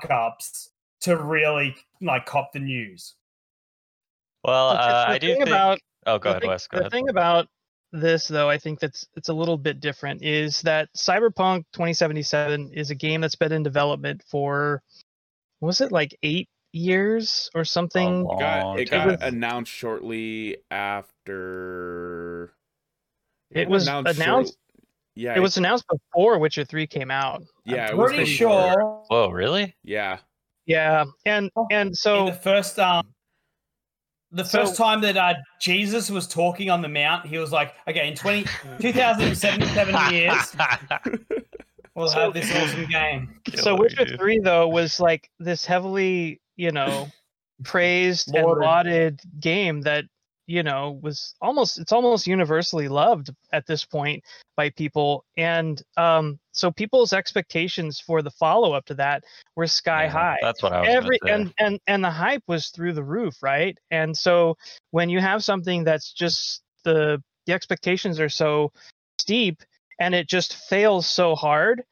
fuck 0.00 0.10
ups 0.10 0.70
to 1.06 1.16
really 1.16 1.74
like 2.00 2.26
cop 2.26 2.52
the 2.52 2.58
news. 2.60 3.14
Well, 4.44 4.70
The- 4.70 4.76
the 4.76 4.82
uh, 4.82 5.04
I 5.08 5.18
do 5.18 5.28
think. 5.34 5.46
about 5.46 5.78
oh, 6.06 6.18
go 6.18 6.30
ahead, 6.30 6.42
thing, 6.42 6.50
Wes. 6.50 6.66
Go 6.68 6.76
the 6.78 6.82
ahead. 6.84 6.92
thing 6.92 7.08
about 7.08 7.48
this 7.92 8.28
though, 8.28 8.50
I 8.50 8.58
think 8.58 8.78
that's 8.80 9.06
it's 9.16 9.28
a 9.28 9.34
little 9.34 9.56
bit 9.56 9.80
different. 9.80 10.22
Is 10.22 10.60
that 10.62 10.88
Cyberpunk 10.96 11.64
2077 11.72 12.72
is 12.74 12.90
a 12.90 12.94
game 12.94 13.20
that's 13.20 13.36
been 13.36 13.52
in 13.52 13.62
development 13.62 14.22
for 14.28 14.82
was 15.60 15.80
it 15.80 15.90
like 15.92 16.14
eight 16.22 16.48
years 16.72 17.48
or 17.54 17.64
something? 17.64 18.20
It 18.30 18.38
got, 18.38 18.78
it 18.80 18.90
got 18.90 19.22
announced 19.22 19.72
shortly 19.72 20.58
after. 20.70 22.52
It 23.52 23.68
was 23.68 23.86
short- 23.86 24.06
announced- 24.08 24.58
yeah, 25.14 25.34
It 25.34 25.40
was 25.40 25.56
announced 25.56 25.86
before 25.88 26.38
Witcher 26.38 26.64
3 26.64 26.86
came 26.86 27.10
out. 27.10 27.42
Yeah, 27.64 27.88
it 27.88 27.96
was 27.96 28.10
Pretty 28.12 28.26
sure 28.30 29.02
Whoa, 29.08 29.30
really? 29.30 29.74
Yeah, 29.82 30.18
Yeah, 30.66 31.04
and 31.24 31.50
Oh. 31.56 31.66
and 31.70 31.88
in 31.90 31.94
so 31.94 32.26
the 32.26 32.32
first 32.32 32.78
um 32.78 33.06
the 34.32 34.44
So- 34.44 34.58
first 34.60 34.76
time 34.76 35.00
that 35.02 35.16
uh, 35.16 35.34
Jesus 35.60 36.10
was 36.10 36.26
talking 36.26 36.68
on 36.68 36.82
the 36.82 36.88
mount, 36.88 37.24
he 37.26 37.38
was 37.38 37.52
like, 37.52 37.74
"Okay, 37.88 38.08
in 38.08 38.14
20, 38.16 38.44
2077 38.80 40.12
years, 40.12 40.54
we'll 41.94 42.08
So- 42.08 42.18
have 42.20 42.34
this 42.34 42.50
awesome 42.54 42.86
game." 42.86 43.40
so 43.54 43.62
Killer, 43.62 43.76
Witcher 43.80 44.04
dude. 44.04 44.18
3 44.18 44.38
though 44.40 44.68
was 44.68 44.98
like 45.00 45.30
this 45.38 45.64
heavily, 45.64 46.40
you 46.56 46.72
know, 46.72 47.08
praised 47.64 48.34
and 48.34 48.44
Lauded. 48.44 48.62
lauded 48.64 49.20
game 49.40 49.82
that 49.82 50.04
you 50.46 50.62
know 50.62 50.98
was 51.02 51.34
almost 51.40 51.78
it's 51.78 51.92
almost 51.92 52.26
universally 52.26 52.88
loved 52.88 53.30
at 53.52 53.66
this 53.66 53.84
point 53.84 54.22
by 54.56 54.70
people. 54.70 55.24
And 55.36 55.82
um 55.96 56.38
so 56.52 56.70
people's 56.70 57.12
expectations 57.12 58.00
for 58.00 58.22
the 58.22 58.30
follow 58.30 58.72
up 58.72 58.86
to 58.86 58.94
that 58.94 59.24
were 59.56 59.66
sky 59.66 60.04
Yeah, 60.04 60.12
high. 60.12 60.38
That's 60.40 60.62
what 60.62 60.72
I 60.72 60.80
was 60.80 60.90
every 60.90 61.18
say. 61.22 61.32
and 61.32 61.54
and 61.58 61.80
and 61.86 62.04
the 62.04 62.10
hype 62.10 62.42
was 62.46 62.68
through 62.68 62.92
the 62.94 63.04
roof 63.04 63.42
right? 63.42 63.76
And 63.90 64.16
so 64.16 64.56
when 64.92 65.10
you 65.10 65.20
have 65.20 65.44
something 65.44 65.84
that's 65.84 66.12
just 66.12 66.62
the 66.84 67.22
the 67.46 67.52
expectations 67.52 68.18
are 68.20 68.28
so 68.28 68.72
steep 69.20 69.62
and 70.00 70.14
it 70.14 70.28
just 70.28 70.54
fails 70.68 71.06
so 71.06 71.34
hard 71.34 71.82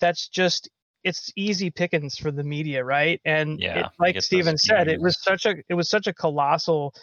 that's 0.00 0.28
just 0.28 0.68
it's 1.02 1.32
easy 1.36 1.70
pickings 1.70 2.18
for 2.18 2.30
the 2.30 2.44
media 2.44 2.84
right? 2.84 3.20
And 3.24 3.60
Yeah, 3.60 3.78
it, 3.78 3.86
like 3.98 4.20
steven 4.20 4.58
said 4.58 4.88
it 4.88 5.00
was 5.00 5.22
such 5.22 5.46
a 5.46 5.56
it 5.68 5.74
was 5.74 5.88
such 5.88 6.06
a 6.06 6.12
colossal 6.12 6.94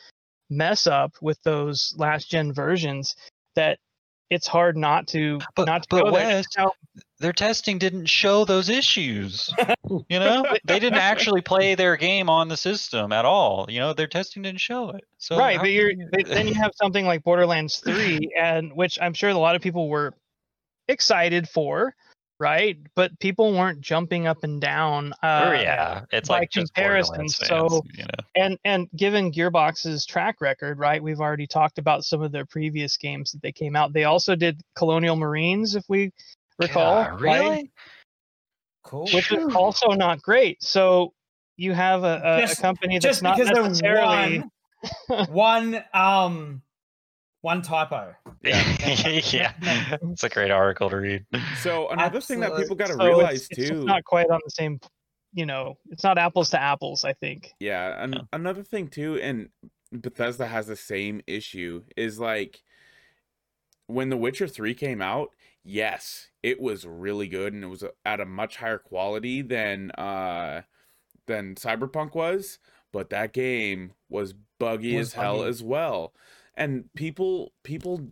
mess 0.49 0.88
up 0.88 1.14
with 1.22 1.41
those 1.44 1.94
last 1.98 2.30
gen 2.30 2.53
versions 2.53 3.15
that 3.56 3.80
it's 4.30 4.48
hard 4.48 4.76
not 4.76 5.07
to 5.07 5.40
But- 5.56 5.68
not 5.68 5.84
to 5.84 5.88
but. 5.90 6.11
Wes, 6.11 6.45
Now, 6.57 6.74
Their 7.19 7.32
testing 7.34 7.78
didn't 7.80 8.07
show 8.07 8.44
those 8.45 8.68
issues. 8.69 9.49
You 10.10 10.19
know, 10.19 10.45
they 10.65 10.80
didn't 10.80 10.99
actually 10.99 11.41
play 11.41 11.76
their 11.76 11.95
game 11.95 12.30
on 12.30 12.48
the 12.49 12.57
system 12.57 13.11
at 13.14 13.24
all. 13.26 13.65
You 13.69 13.80
know, 13.80 13.94
their 13.94 14.07
testing 14.07 14.44
didn't 14.44 14.60
show 14.60 14.90
it. 14.90 15.03
So 15.18 15.38
right 15.38 15.60
but 15.60 15.69
you're 15.72 15.91
you- 15.91 16.10
but 16.11 16.26
then 16.28 16.48
you 16.48 16.53
have 16.56 16.72
something 16.76 17.06
like 17.06 17.24
borderlands 17.24 17.78
3 17.78 18.30
and 18.40 18.74
which 18.74 18.99
i'm 19.02 19.14
sure 19.14 19.30
a 19.30 19.38
lot 19.38 19.56
of 19.56 19.61
people 19.61 19.90
were 19.90 20.14
excited 20.88 21.48
for 21.49 21.95
right 22.40 22.78
but 22.96 23.18
people 23.20 23.52
weren't 23.54 23.82
jumping 23.82 24.28
up 24.28 24.44
and 24.44 24.62
down 24.62 25.14
uh 25.24 25.46
Oh 25.48 25.52
yeah, 25.54 26.06
it's 26.12 26.30
like 26.30 26.52
just 26.52 26.74
comparison, 26.74 27.28
Borderlands 27.28 27.38
so- 27.38 27.82
you 27.96 28.04
know. 28.04 28.24
and 28.36 28.58
and 28.64 28.88
given 28.96 29.32
gearbox's 29.32 30.06
track 30.06 30.40
record 30.42 30.78
right 30.80 31.02
we've 31.02 31.20
already 31.20 31.48
talked 31.48 31.80
about 31.80 32.04
some 32.06 32.22
of 32.22 32.32
their 32.32 32.46
previous 32.46 32.96
games 32.98 33.32
that 33.32 33.42
they 33.42 33.52
came 33.52 33.76
out 33.76 33.92
they 33.94 34.04
also 34.04 34.36
did 34.36 34.62
colonial 34.76 35.16
marines 35.16 35.76
if 35.76 35.84
we 35.90 36.12
recall 36.60 37.02
Yeah, 37.02 37.10
right? 37.10 37.20
really? 37.22 37.72
Cool. 38.84 39.10
which 39.14 39.32
is 39.32 39.54
also 39.56 39.90
not 39.90 40.22
great 40.22 40.62
so 40.64 41.14
you 41.58 41.74
have 41.74 42.04
a, 42.04 42.22
a, 42.24 42.52
a 42.52 42.56
company 42.56 42.96
that's 42.96 43.04
Just 43.06 43.24
not 43.24 43.38
because 43.38 43.52
necessarily 43.52 44.44
one, 45.08 45.26
one 45.32 45.84
um 45.94 46.62
one 47.42 47.62
typo. 47.62 48.14
Yeah, 48.44 48.64
yeah, 49.32 49.54
it's 50.02 50.24
a 50.24 50.30
great 50.30 50.52
article 50.52 50.90
to 50.90 50.98
read. 50.98 51.26
So 51.62 51.90
another 51.90 52.20
thing 52.22 52.40
that 52.42 52.56
people 52.58 52.76
got 52.76 52.88
to 52.88 52.94
so 52.94 53.06
realize 53.06 53.48
it's, 53.50 53.60
it's 53.60 53.70
too. 53.70 53.76
just 53.76 53.88
not 53.88 54.04
quite 54.04 54.30
on 54.30 54.40
the 54.44 54.52
same 54.52 54.80
you 55.34 55.46
know 55.46 55.78
it's 55.92 56.06
not 56.06 56.18
apples 56.18 56.50
to 56.50 56.60
apples 56.60 57.04
i 57.04 57.12
think 57.12 57.52
Yeah, 57.60 58.02
an- 58.02 58.14
Yeah. 58.14 58.20
another 58.32 58.64
thing 58.64 58.88
too, 58.88 59.16
and 59.22 59.50
Bethesda 59.92 60.48
has 60.48 60.68
the 60.68 60.76
same 60.78 61.22
issue 61.28 61.84
is 61.98 62.18
like 62.18 62.62
when 63.88 64.10
The 64.10 64.18
Witcher 64.18 64.48
3 64.48 64.74
came 64.74 65.02
out, 65.02 65.34
yes, 65.64 66.30
it 66.44 66.60
was 66.60 66.86
really 66.86 67.28
good 67.28 67.54
and 67.54 67.64
it 67.64 67.68
was 67.68 67.84
at 68.06 68.20
a 68.20 68.26
much 68.26 68.58
higher 68.58 68.78
quality 68.78 69.42
than 69.42 69.92
uh 69.92 70.62
than 71.28 71.56
Cyberpunk 71.56 72.16
was, 72.16 72.58
but 72.94 73.10
that 73.10 73.34
game 73.34 73.92
was 74.10 74.34
buggy 74.60 74.96
Was 74.98 75.10
as 75.10 75.14
hell 75.14 75.38
buggy. 75.40 75.50
as 75.50 75.62
well. 75.64 76.14
And 76.58 76.90
people 76.96 77.54
people 77.64 78.10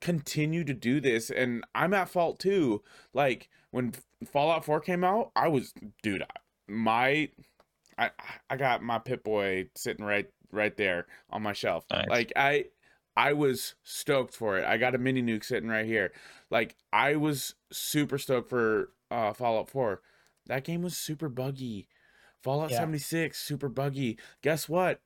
continue 0.00 0.64
to 0.64 0.74
do 0.74 1.00
this 1.00 1.30
and 1.30 1.64
I'm 1.74 1.92
at 1.94 2.08
fault 2.08 2.38
too. 2.38 2.82
Like 3.12 3.48
when 3.70 3.92
Fallout 4.24 4.64
4 4.64 4.80
came 4.80 5.04
out, 5.04 5.30
I 5.36 5.48
was 5.48 5.74
dude, 6.02 6.24
my 6.68 7.28
I 7.98 8.10
I 8.48 8.56
got 8.56 8.82
my 8.82 8.98
Pip-Boy 8.98 9.68
sitting 9.74 10.04
right 10.04 10.28
right 10.50 10.76
there 10.76 11.06
on 11.30 11.42
my 11.42 11.52
shelf. 11.52 11.84
Nice. 11.90 12.08
Like 12.08 12.32
I 12.36 12.66
I 13.16 13.32
was 13.32 13.74
stoked 13.82 14.34
for 14.34 14.58
it. 14.58 14.64
I 14.64 14.76
got 14.76 14.94
a 14.94 14.98
mini 14.98 15.22
nuke 15.22 15.44
sitting 15.44 15.68
right 15.68 15.86
here. 15.86 16.12
Like 16.50 16.76
I 16.92 17.16
was 17.16 17.54
super 17.70 18.18
stoked 18.18 18.48
for 18.48 18.90
uh 19.10 19.32
Fallout 19.32 19.68
4. 19.68 20.00
That 20.46 20.64
game 20.64 20.82
was 20.82 20.96
super 20.96 21.28
buggy. 21.28 21.88
Fallout 22.42 22.70
Yeah. 22.70 22.78
76 22.78 23.38
super 23.38 23.68
buggy. 23.68 24.18
Guess 24.42 24.68
what? 24.68 25.00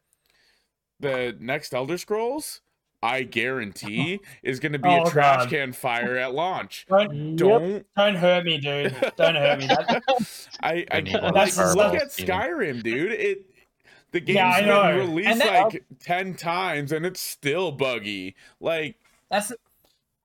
The 0.99 1.37
next 1.39 1.75
Elder 1.75 1.99
Scrolls 1.99 2.63
I 3.03 3.23
guarantee 3.23 4.21
is 4.43 4.59
going 4.61 4.73
to 4.73 4.79
be 4.79 4.89
Oh, 4.89 5.05
a 5.05 5.11
trash 5.11 5.43
God. 5.43 5.51
can 5.51 5.73
fire 5.73 6.17
at 6.17 6.35
launch. 6.35 6.87
Don't 6.91 7.37
Don't 7.37 7.87
don't 7.97 8.15
hurt 8.15 8.45
me, 8.45 8.59
dude. 8.59 8.95
Don't 9.17 9.35
hurt 9.35 9.59
me. 9.61 9.67
That, 9.67 10.03
I, 10.63 10.85
I 10.91 11.01
need 11.03 11.15
one 11.15 11.25
of 11.25 11.35
like, 11.35 11.53
those 11.55 11.77
look 11.77 11.95
at 11.95 12.09
Skyrim, 12.09 12.83
dude. 12.83 13.13
It 13.13 13.47
the 14.13 14.21
game's 14.21 14.37
Yeah, 14.37 14.59
been 14.61 14.69
know. 14.69 14.97
released 14.97 15.29
And 15.29 15.41
that- 15.43 15.65
like 15.65 15.85
ten 16.01 16.35
times 16.35 16.93
and 16.93 17.05
it's 17.05 17.21
still 17.21 17.71
buggy. 17.73 18.35
Like 18.61 18.97
that's 19.31 19.53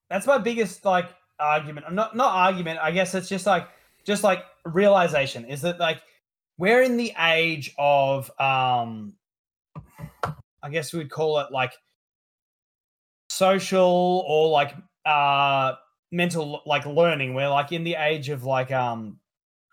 that's 0.10 0.26
my 0.28 0.38
biggest 0.38 0.86
like 0.86 1.10
argument. 1.40 1.92
Not 1.92 2.16
not 2.16 2.34
argument. 2.34 2.80
I 2.82 2.92
guess 2.92 3.14
it's 3.16 3.28
just 3.30 3.46
like 3.46 3.68
just 4.06 4.24
like 4.24 4.44
realization 4.66 5.46
is 5.46 5.62
that 5.62 5.80
like 5.80 6.02
we're 6.58 6.84
in 6.84 6.96
the 6.98 7.14
age 7.20 7.74
of 7.78 8.30
um 8.40 9.14
I 10.64 10.70
guess 10.70 10.94
we'd 10.94 11.10
call 11.10 11.40
it 11.40 11.52
like 11.52 11.74
social 13.42 14.24
or 14.28 14.50
like 14.50 14.76
uh 15.06 15.74
mental 16.12 16.62
like 16.68 16.86
learning. 16.86 17.34
We're 17.34 17.50
like 17.50 17.72
in 17.72 17.84
the 17.84 17.96
age 17.96 18.30
of 18.30 18.44
like 18.44 18.72
um 18.72 19.18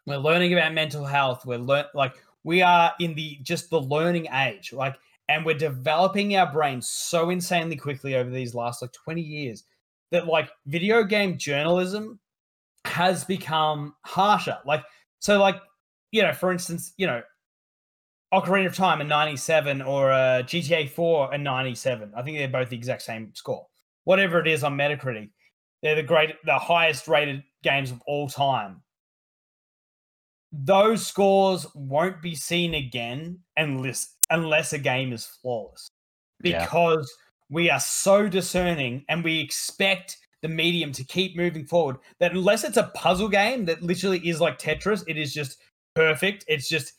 we're 0.07 0.16
learning 0.16 0.55
about 0.55 0.73
mental 0.73 1.05
health. 1.05 1.45
We're 1.45 1.59
learn 1.59 1.85
like 1.95 2.15
we 2.45 2.62
are 2.62 2.95
in 2.99 3.15
the 3.15 3.39
just 3.43 3.69
the 3.69 3.81
learning 3.81 4.28
age. 4.32 4.73
Like 4.73 4.97
and 5.28 5.45
we're 5.45 5.59
developing 5.59 6.35
our 6.36 6.51
brains 6.51 6.89
so 6.89 7.28
insanely 7.28 7.77
quickly 7.77 8.15
over 8.15 8.31
these 8.31 8.55
last 8.55 8.81
like 8.81 8.93
20 8.93 9.20
years 9.20 9.65
that 10.12 10.27
like 10.27 10.49
video 10.66 11.05
game 11.05 11.36
journalism 11.36 12.19
has 12.86 13.24
become 13.24 13.95
harsher. 14.07 14.57
Like 14.65 14.82
so 15.19 15.39
like 15.39 15.61
you 16.11 16.23
know, 16.23 16.32
for 16.32 16.53
instance, 16.53 16.95
you 16.97 17.07
know, 17.07 17.20
Ocarina 18.33 18.67
of 18.67 18.75
Time 18.75 19.01
in 19.01 19.09
97 19.09 19.81
or 19.83 20.13
uh, 20.13 20.43
GTA 20.43 20.91
4 20.91 21.35
in 21.35 21.43
97. 21.43 22.13
I 22.17 22.23
think 22.23 22.37
they're 22.37 22.49
both 22.49 22.69
the 22.69 22.77
exact 22.77 23.03
same 23.03 23.33
score. 23.35 23.67
Whatever 24.05 24.41
it 24.41 24.47
is 24.49 24.65
on 24.65 24.77
Metacritic, 24.77 25.31
they're 25.83 25.95
the 25.95 26.03
great, 26.03 26.35
the 26.45 26.59
highest 26.59 27.09
rated 27.09 27.43
games 27.63 27.91
of 27.91 28.03
all 28.07 28.29
time. 28.29 28.83
Those 30.53 31.07
scores 31.07 31.67
won't 31.75 32.23
be 32.23 32.35
seen 32.35 32.75
again 32.75 33.41
unless 33.57 34.15
unless 34.31 34.73
a 34.73 34.79
game 34.79 35.13
is 35.13 35.25
flawless, 35.27 35.89
Yeah. 36.43 36.65
because 36.65 37.11
we 37.51 37.71
are 37.71 37.81
so 37.81 38.29
discerning 38.29 39.05
and 39.09 39.25
we 39.25 39.41
expect 39.41 40.19
the 40.43 40.49
medium 40.49 40.93
to 40.93 41.05
keep 41.05 41.37
moving 41.37 41.65
forward. 41.67 41.97
That 42.21 42.33
unless 42.33 42.65
it's 42.65 42.77
a 42.77 42.91
puzzle 42.95 43.29
game 43.29 43.65
that 43.67 43.83
literally 43.83 44.27
is 44.27 44.41
like 44.41 44.59
Tetris, 44.59 45.03
it 45.07 45.17
is 45.19 45.33
just 45.35 45.59
perfect. 45.95 46.45
It's 46.49 46.69
just 46.69 46.93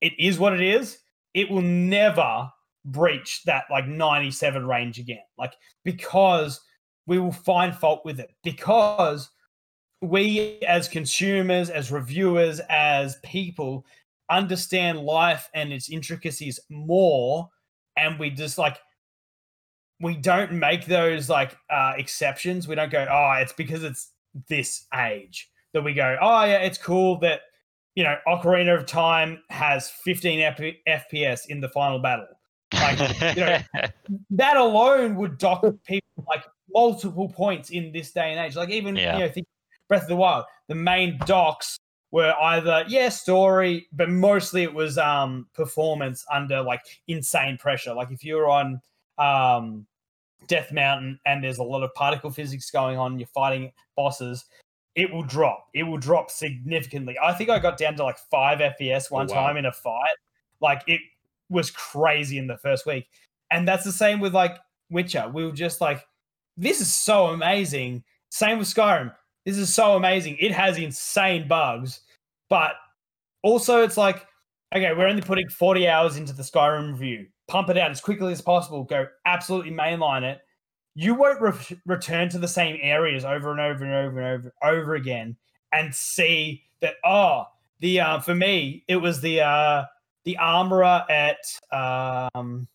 it 0.00 0.12
is 0.18 0.38
what 0.38 0.54
it 0.54 0.60
is. 0.60 0.98
It 1.34 1.50
will 1.50 1.62
never 1.62 2.50
breach 2.84 3.42
that 3.44 3.64
like 3.70 3.86
97 3.86 4.66
range 4.66 4.98
again. 4.98 5.22
Like 5.38 5.54
because 5.84 6.60
we 7.06 7.18
will 7.18 7.32
find 7.32 7.74
fault 7.74 8.04
with 8.04 8.20
it 8.20 8.30
because 8.42 9.30
we 10.02 10.58
as 10.66 10.88
consumers, 10.88 11.68
as 11.70 11.92
reviewers, 11.92 12.60
as 12.70 13.16
people 13.22 13.84
understand 14.30 15.00
life 15.00 15.50
and 15.54 15.72
its 15.72 15.90
intricacies 15.90 16.60
more 16.68 17.48
and 17.96 18.18
we 18.18 18.30
just 18.30 18.58
like 18.58 18.78
we 20.00 20.16
don't 20.16 20.52
make 20.52 20.86
those 20.86 21.28
like 21.28 21.56
uh 21.68 21.92
exceptions. 21.96 22.66
We 22.66 22.74
don't 22.74 22.90
go, 22.90 23.06
"Oh, 23.10 23.32
it's 23.38 23.52
because 23.52 23.84
it's 23.84 24.12
this 24.48 24.86
age." 24.94 25.50
That 25.72 25.82
we 25.82 25.92
go, 25.94 26.16
"Oh, 26.20 26.44
yeah, 26.44 26.58
it's 26.58 26.78
cool 26.78 27.18
that 27.18 27.42
you 28.00 28.04
know, 28.04 28.16
Ocarina 28.26 28.74
of 28.74 28.86
Time 28.86 29.42
has 29.50 29.90
15 29.90 30.40
F- 30.40 30.58
FPS 30.88 31.40
in 31.50 31.60
the 31.60 31.68
final 31.68 31.98
battle. 31.98 32.28
Like, 32.72 32.98
you 33.36 33.44
know, 33.44 33.58
that 34.30 34.56
alone 34.56 35.16
would 35.16 35.36
dock 35.36 35.62
people 35.84 36.24
like 36.26 36.44
multiple 36.72 37.28
points 37.28 37.68
in 37.68 37.92
this 37.92 38.10
day 38.10 38.32
and 38.32 38.40
age. 38.40 38.56
Like 38.56 38.70
even 38.70 38.96
Yeah. 38.96 39.18
you 39.18 39.26
know, 39.26 39.28
think 39.30 39.46
Breath 39.86 40.04
of 40.04 40.08
the 40.08 40.16
Wild, 40.16 40.46
the 40.68 40.74
main 40.74 41.18
docks 41.26 41.78
were 42.10 42.32
either 42.40 42.84
yeah 42.88 43.10
story, 43.10 43.86
but 43.92 44.08
mostly 44.08 44.62
it 44.62 44.72
was 44.72 44.96
um 44.96 45.46
performance 45.52 46.24
under 46.32 46.62
like 46.62 46.80
insane 47.06 47.58
pressure. 47.58 47.92
Like 47.92 48.10
if 48.10 48.24
you're 48.24 48.48
on 48.48 48.80
um 49.18 49.86
Death 50.46 50.72
Mountain 50.72 51.20
and 51.26 51.44
there's 51.44 51.58
a 51.58 51.62
lot 51.62 51.82
of 51.82 51.92
particle 51.92 52.30
physics 52.30 52.70
going 52.70 52.96
on, 52.96 53.18
you're 53.18 53.26
fighting 53.26 53.72
bosses. 53.94 54.46
It 54.94 55.12
will 55.12 55.22
drop. 55.22 55.68
It 55.74 55.84
will 55.84 55.98
drop 55.98 56.30
significantly. 56.30 57.16
I 57.22 57.32
think 57.32 57.50
I 57.50 57.58
got 57.58 57.78
down 57.78 57.94
to 57.96 58.04
like 58.04 58.18
five 58.30 58.58
FPS 58.58 59.06
oh, 59.10 59.16
one 59.16 59.26
wow. 59.28 59.34
time 59.34 59.56
in 59.56 59.66
a 59.66 59.72
fight. 59.72 60.16
Like 60.60 60.82
it 60.86 61.00
was 61.48 61.70
crazy 61.70 62.38
in 62.38 62.46
the 62.46 62.58
first 62.58 62.86
week. 62.86 63.06
And 63.50 63.66
that's 63.66 63.84
the 63.84 63.92
same 63.92 64.20
with 64.20 64.34
like 64.34 64.58
Witcher. 64.90 65.28
We 65.32 65.44
were 65.44 65.52
just 65.52 65.80
like, 65.80 66.06
this 66.56 66.80
is 66.80 66.92
so 66.92 67.26
amazing. 67.26 68.04
Same 68.30 68.58
with 68.58 68.68
Skyrim. 68.68 69.12
This 69.44 69.56
is 69.56 69.72
so 69.72 69.96
amazing. 69.96 70.36
It 70.38 70.52
has 70.52 70.78
insane 70.78 71.48
bugs, 71.48 72.00
but 72.48 72.72
also 73.42 73.82
it's 73.82 73.96
like, 73.96 74.26
okay, 74.74 74.92
we're 74.92 75.06
only 75.06 75.22
putting 75.22 75.48
40 75.48 75.88
hours 75.88 76.16
into 76.16 76.32
the 76.32 76.42
Skyrim 76.42 76.92
review. 76.92 77.26
Pump 77.48 77.70
it 77.70 77.78
out 77.78 77.90
as 77.90 78.00
quickly 78.00 78.32
as 78.32 78.40
possible. 78.40 78.84
Go 78.84 79.06
absolutely 79.24 79.72
mainline 79.72 80.22
it. 80.22 80.40
You 80.94 81.14
won't 81.14 81.40
re- 81.40 81.78
return 81.86 82.28
to 82.30 82.38
the 82.38 82.48
same 82.48 82.78
areas 82.80 83.24
over 83.24 83.50
and 83.50 83.60
over 83.60 83.84
and 83.84 83.94
over 83.94 84.20
and 84.20 84.40
over 84.40 84.54
over 84.62 84.94
again 84.94 85.36
and 85.72 85.94
see 85.94 86.64
that 86.80 86.94
oh 87.04 87.44
the 87.78 88.00
uh, 88.00 88.20
for 88.20 88.34
me 88.34 88.84
it 88.88 88.96
was 88.96 89.20
the 89.20 89.40
uh 89.40 89.84
the 90.24 90.36
armorer 90.38 91.04
at 91.08 91.38
um 91.72 92.66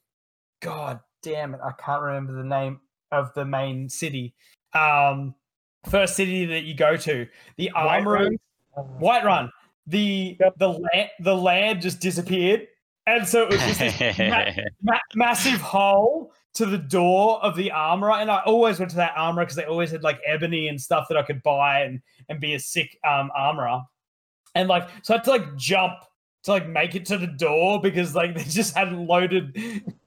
god 0.61 0.99
damn 1.21 1.53
it 1.53 1.59
i 1.63 1.71
can't 1.73 2.01
remember 2.01 2.33
the 2.33 2.43
name 2.43 2.79
of 3.11 3.33
the 3.33 3.45
main 3.45 3.89
city. 3.89 4.33
Um 4.73 5.35
first 5.89 6.15
city 6.15 6.45
that 6.45 6.63
you 6.63 6.73
go 6.73 6.97
to 6.97 7.27
the 7.57 7.69
armorer 7.71 8.29
Uh, 8.75 8.81
whiterun 8.99 9.49
the 9.87 10.37
the 10.57 10.67
land 10.69 11.09
the 11.19 11.35
land 11.35 11.81
just 11.81 11.99
disappeared. 11.99 12.67
And 13.07 13.27
so 13.27 13.43
it 13.43 13.51
was 13.51 13.59
just 13.61 13.79
this 13.79 14.19
ma- 14.19 14.63
ma- 14.81 14.99
massive 15.13 15.61
hole 15.61 16.33
to 16.55 16.65
the 16.65 16.77
door 16.77 17.43
of 17.43 17.55
the 17.55 17.69
armorer 17.69 18.13
and 18.13 18.31
i 18.31 18.41
always 18.45 18.79
went 18.79 18.89
to 18.89 18.97
that 18.97 19.13
armorer 19.15 19.45
because 19.45 19.55
they 19.55 19.65
always 19.65 19.91
had 19.91 20.03
like 20.03 20.19
ebony 20.25 20.67
and 20.67 20.81
stuff 20.81 21.05
that 21.07 21.17
i 21.17 21.21
could 21.21 21.43
buy 21.43 21.81
and 21.81 22.01
and 22.29 22.39
be 22.39 22.53
a 22.53 22.59
sick 22.59 22.97
um 23.07 23.29
armorer. 23.35 23.81
And 24.55 24.69
like 24.69 24.89
so 25.03 25.13
i 25.13 25.17
had 25.17 25.23
to 25.25 25.31
like 25.31 25.55
jump 25.55 25.93
to 26.43 26.51
like 26.51 26.67
make 26.67 26.95
it 26.95 27.05
to 27.07 27.17
the 27.17 27.27
door 27.27 27.81
because 27.81 28.15
like 28.15 28.35
they 28.35 28.43
just 28.43 28.75
hadn't 28.75 29.05
loaded 29.05 29.53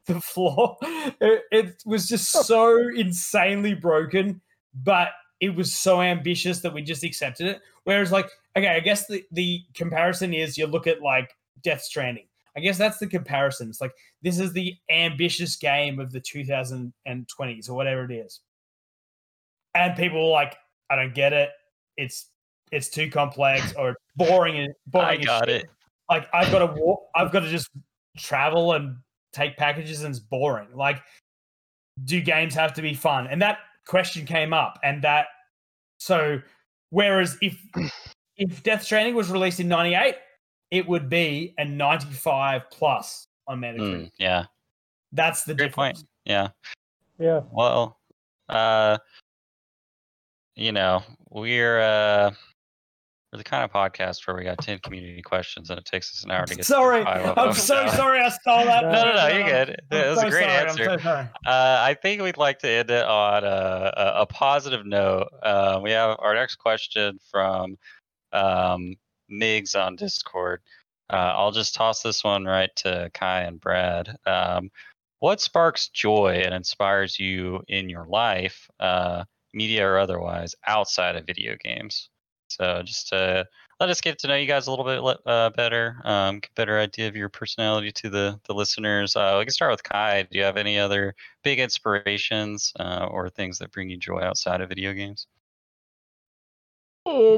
the 0.07 0.21
floor. 0.21 0.79
It, 1.21 1.43
it 1.51 1.83
was 1.85 2.09
just 2.09 2.31
so 2.31 2.89
insanely 2.97 3.75
broken 3.75 4.41
but 4.75 5.11
it 5.41 5.55
was 5.55 5.73
so 5.73 6.01
ambitious 6.01 6.61
that 6.61 6.73
we 6.73 6.83
just 6.83 7.05
accepted 7.05 7.47
it. 7.47 7.61
Whereas 7.85 8.11
like 8.11 8.31
okay 8.57 8.69
i 8.69 8.81
guess 8.81 9.07
the, 9.07 9.25
the 9.33 9.63
comparison 9.75 10.33
is 10.33 10.57
you 10.57 10.67
look 10.67 10.87
at 10.87 11.03
like 11.03 11.31
death 11.63 11.83
stranding. 11.83 12.27
I 12.57 12.61
guess 12.61 12.79
that's 12.79 12.99
the 12.99 13.07
comparison. 13.07 13.69
It's 13.69 13.81
like 13.81 13.93
this 14.23 14.39
is 14.39 14.53
the 14.53 14.75
ambitious 14.91 15.57
game 15.57 16.01
of 16.01 16.13
the 16.13 16.21
2020s 16.21 17.69
or 17.69 17.75
whatever 17.75 18.05
it 18.05 18.13
is. 18.13 18.41
And 19.75 19.97
people 19.97 20.31
like 20.31 20.57
i 20.91 20.97
don't 20.97 21.15
get 21.15 21.33
it. 21.33 21.51
It's 21.97 22.31
it's 22.73 22.89
too 22.89 23.11
complex 23.11 23.73
or 23.79 23.97
boring 24.17 24.59
and 24.59 24.75
boring 24.87 25.21
I 25.21 25.25
got 25.25 25.49
it. 25.49 25.67
like 26.11 26.29
i've 26.33 26.51
got 26.51 26.59
to 26.61 26.81
walk 26.81 27.01
i've 27.15 27.33
got 27.33 27.41
to 27.41 27.49
just 27.49 27.71
travel 28.17 28.73
and 28.73 28.97
take 29.33 29.57
packages 29.57 30.03
and 30.03 30.11
it's 30.15 30.19
boring. 30.25 30.69
Like 30.75 31.03
do 32.05 32.21
games 32.21 32.55
have 32.55 32.75
to 32.75 32.83
be 32.83 32.95
fun? 32.95 33.27
And 33.27 33.43
that 33.43 33.59
question 33.87 34.27
came 34.27 34.53
up 34.53 34.79
and 34.83 35.03
that 35.03 35.27
so 35.99 36.41
whereas 36.91 37.39
if 37.41 37.59
if 38.37 38.63
death 38.63 38.83
stranding 38.83 39.15
was 39.15 39.31
released 39.31 39.61
in 39.61 39.69
98 39.69 40.17
it 40.71 40.87
would 40.87 41.09
be 41.09 41.55
a 41.59 41.65
95 41.65 42.71
plus 42.71 43.28
on 43.49 43.61
metacritic 43.61 43.79
Mm, 44.05 44.11
yeah, 44.19 44.45
that's 45.13 45.43
the 45.45 45.55
great 45.55 45.69
difference 45.71 46.03
point. 46.03 46.09
Yeah. 46.25 46.49
yeah. 47.19 47.41
Well, 47.51 47.99
uh, 48.49 48.99
you 50.55 50.73
know, 50.73 51.03
we're 51.31 51.81
uh, 51.81 52.31
we're 53.33 53.39
the 53.39 53.45
kind 53.45 53.65
of 53.65 53.71
podcast 53.73 54.27
where 54.27 54.37
we 54.37 54.45
got 54.45 54.59
ten 54.59 54.79
community 54.81 55.23
questions 55.23 55.71
and 55.71 55.79
it 55.79 55.85
takes 55.85 56.15
us 56.15 56.25
an 56.25 56.31
hour 56.31 56.47
to 56.47 56.55
get. 56.55 56.65
sorry 56.65 57.05
five 57.05 57.25
of 57.27 57.39
i'm 57.39 57.47
them, 57.49 57.55
so 57.55 57.87
sorry 57.89 58.21
i 58.21 58.29
stole 58.31 58.65
that 58.65 58.83
No, 58.85 58.91
No, 58.91 59.05
no, 59.05 59.13
no, 59.15 59.29
you're 59.29 59.45
good. 59.49 59.77
I'm 59.93 59.99
It 59.99 60.09
was 60.11 60.23
a 60.23 60.31
great 60.31 60.45
sorry, 60.45 60.57
I'm 60.57 60.69
answer. 60.69 60.85
so 60.85 60.97
sorry. 60.99 61.29
Uh, 61.47 61.77
I 61.81 61.95
think 62.01 62.23
we'd 62.23 62.37
like 62.39 62.59
to 62.61 62.69
end 62.69 62.91
it 62.91 63.05
on 63.05 63.45
a, 63.45 63.93
a, 63.97 64.13
a 64.23 64.27
positive 64.27 64.87
note. 64.87 65.29
Uh, 65.43 65.81
we 65.83 65.91
have 65.93 66.17
our 66.21 66.35
next 66.35 66.57
question 66.57 67.19
from 67.31 67.77
um, 68.33 68.95
Migs 69.31 69.75
on 69.79 69.95
Discord. 69.97 70.61
Uh, 71.11 71.33
I'll 71.37 71.53
just 71.53 71.75
toss 71.75 72.03
this 72.03 72.23
one 72.25 72.45
right 72.45 72.75
to 72.77 73.11
Kai 73.15 73.43
and 73.43 73.61
Brad. 73.61 74.17
Um, 74.27 74.71
what 75.21 75.41
sparks 75.41 75.89
joy 75.89 76.43
and 76.45 76.55
inspires 76.55 77.19
you 77.19 77.63
in 77.69 77.89
your 77.89 78.07
life, 78.07 78.69
uh, 78.81 79.25
media 79.53 79.87
or 79.87 79.99
otherwise, 79.99 80.55
outside 80.67 81.17
of 81.17 81.27
video 81.27 81.57
games? 81.63 82.11
So 82.49 82.83
just 82.83 83.09
to 83.09 83.47
let 83.81 83.91
us 83.91 84.01
get 84.01 84.19
to 84.21 84.27
know 84.27 84.35
you 84.37 84.47
guys 84.47 84.67
a 84.67 84.71
little 84.71 84.85
bit 84.85 85.21
uh, 85.27 85.51
better, 85.51 86.01
um, 86.05 86.41
get 86.41 86.51
a 86.51 86.55
better 86.55 86.79
idea 86.79 87.09
of 87.09 87.17
your 87.17 87.29
personality 87.29 87.93
to 87.93 88.11
the 88.11 88.41
the 88.45 88.55
listeners. 88.55 89.17
Uh, 89.17 89.37
we 89.39 89.45
can 89.45 89.53
start 89.53 89.71
with 89.71 89.83
Kai. 89.83 90.23
Do 90.23 90.39
you 90.39 90.45
have 90.45 90.57
any 90.57 90.79
other 90.79 91.15
big 91.45 91.59
inspirations 91.61 92.73
uh, 92.81 93.07
or 93.11 93.29
things 93.31 93.59
that 93.59 93.73
bring 93.73 93.91
you 93.91 93.97
joy 93.99 94.21
outside 94.21 94.61
of 94.61 94.69
video 94.69 94.93
games? 94.95 95.27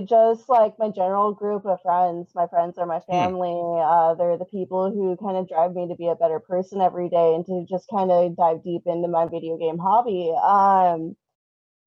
Just 0.08 0.48
like 0.48 0.78
my 0.78 0.90
general 0.90 1.32
group 1.32 1.64
of 1.64 1.80
friends. 1.82 2.32
My 2.34 2.46
friends 2.48 2.76
are 2.78 2.86
my 2.86 3.00
family. 3.00 3.80
Uh, 3.80 4.14
they're 4.14 4.36
the 4.36 4.44
people 4.44 4.90
who 4.90 5.16
kind 5.16 5.36
of 5.36 5.48
drive 5.48 5.74
me 5.74 5.88
to 5.88 5.94
be 5.94 6.08
a 6.08 6.16
better 6.16 6.40
person 6.40 6.80
every 6.80 7.08
day 7.08 7.34
and 7.34 7.46
to 7.46 7.64
just 7.68 7.86
kind 7.88 8.10
of 8.10 8.36
dive 8.36 8.64
deep 8.64 8.82
into 8.86 9.08
my 9.08 9.26
video 9.26 9.56
game 9.56 9.78
hobby. 9.78 10.34
Um, 10.34 11.16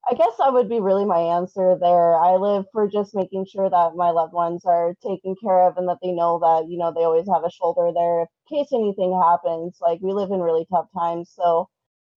I 0.09 0.15
guess 0.15 0.35
that 0.37 0.53
would 0.53 0.69
be 0.69 0.79
really 0.79 1.05
my 1.05 1.19
answer 1.19 1.77
there. 1.79 2.15
I 2.15 2.35
live 2.35 2.65
for 2.71 2.87
just 2.89 3.15
making 3.15 3.45
sure 3.51 3.69
that 3.69 3.95
my 3.95 4.11
loved 4.11 4.33
ones 4.33 4.63
are 4.65 4.95
taken 5.05 5.35
care 5.41 5.67
of 5.67 5.77
and 5.77 5.87
that 5.89 5.99
they 6.01 6.11
know 6.11 6.39
that, 6.39 6.69
you 6.69 6.77
know, 6.77 6.91
they 6.93 7.03
always 7.03 7.27
have 7.33 7.43
a 7.45 7.51
shoulder 7.51 7.91
there 7.93 8.21
in 8.21 8.27
case 8.49 8.73
anything 8.73 9.13
happens. 9.21 9.77
Like, 9.81 9.99
we 10.01 10.13
live 10.13 10.31
in 10.31 10.41
really 10.41 10.65
tough 10.71 10.87
times. 10.97 11.31
So, 11.35 11.69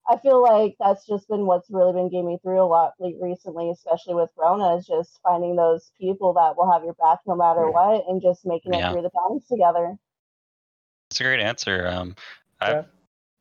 I 0.09 0.17
feel 0.17 0.41
like 0.41 0.75
that's 0.79 1.05
just 1.05 1.27
been 1.27 1.45
what's 1.45 1.69
really 1.69 1.91
been 1.91 2.09
getting 2.09 2.27
me 2.27 2.37
through 2.41 2.61
a 2.61 2.65
lot 2.65 2.93
like, 2.99 3.15
recently, 3.19 3.69
especially 3.69 4.15
with 4.15 4.29
Rona, 4.37 4.77
is 4.77 4.87
just 4.87 5.19
finding 5.21 5.55
those 5.55 5.91
people 5.99 6.33
that 6.33 6.55
will 6.55 6.71
have 6.71 6.83
your 6.83 6.93
back 6.93 7.19
no 7.27 7.35
matter 7.35 7.69
what 7.69 8.05
and 8.07 8.21
just 8.21 8.45
making 8.45 8.73
Yeah. 8.73 8.89
it 8.89 8.93
through 8.93 9.01
the 9.01 9.09
times 9.09 9.45
together. 9.47 9.97
It's 11.11 11.19
a 11.19 11.23
great 11.23 11.41
answer. 11.41 11.87
Um, 11.87 12.15
I've 12.61 12.73
Yeah. 12.73 12.83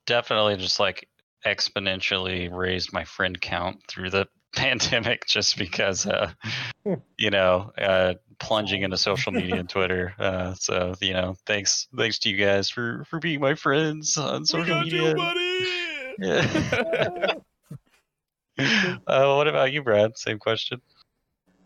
definitely 0.06 0.56
just 0.56 0.80
like 0.80 1.08
exponentially 1.44 2.52
raised 2.52 2.92
my 2.92 3.04
friend 3.04 3.40
count 3.40 3.78
through 3.88 4.10
the 4.10 4.26
pandemic 4.56 5.26
just 5.26 5.58
because, 5.58 6.06
uh, 6.06 6.32
you 7.18 7.30
know, 7.30 7.70
uh, 7.78 8.14
plunging 8.40 8.82
into 8.82 8.96
social 8.98 9.32
media 9.32 9.60
and 9.60 9.68
Twitter. 9.68 10.14
Uh, 10.18 10.54
so 10.54 10.94
you 11.00 11.12
know, 11.12 11.36
thanks, 11.46 11.86
thanks 11.96 12.18
to 12.20 12.28
you 12.30 12.36
guys 12.44 12.70
for 12.70 13.04
for 13.04 13.20
being 13.20 13.40
my 13.40 13.54
friends 13.54 14.16
on 14.16 14.44
social 14.46 14.80
media. 14.80 15.16
Yeah. 16.18 17.34
uh, 19.06 19.34
what 19.36 19.48
about 19.48 19.72
you, 19.72 19.82
Brad? 19.82 20.16
Same 20.16 20.38
question. 20.38 20.80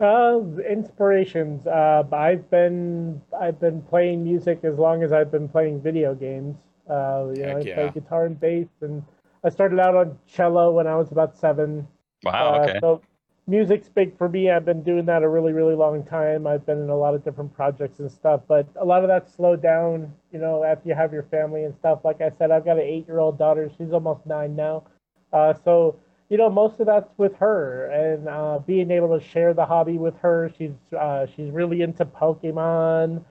Uh, 0.00 0.40
inspirations. 0.68 1.66
Uh, 1.66 2.02
I've 2.12 2.50
been 2.50 3.20
I've 3.38 3.60
been 3.60 3.82
playing 3.82 4.24
music 4.24 4.60
as 4.64 4.78
long 4.78 5.02
as 5.02 5.12
I've 5.12 5.30
been 5.30 5.48
playing 5.48 5.82
video 5.82 6.14
games. 6.14 6.56
Uh, 6.88 7.28
you 7.34 7.42
know, 7.42 7.58
I 7.58 7.60
yeah. 7.60 7.74
play 7.74 7.90
guitar 7.94 8.24
and 8.24 8.40
bass, 8.40 8.68
and 8.80 9.02
I 9.44 9.50
started 9.50 9.78
out 9.78 9.94
on 9.94 10.18
cello 10.26 10.72
when 10.72 10.86
I 10.86 10.96
was 10.96 11.12
about 11.12 11.36
seven. 11.36 11.86
Wow. 12.24 12.54
Uh, 12.54 12.58
Okay. 12.60 12.78
So 12.80 13.02
music's 13.50 13.88
big 13.88 14.16
for 14.16 14.28
me. 14.28 14.50
I've 14.50 14.64
been 14.64 14.82
doing 14.82 15.04
that 15.06 15.22
a 15.22 15.28
really, 15.28 15.52
really 15.52 15.74
long 15.74 16.04
time. 16.04 16.46
I've 16.46 16.64
been 16.64 16.80
in 16.80 16.88
a 16.88 16.96
lot 16.96 17.14
of 17.14 17.24
different 17.24 17.52
projects 17.54 17.98
and 17.98 18.10
stuff, 18.10 18.42
but 18.48 18.66
a 18.76 18.84
lot 18.84 19.02
of 19.02 19.08
that 19.08 19.28
slowed 19.28 19.60
down, 19.60 20.14
you 20.32 20.38
know, 20.38 20.64
after 20.64 20.88
you 20.88 20.94
have 20.94 21.12
your 21.12 21.24
family 21.24 21.64
and 21.64 21.74
stuff. 21.74 22.00
Like 22.04 22.20
I 22.20 22.30
said, 22.38 22.50
I've 22.50 22.64
got 22.64 22.78
an 22.78 22.84
eight 22.84 23.06
year 23.06 23.18
old 23.18 23.38
daughter. 23.38 23.70
She's 23.76 23.92
almost 23.92 24.24
nine 24.24 24.54
now. 24.56 24.84
Uh, 25.32 25.54
so, 25.64 25.96
you 26.28 26.36
know, 26.36 26.48
most 26.48 26.80
of 26.80 26.86
that's 26.86 27.10
with 27.18 27.34
her 27.36 27.86
and 27.90 28.28
uh, 28.28 28.60
being 28.66 28.90
able 28.90 29.18
to 29.18 29.24
share 29.24 29.52
the 29.52 29.66
hobby 29.66 29.98
with 29.98 30.16
her. 30.18 30.52
She's 30.56 30.72
uh, 30.98 31.26
she's 31.26 31.50
really 31.50 31.82
into 31.82 32.04
Pokemon. 32.04 33.24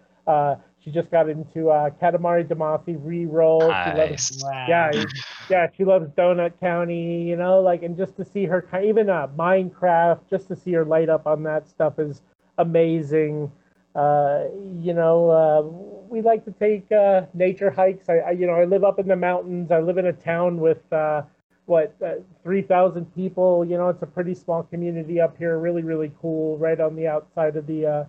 She 0.84 0.92
just 0.92 1.12
got 1.12 1.30
into 1.30 1.70
uh, 1.70 1.90
Katamari 1.92 2.46
Damacy 2.48 2.98
re-roll. 3.02 3.78
She 3.84 3.92
loves 3.92 4.18
Nice. 4.18 4.32
Wow. 4.32 4.68
yeah, 4.68 5.06
yeah, 5.50 5.68
she 5.76 5.84
loves 5.84 6.10
Donut 6.12 6.60
County, 6.60 7.24
you 7.24 7.36
know, 7.36 7.60
like, 7.62 7.84
and 7.84 7.98
just 7.98 8.16
to 8.18 8.26
see 8.26 8.46
her, 8.46 8.62
ki- 8.62 8.88
even 8.88 9.10
uh, 9.10 9.28
Minecraft, 9.28 10.20
just 10.30 10.48
to 10.50 10.56
see 10.56 10.74
her 10.74 10.86
light 10.86 11.10
up 11.10 11.26
on 11.28 11.44
that 11.44 11.68
stuff 11.68 12.00
is 12.00 12.22
amazing. 12.58 13.52
Uh, 13.96 14.46
you 14.80 14.94
know, 14.94 15.30
uh, 15.30 15.62
we 16.10 16.22
like 16.22 16.46
to 16.46 16.52
take 16.52 16.90
uh, 16.92 17.24
nature 17.34 17.70
hikes. 17.70 18.10
I, 18.10 18.18
I, 18.20 18.32
you 18.32 18.46
know, 18.48 18.54
I 18.54 18.66
live 18.66 18.84
up 18.84 19.00
in 19.00 19.08
the 19.08 19.16
mountains. 19.16 19.72
I 19.72 19.80
live 19.80 19.98
in 19.98 20.06
a 20.08 20.14
town 20.14 20.60
with 20.60 20.82
uh, 20.94 21.24
what 21.66 21.94
uh, 22.04 22.16
three 22.44 22.62
thousand 22.62 23.14
people. 23.16 23.66
You 23.66 23.78
know, 23.78 23.90
it's 23.90 24.02
a 24.04 24.08
pretty 24.08 24.34
small 24.36 24.64
community 24.64 25.20
up 25.20 25.38
here. 25.38 25.58
Really, 25.60 25.84
really 25.84 26.12
cool. 26.22 26.58
Right 26.58 26.80
on 26.80 26.96
the 26.96 27.08
outside 27.08 27.56
of 27.56 27.66
the 27.68 27.86
uh, 27.86 28.04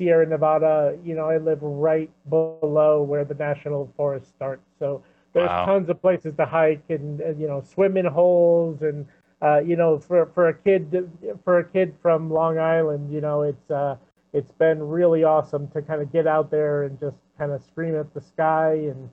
Sierra 0.00 0.26
Nevada. 0.26 1.10
You 1.14 1.30
know, 1.30 1.44
I 1.44 1.50
live 1.50 1.80
right 1.84 2.24
below 2.30 3.02
where 3.02 3.24
the 3.24 3.34
national 3.34 3.92
forest 3.96 4.28
starts, 4.28 4.68
so 4.78 5.02
there's 5.34 5.40
Wow. 5.46 5.66
tons 5.66 5.88
of 5.88 6.00
places 6.00 6.34
to 6.36 6.46
hike 6.46 6.82
and, 6.88 7.20
and 7.20 7.40
you 7.40 7.46
know 7.48 7.60
swim 7.60 7.96
in 7.96 8.06
holes 8.06 8.82
and 8.82 9.06
uh, 9.42 9.58
you 9.60 9.76
know 9.76 9.98
for 9.98 10.26
for 10.34 10.48
a 10.48 10.54
kid 10.54 11.10
for 11.44 11.58
a 11.58 11.64
kid 11.64 11.94
from 12.02 12.30
Long 12.30 12.58
Island, 12.58 13.12
you 13.12 13.20
know 13.20 13.42
it's 13.42 13.70
uh, 13.70 13.96
it's 14.32 14.52
been 14.52 14.82
really 14.88 15.24
awesome 15.24 15.68
to 15.68 15.82
kind 15.82 16.02
of 16.02 16.12
get 16.12 16.26
out 16.26 16.50
there 16.50 16.84
and 16.84 16.98
just 17.00 17.18
kind 17.38 17.52
of 17.52 17.62
scream 17.62 17.96
at 17.96 18.12
the 18.14 18.20
sky 18.20 18.72
and 18.74 19.10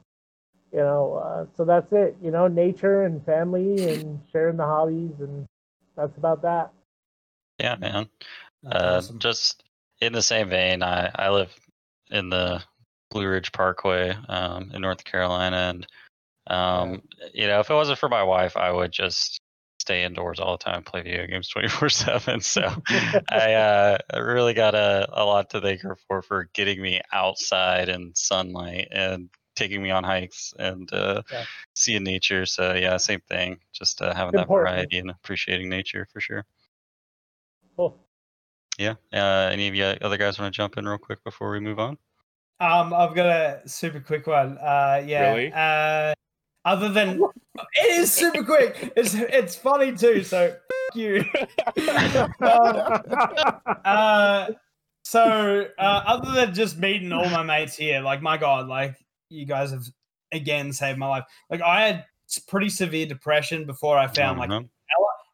you 0.71 0.79
know 0.79 1.15
uh, 1.15 1.45
so 1.55 1.63
that's 1.65 1.91
it 1.93 2.15
you 2.21 2.31
know 2.31 2.47
nature 2.47 3.03
and 3.03 3.23
family 3.25 3.83
and 3.83 4.19
sharing 4.31 4.57
the 4.57 4.65
hobbies 4.65 5.19
and 5.19 5.45
that's 5.95 6.17
about 6.17 6.41
that 6.41 6.71
Yeah, 7.59 7.75
man. 7.75 8.09
Uh, 8.65 9.01
awesome. 9.01 9.19
Just 9.19 9.63
in 10.01 10.13
the 10.13 10.21
same 10.21 10.49
vein, 10.49 10.83
I, 10.83 11.11
I 11.15 11.29
live 11.29 11.53
in 12.09 12.29
the 12.29 12.63
Blue 13.11 13.27
Ridge 13.27 13.51
Parkway 13.51 14.15
um, 14.29 14.71
in 14.73 14.81
North 14.81 15.03
Carolina, 15.03 15.57
and 15.57 15.87
um, 16.47 17.01
you 17.33 17.47
know, 17.47 17.59
if 17.59 17.69
it 17.69 17.73
wasn't 17.73 17.99
for 17.99 18.09
my 18.09 18.23
wife, 18.23 18.55
I 18.57 18.71
would 18.71 18.91
just 18.91 19.39
stay 19.79 20.03
indoors 20.03 20.39
all 20.39 20.57
the 20.57 20.63
time, 20.63 20.83
play 20.83 21.01
video 21.01 21.25
games 21.27 21.49
twenty 21.53 21.67
four 21.69 21.89
seven. 21.89 22.41
So 22.41 22.61
I 23.29 23.53
uh, 23.53 23.97
I 24.13 24.17
really 24.19 24.53
got 24.53 24.75
a, 24.75 25.07
a 25.11 25.23
lot 25.25 25.49
to 25.51 25.61
thank 25.61 25.81
her 25.81 25.97
for 26.07 26.21
for 26.21 26.49
getting 26.53 26.81
me 26.81 27.01
outside 27.11 27.89
in 27.89 28.11
sunlight 28.15 28.87
and 28.91 29.29
taking 29.55 29.81
me 29.81 29.89
on 29.89 30.03
hikes 30.03 30.53
and 30.59 30.91
uh, 30.93 31.21
Yeah. 31.31 31.43
seeing 31.73 32.03
nature. 32.03 32.45
So 32.45 32.73
yeah, 32.73 32.97
same 32.97 33.21
thing. 33.27 33.57
Just 33.73 34.01
uh, 34.01 34.13
having 34.13 34.35
that 34.35 34.47
variety 34.47 34.99
and 34.99 35.09
appreciating 35.09 35.69
nature 35.69 36.07
for 36.13 36.19
sure. 36.21 36.45
cool 37.75 38.06
Yeah. 38.77 38.95
Uh, 39.13 39.49
any 39.51 39.67
of 39.67 39.75
you 39.75 39.83
other 39.83 40.17
guys 40.17 40.39
want 40.39 40.53
to 40.53 40.55
jump 40.57 40.77
in 40.77 40.87
real 40.87 40.97
quick 40.97 41.23
before 41.23 41.51
we 41.51 41.59
move 41.59 41.79
on? 41.79 41.97
Um, 42.59 42.93
I've 42.93 43.13
got 43.15 43.25
a 43.27 43.61
super 43.65 43.99
quick 43.99 44.27
one. 44.27 44.57
Uh, 44.57 45.03
yeah. 45.05 45.31
Really? 45.31 45.51
Uh, 45.53 46.13
other 46.65 46.89
than 46.89 47.21
it 47.75 47.99
is 47.99 48.11
super 48.11 48.43
quick. 48.43 48.93
It's 48.95 49.13
it's 49.13 49.55
funny 49.55 49.95
too. 49.95 50.23
So 50.23 50.55
f- 50.55 50.95
you. 50.95 51.23
Um, 52.39 52.91
uh, 53.85 54.47
so 55.03 55.67
uh, 55.79 55.81
other 56.05 56.31
than 56.33 56.53
just 56.53 56.77
meeting 56.77 57.11
all 57.11 57.29
my 57.29 57.43
mates 57.43 57.75
here, 57.75 58.01
like 58.01 58.21
my 58.21 58.37
God, 58.37 58.67
like 58.67 58.95
you 59.29 59.45
guys 59.45 59.71
have 59.71 59.83
again 60.33 60.73
saved 60.73 60.97
my 60.99 61.07
life. 61.07 61.23
Like 61.49 61.61
I 61.61 61.87
had 61.87 62.05
pretty 62.47 62.69
severe 62.69 63.05
depression 63.05 63.65
before 63.65 63.97
I 63.97 64.07
found 64.07 64.39
like 64.39 64.49
Mhm. 64.49 64.69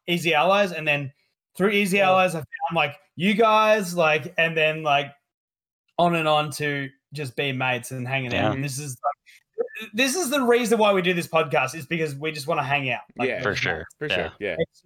Easy 0.06 0.34
Allies, 0.34 0.72
and 0.72 0.86
then 0.86 1.12
through 1.56 1.70
Easy 1.70 1.98
Yeah. 1.98 2.08
Allies, 2.10 2.34
I 2.34 2.38
found 2.38 2.74
like 2.74 2.96
you 3.16 3.34
guys, 3.34 3.94
like, 3.96 4.34
and 4.38 4.56
then 4.56 4.82
like 4.82 5.12
on 5.98 6.14
and 6.16 6.26
on 6.28 6.50
to 6.52 6.88
just 7.12 7.36
be 7.36 7.52
mates 7.52 7.90
and 7.92 8.06
hanging 8.06 8.32
Yeah. 8.32 8.48
out. 8.48 8.54
And 8.54 8.64
this 8.64 8.78
is 8.78 8.96
like, 9.04 9.90
this 9.92 10.16
is 10.16 10.30
the 10.30 10.40
reason 10.40 10.78
why 10.78 10.92
we 10.92 11.02
do 11.02 11.14
this 11.14 11.28
podcast 11.28 11.74
is 11.74 11.86
because 11.86 12.14
we 12.16 12.32
just 12.32 12.46
want 12.46 12.58
to 12.58 12.64
hang 12.64 12.90
out. 12.90 13.02
Like, 13.16 13.28
Yeah. 13.28 13.42
for 13.42 13.54
sure. 13.54 13.86
For 13.98 14.08
yeah. 14.08 14.14
sure. 14.14 14.32
Yeah. 14.40 14.56
It's 14.58 14.82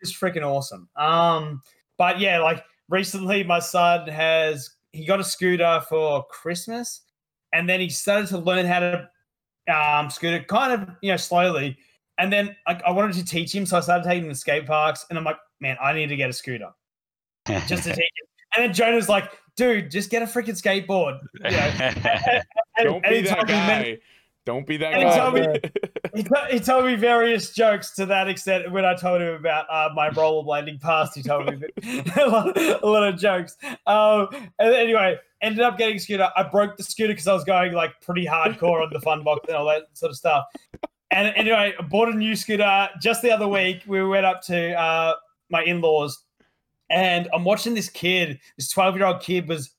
it's 0.00 0.16
freaking 0.16 0.44
awesome. 0.44 0.88
Um, 0.96 1.60
but 1.98 2.20
yeah, 2.20 2.38
like 2.40 2.64
recently, 2.88 3.42
my 3.42 3.58
son 3.58 4.06
has 4.08 4.70
he 4.92 5.04
got 5.06 5.18
a 5.20 5.24
scooter 5.24 5.82
for 5.88 6.24
Christmas, 6.30 7.00
and 7.52 7.68
then 7.68 7.80
he 7.80 7.88
started 7.88 8.28
to 8.28 8.38
learn 8.38 8.66
how 8.66 8.80
to 8.80 9.08
um 9.72 10.10
scooter 10.10 10.42
kind 10.44 10.72
of 10.72 10.88
you 11.02 11.10
know 11.10 11.16
slowly. 11.16 11.76
And 12.18 12.32
then 12.32 12.54
like 12.66 12.82
I 12.84 12.90
wanted 12.90 13.14
to 13.16 13.24
teach 13.24 13.54
him, 13.54 13.66
so 13.66 13.76
I 13.76 13.80
started 13.80 14.04
taking 14.04 14.24
him 14.24 14.30
to 14.30 14.34
skate 14.36 14.66
parks, 14.66 15.06
and 15.08 15.18
I'm 15.18 15.24
like, 15.24 15.38
man, 15.60 15.76
I 15.82 15.92
need 15.92 16.08
to 16.08 16.16
get 16.16 16.30
a 16.30 16.32
scooter 16.32 16.70
just 17.66 17.84
to 17.84 17.90
teach 17.94 17.96
him. 17.98 18.26
And 18.56 18.64
then 18.66 18.74
Jonah's 18.74 19.08
like, 19.08 19.30
dude, 19.56 19.90
just 19.90 20.10
get 20.10 20.22
a 20.22 20.26
freaking 20.26 20.60
skateboard. 20.60 21.18
You 21.44 21.50
know? 21.50 22.42
And- 22.78 22.84
Don't 22.86 23.04
and 23.04 23.10
be 23.10 23.16
he 23.16 23.22
that 23.22 23.34
told 23.36 23.48
me 23.48 23.54
many- 23.54 23.92
guy. 23.96 24.00
Don't 24.44 24.66
be 24.66 24.76
that 24.78 24.92
And 24.94 25.08
he 25.08 25.16
told 25.16 25.34
guy. 25.36 25.70
he, 26.16 26.22
to- 26.24 26.46
he 26.50 26.58
told 26.58 26.84
me 26.86 26.96
various 26.96 27.52
jokes 27.54 27.94
to 27.96 28.06
that 28.06 28.28
extent 28.28 28.72
when 28.72 28.84
I 28.84 28.94
told 28.94 29.20
him 29.20 29.34
about 29.34 29.66
uh, 29.70 29.90
my 29.94 30.10
rollerblading 30.10 30.80
past. 30.80 31.14
He 31.14 31.22
told 31.22 31.46
me 31.46 31.62
a, 32.16 32.26
lot, 32.26 32.56
a 32.58 32.80
lot 32.86 33.04
of 33.06 33.20
jokes. 33.20 33.56
Um, 33.86 34.28
and 34.58 34.74
anyway, 34.74 35.16
ended 35.42 35.60
up 35.60 35.78
getting 35.78 35.96
a 35.96 36.00
scooter. 36.00 36.28
I 36.34 36.42
broke 36.44 36.76
the 36.76 36.82
scooter 36.82 37.12
because 37.12 37.28
I 37.28 37.34
was 37.34 37.44
going 37.44 37.72
like 37.72 38.00
pretty 38.00 38.26
hardcore 38.26 38.82
on 38.82 38.90
the 38.92 39.00
fun 39.00 39.22
box 39.22 39.42
and 39.48 39.56
all 39.56 39.66
that 39.66 39.82
sort 39.92 40.10
of 40.10 40.16
stuff. 40.16 40.44
And 41.12 41.32
anyway, 41.36 41.74
I 41.78 41.82
bought 41.82 42.08
a 42.08 42.16
new 42.16 42.34
scooter 42.34 42.88
just 43.00 43.20
the 43.20 43.30
other 43.30 43.46
week. 43.46 43.82
We 43.86 44.02
went 44.02 44.24
up 44.24 44.40
to 44.44 44.72
uh, 44.72 45.14
my 45.50 45.62
in 45.62 45.82
laws 45.82 46.24
and 46.88 47.28
I'm 47.34 47.44
watching 47.44 47.74
this 47.74 47.90
kid, 47.90 48.40
this 48.56 48.70
12 48.70 48.96
year 48.96 49.06
old 49.06 49.20
kid 49.20 49.46
was 49.46 49.70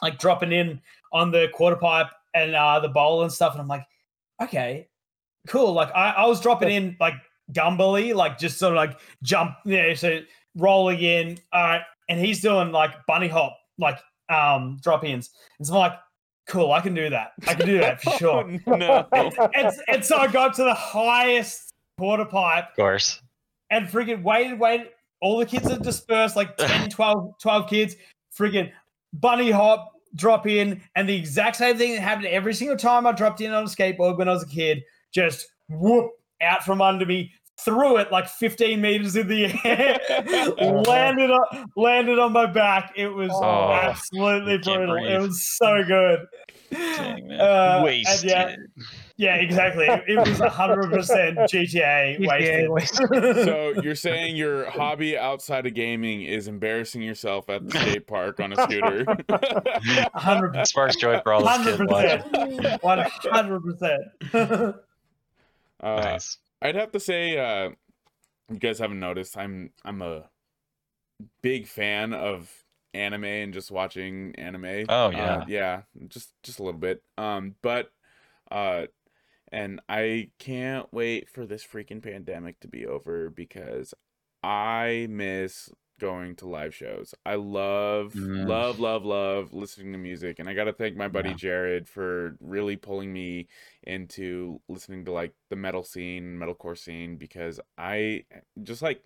like 0.00 0.18
dropping 0.18 0.52
in 0.52 0.80
on 1.12 1.32
the 1.32 1.48
quarter 1.52 1.76
pipe 1.76 2.08
and 2.34 2.54
uh, 2.54 2.78
the 2.80 2.88
bowl 2.88 3.22
and 3.22 3.32
stuff. 3.32 3.52
And 3.52 3.60
I'm 3.60 3.68
like, 3.68 3.84
okay, 4.40 4.88
cool. 5.48 5.72
Like 5.72 5.90
I, 5.94 6.10
I 6.10 6.26
was 6.26 6.40
dropping 6.40 6.70
in 6.70 6.96
like 7.00 7.14
gumbly, 7.52 8.14
like 8.14 8.38
just 8.38 8.58
sort 8.58 8.72
of 8.72 8.76
like 8.76 8.98
jump, 9.22 9.56
yeah, 9.64 9.92
so 9.94 10.20
rolling 10.56 11.00
in. 11.00 11.38
All 11.52 11.62
right. 11.62 11.82
And 12.08 12.20
he's 12.20 12.40
doing 12.40 12.70
like 12.70 12.94
bunny 13.06 13.28
hop, 13.28 13.58
like 13.78 13.98
um 14.28 14.78
drop 14.82 15.04
ins. 15.04 15.30
And 15.58 15.66
so 15.66 15.74
I'm 15.74 15.78
like, 15.80 15.98
cool, 16.46 16.72
I 16.72 16.80
can 16.80 16.94
do 16.94 17.10
that. 17.10 17.32
I 17.46 17.54
can 17.54 17.66
do 17.66 17.78
that 17.78 18.00
for 18.02 18.10
oh, 18.14 18.16
sure. 18.18 18.60
Oh, 18.66 18.76
no. 18.76 19.06
and, 19.54 19.72
and 19.88 20.04
so 20.04 20.16
I 20.16 20.26
got 20.28 20.54
to 20.54 20.64
the 20.64 20.74
highest 20.74 21.72
quarter 21.98 22.24
pipe 22.24 22.70
Of 22.70 22.76
course. 22.76 23.20
and 23.70 23.86
freaking 23.86 24.22
waited, 24.22 24.58
waited. 24.58 24.88
All 25.22 25.38
the 25.38 25.46
kids 25.46 25.70
are 25.70 25.78
dispersed, 25.78 26.36
like 26.36 26.56
10, 26.58 26.90
12, 26.90 27.38
12 27.40 27.68
kids. 27.70 27.96
Freaking 28.36 28.70
bunny 29.14 29.50
hop, 29.50 29.92
drop 30.14 30.46
in. 30.46 30.82
And 30.94 31.08
the 31.08 31.16
exact 31.16 31.56
same 31.56 31.76
thing 31.78 31.94
that 31.94 32.00
happened 32.00 32.26
every 32.26 32.54
single 32.54 32.76
time 32.76 33.06
I 33.06 33.12
dropped 33.12 33.40
in 33.40 33.52
on 33.52 33.64
a 33.64 33.66
skateboard 33.66 34.18
when 34.18 34.28
I 34.28 34.32
was 34.32 34.42
a 34.42 34.48
kid. 34.48 34.82
Just 35.12 35.46
whoop 35.68 36.10
out 36.42 36.62
from 36.64 36.82
under 36.82 37.06
me, 37.06 37.32
threw 37.58 37.96
it 37.96 38.12
like 38.12 38.28
15 38.28 38.80
meters 38.80 39.16
in 39.16 39.28
the 39.28 39.46
air, 39.64 39.98
landed 40.86 41.30
on, 41.30 41.70
landed 41.76 42.18
on 42.18 42.32
my 42.32 42.46
back. 42.46 42.92
It 42.96 43.08
was 43.08 43.30
Oh, 43.32 43.72
absolutely 43.72 44.54
I 44.54 44.58
can't 44.58 44.86
brutal. 44.88 45.06
It 45.06 45.18
was 45.20 45.42
so 45.42 45.82
good. 45.84 46.26
Dang, 46.70 47.28
man. 47.28 47.40
Uh, 47.40 47.80
Wasted. 47.84 48.28
yeah, 48.28 48.56
yeah, 49.16 49.34
exactly. 49.36 49.86
It, 49.86 50.02
it 50.08 50.18
was 50.18 50.38
100% 50.40 51.36
GTA 51.48 52.18
GTA 52.20 52.68
wasted. 52.68 53.44
so 53.46 53.72
you're 53.82 53.94
saying 53.94 54.36
your 54.36 54.68
hobby 54.70 55.16
outside 55.16 55.64
of 55.66 55.74
gaming 55.74 56.22
is 56.22 56.48
embarrassing 56.48 57.02
yourself 57.02 57.48
at 57.48 57.64
the 57.64 57.70
skate 57.78 58.06
park 58.08 58.40
on 58.40 58.52
a 58.52 58.56
scooter? 58.64 59.04
100%. 59.28 60.66
Sparks 60.66 60.96
joy 60.96 61.20
for 61.22 61.32
all 61.32 61.44
those 61.44 61.64
kids 61.64 61.78
100%. 61.78 62.80
100%. 62.82 64.74
Uh, 65.80 66.00
Nice. 66.00 66.38
I'd 66.62 66.74
have 66.74 66.92
to 66.92 67.00
say, 67.00 67.38
uh, 67.38 67.70
you 68.50 68.58
guys 68.58 68.78
haven't 68.78 69.00
noticed, 69.00 69.36
I'm 69.36 69.70
I'm 69.84 70.02
a 70.02 70.30
big 71.42 71.66
fan 71.66 72.12
of 72.12 72.50
anime 72.94 73.24
and 73.24 73.52
just 73.54 73.70
watching 73.70 74.34
anime. 74.36 74.86
Oh, 74.88 75.06
Uh, 75.08 75.12
yeah. 75.12 75.44
yeah, 75.46 75.82
just 76.08 76.32
just 76.42 76.58
a 76.58 76.62
little 76.62 76.80
bit. 76.80 77.02
Um, 77.18 77.54
but 77.62 77.90
uh, 78.50 78.86
and 79.52 79.80
I 79.88 80.30
can't 80.38 80.92
wait 80.92 81.28
for 81.28 81.46
this 81.46 81.64
freaking 81.64 82.02
pandemic 82.02 82.60
to 82.60 82.68
be 82.68 82.86
over 82.86 83.30
because 83.30 83.94
I 84.42 85.06
miss 85.10 85.70
going 85.98 86.36
to 86.36 86.48
live 86.48 86.74
shows. 86.74 87.14
I 87.24 87.36
love, 87.36 88.12
Mm. 88.14 88.46
love, 88.48 88.78
love, 88.80 89.04
love 89.04 89.52
listening 89.52 89.92
to 89.92 89.98
music, 89.98 90.38
and 90.38 90.48
I 90.48 90.54
got 90.54 90.64
to 90.64 90.72
thank 90.72 90.96
my 90.96 91.08
buddy 91.08 91.30
Yeah. 91.30 91.36
Jared 91.36 91.88
for 91.88 92.36
really 92.40 92.76
pulling 92.76 93.12
me 93.12 93.48
into 93.82 94.60
listening 94.68 95.04
to 95.06 95.12
like 95.12 95.32
the 95.48 95.56
metal 95.56 95.82
scene, 95.82 96.36
metalcore 96.38 96.78
scene, 96.78 97.16
because 97.16 97.60
I 97.78 98.24
just 98.62 98.82
like 98.82 99.02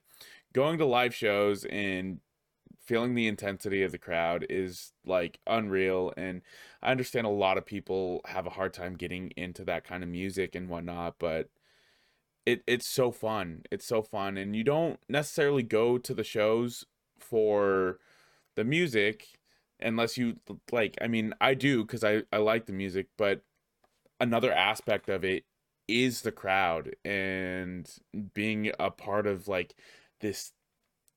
going 0.53 0.79
to 0.79 0.85
live 0.87 1.15
shows 1.15 1.65
and 1.65 2.21
feeling 2.81 3.15
the 3.15 3.29
intensity 3.29 3.83
of 3.83 3.93
the 3.93 3.99
crowd 3.99 4.45
is 4.51 4.93
like 5.05 5.39
unreal. 5.47 6.13
And 6.17 6.43
I 6.83 6.91
understand 6.91 7.27
a 7.27 7.31
lot 7.31 7.57
of 7.59 7.65
people 7.67 8.21
have 8.25 8.47
a 8.47 8.51
hard 8.51 8.73
time 8.75 8.95
getting 8.97 9.31
into 9.37 9.65
that 9.65 9.85
kind 9.85 10.03
of 10.03 10.09
music 10.09 10.55
and 10.57 10.69
whatnot, 10.69 11.17
but 11.19 11.51
it 12.47 12.63
it's 12.67 12.87
so 12.87 13.11
fun. 13.11 13.63
It's 13.71 13.87
so 13.87 14.03
fun, 14.03 14.37
and 14.37 14.57
you 14.57 14.65
don't 14.65 14.99
necessarily 15.09 15.63
go 15.63 15.99
to 15.99 16.15
the 16.15 16.25
shows 16.25 16.87
for 17.19 17.99
the 18.57 18.65
music 18.65 19.39
unless 19.81 20.19
you 20.19 20.37
like. 20.73 20.97
I 21.01 21.09
mean, 21.09 21.35
I 21.41 21.55
do 21.55 21.83
because 21.85 22.05
I 22.05 22.23
I 22.33 22.39
like 22.39 22.67
the 22.67 22.73
music, 22.73 23.09
but 23.19 23.43
another 24.21 24.53
aspect 24.53 25.09
of 25.09 25.25
it 25.25 25.45
is 25.89 26.23
the 26.23 26.33
crowd 26.33 26.95
and 27.05 27.91
being 28.35 28.71
a 28.79 28.91
part 28.91 29.27
of 29.27 29.49
like 29.49 29.75
this 30.21 30.53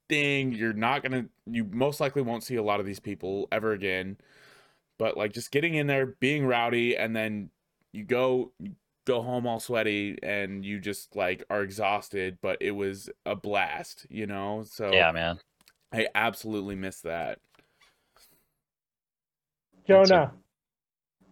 thing 0.10 0.52
you're 0.52 0.74
not 0.74 1.04
gonna 1.04 1.26
you 1.45 1.64
most 1.66 2.00
likely 2.00 2.22
won't 2.22 2.44
see 2.44 2.56
a 2.56 2.64
lot 2.64 2.80
of 2.80 2.86
these 2.86 3.00
people 3.00 3.48
ever 3.52 3.72
again 3.72 4.18
but 4.98 5.16
like 5.16 5.32
just 5.32 5.52
getting 5.52 5.76
in 5.76 5.88
there 5.88 6.16
being 6.20 6.45
rowdy 6.45 6.98
and 6.98 7.16
then 7.16 7.50
you 7.94 8.04
go 8.04 8.52
go 9.06 9.22
home 9.22 9.46
all 9.48 9.60
sweaty 9.60 10.18
and 10.24 10.64
you 10.66 10.80
just 10.80 11.16
like 11.16 11.44
are 11.50 11.62
exhausted, 11.64 12.38
but 12.42 12.58
it 12.62 12.72
was 12.72 13.10
a 13.26 13.36
blast, 13.36 14.06
you 14.10 14.28
know? 14.28 14.64
So 14.68 14.92
Yeah, 14.94 15.12
man. 15.12 15.40
I 15.94 16.08
absolutely 16.16 16.76
miss 16.76 17.02
that. 17.02 17.40
Jonah, 19.88 20.32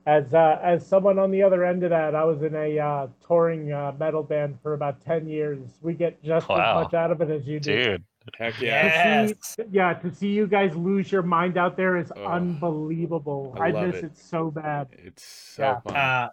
as 0.06 0.34
uh, 0.34 0.60
as 0.61 0.85
someone 0.85 1.18
on 1.19 1.31
the 1.31 1.41
other 1.43 1.64
end 1.64 1.84
of 1.84 1.89
that, 1.91 2.15
I 2.15 2.23
was 2.26 2.41
in 2.43 2.56
a 2.56 2.77
uh, 2.80 3.07
touring 3.26 3.72
uh, 3.72 3.93
metal 3.99 4.23
band 4.23 4.57
for 4.61 4.73
about 4.73 5.03
ten 5.06 5.27
years. 5.27 5.60
We 5.81 5.93
get 5.93 6.22
just 6.23 6.48
Wow. 6.49 6.80
as 6.80 6.84
much 6.85 6.93
out 6.93 7.11
of 7.11 7.22
it 7.22 7.30
as 7.30 7.48
you 7.48 7.60
do. 7.60 7.84
Dude. 7.84 8.03
Heck 8.38 8.60
yeah. 8.61 9.27
To 9.27 9.35
see, 9.41 9.64
yeah, 9.72 9.93
to 9.93 10.14
see 10.14 10.27
you 10.30 10.45
guys 10.48 10.76
lose 10.76 11.11
your 11.11 11.23
mind 11.23 11.57
out 11.57 11.76
there 11.76 11.98
is 11.98 12.11
Ugh. 12.11 12.23
unbelievable. 12.23 13.56
I 13.60 13.72
I, 13.72 13.72
miss 13.72 14.03
it. 14.03 14.06
it. 14.06 14.18
so 14.18 14.52
bad. 14.52 14.89
It's 14.91 15.23
so 15.26 15.64
Yeah. 15.64 15.80
fun. 15.81 15.95
Uh, 15.95 16.30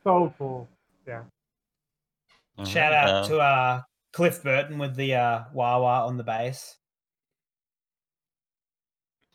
So 1.08 1.24
cool. 2.56 2.64
shout 2.66 2.92
out 2.92 3.08
uh, 3.08 3.28
to 3.28 3.38
uh, 3.38 3.82
Cliff 4.12 4.42
Burton 4.42 4.78
with 4.78 4.94
the 4.94 5.14
uh, 5.14 5.44
wah 5.54 5.80
wah 5.80 6.06
on 6.06 6.18
the 6.18 6.24
bass. 6.24 6.76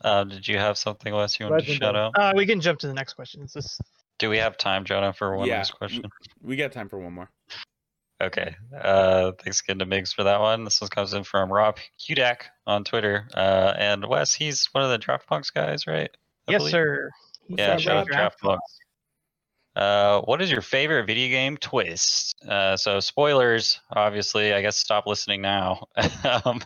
uh, 0.02 0.22
did 0.24 0.46
you 0.46 0.58
have 0.58 0.78
something, 0.78 1.12
Wes, 1.12 1.40
you 1.40 1.46
wanted 1.46 1.66
to 1.66 1.74
shout 1.74 1.96
out? 1.96 2.12
Uh, 2.16 2.32
we 2.36 2.46
can 2.46 2.60
jump 2.60 2.78
to 2.80 2.86
the 2.86 2.94
next 2.94 3.14
question. 3.14 3.42
Is 3.42 3.52
this 3.54 3.80
Do 4.18 4.30
we 4.30 4.38
have 4.38 4.56
time, 4.56 4.84
Jonah, 4.84 5.12
for 5.12 5.36
one 5.36 5.48
Yeah, 5.48 5.58
last 5.58 5.74
question? 5.74 6.04
we 6.42 6.54
got 6.56 6.70
time 6.70 6.88
for 6.88 6.98
one 7.00 7.12
more. 7.14 7.30
Okay. 8.22 8.54
Uh, 8.78 9.32
thanks 9.42 9.60
again 9.60 9.80
to 9.80 9.86
Migs 9.86 10.14
for 10.14 10.22
that 10.22 10.40
one. 10.40 10.62
This 10.64 10.80
one 10.80 10.90
comes 10.90 11.12
in 11.14 11.24
from 11.24 11.52
Rob 11.52 11.78
Hudak 11.98 12.42
on 12.66 12.84
Twitter. 12.84 13.26
Uh, 13.34 13.74
and 13.76 14.06
Wes, 14.06 14.32
he's 14.32 14.66
one 14.72 14.84
of 14.84 14.90
the 14.90 14.98
Draft 14.98 15.28
Draftpunks 15.28 15.52
guys, 15.52 15.86
right? 15.88 16.10
I 16.46 16.52
yes, 16.52 16.60
believe? 16.60 16.70
sir. 16.70 17.10
He's 17.48 17.58
Yeah, 17.58 17.76
shout 17.78 17.96
out 17.96 18.06
draft 18.06 18.40
Draftpunks. 18.40 18.58
Uh, 19.76 20.20
what 20.22 20.40
is 20.40 20.50
your 20.50 20.60
favorite 20.62 21.06
video 21.06 21.28
game 21.28 21.56
twist? 21.56 22.36
Uh, 22.46 22.76
so 22.76 23.00
spoilers, 23.00 23.80
obviously. 23.90 24.52
I 24.52 24.62
guess 24.62 24.76
stop 24.76 25.06
listening 25.06 25.42
now. 25.42 25.86
um, 26.44 26.60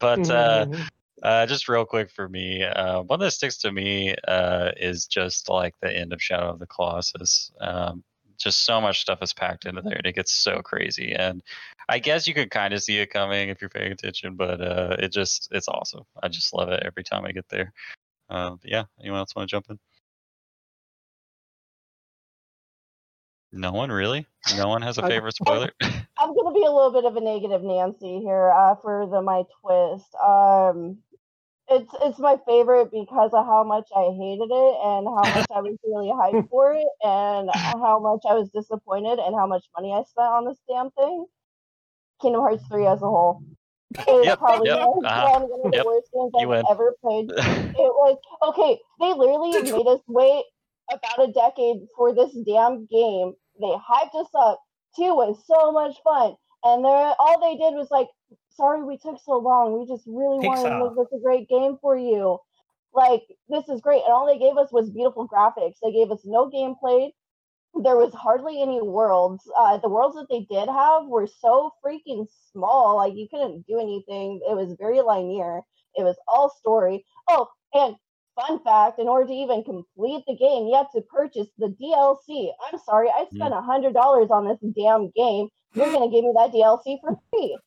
but 0.00 0.30
uh, 0.30 0.66
Mhm. 0.66 0.88
uh, 1.22 1.46
just 1.46 1.68
real 1.68 1.84
quick 1.84 2.10
for 2.10 2.28
me, 2.28 2.62
uh, 2.62 3.02
one 3.02 3.20
that 3.20 3.32
sticks 3.32 3.58
to 3.58 3.72
me 3.72 4.14
uh, 4.26 4.72
is 4.76 5.06
just 5.06 5.48
like 5.48 5.74
the 5.80 5.94
end 5.94 6.12
of 6.12 6.22
Shadow 6.22 6.50
of 6.50 6.58
the 6.58 6.66
Colossus. 6.66 7.52
Um, 7.60 8.02
just 8.36 8.64
so 8.64 8.80
much 8.80 9.00
stuff 9.00 9.22
is 9.22 9.32
packed 9.32 9.64
into 9.64 9.80
there, 9.80 9.96
and 9.96 10.06
it 10.06 10.14
gets 10.16 10.32
so 10.32 10.60
crazy. 10.60 11.12
And 11.12 11.42
I 11.88 11.98
guess 11.98 12.26
you 12.26 12.34
could 12.34 12.50
kind 12.50 12.74
of 12.74 12.82
see 12.82 12.98
it 12.98 13.10
coming 13.10 13.48
if 13.48 13.60
you're 13.60 13.70
paying 13.70 13.92
attention, 13.92 14.34
but 14.36 14.60
uh, 14.60 14.96
it 14.98 15.12
just 15.12 15.48
it's 15.52 15.68
awesome. 15.68 16.04
I 16.22 16.28
just 16.28 16.52
love 16.52 16.68
it 16.70 16.82
every 16.84 17.04
time 17.04 17.24
I 17.24 17.32
get 17.32 17.48
there. 17.48 17.72
Uh, 18.28 18.56
yeah, 18.64 18.84
anyone 19.00 19.20
else 19.20 19.36
want 19.36 19.48
to 19.48 19.54
jump 19.54 19.66
in? 19.70 19.78
No 23.56 23.70
one 23.70 23.90
really. 23.92 24.26
No 24.56 24.68
one 24.68 24.82
has 24.82 24.98
a 24.98 25.02
favorite 25.04 25.36
spoiler. 25.36 25.70
I'm 26.18 26.34
gonna 26.34 26.54
be 26.54 26.64
a 26.64 26.70
little 26.72 26.92
bit 26.92 27.04
of 27.04 27.16
a 27.16 27.20
negative 27.20 27.62
Nancy 27.62 28.20
here 28.20 28.50
uh, 28.50 28.74
for 28.82 29.06
the 29.06 29.22
my 29.22 29.44
twist. 29.60 30.14
Um, 30.16 30.98
it's 31.68 31.90
it's 32.02 32.18
my 32.18 32.36
favorite 32.46 32.90
because 32.90 33.32
of 33.32 33.46
how 33.46 33.64
much 33.64 33.88
I 33.96 34.10
hated 34.12 34.50
it 34.50 34.74
and 34.84 35.06
how 35.06 35.28
much 35.30 35.46
I 35.54 35.60
was 35.62 35.78
really 35.84 36.08
hyped 36.10 36.42
for 36.50 36.74
it 36.74 36.88
and 37.02 37.50
how 37.50 37.98
much 38.00 38.22
I 38.28 38.34
was 38.34 38.50
disappointed 38.50 39.18
and 39.18 39.34
how 39.34 39.46
much 39.46 39.64
money 39.76 39.92
I 39.92 40.02
spent 40.04 40.28
on 40.28 40.46
this 40.46 40.58
damn 40.68 40.90
thing. 40.92 41.26
Kingdom 42.22 42.42
Hearts 42.42 42.64
3 42.68 42.86
as 42.86 43.02
a 43.02 43.06
whole. 43.06 43.44
It 44.06 44.12
is 44.12 44.32
Yep, 44.32 44.38
probably 44.38 44.66
yep, 44.66 44.78
one 44.78 45.04
uh-huh, 45.04 45.30
one 45.48 45.66
of 45.66 45.72
the 45.72 45.72
yep, 45.72 45.86
worst 45.86 46.08
games 46.12 46.32
I've 46.36 46.48
win. 46.48 46.64
ever 46.70 46.94
played. 47.02 47.30
It 47.76 47.92
was 47.92 48.18
okay. 48.50 48.80
They 49.00 49.12
literally 49.14 49.62
made 49.70 49.86
us 49.88 50.00
wait 50.06 50.44
about 50.92 51.28
a 51.28 51.32
decade 51.32 51.88
for 51.96 52.14
this 52.14 52.32
damn 52.46 52.86
game. 52.86 53.34
They 53.60 53.66
hyped 53.66 54.14
us 54.14 54.28
up. 54.34 54.60
Two 54.96 55.14
was 55.14 55.42
so 55.46 55.72
much 55.72 55.96
fun, 56.02 56.34
and 56.62 56.84
they're 56.84 57.14
all 57.18 57.40
they 57.40 57.56
did 57.56 57.74
was 57.76 57.90
like, 57.90 58.08
"Sorry, 58.50 58.82
we 58.82 58.98
took 58.98 59.18
so 59.20 59.38
long. 59.38 59.78
We 59.78 59.86
just 59.86 60.06
really 60.06 60.38
wanted 60.46 60.62
to 60.62 60.68
Pixar. 60.68 60.96
make 60.96 60.96
this 60.96 61.18
a 61.18 61.22
great 61.22 61.48
game 61.48 61.78
for 61.80 61.96
you. 61.96 62.38
Like 62.92 63.22
this 63.48 63.68
is 63.68 63.80
great." 63.80 64.02
And 64.04 64.12
all 64.12 64.26
they 64.26 64.38
gave 64.38 64.56
us 64.56 64.72
was 64.72 64.90
beautiful 64.90 65.28
graphics. 65.28 65.76
They 65.82 65.92
gave 65.92 66.10
us 66.10 66.20
no 66.24 66.50
gameplay. 66.50 67.10
There 67.82 67.96
was 67.96 68.14
hardly 68.14 68.62
any 68.62 68.80
worlds. 68.80 69.42
Uh, 69.58 69.78
the 69.78 69.88
worlds 69.88 70.14
that 70.14 70.28
they 70.30 70.46
did 70.48 70.68
have 70.68 71.06
were 71.06 71.26
so 71.26 71.72
freaking 71.84 72.26
small. 72.52 72.96
Like 72.96 73.14
you 73.14 73.26
couldn't 73.28 73.66
do 73.66 73.80
anything. 73.80 74.40
It 74.48 74.54
was 74.54 74.76
very 74.78 75.00
linear. 75.00 75.62
It 75.96 76.04
was 76.04 76.16
all 76.28 76.50
story. 76.50 77.04
Oh, 77.28 77.48
and 77.72 77.96
fun 78.34 78.62
fact: 78.62 78.98
in 78.98 79.08
order 79.08 79.26
to 79.26 79.32
even 79.32 79.64
complete 79.64 80.24
the 80.26 80.36
game, 80.36 80.66
you 80.66 80.74
have 80.76 80.90
to 80.92 81.00
purchase 81.02 81.48
the 81.58 81.68
DLC. 81.80 82.50
I'm 82.70 82.78
sorry, 82.80 83.08
I 83.08 83.24
mm. 83.24 83.34
spent 83.34 83.54
a 83.54 83.60
hundred 83.60 83.94
dollars 83.94 84.28
on 84.30 84.46
this 84.46 84.58
damn 84.76 85.10
game. 85.16 85.48
You're 85.74 85.92
gonna 85.92 86.10
give 86.10 86.24
me 86.24 86.32
that 86.36 86.52
DLC 86.52 86.98
for 87.00 87.18
free? 87.30 87.58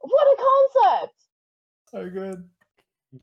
What 0.00 0.26
a 0.26 0.42
concept! 0.74 1.14
So 1.90 2.10
good. 2.10 2.48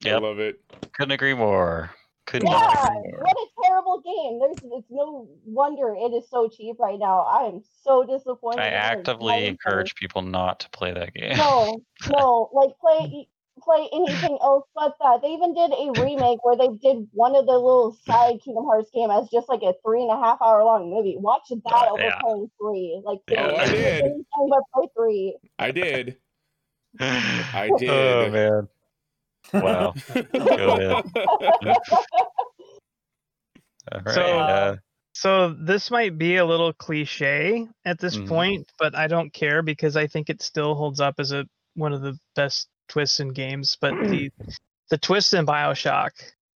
I 0.06 0.18
love 0.18 0.40
it. 0.40 0.60
Couldn't 0.94 1.12
agree 1.12 1.34
more. 1.34 1.92
Could 2.26 2.44
Yeah, 2.44 2.50
not 2.52 2.90
agree 2.90 3.12
more. 3.12 3.22
what 3.22 3.38
a 3.38 3.48
terrible 3.64 4.02
game. 4.02 4.40
There's 4.40 4.80
it's 4.80 4.88
no 4.90 5.28
wonder 5.46 5.96
it 5.96 6.14
is 6.14 6.28
so 6.30 6.50
cheap 6.50 6.78
right 6.80 6.98
now. 6.98 7.20
I 7.20 7.46
am 7.48 7.62
so 7.84 8.04
disappointed. 8.04 8.62
I 8.62 8.68
in 8.68 8.74
it. 8.74 8.78
It's 8.78 8.86
actively 8.86 9.46
encourage 9.46 9.96
people 9.96 10.24
not 10.24 10.60
to 10.62 10.70
play 10.72 10.92
that 10.94 11.14
game. 11.14 11.38
No, 11.38 11.80
no, 12.10 12.50
like 12.54 12.72
play 12.80 13.28
play 13.64 13.88
anything 13.94 14.38
else 14.42 14.66
but 14.76 14.96
that. 15.00 15.22
They 15.22 15.30
even 15.30 15.54
did 15.54 15.72
a 15.72 15.92
remake 15.94 16.44
where 16.44 16.56
they 16.58 16.70
did 16.70 17.08
one 17.14 17.36
of 17.36 17.46
the 17.46 17.54
little 17.54 17.98
side 18.06 18.42
Kingdom 18.44 18.66
Hearts 18.66 18.90
game 18.94 19.10
as 19.12 19.30
just 19.30 19.50
like 19.50 19.62
a 19.64 19.74
three 19.86 20.02
and 20.02 20.12
a 20.12 20.18
half 20.18 20.42
hour 20.42 20.64
long 20.64 20.90
movie. 20.90 21.16
Watch 21.18 21.44
that 21.50 21.62
Uh, 21.66 21.88
over 21.92 22.04
yeah. 22.04 22.22
playing 22.22 22.52
three. 22.60 23.02
Like 23.04 23.20
Yeah. 23.30 23.42
Oh, 23.42 23.56
I 23.56 23.68
did. 23.68 24.04
anything 24.06 24.26
but 24.50 24.64
play 24.74 24.88
three. 24.96 25.38
I 25.60 25.72
did. 25.72 26.18
I 27.00 27.72
Oh 27.90 28.30
man. 28.30 28.68
Wow. 29.54 29.94
Go 30.34 31.04
All 33.92 34.02
right. 34.02 34.14
So, 34.16 34.22
uh, 34.22 34.76
So 35.14 35.54
this 35.54 35.92
might 35.92 36.18
be 36.18 36.38
a 36.38 36.46
little 36.46 36.74
cliche 36.74 37.68
at 37.86 38.00
this 38.00 38.18
Mhm. 38.18 38.28
point, 38.28 38.72
but 38.80 38.96
I 38.96 39.08
don't 39.08 39.32
care 39.32 39.62
because 39.62 39.96
I 39.96 40.08
think 40.08 40.30
it 40.30 40.42
still 40.42 40.76
holds 40.76 41.00
up 41.00 41.16
as 41.20 41.32
a 41.32 41.46
one 41.76 41.94
of 41.94 42.02
the 42.02 42.18
best 42.36 42.68
twists 42.88 43.20
in 43.20 43.30
games. 43.30 43.78
But 43.80 43.94
the 44.10 44.32
the 44.90 44.98
twist 44.98 45.34
in 45.34 45.46
Bioshock, 45.46 46.12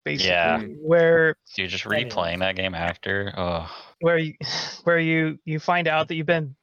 basically, 0.04 0.30
Yeah. 0.32 0.62
where 0.82 1.36
dude, 1.56 1.70
just 1.70 1.86
replaying 1.86 2.40
that 2.40 2.56
game 2.56 2.76
after. 2.76 3.34
Oh, 3.38 3.70
where 4.02 4.18
you 4.18 4.34
where 4.84 5.00
you 5.00 5.40
you 5.46 5.60
find 5.60 5.88
out 5.88 6.08
that 6.08 6.16
you've 6.16 6.26
been 6.28 6.56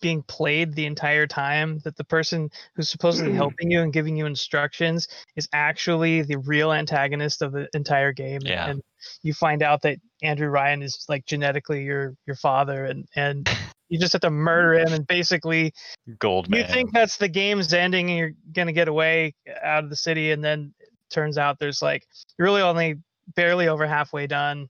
being 0.00 0.22
played 0.24 0.74
the 0.74 0.84
entire 0.84 1.28
time 1.28 1.78
that 1.84 1.96
the 1.96 2.02
person 2.02 2.50
who's 2.74 2.88
supposedly 2.88 3.32
helping 3.34 3.70
you 3.70 3.82
and 3.82 3.92
giving 3.92 4.16
you 4.16 4.26
instructions 4.26 5.06
is 5.36 5.48
actually 5.52 6.22
the 6.22 6.36
real 6.38 6.72
antagonist 6.72 7.40
of 7.40 7.52
the 7.52 7.68
entire 7.72 8.12
game 8.12 8.40
Yeah. 8.42 8.68
and 8.68 8.82
you 9.22 9.32
find 9.32 9.62
out 9.62 9.80
that 9.82 9.98
andrew 10.20 10.48
ryan 10.48 10.82
is 10.82 11.04
like 11.08 11.24
genetically 11.24 11.84
your 11.84 12.16
your 12.26 12.34
father 12.34 12.84
and 12.86 13.06
and 13.14 13.48
you 13.92 13.98
just 13.98 14.12
have 14.12 14.22
to 14.22 14.30
murder 14.30 14.80
him 14.80 14.92
and 14.92 15.06
basically 15.06 15.72
gold 16.18 16.46
you 16.48 16.62
man. 16.62 16.72
think 16.72 16.92
that's 16.92 17.16
the 17.16 17.28
game's 17.28 17.72
ending 17.72 18.10
and 18.10 18.18
you're 18.18 18.32
gonna 18.52 18.72
get 18.72 18.88
away 18.88 19.34
out 19.62 19.84
of 19.84 19.90
the 19.90 19.96
city 19.96 20.32
and 20.32 20.42
then 20.42 20.72
it 20.80 20.88
turns 21.10 21.38
out 21.38 21.58
there's 21.58 21.82
like 21.82 22.06
you're 22.38 22.46
really 22.46 22.62
only 22.62 22.96
barely 23.36 23.68
over 23.68 23.86
halfway 23.86 24.26
done 24.26 24.68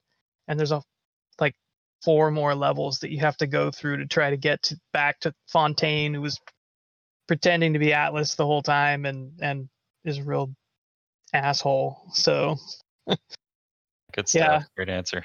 and 0.48 0.58
there's 0.58 0.72
a 0.72 0.82
like 1.40 1.54
four 2.02 2.30
more 2.30 2.54
levels 2.54 2.98
that 2.98 3.10
you 3.10 3.20
have 3.20 3.36
to 3.36 3.46
go 3.46 3.70
through 3.70 3.96
to 3.96 4.06
try 4.06 4.30
to 4.30 4.36
get 4.36 4.62
to, 4.62 4.76
back 4.92 5.20
to 5.20 5.32
fontaine 5.46 6.14
who 6.14 6.20
was 6.20 6.38
pretending 7.28 7.72
to 7.72 7.78
be 7.78 7.92
atlas 7.92 8.34
the 8.34 8.44
whole 8.44 8.62
time 8.62 9.06
and 9.06 9.32
and 9.40 9.68
is 10.04 10.18
a 10.18 10.24
real 10.24 10.52
asshole 11.32 12.02
so 12.12 12.56
Good 14.12 14.28
stuff. 14.28 14.40
yeah. 14.40 14.62
Great 14.76 14.88
answer. 14.88 15.24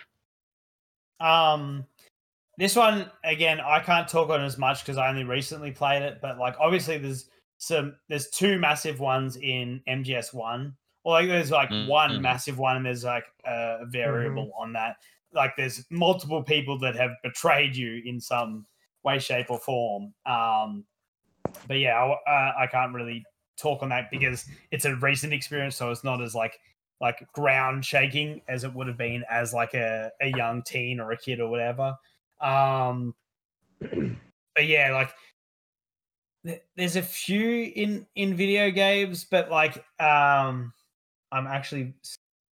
Um, 1.20 1.86
this 2.58 2.76
one 2.76 3.12
again, 3.24 3.60
I 3.60 3.80
can't 3.80 4.08
talk 4.08 4.30
on 4.30 4.42
as 4.42 4.58
much 4.58 4.82
because 4.84 4.98
I 4.98 5.10
only 5.10 5.24
recently 5.24 5.72
played 5.72 6.02
it. 6.02 6.20
But 6.22 6.38
like, 6.38 6.56
obviously, 6.60 6.98
there's 6.98 7.30
some 7.58 7.98
there's 8.10 8.30
two 8.30 8.58
massive 8.60 9.00
ones 9.00 9.38
in 9.38 9.82
MGS 9.88 10.34
one. 10.34 10.76
Or 11.04 11.14
like, 11.14 11.28
there's 11.28 11.52
like 11.52 11.70
Mm, 11.70 11.88
one 11.88 12.20
mhm. 12.20 12.22
massive 12.22 12.58
one, 12.58 12.78
and 12.78 12.86
there's 12.86 13.04
like 13.04 13.26
a 13.46 13.86
variable 13.86 14.52
on 14.58 14.74
that. 14.74 14.98
Like, 15.34 15.56
there's 15.56 15.86
multiple 15.90 16.44
people 16.44 16.80
that 16.80 16.96
have 16.96 17.12
betrayed 17.24 17.76
you 17.76 18.02
in 18.06 18.20
some 18.20 18.66
way, 19.04 19.20
shape, 19.20 19.50
or 19.52 19.60
form. 19.60 20.14
Um, 20.26 20.86
but 21.68 21.76
yeah, 21.80 21.96
I, 21.96 22.12
uh, 22.32 22.54
I 22.60 22.68
can't 22.68 22.94
really 22.94 23.24
talk 23.58 23.82
on 23.84 23.90
that 23.90 24.10
because 24.12 24.46
it's 24.72 24.86
a 24.86 24.96
recent 24.98 25.34
experience, 25.34 25.76
so 25.76 25.92
it's 25.92 26.04
not 26.04 26.22
as 26.22 26.36
like 26.36 26.60
like 27.00 27.28
ground 27.34 27.86
shaking 27.86 28.42
as 28.48 28.64
it 28.64 28.74
would 28.74 28.88
have 28.88 28.98
been 28.98 29.24
as 29.30 29.54
like 29.54 29.74
a, 29.76 30.12
a 30.22 30.30
young 30.30 30.64
teen 30.64 31.00
or 31.00 31.12
a 31.12 31.18
kid 31.18 31.40
or 31.40 31.50
whatever. 31.50 31.96
Um, 32.42 33.14
but 33.80 34.66
yeah, 34.66 34.92
like 34.94 35.10
th- 36.46 36.62
there's 36.76 36.96
a 36.96 37.02
few 37.02 37.72
in 37.76 38.06
in 38.16 38.36
video 38.36 38.72
games, 38.72 39.26
but 39.30 39.50
like 39.52 39.78
um, 40.00 40.74
I'm 41.32 41.48
actually 41.48 41.94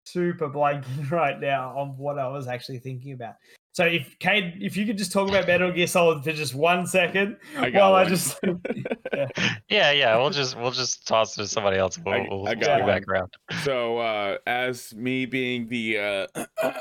super 0.06 0.50
blanking 0.50 1.10
right 1.12 1.40
now 1.40 1.78
on 1.78 1.98
what 1.98 2.20
I 2.20 2.28
was 2.28 2.48
actually 2.48 2.80
thinking 2.80 3.14
about. 3.14 3.36
So 3.74 3.84
if 3.84 4.18
Cade, 4.20 4.54
if 4.62 4.78
you 4.78 4.86
could 4.86 4.98
just 4.98 5.12
talk 5.12 5.28
about 5.28 5.48
Metal 5.48 5.70
Gear 5.70 5.86
Solid 5.88 6.24
for 6.24 6.32
just 6.32 6.56
one 6.56 6.88
second, 6.88 7.36
I 7.58 7.70
got 7.70 7.92
while 7.92 7.96
I 7.96 8.06
just 8.08 8.40
Yeah, 9.70 9.92
yeah. 9.92 10.16
We'll 10.16 10.30
just 10.30 10.58
we'll 10.58 10.72
just 10.72 11.06
toss 11.06 11.38
it 11.38 11.42
to 11.42 11.48
somebody 11.48 11.78
else. 11.78 12.00
We'll, 12.00 12.14
I- 12.16 12.28
we'll, 12.30 12.48
I 12.48 12.56
got 12.56 12.86
back 12.86 13.06
around. 13.10 13.34
so 13.64 13.98
uh 13.98 14.38
as 14.48 14.94
me 14.96 15.26
being 15.26 15.68
the 15.68 16.28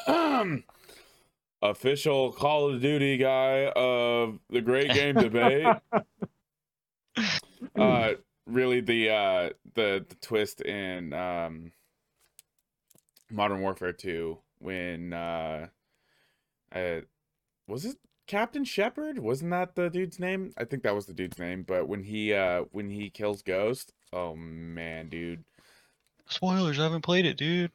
uh 0.06 0.56
official 1.64 2.30
Call 2.32 2.70
of 2.70 2.80
Duty 2.80 3.16
guy 3.16 3.72
of 3.74 4.38
the 4.50 4.60
Great 4.60 4.92
Game 4.92 5.14
Debate, 5.14 5.66
uh 7.76 8.12
really 8.46 8.80
the 8.80 9.10
uh 9.10 9.50
the, 9.74 10.04
the 10.08 10.14
twist 10.20 10.60
in 10.60 11.12
um 11.12 11.72
Modern 13.30 13.60
Warfare 13.60 13.92
2 13.92 14.38
when 14.58 15.12
uh 15.12 15.68
uh 16.72 17.00
was 17.66 17.86
it 17.86 17.96
Captain 18.26 18.64
Shepherd? 18.64 19.18
Wasn't 19.18 19.50
that 19.50 19.74
the 19.74 19.88
dude's 19.88 20.18
name? 20.20 20.52
I 20.58 20.64
think 20.64 20.82
that 20.82 20.94
was 20.94 21.06
the 21.06 21.14
dude's 21.14 21.38
name, 21.38 21.62
but 21.66 21.88
when 21.88 22.02
he 22.02 22.34
uh 22.34 22.64
when 22.72 22.90
he 22.90 23.08
kills 23.08 23.42
Ghost, 23.42 23.92
oh 24.12 24.36
man, 24.36 25.08
dude. 25.08 25.44
Spoilers. 26.28 26.78
I 26.78 26.84
haven't 26.84 27.02
played 27.02 27.26
it, 27.26 27.36
dude. 27.36 27.70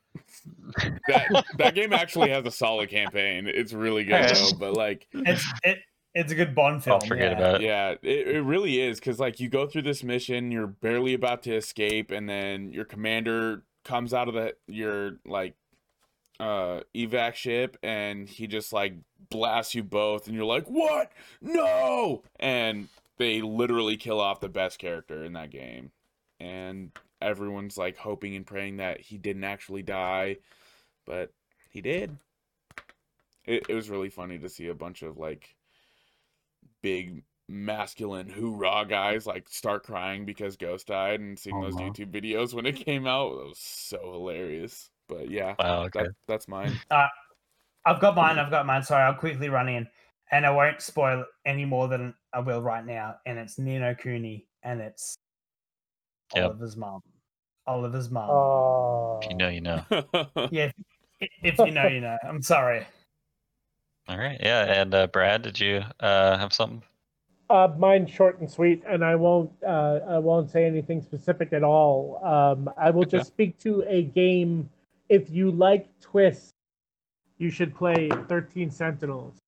that 1.08 1.45
that 1.58 1.76
game 1.76 1.94
actually 1.94 2.30
has 2.32 2.45
a 2.45 2.52
solid 2.52 2.90
campaign. 2.90 3.48
It's 3.48 3.74
really 3.74 4.03
good 4.03 4.36
though, 4.36 4.52
but 4.60 4.74
like 4.74 5.08
it's 5.14 5.45
it, 5.64 5.80
it's 6.16 6.32
a 6.32 6.36
good 6.36 6.56
Bond 6.56 6.84
film. 6.84 7.00
I'll 7.02 7.08
forget 7.08 7.32
yeah. 7.32 7.38
about 7.38 7.61
it. 7.61 7.66
yeah, 7.66 7.90
it, 8.02 8.28
it 8.28 8.42
really 8.42 8.80
is 8.80 9.00
cuz 9.00 9.19
like 9.19 9.40
you 9.40 9.50
go 9.50 9.68
through 9.68 9.84
this 9.84 10.03
mission, 10.03 10.52
you're 10.52 10.68
barely 10.68 11.14
about 11.14 11.44
to 11.44 11.56
escape 11.56 12.11
and 12.11 12.28
then 12.28 12.72
your 12.72 12.86
commander 12.86 13.64
comes 13.84 14.14
out 14.14 14.28
of 14.28 14.34
the 14.34 14.56
your 14.68 15.19
like 15.26 15.56
uh 16.40 16.82
evac 16.95 17.36
ship 17.36 17.78
and 17.84 18.30
he 18.30 18.48
just 18.48 18.72
like 18.74 18.95
blasts 19.30 19.76
you 19.76 19.84
both 19.84 20.26
and 20.26 20.36
you're 20.36 20.45
like, 20.45 20.68
"What? 20.68 21.11
No!" 21.42 22.24
And 22.40 22.88
they 23.18 23.42
literally 23.42 23.98
kill 23.98 24.19
off 24.19 24.40
the 24.40 24.50
best 24.50 24.80
character 24.80 25.24
in 25.24 25.34
that 25.34 25.52
game. 25.52 25.92
And 26.40 26.92
everyone's 27.22 27.78
like 27.78 27.98
hoping 27.98 28.36
and 28.36 28.46
praying 28.46 28.78
that 28.78 29.00
he 29.00 29.18
didn't 29.18 29.44
actually 29.44 29.84
die, 29.84 30.38
but 31.06 31.32
he 31.70 31.82
did. 31.82 32.18
It, 33.46 33.66
it 33.70 33.74
was 33.74 33.90
really 33.90 34.10
funny 34.10 34.38
to 34.40 34.50
see 34.50 34.68
a 34.68 34.76
bunch 34.76 35.02
of 35.02 35.18
like 35.18 35.56
big 36.82 37.24
masculine 37.48 38.30
hoorah 38.30 38.86
guys 38.88 39.26
like 39.26 39.50
start 39.50 39.84
crying 39.84 40.24
because 40.24 40.56
Ghost 40.56 40.88
died 40.88 41.20
and 41.20 41.38
seeing 41.38 41.60
those 41.60 41.76
uh-huh. 41.76 41.86
YouTube 41.86 42.12
videos 42.12 42.54
when 42.54 42.66
it 42.66 42.76
came 42.76 43.08
out. 43.08 43.32
It 43.32 43.48
was 43.48 43.60
so 43.60 44.00
hilarious. 44.14 44.90
But 45.08 45.32
yeah, 45.32 45.56
Wow. 45.58 45.84
Okay. 45.86 46.04
that, 46.04 46.12
that's 46.28 46.48
mine. 46.48 46.80
Uh, 46.92 47.08
I've 47.86 48.00
got 48.00 48.16
mine. 48.16 48.38
I've 48.38 48.52
got 48.52 48.66
mine. 48.66 48.84
Sorry, 48.84 49.04
I'll 49.04 49.16
quickly 49.16 49.50
run 49.50 49.68
in, 49.68 49.88
and 50.32 50.46
I 50.46 50.52
won't 50.52 50.82
spoil 50.82 51.26
any 51.46 51.66
more 51.66 51.88
than 51.88 52.14
I 52.34 52.40
will 52.40 52.62
right 52.62 52.86
now. 52.86 53.16
And 53.26 53.40
it's 53.40 53.58
Ni 53.58 53.80
no 53.80 53.96
Kuni, 53.96 54.46
and 54.62 54.80
it's 54.80 55.16
Yep. 56.35 56.45
Oliver's 56.45 56.77
mom. 56.77 57.01
Oliver's 57.67 58.09
mom. 58.09 58.30
Oh. 58.30 59.19
If 59.22 59.30
you 59.30 59.35
know, 59.38 59.49
you 59.49 59.61
know. 59.61 59.83
Yeah, 60.51 60.72
if, 61.19 61.30
if 61.43 61.58
you 61.59 61.72
know, 61.72 61.88
you 61.88 62.01
know. 62.01 62.17
I'm 62.24 62.41
sorry. 62.41 62.85
All 64.08 64.17
right. 64.17 64.38
Yeah. 64.41 64.64
And 64.82 64.93
uh, 64.93 65.08
Brad, 65.08 65.41
did 65.43 65.59
you 65.59 65.83
uh, 65.99 66.38
have 66.38 66.53
something? 66.53 66.82
Uh, 67.49 67.67
mine's 67.77 68.11
short 68.11 68.40
and 68.40 68.49
sweet, 68.49 68.83
and 68.88 69.03
I 69.03 69.16
won't. 69.16 69.51
Uh, 69.66 69.99
I 70.08 70.19
won't 70.19 70.51
say 70.51 70.66
anything 70.66 71.01
specific 71.01 71.51
at 71.51 71.64
all. 71.64 72.24
Um, 72.24 72.69
I 72.77 72.91
will 72.91 73.01
Okay. 73.01 73.17
just 73.17 73.27
speak 73.27 73.58
to 73.59 73.83
a 73.88 74.03
game. 74.03 74.69
If 75.09 75.32
you 75.32 75.49
like 75.49 75.88
twists, 75.99 76.51
you 77.40 77.49
should 77.49 77.74
play 77.75 78.09
Thirteen 78.27 78.69
Sentinels. 78.69 79.39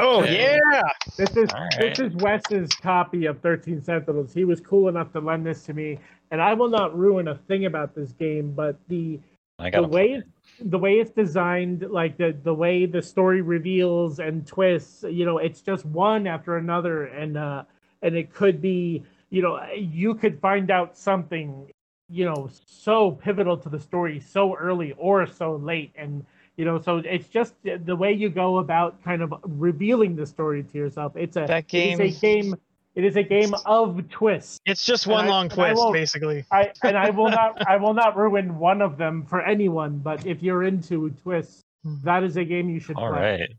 Oh 0.00 0.22
Okay. 0.22 0.58
yeah. 0.58 0.82
This 1.16 1.36
is 1.36 1.50
All 1.54 1.68
this 1.78 1.98
is 1.98 2.14
Wes's 2.16 2.70
copy 2.82 3.26
of 3.26 3.40
Thirteen 3.40 3.82
Sentinels. 3.82 4.32
He 4.32 4.44
was 4.44 4.60
cool 4.60 4.88
enough 4.88 5.12
to 5.12 5.20
lend 5.20 5.44
this 5.46 5.64
to 5.66 5.74
me, 5.74 5.98
and 6.30 6.40
I 6.40 6.54
will 6.54 6.70
not 6.70 6.96
ruin 6.96 7.28
a 7.28 7.36
thing 7.36 7.66
about 7.66 7.94
this 7.94 8.12
game. 8.12 8.52
But 8.52 8.76
the 8.88 9.20
the 9.58 9.70
got 9.70 9.90
way 9.90 10.22
the 10.60 10.78
way 10.78 11.00
it's 11.00 11.10
designed, 11.10 11.82
like 11.90 12.16
the 12.16 12.34
the 12.42 12.54
way 12.54 12.86
the 12.86 13.02
story 13.02 13.42
reveals 13.42 14.20
and 14.20 14.46
twists, 14.46 15.04
you 15.04 15.26
know, 15.26 15.38
it's 15.38 15.60
just 15.60 15.84
one 15.84 16.26
after 16.26 16.56
another, 16.56 17.04
and 17.06 17.36
uh, 17.36 17.64
and 18.02 18.16
it 18.16 18.32
could 18.32 18.62
be, 18.62 19.02
you 19.28 19.42
know, 19.42 19.62
you 19.74 20.14
could 20.14 20.40
find 20.40 20.70
out 20.70 20.96
something, 20.96 21.70
you 22.08 22.24
know, 22.24 22.48
so 22.64 23.10
pivotal 23.10 23.58
to 23.58 23.68
the 23.68 23.80
story 23.80 24.18
so 24.18 24.54
early 24.54 24.92
or 24.96 25.26
so 25.26 25.56
late, 25.56 25.92
and 25.94 26.24
you 26.56 26.64
know, 26.64 26.80
so 26.80 26.98
it's 26.98 27.28
just 27.28 27.54
the 27.62 27.96
way 27.96 28.12
you 28.12 28.28
go 28.28 28.58
about 28.58 29.02
kind 29.02 29.22
of 29.22 29.32
revealing 29.44 30.16
the 30.16 30.26
story 30.26 30.62
to 30.64 30.78
yourself. 30.78 31.16
It's 31.16 31.36
a 31.36 31.46
That 31.46 31.64
it 31.72 31.74
is 31.74 31.98
game- 31.98 32.00
a 32.00 32.10
game. 32.10 32.54
It 32.96 33.04
is 33.04 33.16
a 33.16 33.22
game 33.22 33.54
of 33.66 34.08
twists. 34.10 34.58
It's 34.66 34.84
just 34.84 35.06
one 35.06 35.26
I- 35.26 35.28
long 35.28 35.46
I 35.46 35.54
twist, 35.54 35.76
won't- 35.76 35.94
basically. 35.94 36.44
I 36.50 36.72
and 36.82 36.98
I 36.98 37.10
will 37.10 37.30
not 37.30 37.66
I 37.68 37.76
will 37.76 37.94
not 37.94 38.16
ruin 38.16 38.58
one 38.58 38.82
of 38.82 38.98
them 38.98 39.24
for 39.26 39.40
anyone, 39.42 39.98
but 39.98 40.26
if 40.26 40.42
you're 40.42 40.64
into 40.64 41.10
twists, 41.22 41.62
that 42.04 42.24
is 42.24 42.36
a 42.36 42.44
game 42.44 42.68
you 42.68 42.80
should 42.80 42.96
All 42.96 43.10
play. 43.10 43.20
right. 43.40 43.50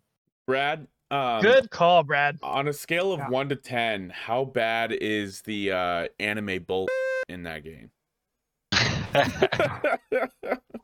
Brad, 0.48 0.86
um, 1.12 1.42
Good 1.42 1.70
call, 1.72 2.04
Brad. 2.04 2.40
On 2.44 2.68
a 2.68 2.74
scale 2.74 3.14
of 3.14 3.20
Yeah. 3.20 3.30
one 3.30 3.48
to 3.50 3.56
ten, 3.56 4.10
how 4.10 4.44
bad 4.46 4.92
is 4.92 5.42
the 5.44 5.72
uh, 5.72 6.08
anime 6.20 6.64
bull 6.64 6.88
in 7.30 7.44
that 7.44 7.64
game? 7.64 7.90
Uh, 9.14 9.24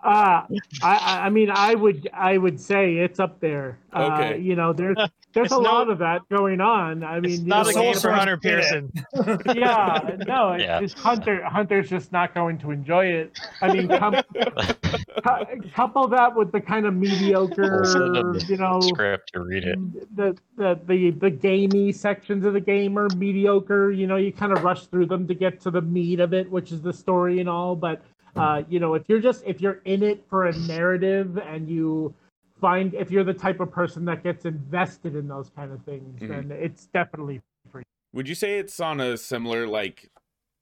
I 0.04 0.48
I 0.84 1.20
I 1.26 1.30
mean 1.30 1.50
I 1.52 1.76
would 1.76 2.08
I 2.14 2.38
would 2.38 2.60
say 2.62 2.98
it's 2.98 3.20
up 3.20 3.40
there. 3.40 3.80
Uh, 3.92 4.04
Okay. 4.14 4.40
you 4.40 4.56
know, 4.56 4.72
there's 4.72 4.96
there's 5.34 5.46
It's 5.48 5.54
a 5.54 5.62
no- 5.62 5.62
lot 5.70 5.90
of 5.90 5.98
that 6.00 6.22
going 6.30 6.62
on. 6.62 7.04
I 7.04 7.20
mean, 7.20 7.32
It's 7.34 7.42
not 7.44 7.66
know, 7.66 7.72
a 7.72 7.74
game 7.74 7.96
for 7.96 8.12
Hunter 8.12 8.38
Pearson. 8.38 8.92
Yeah, 9.56 10.16
no, 10.26 10.54
it's 10.54 10.64
Yeah. 10.64 10.80
just 10.82 10.98
Hunter. 11.00 11.44
Hunter's 11.44 11.90
just 11.90 12.12
not 12.12 12.34
going 12.34 12.58
to 12.60 12.72
enjoy 12.72 13.06
it. 13.08 13.38
I 13.62 13.74
mean, 13.74 13.88
com- 13.90 14.16
cou- 15.24 15.46
couple 15.76 16.08
that 16.10 16.36
with 16.36 16.52
the 16.52 16.62
kind 16.62 16.86
of 16.86 16.94
mediocre, 16.94 17.82
the 17.84 18.46
you 18.48 18.58
know, 18.58 18.80
Script 18.80 19.34
to 19.34 19.42
read 19.42 19.64
it. 19.66 20.16
the 20.16 20.38
the 20.58 20.80
the 20.86 21.10
the 21.12 21.30
gamey 21.30 21.92
sections 21.92 22.46
of 22.46 22.54
the 22.54 22.62
game 22.62 22.98
are 22.98 23.08
mediocre. 23.18 23.92
You 23.92 24.08
know, 24.08 24.16
you 24.16 24.32
kind 24.32 24.54
of 24.54 24.64
rush 24.64 24.86
through 24.88 25.08
them 25.08 25.28
to 25.28 25.34
get 25.34 25.60
to 25.62 25.72
the 25.72 25.82
meat 25.82 26.20
of 26.20 26.34
it, 26.34 26.50
which 26.50 26.72
is 26.72 26.82
the 26.82 26.94
story 26.94 27.40
and 27.40 27.50
all. 27.50 27.76
But 27.76 28.02
uh, 28.38 28.64
you 28.70 28.80
know, 28.80 28.94
if 28.94 29.04
you're 29.08 29.20
just 29.20 29.44
if 29.46 29.62
you're 29.62 29.82
in 29.86 30.04
it 30.04 30.24
for 30.30 30.46
a 30.46 30.58
narrative 30.60 31.38
and 31.38 31.68
you 31.70 32.14
find 32.60 32.94
if 32.94 33.12
you're 33.12 33.24
the 33.24 33.34
type 33.34 33.60
of 33.60 33.72
person 33.72 34.06
that 34.06 34.24
gets 34.24 34.46
invested 34.46 35.16
in 35.16 35.28
those 35.28 35.50
kind 35.56 35.72
of 35.72 35.82
things, 35.84 36.22
Mhm. 36.22 36.28
then 36.28 36.52
it's 36.52 36.88
definitely 36.88 37.42
free. 37.72 37.84
Would 38.14 38.28
you 38.28 38.36
say 38.36 38.58
it's 38.60 38.80
on 38.80 39.00
a 39.00 39.18
similar 39.18 39.68
like, 39.68 40.10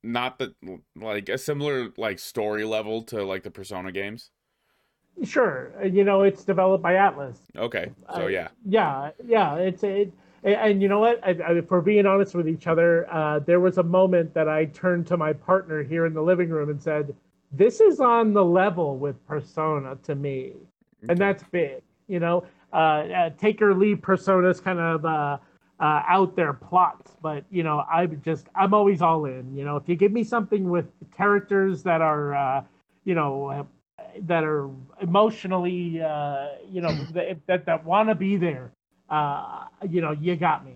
not 0.03 0.37
the 0.39 0.53
like 0.95 1.29
a 1.29 1.37
similar 1.37 1.91
like 1.97 2.19
story 2.19 2.63
level 2.65 3.01
to 3.03 3.23
like 3.23 3.43
the 3.43 3.51
Persona 3.51 3.91
games? 3.91 4.31
sure. 5.23 5.71
You 5.83 6.03
know, 6.03 6.23
it's 6.23 6.43
developed 6.43 6.83
by 6.83 6.93
Atlus. 6.93 7.37
Okay, 7.55 7.91
so 8.13 8.25
I- 8.25 8.29
yeah, 8.29 8.47
yeah 8.65 9.11
yeah 9.25 9.55
it's 9.55 9.83
it 9.83 10.11
and- 10.43 10.81
you 10.81 10.87
know 10.89 10.99
what 10.99 11.25
I, 11.25 11.29
I, 11.31 11.61
for 11.61 11.81
being 11.81 12.05
honest 12.05 12.35
with 12.35 12.47
each 12.49 12.67
other 12.67 13.07
uh, 13.11 13.39
there 13.39 13.59
was 13.61 13.77
a 13.79 13.83
moment 13.83 14.33
that 14.33 14.47
i 14.49 14.65
turned 14.65 15.07
to 15.07 15.17
my 15.17 15.31
partner 15.33 15.81
here 15.83 16.05
in 16.05 16.13
the 16.13 16.21
living 16.21 16.49
room 16.49 16.69
and 16.69 16.79
said 16.81 17.15
this 17.57 17.81
is 17.81 17.99
on 17.99 18.33
the 18.33 18.43
level 18.43 18.97
with 18.97 19.25
persona 19.27 19.95
to 20.03 20.15
me 20.15 20.53
and 21.09 21.17
that's 21.17 21.43
big 21.51 21.81
you 22.07 22.19
know? 22.19 22.43
Uh, 22.73 22.75
uh, 22.75 23.29
take 23.37 23.61
or 23.61 23.73
leave 23.73 23.97
personas 23.97 24.61
kind 24.61 24.79
of 24.79 25.05
uh, 25.05 25.37
uh, 25.79 26.01
out 26.07 26.35
there 26.35 26.53
plots 26.53 27.15
but 27.21 27.43
you 27.49 27.63
know 27.63 27.83
I'm 27.91 28.21
just 28.21 28.47
i'm 28.55 28.73
always 28.73 29.01
all 29.01 29.25
in 29.25 29.55
you 29.55 29.63
know? 29.63 29.77
If 29.77 29.87
you 29.87 29.95
give 29.95 30.11
me 30.11 30.23
something 30.23 30.69
with 30.69 30.85
characters 31.15 31.83
that 31.83 32.01
are 32.01 32.35
uh, 32.35 32.63
you 33.05 33.15
know 33.15 33.67
that 34.21 34.43
are 34.43 34.69
emotionally 35.01 36.01
uh, 36.01 36.47
you 36.69 36.81
know 36.81 36.93
that 37.13 37.37
that, 37.47 37.65
that 37.65 37.85
want 37.85 38.09
to 38.09 38.15
be 38.15 38.37
there 38.37 38.71
uh, 39.09 39.65
you 39.89 40.01
know 40.01 40.11
you 40.11 40.35
got 40.35 40.65
me 40.65 40.75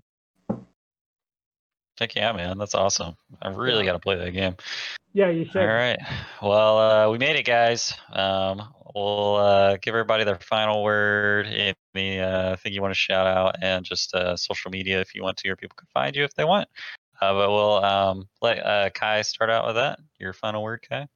Heck 2.00 2.14
yeah, 2.14 2.32
man. 2.32 2.56
That's 2.56 2.74
awesome. 2.74 3.14
I 3.42 3.50
really 3.50 3.84
got 3.84 3.92
to 3.92 3.98
play 3.98 4.16
that 4.16 4.30
game. 4.30 4.56
yeah 5.12 5.28
you 5.28 5.44
should 5.44 5.60
All 5.60 5.66
right. 5.66 5.98
Well, 6.40 6.78
uh, 6.78 7.10
we 7.10 7.18
made 7.18 7.36
it, 7.36 7.44
guys. 7.44 7.92
Um, 8.10 8.62
we'll 8.94 9.36
uh, 9.36 9.76
give 9.82 9.94
everybody 9.94 10.24
their 10.24 10.38
final 10.38 10.82
word. 10.82 11.46
Any 11.94 12.20
uh, 12.20 12.56
thing 12.56 12.72
you 12.72 12.80
want 12.80 12.94
to 12.94 12.98
shout 12.98 13.26
out, 13.26 13.56
and 13.60 13.84
just 13.84 14.14
uh, 14.14 14.34
social 14.36 14.70
media 14.70 14.98
if 15.00 15.14
you 15.14 15.22
want 15.22 15.36
to, 15.38 15.50
or 15.50 15.56
people 15.56 15.76
can 15.76 15.88
find 15.92 16.16
you 16.16 16.24
if 16.24 16.34
they 16.34 16.44
want. 16.44 16.68
Uh, 17.20 17.34
but 17.34 17.50
we'll 17.50 17.84
um, 17.84 18.28
let 18.40 18.64
uh, 18.64 18.88
Kai 18.94 19.20
start 19.20 19.50
out 19.50 19.66
with 19.66 19.76
that. 19.76 19.98
Your 20.18 20.32
final 20.32 20.62
word, 20.62 20.82
Kai. 20.88 21.06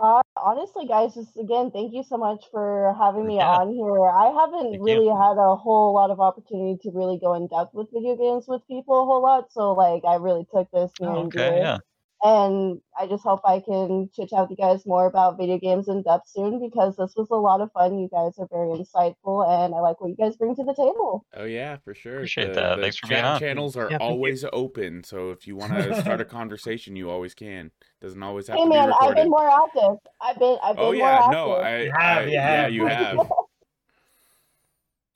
Uh, 0.00 0.22
honestly, 0.36 0.86
guys, 0.86 1.14
just 1.14 1.36
again, 1.36 1.70
thank 1.70 1.92
you 1.92 2.02
so 2.02 2.16
much 2.16 2.46
for 2.50 2.94
having 2.98 3.26
me 3.26 3.38
Yeah. 3.38 3.58
on 3.58 3.68
here. 3.74 4.08
I 4.08 4.32
haven't 4.32 4.72
Thank 4.72 4.82
you. 4.86 5.00
really 5.00 5.08
had 5.08 5.36
a 5.38 5.56
whole 5.56 5.92
lot 5.94 6.10
of 6.10 6.20
opportunity 6.20 6.78
to 6.82 6.90
really 6.90 7.18
go 7.18 7.34
in 7.34 7.48
depth 7.48 7.74
with 7.74 7.88
video 7.92 8.16
games 8.16 8.46
with 8.48 8.66
people 8.66 9.02
a 9.02 9.04
whole 9.04 9.22
lot, 9.22 9.52
so 9.52 9.72
like 9.74 10.02
I 10.06 10.14
really 10.16 10.46
took 10.54 10.70
this 10.72 10.92
Oh, 11.02 11.20
and 11.20 11.32
okay. 11.32 11.60
Yeah. 11.60 11.78
And 12.22 12.80
I 12.98 13.06
just 13.06 13.22
hope 13.22 13.40
I 13.44 13.60
can 13.60 14.10
chit 14.14 14.28
chat 14.30 14.40
with 14.42 14.50
you 14.50 14.56
guys 14.56 14.84
more 14.86 15.06
about 15.06 15.38
video 15.38 15.58
games 15.58 15.88
in 15.88 16.02
depth 16.02 16.28
soon 16.28 16.60
because 16.60 16.96
this 16.96 17.14
was 17.16 17.28
a 17.30 17.34
lot 17.34 17.60
of 17.60 17.72
fun. 17.72 17.98
You 17.98 18.08
guys 18.08 18.38
are 18.38 18.48
very 18.50 18.68
insightful, 18.78 19.48
and 19.48 19.74
I 19.74 19.80
like 19.80 20.00
what 20.00 20.10
you 20.10 20.16
guys 20.16 20.36
bring 20.36 20.54
to 20.56 20.64
the 20.64 20.74
table. 20.74 21.24
Oh 21.34 21.44
yeah, 21.44 21.76
for 21.78 21.94
sure. 21.94 22.16
Appreciate 22.16 22.54
the, 22.54 22.60
that. 22.60 22.76
The 22.76 22.82
Thanks 22.82 22.96
for 22.98 23.08
being 23.08 23.20
chat 23.20 23.34
on. 23.34 23.40
channels 23.40 23.76
are 23.76 23.90
Yeah, 23.90 23.98
thank 23.98 24.02
you. 24.02 24.06
always 24.14 24.44
open, 24.52 25.04
so 25.04 25.30
if 25.30 25.46
you 25.46 25.56
want 25.56 25.72
to 25.72 25.94
start 26.02 26.20
a 26.20 26.24
conversation, 26.24 26.96
you 26.96 27.10
always 27.10 27.34
can. 27.34 27.70
Doesn't 28.00 28.22
always 28.22 28.48
have 28.48 28.58
Hey 28.58 28.64
to 28.64 28.70
be 28.70 28.76
man, 28.76 28.92
I've 28.92 29.16
been 29.16 29.30
more 29.30 29.48
active. 29.48 29.96
I've 30.20 30.38
been, 30.38 30.58
I've 30.62 30.76
been 30.76 30.84
oh 30.84 30.92
more 30.92 31.08
yeah, 31.08 31.18
active. 31.18 31.32
no, 31.32 31.52
I, 31.52 31.78
You 31.84 31.92
have, 31.92 32.18
I- 32.18 32.24
you 32.26 32.30
yeah, 32.32 32.62
have. 32.62 32.72
you 32.72 32.86
have. 32.86 33.18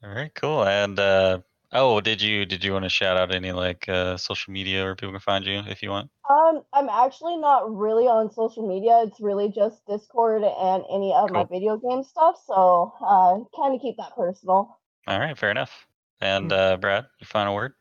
All 0.05 0.11
right, 0.11 0.35
cool. 0.35 0.65
And 0.65 0.99
uh, 0.99 1.39
oh, 1.75 2.01
did 2.01 2.23
you 2.23 2.47
did 2.47 2.65
you 2.65 2.73
want 2.73 2.85
to 2.85 2.89
shout 2.89 3.17
out 3.17 3.35
any 3.35 3.53
like 3.53 3.89
uh, 3.89 4.17
social 4.17 4.53
media 4.53 4.85
where 4.85 4.95
people 4.95 5.13
can 5.13 5.21
find 5.21 5.45
you 5.45 5.63
if 5.67 5.83
you 5.83 5.91
want? 5.91 6.11
Um, 6.29 6.63
I'm 6.73 6.89
actually 6.89 7.37
not 7.37 7.75
really 7.77 8.07
on 8.07 8.31
social 8.33 8.67
media. 8.67 9.03
It's 9.07 9.21
really 9.21 9.51
just 9.51 9.85
Discord 9.87 10.43
and 10.43 10.85
any 10.91 11.13
of 11.13 11.31
my 11.31 11.45
video 11.45 11.77
game 11.77 12.03
stuff. 12.03 12.43
So, 12.47 12.95
uh, 13.01 13.41
kind 13.55 13.75
of 13.75 13.81
keep 13.83 13.97
that 13.99 14.17
personal. 14.17 14.79
All 15.07 15.19
right, 15.19 15.37
fair 15.37 15.51
enough. 15.51 15.87
And 16.21 16.51
Hmm. 16.51 16.53
uh, 16.53 16.77
Brad, 16.79 17.07
your 17.21 17.27
final 17.27 17.55
word. 17.55 17.75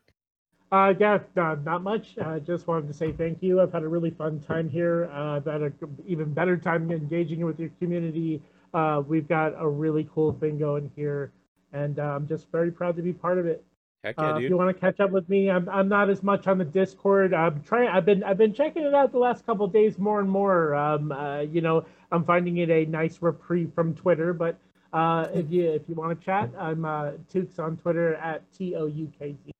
Uh, 0.72 0.94
yeah, 1.00 1.20
no, 1.36 1.56
not 1.56 1.84
much. 1.84 2.18
I 2.18 2.40
just 2.40 2.68
wanted 2.68 2.88
to 2.88 2.94
say 2.94 3.12
thank 3.12 3.44
you. 3.44 3.62
I've 3.62 3.72
had 3.72 3.84
a 3.84 3.88
really 3.88 4.10
fun 4.10 4.40
time 4.40 4.70
here. 4.70 5.10
Uh, 5.14 5.38
I've 5.38 5.46
had 5.46 5.62
an 5.62 5.74
even 6.06 6.34
better 6.34 6.58
time 6.58 6.92
engaging 6.92 7.46
with 7.46 7.60
your 7.60 7.70
community. 7.80 8.42
Uh, 8.74 9.04
we've 9.08 9.28
got 9.28 9.54
a 9.58 9.68
really 9.68 10.10
cool 10.14 10.34
thing 10.34 10.58
going 10.58 10.92
here, 10.96 11.32
and 11.74 12.00
uh, 12.00 12.16
I'm 12.16 12.28
just 12.28 12.52
very 12.52 12.72
proud 12.72 12.96
to 12.96 13.04
be 13.04 13.14
part 13.14 13.38
of 13.38 13.46
it. 13.46 13.64
Heck 14.04 14.16
yeah, 14.18 14.34
Uh, 14.34 14.38
if 14.38 14.50
you 14.50 14.58
want 14.58 14.76
to 14.76 14.80
catch 14.80 15.00
up 15.00 15.12
with 15.12 15.30
me, 15.30 15.50
I'm, 15.50 15.70
I'm 15.70 15.88
not 15.88 16.10
as 16.10 16.22
much 16.24 16.48
on 16.48 16.58
the 16.58 16.66
Discord. 16.66 17.34
I'm 17.34 17.62
trying. 17.64 17.88
I've 17.88 18.06
been 18.06 18.24
I've 18.24 18.38
been 18.38 18.54
checking 18.54 18.84
it 18.84 18.94
out 18.94 19.12
the 19.14 19.18
last 19.18 19.46
couple 19.46 19.66
of 19.66 19.72
days 19.72 19.98
more 19.98 20.20
and 20.20 20.30
more. 20.30 20.76
Um, 20.76 21.12
uh, 21.12 21.40
you 21.42 21.62
know, 21.62 21.86
I'm 22.12 22.26
finding 22.26 22.58
it 22.58 22.70
a 22.70 22.86
nice 22.86 23.22
reprieve 23.22 23.72
from 23.74 23.96
Twitter. 23.96 24.34
But 24.34 24.58
uh, 24.92 25.28
if 25.34 25.50
you 25.50 25.72
if 25.72 25.84
you 25.88 25.96
want 25.96 26.20
to 26.20 26.26
chat, 26.26 26.50
I'm 26.60 26.84
uh, 26.84 27.12
Toukz 27.34 27.60
on 27.60 27.78
Twitter 27.78 28.16
at 28.16 28.42
T 28.54 28.76
O 28.76 28.88
U 28.88 29.12
K 29.18 29.36
Z. 29.46 29.52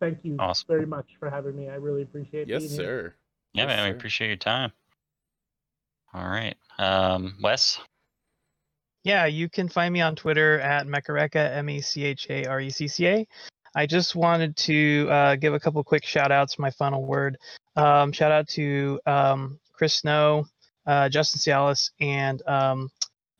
Thank 0.00 0.18
you 0.24 0.34
Awesome. 0.38 0.66
very 0.66 0.86
much 0.86 1.06
for 1.20 1.30
having 1.30 1.54
me. 1.54 1.68
I 1.68 1.74
really 1.74 2.02
appreciate 2.02 2.42
it. 2.42 2.48
Yes, 2.48 2.62
being 2.62 2.72
here. 2.72 2.80
sir. 2.84 3.14
Yeah, 3.52 3.62
Yes, 3.66 3.76
man, 3.76 3.84
we 3.84 3.96
appreciate 3.96 4.28
your 4.28 4.36
time. 4.36 4.72
All 6.12 6.26
right, 6.28 6.56
um, 6.78 7.36
Wes. 7.40 7.78
Yeah, 9.04 9.26
you 9.26 9.48
can 9.48 9.68
find 9.68 9.92
me 9.92 10.00
on 10.00 10.16
Twitter 10.16 10.58
at 10.60 10.86
Mecharecca, 10.86 11.56
M 11.56 11.70
E 11.70 11.80
C 11.80 12.04
H 12.04 12.26
A 12.30 12.46
R 12.46 12.60
E 12.60 12.70
C 12.70 12.88
C 12.88 13.06
A. 13.06 13.26
I 13.74 13.86
just 13.86 14.16
wanted 14.16 14.56
to 14.58 15.08
uh, 15.10 15.36
give 15.36 15.54
a 15.54 15.60
couple 15.60 15.82
quick 15.84 16.04
shout 16.04 16.32
outs. 16.32 16.58
My 16.58 16.70
final 16.70 17.04
word. 17.04 17.38
Um, 17.76 18.12
shout 18.12 18.32
out 18.32 18.48
to 18.48 19.00
um, 19.06 19.60
Chris 19.72 19.94
Snow, 19.94 20.44
uh, 20.86 21.08
Justin 21.08 21.38
Cialis, 21.40 21.90
and 22.00 22.42
um, 22.46 22.90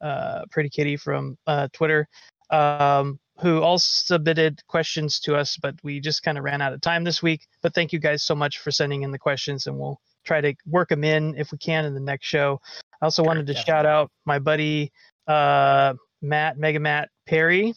uh, 0.01 0.43
Pretty 0.51 0.71
Kitty 0.71 0.97
from 0.97 1.37
uh, 1.47 1.69
Twitter, 1.73 2.09
um, 2.51 3.19
who 3.41 3.61
all 3.61 3.79
submitted 3.79 4.61
questions 4.67 5.19
to 5.21 5.35
us, 5.37 5.57
but 5.61 5.75
we 5.83 6.01
just 6.01 6.23
kind 6.23 6.39
of 6.39 6.45
ran 6.45 6.63
out 6.63 6.73
of 6.73 6.81
time 6.81 7.05
this 7.05 7.23
week. 7.23 7.47
But 7.63 7.75
thank 7.75 7.93
you 7.93 7.99
guys 7.99 8.23
so 8.23 8.35
much 8.35 8.59
for 8.59 8.71
sending 8.71 9.03
in 9.03 9.11
the 9.11 9.19
questions, 9.19 9.67
and 9.67 9.79
we'll 9.79 10.01
try 10.25 10.41
to 10.41 10.55
work 10.67 10.91
them 10.91 11.05
in 11.05 11.35
if 11.37 11.51
we 11.51 11.59
can 11.59 11.85
in 11.85 11.95
the 11.95 12.01
next 12.01 12.27
show. 12.27 12.61
I 13.01 13.07
also 13.07 13.23
wanted 13.23 13.47
to 13.47 13.55
shout 13.55 13.87
out 13.87 14.11
my 14.27 14.39
buddy 14.39 14.93
uh, 15.27 15.95
Matt 16.23 16.59
Mega 16.59 16.79
Matt 16.79 17.09
Perry, 17.27 17.75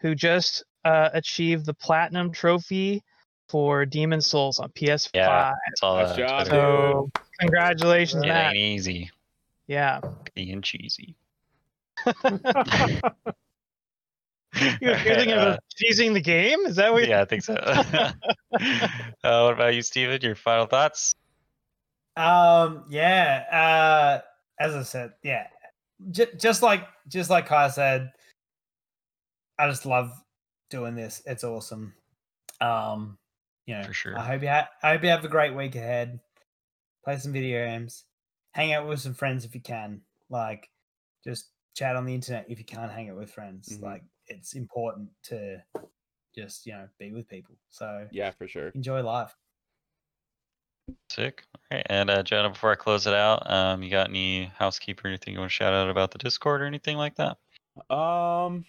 who 0.00 0.14
just 0.14 0.64
uh, 0.88 1.10
achieved 1.12 1.66
the 1.66 1.74
platinum 1.74 2.32
trophy 2.32 3.02
for 3.48 3.84
Demon's 3.86 4.26
Souls 4.26 4.58
on 4.58 4.70
PS5. 4.70 5.10
Yeah, 5.14 5.52
It's 5.70 5.82
all 5.82 5.96
Nice 5.98 6.10
uh, 6.12 6.16
job, 6.16 6.46
Twitter. 6.46 6.56
So 6.56 7.10
congratulations, 7.40 8.24
It 8.24 8.28
Matt. 8.28 8.54
ain't 8.54 8.56
easy 8.58 9.10
Yeah. 9.66 10.00
being 10.34 10.62
cheesy. 10.62 11.14
You're 14.80 14.96
thinking 14.98 15.32
Uh, 15.32 15.56
of 15.56 15.58
cheesing 15.82 16.14
the 16.14 16.20
game? 16.20 16.60
Is 16.66 16.76
that 16.76 16.92
what? 16.92 17.06
yeah, 17.06 17.20
I 17.20 17.24
think 17.24 17.42
so. 17.42 17.54
uh, 17.54 18.12
what 18.52 19.52
about 19.52 19.74
you, 19.74 19.82
Steven? 19.82 20.20
Your 20.22 20.34
final 20.34 20.66
thoughts? 20.66 21.14
Um, 22.16 22.84
yeah. 22.88 23.44
Uh, 23.52 24.20
as 24.60 24.74
I 24.74 24.82
said, 24.82 25.12
yeah, 25.22 25.46
J- 26.10 26.34
just 26.36 26.62
like 26.62 26.86
just 27.08 27.30
like 27.30 27.46
Kai 27.46 27.68
said, 27.68 28.10
I 29.58 29.68
just 29.68 29.86
love 29.86 30.10
doing 30.70 30.94
this. 30.94 31.22
It's 31.26 31.44
awesome. 31.44 31.94
Um, 32.60 33.18
you 33.66 33.74
know, 33.76 33.84
For 33.84 33.92
sure. 33.92 34.18
I 34.18 34.22
hope 34.24 34.42
you 34.42 34.48
ha- 34.48 34.68
I 34.82 34.92
hope 34.92 35.02
you 35.02 35.10
have 35.10 35.24
a 35.24 35.28
great 35.28 35.54
week 35.54 35.74
ahead. 35.74 36.20
Play 37.04 37.18
some 37.18 37.32
video 37.32 37.64
games, 37.66 38.04
hang 38.52 38.72
out 38.72 38.86
with 38.88 39.00
some 39.00 39.14
friends 39.14 39.44
if 39.44 39.54
you 39.54 39.60
can. 39.60 40.02
Like, 40.30 40.70
just 41.24 41.50
chat 41.74 41.96
on 41.96 42.04
the 42.06 42.14
internet 42.14 42.46
if 42.48 42.58
you 42.58 42.64
can't 42.64 42.90
hang 42.92 43.10
out 43.10 43.16
with 43.16 43.30
friends. 43.30 43.68
Mhm. 43.68 43.82
Like, 43.82 44.02
it's 44.26 44.54
important 44.54 45.10
to 45.24 45.62
just 46.34 46.66
you 46.66 46.72
know 46.72 46.88
be 46.98 47.12
with 47.12 47.28
people. 47.28 47.56
So 47.70 48.08
Yeah, 48.10 48.30
for 48.30 48.46
sure. 48.48 48.68
enjoy 48.70 49.02
life. 49.02 49.34
Sick. 51.10 51.44
All 51.54 51.76
right. 51.76 51.86
And 51.90 52.08
uh, 52.10 52.22
Jenna, 52.22 52.50
before 52.50 52.72
I 52.72 52.74
close 52.74 53.06
it 53.06 53.14
out, 53.14 53.50
um, 53.50 53.82
you 53.82 53.90
got 53.90 54.08
any 54.08 54.44
housekeeper, 54.56 55.06
anything 55.08 55.34
you 55.34 55.40
want 55.40 55.50
to 55.50 55.54
shout 55.54 55.74
out 55.74 55.90
about 55.90 56.10
the 56.12 56.18
Discord 56.18 56.62
or 56.62 56.64
anything 56.64 56.96
like 56.96 57.14
that? 57.16 57.36
Um, 57.94 58.64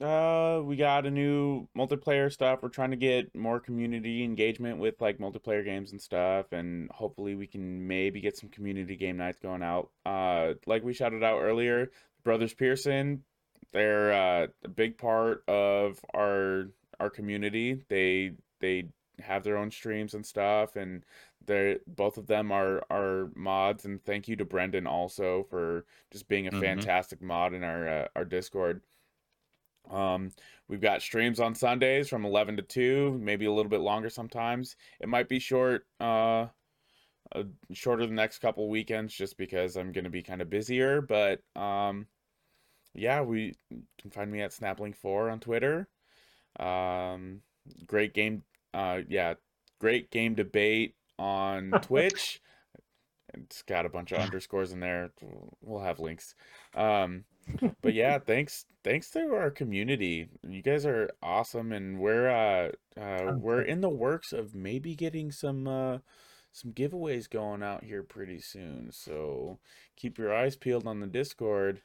uh, 0.00 0.62
we 0.64 0.76
got 0.76 1.04
a 1.06 1.10
new 1.10 1.68
multiplayer 1.76 2.32
stuff. 2.32 2.60
We're 2.62 2.68
trying 2.70 2.90
to 2.92 2.96
get 2.96 3.34
more 3.34 3.60
community 3.60 4.24
engagement 4.24 4.78
with 4.78 5.00
like 5.00 5.18
multiplayer 5.18 5.64
games 5.64 5.92
and 5.92 6.00
stuff, 6.00 6.52
and 6.52 6.90
hopefully 6.90 7.34
we 7.34 7.46
can 7.46 7.86
maybe 7.86 8.20
get 8.20 8.36
some 8.36 8.48
community 8.48 8.96
game 8.96 9.18
nights 9.18 9.38
going 9.42 9.62
out. 9.62 9.90
Uh, 10.06 10.54
like 10.66 10.82
we 10.84 10.94
shouted 10.94 11.22
out 11.22 11.40
earlier, 11.40 11.90
Brothers 12.24 12.54
Pearson, 12.54 13.22
they're 13.72 14.12
uh, 14.12 14.46
a 14.64 14.68
big 14.68 14.96
part 14.98 15.44
of 15.48 16.00
our 16.14 16.68
our 16.98 17.10
community. 17.10 17.84
They 17.88 18.32
they 18.60 18.88
have 19.20 19.44
their 19.44 19.58
own 19.58 19.70
streams 19.70 20.14
and 20.14 20.24
stuff, 20.24 20.76
and 20.76 21.04
they're 21.46 21.78
both 21.86 22.16
of 22.16 22.26
them 22.26 22.52
are 22.52 22.82
are 22.90 23.30
mods. 23.34 23.84
And 23.84 24.02
thank 24.04 24.28
you 24.28 24.36
to 24.36 24.44
Brendan 24.46 24.86
also 24.86 25.44
for 25.50 25.84
just 26.10 26.28
being 26.28 26.46
a 26.46 26.52
Mhm. 26.52 26.60
fantastic 26.60 27.20
mod 27.22 27.52
in 27.54 27.62
our 27.64 27.86
uh, 27.88 28.08
our 28.16 28.24
Discord. 28.24 28.82
Um, 29.90 30.30
we've 30.68 30.80
got 30.80 31.02
streams 31.02 31.40
on 31.40 31.54
Sundays 31.54 32.08
from 32.08 32.24
11 32.24 32.56
to 32.56 32.62
2, 32.62 33.18
maybe 33.20 33.46
a 33.46 33.52
little 33.52 33.70
bit 33.70 33.80
longer 33.80 34.08
sometimes. 34.08 34.76
It 35.00 35.08
might 35.08 35.28
be 35.28 35.38
short, 35.38 35.86
uh, 36.00 36.46
uh 37.32 37.44
shorter 37.72 38.06
the 38.06 38.12
next 38.12 38.38
couple 38.38 38.68
weekends 38.68 39.14
just 39.14 39.36
because 39.36 39.76
I'm 39.76 39.92
going 39.92 40.04
to 40.04 40.10
be 40.10 40.22
kind 40.22 40.40
of 40.42 40.50
busier, 40.50 41.00
but 41.00 41.40
um 41.56 42.06
yeah, 42.92 43.20
we 43.20 43.54
can 44.00 44.10
find 44.10 44.30
me 44.32 44.40
at 44.40 44.50
Snappling4 44.50 45.32
on 45.32 45.40
Twitter. 45.40 45.88
Um 46.58 47.42
great 47.86 48.14
game 48.14 48.42
uh 48.74 49.00
yeah, 49.08 49.34
great 49.80 50.10
game 50.10 50.34
debate 50.34 50.96
on 51.18 51.70
Twitch. 51.82 52.40
It's 53.34 53.62
got 53.62 53.86
a 53.86 53.90
bunch 53.90 54.10
of 54.10 54.18
underscores 54.18 54.72
in 54.72 54.80
there. 54.80 55.10
We'll 55.62 55.84
have 55.84 56.00
links. 56.00 56.34
Um 56.74 57.24
but 57.82 57.94
yeah, 57.94 58.18
thanks 58.18 58.66
thanks 58.84 59.10
to 59.10 59.34
our 59.34 59.50
community. 59.50 60.28
You 60.46 60.62
guys 60.62 60.86
are 60.86 61.10
awesome 61.22 61.72
and 61.72 61.98
we're 61.98 62.28
uh 62.28 62.70
uh 63.00 63.34
we're 63.38 63.62
in 63.62 63.80
the 63.80 63.88
works 63.88 64.32
of 64.32 64.54
maybe 64.54 64.94
getting 64.94 65.30
some 65.30 65.66
uh 65.66 65.98
some 66.52 66.72
giveaways 66.72 67.28
going 67.28 67.62
out 67.62 67.84
here 67.84 68.02
pretty 68.02 68.40
soon. 68.40 68.90
So 68.92 69.58
keep 69.96 70.18
your 70.18 70.34
eyes 70.34 70.56
peeled 70.56 70.86
on 70.86 71.00
the 71.00 71.06
Discord 71.06 71.82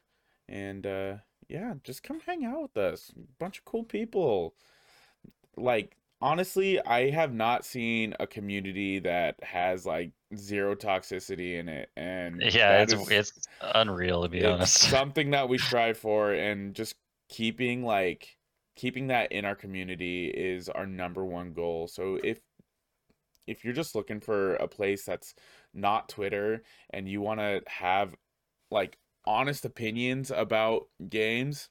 and 0.47 0.85
uh 0.85 1.15
yeah, 1.47 1.75
just 1.83 2.03
come 2.03 2.19
hang 2.21 2.43
out 2.43 2.61
with 2.61 2.77
us. 2.77 3.11
Bunch 3.39 3.59
of 3.59 3.65
cool 3.65 3.83
people. 3.83 4.55
Like 5.57 5.97
honestly, 6.21 6.79
I 6.81 7.09
have 7.11 7.33
not 7.33 7.65
seen 7.65 8.15
a 8.19 8.27
community 8.27 8.99
that 8.99 9.35
has 9.43 9.85
like 9.85 10.11
zero 10.35 10.75
toxicity 10.75 11.59
in 11.59 11.69
it 11.69 11.89
and 11.95 12.41
Yeah, 12.41 12.81
it's 12.81 12.93
is- 12.93 13.11
it's 13.11 13.31
unreal 13.61 14.23
to 14.23 14.29
be 14.29 14.39
it's 14.39 14.47
honest. 14.47 14.77
something 14.89 15.31
that 15.31 15.47
we 15.49 15.57
strive 15.57 15.97
for 15.97 16.33
and 16.33 16.73
just 16.75 16.95
keeping 17.29 17.83
like 17.83 18.37
keeping 18.75 19.07
that 19.07 19.31
in 19.31 19.45
our 19.45 19.55
community 19.55 20.27
is 20.27 20.67
our 20.69 20.85
number 20.85 21.23
one 21.25 21.53
goal 21.53 21.87
so 21.87 22.19
if 22.23 22.39
if 23.47 23.63
you're 23.63 23.73
just 23.73 23.95
looking 23.95 24.19
for 24.19 24.55
a 24.55 24.67
place 24.67 25.05
that's 25.05 25.33
not 25.73 26.09
twitter 26.09 26.63
and 26.91 27.07
you 27.07 27.21
want 27.21 27.39
to 27.39 27.61
have 27.67 28.15
like 28.71 28.97
honest 29.25 29.65
opinions 29.65 30.31
about 30.31 30.87
games 31.09 31.69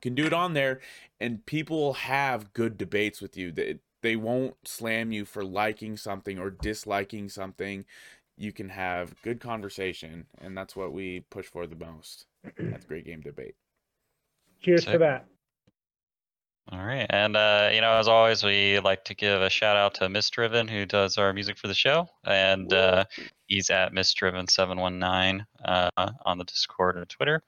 can 0.00 0.14
do 0.14 0.24
it 0.24 0.32
on 0.32 0.54
there 0.54 0.80
and 1.20 1.44
people 1.46 1.78
will 1.78 1.94
have 1.94 2.52
good 2.52 2.76
debates 2.76 3.20
with 3.20 3.36
you 3.36 3.52
they, 3.52 3.78
they 4.02 4.16
won't 4.16 4.56
slam 4.64 5.12
you 5.12 5.24
for 5.24 5.44
liking 5.44 5.96
something 5.96 6.38
or 6.38 6.50
disliking 6.50 7.28
something 7.28 7.84
you 8.36 8.52
can 8.52 8.68
have 8.68 9.14
good 9.22 9.40
conversation 9.40 10.26
and 10.40 10.56
that's 10.56 10.74
what 10.74 10.92
we 10.92 11.20
push 11.30 11.46
for 11.46 11.66
the 11.66 11.76
most 11.76 12.26
that's 12.58 12.84
great 12.84 13.04
game 13.04 13.20
debate 13.20 13.54
Cheers 14.64 14.84
Sick. 14.84 14.92
for 14.92 14.98
that. 14.98 15.26
All 16.72 16.82
right, 16.82 17.06
and 17.10 17.36
uh, 17.36 17.68
you 17.74 17.82
know, 17.82 17.92
as 17.98 18.08
always, 18.08 18.42
we 18.42 18.80
like 18.80 19.04
to 19.04 19.14
give 19.14 19.42
a 19.42 19.50
shout 19.50 19.76
out 19.76 19.92
to 19.96 20.08
Miss 20.08 20.30
Driven, 20.30 20.66
who 20.66 20.86
does 20.86 21.18
our 21.18 21.30
music 21.34 21.58
for 21.58 21.68
the 21.68 21.74
show, 21.74 22.08
and 22.24 22.72
uh, 22.72 23.04
he's 23.46 23.68
at 23.68 23.92
Miss 23.92 24.14
Driven 24.14 24.48
seven 24.48 24.80
one 24.80 24.98
nine 24.98 25.44
uh, 25.62 25.90
on 26.24 26.38
the 26.38 26.44
Discord 26.44 26.96
and 26.96 27.06
Twitter. 27.06 27.42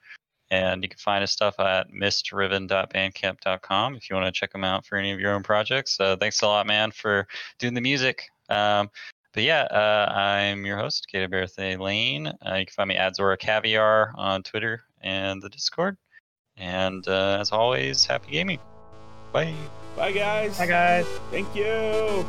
And 0.49 0.81
you 0.81 0.89
can 0.89 0.97
find 0.97 1.21
his 1.21 1.31
stuff 1.31 1.59
at 1.59 1.91
missdriven.bandcamp.com 1.91 3.95
if 3.95 4.09
you 4.09 4.15
want 4.15 4.25
to 4.25 4.31
check 4.31 4.55
him 4.55 4.63
out 4.63 4.85
for 4.85 4.97
any 4.97 5.11
of 5.11 5.19
your 5.19 5.33
own 5.33 5.43
projects. 5.43 5.99
Uh, 5.99 6.15
thanks 6.15 6.41
a 6.41 6.47
lot, 6.47 6.65
man, 6.65 6.91
for 6.91 7.27
doing 7.59 7.73
the 7.73 7.81
music. 7.81 8.29
Um, 8.49 8.89
but 9.33 9.43
yeah, 9.43 9.63
uh, 9.63 10.11
I'm 10.11 10.65
your 10.65 10.77
host, 10.77 11.07
Gator 11.11 11.27
Berthay 11.27 11.77
Lane. 11.77 12.27
Uh, 12.27 12.55
you 12.55 12.65
can 12.65 12.73
find 12.73 12.87
me 12.87 12.95
at 12.95 13.15
Zora 13.15 13.37
Caviar 13.37 14.13
on 14.15 14.41
Twitter 14.41 14.83
and 15.01 15.41
the 15.41 15.49
Discord. 15.49 15.97
And 16.55 17.07
uh, 17.07 17.37
as 17.39 17.51
always, 17.51 18.05
happy 18.05 18.31
gaming. 18.31 18.59
Bye. 19.31 19.53
Bye, 19.95 20.11
guys. 20.11 20.57
Hi 20.57 20.65
guys. 20.65 21.05
Thank 21.31 21.55
you. 21.55 22.25